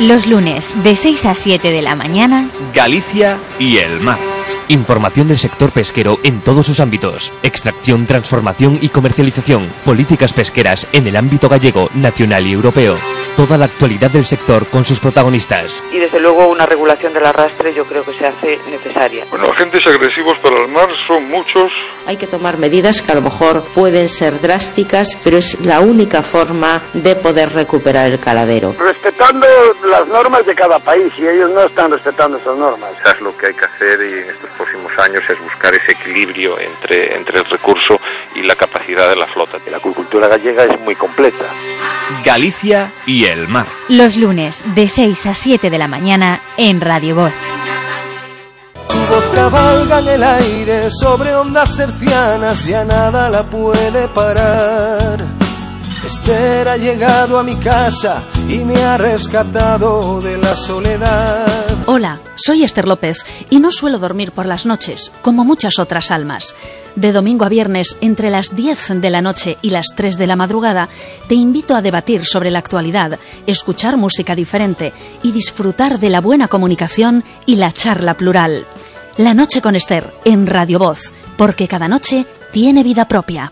Los 0.00 0.26
lunes 0.26 0.72
de 0.82 0.96
6 0.96 1.26
a 1.26 1.34
7 1.34 1.70
de 1.70 1.82
la 1.82 1.94
mañana, 1.94 2.48
Galicia 2.72 3.38
y 3.58 3.76
el 3.76 4.00
mar. 4.00 4.33
Información 4.68 5.28
del 5.28 5.36
sector 5.36 5.72
pesquero 5.72 6.18
en 6.22 6.40
todos 6.40 6.66
sus 6.66 6.80
ámbitos. 6.80 7.32
Extracción, 7.42 8.06
transformación 8.06 8.78
y 8.80 8.88
comercialización. 8.88 9.70
Políticas 9.84 10.32
pesqueras 10.32 10.88
en 10.92 11.06
el 11.06 11.16
ámbito 11.16 11.48
gallego, 11.48 11.90
nacional 11.94 12.46
y 12.46 12.52
europeo. 12.52 12.96
Toda 13.36 13.58
la 13.58 13.66
actualidad 13.66 14.10
del 14.10 14.24
sector 14.24 14.66
con 14.66 14.84
sus 14.84 15.00
protagonistas. 15.00 15.82
Y 15.92 15.98
desde 15.98 16.20
luego 16.20 16.48
una 16.48 16.66
regulación 16.66 17.12
del 17.12 17.26
arrastre 17.26 17.74
yo 17.74 17.84
creo 17.84 18.04
que 18.04 18.14
se 18.14 18.26
hace 18.26 18.58
necesaria. 18.70 19.26
Bueno, 19.30 19.50
agentes 19.50 19.86
agresivos 19.86 20.38
para 20.38 20.62
el 20.62 20.68
mar 20.68 20.88
son 21.06 21.28
muchos. 21.28 21.72
Hay 22.06 22.16
que 22.16 22.26
tomar 22.26 22.58
medidas 22.58 23.02
que 23.02 23.12
a 23.12 23.16
lo 23.16 23.22
mejor 23.22 23.62
pueden 23.74 24.08
ser 24.08 24.40
drásticas, 24.40 25.08
pero 25.24 25.36
es 25.36 25.60
la 25.60 25.80
única 25.80 26.22
forma 26.22 26.80
de 26.92 27.16
poder 27.16 27.52
recuperar 27.52 28.10
el 28.10 28.20
caladero. 28.20 28.74
Respetando 28.78 29.46
las 29.84 30.06
normas 30.08 30.46
de 30.46 30.54
cada 30.54 30.78
país 30.78 31.12
y 31.18 31.26
ellos 31.26 31.50
no 31.50 31.62
están 31.64 31.90
respetando 31.90 32.38
esas 32.38 32.56
normas. 32.56 32.90
Quizás 32.96 33.20
lo 33.20 33.36
que 33.36 33.46
hay 33.46 33.54
que 33.54 33.64
hacer 33.64 34.00
y 34.00 34.12
en 34.22 34.30
estos 34.30 34.50
próximos 34.54 34.92
años 34.98 35.22
es 35.28 35.38
buscar 35.40 35.74
ese 35.74 35.92
equilibrio 35.92 36.58
entre, 36.58 37.16
entre 37.16 37.38
el 37.38 37.44
recurso 37.44 38.00
y 38.34 38.42
la 38.42 38.54
capacidad 38.54 39.08
de 39.08 39.16
la 39.16 39.26
flota. 39.26 39.58
La 39.70 39.78
acuicultura 39.78 40.28
gallega 40.28 40.64
es 40.64 40.80
muy 40.80 40.94
completa. 40.94 41.44
Galicia 42.24 42.92
y 43.06 43.24
el 43.24 43.48
mar. 43.48 43.66
los 43.88 44.16
lunes 44.16 44.64
de 44.74 44.88
6 44.88 45.26
a 45.26 45.34
7 45.34 45.70
de 45.70 45.78
la 45.78 45.88
mañana 45.88 46.40
en 46.56 46.80
Radio 46.80 47.16
Voz. 47.16 47.32
Su 48.88 48.98
voz 49.06 49.24
cabalga 49.34 50.00
en 50.00 50.08
el 50.08 50.22
aire 50.22 50.90
sobre 50.90 51.34
ondas 51.34 51.78
hercianas 51.78 52.66
y 52.66 52.74
a 52.74 52.84
nada 52.84 53.28
la 53.28 53.42
puede 53.42 54.08
parar. 54.08 55.43
Esther 56.04 56.68
ha 56.68 56.76
llegado 56.76 57.38
a 57.38 57.42
mi 57.42 57.56
casa 57.56 58.22
y 58.46 58.58
me 58.58 58.76
ha 58.76 58.98
rescatado 58.98 60.20
de 60.20 60.36
la 60.36 60.54
soledad. 60.54 61.46
Hola, 61.86 62.20
soy 62.36 62.62
Esther 62.62 62.86
López 62.86 63.24
y 63.48 63.58
no 63.58 63.72
suelo 63.72 63.98
dormir 63.98 64.32
por 64.32 64.44
las 64.44 64.66
noches, 64.66 65.10
como 65.22 65.46
muchas 65.46 65.78
otras 65.78 66.10
almas. 66.10 66.54
De 66.94 67.10
domingo 67.10 67.46
a 67.46 67.48
viernes, 67.48 67.96
entre 68.02 68.30
las 68.30 68.54
10 68.54 69.00
de 69.00 69.08
la 69.08 69.22
noche 69.22 69.56
y 69.62 69.70
las 69.70 69.94
3 69.96 70.18
de 70.18 70.26
la 70.26 70.36
madrugada, 70.36 70.90
te 71.26 71.36
invito 71.36 71.74
a 71.74 71.80
debatir 71.80 72.26
sobre 72.26 72.50
la 72.50 72.58
actualidad, 72.58 73.18
escuchar 73.46 73.96
música 73.96 74.34
diferente 74.34 74.92
y 75.22 75.32
disfrutar 75.32 75.98
de 75.98 76.10
la 76.10 76.20
buena 76.20 76.48
comunicación 76.48 77.24
y 77.46 77.56
la 77.56 77.72
charla 77.72 78.12
plural. 78.12 78.66
La 79.16 79.32
noche 79.32 79.62
con 79.62 79.74
Esther, 79.74 80.12
en 80.26 80.46
Radio 80.46 80.78
Voz, 80.78 81.14
porque 81.38 81.66
cada 81.66 81.88
noche 81.88 82.26
tiene 82.52 82.82
vida 82.82 83.08
propia. 83.08 83.50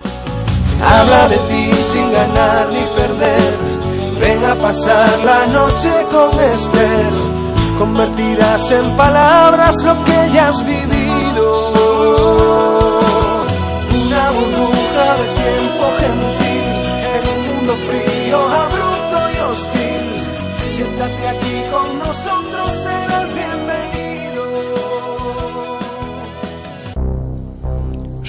Habla 0.85 1.29
de 1.29 1.39
ti 1.49 1.73
sin 1.75 2.13
ganar 2.13 2.69
ni 2.71 2.85
perder. 2.97 3.57
Ven 4.21 4.45
a 4.45 4.55
pasar 4.57 5.19
la 5.25 5.47
noche 5.47 5.91
con 6.11 6.31
Esther. 6.41 7.13
convertirás 7.79 8.71
en 8.71 8.97
palabras 8.97 9.83
lo 9.83 9.95
que 10.05 10.31
ya 10.33 10.49
has 10.49 10.65
vivido. 10.65 11.52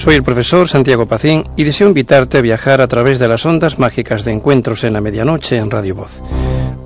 Soy 0.03 0.15
el 0.15 0.23
profesor 0.23 0.67
Santiago 0.67 1.05
Pacín 1.05 1.45
y 1.55 1.63
deseo 1.63 1.87
invitarte 1.87 2.37
a 2.37 2.41
viajar 2.41 2.81
a 2.81 2.89
través 2.89 3.19
de 3.19 3.29
las 3.29 3.45
ondas 3.45 3.79
mágicas 3.79 4.25
de 4.25 4.33
encuentros 4.33 4.83
en 4.83 4.91
la 4.91 4.99
medianoche 4.99 5.55
en 5.55 5.71
Radio 5.71 5.95
Voz. 5.95 6.21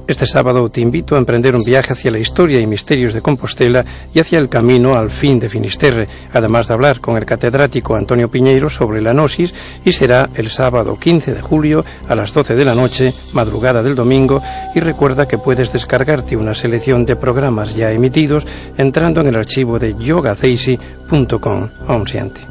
Este 0.05 0.27
sábado 0.27 0.69
te 0.69 0.81
invito 0.81 1.15
a 1.15 1.17
emprender 1.17 1.55
un 1.55 1.63
viaje 1.63 1.93
hacia 1.93 2.11
la 2.11 2.19
historia 2.19 2.61
y 2.61 2.67
misterios 2.67 3.15
de 3.15 3.23
Compostela 3.23 3.83
y 4.13 4.19
hacia 4.19 4.37
el 4.37 4.49
camino 4.49 4.93
al 4.93 5.09
fin 5.09 5.39
de 5.39 5.49
Finisterre, 5.49 6.07
además 6.31 6.67
de 6.67 6.75
hablar 6.75 6.99
con 6.99 7.17
el 7.17 7.25
catedrático 7.25 7.95
Antonio 7.95 8.29
Piñeiro 8.29 8.69
sobre 8.69 9.01
la 9.01 9.13
gnosis 9.13 9.51
y 9.83 9.93
será 9.93 10.29
el 10.35 10.51
sábado 10.51 10.99
15 10.99 11.33
de 11.33 11.41
julio 11.41 11.83
a 12.07 12.13
las 12.13 12.31
12 12.33 12.53
de 12.55 12.65
la 12.65 12.75
noche, 12.75 13.11
madrugada 13.33 13.81
del 13.81 13.95
domingo, 13.95 14.43
y 14.75 14.79
recuerda 14.79 15.27
que 15.27 15.39
puedes 15.39 15.73
descargarte 15.73 16.37
una 16.37 16.53
selección 16.53 17.03
de 17.03 17.15
programas 17.15 17.75
ya 17.75 17.91
emitidos 17.91 18.45
entrando 18.77 19.21
en 19.21 19.27
el 19.27 19.37
archivo 19.37 19.79
de 19.79 19.95
yogaceisi.com. 19.97 21.69
Aún 21.87 22.07
siente. 22.07 22.41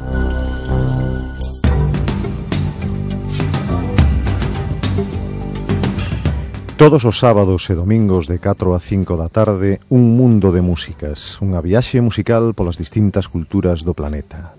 Todos 6.77 7.05
os 7.05 7.17
sábados 7.17 7.65
e 7.71 7.73
domingos 7.73 8.29
de 8.29 8.37
4 8.37 8.77
a 8.77 8.79
5 8.79 9.17
da 9.17 9.33
tarde, 9.33 9.81
un 9.89 10.13
mundo 10.13 10.53
de 10.53 10.61
músicas, 10.61 11.41
unha 11.41 11.57
viaxe 11.57 11.97
musical 12.05 12.53
polas 12.53 12.77
distintas 12.77 13.25
culturas 13.25 13.81
do 13.81 13.97
planeta. 13.97 14.53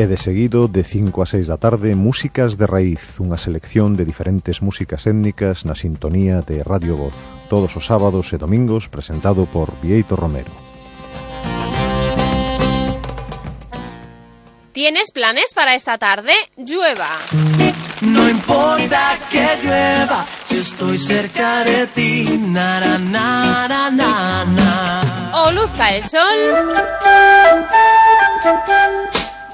E 0.00 0.08
de 0.08 0.16
seguido, 0.16 0.72
de 0.72 0.88
5 0.88 1.20
a 1.20 1.28
6 1.28 1.52
da 1.52 1.60
tarde, 1.60 1.92
Músicas 1.92 2.56
de 2.56 2.64
Raíz, 2.64 3.20
unha 3.20 3.36
selección 3.36 3.92
de 3.92 4.08
diferentes 4.08 4.64
músicas 4.64 5.04
étnicas 5.04 5.68
na 5.68 5.76
sintonía 5.76 6.40
de 6.48 6.64
Radio 6.64 6.96
Voz, 6.96 7.20
todos 7.52 7.76
os 7.76 7.84
sábados 7.84 8.32
e 8.32 8.40
domingos 8.40 8.88
presentado 8.88 9.44
por 9.52 9.68
Vieito 9.84 10.16
Romero. 10.16 10.69
¿Tienes 14.72 15.10
planes 15.12 15.52
para 15.52 15.74
esta 15.74 15.98
tarde? 15.98 16.32
Llueva. 16.56 17.08
No 18.02 18.28
importa 18.28 19.18
que 19.28 19.44
llueva, 19.62 20.24
si 20.44 20.58
estoy 20.58 20.96
cerca 20.96 21.64
de 21.64 21.86
ti, 21.88 22.24
na 22.38 22.80
na 22.80 23.90
na. 23.90 25.02
O 25.32 25.50
luzca 25.50 25.94
el 25.94 26.04
sol. 26.04 26.38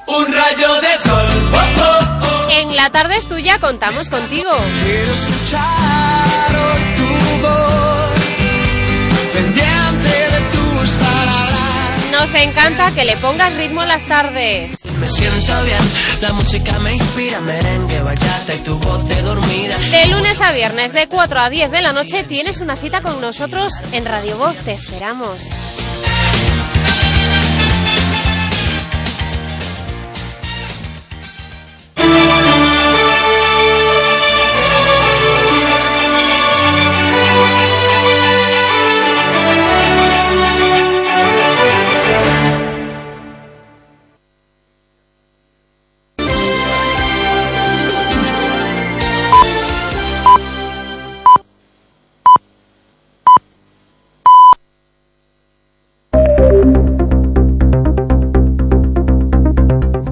Un 0.07 0.33
rayo 0.33 0.81
de 0.81 0.99
sol, 0.99 1.27
oh, 1.53 1.57
oh, 1.57 2.01
oh. 2.23 2.51
En 2.51 2.77
la 2.77 2.91
tarde 2.91 3.17
es 3.17 3.27
tuya, 3.27 3.59
contamos 3.59 4.09
contigo. 4.11 4.51
Quiero 4.85 5.13
escuchar 5.13 6.53
tu 6.95 7.07
voz, 7.43 7.96
Nos 12.27 12.35
encanta 12.35 12.91
que 12.91 13.05
le 13.05 13.17
pongas 13.19 13.55
ritmo 13.55 13.85
en 13.85 13.89
las 13.89 14.03
tardes. 14.05 14.85
Me 14.99 15.07
siento 15.07 15.53
bien, 15.65 15.79
la 16.23 16.33
música 16.33 16.77
me 16.81 16.93
inspira, 16.93 17.39
merengue, 17.39 18.03
bachata 18.03 18.53
y 18.53 18.59
tu 18.65 18.77
voz 18.81 19.09
de 19.09 19.23
dormida. 19.23 19.79
De 19.79 20.07
lunes 20.09 20.41
a 20.41 20.51
viernes, 20.51 20.93
de 20.93 21.07
4 21.07 21.41
a 21.41 21.51
10 21.51 21.71
de 21.71 21.83
la 21.83 21.93
noche, 21.93 22.25
tienes 22.25 22.59
una 22.61 22.75
cita 22.75 23.01
con 23.01 23.21
nosotros 23.21 23.75
en 23.93 24.05
Radio 24.05 24.39
Voz. 24.39 24.57
Te 24.57 24.73
esperamos. 24.73 25.39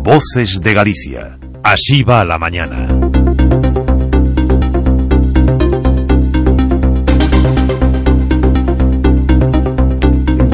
Voces 0.05 0.61
de 0.61 0.75
Galicia. 0.75 1.39
Así 1.63 2.03
va 2.03 2.27
la 2.27 2.37
mañana. 2.37 3.04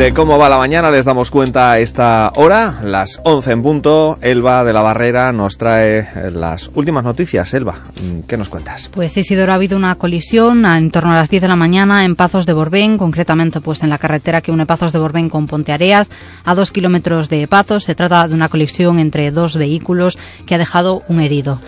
De 0.01 0.15
cómo 0.15 0.39
va 0.39 0.49
la 0.49 0.57
mañana 0.57 0.91
les 0.91 1.05
damos 1.05 1.31
cuenta 1.31 1.73
a 1.73 1.79
esta 1.79 2.33
hora, 2.37 2.81
las 2.83 3.21
11 3.23 3.53
en 3.53 3.63
punto. 3.63 4.19
Elba 4.23 4.65
de 4.65 4.73
la 4.73 4.81
Barrera 4.81 5.31
nos 5.31 5.59
trae 5.59 5.99
eh, 5.99 6.31
las 6.33 6.71
últimas 6.73 7.05
noticias. 7.05 7.53
Elba, 7.53 7.81
mm, 8.03 8.21
¿qué 8.21 8.39
nos 8.39 8.49
cuentas? 8.49 8.89
Pues 8.89 9.15
Isidoro, 9.19 9.53
ha 9.53 9.57
habido 9.57 9.77
una 9.77 9.97
colisión 9.97 10.65
en 10.65 10.91
torno 10.91 11.13
a 11.13 11.17
las 11.17 11.29
10 11.29 11.43
de 11.43 11.49
la 11.49 11.57
mañana 11.57 12.07
en 12.07 12.17
Pazos 12.17 12.47
de 12.47 12.55
Borbén, 12.55 12.97
concretamente 12.97 13.61
pues 13.61 13.83
en 13.83 13.91
la 13.91 13.99
carretera 13.99 14.41
que 14.41 14.51
une 14.51 14.65
Pazos 14.65 14.95
de 14.95 14.99
Borbén 14.99 15.29
con 15.29 15.47
Ponteareas, 15.47 16.09
a 16.47 16.55
dos 16.55 16.71
kilómetros 16.71 17.29
de 17.29 17.47
Pazos. 17.47 17.85
Se 17.85 17.95
trata 17.95 18.27
de 18.27 18.35
una 18.35 18.49
colisión 18.49 19.01
entre 19.01 19.31
dos 19.31 19.59
vehículos 19.59 20.19
que 20.47 20.55
ha 20.55 20.59
dejado 20.59 21.03
un 21.09 21.21
herido. 21.21 21.59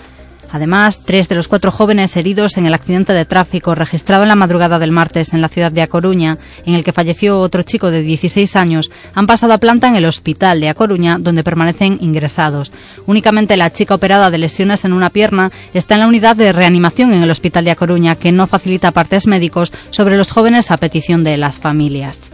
Además, 0.53 1.01
tres 1.07 1.29
de 1.31 1.35
los 1.35 1.49
cuatro 1.49 1.73
jóvenes 1.73 2.15
heridos 2.15 2.59
en 2.59 2.67
el 2.67 2.75
accidente 2.75 3.15
de 3.15 3.25
tráfico 3.25 3.75
registrado 3.75 4.23
en 4.23 4.29
la 4.29 4.37
madrugada 4.37 4.79
del 4.79 4.93
martes 4.93 5.33
en 5.33 5.41
la 5.41 5.49
ciudad 5.49 5.73
de 5.73 5.81
A 5.81 5.87
Coruña, 5.87 6.37
en 6.67 6.75
el 6.75 6.85
que 6.85 6.93
falleció 6.93 7.41
otro 7.41 7.63
chico 7.63 7.91
de 7.91 8.03
16 8.03 8.55
años, 8.57 8.91
han 9.15 9.27
pasado 9.27 9.55
a 9.55 9.59
planta 9.59 9.89
en 9.89 9.97
el 9.97 10.05
hospital 10.05 10.61
de 10.61 10.69
A 10.69 10.75
Coruña, 10.75 11.17
donde 11.19 11.43
permanecen 11.43 11.97
ingresados. 12.03 12.71
Únicamente 13.07 13.57
la 13.57 13.73
chica 13.73 13.95
operada 13.95 14.31
de 14.31 14.39
lesiones 14.39 14.85
en 14.85 14.93
una 14.93 15.09
pierna 15.09 15.51
está 15.73 15.95
en 15.95 16.01
la 16.01 16.09
unidad 16.09 16.37
de 16.37 16.53
reanimación 16.53 17.15
en 17.15 17.23
el 17.23 17.31
hospital 17.31 17.65
de 17.65 17.71
A 17.71 17.77
Coruña, 17.77 18.17
que 18.17 18.31
no 18.31 18.47
facilita 18.47 18.93
partes 18.93 19.27
médicos 19.27 19.73
sobre 19.91 20.19
los 20.19 20.31
jóvenes 20.31 20.71
a 20.71 20.77
petición 20.77 21.25
de 21.25 21.39
las 21.39 21.61
familias 21.61 22.31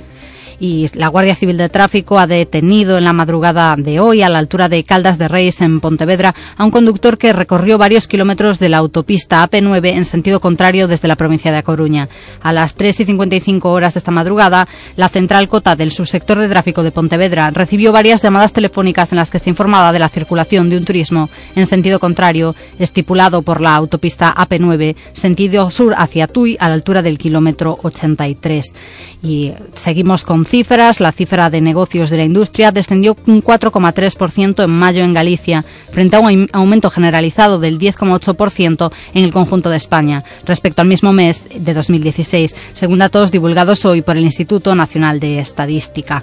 y 0.61 0.89
la 0.95 1.09
Guardia 1.09 1.35
Civil 1.35 1.57
de 1.57 1.69
Tráfico 1.69 2.19
ha 2.19 2.27
detenido 2.27 2.99
en 2.99 3.05
la 3.05 3.13
madrugada 3.13 3.75
de 3.77 4.01
hoy 4.01 4.23
a 4.23 4.29
la 4.29 4.39
altura 4.39 4.69
de 4.69 4.85
Caldas 4.85 5.19
de 5.19 5.29
Reis 5.29 5.61
en 5.61 5.81
Pontevedra 5.81 6.35
a 6.57 6.65
un 6.65 6.71
conductor 6.71 7.19
que 7.19 7.33
recorrió 7.33 7.79
varios 7.79 8.07
kilómetros 8.07 8.59
de 8.59 8.69
la 8.69 8.79
autopista 8.79 9.49
AP9 9.49 9.89
en 9.91 10.05
sentido 10.05 10.41
contrario 10.41 10.89
desde 10.89 11.09
la 11.09 11.17
provincia 11.17 11.53
de 11.53 11.59
A 11.59 11.63
Coruña. 11.63 12.09
A 12.43 12.53
las 12.53 12.75
3 12.75 13.01
y 13.01 13.05
55 13.05 13.71
horas 13.71 13.95
de 13.95 13.99
esta 13.99 14.11
madrugada, 14.11 14.67
la 14.97 15.09
central 15.09 15.49
cota 15.49 15.77
del 15.77 15.93
subsector 15.93 16.39
de 16.39 16.49
tráfico 16.49 16.83
de 16.83 16.91
Pontevedra 16.91 17.51
recibió 17.51 17.93
varias 17.93 18.23
llamadas 18.23 18.53
telefónicas 18.53 19.13
en 19.13 19.17
las 19.17 19.31
que 19.31 19.39
se 19.39 19.51
informaba 19.51 19.93
de 19.93 19.99
la 19.99 20.09
circulación 20.09 20.71
de 20.71 20.77
un 20.77 20.85
turismo 20.85 21.29
en 21.55 21.67
sentido 21.67 22.01
contrario 22.01 22.55
estipulado 22.79 23.43
por 23.43 23.61
la 23.61 23.77
autopista 23.77 24.35
AP9 24.35 24.97
sentido 25.13 25.71
sur 25.71 25.95
hacia 25.97 26.27
Tui 26.27 26.57
a 26.59 26.69
la 26.69 26.75
altura 26.75 27.03
del 27.03 27.19
kilómetro 27.19 27.79
83. 27.83 28.75
Y 29.23 29.53
seguimos 29.75 30.25
con 30.25 30.45
cifras. 30.49 31.01
La 31.01 31.13
cifra 31.13 31.51
de 31.51 31.61
negocios 31.61 32.11
de 32.11 32.17
la 32.17 32.25
industria 32.25 32.73
descendió 32.73 33.17
un 33.27 33.43
4,3% 33.43 34.65
en 34.65 34.71
mayo 34.71 35.05
en 35.05 35.15
Galicia, 35.15 35.65
frente 35.93 36.17
a 36.17 36.21
un 36.21 36.49
aumento 36.53 36.91
generalizado 36.91 37.59
del 37.59 37.79
10,8% 37.79 38.91
en 39.15 39.25
el 39.25 39.33
conjunto 39.33 39.71
de 39.71 39.77
España, 39.77 40.25
respecto 40.45 40.83
al 40.83 40.89
mismo 40.89 41.13
mes 41.13 41.45
de 41.55 41.75
2016, 41.75 42.55
según 42.73 42.99
datos 42.99 43.31
divulgados 43.31 43.85
hoy 43.85 44.03
por 44.03 44.17
el 44.17 44.25
Instituto 44.25 44.75
Nacional 44.75 45.21
de 45.21 45.39
Estadística. 45.39 46.23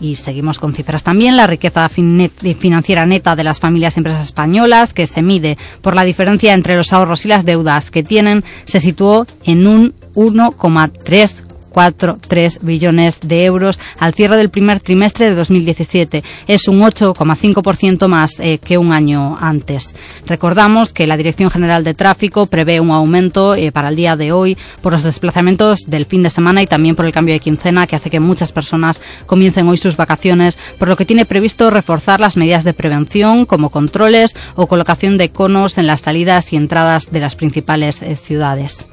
Y 0.00 0.16
seguimos 0.16 0.58
con 0.58 0.74
cifras 0.74 1.04
también. 1.04 1.36
La 1.36 1.46
riqueza 1.46 1.88
fin- 1.88 2.28
financiera 2.58 3.06
neta 3.06 3.36
de 3.36 3.44
las 3.44 3.60
familias 3.60 3.96
y 3.96 4.00
empresas 4.00 4.24
españolas, 4.24 4.92
que 4.92 5.06
se 5.06 5.22
mide 5.22 5.56
por 5.80 5.94
la 5.94 6.02
diferencia 6.02 6.54
entre 6.54 6.74
los 6.74 6.92
ahorros 6.92 7.24
y 7.24 7.28
las 7.28 7.44
deudas 7.44 7.92
que 7.92 8.02
tienen, 8.02 8.42
se 8.64 8.80
situó 8.80 9.26
en 9.44 9.64
un 9.68 9.94
1,3 10.16 11.34
4,3 11.72 12.58
billones 12.62 13.20
de 13.20 13.44
euros 13.44 13.80
al 13.98 14.14
cierre 14.14 14.36
del 14.36 14.50
primer 14.50 14.80
trimestre 14.80 15.26
de 15.26 15.34
2017. 15.34 16.22
Es 16.46 16.68
un 16.68 16.80
8,5% 16.80 18.08
más 18.08 18.38
eh, 18.40 18.58
que 18.58 18.78
un 18.78 18.92
año 18.92 19.36
antes. 19.40 19.94
Recordamos 20.26 20.92
que 20.92 21.06
la 21.06 21.16
Dirección 21.16 21.50
General 21.50 21.84
de 21.84 21.94
Tráfico 21.94 22.46
prevé 22.46 22.80
un 22.80 22.90
aumento 22.90 23.54
eh, 23.54 23.72
para 23.72 23.88
el 23.88 23.96
día 23.96 24.16
de 24.16 24.32
hoy 24.32 24.56
por 24.80 24.92
los 24.92 25.02
desplazamientos 25.02 25.80
del 25.86 26.06
fin 26.06 26.22
de 26.22 26.30
semana 26.30 26.62
y 26.62 26.66
también 26.66 26.96
por 26.96 27.06
el 27.06 27.12
cambio 27.12 27.34
de 27.34 27.40
quincena 27.40 27.86
que 27.86 27.96
hace 27.96 28.10
que 28.10 28.20
muchas 28.20 28.52
personas 28.52 29.00
comiencen 29.26 29.68
hoy 29.68 29.76
sus 29.76 29.96
vacaciones, 29.96 30.58
por 30.78 30.88
lo 30.88 30.96
que 30.96 31.06
tiene 31.06 31.26
previsto 31.26 31.70
reforzar 31.70 32.20
las 32.20 32.36
medidas 32.36 32.64
de 32.64 32.74
prevención 32.74 33.46
como 33.46 33.70
controles 33.70 34.36
o 34.54 34.66
colocación 34.66 35.16
de 35.16 35.30
conos 35.30 35.78
en 35.78 35.86
las 35.86 36.00
salidas 36.00 36.52
y 36.52 36.56
entradas 36.56 37.10
de 37.10 37.20
las 37.20 37.34
principales 37.34 38.02
eh, 38.02 38.16
ciudades. 38.16 38.86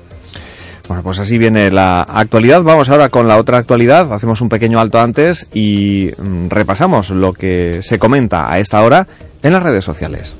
Bueno, 0.89 1.03
pues 1.03 1.19
así 1.19 1.37
viene 1.37 1.69
la 1.69 2.01
actualidad. 2.01 2.63
Vamos 2.63 2.89
ahora 2.89 3.09
con 3.09 3.27
la 3.27 3.37
otra 3.37 3.59
actualidad. 3.59 4.11
Hacemos 4.11 4.41
un 4.41 4.49
pequeño 4.49 4.79
alto 4.79 4.99
antes 4.99 5.47
y 5.53 6.09
mm, 6.17 6.49
repasamos 6.49 7.11
lo 7.11 7.31
que 7.31 7.81
se 7.83 7.99
comenta 7.99 8.51
a 8.51 8.57
esta 8.57 8.81
hora 8.81 9.05
en 9.43 9.53
las 9.53 9.61
redes 9.61 9.85
sociales. 9.85 10.35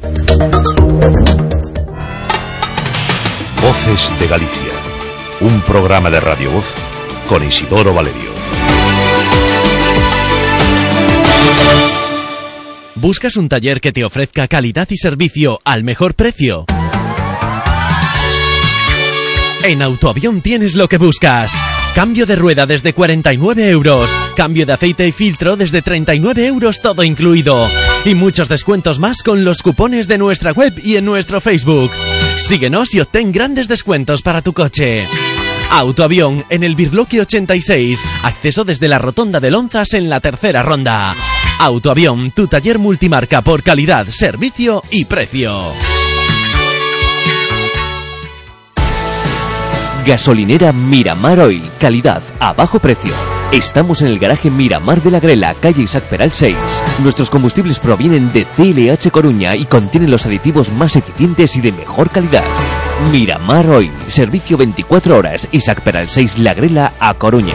Voces 3.62 4.12
de 4.20 4.28
Galicia. 4.28 4.74
Un 5.42 5.62
programa 5.62 6.10
de 6.10 6.20
Radio 6.20 6.50
Voz 6.50 6.74
con 7.30 7.44
Isidoro 7.44 7.94
Valerio. 7.94 8.32
¿Buscas 12.96 13.38
un 13.38 13.50
taller 13.50 13.82
que 13.82 13.92
te 13.92 14.04
ofrezca 14.04 14.48
calidad 14.48 14.88
y 14.90 14.98
servicio 14.98 15.60
al 15.64 15.84
mejor 15.84 16.16
precio? 16.16 16.66
En 19.64 19.82
Autoavión 19.82 20.42
tienes 20.42 20.76
lo 20.76 20.88
que 20.88 20.98
buscas. 20.98 21.52
Cambio 21.94 22.26
de 22.26 22.36
rueda 22.36 22.66
desde 22.66 22.94
49 22.94 23.70
euros. 23.70 24.10
Cambio 24.36 24.66
de 24.66 24.74
aceite 24.74 25.08
y 25.08 25.12
filtro 25.12 25.58
desde 25.58 25.82
39 25.82 26.46
euros 26.46 26.82
todo 26.82 27.04
incluido. 27.04 27.68
Y 28.06 28.16
muchos 28.16 28.48
descuentos 28.48 29.00
más 29.00 29.22
con 29.22 29.44
los 29.44 29.62
cupones 29.62 30.08
de 30.08 30.18
nuestra 30.18 30.54
web 30.54 30.74
y 30.82 30.96
en 30.96 31.06
nuestro 31.06 31.42
Facebook. 31.42 31.92
Síguenos 32.38 32.94
y 32.94 33.02
obtén 33.02 33.32
grandes 33.32 33.68
descuentos 33.68 34.22
para 34.22 34.42
tu 34.42 34.54
coche. 34.54 35.06
Autoavión 35.72 36.46
en 36.50 36.64
el 36.64 36.76
Birloque 36.76 37.22
86. 37.22 38.04
Acceso 38.24 38.64
desde 38.64 38.88
la 38.88 38.98
Rotonda 38.98 39.40
de 39.40 39.52
Lonzas 39.52 39.94
en 39.94 40.10
la 40.10 40.20
tercera 40.20 40.64
ronda. 40.64 41.16
Autoavión, 41.60 42.32
tu 42.32 42.48
taller 42.48 42.80
multimarca 42.80 43.42
por 43.42 43.62
calidad, 43.62 44.08
servicio 44.08 44.82
y 44.90 45.06
precio. 45.06 45.74
Gasolinera 50.10 50.74
Miramar 50.74 51.40
Oil, 51.40 51.62
calidad 51.80 52.24
a 52.40 52.54
bajo 52.54 52.80
precio. 52.80 53.14
Estamos 53.52 54.02
en 54.02 54.08
el 54.08 54.18
garaje 54.18 54.50
Miramar 54.50 55.04
de 55.04 55.12
la 55.12 55.20
Grela, 55.20 55.54
calle 55.54 55.84
Isaac 55.84 56.06
Peral 56.06 56.32
6. 56.32 56.56
Nuestros 57.04 57.30
combustibles 57.30 57.78
provienen 57.78 58.34
de 58.34 58.44
CLH 58.44 59.12
Coruña 59.12 59.56
y 59.56 59.66
contienen 59.66 60.10
los 60.10 60.26
aditivos 60.26 60.72
más 60.72 60.96
eficientes 60.96 61.56
y 61.58 61.62
de 61.62 61.72
mejor 61.74 62.10
calidad. 62.10 62.44
Miramar 63.12 63.70
Oil, 63.70 63.92
servicio 64.08 64.58
24 64.58 65.16
horas, 65.16 65.48
Isaac 65.52 65.82
Peral 65.82 66.10
6 66.10 66.40
La 66.40 66.56
Grela 66.56 66.92
a 67.00 67.14
Coruña. 67.14 67.54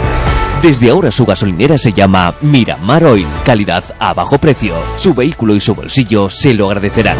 Desde 0.62 0.90
ahora 0.90 1.10
su 1.10 1.26
gasolinera 1.26 1.76
se 1.76 1.92
llama 1.92 2.36
Miramar 2.40 3.02
Oil, 3.02 3.26
calidad 3.44 3.82
a 3.98 4.14
bajo 4.14 4.38
precio. 4.38 4.76
Su 4.96 5.12
vehículo 5.12 5.56
y 5.56 5.60
su 5.60 5.74
bolsillo 5.74 6.30
se 6.30 6.54
lo 6.54 6.66
agradecerán. 6.66 7.16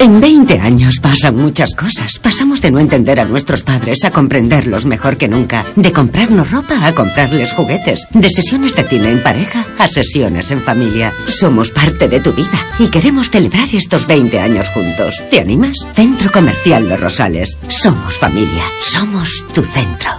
En 0.00 0.18
20 0.18 0.58
años 0.60 0.98
pasan 0.98 1.36
muchas 1.36 1.74
cosas. 1.74 2.18
Pasamos 2.18 2.62
de 2.62 2.70
no 2.70 2.78
entender 2.78 3.20
a 3.20 3.26
nuestros 3.26 3.62
padres 3.62 4.02
a 4.06 4.10
comprenderlos 4.10 4.86
mejor 4.86 5.18
que 5.18 5.28
nunca. 5.28 5.66
De 5.76 5.92
comprarnos 5.92 6.50
ropa 6.50 6.86
a 6.86 6.94
comprarles 6.94 7.52
juguetes. 7.52 8.08
De 8.14 8.30
sesiones 8.30 8.74
de 8.74 8.84
cine 8.84 9.10
en 9.10 9.22
pareja 9.22 9.66
a 9.78 9.86
sesiones 9.88 10.50
en 10.52 10.62
familia. 10.62 11.12
Somos 11.26 11.70
parte 11.70 12.08
de 12.08 12.20
tu 12.20 12.32
vida 12.32 12.66
y 12.78 12.88
queremos 12.88 13.28
celebrar 13.28 13.68
estos 13.70 14.06
20 14.06 14.40
años 14.40 14.70
juntos. 14.70 15.22
¿Te 15.30 15.38
animas? 15.38 15.76
Centro 15.92 16.32
Comercial 16.32 16.88
Los 16.88 16.98
Rosales. 16.98 17.58
Somos 17.68 18.16
familia. 18.16 18.64
Somos 18.80 19.44
tu 19.52 19.62
centro. 19.62 20.12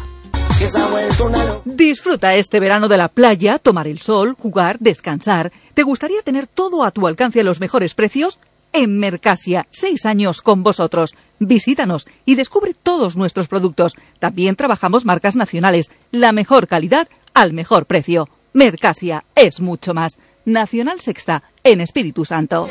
Disfruta 1.65 2.35
este 2.35 2.59
verano 2.59 2.87
de 2.87 2.97
la 2.97 3.07
playa, 3.07 3.57
tomar 3.57 3.87
el 3.87 3.99
sol, 3.99 4.35
jugar, 4.37 4.77
descansar. 4.79 5.51
¿Te 5.73 5.81
gustaría 5.81 6.21
tener 6.21 6.45
todo 6.45 6.83
a 6.83 6.91
tu 6.91 7.07
alcance 7.07 7.39
a 7.39 7.43
los 7.43 7.59
mejores 7.59 7.95
precios? 7.95 8.37
En 8.73 8.99
Mercasia, 8.99 9.67
seis 9.71 10.05
años 10.05 10.41
con 10.41 10.63
vosotros. 10.63 11.15
Visítanos 11.39 12.07
y 12.25 12.35
descubre 12.35 12.73
todos 12.73 13.17
nuestros 13.17 13.47
productos. 13.47 13.95
También 14.19 14.55
trabajamos 14.55 15.05
marcas 15.05 15.35
nacionales. 15.35 15.89
La 16.11 16.31
mejor 16.31 16.67
calidad 16.67 17.07
al 17.33 17.53
mejor 17.53 17.85
precio. 17.85 18.29
Mercasia 18.53 19.25
es 19.35 19.59
mucho 19.59 19.93
más. 19.93 20.17
Nacional 20.45 21.01
Sexta, 21.01 21.43
en 21.63 21.81
Espíritu 21.81 22.25
Santo. 22.25 22.67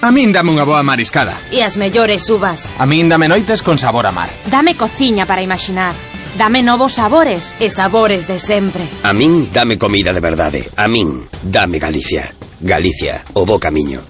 A 0.00 0.12
min 0.14 0.30
dame 0.30 0.54
unha 0.54 0.62
boa 0.62 0.86
mariscada. 0.86 1.34
E 1.50 1.58
as 1.58 1.74
mellores 1.74 2.30
uvas. 2.30 2.70
A 2.78 2.86
min 2.86 3.10
dame 3.10 3.26
noites 3.26 3.66
con 3.66 3.82
sabor 3.82 4.06
a 4.06 4.14
mar. 4.14 4.30
Dame 4.46 4.78
cociña 4.78 5.26
para 5.26 5.42
imaginar. 5.42 5.94
Dame 6.36 6.62
novos 6.62 6.94
sabores 6.94 7.56
e 7.58 7.70
sabores 7.70 8.28
de 8.28 8.38
sempre. 8.38 8.84
A 9.02 9.12
min 9.12 9.48
dame 9.50 9.78
comida 9.78 10.12
de 10.12 10.20
verdade. 10.20 10.60
A 10.76 10.86
min 10.86 11.24
dame 11.42 11.78
Galicia. 11.78 12.28
Galicia, 12.60 13.22
o 13.32 13.46
bo 13.46 13.58
camiño. 13.58 14.02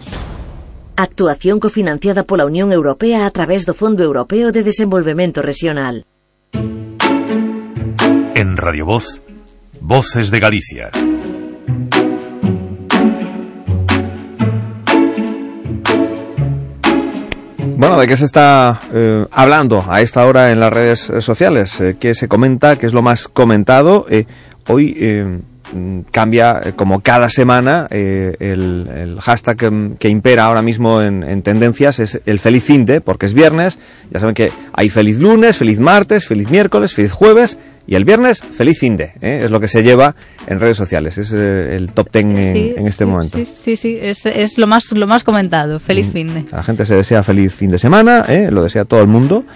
Actuación 0.97 1.61
cofinanciada 1.61 2.25
pola 2.25 2.45
Unión 2.45 2.73
Europea 2.73 3.25
a 3.25 3.31
través 3.31 3.65
do 3.65 3.73
Fondo 3.73 4.03
Europeo 4.03 4.51
de 4.51 4.67
Desenvolvemento 4.67 5.43
Regional. 5.47 6.05
En 8.35 8.57
Radio 8.57 8.85
Voz, 8.85 9.23
Voces 9.81 10.31
de 10.31 10.41
Galicia. 10.41 10.91
Bueno, 17.79 17.97
¿de 17.97 18.09
qué 18.09 18.17
se 18.17 18.25
está 18.25 18.81
eh, 18.93 19.25
hablando 19.31 19.85
a 19.89 20.01
esta 20.01 20.27
hora 20.27 20.51
en 20.51 20.59
las 20.59 20.73
redes 20.73 21.09
eh, 21.11 21.21
sociales? 21.21 21.81
Eh, 21.81 21.97
¿Qué 21.97 22.13
se 22.13 22.27
comenta? 22.27 22.75
¿Qué 22.75 22.87
es 22.87 22.93
lo 22.93 23.03
más 23.03 23.29
comentado? 23.29 24.05
Eh, 24.11 24.27
hoy 24.67 24.97
mm, 25.73 26.01
cambia, 26.11 26.73
como 26.75 27.03
cada 27.03 27.31
semana, 27.31 27.87
el, 27.89 29.17
hashtag 29.21 29.57
que, 29.57 29.91
que 29.97 30.09
impera 30.09 30.47
ahora 30.47 30.61
mismo 30.61 31.01
en, 31.01 31.23
en 31.23 31.43
tendencias 31.43 32.01
es 32.01 32.21
el 32.27 32.41
feliz 32.41 32.65
fin 32.65 32.85
de, 32.85 33.01
porque 33.01 33.27
es 33.27 33.33
viernes. 33.33 33.79
Ya 34.11 34.19
saben 34.19 34.35
que 34.35 34.51
hay 34.73 34.91
feliz 34.91 35.21
lunes, 35.21 35.57
feliz 35.57 35.79
martes, 35.79 36.27
feliz 36.27 36.51
miércoles, 36.51 36.93
feliz 36.95 37.13
jueves. 37.13 37.59
Y 37.89 37.95
el 37.95 38.05
viernes, 38.05 38.43
feliz 38.43 38.79
fin 38.79 38.99
de, 38.99 39.15
¿eh? 39.23 39.41
es 39.45 39.51
lo 39.51 39.61
que 39.61 39.67
se 39.67 39.83
lleva 39.83 40.15
en 40.47 40.61
redes 40.61 40.77
sociales, 40.77 41.17
es 41.17 41.33
eh, 41.33 41.75
el 41.75 41.91
top 41.93 42.11
ten 42.11 42.37
en, 42.37 42.53
Sí, 42.53 42.75
en 42.77 42.87
este 42.87 43.07
momento. 43.07 43.39
Sí, 43.39 43.47
sí, 43.47 43.77
sí, 43.77 43.99
es, 43.99 44.27
es 44.27 44.59
lo 44.59 44.67
más 44.67 44.93
lo 44.93 45.07
más 45.07 45.25
comentado. 45.25 45.81
Feliz 45.81 46.13
fin 46.13 46.35
de. 46.35 46.45
La 46.53 46.63
gente 46.63 46.85
se 46.85 46.97
desea 46.97 47.23
feliz 47.23 47.55
fin 47.55 47.71
de 47.71 47.79
semana, 47.79 48.27
¿eh? 48.29 48.51
lo 48.51 48.63
desea 48.63 48.85
todo 48.85 49.01
el 49.01 49.09
mundo. 49.09 49.47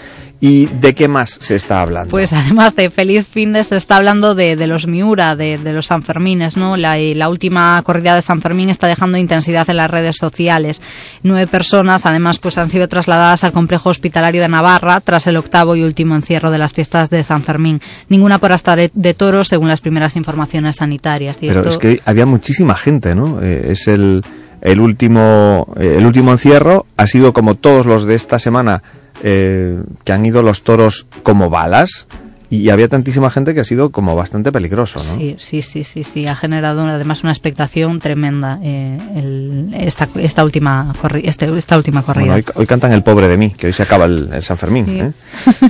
¿Y 0.44 0.66
de 0.66 0.92
qué 0.92 1.06
más 1.06 1.38
se 1.40 1.54
está 1.54 1.80
hablando? 1.82 2.10
Pues 2.10 2.32
además 2.32 2.74
de 2.74 2.90
feliz 2.90 3.28
fin 3.28 3.52
de 3.52 3.62
se 3.62 3.76
está 3.76 3.98
hablando 3.98 4.34
de, 4.34 4.56
de 4.56 4.66
los 4.66 4.88
Miura, 4.88 5.36
de, 5.36 5.56
de 5.56 5.72
los 5.72 5.86
Sanfermines, 5.86 6.56
¿no? 6.56 6.76
La, 6.76 6.98
la 6.98 7.28
última 7.28 7.80
corrida 7.84 8.16
de 8.16 8.22
San 8.22 8.40
Fermín 8.40 8.68
está 8.68 8.88
dejando 8.88 9.18
intensidad 9.18 9.70
en 9.70 9.76
las 9.76 9.88
redes 9.88 10.16
sociales. 10.18 10.82
Nueve 11.22 11.46
personas, 11.46 12.06
además, 12.06 12.40
pues 12.40 12.58
han 12.58 12.70
sido 12.70 12.88
trasladadas 12.88 13.44
al 13.44 13.52
complejo 13.52 13.90
hospitalario 13.90 14.42
de 14.42 14.48
Navarra 14.48 15.00
tras 15.00 15.28
el 15.28 15.36
octavo 15.36 15.76
y 15.76 15.84
último 15.84 16.16
encierro 16.16 16.50
de 16.50 16.58
las 16.58 16.72
fiestas 16.72 17.08
de 17.08 17.22
San 17.22 17.44
Fermín. 17.44 17.80
Ninguna 18.22 18.38
por 18.38 18.52
hasta 18.52 18.76
de, 18.76 18.88
de 18.94 19.14
toros, 19.14 19.48
según 19.48 19.66
las 19.68 19.80
primeras 19.80 20.14
informaciones 20.14 20.76
sanitarias. 20.76 21.38
Y 21.42 21.48
Pero 21.48 21.60
esto- 21.62 21.70
es 21.70 21.78
que 21.78 22.00
había 22.04 22.24
muchísima 22.24 22.76
gente, 22.76 23.16
¿no? 23.16 23.40
Eh, 23.42 23.72
es 23.72 23.88
el, 23.88 24.22
el 24.60 24.78
último 24.78 25.66
eh, 25.76 25.96
el 25.98 26.06
último 26.06 26.30
encierro 26.30 26.86
ha 26.96 27.08
sido 27.08 27.32
como 27.32 27.56
todos 27.56 27.84
los 27.84 28.04
de 28.04 28.14
esta 28.14 28.38
semana 28.38 28.80
eh, 29.24 29.76
que 30.04 30.12
han 30.12 30.24
ido 30.24 30.40
los 30.44 30.62
toros 30.62 31.08
como 31.24 31.50
balas 31.50 32.06
y 32.56 32.70
había 32.70 32.88
tantísima 32.88 33.30
gente 33.30 33.54
que 33.54 33.60
ha 33.60 33.64
sido 33.64 33.90
como 33.90 34.14
bastante 34.14 34.52
peligroso, 34.52 34.98
¿no? 34.98 35.16
Sí, 35.16 35.36
sí, 35.38 35.62
sí, 35.62 35.84
sí, 35.84 36.04
sí, 36.04 36.26
ha 36.26 36.36
generado 36.36 36.84
además 36.86 37.22
una 37.22 37.32
expectación 37.32 37.98
tremenda 37.98 38.58
eh, 38.62 38.98
el- 39.16 39.74
esta, 39.74 40.08
esta 40.16 40.44
última 40.44 40.92
este- 41.22 41.52
esta 41.56 41.76
última 41.76 42.02
corrida. 42.02 42.26
Bueno, 42.26 42.34
hoy, 42.36 42.44
hoy 42.54 42.66
cantan 42.66 42.92
el 42.92 43.02
pobre 43.02 43.28
de 43.28 43.36
mí, 43.36 43.50
que 43.56 43.68
hoy 43.68 43.72
se 43.72 43.82
acaba 43.84 44.04
el, 44.04 44.28
el 44.32 44.42
San 44.42 44.58
Fermín. 44.58 44.86
Sí. 44.86 45.00
¿eh? 45.00 45.12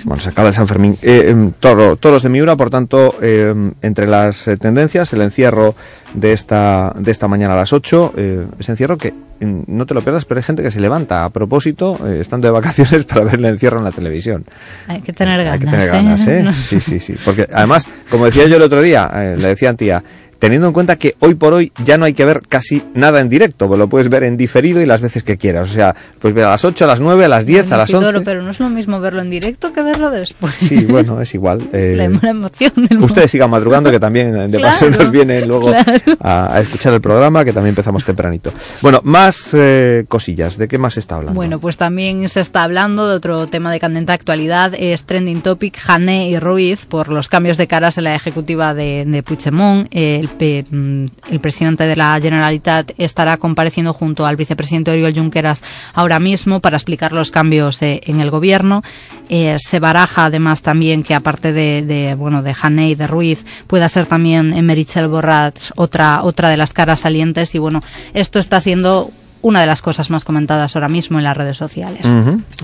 Bueno, 0.05 0.21
se 0.21 0.31
acaba 0.31 0.49
el 0.49 0.55
San 0.55 0.67
Fermín. 0.67 0.99
Eh, 1.03 1.27
em, 1.29 1.53
toro- 1.61 1.97
toros 1.97 2.23
de 2.23 2.29
Miura, 2.29 2.57
por 2.57 2.71
tanto, 2.71 3.15
eh, 3.23 3.55
entre 3.83 4.07
las 4.07 4.49
eh, 4.49 4.57
tendencias, 4.57 5.13
el 5.13 5.23
encierro 5.23 5.75
de 6.15 6.33
esta, 6.33 6.93
de 6.97 7.11
esta 7.11 7.29
mañana 7.29 7.55
a 7.55 7.57
las 7.57 7.73
8, 7.73 8.15
eh, 8.17 8.47
ese 8.59 8.73
encierro 8.73 8.99
que 8.99 9.13
mm, 9.13 9.63
no 9.67 9.87
te 9.87 9.95
lo 9.95 10.03
pierdas, 10.03 10.25
pero 10.25 10.39
hay 10.39 10.45
gente 10.45 10.63
que 10.63 10.71
se 10.71 10.81
levanta 10.81 11.25
a 11.25 11.31
propósito, 11.31 11.99
eh, 12.07 12.19
estando 12.21 12.49
de 12.49 12.53
vacaciones, 12.53 13.05
para 13.07 13.25
ver 13.25 13.37
el 13.37 13.45
encierro 13.47 13.79
en 13.79 13.85
la 13.85 13.93
televisión. 13.93 14.45
Hay 14.89 15.01
que 15.01 15.13
tener 15.13 15.45
ganas. 15.45 15.55
Hay 15.55 15.59
que 15.61 15.67
tener 15.67 15.89
¿eh? 15.89 15.91
ganas, 15.91 16.27
¿eh? 16.27 16.43
No. 16.43 16.53
Sí, 16.63 16.81
sí, 16.81 17.01
sí. 17.01 17.15
Porque 17.25 17.49
además, 17.53 17.89
como 18.11 18.27
decía 18.27 18.47
yo 18.47 18.57
el 18.57 18.63
otro 18.63 18.81
día, 18.81 19.11
eh, 19.15 19.37
le 19.37 19.49
decía 19.49 19.71
a 19.71 19.75
tía, 19.75 20.03
teniendo 20.43 20.67
en 20.67 20.73
cuenta 20.73 20.97
que 20.97 21.15
hoy 21.21 21.37
por 21.37 21.53
hoy 21.53 21.71
ya 21.85 21.97
no 21.99 22.05
hay 22.05 22.15
que 22.15 22.25
ver 22.25 22.41
casi 22.49 22.83
nada 22.95 23.21
en 23.21 23.29
directo, 23.29 23.69
pues 23.69 23.79
lo 23.79 23.89
puedes 23.89 24.09
ver 24.09 24.25
en 24.25 24.37
diferido 24.37 24.81
y 24.81 24.87
las 24.87 25.01
veces 25.01 25.23
que 25.23 25.39
quieras. 25.39 25.71
O 25.71 25.73
sea, 25.73 25.95
puedes 26.19 26.35
ver 26.35 26.47
a 26.47 26.51
las 26.51 26.65
8, 26.65 26.85
a 26.85 26.89
las 26.89 27.01
9, 27.01 27.27
a 27.27 27.29
las 27.29 27.47
10, 27.47 27.71
a 27.71 27.77
las 27.77 27.89
Isidoro, 27.89 28.19
11. 28.19 28.25
pero 28.25 28.43
no 28.43 28.51
es 28.51 28.59
lo 28.59 28.69
mismo 28.69 28.99
verlo 28.99 29.23
en 29.23 29.31
directo 29.31 29.73
que 29.73 29.83
verlo 29.83 30.11
después. 30.11 30.53
Sí, 30.57 30.85
bueno, 30.85 31.21
es 31.21 31.33
igual. 31.35 31.63
eh, 31.73 31.95
la, 31.97 32.09
la 32.09 32.31
emoción 32.31 32.73
del 32.75 32.99
Ustedes 32.99 33.31
sigan 33.31 33.51
madrugando, 33.51 33.93
que 33.93 34.01
también 34.01 34.35
eh, 34.35 34.49
de 34.49 34.59
paso 34.59 34.89
Claro, 34.89 35.05
nos 35.05 35.13
viene 35.13 35.47
luego 35.47 35.67
claro. 35.71 36.01
a, 36.19 36.57
a 36.57 36.61
escuchar 36.61 36.93
el 36.93 37.01
programa, 37.01 37.45
que 37.45 37.53
también 37.53 37.71
empezamos 37.71 38.05
tempranito. 38.05 38.53
Bueno, 38.81 39.01
más 39.05 39.51
eh, 39.53 40.07
cosillas. 40.09 40.59
¿De 40.59 40.67
qué 40.67 40.77
más 40.77 40.95
se 40.95 41.01
está 41.01 41.15
hablando? 41.15 41.37
Bueno, 41.37 41.61
pues 41.61 41.77
también 41.77 42.29
se 42.29 42.41
está 42.41 42.65
hablando 42.65 43.09
de 43.09 43.15
otro 43.15 43.47
tema 43.47 43.71
de 43.71 43.79
candente 43.79 44.11
actualidad, 44.11 44.73
es 44.77 45.05
trending 45.05 45.43
topic 45.43 45.79
Jané 45.79 46.31
y 46.31 46.41
Ruiz 46.41 46.85
por 46.87 47.11
los 47.11 47.29
cambios 47.29 47.59
de 47.59 47.69
caras 47.69 47.97
en 47.97 48.05
la 48.05 48.17
ejecutiva 48.17 48.75
de, 48.75 49.05
de 49.07 49.23
Puigdemont. 49.23 49.87
El, 49.93 50.32
mm, 50.39 51.07
el 51.31 51.41
presidente 51.41 51.87
de 51.87 51.97
la 51.97 52.19
Generalitat 52.21 52.93
estará 52.99 53.37
compareciendo 53.37 53.93
junto 53.93 54.27
al 54.27 54.37
vicepresidente 54.37 54.91
Oriol 54.91 55.15
Junqueras 55.15 55.63
ahora 55.95 56.19
mismo 56.19 56.61
para 56.61 56.77
explicar 56.77 57.13
los 57.13 57.31
cambios 57.31 57.81
eh, 57.83 58.01
en 58.05 58.21
el 58.21 58.31
gobierno. 58.31 58.83
Eh, 59.29 59.57
se 59.59 59.79
baraja 59.79 60.27
además 60.27 60.63
también 60.63 61.03
que 61.03 61.15
aparte 61.15 61.53
de, 61.53 61.83
de 61.83 62.15
bueno 62.15 62.43
de 62.43 62.55
Haney 62.61 62.95
de 62.95 63.07
Ruiz 63.07 63.45
pueda 63.67 63.89
ser 63.89 64.07
también 64.07 64.65
Merichel 64.65 65.09
Borrats 65.09 65.73
otra 65.77 66.23
otra 66.23 66.49
de 66.49 66.57
las 66.57 66.73
caras 66.73 67.01
salientes 67.01 67.55
y 67.55 67.59
bueno 67.59 67.83
esto 68.15 68.39
está 68.39 68.61
siendo 68.61 69.11
una 69.43 69.61
de 69.61 69.67
las 69.67 69.83
cosas 69.83 70.09
más 70.11 70.25
comentadas 70.25 70.77
ahora 70.77 70.89
mismo 70.89 71.19
en 71.19 71.25
las 71.25 71.37
redes 71.37 71.57
sociales. 71.57 72.07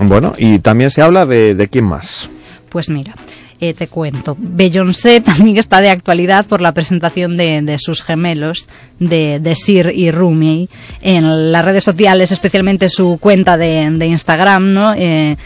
Bueno, 0.01 0.33
y 0.37 0.59
también 0.59 0.91
se 0.91 1.01
habla 1.01 1.25
de, 1.25 1.53
de 1.53 1.67
quién 1.67 1.85
más. 1.85 2.29
Pues 2.69 2.89
mira, 2.89 3.13
eh, 3.59 3.73
te 3.73 3.87
cuento. 3.87 4.35
Beyoncé 4.39 5.21
también 5.21 5.57
está 5.57 5.81
de 5.81 5.89
actualidad 5.89 6.45
por 6.45 6.61
la 6.61 6.73
presentación 6.73 7.37
de, 7.37 7.61
de 7.61 7.77
sus 7.77 8.03
gemelos, 8.03 8.67
de, 8.99 9.39
de, 9.39 9.55
Sir 9.55 9.91
y 9.93 10.11
Rumi, 10.11 10.69
en 11.01 11.51
las 11.51 11.65
redes 11.65 11.83
sociales, 11.83 12.31
especialmente 12.31 12.89
su 12.89 13.17
cuenta 13.19 13.57
de, 13.57 13.89
de 13.91 14.07
Instagram, 14.07 14.73
¿no? 14.73 14.93
Eh, 14.93 15.37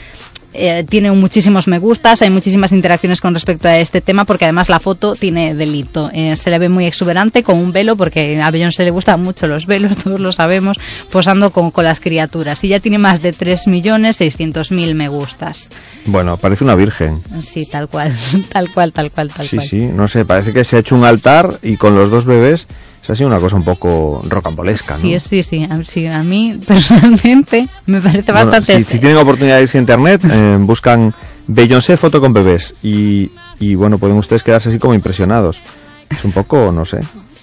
eh, 0.53 0.85
tiene 0.88 1.11
muchísimos 1.11 1.67
me 1.67 1.80
gustas, 1.80 2.22
hay 2.22 2.30
muchísimas 2.30 2.72
interacciones 2.72 3.22
con 3.22 3.33
respecto 3.33 3.67
a 3.67 3.77
este 3.77 4.01
tema 4.01 4.25
porque 4.25 4.45
además 4.45 4.69
la 4.69 4.80
foto 4.80 5.15
tiene 5.15 5.56
delito. 5.56 6.09
Eh, 6.14 6.35
se 6.35 6.49
le 6.49 6.59
ve 6.59 6.69
muy 6.69 6.85
exuberante 6.85 7.43
con 7.43 7.57
un 7.57 7.72
velo 7.72 7.95
porque 7.95 8.40
a 8.41 8.51
Beyoncé 8.51 8.83
le 8.83 8.91
gustan 8.91 9.22
mucho 9.22 9.48
los 9.48 9.65
velos, 9.65 9.98
todos 10.03 10.19
lo 10.19 10.32
sabemos, 10.32 10.80
posando 11.11 11.51
con, 11.51 11.72
con 11.72 11.85
las 11.85 11.99
criaturas. 11.99 12.64
Y 12.64 12.69
ya 12.69 12.80
tiene 12.80 12.98
más 12.98 13.22
de 13.22 13.33
3.600.000 13.33 14.93
me 14.93 15.07
gustas. 15.07 15.69
Bueno, 16.06 16.38
parece 16.38 16.64
una 16.64 16.75
virgen. 16.75 17.22
Sí, 17.41 17.65
tal 17.65 17.88
cual, 17.88 18.14
tal 18.51 18.72
cual, 18.72 18.91
tal 18.91 19.11
cual, 19.11 19.32
tal 19.32 19.48
sí, 19.48 19.57
cual. 19.57 19.67
Sí, 19.67 19.80
sí, 19.80 19.85
no 19.88 20.07
sé, 20.07 20.25
parece 20.25 20.53
que 20.53 20.64
se 20.64 20.77
ha 20.77 20.80
hecho 20.80 20.95
un 20.95 21.03
altar 21.03 21.59
y 21.64 21.77
con 21.77 21.98
los 21.98 22.09
dos 22.09 22.25
bebés 22.25 22.67
ha 23.11 23.15
sido 23.15 23.27
una 23.27 23.40
cosa 23.40 23.57
un 23.57 23.65
poco 23.65 24.22
rocambolesca, 24.27 24.95
¿no? 24.95 25.01
Sí, 25.01 25.19
sí, 25.19 25.43
sí. 25.43 25.67
A, 25.69 25.83
sí, 25.83 26.07
a 26.07 26.23
mí 26.23 26.57
personalmente 26.67 27.67
me 27.85 27.99
parece 27.99 28.32
bueno, 28.32 28.48
bastante... 28.48 28.77
Si, 28.80 28.93
si, 28.93 28.99
tienen 28.99 29.17
oportunidad 29.17 29.57
de 29.57 29.64
irse 29.64 29.77
a 29.77 29.82
internet, 29.82 30.22
eh, 30.32 30.57
buscan 30.59 31.14
Beyoncé 31.48 31.98
foto 31.98 32.22
con 32.22 32.32
bebés 32.32 32.73
y, 32.82 33.30
y, 33.59 33.75
bueno, 33.75 33.98
pueden 33.98 34.17
ustedes 34.17 34.43
quedarse 34.43 34.69
así 34.69 34.80
como 34.80 34.93
impresionados. 34.93 35.61
Es 36.09 36.23
un 36.23 36.32
poco, 36.32 36.72
no 36.72 36.85
sé, 36.85 36.99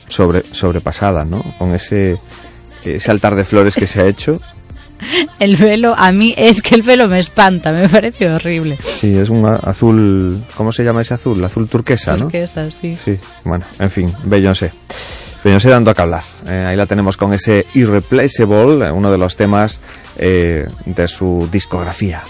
sobre, 0.09 0.43
sobrepasada, 0.45 1.25
¿no? 1.25 1.43
Con 1.59 1.75
ese, 1.75 2.19
ese 2.83 3.11
altar 3.11 3.35
de 3.35 3.45
flores 3.45 3.75
que 3.75 3.87
se 3.87 4.01
ha 4.01 4.07
hecho. 4.07 4.41
El 5.39 5.57
velo, 5.57 5.95
a 5.97 6.13
mí 6.13 6.35
es 6.37 6.61
que 6.61 6.75
el 6.75 6.83
velo 6.83 7.09
me 7.09 7.19
espanta, 7.19 7.73
me 7.73 7.89
parece 7.89 8.31
horrible. 8.31 8.79
Sí, 8.83 9.17
es 9.17 9.31
un 9.31 9.47
azul, 9.47 10.45
¿cómo 10.55 10.73
se 10.73 10.85
llama 10.85 11.01
ese 11.01 11.15
azul? 11.15 11.43
Azul 11.43 11.69
turquesa, 11.69 12.13
¿no? 12.13 12.25
Turquesa, 12.25 12.71
sí. 12.71 12.99
Sí, 13.03 13.19
bueno, 13.45 13.65
en 13.79 13.91
fin, 13.91 14.13
Beyoncé. 14.25 14.73
Beyoncé 15.43 15.70
dando 15.70 15.91
a 15.91 15.94
que 15.94 16.02
hablar. 16.02 16.23
Eh, 16.47 16.67
ahí 16.69 16.77
la 16.77 16.86
tenemos 16.86 17.17
con 17.17 17.33
ese 17.33 17.67
Irreplaceable, 17.75 18.91
uno 18.91 19.10
de 19.10 19.19
los 19.19 19.36
temas 19.36 19.81
eh, 20.17 20.69
de 20.85 21.09
su 21.09 21.49
discografía. 21.51 22.23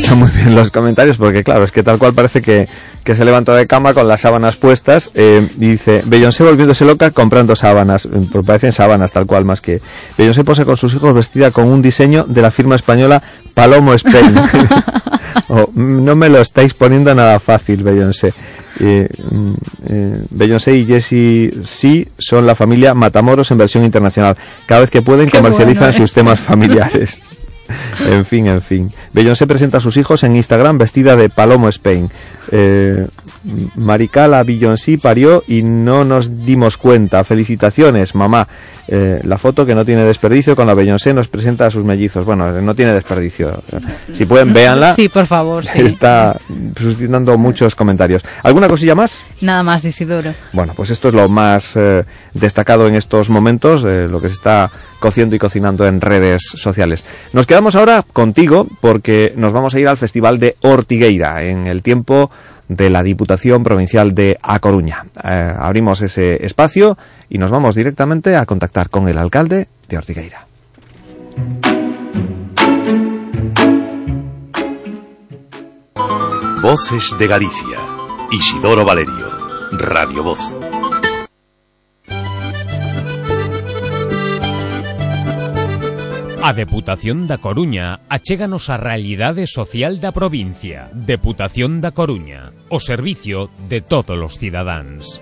Está 0.00 0.14
muy 0.14 0.30
bien 0.30 0.54
los 0.54 0.70
comentarios 0.70 1.16
porque 1.16 1.44
claro, 1.44 1.64
es 1.64 1.72
que 1.72 1.82
tal 1.82 1.98
cual 1.98 2.14
parece 2.14 2.42
que, 2.42 2.68
que 3.04 3.14
se 3.14 3.24
levantó 3.24 3.54
de 3.54 3.66
cama 3.66 3.94
con 3.94 4.08
las 4.08 4.20
sábanas 4.20 4.56
puestas 4.56 5.10
eh, 5.14 5.46
y 5.56 5.70
dice, 5.70 6.02
Beyoncé 6.04 6.44
volviéndose 6.44 6.84
loca 6.84 7.10
comprando 7.10 7.56
sábanas, 7.56 8.08
parecen 8.44 8.72
sábanas 8.72 9.12
tal 9.12 9.26
cual 9.26 9.44
más 9.44 9.60
que... 9.60 9.80
Beyoncé 10.18 10.44
pose 10.44 10.64
con 10.64 10.76
sus 10.76 10.94
hijos 10.94 11.14
vestida 11.14 11.50
con 11.50 11.66
un 11.66 11.80
diseño 11.80 12.24
de 12.28 12.42
la 12.42 12.50
firma 12.50 12.76
española 12.76 13.22
Palomo 13.60 13.92
Spain. 13.92 14.34
oh, 15.48 15.68
no 15.74 16.16
me 16.16 16.30
lo 16.30 16.40
estáis 16.40 16.72
poniendo 16.72 17.14
nada 17.14 17.38
fácil, 17.38 17.82
Beyoncé. 17.82 18.32
Eh, 18.82 19.06
eh, 19.86 20.24
Beyoncé 20.30 20.76
y 20.76 20.86
Jessie 20.86 21.52
sí 21.62 22.08
son 22.16 22.46
la 22.46 22.54
familia 22.54 22.94
Matamoros 22.94 23.50
en 23.50 23.58
versión 23.58 23.84
internacional. 23.84 24.34
Cada 24.64 24.80
vez 24.80 24.90
que 24.90 25.02
pueden 25.02 25.28
Qué 25.28 25.36
comercializan 25.36 25.90
bueno, 25.90 25.98
sus 25.98 26.14
temas 26.14 26.40
familiares. 26.40 27.22
en 28.06 28.24
fin, 28.24 28.46
en 28.46 28.62
fin. 28.62 28.92
Beyoncé 29.12 29.46
presenta 29.46 29.78
a 29.78 29.80
sus 29.80 29.96
hijos 29.96 30.22
en 30.22 30.36
Instagram 30.36 30.78
vestida 30.78 31.16
de 31.16 31.28
Palomo 31.28 31.68
Spain. 31.68 32.10
Eh, 32.52 33.06
Maricala 33.76 34.42
Beyoncé 34.42 34.98
parió 34.98 35.42
y 35.46 35.62
no 35.62 36.04
nos 36.04 36.44
dimos 36.44 36.76
cuenta. 36.76 37.24
Felicitaciones, 37.24 38.14
mamá. 38.14 38.46
Eh, 38.92 39.20
la 39.22 39.38
foto 39.38 39.64
que 39.64 39.74
no 39.74 39.84
tiene 39.84 40.02
desperdicio 40.02 40.56
con 40.56 40.66
la 40.66 40.74
Beyoncé 40.74 41.14
nos 41.14 41.28
presenta 41.28 41.66
a 41.66 41.70
sus 41.70 41.84
mellizos. 41.84 42.24
Bueno, 42.24 42.50
no 42.60 42.74
tiene 42.74 42.92
desperdicio. 42.92 43.62
Si 44.12 44.26
pueden, 44.26 44.52
véanla. 44.52 44.94
Sí, 44.94 45.08
por 45.08 45.26
favor. 45.26 45.64
Sí. 45.64 45.82
Está 45.82 46.36
suscitando 46.76 47.38
muchos 47.38 47.76
comentarios. 47.76 48.24
¿Alguna 48.42 48.68
cosilla 48.68 48.96
más? 48.96 49.24
Nada 49.40 49.62
más, 49.62 49.84
Isidoro. 49.84 50.34
Bueno, 50.52 50.72
pues 50.74 50.90
esto 50.90 51.08
es 51.08 51.14
lo 51.14 51.28
más 51.28 51.76
eh, 51.76 52.04
destacado 52.34 52.86
en 52.86 52.94
estos 52.94 53.30
momentos, 53.30 53.84
eh, 53.84 54.08
lo 54.08 54.20
que 54.20 54.28
se 54.28 54.34
está 54.34 54.70
cociendo 54.98 55.36
y 55.36 55.38
cocinando 55.38 55.86
en 55.86 56.00
redes 56.00 56.42
sociales. 56.54 57.04
Nos 57.32 57.46
quedamos 57.46 57.76
ahora 57.76 58.04
contigo 58.12 58.66
porque 58.80 59.32
nos 59.36 59.52
vamos 59.52 59.74
a 59.74 59.80
ir 59.80 59.88
al 59.88 59.96
Festival 59.96 60.38
de 60.38 60.56
Ortigueira 60.60 61.42
en 61.44 61.66
el 61.66 61.82
tiempo 61.82 62.30
de 62.68 62.88
la 62.88 63.02
Diputación 63.02 63.64
Provincial 63.64 64.14
de 64.14 64.38
A 64.42 64.60
Coruña. 64.60 65.06
Eh, 65.24 65.54
abrimos 65.58 66.02
ese 66.02 66.44
espacio 66.44 66.96
y 67.28 67.38
nos 67.38 67.50
vamos 67.50 67.74
directamente 67.74 68.36
a 68.36 68.46
contactar 68.46 68.90
con 68.90 69.08
el 69.08 69.18
alcalde 69.18 69.66
de 69.88 69.98
Ortigueira. 69.98 70.46
Voces 76.62 77.16
de 77.18 77.26
Galicia. 77.26 77.78
Isidoro 78.30 78.84
Valerio. 78.84 79.30
Radio 79.72 80.22
Voz. 80.22 80.54
A 86.42 86.54
Deputación 86.54 87.28
da 87.28 87.36
Coruña 87.36 88.00
achéganos 88.08 88.72
a 88.72 88.80
realidade 88.80 89.44
social 89.44 90.00
da 90.00 90.08
provincia. 90.08 90.88
Deputación 90.96 91.84
da 91.84 91.92
Coruña, 91.92 92.56
o 92.72 92.80
servicio 92.80 93.52
de 93.68 93.84
todos 93.84 94.16
os 94.16 94.40
cidadáns. 94.40 95.20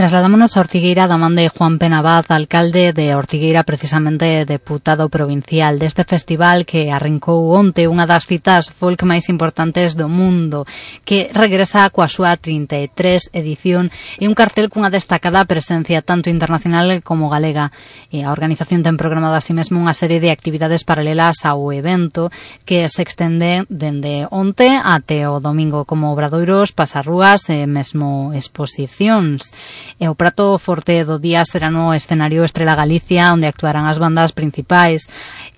Trasladámonos 0.00 0.56
a 0.56 0.64
Ortigueira 0.64 1.04
da 1.04 1.20
man 1.20 1.36
de 1.36 1.52
Juan 1.52 1.76
Penabaz, 1.76 2.32
alcalde 2.32 2.96
de 2.96 3.12
Ortigueira, 3.12 3.68
precisamente 3.68 4.48
deputado 4.48 5.12
provincial 5.12 5.76
deste 5.76 6.08
festival 6.08 6.64
que 6.64 6.88
arrancou 6.88 7.52
onte 7.52 7.84
unha 7.84 8.08
das 8.08 8.24
citas 8.24 8.72
folk 8.72 9.04
máis 9.04 9.28
importantes 9.28 10.00
do 10.00 10.08
mundo, 10.08 10.64
que 11.04 11.28
regresa 11.36 11.84
coa 11.92 12.08
súa 12.08 12.32
33 12.40 13.28
edición 13.36 13.92
e 14.16 14.24
un 14.24 14.32
cartel 14.32 14.72
cunha 14.72 14.88
destacada 14.88 15.44
presencia 15.44 16.00
tanto 16.00 16.32
internacional 16.32 17.04
como 17.04 17.28
galega. 17.28 17.68
E 18.08 18.24
a 18.24 18.32
organización 18.32 18.80
ten 18.80 18.96
programado 18.96 19.36
así 19.36 19.52
mesmo 19.52 19.84
unha 19.84 19.92
serie 19.92 20.16
de 20.16 20.32
actividades 20.32 20.80
paralelas 20.80 21.44
ao 21.44 21.76
evento 21.76 22.32
que 22.64 22.88
se 22.88 23.04
extende 23.04 23.68
dende 23.68 24.24
onte 24.32 24.80
até 24.80 25.28
o 25.28 25.44
domingo 25.44 25.84
como 25.84 26.08
obradoiros, 26.08 26.72
pasarrúas 26.72 27.52
e 27.52 27.68
mesmo 27.68 28.32
exposicións. 28.32 29.52
E 29.98 30.06
o 30.06 30.14
prato 30.14 30.60
forte 30.60 31.02
do 31.02 31.18
día 31.18 31.42
será 31.42 31.72
no 31.72 31.90
escenario 31.96 32.44
Estrela 32.44 32.78
Galicia, 32.78 33.32
onde 33.32 33.50
actuarán 33.50 33.88
as 33.88 33.98
bandas 33.98 34.30
principais. 34.36 35.08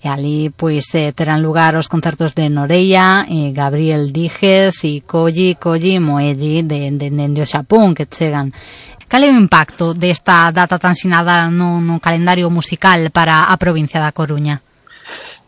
E 0.00 0.08
ali 0.08 0.48
pois 0.54 0.88
eh, 0.94 1.12
terán 1.12 1.42
lugar 1.42 1.76
os 1.76 1.90
concertos 1.90 2.32
de 2.32 2.48
Noreia, 2.48 3.28
eh, 3.28 3.52
Gabriel 3.52 4.14
Diges 4.14 4.80
e 4.86 5.02
Koji 5.02 5.58
Koji 5.60 6.00
Moeji 6.00 6.62
de, 6.62 6.94
de, 6.94 7.10
de, 7.10 7.28
de 7.28 7.40
o 7.42 7.46
Xapón 7.46 7.92
que 7.92 8.06
chegan. 8.06 8.54
Cal 9.12 9.24
é 9.24 9.28
o 9.28 9.36
impacto 9.36 9.92
desta 9.92 10.48
data 10.56 10.80
tan 10.80 10.96
sinada 10.96 11.52
no, 11.52 11.84
no 11.84 12.00
calendario 12.00 12.48
musical 12.48 13.12
para 13.12 13.52
a 13.52 13.56
provincia 13.60 14.00
da 14.00 14.16
Coruña? 14.16 14.64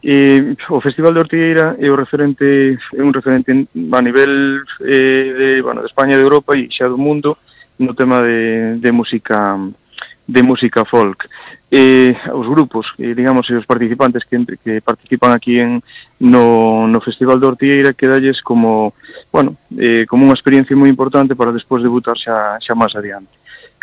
Eh, 0.04 0.52
o 0.68 0.84
Festival 0.84 1.14
de 1.14 1.20
Ortigueira 1.24 1.80
é 1.80 1.88
o 1.88 1.96
referente 1.96 2.76
é 2.92 3.00
un 3.00 3.08
referente 3.08 3.48
a 3.48 4.00
nivel 4.04 4.60
eh, 4.84 5.32
de, 5.32 5.48
bueno, 5.64 5.80
de 5.80 5.88
España, 5.88 6.20
de 6.20 6.22
Europa 6.28 6.52
e 6.52 6.68
xa 6.68 6.92
do 6.92 7.00
mundo, 7.00 7.40
no 7.78 7.94
tema 7.94 8.22
de, 8.22 8.78
de 8.78 8.92
música 8.92 9.58
de 10.26 10.42
música 10.42 10.84
folk. 10.84 11.28
Eh, 11.70 12.16
os 12.32 12.46
grupos, 12.48 12.86
eh, 12.98 13.14
digamos, 13.14 13.50
e 13.50 13.54
os 13.58 13.66
participantes 13.66 14.24
que, 14.24 14.38
que 14.62 14.80
participan 14.80 15.32
aquí 15.32 15.58
en, 15.58 15.82
no, 16.20 16.86
no 16.86 17.00
Festival 17.00 17.40
de 17.40 17.46
Ortigueira 17.46 17.92
que 17.92 18.06
dalles 18.06 18.40
como, 18.40 18.94
bueno, 19.32 19.58
eh, 19.76 20.06
como 20.06 20.24
unha 20.24 20.38
experiencia 20.38 20.78
moi 20.78 20.88
importante 20.88 21.36
para 21.36 21.52
despois 21.52 21.82
debutar 21.82 22.16
xa, 22.16 22.56
xa 22.62 22.72
máis 22.78 22.94
adiante 22.94 23.33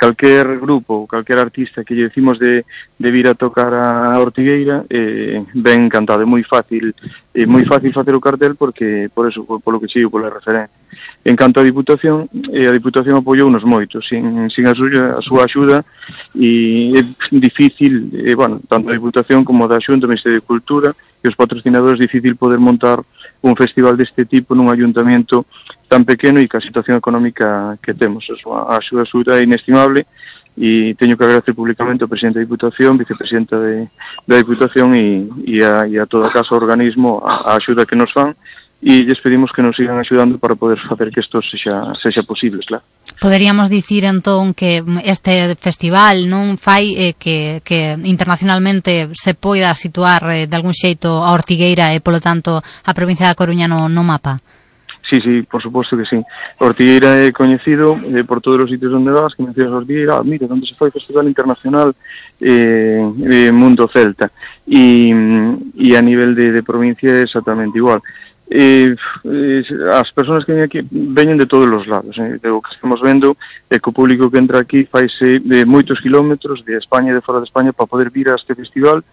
calquer 0.02 0.60
grupo, 0.60 1.06
calquer 1.06 1.38
artista 1.38 1.84
que 1.84 1.94
lle 1.94 2.10
decimos 2.10 2.40
de, 2.40 2.66
de 2.98 3.12
vir 3.12 3.28
a 3.28 3.36
tocar 3.36 3.70
a 3.70 4.18
Ortigueira, 4.18 4.84
eh, 4.90 5.46
ben 5.54 5.86
encantado, 5.86 6.24
é 6.24 6.26
moi 6.26 6.42
fácil, 6.42 6.90
é 7.38 7.46
moi 7.46 7.62
fácil 7.70 7.94
facer 7.94 8.18
o 8.18 8.20
cartel 8.20 8.58
porque, 8.58 9.14
por 9.14 9.30
eso, 9.30 9.46
por, 9.46 9.62
lo 9.70 9.78
que 9.78 9.86
sigo, 9.94 10.10
pola 10.10 10.34
referencia. 10.34 10.74
En 11.22 11.38
canto 11.38 11.62
a 11.62 11.64
Diputación, 11.64 12.26
eh, 12.50 12.66
a 12.66 12.74
Diputación 12.74 13.22
apoiou 13.22 13.46
nos 13.54 13.62
moito, 13.62 14.02
sin, 14.02 14.50
sin 14.50 14.66
a, 14.66 14.74
súa, 14.74 15.06
a 15.12 15.22
súa 15.22 15.46
axuda, 15.46 15.86
e 16.34 16.98
é 16.98 17.06
difícil, 17.38 18.10
eh, 18.26 18.34
bueno, 18.34 18.58
tanto 18.66 18.90
a 18.90 18.98
Diputación 18.98 19.46
como 19.46 19.70
da 19.70 19.78
Xunta, 19.78 20.10
Ministerio 20.10 20.42
de 20.42 20.50
Cultura, 20.50 20.98
e 21.22 21.30
os 21.30 21.38
patrocinadores 21.38 22.02
difícil 22.02 22.42
poder 22.42 22.58
montar 22.58 23.06
un 23.46 23.54
festival 23.54 23.94
deste 23.94 24.26
tipo 24.26 24.58
nun 24.58 24.74
ayuntamiento 24.74 25.46
tan 25.92 26.08
pequeno 26.08 26.40
e 26.40 26.48
ca 26.48 26.64
situación 26.64 26.96
económica 26.96 27.76
que 27.84 27.92
temos. 27.92 28.24
A 28.48 28.80
unha 28.80 29.04
axuda 29.04 29.36
é 29.36 29.44
inestimable 29.44 30.08
e 30.56 30.96
teño 30.96 31.20
que 31.20 31.28
agradecer 31.28 31.52
públicamente 31.52 32.08
ao 32.08 32.12
presidente 32.12 32.40
da 32.40 32.48
Diputación, 32.48 32.96
vicepresidenta 32.96 33.60
de, 33.60 33.92
da 34.24 34.40
Diputación 34.40 34.96
e, 34.96 35.28
e, 35.44 35.60
a, 35.60 35.84
e 35.92 36.00
a 36.00 36.08
toda 36.08 36.32
a 36.32 36.32
casa 36.32 36.56
organismo 36.56 37.20
a, 37.20 37.52
a 37.52 37.60
axuda 37.60 37.84
que 37.84 38.00
nos 38.00 38.08
fan 38.16 38.32
e 38.80 39.04
lles 39.04 39.20
pedimos 39.20 39.52
que 39.52 39.62
nos 39.62 39.76
sigan 39.76 40.00
axudando 40.00 40.40
para 40.40 40.56
poder 40.56 40.80
facer 40.88 41.12
que 41.12 41.20
isto 41.20 41.44
sexa, 41.44 41.92
sexa 42.02 42.24
posible, 42.24 42.64
claro. 42.66 42.88
Poderíamos 43.20 43.68
dicir 43.70 44.08
entón 44.08 44.56
que 44.56 44.80
este 45.04 45.60
festival 45.60 46.32
non 46.32 46.56
fai 46.56 46.96
eh, 46.96 47.14
que, 47.20 47.60
que 47.68 48.00
internacionalmente 48.08 49.12
se 49.12 49.36
poida 49.36 49.76
situar 49.76 50.24
eh, 50.32 50.48
de 50.48 50.56
algún 50.56 50.72
xeito 50.72 51.20
a 51.20 51.36
Ortigueira 51.36 51.92
e 51.92 52.00
polo 52.00 52.24
tanto 52.24 52.64
a 52.64 52.92
provincia 52.96 53.28
da 53.28 53.36
Coruña 53.36 53.68
no, 53.68 53.92
no 53.92 54.08
mapa? 54.08 54.40
Sí, 55.12 55.20
sí, 55.20 55.42
por 55.42 55.62
suposto 55.62 55.98
que 55.98 56.06
sí. 56.06 56.24
Ortigueira 56.60 57.20
é 57.20 57.34
coñecido 57.34 58.00
eh, 58.00 58.24
por 58.24 58.40
todos 58.40 58.64
os 58.64 58.70
sitios 58.72 58.94
onde 58.94 59.12
vas, 59.12 59.36
que 59.36 59.44
mencionas 59.44 59.84
Ortigueira, 59.84 60.16
ah, 60.16 60.24
mira, 60.24 60.48
onde 60.48 60.66
se 60.66 60.74
foi 60.80 60.88
o 60.88 60.96
Festival 60.96 61.28
Internacional 61.28 61.92
eh, 62.40 63.04
eh, 63.28 63.52
Mundo 63.52 63.92
Celta. 63.92 64.32
E, 64.66 65.12
e 65.76 65.98
a 65.98 66.02
nivel 66.02 66.34
de, 66.34 66.56
de 66.56 66.64
provincia 66.64 67.12
é 67.12 67.24
exactamente 67.24 67.76
igual. 67.76 68.00
Eh, 68.48 68.96
eh, 69.26 69.64
as 69.92 70.08
persoas 70.16 70.48
que 70.48 70.56
veñen 70.56 70.72
aquí 70.72 70.80
veñen 70.92 71.36
de 71.36 71.48
todos 71.52 71.68
os 71.68 71.88
lados. 71.92 72.16
Eh. 72.16 72.40
O 72.48 72.64
que 72.64 72.72
estamos 72.72 73.04
vendo 73.04 73.36
é 73.68 73.84
que 73.84 73.90
o 73.92 73.96
público 73.96 74.32
que 74.32 74.40
entra 74.40 74.64
aquí 74.64 74.88
faise 74.88 75.44
de 75.44 75.68
moitos 75.68 76.00
kilómetros 76.00 76.64
de 76.64 76.80
España 76.80 77.12
e 77.12 77.20
de 77.20 77.24
fora 77.24 77.44
de 77.44 77.52
España 77.52 77.76
para 77.76 77.92
poder 77.92 78.16
vir 78.16 78.32
a 78.32 78.40
este 78.40 78.56
festival 78.56 79.04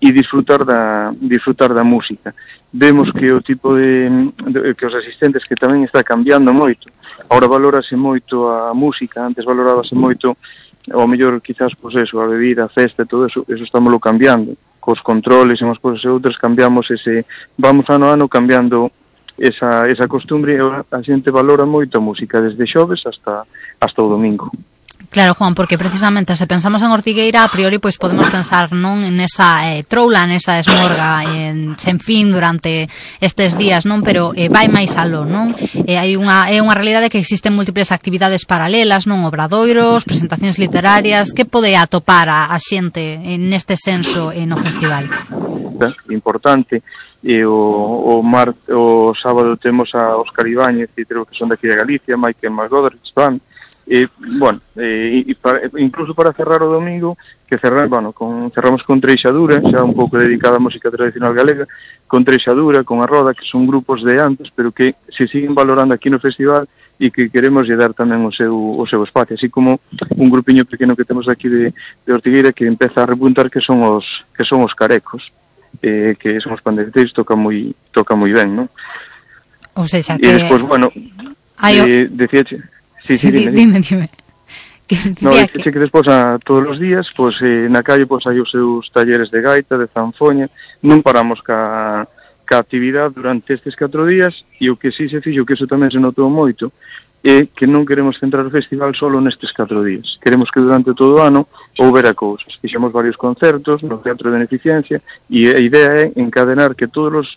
e 0.00 0.12
disfrutar 0.12 0.64
da, 0.64 1.12
disfrutar 1.20 1.72
da 1.72 1.84
música. 1.84 2.34
Vemos 2.72 3.10
que 3.12 3.32
o 3.32 3.40
tipo 3.40 3.74
de, 3.74 4.30
de 4.52 4.74
que 4.74 4.86
os 4.86 4.94
asistentes 4.94 5.44
que 5.44 5.56
tamén 5.56 5.84
está 5.84 6.04
cambiando 6.04 6.52
moito. 6.52 6.92
Ahora 7.28 7.48
valórase 7.48 7.96
moito 7.96 8.48
a 8.52 8.74
música, 8.76 9.24
antes 9.24 9.44
valorábase 9.44 9.96
moito 9.96 10.36
ao 10.92 11.08
mellor 11.08 11.40
quizás 11.40 11.72
pois 11.74 11.96
eso, 11.96 12.20
a 12.20 12.26
bebida, 12.28 12.66
a 12.66 12.68
festa, 12.68 13.08
todo 13.08 13.26
eso, 13.26 13.44
eso 13.48 13.64
estámoslo 13.64 13.98
cambiando. 13.98 14.54
Cos 14.78 15.00
controles 15.00 15.58
e 15.58 15.64
unhas 15.64 15.80
cousas 15.80 16.04
e 16.04 16.08
outras 16.12 16.38
cambiamos 16.38 16.86
ese 16.92 17.26
vamos 17.58 17.88
ano 17.90 18.06
a 18.06 18.14
ano 18.14 18.28
cambiando 18.28 18.92
esa, 19.38 19.88
esa 19.88 20.06
costumbre 20.06 20.54
e 20.54 20.60
a 20.60 21.00
xente 21.02 21.32
valora 21.32 21.66
moito 21.66 21.98
a 21.98 22.04
música 22.04 22.40
desde 22.40 22.68
xoves 22.68 23.02
hasta, 23.08 23.48
hasta 23.80 23.98
o 24.02 24.12
domingo. 24.12 24.52
Claro, 25.10 25.34
Juan, 25.34 25.54
porque 25.54 25.78
precisamente 25.78 26.36
se 26.36 26.46
pensamos 26.46 26.82
en 26.82 26.90
Ortigueira, 26.90 27.44
a 27.44 27.50
priori 27.50 27.78
pois 27.78 27.96
podemos 27.96 28.28
pensar 28.30 28.72
non 28.72 29.04
en 29.04 29.20
esa 29.20 29.72
eh, 29.72 29.84
troula, 29.86 30.26
nesa 30.26 30.58
esmorga 30.58 31.24
en, 31.24 31.78
sen 31.80 32.00
fin 32.00 32.32
durante 32.32 32.88
estes 33.20 33.56
días, 33.56 33.86
non, 33.86 34.02
pero 34.02 34.32
eh, 34.36 34.48
vai 34.48 34.68
máis 34.68 34.98
aló, 34.98 35.24
non? 35.24 35.54
Eh, 35.86 35.96
hai 35.96 36.16
unha 36.18 36.48
é 36.52 36.60
unha 36.60 36.76
realidade 36.76 37.08
que 37.08 37.20
existen 37.20 37.54
múltiples 37.56 37.92
actividades 37.92 38.44
paralelas, 38.44 39.08
non, 39.08 39.24
obradoiros, 39.24 40.04
presentacións 40.04 40.58
literarias, 40.60 41.32
que 41.32 41.48
pode 41.48 41.72
atopar 41.76 42.28
a, 42.28 42.52
a 42.52 42.58
xente 42.60 43.18
neste 43.40 43.76
senso 43.78 44.32
eh, 44.32 44.44
no 44.44 44.58
festival. 44.60 45.06
Importante 46.08 46.80
e 47.26 47.44
o, 47.44 48.16
o, 48.16 48.22
mar, 48.22 48.54
o 48.70 49.12
sábado 49.16 49.56
temos 49.56 49.90
a 49.94 50.16
Óscar 50.16 50.46
Ibáñez 50.46 50.90
e 50.96 51.02
creo 51.04 51.26
que 51.26 51.34
son 51.34 51.50
daqui 51.50 51.66
de 51.66 51.74
Galicia, 51.74 52.16
Michael 52.16 52.54
McGoderich, 52.54 53.10
Van, 53.16 53.40
Eh, 53.88 54.08
bueno, 54.18 54.60
eh, 54.74 55.24
para, 55.40 55.60
incluso 55.78 56.12
para 56.12 56.32
cerrar 56.32 56.60
o 56.62 56.72
domingo, 56.72 57.16
que 57.46 57.56
cerrar, 57.56 57.86
bueno, 57.86 58.10
con, 58.10 58.50
cerramos 58.50 58.82
con 58.82 59.00
Treixadura, 59.00 59.62
xa 59.62 59.86
un 59.86 59.94
pouco 59.94 60.18
dedicada 60.18 60.58
á 60.58 60.66
música 60.66 60.90
tradicional 60.90 61.30
galega, 61.30 61.70
con 62.10 62.26
Treixadura, 62.26 62.82
con 62.82 62.98
a 62.98 63.06
Roda, 63.06 63.30
que 63.30 63.46
son 63.46 63.62
grupos 63.62 64.02
de 64.02 64.18
antes, 64.18 64.50
pero 64.50 64.74
que 64.74 64.98
se 65.14 65.30
siguen 65.30 65.54
valorando 65.54 65.94
aquí 65.94 66.10
no 66.10 66.18
festival 66.18 66.66
e 66.98 67.14
que 67.14 67.30
queremos 67.30 67.70
lle 67.70 67.78
dar 67.78 67.94
tamén 67.94 68.26
o 68.26 68.34
seu, 68.34 68.50
o 68.50 68.82
seu 68.90 69.06
espacio, 69.06 69.38
así 69.38 69.46
como 69.46 69.78
un 70.18 70.28
grupiño 70.34 70.66
pequeno 70.66 70.98
que 70.98 71.06
temos 71.06 71.30
aquí 71.30 71.46
de, 71.46 71.70
de 71.70 72.10
Ortigueira 72.10 72.50
que 72.50 72.66
empeza 72.66 73.06
a 73.06 73.10
repuntar 73.10 73.54
que 73.54 73.62
son 73.62 73.86
os, 73.86 74.02
que 74.34 74.42
son 74.42 74.66
os 74.66 74.74
carecos, 74.74 75.22
eh, 75.78 76.18
que 76.18 76.42
son 76.42 76.58
os 76.58 76.62
pandereteiros, 76.64 77.14
toca 77.14 77.38
moi, 77.38 77.70
toca 77.94 78.18
moi 78.18 78.34
ben, 78.34 78.50
non? 78.50 78.66
Ou 79.78 79.86
seja, 79.86 80.18
que... 80.18 80.26
E 80.26 80.42
despois, 80.42 80.66
bueno, 80.66 80.90
Ai, 81.62 81.78
eh, 81.86 82.10
decíache... 82.10 82.74
Sí, 83.06 83.16
sí, 83.16 83.26
sí 83.26 83.32
dime, 83.32 83.52
dime. 83.52 83.80
dime. 83.80 84.08
Que 84.86 84.94
no, 85.20 85.30
dixe 85.30 85.50
que... 85.50 85.72
que 85.72 85.78
despois 85.80 86.06
a, 86.06 86.38
todos 86.38 86.62
os 86.70 86.78
días, 86.78 87.10
pois, 87.16 87.34
eh, 87.42 87.66
na 87.66 87.82
calle 87.82 88.06
pois, 88.06 88.22
hai 88.22 88.38
os 88.38 88.46
seus 88.54 88.86
talleres 88.94 89.34
de 89.34 89.42
gaita, 89.42 89.74
de 89.74 89.90
zanfoña, 89.90 90.46
non 90.86 91.02
paramos 91.02 91.42
ca, 91.42 92.06
ca 92.46 92.62
actividade 92.62 93.18
durante 93.18 93.50
estes 93.50 93.74
4 93.74 94.06
días, 94.06 94.46
e 94.62 94.70
o 94.70 94.78
que 94.78 94.94
sí 94.94 95.10
se 95.10 95.18
fixo, 95.18 95.42
que 95.42 95.58
eso 95.58 95.66
tamén 95.66 95.90
se 95.90 95.98
notou 95.98 96.30
moito, 96.30 96.70
é 97.26 97.50
que 97.50 97.66
non 97.66 97.82
queremos 97.82 98.14
centrar 98.22 98.46
o 98.46 98.54
festival 98.54 98.94
solo 98.94 99.18
nestes 99.18 99.50
4 99.50 99.82
días. 99.82 100.22
Queremos 100.22 100.54
que 100.54 100.62
durante 100.62 100.94
todo 100.94 101.18
o 101.18 101.22
ano 101.26 101.50
houbera 101.82 102.14
cousas. 102.14 102.54
Fixemos 102.62 102.94
varios 102.94 103.18
concertos 103.18 103.82
no 103.82 103.98
Teatro 103.98 104.30
de 104.30 104.38
Beneficencia 104.38 105.02
e 105.26 105.50
a 105.50 105.58
idea 105.58 106.06
é 106.06 106.14
encadenar 106.14 106.78
que 106.78 106.86
todos 106.86 107.26
os 107.26 107.28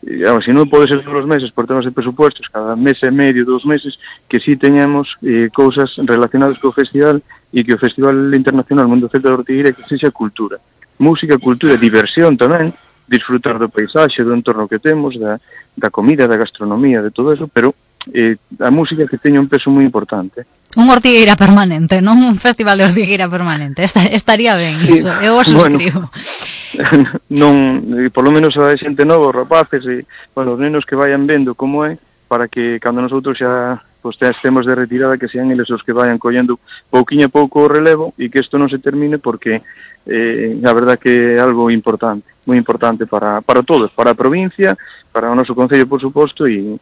E, 0.00 0.24
se 0.24 0.52
non 0.56 0.64
pode 0.64 0.88
ser 0.88 1.04
todos 1.04 1.22
os 1.22 1.28
meses 1.28 1.52
por 1.52 1.68
temas 1.68 1.84
de 1.84 1.92
presupuestos, 1.92 2.48
cada 2.48 2.72
mes 2.72 2.96
e 3.04 3.12
medio, 3.12 3.44
dos 3.44 3.68
meses, 3.68 4.00
que 4.24 4.40
sí 4.40 4.56
teñamos 4.56 5.12
eh, 5.20 5.52
cousas 5.52 5.92
relacionadas 6.00 6.56
co 6.56 6.72
festival 6.72 7.20
e 7.52 7.60
que 7.60 7.76
o 7.76 7.82
Festival 7.82 8.32
Internacional 8.32 8.88
Mundo 8.88 9.12
Celta 9.12 9.28
de 9.28 9.44
Ortigueira 9.44 9.76
que 9.76 9.84
sexa 9.84 10.08
cultura. 10.08 10.56
Música, 10.96 11.36
cultura, 11.36 11.76
diversión 11.76 12.40
tamén, 12.40 12.72
disfrutar 13.10 13.60
do 13.60 13.68
paisaxe, 13.68 14.24
do 14.24 14.32
entorno 14.32 14.70
que 14.70 14.80
temos, 14.80 15.20
da, 15.20 15.36
da 15.76 15.92
comida, 15.92 16.24
da 16.24 16.40
gastronomía, 16.40 17.04
de 17.04 17.12
todo 17.12 17.36
eso, 17.36 17.44
pero 17.50 17.76
eh, 18.14 18.40
a 18.56 18.70
música 18.72 19.04
que 19.04 19.20
teña 19.20 19.36
un 19.36 19.52
peso 19.52 19.68
moi 19.68 19.84
importante. 19.84 20.48
Un 20.80 20.88
Ortigueira 20.88 21.36
permanente, 21.36 22.00
non 22.00 22.16
un 22.24 22.40
festival 22.40 22.80
de 22.80 22.88
Ortigueira 22.88 23.28
permanente. 23.28 23.84
Esta, 23.84 24.06
estaría 24.08 24.56
ben 24.56 24.80
iso, 24.80 25.12
sí. 25.12 25.28
eu 25.28 25.36
o 25.36 25.44
suscribo. 25.44 26.08
Bueno, 26.08 26.59
non, 27.40 28.10
por 28.14 28.22
lo 28.22 28.30
menos 28.30 28.54
a 28.56 28.74
xente 28.78 29.02
nova, 29.02 29.30
os 29.30 29.36
rapaces 29.36 29.82
e 29.86 30.06
bueno, 30.34 30.54
os 30.54 30.60
nenos 30.60 30.86
que 30.86 30.98
vayan 30.98 31.26
vendo 31.26 31.54
como 31.54 31.82
é 31.86 31.98
para 32.30 32.46
que 32.46 32.78
cando 32.78 33.02
nosotros 33.02 33.38
xa 33.38 33.82
pois, 34.00 34.16
pues, 34.16 34.36
estemos 34.36 34.64
de 34.66 34.74
retirada 34.74 35.18
que 35.18 35.28
sean 35.28 35.50
eles 35.50 35.68
os 35.70 35.82
que 35.82 35.92
vayan 35.92 36.18
collendo 36.18 36.58
pouquiño 36.88 37.26
a 37.26 37.32
pouco 37.32 37.66
o 37.66 37.68
relevo 37.68 38.14
e 38.16 38.32
que 38.32 38.40
isto 38.40 38.56
non 38.56 38.72
se 38.72 38.80
termine 38.80 39.20
porque 39.20 39.60
eh, 40.06 40.56
a 40.64 40.72
verdad 40.72 40.96
que 40.96 41.36
é 41.36 41.40
algo 41.40 41.68
importante, 41.68 42.24
moi 42.48 42.56
importante 42.56 43.04
para, 43.04 43.44
para 43.44 43.62
todos, 43.62 43.92
para 43.92 44.16
a 44.16 44.18
provincia, 44.18 44.78
para 45.12 45.28
o 45.28 45.36
noso 45.36 45.52
Concello, 45.52 45.84
por 45.84 46.00
suposto, 46.00 46.48
e, 46.48 46.80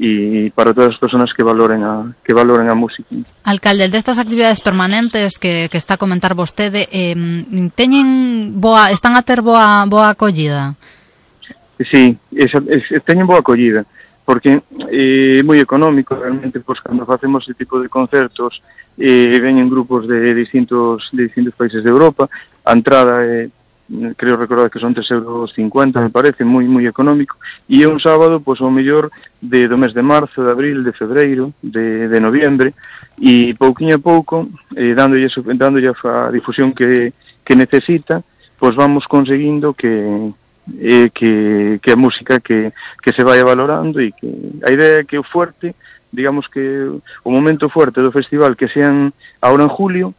e 0.00 0.48
para 0.56 0.72
todas 0.72 0.96
as 0.96 0.98
persoas 0.98 1.28
que 1.36 1.44
valoren 1.44 1.84
a, 1.84 2.16
que 2.24 2.32
valoren 2.32 2.72
a 2.72 2.74
música. 2.74 3.12
Alcalde, 3.44 3.92
destas 3.92 4.16
actividades 4.16 4.64
permanentes 4.64 5.36
que, 5.36 5.68
que 5.68 5.76
está 5.76 6.00
a 6.00 6.02
comentar 6.02 6.32
vostede, 6.32 6.88
eh, 6.88 7.12
teñen 7.76 8.56
boa, 8.56 8.88
están 8.88 9.12
a 9.12 9.22
ter 9.28 9.44
boa, 9.44 9.84
boa 9.84 10.16
acollida? 10.16 10.72
Sí, 11.84 12.16
esa, 12.32 12.64
es, 12.64 12.88
teñen 13.04 13.28
boa 13.28 13.44
acollida, 13.44 13.84
porque 14.24 14.64
eh, 14.88 15.36
é 15.36 15.40
eh, 15.40 15.42
moi 15.44 15.60
económico 15.60 16.16
realmente, 16.16 16.64
pois, 16.64 16.80
cando 16.80 17.04
facemos 17.04 17.44
ese 17.44 17.52
tipo 17.52 17.76
de 17.76 17.92
concertos, 17.92 18.64
eh, 18.96 19.36
veñen 19.36 19.68
grupos 19.68 20.08
de 20.08 20.32
distintos, 20.32 21.12
de 21.12 21.28
distintos 21.28 21.52
países 21.52 21.84
de 21.84 21.92
Europa, 21.92 22.24
a 22.64 22.72
entrada 22.72 23.20
é 23.20 23.52
eh, 23.52 23.59
creo 24.16 24.36
recordar 24.36 24.70
que 24.70 24.78
son 24.78 24.94
3,50 24.94 25.10
euros 25.10 25.54
me 25.56 26.10
parece, 26.10 26.44
moi 26.44 26.62
moi 26.70 26.86
económico, 26.86 27.36
e 27.66 27.82
é 27.82 27.88
un 27.90 27.98
sábado, 27.98 28.38
pois, 28.38 28.62
ao 28.62 28.70
mellor, 28.70 29.10
de, 29.42 29.66
do 29.66 29.74
mes 29.74 29.90
de 29.90 30.02
marzo, 30.02 30.46
de 30.46 30.50
abril, 30.50 30.86
de 30.86 30.92
febreiro, 30.94 31.52
de, 31.62 32.06
de 32.06 32.18
noviembre, 32.22 32.74
e 33.18 33.52
pouquinho 33.58 33.98
a 33.98 34.02
pouco, 34.02 34.46
eh, 34.78 34.94
dándolle, 34.94 35.26
dándolle 35.58 35.90
a 35.90 36.30
difusión 36.30 36.70
que, 36.70 37.12
que 37.42 37.58
necesita, 37.58 38.22
pois 38.58 38.78
vamos 38.78 39.10
conseguindo 39.10 39.74
que, 39.74 40.30
eh, 40.78 41.10
que, 41.10 41.80
que 41.82 41.90
a 41.90 41.96
música 41.98 42.38
que, 42.38 42.72
que 43.02 43.12
se 43.12 43.24
vai 43.26 43.42
valorando 43.42 43.98
e 43.98 44.14
que 44.14 44.30
a 44.62 44.70
idea 44.70 45.02
é 45.02 45.04
que 45.04 45.18
o 45.18 45.26
fuerte 45.26 45.74
digamos 46.12 46.48
que 46.48 46.90
o 47.22 47.30
momento 47.30 47.70
fuerte 47.70 48.02
do 48.02 48.10
festival 48.10 48.58
que 48.58 48.66
sean 48.66 49.14
ahora 49.40 49.62
en 49.62 49.70
julio 49.70 50.14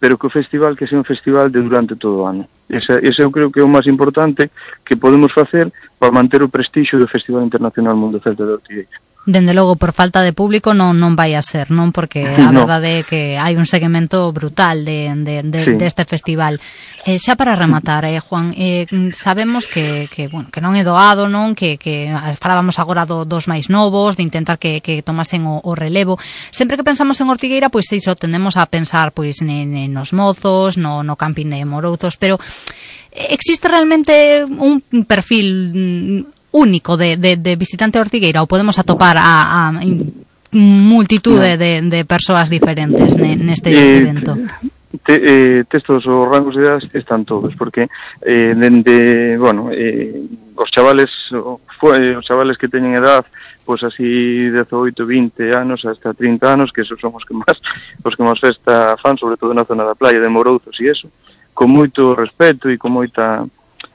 pero 0.00 0.16
que 0.16 0.26
o 0.26 0.32
festival 0.32 0.76
que 0.76 0.88
sea 0.88 0.98
un 0.98 1.04
festival 1.04 1.52
de 1.52 1.60
durante 1.60 1.94
todo 1.94 2.24
o 2.24 2.26
ano. 2.26 2.48
Ese, 2.68 2.98
ese 3.04 3.20
eu 3.22 3.30
creo 3.30 3.52
que 3.52 3.60
é 3.60 3.64
o 3.64 3.68
máis 3.68 3.86
importante 3.86 4.50
que 4.82 4.96
podemos 4.96 5.30
facer 5.36 5.68
para 6.00 6.10
manter 6.10 6.40
o 6.42 6.48
prestixio 6.48 6.98
do 6.98 7.06
Festival 7.06 7.44
Internacional 7.44 7.94
Mundo 7.94 8.18
Celta 8.24 8.48
de 8.48 8.52
Ortigueira. 8.56 8.96
Dende 9.26 9.52
logo, 9.52 9.76
por 9.76 9.92
falta 9.92 10.22
de 10.24 10.32
público 10.32 10.72
non 10.72 10.96
non 10.96 11.12
vai 11.12 11.36
a 11.36 11.44
ser, 11.44 11.68
non? 11.68 11.92
Porque 11.92 12.24
a 12.24 12.48
no. 12.56 12.64
verdade 12.64 13.00
é 13.00 13.02
que 13.04 13.36
hai 13.36 13.52
un 13.52 13.68
segmento 13.68 14.32
brutal 14.32 14.80
de, 14.80 15.12
de, 15.12 15.44
de, 15.44 15.60
sí. 15.68 15.72
deste 15.76 16.08
festival. 16.08 16.56
Eh, 17.04 17.20
xa 17.20 17.36
para 17.36 17.52
rematar, 17.52 18.08
eh, 18.08 18.16
Juan, 18.16 18.56
eh, 18.56 18.88
sabemos 19.12 19.68
que, 19.68 20.08
que, 20.08 20.32
bueno, 20.32 20.48
que 20.48 20.64
non 20.64 20.72
é 20.72 20.80
doado, 20.80 21.28
non? 21.28 21.52
Que, 21.52 21.76
que 21.76 22.08
falábamos 22.40 22.80
agora 22.80 23.04
do, 23.04 23.28
dos 23.28 23.44
máis 23.44 23.68
novos, 23.68 24.16
de 24.16 24.24
intentar 24.24 24.56
que, 24.56 24.80
que 24.80 25.04
tomasen 25.04 25.44
o, 25.44 25.60
o 25.68 25.76
relevo. 25.76 26.16
Sempre 26.48 26.80
que 26.80 26.88
pensamos 26.88 27.20
en 27.20 27.28
Ortigueira, 27.28 27.68
pois 27.68 27.92
iso 27.92 28.16
tendemos 28.16 28.56
a 28.56 28.64
pensar 28.72 29.12
pois 29.12 29.44
nen, 29.44 29.76
nen 29.76 29.92
nos 29.92 30.16
mozos, 30.16 30.80
no, 30.80 31.04
no 31.04 31.20
camping 31.20 31.52
de 31.52 31.68
Morouzos, 31.68 32.16
pero 32.16 32.40
eh, 33.12 33.36
existe 33.36 33.68
realmente 33.68 34.48
un 34.48 34.80
perfil 35.04 36.24
mm, 36.24 36.39
único 36.52 36.96
de, 36.96 37.16
de, 37.16 37.36
de 37.36 37.56
visitante 37.56 37.98
Ortigueira 37.98 38.42
ou 38.42 38.50
podemos 38.50 38.78
atopar 38.78 39.16
a, 39.16 39.70
a 39.70 39.72
multitude 40.52 41.56
de, 41.56 41.82
de 41.82 42.00
persoas 42.04 42.50
diferentes 42.50 43.14
ne, 43.16 43.36
neste 43.36 43.70
eh, 43.70 43.96
evento? 44.02 44.34
te, 45.04 45.14
eh, 45.22 45.64
textos 45.64 46.06
os 46.06 46.28
rangos 46.28 46.56
de 46.56 46.62
edades 46.62 46.88
están 46.92 47.24
todos, 47.24 47.54
porque 47.54 47.88
eh, 48.22 48.54
dende, 48.56 49.38
bueno, 49.38 49.70
eh, 49.72 50.22
os 50.56 50.70
chavales 50.70 51.10
os 51.32 52.24
chavales 52.26 52.58
que 52.58 52.68
teñen 52.68 52.94
edad 52.94 53.24
pois 53.64 53.82
así 53.84 54.50
18, 54.50 55.06
20 55.06 55.54
anos 55.54 55.84
hasta 55.84 56.12
30 56.12 56.52
anos, 56.52 56.72
que 56.72 56.82
esos 56.82 56.98
son 56.98 57.14
os 57.14 57.24
que 57.24 57.34
máis 57.34 57.56
os 58.02 58.16
que 58.16 58.26
máis 58.26 58.42
festa 58.42 58.98
fan, 58.98 59.14
sobre 59.14 59.38
todo 59.38 59.54
na 59.54 59.64
zona 59.64 59.86
da 59.86 59.94
playa 59.94 60.18
de 60.18 60.26
Morouzos 60.26 60.74
e 60.82 60.90
eso, 60.90 61.06
con 61.54 61.70
moito 61.70 62.18
respeto 62.18 62.66
e 62.66 62.74
con 62.74 62.98
moita 62.98 63.46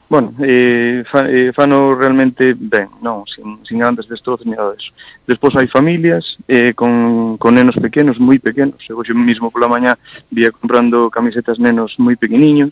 bueno, 0.08 0.34
eh, 0.40 1.04
fa, 1.10 1.28
eh, 1.28 1.52
fano 1.54 1.96
realmente 1.96 2.54
ben, 2.54 2.90
non, 3.02 3.26
sin, 3.26 3.66
sin 3.66 3.80
grandes 3.80 4.08
destrozos 4.08 4.46
ni 4.46 4.54
nada 4.54 4.74
disso. 4.74 4.94
Despois 5.26 5.56
hai 5.56 5.68
familias 5.68 6.38
eh, 6.48 6.74
con, 6.74 7.38
con 7.38 7.56
nenos 7.56 7.76
pequenos, 7.82 8.20
moi 8.22 8.38
pequenos. 8.38 8.78
Eu 8.86 9.02
hoxe 9.02 9.14
mesmo 9.18 9.50
pola 9.50 9.68
mañá 9.68 9.98
vía 10.30 10.54
comprando 10.54 11.10
camisetas 11.10 11.58
nenos 11.58 11.98
moi 11.98 12.14
pequeniños 12.16 12.70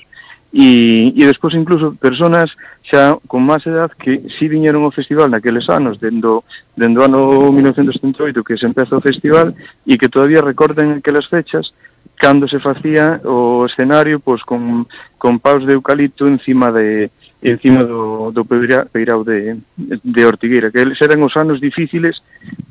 e, 0.54 1.10
e 1.18 1.24
despois 1.26 1.58
incluso 1.58 1.98
personas 1.98 2.54
xa 2.86 3.18
con 3.26 3.42
máis 3.42 3.66
edad 3.66 3.90
que 3.98 4.22
si 4.38 4.46
viñeron 4.46 4.86
ao 4.86 4.94
festival 4.94 5.34
naqueles 5.34 5.66
anos, 5.74 5.98
dendo, 5.98 6.46
dendo 6.78 7.02
ano 7.02 7.50
1978 7.50 8.46
que 8.46 8.62
se 8.62 8.70
empeza 8.70 8.94
o 8.94 9.02
festival 9.02 9.58
e 9.90 9.98
que 9.98 10.14
todavía 10.14 10.46
recorden 10.46 11.02
aquelas 11.02 11.26
fechas 11.26 11.74
cando 12.22 12.46
se 12.46 12.62
facía 12.62 13.18
o 13.26 13.66
escenario 13.66 14.22
pois, 14.22 14.46
con, 14.46 14.86
con 15.18 15.42
paus 15.42 15.66
de 15.66 15.74
eucalipto 15.74 16.30
encima 16.30 16.70
de, 16.70 17.10
encima 17.44 17.84
do, 17.84 18.32
do 18.32 18.46
Peira, 18.46 18.86
Peirao 18.86 19.24
de, 19.24 19.58
de 19.78 20.26
Ortigueira, 20.26 20.72
que 20.72 20.80
eles 20.80 21.00
eran 21.02 21.22
os 21.24 21.36
anos 21.36 21.60
difíciles 21.60 22.24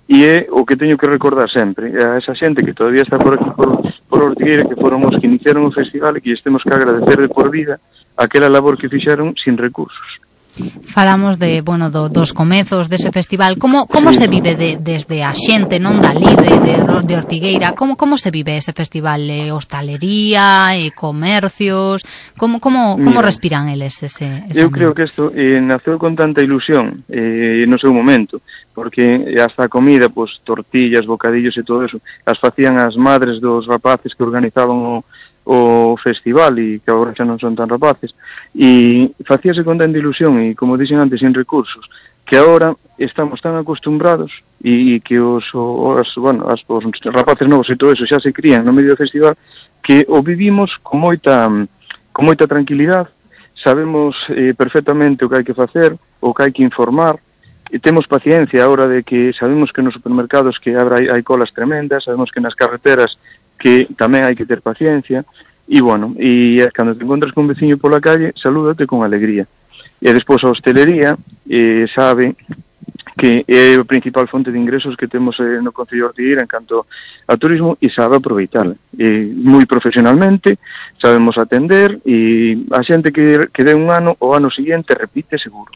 e 0.09 0.25
é 0.25 0.49
o 0.51 0.65
que 0.65 0.77
teño 0.77 0.97
que 0.97 1.07
recordar 1.07 1.53
sempre 1.53 1.93
a 2.01 2.17
esa 2.17 2.35
xente 2.35 2.65
que 2.65 2.73
todavía 2.73 3.05
está 3.05 3.21
por 3.21 3.37
aquí 3.37 3.51
por, 3.53 3.85
por 4.09 4.21
Ortigueira, 4.33 4.65
que 4.65 4.81
foron 4.81 5.05
os 5.05 5.17
que 5.21 5.29
iniciaron 5.29 5.69
o 5.69 5.77
festival 5.77 6.17
e 6.17 6.21
que 6.25 6.33
lles 6.33 6.43
temos 6.43 6.65
que 6.65 6.73
agradecer 6.73 7.21
de 7.21 7.29
por 7.29 7.53
vida 7.53 7.79
aquela 8.17 8.49
labor 8.49 8.81
que 8.81 8.89
fixeron 8.89 9.37
sin 9.37 9.61
recursos. 9.61 10.21
Falamos 10.85 11.39
de, 11.39 11.63
bueno, 11.63 11.89
do, 11.91 12.09
dos 12.13 12.33
comezos 12.37 12.93
dese 12.93 13.09
festival. 13.09 13.57
Como, 13.57 13.87
como 13.89 14.13
se 14.13 14.29
vive 14.29 14.55
de, 14.55 14.77
desde 14.77 15.25
a 15.25 15.33
xente, 15.33 15.81
non 15.81 16.05
dali, 16.05 16.29
de, 16.29 16.61
de, 16.61 16.75
de 17.09 17.15
Ortigueira? 17.17 17.73
Como, 17.73 17.97
como 17.97 18.21
se 18.21 18.29
vive 18.29 18.61
ese 18.61 18.77
festival? 18.77 19.25
E 19.33 19.49
hostalería, 19.49 20.77
e 20.77 20.93
comercios? 20.93 22.05
Como, 22.37 22.61
como, 22.61 23.01
como 23.01 23.25
Mira, 23.25 23.33
respiran 23.33 23.73
eles 23.73 24.05
ese, 24.05 24.45
ese 24.53 24.61
Eu 24.61 24.69
ambiente? 24.69 24.77
creo 24.77 24.91
que 24.93 25.05
isto 25.09 25.33
eh, 25.33 25.57
naceu 25.57 25.97
con 25.97 26.13
tanta 26.13 26.45
ilusión 26.45 27.01
eh, 27.09 27.65
no 27.65 27.81
seu 27.81 27.97
momento, 27.97 28.45
porque 28.77 29.33
hasta 29.41 29.65
a 29.65 29.73
comida, 29.73 30.13
pues, 30.13 30.37
tortillas, 30.45 31.09
bocadillos 31.09 31.57
e 31.57 31.65
todo 31.65 31.89
eso, 31.89 31.97
as 32.29 32.37
facían 32.37 32.77
as 32.77 32.93
madres 33.01 33.41
dos 33.41 33.65
rapaces 33.65 34.13
que 34.13 34.21
organizaban 34.21 35.01
o, 35.01 35.05
o 35.45 35.97
festival 35.99 36.59
e 36.59 36.79
que 36.79 36.91
agora 36.91 37.15
xa 37.15 37.27
non 37.27 37.39
son 37.43 37.59
tan 37.59 37.67
rapaces 37.67 38.15
e 38.55 39.11
facíase 39.27 39.67
con 39.67 39.75
tanta 39.75 39.99
ilusión 39.99 40.39
e 40.39 40.55
como 40.55 40.79
dixen 40.79 41.03
antes 41.03 41.19
sin 41.19 41.35
recursos 41.35 41.83
que 42.23 42.39
agora 42.39 42.79
estamos 42.95 43.43
tan 43.43 43.59
acostumbrados 43.59 44.31
e, 44.63 44.95
e 44.95 45.01
que 45.03 45.19
os, 45.19 45.43
os, 45.53 46.09
bueno, 46.15 46.47
as, 46.47 46.63
os 46.71 46.87
rapaces 47.11 47.51
novos 47.51 47.67
e 47.71 47.75
todo 47.75 47.91
eso 47.91 48.07
xa 48.07 48.23
se 48.23 48.31
crían 48.31 48.63
no 48.63 48.71
medio 48.71 48.95
do 48.95 49.03
festival 49.03 49.35
que 49.83 50.07
o 50.07 50.23
vivimos 50.23 50.71
con 50.87 51.03
moita 51.03 51.51
con 52.15 52.23
moita 52.23 52.47
tranquilidade 52.47 53.11
sabemos 53.59 54.15
eh, 54.31 54.55
perfectamente 54.55 55.27
o 55.27 55.29
que 55.29 55.43
hai 55.43 55.47
que 55.47 55.59
facer 55.59 55.99
o 56.23 56.31
que 56.31 56.43
hai 56.47 56.53
que 56.55 56.63
informar 56.63 57.19
e 57.73 57.81
temos 57.81 58.07
paciencia 58.07 58.63
a 58.63 58.69
hora 58.69 58.87
de 58.87 59.03
que 59.03 59.33
sabemos 59.33 59.73
que 59.73 59.81
nos 59.81 59.95
supermercados 59.95 60.61
que 60.61 60.77
habrá 60.77 61.01
hai 61.01 61.25
colas 61.25 61.51
tremendas, 61.57 62.05
sabemos 62.05 62.31
que 62.31 62.39
nas 62.39 62.55
carreteras 62.55 63.17
que 63.63 63.87
tamén 63.95 64.27
hai 64.27 64.35
que 64.35 64.43
ter 64.43 64.59
paciencia, 64.59 65.23
e 65.71 65.79
bueno, 65.79 66.19
e 66.19 66.67
cando 66.75 66.99
te 66.99 67.07
encontras 67.07 67.31
con 67.31 67.47
un 67.47 67.55
veciño 67.55 67.79
pola 67.79 68.03
calle, 68.03 68.35
salúdate 68.35 68.91
con 68.91 69.07
alegría. 69.07 69.47
E 70.03 70.11
despois 70.11 70.43
a 70.43 70.51
hostelería 70.51 71.15
eh, 71.47 71.87
sabe 71.95 72.35
que 73.15 73.47
é 73.47 73.79
a 73.79 73.85
principal 73.87 74.27
fonte 74.27 74.51
de 74.51 74.59
ingresos 74.59 74.99
que 74.99 75.07
temos 75.07 75.39
eh, 75.39 75.63
no 75.63 75.71
Concello 75.71 76.11
de 76.11 76.11
Ortigueira 76.11 76.43
en 76.43 76.51
canto 76.51 76.91
a 77.31 77.39
turismo 77.39 77.79
e 77.79 77.87
sabe 77.87 78.19
aproveitarla. 78.19 78.75
Eh, 78.99 79.31
moi 79.31 79.63
profesionalmente, 79.71 80.59
sabemos 80.99 81.39
atender 81.39 82.03
e 82.03 82.59
a 82.75 82.83
xente 82.83 83.15
que, 83.15 83.47
que 83.55 83.63
dé 83.63 83.79
un 83.79 83.95
ano 83.95 84.19
o 84.19 84.35
ano 84.35 84.51
seguinte 84.51 84.99
repite 84.99 85.39
seguro 85.39 85.71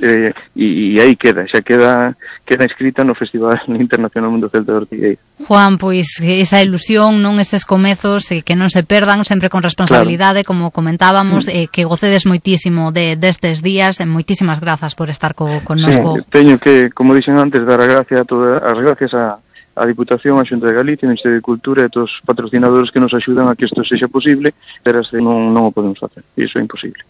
eh, 0.00 0.32
e, 0.56 0.96
e 0.96 1.00
aí 1.00 1.16
queda, 1.16 1.44
xa 1.44 1.60
queda 1.60 2.16
queda 2.46 2.64
inscrita 2.64 3.04
no 3.04 3.14
Festival 3.14 3.60
Internacional 3.68 4.30
Mundo 4.30 4.48
Celta 4.48 4.72
de 4.72 4.78
Ortigueira. 4.78 5.20
Juan, 5.44 5.76
pois 5.76 6.20
esa 6.22 6.62
ilusión, 6.62 7.20
non 7.20 7.36
eses 7.42 7.68
comezos 7.68 8.30
eh, 8.32 8.40
que 8.40 8.56
non 8.56 8.72
se 8.72 8.86
perdan, 8.86 9.26
sempre 9.28 9.52
con 9.52 9.60
responsabilidade, 9.60 10.46
claro. 10.46 10.48
como 10.48 10.64
comentábamos, 10.72 11.48
mm. 11.48 11.52
eh, 11.52 11.66
que 11.68 11.84
gocedes 11.84 12.24
moitísimo 12.24 12.94
de 12.94 13.20
destes 13.20 13.60
días, 13.60 14.00
e 14.00 14.06
moitísimas 14.08 14.62
grazas 14.62 14.96
por 14.96 15.12
estar 15.12 15.36
co, 15.36 15.60
connosco. 15.66 16.22
Sí, 16.22 16.24
teño 16.32 16.56
que, 16.56 16.88
como 16.94 17.12
dixen 17.12 17.36
antes, 17.36 17.60
dar 17.66 17.80
a 17.82 17.88
gracia 17.90 18.22
a 18.22 18.24
toda, 18.24 18.62
as 18.64 18.78
gracias 18.80 19.12
a, 19.12 19.42
a 19.76 19.82
Diputación, 19.86 20.38
a 20.38 20.44
Xunta 20.44 20.68
de 20.68 20.76
Galicia, 20.76 21.08
o 21.08 21.12
Ministerio 21.12 21.36
de 21.36 21.44
Cultura 21.44 21.84
e 21.84 21.92
todos 21.92 22.12
os 22.12 22.20
patrocinadores 22.24 22.92
que 22.92 23.00
nos 23.00 23.12
axudan 23.12 23.48
a 23.48 23.56
que 23.56 23.64
isto 23.66 23.84
sexa 23.84 24.08
posible, 24.08 24.54
pero 24.84 25.04
se 25.04 25.20
non, 25.20 25.52
non 25.52 25.68
o 25.68 25.74
podemos 25.74 26.00
facer, 26.00 26.24
iso 26.36 26.60
é 26.60 26.62
imposible. 26.62 27.02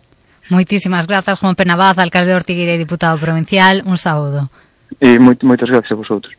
Moitísimas 0.52 1.06
grazas, 1.06 1.40
Juan 1.40 1.54
Penabaz, 1.54 1.96
alcalde 1.96 2.28
de 2.28 2.36
Ortigueira 2.36 2.76
e 2.76 2.82
diputado 2.84 3.16
provincial. 3.16 3.80
Un 3.88 3.96
saúdo. 3.96 4.52
E 5.00 5.16
moi, 5.16 5.32
moitas 5.40 5.72
gracias 5.72 5.96
a 5.96 5.96
vosotros. 5.96 6.36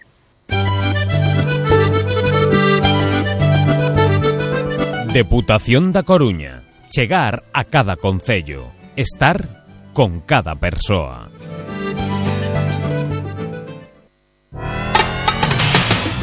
Deputación 5.10 5.90
da 5.90 6.06
Coruña. 6.06 6.62
Chegar 6.94 7.42
a 7.58 7.66
cada 7.66 7.98
concello. 7.98 8.70
Estar 8.94 9.66
con 9.98 10.22
cada 10.22 10.54
persoa. 10.62 11.34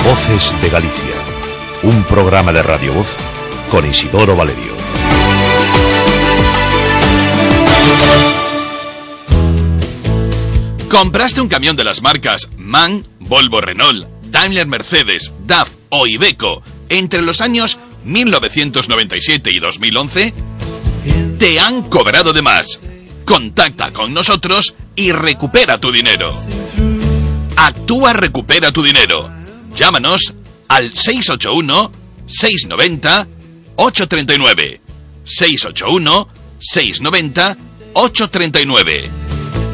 Voces 0.06 0.54
de 0.62 0.68
Galicia. 0.70 1.18
Un 1.82 2.06
programa 2.06 2.54
de 2.54 2.62
Radio 2.62 2.94
Voz 2.94 3.18
con 3.66 3.82
Isidoro 3.82 4.38
Valerio. 4.38 4.78
¿Compraste 10.90 11.40
un 11.40 11.48
camión 11.48 11.76
de 11.76 11.84
las 11.84 12.02
marcas 12.02 12.48
MAN, 12.56 13.06
Volvo 13.20 13.60
Renault, 13.60 14.06
Daimler 14.24 14.66
Mercedes, 14.66 15.32
DAF 15.46 15.70
o 15.88 16.06
Iveco 16.06 16.62
entre 16.88 17.22
los 17.22 17.40
años 17.40 17.78
1997 18.04 19.50
y 19.52 19.60
2011? 19.60 20.34
Te 21.38 21.60
han 21.60 21.82
cobrado 21.84 22.32
de 22.32 22.42
más. 22.42 22.80
Contacta 23.24 23.92
con 23.92 24.12
nosotros 24.12 24.74
y 24.96 25.12
recupera 25.12 25.78
tu 25.78 25.92
dinero. 25.92 26.34
Actúa 27.56 28.12
Recupera 28.12 28.72
tu 28.72 28.82
dinero. 28.82 29.30
Llámanos 29.74 30.34
al 30.68 30.92
681 30.92 31.92
690 32.26 33.28
839. 33.76 34.80
681 35.24 36.28
690 36.58 37.42
839. 37.42 37.69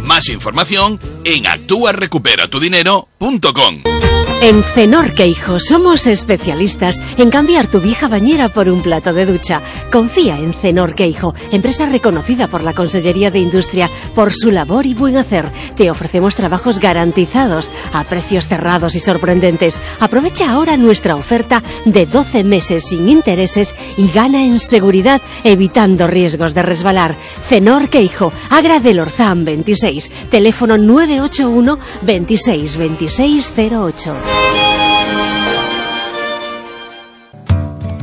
Más 0.07 0.29
información 0.29 1.01
en 1.25 1.47
actuarecuperatudinero.com. 1.47 4.06
En 4.43 4.63
Cenor 4.63 5.15
Queijo 5.15 5.59
somos 5.59 6.07
especialistas 6.07 7.01
en 7.17 7.31
cambiar 7.31 7.69
tu 7.69 7.81
vieja 7.81 8.07
bañera 8.07 8.51
por 8.51 8.69
un 8.69 8.83
plato 8.83 9.15
de 9.15 9.25
ducha. 9.25 9.63
Confía 9.91 10.39
en 10.39 10.53
Cenor 10.53 10.95
Queijo, 10.95 11.35
empresa 11.53 11.87
reconocida 11.87 12.47
por 12.47 12.63
la 12.63 12.75
Consellería 12.75 13.31
de 13.31 13.39
Industria 13.39 13.91
por 14.15 14.35
su 14.35 14.51
labor 14.51 14.85
y 14.85 14.93
buen 14.93 15.17
hacer. 15.17 15.51
Te 15.75 15.91
ofrecemos 15.91 16.37
trabajos 16.37 16.81
garantizados 16.81 17.71
a 17.95 18.05
precios 18.05 18.47
cerrados 18.47 18.95
y 18.95 19.01
sorprendentes. 19.01 19.81
Aprovecha 20.01 20.51
ahora 20.51 20.77
nuestra 20.77 21.17
oferta 21.17 21.63
de 21.87 22.05
12 22.05 22.45
meses 22.45 22.85
sin 22.91 23.09
intereses 23.09 23.75
y 23.97 24.11
gana 24.13 24.45
en 24.45 24.61
seguridad 24.61 25.23
evitando 25.45 26.07
riesgos 26.07 26.53
de 26.53 26.63
resbalar. 26.63 27.17
Cenor 27.49 27.89
Queijo, 27.89 28.33
Agra 28.51 28.81
del 28.81 29.01
Orzán 29.01 29.47
26, 29.47 30.11
teléfono 30.31 30.77
981 30.77 31.79
26 32.03 32.77
26 32.77 33.53
08. 33.57 34.26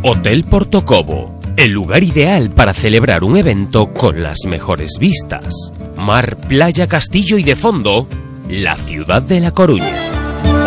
Hotel 0.06 0.44
Portocobo, 0.44 1.40
el 1.56 1.72
lugar 1.72 2.04
ideal 2.04 2.50
para 2.50 2.74
celebrar 2.74 3.24
un 3.24 3.38
evento 3.38 3.94
con 3.94 4.22
las 4.22 4.40
mejores 4.48 4.98
vistas. 5.00 5.72
Mar, 5.96 6.36
playa, 6.36 6.88
castillo 6.88 7.38
y 7.38 7.44
de 7.44 7.56
fondo, 7.56 8.08
la 8.50 8.76
ciudad 8.76 9.22
de 9.22 9.40
La 9.40 9.52
Coruña. 9.52 10.12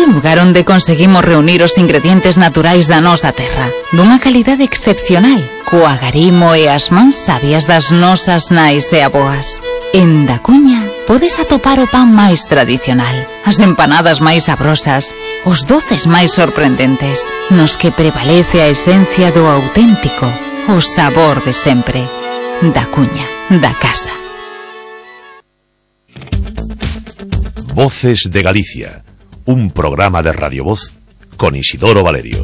é 0.01 0.07
un 0.07 0.13
lugar 0.13 0.39
onde 0.39 0.65
conseguimos 0.65 1.21
reunir 1.21 1.61
os 1.61 1.77
ingredientes 1.77 2.37
naturais 2.37 2.89
da 2.89 3.01
nosa 3.01 3.31
terra 3.31 3.69
Dunha 3.93 4.17
calidade 4.17 4.65
excepcional 4.65 5.37
Coa 5.69 5.93
garimo 6.01 6.57
e 6.57 6.65
as 6.65 6.89
mans 6.89 7.13
sabias 7.13 7.69
das 7.69 7.93
nosas 7.93 8.49
nais 8.49 8.89
e 8.93 9.05
aboas 9.05 9.61
En 9.93 10.25
Da 10.25 10.41
Cuña 10.41 10.81
podes 11.05 11.37
atopar 11.37 11.77
o 11.77 11.85
pan 11.85 12.09
máis 12.09 12.49
tradicional 12.49 13.13
As 13.45 13.61
empanadas 13.61 14.17
máis 14.17 14.49
sabrosas 14.49 15.13
Os 15.45 15.69
doces 15.69 16.09
máis 16.09 16.33
sorprendentes 16.33 17.21
Nos 17.53 17.77
que 17.77 17.93
prevalece 17.93 18.65
a 18.65 18.73
esencia 18.73 19.29
do 19.29 19.45
auténtico 19.45 20.25
O 20.65 20.81
sabor 20.81 21.45
de 21.45 21.53
sempre. 21.53 22.01
Da 22.73 22.85
Cuña, 22.85 23.25
da 23.49 23.73
casa. 23.73 24.13
Voces 27.73 28.29
de 28.29 28.41
Galicia. 28.41 29.00
Un 29.51 29.69
programa 29.69 30.23
de 30.23 30.31
Radio 30.31 30.63
Voz 30.63 30.93
con 31.35 31.57
Isidoro 31.57 32.03
Valerio. 32.03 32.41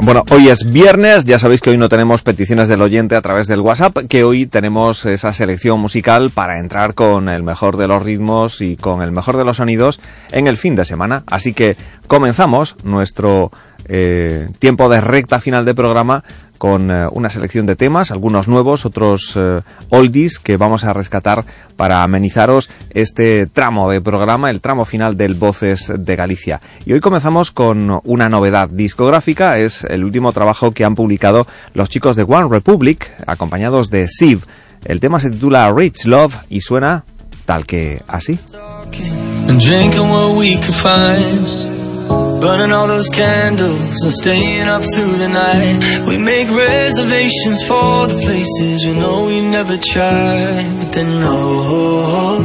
Bueno, 0.00 0.24
hoy 0.30 0.48
es 0.48 0.70
viernes, 0.70 1.24
ya 1.24 1.38
sabéis 1.38 1.62
que 1.62 1.70
hoy 1.70 1.78
no 1.78 1.88
tenemos 1.88 2.20
peticiones 2.20 2.68
del 2.68 2.82
oyente 2.82 3.16
a 3.16 3.22
través 3.22 3.46
del 3.46 3.60
WhatsApp, 3.60 3.96
que 4.08 4.22
hoy 4.22 4.44
tenemos 4.44 5.06
esa 5.06 5.32
selección 5.32 5.80
musical 5.80 6.30
para 6.30 6.58
entrar 6.58 6.94
con 6.94 7.30
el 7.30 7.42
mejor 7.42 7.78
de 7.78 7.88
los 7.88 8.02
ritmos 8.02 8.60
y 8.60 8.76
con 8.76 9.02
el 9.02 9.10
mejor 9.10 9.38
de 9.38 9.44
los 9.44 9.56
sonidos 9.56 9.98
en 10.32 10.48
el 10.48 10.58
fin 10.58 10.76
de 10.76 10.84
semana. 10.84 11.24
Así 11.26 11.54
que 11.54 11.78
comenzamos 12.08 12.76
nuestro 12.84 13.50
eh, 13.88 14.48
tiempo 14.58 14.88
de 14.90 15.00
recta 15.00 15.40
final 15.40 15.64
de 15.64 15.74
programa 15.74 16.24
con 16.56 16.90
eh, 16.90 17.06
una 17.12 17.30
selección 17.30 17.66
de 17.66 17.76
temas, 17.76 18.10
algunos 18.10 18.48
nuevos, 18.48 18.86
otros 18.86 19.34
eh, 19.36 19.60
oldies 19.90 20.38
que 20.38 20.56
vamos 20.56 20.84
a 20.84 20.92
rescatar 20.92 21.44
para 21.76 22.02
amenizaros 22.02 22.70
este 22.90 23.46
tramo 23.46 23.90
de 23.90 24.00
programa, 24.00 24.50
el 24.50 24.60
tramo 24.60 24.84
final 24.84 25.16
del 25.16 25.34
Voces 25.34 25.92
de 25.96 26.16
Galicia. 26.16 26.60
Y 26.84 26.92
hoy 26.92 27.00
comenzamos 27.00 27.50
con 27.50 28.00
una 28.04 28.28
novedad 28.28 28.68
discográfica, 28.68 29.58
es 29.58 29.84
el 29.84 30.04
último 30.04 30.32
trabajo 30.32 30.72
que 30.72 30.84
han 30.84 30.94
publicado 30.94 31.46
los 31.74 31.88
chicos 31.88 32.16
de 32.16 32.22
One 32.22 32.48
Republic, 32.50 33.10
acompañados 33.26 33.90
de 33.90 34.08
Siv. 34.08 34.44
El 34.84 35.00
tema 35.00 35.20
se 35.20 35.30
titula 35.30 35.72
Rich 35.72 36.06
Love 36.06 36.36
y 36.48 36.60
suena 36.60 37.04
tal 37.44 37.66
que 37.66 38.02
así. 38.08 38.38
Burning 42.46 42.70
all 42.70 42.86
those 42.86 43.08
candles 43.08 44.04
and 44.06 44.12
staying 44.22 44.68
up 44.68 44.80
through 44.94 45.18
the 45.18 45.26
night. 45.34 45.82
We 46.06 46.14
make 46.14 46.46
reservations 46.46 47.66
for 47.66 48.06
the 48.06 48.22
places 48.22 48.86
we 48.86 48.94
know 48.94 49.26
we 49.26 49.42
never 49.50 49.74
tried. 49.74 50.62
But 50.78 50.94
then, 50.94 51.10
no, 51.26 52.38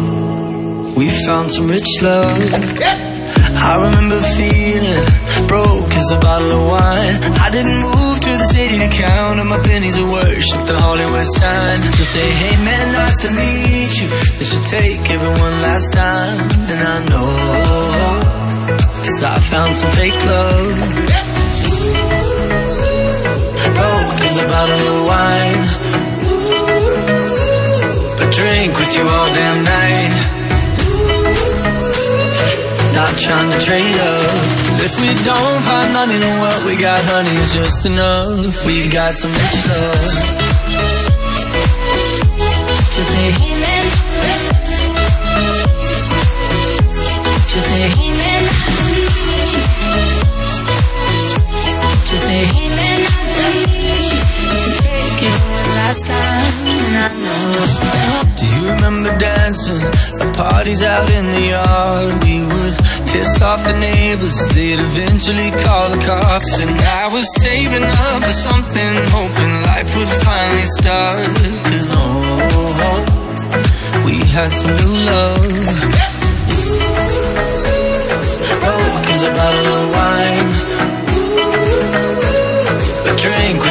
we 0.97 1.05
found 1.05 1.51
some 1.53 1.69
rich 1.69 2.01
love. 2.01 2.33
I 2.81 3.77
remember 3.77 4.17
feeling 4.41 5.05
broke 5.45 5.93
as 5.93 6.09
a 6.09 6.17
bottle 6.17 6.49
of 6.49 6.65
wine. 6.65 7.21
I 7.37 7.53
didn't 7.53 7.77
move 7.77 8.17
to 8.25 8.31
the 8.41 8.47
city 8.57 8.81
to 8.81 8.89
count 8.89 9.37
on 9.37 9.53
my 9.53 9.61
pennies 9.61 10.01
of 10.01 10.09
worship 10.09 10.65
the 10.65 10.81
Hollywood 10.81 11.29
sign. 11.29 11.77
To 11.77 12.03
say, 12.09 12.25
hey 12.25 12.57
man, 12.65 12.89
nice 12.89 13.21
to 13.21 13.29
meet 13.29 13.93
you. 14.01 14.09
They 14.41 14.49
should 14.49 14.65
take 14.65 15.13
everyone 15.13 15.61
last 15.61 15.93
time. 15.93 16.41
Then 16.65 16.81
I 16.89 16.97
know. 17.05 18.40
Cause 19.03 19.23
I 19.23 19.39
found 19.39 19.75
some 19.75 19.89
fake 19.91 20.13
love. 20.13 20.77
Broke 23.73 24.21
as 24.29 24.37
a 24.37 24.45
bottle 24.45 24.83
of 24.93 24.99
wine. 25.09 25.63
But 28.17 28.29
drink 28.31 28.77
with 28.77 28.93
you 28.95 29.03
all 29.09 29.29
damn 29.33 29.63
night. 29.65 30.13
Not 32.93 33.17
trying 33.17 33.49
to 33.49 33.59
trade 33.65 33.97
up. 33.97 34.61
If 34.85 34.93
we 35.01 35.09
don't 35.25 35.61
find 35.65 35.93
money, 35.93 36.17
then 36.17 36.39
what 36.39 36.65
we 36.65 36.77
got, 36.77 37.01
honey, 37.05 37.35
is 37.41 37.53
just 37.53 37.85
enough. 37.85 38.65
We 38.65 38.89
got 38.89 39.13
some 39.15 39.31
rich 39.31 39.65
love. 39.65 40.41
Just 42.93 43.09
say. 43.09 43.51
Just 47.51 47.67
say, 47.67 48.10
Just 52.11 52.27
say, 52.27 52.43
hey 52.43 52.67
man, 52.75 52.99
nice 53.07 53.31
to 53.39 53.43
meet 53.55 54.11
you. 54.11 54.19
You 54.19 54.57
should 54.59 54.83
take 54.83 55.31
it 55.31 55.37
one 55.47 55.71
last 55.79 56.03
time, 56.11 56.51
and 56.67 56.95
I 56.99 57.07
know. 57.23 57.51
Do 58.35 58.43
you 58.51 58.67
remember 58.67 59.15
dancing 59.17 59.79
at 59.79 60.35
parties 60.35 60.83
out 60.83 61.09
in 61.09 61.25
the 61.31 61.55
yard? 61.55 62.21
We 62.25 62.43
would 62.43 62.75
piss 63.07 63.41
off 63.41 63.63
the 63.63 63.79
neighbors, 63.79 64.35
they'd 64.51 64.83
eventually 64.83 65.51
call 65.63 65.87
the 65.87 66.03
cops. 66.03 66.59
And 66.59 66.75
I 66.83 67.07
was 67.07 67.23
saving 67.39 67.87
up 67.87 68.23
for 68.27 68.35
something, 68.43 68.91
hoping 69.07 69.53
life 69.71 69.95
would 69.95 70.11
finally 70.27 70.67
start. 70.67 71.31
Cause 71.63 71.87
oh, 71.95 72.99
we 74.03 74.19
had 74.35 74.51
some 74.51 74.75
new 74.75 74.99
love. 75.07 75.47
Broke 78.59 79.07
oh, 79.07 79.27
a 79.27 79.31
bottle 79.31 79.67
of 79.79 79.87
wine. 79.95 80.60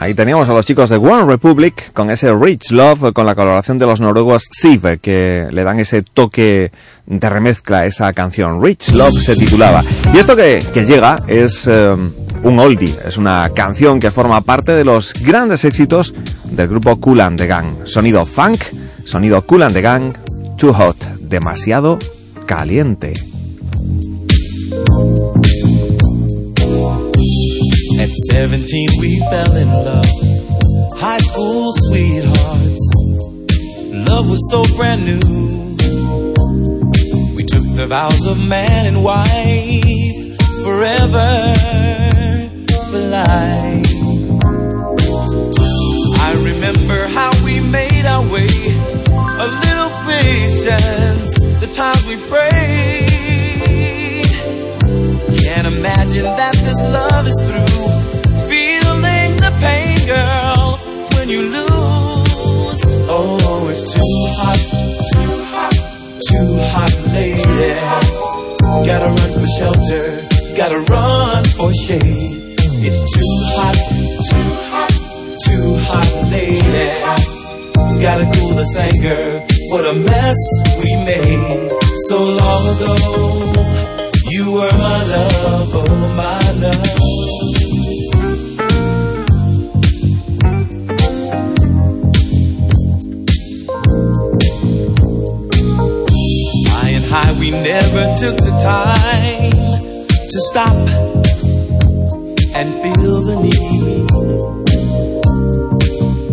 Ahí 0.00 0.14
teníamos 0.14 0.48
a 0.48 0.54
los 0.54 0.64
chicos 0.64 0.88
de 0.88 0.96
One 0.96 1.26
Republic 1.26 1.92
con 1.92 2.10
ese 2.10 2.32
Rich 2.32 2.70
Love, 2.70 3.12
con 3.12 3.26
la 3.26 3.34
colaboración 3.34 3.76
de 3.76 3.84
los 3.84 4.00
noruegos 4.00 4.48
Sive, 4.50 4.96
que 4.96 5.48
le 5.50 5.62
dan 5.62 5.78
ese 5.78 6.00
toque 6.00 6.72
de 7.04 7.28
remezcla 7.28 7.80
a 7.80 7.84
esa 7.84 8.10
canción. 8.14 8.64
Rich 8.64 8.94
Love 8.94 9.12
se 9.12 9.36
titulaba. 9.36 9.82
Y 10.14 10.16
esto 10.16 10.34
que, 10.34 10.64
que 10.72 10.86
llega 10.86 11.16
es 11.28 11.68
eh, 11.70 11.94
un 12.42 12.58
oldie, 12.58 12.94
es 13.06 13.18
una 13.18 13.50
canción 13.54 14.00
que 14.00 14.10
forma 14.10 14.40
parte 14.40 14.72
de 14.72 14.84
los 14.84 15.12
grandes 15.22 15.66
éxitos 15.66 16.14
del 16.44 16.68
grupo 16.68 16.98
Cool 16.98 17.20
and 17.20 17.38
the 17.38 17.46
Gang. 17.46 17.66
Sonido 17.84 18.24
funk, 18.24 18.62
sonido 19.04 19.42
Cool 19.42 19.64
and 19.64 19.74
the 19.74 19.82
Gang, 19.82 20.14
Too 20.56 20.72
Hot, 20.72 20.96
demasiado 21.18 21.98
caliente. 22.46 23.12
17 28.28 28.88
we 29.00 29.18
fell 29.30 29.56
in 29.56 29.68
love, 29.68 30.04
high 30.98 31.18
school 31.18 31.72
sweethearts. 31.72 32.82
Love 34.08 34.28
was 34.28 34.50
so 34.50 34.62
brand 34.76 35.06
new. 35.06 35.20
We 37.34 37.44
took 37.44 37.64
the 37.76 37.86
vows 37.88 38.26
of 38.26 38.46
man 38.46 38.86
and 38.86 39.02
wife 39.02 40.36
forever 40.62 41.54
for 42.90 43.00
life. 43.08 43.86
I 46.20 46.30
remember 46.50 47.08
how 47.08 47.30
we 47.44 47.60
made 47.70 48.04
our 48.04 48.22
way, 48.30 48.52
a 49.16 49.48
little 49.64 49.90
patience, 50.04 51.32
the 51.60 51.70
times 51.72 52.04
we 52.06 52.16
prayed. 52.28 53.10
Can't 55.42 55.66
imagine 55.66 56.24
that 56.24 56.54
this 56.54 56.80
love 56.92 57.26
is 57.26 57.40
through. 57.48 57.69
Girl, 60.10 60.74
when 61.14 61.28
you 61.28 61.42
lose. 61.54 62.82
Oh, 63.06 63.68
it's 63.70 63.86
too 63.94 64.10
hot, 64.42 64.58
too 65.14 65.34
hot, 65.54 65.70
too 66.26 66.50
hot, 66.74 66.94
lady. 67.14 67.78
Gotta 68.82 69.06
run 69.06 69.30
for 69.38 69.46
shelter, 69.46 70.26
gotta 70.56 70.80
run 70.90 71.44
for 71.54 71.70
shade. 71.72 72.58
It's 72.82 73.06
too 73.06 73.32
hot, 73.54 73.78
too 74.26 74.50
hot, 74.74 74.90
too 75.46 75.78
hot, 75.86 76.10
lady. 76.34 78.02
Gotta 78.02 78.26
cool 78.34 78.50
this 78.58 78.76
anger. 78.76 79.46
What 79.70 79.86
a 79.86 79.94
mess 79.94 80.40
we 80.82 80.90
made 81.06 81.70
so 82.10 82.18
long 82.34 82.62
ago. 82.74 82.94
You 84.26 84.54
were 84.58 84.74
my 84.74 85.00
love, 85.14 85.70
oh 85.72 86.14
my 86.16 86.40
love. 86.58 87.59
Never 97.62 98.04
took 98.16 98.36
the 98.36 98.56
time 98.62 99.50
to 100.32 100.40
stop 100.50 100.76
and 102.56 102.68
feel 102.82 103.20
the 103.22 103.36
need. 103.42 104.08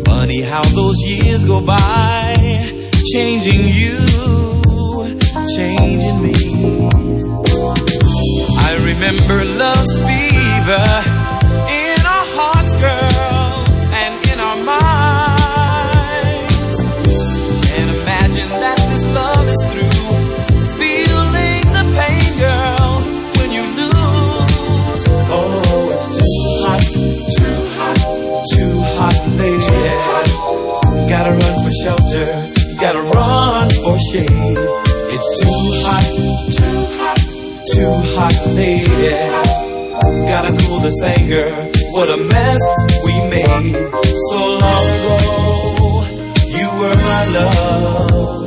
Funny 0.06 0.42
how 0.42 0.64
those 0.64 0.98
years 1.04 1.44
go 1.44 1.60
by, 1.66 2.34
changing 3.12 3.68
you, 3.68 3.98
changing 5.56 6.22
me. 6.22 6.36
I 8.60 8.72
remember 8.90 9.44
love's 9.58 9.96
fever 10.08 11.17
shelter, 31.84 32.28
gotta 32.80 33.02
run 33.02 33.70
for 33.84 33.98
shade. 34.00 34.58
It's 35.10 35.30
too 35.40 35.58
hot, 35.86 36.06
too 36.58 36.98
hot 36.98 37.38
too 37.78 37.94
hot, 38.18 38.34
lady. 38.56 39.14
Gotta 40.26 40.52
cool 40.66 40.80
this 40.80 41.04
anger. 41.04 41.70
What 41.92 42.10
a 42.10 42.18
mess 42.18 42.64
we 43.06 43.14
made 43.30 43.76
so 44.32 44.40
long 44.64 44.86
ago. 44.98 45.18
You 46.58 46.68
were 46.80 46.98
my 47.10 47.24
love. 47.36 48.47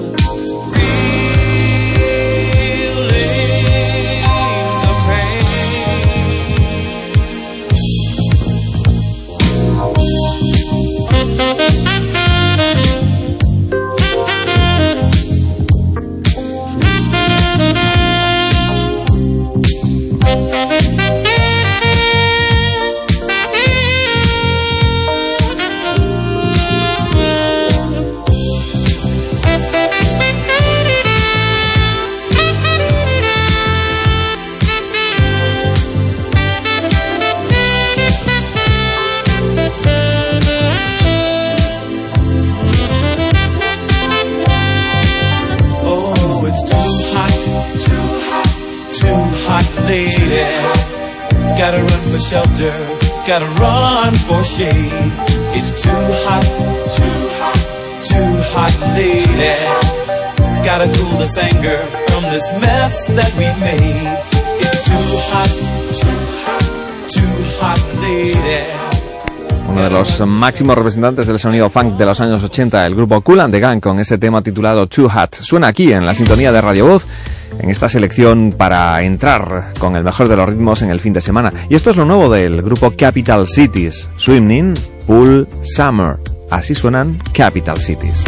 Los 70.00 70.26
máximos 70.26 70.76
representantes 70.76 71.26
del 71.26 71.38
sonido 71.38 71.68
funk 71.68 71.98
de 71.98 72.06
los 72.06 72.18
años 72.20 72.42
80, 72.42 72.86
el 72.86 72.94
grupo 72.94 73.20
Cool 73.20 73.40
and 73.40 73.52
the 73.52 73.60
Gang, 73.60 73.80
con 73.80 74.00
ese 74.00 74.16
tema 74.16 74.40
titulado 74.40 74.86
Too 74.86 75.10
Hot. 75.10 75.34
Suena 75.34 75.66
aquí 75.66 75.92
en 75.92 76.06
la 76.06 76.14
sintonía 76.14 76.50
de 76.52 76.58
Radio 76.62 76.86
Voz, 76.86 77.06
en 77.58 77.68
esta 77.68 77.86
selección 77.86 78.54
para 78.56 79.02
entrar 79.02 79.74
con 79.78 79.96
el 79.96 80.02
mejor 80.02 80.28
de 80.28 80.36
los 80.36 80.48
ritmos 80.48 80.80
en 80.80 80.88
el 80.88 81.00
fin 81.00 81.12
de 81.12 81.20
semana. 81.20 81.52
Y 81.68 81.74
esto 81.74 81.90
es 81.90 81.98
lo 81.98 82.06
nuevo 82.06 82.30
del 82.30 82.62
grupo 82.62 82.94
Capital 82.96 83.46
Cities, 83.46 84.08
Swimming 84.16 84.72
Pool 85.06 85.46
Summer. 85.64 86.16
Así 86.50 86.74
suenan 86.74 87.22
Capital 87.34 87.76
Cities. 87.76 88.24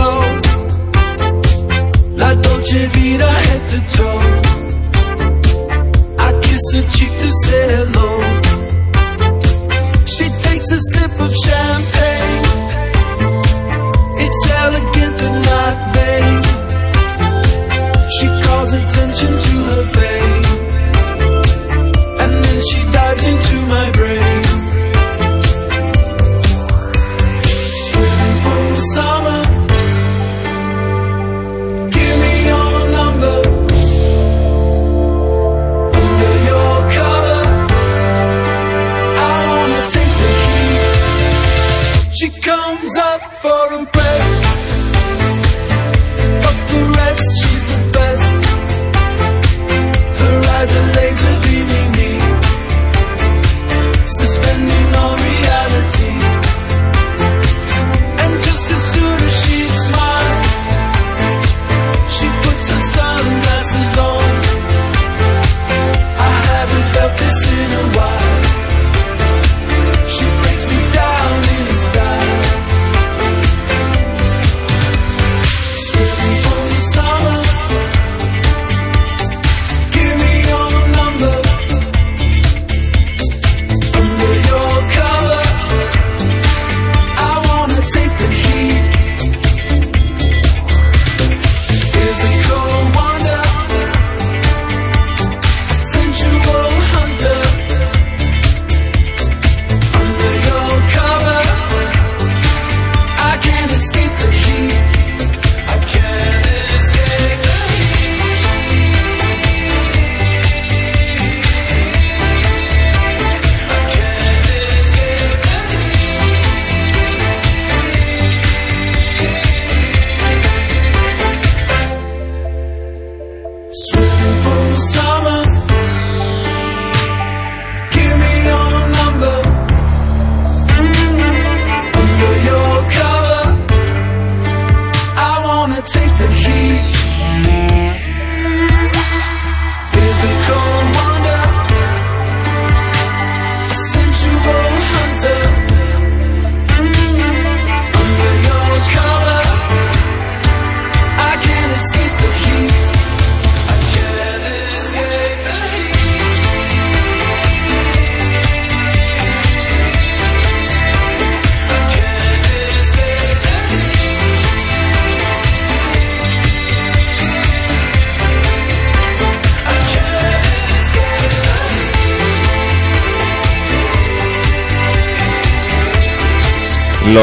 I 0.00 0.07
Dolce 2.58 2.86
Vita 2.88 3.24
head 3.24 3.68
to 3.68 3.78
toe. 3.96 4.20
I 6.18 6.32
kiss 6.42 6.64
her 6.74 6.82
cheek 6.90 7.12
to 7.22 7.30
say 7.30 7.64
hello. 7.76 8.08
She 10.04 10.26
takes 10.44 10.68
a 10.72 10.80
sip 10.90 11.12
of 11.20 11.32
champagne. 11.44 12.44
It's 14.24 14.50
elegant 14.64 15.14
but 15.20 15.34
not 15.50 15.76
vain. 15.94 16.42
She 18.16 18.26
calls 18.42 18.72
attention 18.72 19.38
to 19.38 19.54
her 19.70 19.84
fame. 19.94 20.37
Up 42.98 43.22
for 43.42 43.64
a 43.74 43.84
break. 43.94 44.22
But 46.42 46.56
the 46.70 46.80
rest, 46.98 47.26
she's 47.40 47.64
the 47.72 47.80
best. 47.92 48.44
Her 50.20 50.38
eyes 50.56 50.76
are 50.76 50.88
laser 50.96 51.37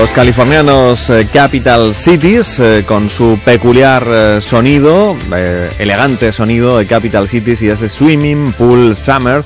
Los 0.01 0.09
californianos 0.09 1.09
eh, 1.09 1.25
Capital 1.31 1.95
Cities, 1.95 2.59
eh, 2.59 2.83
con 2.85 3.09
su 3.09 3.39
peculiar 3.45 4.05
eh, 4.05 4.41
sonido, 4.41 5.15
elegante 5.79 6.33
sonido 6.33 6.77
de 6.77 6.85
Capital 6.85 7.29
Cities 7.29 7.61
y 7.61 7.69
ese 7.69 7.87
Swimming 7.87 8.51
Pool 8.57 8.97
Summer, 8.97 9.41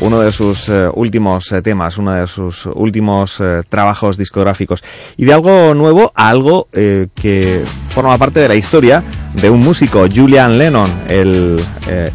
uno 0.00 0.20
de 0.20 0.30
sus 0.30 0.70
últimos 0.92 1.54
temas, 1.62 1.96
uno 1.96 2.12
de 2.12 2.26
sus 2.26 2.66
últimos 2.66 3.42
trabajos 3.70 4.18
discográficos. 4.18 4.84
Y 5.16 5.24
de 5.24 5.32
algo 5.32 5.72
nuevo 5.72 6.12
a 6.14 6.28
algo 6.28 6.68
que 6.70 7.64
forma 7.88 8.18
parte 8.18 8.40
de 8.40 8.48
la 8.48 8.56
historia 8.56 9.02
de 9.32 9.48
un 9.48 9.60
músico, 9.60 10.06
Julian 10.14 10.58
Lennon, 10.58 10.90
el 11.08 11.58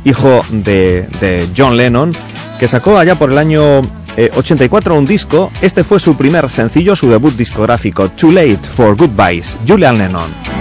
hijo 0.04 0.42
de, 0.52 1.08
de 1.20 1.48
John 1.58 1.76
Lennon, 1.76 2.12
que 2.60 2.68
sacó 2.68 3.00
allá 3.00 3.16
por 3.16 3.32
el 3.32 3.38
año 3.38 3.82
eh, 4.20 4.30
84 4.36 4.96
un 4.96 5.06
disco. 5.06 5.52
Este 5.62 5.84
fue 5.84 6.00
su 6.00 6.16
primer 6.18 6.50
sencillo, 6.50 6.96
su 6.96 7.10
debut 7.10 7.34
discográfico, 7.36 8.10
Too 8.10 8.34
Late 8.34 8.60
for 8.64 8.98
Goodbyes, 8.98 9.58
Julian 9.66 9.98
Lennon. 9.98 10.59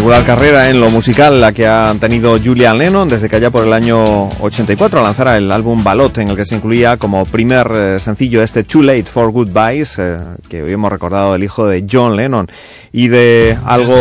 Y 0.00 0.02
irregular 0.02 0.24
carrera 0.24 0.70
en 0.70 0.80
lo 0.80 0.88
musical 0.88 1.40
la 1.40 1.52
que 1.52 1.66
ha 1.66 1.94
tenido 2.00 2.38
Julian 2.42 2.78
Lennon 2.78 3.08
desde 3.08 3.28
que 3.28 3.36
allá 3.36 3.50
por 3.50 3.66
el 3.66 3.72
año 3.72 4.28
84 4.40 5.02
lanzara 5.02 5.36
el 5.36 5.52
álbum 5.52 5.84
Ballot 5.84 6.16
en 6.18 6.28
el 6.28 6.36
que 6.36 6.46
se 6.46 6.54
incluía 6.54 6.96
como 6.96 7.24
primer 7.26 7.70
eh, 7.74 8.00
sencillo 8.00 8.42
este 8.42 8.64
Too 8.64 8.82
Late 8.82 9.04
for 9.04 9.30
Goodbyes 9.30 9.98
eh, 9.98 10.18
que 10.48 10.62
hoy 10.62 10.72
hemos 10.72 10.90
recordado 10.90 11.34
del 11.34 11.44
hijo 11.44 11.66
de 11.66 11.84
John 11.90 12.16
Lennon 12.16 12.48
y 12.92 13.08
de 13.08 13.58
algo 13.66 13.94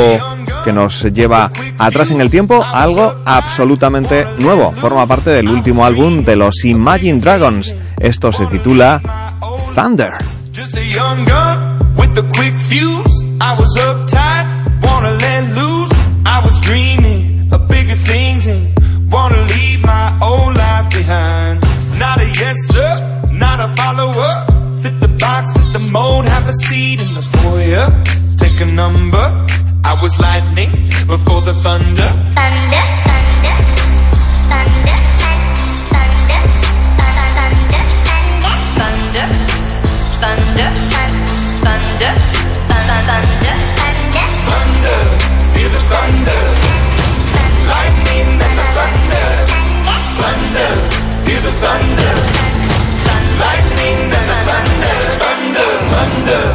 que 0.64 0.72
nos 0.72 1.04
lleva 1.04 1.52
atrás 1.78 2.12
en 2.12 2.22
el 2.22 2.30
tiempo 2.30 2.64
algo 2.64 3.16
absolutamente 3.26 4.26
nuevo 4.40 4.72
forma 4.72 5.06
parte 5.06 5.32
del 5.32 5.50
último 5.50 5.86
álbum 5.86 6.24
de 6.24 6.36
los 6.38 6.64
Imagine 6.64 7.20
Dragons 7.20 7.76
esto 8.00 8.32
se 8.32 8.46
titula 8.46 9.02
Thunder 9.76 10.14
Just 10.54 10.78
a 10.78 10.86
young 10.86 11.26
gun 11.26 11.96
with 11.96 12.16
quick 12.34 12.56
fuse. 12.56 13.24
I 13.40 13.56
was 13.58 13.78
uptight, 13.78 14.84
wanna 14.84 15.12
let. 15.12 15.29
I 16.40 16.46
was 16.46 16.58
dreaming 16.62 17.52
of 17.52 17.68
bigger 17.68 18.00
things 18.12 18.48
and 18.48 18.62
wanna 19.12 19.42
leave 19.56 19.84
my 19.84 20.18
old 20.24 20.56
life 20.56 20.90
behind. 20.90 21.60
Not 22.00 22.22
a 22.22 22.28
yes 22.28 22.56
sir, 22.72 22.92
not 23.30 23.60
a 23.60 23.68
follower. 23.76 24.32
Fit 24.82 25.02
the 25.02 25.10
box, 25.20 25.52
fit 25.52 25.74
the 25.74 25.84
mold, 25.92 26.26
have 26.26 26.48
a 26.48 26.54
seat 26.54 27.02
in 27.02 27.14
the 27.14 27.22
foyer. 27.22 27.88
Take 28.38 28.62
a 28.62 28.72
number. 28.72 29.26
I 29.84 30.00
was 30.02 30.18
lightning 30.18 30.72
before 31.08 31.42
the 31.42 31.56
thunder. 31.56 32.10
Thunder. 51.64 52.16
Lightning 53.44 54.00
and 54.18 54.32
thunder. 54.50 54.96
Thunder, 55.22 55.70
thunder. 55.94 56.46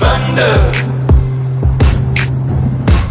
Thunder. 0.00 0.54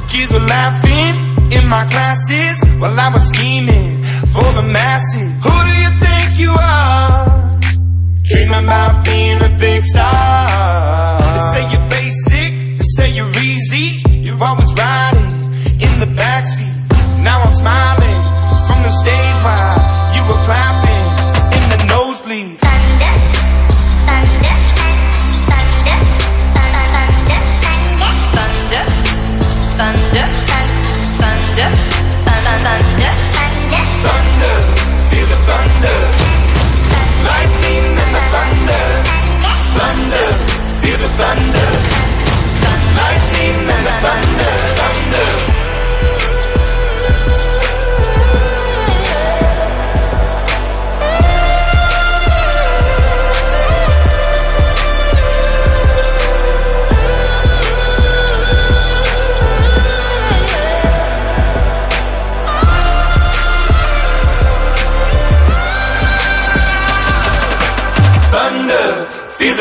Kids 0.10 0.32
were 0.32 0.48
laughing 0.58 1.14
in 1.52 1.68
my 1.68 1.86
classes 1.90 2.64
while 2.80 3.00
I 3.00 3.10
was 3.14 3.28
scheming 3.28 4.04
for 4.34 4.48
the 4.58 4.66
masses. 4.78 5.30
Who 5.44 5.56
do 5.70 5.74
you 5.84 5.92
think 6.04 6.40
you 6.40 6.52
are? 6.52 7.60
Dreaming 8.24 8.64
about 8.64 9.06
being 9.06 9.42
a 9.42 9.50
big 9.60 9.86
star. 9.86 11.20
They 11.34 11.44
say 11.54 11.64
you're 11.72 11.90
basic, 11.90 12.78
they 12.78 12.88
say 12.96 13.10
you're 13.12 13.36
easy. 13.42 14.02
You're 14.26 14.42
always 14.42 14.72
riding 14.74 15.34
in 15.86 15.94
the 16.00 16.10
backseat. 16.18 16.74
Now 17.24 17.42
I'm 17.42 17.52
smiling 17.52 18.33
from 18.68 18.80
the 18.84 18.94
stage 19.02 19.38
while 19.46 19.78
you 20.16 20.22
were 20.30 20.42
clapping 20.46 21.06
in 21.56 21.64
the 21.74 21.80
nosebleeds. 21.92 22.60
Thunder, 22.64 23.14
thunder, 24.08 24.56
thunder, 25.50 25.98
thunder, 26.84 27.32
thunder, 28.14 28.86
thunder, 29.80 30.28
thunder, 31.20 31.70
thunder, 32.26 32.58
thunder, 32.66 33.14
thunder, 34.06 34.56
feel 35.10 35.28
the 35.34 35.40
thunder. 35.50 36.00
Lightning 37.28 37.86
and 38.04 38.12
the 38.16 38.24
thunder, 38.34 38.86
thunder, 39.78 40.28
feel 40.82 40.98
the 40.98 41.10
thunder. 41.20 41.53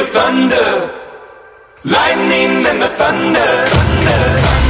The 0.02 0.08
thunder. 0.12 0.70
Lightning 1.84 2.66
and 2.66 2.82
the 2.82 2.88
thunder. 2.88 3.68
Thunder, 3.68 4.08
thunder, 4.08 4.61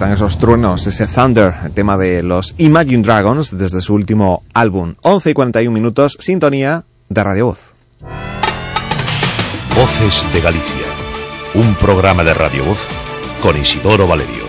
están 0.00 0.14
esos 0.14 0.38
truenos, 0.38 0.86
ese 0.86 1.06
Thunder, 1.06 1.52
el 1.62 1.72
tema 1.72 1.98
de 1.98 2.22
los 2.22 2.54
Imagine 2.56 3.02
Dragons 3.02 3.58
desde 3.58 3.82
su 3.82 3.92
último 3.92 4.42
álbum. 4.54 4.94
11 5.02 5.28
y 5.28 5.34
41 5.34 5.70
minutos, 5.70 6.16
sintonía 6.18 6.84
de 7.10 7.22
Radio 7.22 7.44
Voz. 7.44 7.74
Voces 9.76 10.26
de 10.32 10.40
Galicia. 10.40 10.86
Un 11.52 11.74
programa 11.74 12.24
de 12.24 12.32
Radio 12.32 12.64
Voz 12.64 12.78
con 13.42 13.54
Isidoro 13.58 14.08
Valerio. 14.08 14.44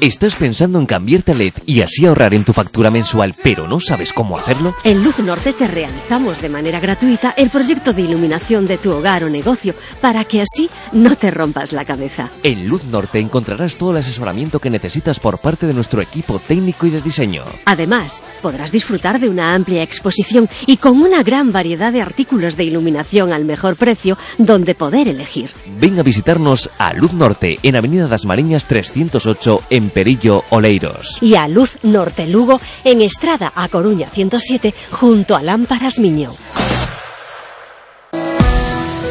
¿Estás 0.00 0.34
pensando 0.34 0.78
en 0.78 0.86
cambiarte 0.86 1.32
a 1.32 1.34
LED 1.34 1.52
y 1.66 1.82
así 1.82 2.06
ahorrar 2.06 2.32
en 2.32 2.42
tu 2.42 2.54
factura 2.54 2.90
mensual, 2.90 3.34
pero 3.42 3.68
no 3.68 3.80
sabes 3.80 4.14
cómo 4.14 4.38
hacerlo? 4.38 4.74
En 4.82 5.04
Luz 5.04 5.18
Norte 5.18 5.52
te 5.52 5.68
realizamos 5.68 6.40
de 6.40 6.48
manera 6.48 6.80
gratuita 6.80 7.34
el 7.36 7.50
proyecto 7.50 7.92
de 7.92 8.00
iluminación 8.00 8.66
de 8.66 8.78
tu 8.78 8.92
hogar 8.92 9.24
o 9.24 9.28
negocio 9.28 9.74
para 10.00 10.24
que 10.24 10.40
así 10.40 10.70
no 10.92 11.16
te 11.16 11.30
rompas 11.30 11.74
la 11.74 11.84
cabeza. 11.84 12.30
En 12.42 12.66
Luz 12.66 12.84
Norte 12.84 13.20
encontrarás 13.20 13.76
todo 13.76 13.90
el 13.90 13.98
asesoramiento 13.98 14.58
que 14.58 14.70
necesitas 14.70 15.20
por 15.20 15.36
parte 15.36 15.66
de 15.66 15.74
nuestro 15.74 16.00
equipo 16.00 16.38
técnico 16.38 16.86
y 16.86 16.90
de 16.90 17.02
diseño. 17.02 17.44
Además, 17.66 18.22
podrás 18.40 18.72
disfrutar 18.72 19.20
de 19.20 19.28
una 19.28 19.54
amplia 19.54 19.82
exposición 19.82 20.48
y 20.66 20.78
con 20.78 20.98
una 21.02 21.22
gran 21.22 21.52
variedad 21.52 21.92
de 21.92 22.00
artículos 22.00 22.56
de 22.56 22.64
iluminación 22.64 23.34
al 23.34 23.44
mejor 23.44 23.76
precio 23.76 24.16
donde 24.38 24.74
poder 24.74 25.08
elegir. 25.08 25.50
Ven 25.78 25.98
a 25.98 26.02
visitarnos 26.02 26.70
a 26.78 26.94
Luz 26.94 27.12
Norte 27.12 27.58
en 27.62 27.76
Avenida 27.76 28.08
das 28.08 28.24
Mariñas 28.24 28.64
308 28.64 29.60
en 29.68 29.89
Perillo, 29.90 30.44
Oleiros. 30.50 31.18
Y 31.20 31.34
a 31.34 31.48
Luz 31.48 31.78
Norte 31.82 32.26
Lugo 32.26 32.60
en 32.84 33.02
Estrada 33.02 33.52
a 33.54 33.68
Coruña 33.68 34.08
107 34.08 34.74
junto 34.90 35.36
a 35.36 35.42
Lámparas 35.42 35.98
Miño. 35.98 36.32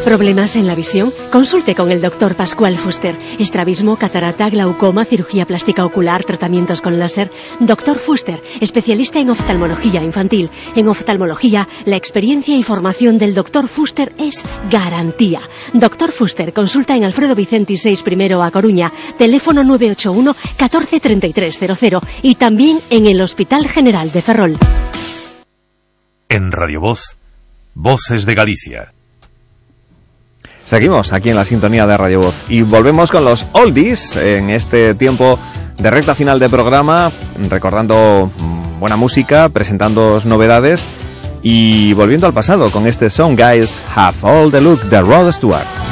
¿Problemas 0.10 0.56
en 0.56 0.66
la 0.66 0.74
visión? 0.74 1.14
Consulte 1.32 1.76
con 1.76 1.92
el 1.92 2.02
doctor 2.02 2.36
Pascual 2.36 2.80
Fuster. 2.80 3.16
Estrabismo, 3.38 3.96
catarata, 3.96 4.50
glaucoma, 4.50 5.06
cirugía 5.06 5.46
plástica 5.46 5.86
ocular, 5.86 6.24
tratamientos 6.24 6.82
con 6.82 6.98
láser. 6.98 7.30
Doctor 7.60 8.00
Fuster, 8.00 8.42
especialista 8.60 9.20
en 9.20 9.30
oftalmología 9.30 10.02
infantil. 10.02 10.50
En 10.76 10.88
oftalmología, 10.88 11.68
la 11.86 11.96
experiencia 11.96 12.58
y 12.58 12.64
formación 12.64 13.20
del 13.20 13.36
doctor 13.36 13.68
Fuster 13.68 14.12
es 14.18 14.44
garantía. 14.72 15.42
Doctor 15.74 16.12
Fuster, 16.12 16.54
consulta 16.54 16.96
en 16.96 17.04
Alfredo 17.04 17.36
Vicenti 17.36 17.78
6 17.78 18.02
primero 18.02 18.42
a 18.42 18.50
Coruña, 18.50 18.92
teléfono 19.20 19.64
981 19.64 20.36
14 20.58 21.00
3300 21.02 22.04
y 22.24 22.34
también 22.34 22.82
en 22.90 23.06
el 23.06 23.22
Hospital 23.22 23.68
General 23.68 24.12
de 24.12 24.24
Ferrol. 24.24 24.58
En 26.30 26.52
Radio 26.52 26.82
Voz, 26.82 27.16
Voces 27.76 28.26
de 28.26 28.34
Galicia. 28.34 28.92
Seguimos 30.70 31.14
aquí 31.14 31.32
en 31.32 31.36
la 31.36 31.46
sintonía 31.46 31.88
de 31.88 31.98
Radio 31.98 32.20
Voz 32.20 32.44
y 32.48 32.62
volvemos 32.62 33.10
con 33.10 33.26
los 33.26 33.48
oldies 33.54 34.16
en 34.16 34.52
este 34.52 34.94
tiempo 34.94 35.40
de 35.80 35.90
recta 35.90 36.14
final 36.14 36.38
de 36.38 36.48
programa, 36.48 37.12
recordando 37.50 38.30
mm, 38.38 38.80
buena 38.80 38.96
música, 38.96 39.50
presentando 39.50 40.22
novedades 40.26 40.86
y 41.42 41.94
volviendo 41.94 42.28
al 42.28 42.34
pasado 42.34 42.70
con 42.70 42.86
este 42.86 43.10
Song 43.10 43.36
Guys 43.36 43.84
Have 43.96 44.18
All 44.22 44.52
the 44.52 44.62
Look 44.62 44.84
de 44.84 45.02
Rod 45.02 45.32
Stewart. 45.32 45.89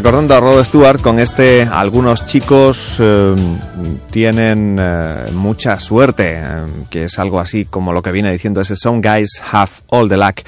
recordando 0.00 0.34
a 0.34 0.40
Rod 0.40 0.64
Stewart 0.64 1.02
con 1.02 1.18
este 1.18 1.68
Algunos 1.70 2.24
chicos 2.24 2.96
eh, 3.00 3.34
tienen 4.10 4.78
eh, 4.80 5.26
mucha 5.34 5.78
suerte, 5.78 6.38
eh, 6.38 6.66
que 6.88 7.04
es 7.04 7.18
algo 7.18 7.38
así 7.38 7.66
como 7.66 7.92
lo 7.92 8.00
que 8.00 8.10
viene 8.10 8.32
diciendo 8.32 8.62
ese 8.62 8.76
Some 8.76 9.02
Guys 9.02 9.42
Have 9.52 9.70
All 9.88 10.08
the 10.08 10.16
Luck, 10.16 10.40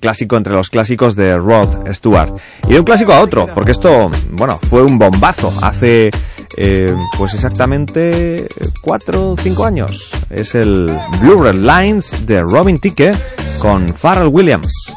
clásico 0.00 0.38
entre 0.38 0.54
los 0.54 0.70
clásicos 0.70 1.16
de 1.16 1.36
Rod 1.36 1.86
Stewart. 1.92 2.32
Y 2.66 2.72
de 2.72 2.78
un 2.78 2.86
clásico 2.86 3.12
a 3.12 3.20
otro, 3.20 3.46
porque 3.54 3.72
esto, 3.72 4.10
bueno, 4.30 4.58
fue 4.70 4.82
un 4.82 4.98
bombazo 4.98 5.52
hace 5.60 6.10
pues 7.18 7.34
exactamente 7.34 8.48
4 8.80 9.32
o 9.32 9.36
5 9.36 9.64
años. 9.66 10.10
Es 10.30 10.54
el 10.54 10.90
Blue 11.20 11.42
Red 11.42 11.56
Lines 11.56 12.24
de 12.24 12.40
Robin 12.40 12.78
Ticke 12.78 13.12
con 13.58 13.92
Pharrell 13.92 14.28
Williams. 14.28 14.95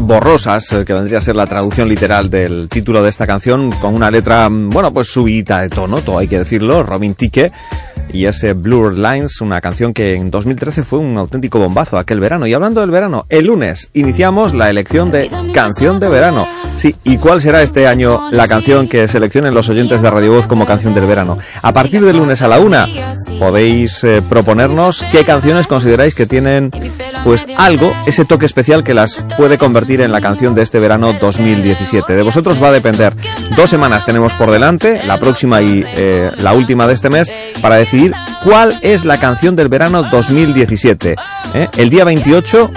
Borrosas, 0.00 0.72
eh, 0.72 0.84
que 0.84 0.92
vendría 0.92 1.18
a 1.18 1.20
ser 1.20 1.36
la 1.36 1.46
traducción 1.46 1.88
literal 1.88 2.30
del 2.30 2.68
título 2.68 3.02
de 3.02 3.10
esta 3.10 3.26
canción, 3.26 3.70
con 3.72 3.94
una 3.94 4.10
letra, 4.10 4.48
mm, 4.48 4.70
bueno, 4.70 4.92
pues 4.92 5.08
subidita 5.08 5.60
de 5.60 5.68
tono, 5.68 5.98
todo 6.00 6.18
hay 6.18 6.28
que 6.28 6.38
decirlo, 6.38 6.82
Robin 6.82 7.14
Tique, 7.14 7.52
y 8.12 8.26
ese 8.26 8.52
Blurred 8.52 8.96
Lines, 8.96 9.40
una 9.40 9.60
canción 9.60 9.92
que 9.92 10.14
en 10.14 10.30
2013 10.30 10.84
fue 10.84 11.00
un 11.00 11.18
auténtico 11.18 11.58
bombazo 11.58 11.98
aquel 11.98 12.20
verano. 12.20 12.46
Y 12.46 12.54
hablando 12.54 12.80
del 12.80 12.90
verano, 12.90 13.26
el 13.28 13.46
lunes 13.46 13.90
iniciamos 13.92 14.54
la 14.54 14.70
elección 14.70 15.10
de 15.10 15.30
canción 15.52 15.98
de 15.98 16.08
verano. 16.08 16.46
Sí, 16.76 16.94
¿y 17.04 17.18
cuál 17.18 17.40
será 17.40 17.62
este 17.62 17.86
año 17.86 18.30
la 18.30 18.48
canción 18.48 18.88
que 18.88 19.06
seleccionen 19.06 19.54
los 19.54 19.68
oyentes 19.68 20.02
de 20.02 20.10
Radio 20.10 20.32
Voz 20.32 20.46
como 20.46 20.66
canción 20.66 20.94
del 20.94 21.06
verano? 21.06 21.38
A 21.62 21.72
partir 21.72 22.04
del 22.04 22.16
lunes 22.16 22.42
a 22.42 22.48
la 22.48 22.58
una 22.58 22.86
podéis 23.38 24.02
eh, 24.04 24.22
proponernos 24.28 25.04
qué 25.12 25.24
canciones 25.24 25.66
consideráis 25.66 26.14
que 26.14 26.26
tienen 26.26 26.70
pues 27.24 27.46
algo, 27.56 27.92
ese 28.06 28.24
toque 28.26 28.44
especial 28.46 28.84
que 28.84 28.94
las 28.94 29.24
puede 29.36 29.56
convertir 29.56 30.02
en 30.02 30.12
la 30.12 30.20
canción 30.20 30.54
de 30.54 30.62
este 30.62 30.78
verano 30.78 31.14
2017. 31.14 32.14
De 32.14 32.22
vosotros 32.22 32.62
va 32.62 32.68
a 32.68 32.72
depender. 32.72 33.14
Dos 33.56 33.70
semanas 33.70 34.04
tenemos 34.04 34.34
por 34.34 34.52
delante, 34.52 35.02
la 35.04 35.18
próxima 35.18 35.62
y 35.62 35.82
eh, 35.96 36.30
la 36.38 36.52
última 36.52 36.86
de 36.86 36.94
este 36.94 37.08
mes, 37.08 37.32
para 37.62 37.76
decidir 37.76 38.12
cuál 38.44 38.78
es 38.82 39.04
la 39.04 39.18
canción 39.18 39.56
del 39.56 39.68
verano 39.68 40.02
2017. 40.04 41.16
¿eh? 41.54 41.68
El 41.78 41.88
día 41.88 42.04
28 42.04 42.70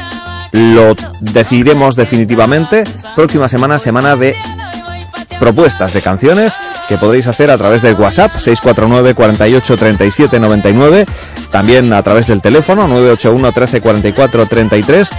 lo 0.54 0.96
decidiremos 1.20 1.96
definitivamente. 1.96 2.86
Próxima 3.16 3.50
semana, 3.50 3.80
semana 3.80 4.16
de 4.16 4.36
propuestas 5.40 5.94
de 5.94 6.02
canciones 6.02 6.56
que 6.88 6.98
podéis 6.98 7.28
hacer 7.28 7.52
a 7.52 7.58
través 7.58 7.82
del 7.82 7.96
WhatsApp 7.96 8.32
649 8.32 9.14
48 9.14 9.78
37 9.78 10.40
99, 10.40 11.06
también 11.52 11.92
a 11.94 12.02
través 12.02 12.28
del 12.28 12.42
teléfono 12.42 12.88
981 12.88 13.52
13 13.52 13.82
44 13.82 14.46
33. 14.46 15.10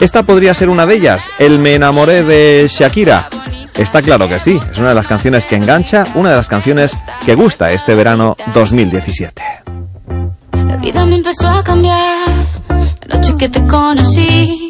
Esta 0.00 0.22
podría 0.22 0.54
ser 0.54 0.68
una 0.68 0.86
de 0.86 0.94
ellas, 0.94 1.30
El 1.38 1.58
me 1.58 1.74
enamoré 1.74 2.22
de 2.22 2.66
Shakira. 2.68 3.28
Está 3.76 4.02
claro 4.02 4.28
que 4.28 4.40
sí, 4.40 4.58
es 4.72 4.78
una 4.78 4.88
de 4.88 4.94
las 4.96 5.06
canciones 5.06 5.46
que 5.46 5.56
engancha, 5.56 6.04
una 6.14 6.30
de 6.30 6.36
las 6.36 6.48
canciones 6.48 6.96
que 7.24 7.34
gusta 7.34 7.70
este 7.72 7.94
verano 7.94 8.36
2017. 8.52 9.42
La 10.66 10.76
vida 10.76 11.06
me 11.06 11.16
empezó 11.16 11.48
a 11.48 11.62
cambiar. 11.62 12.28
La 13.06 13.16
noche 13.16 13.34
que 13.38 13.48
te 13.48 13.64
conocí, 13.66 14.68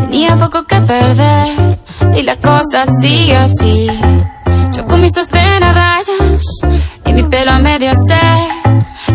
Tenía 0.00 0.36
poco 0.36 0.64
que 0.64 0.80
perder 0.80 1.78
y 2.14 2.22
la 2.22 2.36
cosa 2.36 2.84
sigue 3.00 3.36
así. 3.36 3.88
Yo 4.72 4.86
con 4.86 5.00
mis 5.00 5.12
sostén 5.12 5.62
a 5.62 5.72
rayas 5.72 6.42
y 7.04 7.12
mi 7.12 7.22
pelo 7.24 7.52
a 7.52 7.58
medio 7.58 7.94
se. 7.94 8.18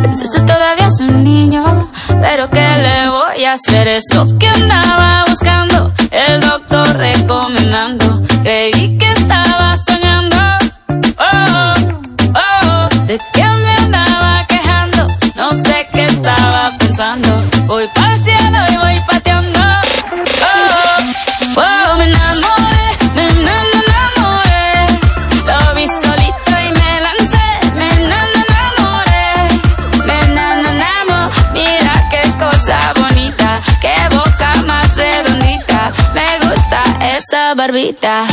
Pensaste 0.01 0.41
todavía 0.41 0.87
es 0.87 0.99
un 0.99 1.23
niño, 1.23 1.89
pero 2.21 2.49
¿qué 2.49 2.67
le 2.77 3.09
voy 3.09 3.45
a 3.45 3.53
hacer? 3.53 3.87
Es 3.87 4.03
lo 4.15 4.37
que 4.37 4.47
andaba 4.47 5.23
buscando, 5.29 5.93
el 6.11 6.39
doctor 6.39 6.97
recomendando. 6.97 8.21
Creí 8.41 8.97
que 8.97 9.11
estaba 9.11 9.77
soñando. 9.87 10.37
Oh, 11.19 11.73
oh, 12.33 12.89
oh. 12.89 13.05
¿De 13.05 13.17
qué 13.33 13.43
me 13.43 13.71
andaba 13.83 14.45
quejando? 14.47 15.07
No 15.35 15.51
sé 15.51 15.87
qué 15.93 16.05
estaba 16.05 16.71
pensando. 16.79 17.29
Voy 17.67 17.85
pa 17.95 18.02
esa 37.03 37.53
barbita. 37.53 38.23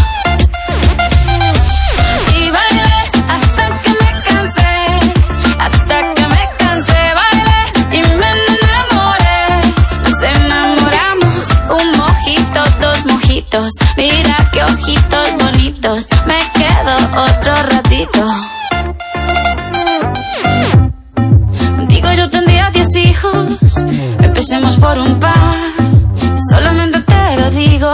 Y 2.36 2.50
bailé 2.50 2.92
hasta 3.28 3.64
que 3.82 3.90
me 3.90 4.12
cansé, 4.22 4.74
hasta 5.58 6.14
que 6.14 6.26
me 6.28 6.44
cansé, 6.58 7.02
bailé 7.20 7.62
y 7.90 8.00
me 8.16 8.30
enamoré. 8.30 9.42
Nos 10.04 10.22
enamoramos, 10.22 11.48
un 11.70 11.98
mojito, 11.98 12.60
dos 12.80 13.06
mojitos. 13.06 13.70
Mira 13.96 14.36
qué 14.52 14.62
ojitos 14.62 15.28
bonitos, 15.38 16.06
me 16.26 16.38
quedo 16.52 16.94
otro 17.22 17.54
ratito. 17.54 18.26
Digo 21.88 22.12
yo 22.12 22.30
tendría 22.30 22.70
diez 22.70 22.94
hijos, 22.94 23.46
empecemos 24.22 24.76
por 24.76 24.96
un 24.98 25.18
par. 25.18 25.99
Solamente 26.48 27.00
te 27.02 27.36
lo 27.36 27.50
digo 27.50 27.92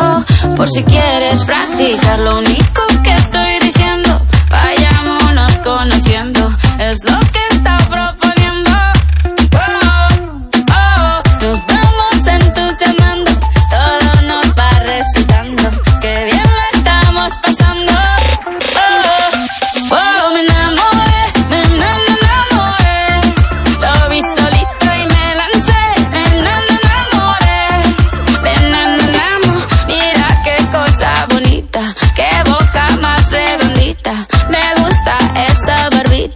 por 0.56 0.68
si 0.68 0.84
quieres 0.84 1.44
practicar. 1.44 2.18
Lo 2.20 2.38
único 2.38 2.82
que 3.02 3.12
estoy 3.14 3.58
diciendo, 3.60 4.20
vayámonos 4.48 5.52
conociendo, 5.64 6.52
es 6.78 6.98
lo 7.10 7.18
que 7.32 7.45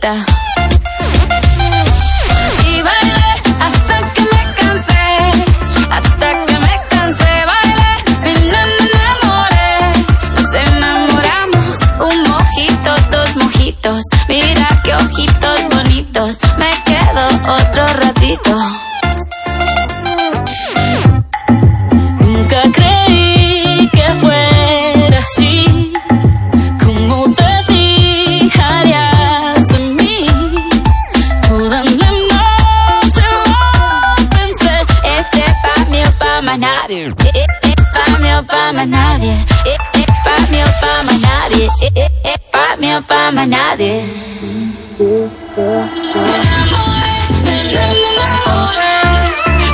Y 0.02 0.06
bailé 2.82 3.32
hasta 3.60 4.12
que 4.14 4.22
me 4.22 4.54
cansé, 4.54 5.30
hasta 5.90 6.46
que 6.46 6.58
me 6.58 6.76
cansé, 6.88 7.44
bailé, 7.44 7.92
me 8.22 8.32
enamoré, 8.32 9.92
nos 10.36 10.54
enamoramos, 10.54 11.76
un 11.98 12.16
mojito, 12.30 12.90
dos 13.10 13.36
mojitos, 13.44 14.00
mira 14.26 14.68
qué 14.84 14.94
ojitos 14.94 15.68
bonitos, 15.68 16.38
me 16.56 16.70
quedo 16.84 17.26
otro 17.52 17.86
ratito. 17.86 18.89
Nadie, 38.86 39.32
eh, 39.64 39.76
eh, 39.94 40.06
pa' 40.24 40.46
mí 40.50 40.62
o 40.62 40.66
pa' 40.80 41.02
más 41.04 41.18
nadie, 41.20 41.66
eh, 41.82 41.92
eh, 41.94 42.10
eh, 42.24 42.38
pa' 42.52 42.76
mí 42.78 42.92
o 42.94 43.02
pa' 43.02 43.30
más 43.30 43.48
nadie. 43.48 44.04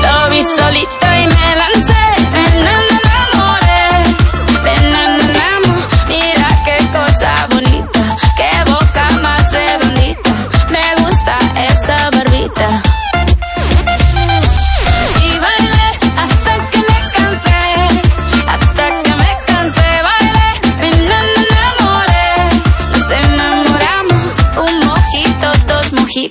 Lo 0.03 0.31
vi 0.31 0.43
solito 0.43 1.07
y 1.23 1.27
me 1.27 1.57
lancé. 1.61 2.05
Me 2.33 2.45
enamoré, 2.59 3.85
me 4.65 4.73
enamoramos, 4.75 5.83
mira 6.09 6.49
qué 6.65 6.77
cosa 6.97 7.31
bonita, 7.51 8.17
qué 8.37 8.71
boca 8.71 9.09
más 9.23 9.53
redondita, 9.53 10.31
me 10.71 11.03
gusta 11.03 11.39
esa 11.57 12.11
barbita. 12.11 12.96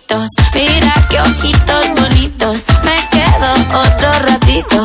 Mira 0.09 0.93
qué 1.09 1.19
ojitos 1.19 1.85
bonitos, 1.99 2.61
me 2.83 2.95
quedo 3.09 3.53
otro 3.79 4.11
ratito. 4.27 4.77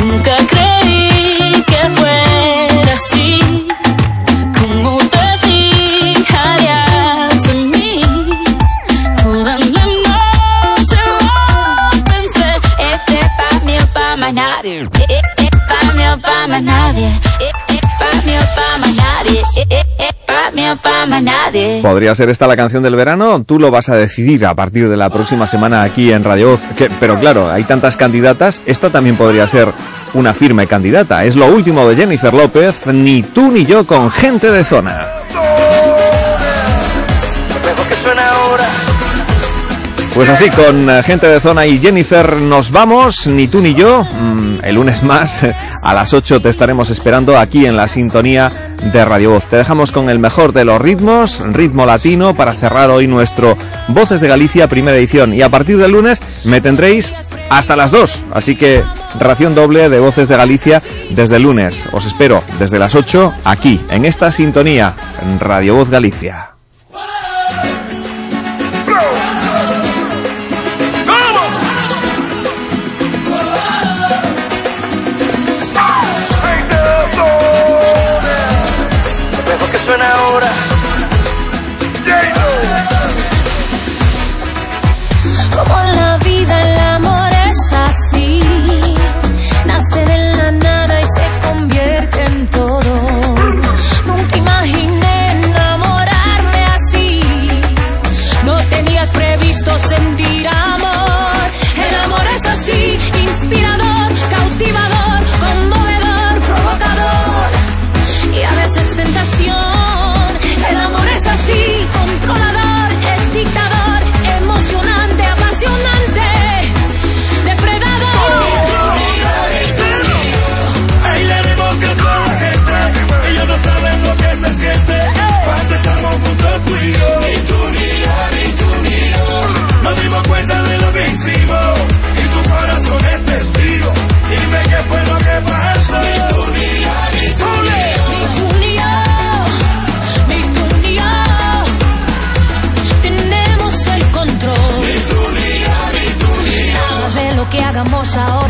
Nunca 0.00 0.36
creí 0.50 1.62
que 1.66 1.90
fuera 1.90 2.92
así. 2.92 3.68
¿Cómo 4.60 4.98
te 4.98 5.38
fijarías 5.46 7.48
en 7.48 7.70
mí? 7.70 8.02
Toda 9.22 9.56
la 9.58 9.86
noche 9.86 10.96
lo 11.06 11.16
pensé, 12.04 12.50
este 12.92 13.18
pa' 13.38 13.60
mí 13.64 13.74
o 13.78 13.86
pa' 13.88 14.16
más 14.16 14.32
nadie, 14.32 14.80
eh, 14.82 14.88
eh, 15.38 15.50
pa' 15.68 15.92
mí 15.92 16.04
o 16.06 16.18
pa' 16.18 16.46
más 16.48 16.62
nadie, 16.62 16.66
eh, 16.66 16.70
pa' 16.70 16.74
mí 16.74 16.76
o 16.76 16.78
pa' 16.78 16.78
más 16.78 16.92
nadie, 16.92 17.06
eh, 17.06 17.08
eh, 17.46 17.52
eh, 17.74 17.80
pa' 17.98 18.22
mí 18.26 18.34
o 18.36 18.40
pa' 18.56 18.78
más 18.78 18.80
nadie. 18.80 18.83
¿Podría 21.82 22.14
ser 22.14 22.28
esta 22.30 22.46
la 22.46 22.56
canción 22.56 22.82
del 22.82 22.96
verano? 22.96 23.42
Tú 23.44 23.58
lo 23.58 23.70
vas 23.70 23.88
a 23.88 23.96
decidir 23.96 24.44
a 24.46 24.54
partir 24.54 24.88
de 24.88 24.96
la 24.96 25.10
próxima 25.10 25.46
semana 25.46 25.82
aquí 25.82 26.12
en 26.12 26.24
Radio. 26.24 26.58
Que- 26.76 26.90
pero 27.00 27.18
claro, 27.18 27.50
hay 27.50 27.64
tantas 27.64 27.96
candidatas, 27.96 28.60
esta 28.66 28.90
también 28.90 29.16
podría 29.16 29.46
ser 29.48 29.68
una 30.14 30.32
firme 30.34 30.66
candidata. 30.66 31.24
Es 31.24 31.36
lo 31.36 31.46
último 31.46 31.88
de 31.88 31.96
Jennifer 31.96 32.32
López, 32.34 32.86
ni 32.86 33.22
tú 33.22 33.50
ni 33.50 33.64
yo 33.64 33.86
con 33.86 34.10
gente 34.10 34.50
de 34.50 34.64
zona. 34.64 35.06
Pues 40.14 40.28
así, 40.28 40.48
con 40.50 40.88
eh, 40.88 41.02
gente 41.02 41.26
de 41.26 41.40
zona 41.40 41.66
y 41.66 41.80
Jennifer 41.80 42.36
nos 42.36 42.70
vamos, 42.70 43.26
ni 43.26 43.48
tú 43.48 43.60
ni 43.60 43.74
yo. 43.74 44.04
Mm, 44.04 44.58
el 44.62 44.76
lunes 44.76 45.02
más, 45.02 45.44
a 45.82 45.92
las 45.92 46.14
8 46.14 46.40
te 46.40 46.50
estaremos 46.50 46.90
esperando 46.90 47.36
aquí 47.36 47.66
en 47.66 47.76
la 47.76 47.88
sintonía 47.88 48.48
de 48.92 49.04
Radio 49.04 49.30
Voz. 49.30 49.46
Te 49.46 49.56
dejamos 49.56 49.90
con 49.90 50.08
el 50.08 50.20
mejor 50.20 50.52
de 50.52 50.64
los 50.64 50.80
ritmos, 50.80 51.40
ritmo 51.52 51.84
latino, 51.84 52.32
para 52.32 52.52
cerrar 52.52 52.90
hoy 52.90 53.08
nuestro 53.08 53.56
Voces 53.88 54.20
de 54.20 54.28
Galicia 54.28 54.68
primera 54.68 54.96
edición. 54.96 55.34
Y 55.34 55.42
a 55.42 55.48
partir 55.48 55.78
del 55.78 55.90
lunes 55.90 56.22
me 56.44 56.60
tendréis 56.60 57.12
hasta 57.50 57.74
las 57.74 57.90
2. 57.90 58.22
Así 58.34 58.54
que 58.54 58.84
ración 59.18 59.56
doble 59.56 59.88
de 59.88 59.98
Voces 59.98 60.28
de 60.28 60.36
Galicia 60.36 60.80
desde 61.10 61.36
el 61.36 61.42
lunes. 61.42 61.86
Os 61.90 62.06
espero 62.06 62.40
desde 62.60 62.78
las 62.78 62.94
8 62.94 63.34
aquí, 63.44 63.80
en 63.90 64.04
esta 64.04 64.30
sintonía, 64.30 64.94
en 65.22 65.40
Radio 65.40 65.74
Voz 65.74 65.90
Galicia. 65.90 66.53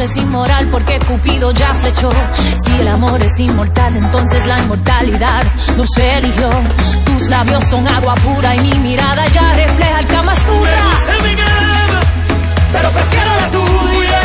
es 0.05 0.17
inmoral 0.17 0.69
porque 0.71 0.99
Cupido 0.99 1.51
ya 1.53 1.75
flechó. 1.75 2.11
Si 2.65 2.73
el 2.73 2.89
amor 2.89 3.23
es 3.23 3.39
inmortal, 3.39 3.97
entonces 3.97 4.47
la 4.47 4.59
inmortalidad 4.59 5.45
nos 5.77 5.89
eligió. 5.97 6.51
Tus 7.07 7.29
labios 7.29 7.65
son 7.65 7.87
agua 7.89 8.15
pura 8.17 8.55
y 8.55 8.61
mi 8.61 8.79
mirada 8.81 9.27
ya 9.29 9.55
refleja 9.55 10.01
el 10.01 10.07
Kama 10.07 10.35
pero 12.73 12.91
prefiero 12.91 13.37
la 13.37 13.51
tuya. 13.51 14.23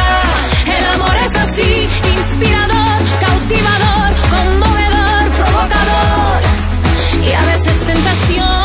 El 0.76 0.86
amor 0.96 1.16
es 1.24 1.36
así, 1.38 1.88
inspirador, 2.18 3.00
cautivador, 3.20 4.12
conmovedor, 4.32 5.32
provocador 5.38 6.42
y 7.24 7.32
a 7.32 7.42
veces 7.46 7.86
tentación. 7.86 8.59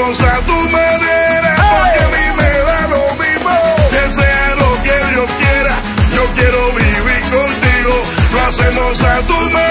vivimos 0.00 0.20
a 0.22 0.40
tu 0.46 0.70
manera, 0.70 1.56
porque 1.56 2.04
a 2.04 2.08
mí 2.08 2.36
me 2.36 2.58
da 2.64 2.88
lo 2.88 3.14
mismo, 3.16 3.50
que 3.90 4.10
sea 4.10 4.54
lo 4.56 4.82
que 4.82 5.12
Dios 5.12 5.30
quiera, 5.38 5.74
yo 6.14 6.26
quiero 6.34 6.72
vivir 6.72 7.20
contigo, 7.30 8.02
lo 8.32 8.40
hacemos 8.48 9.02
a 9.02 9.20
tu 9.22 9.34
manera. 9.50 9.69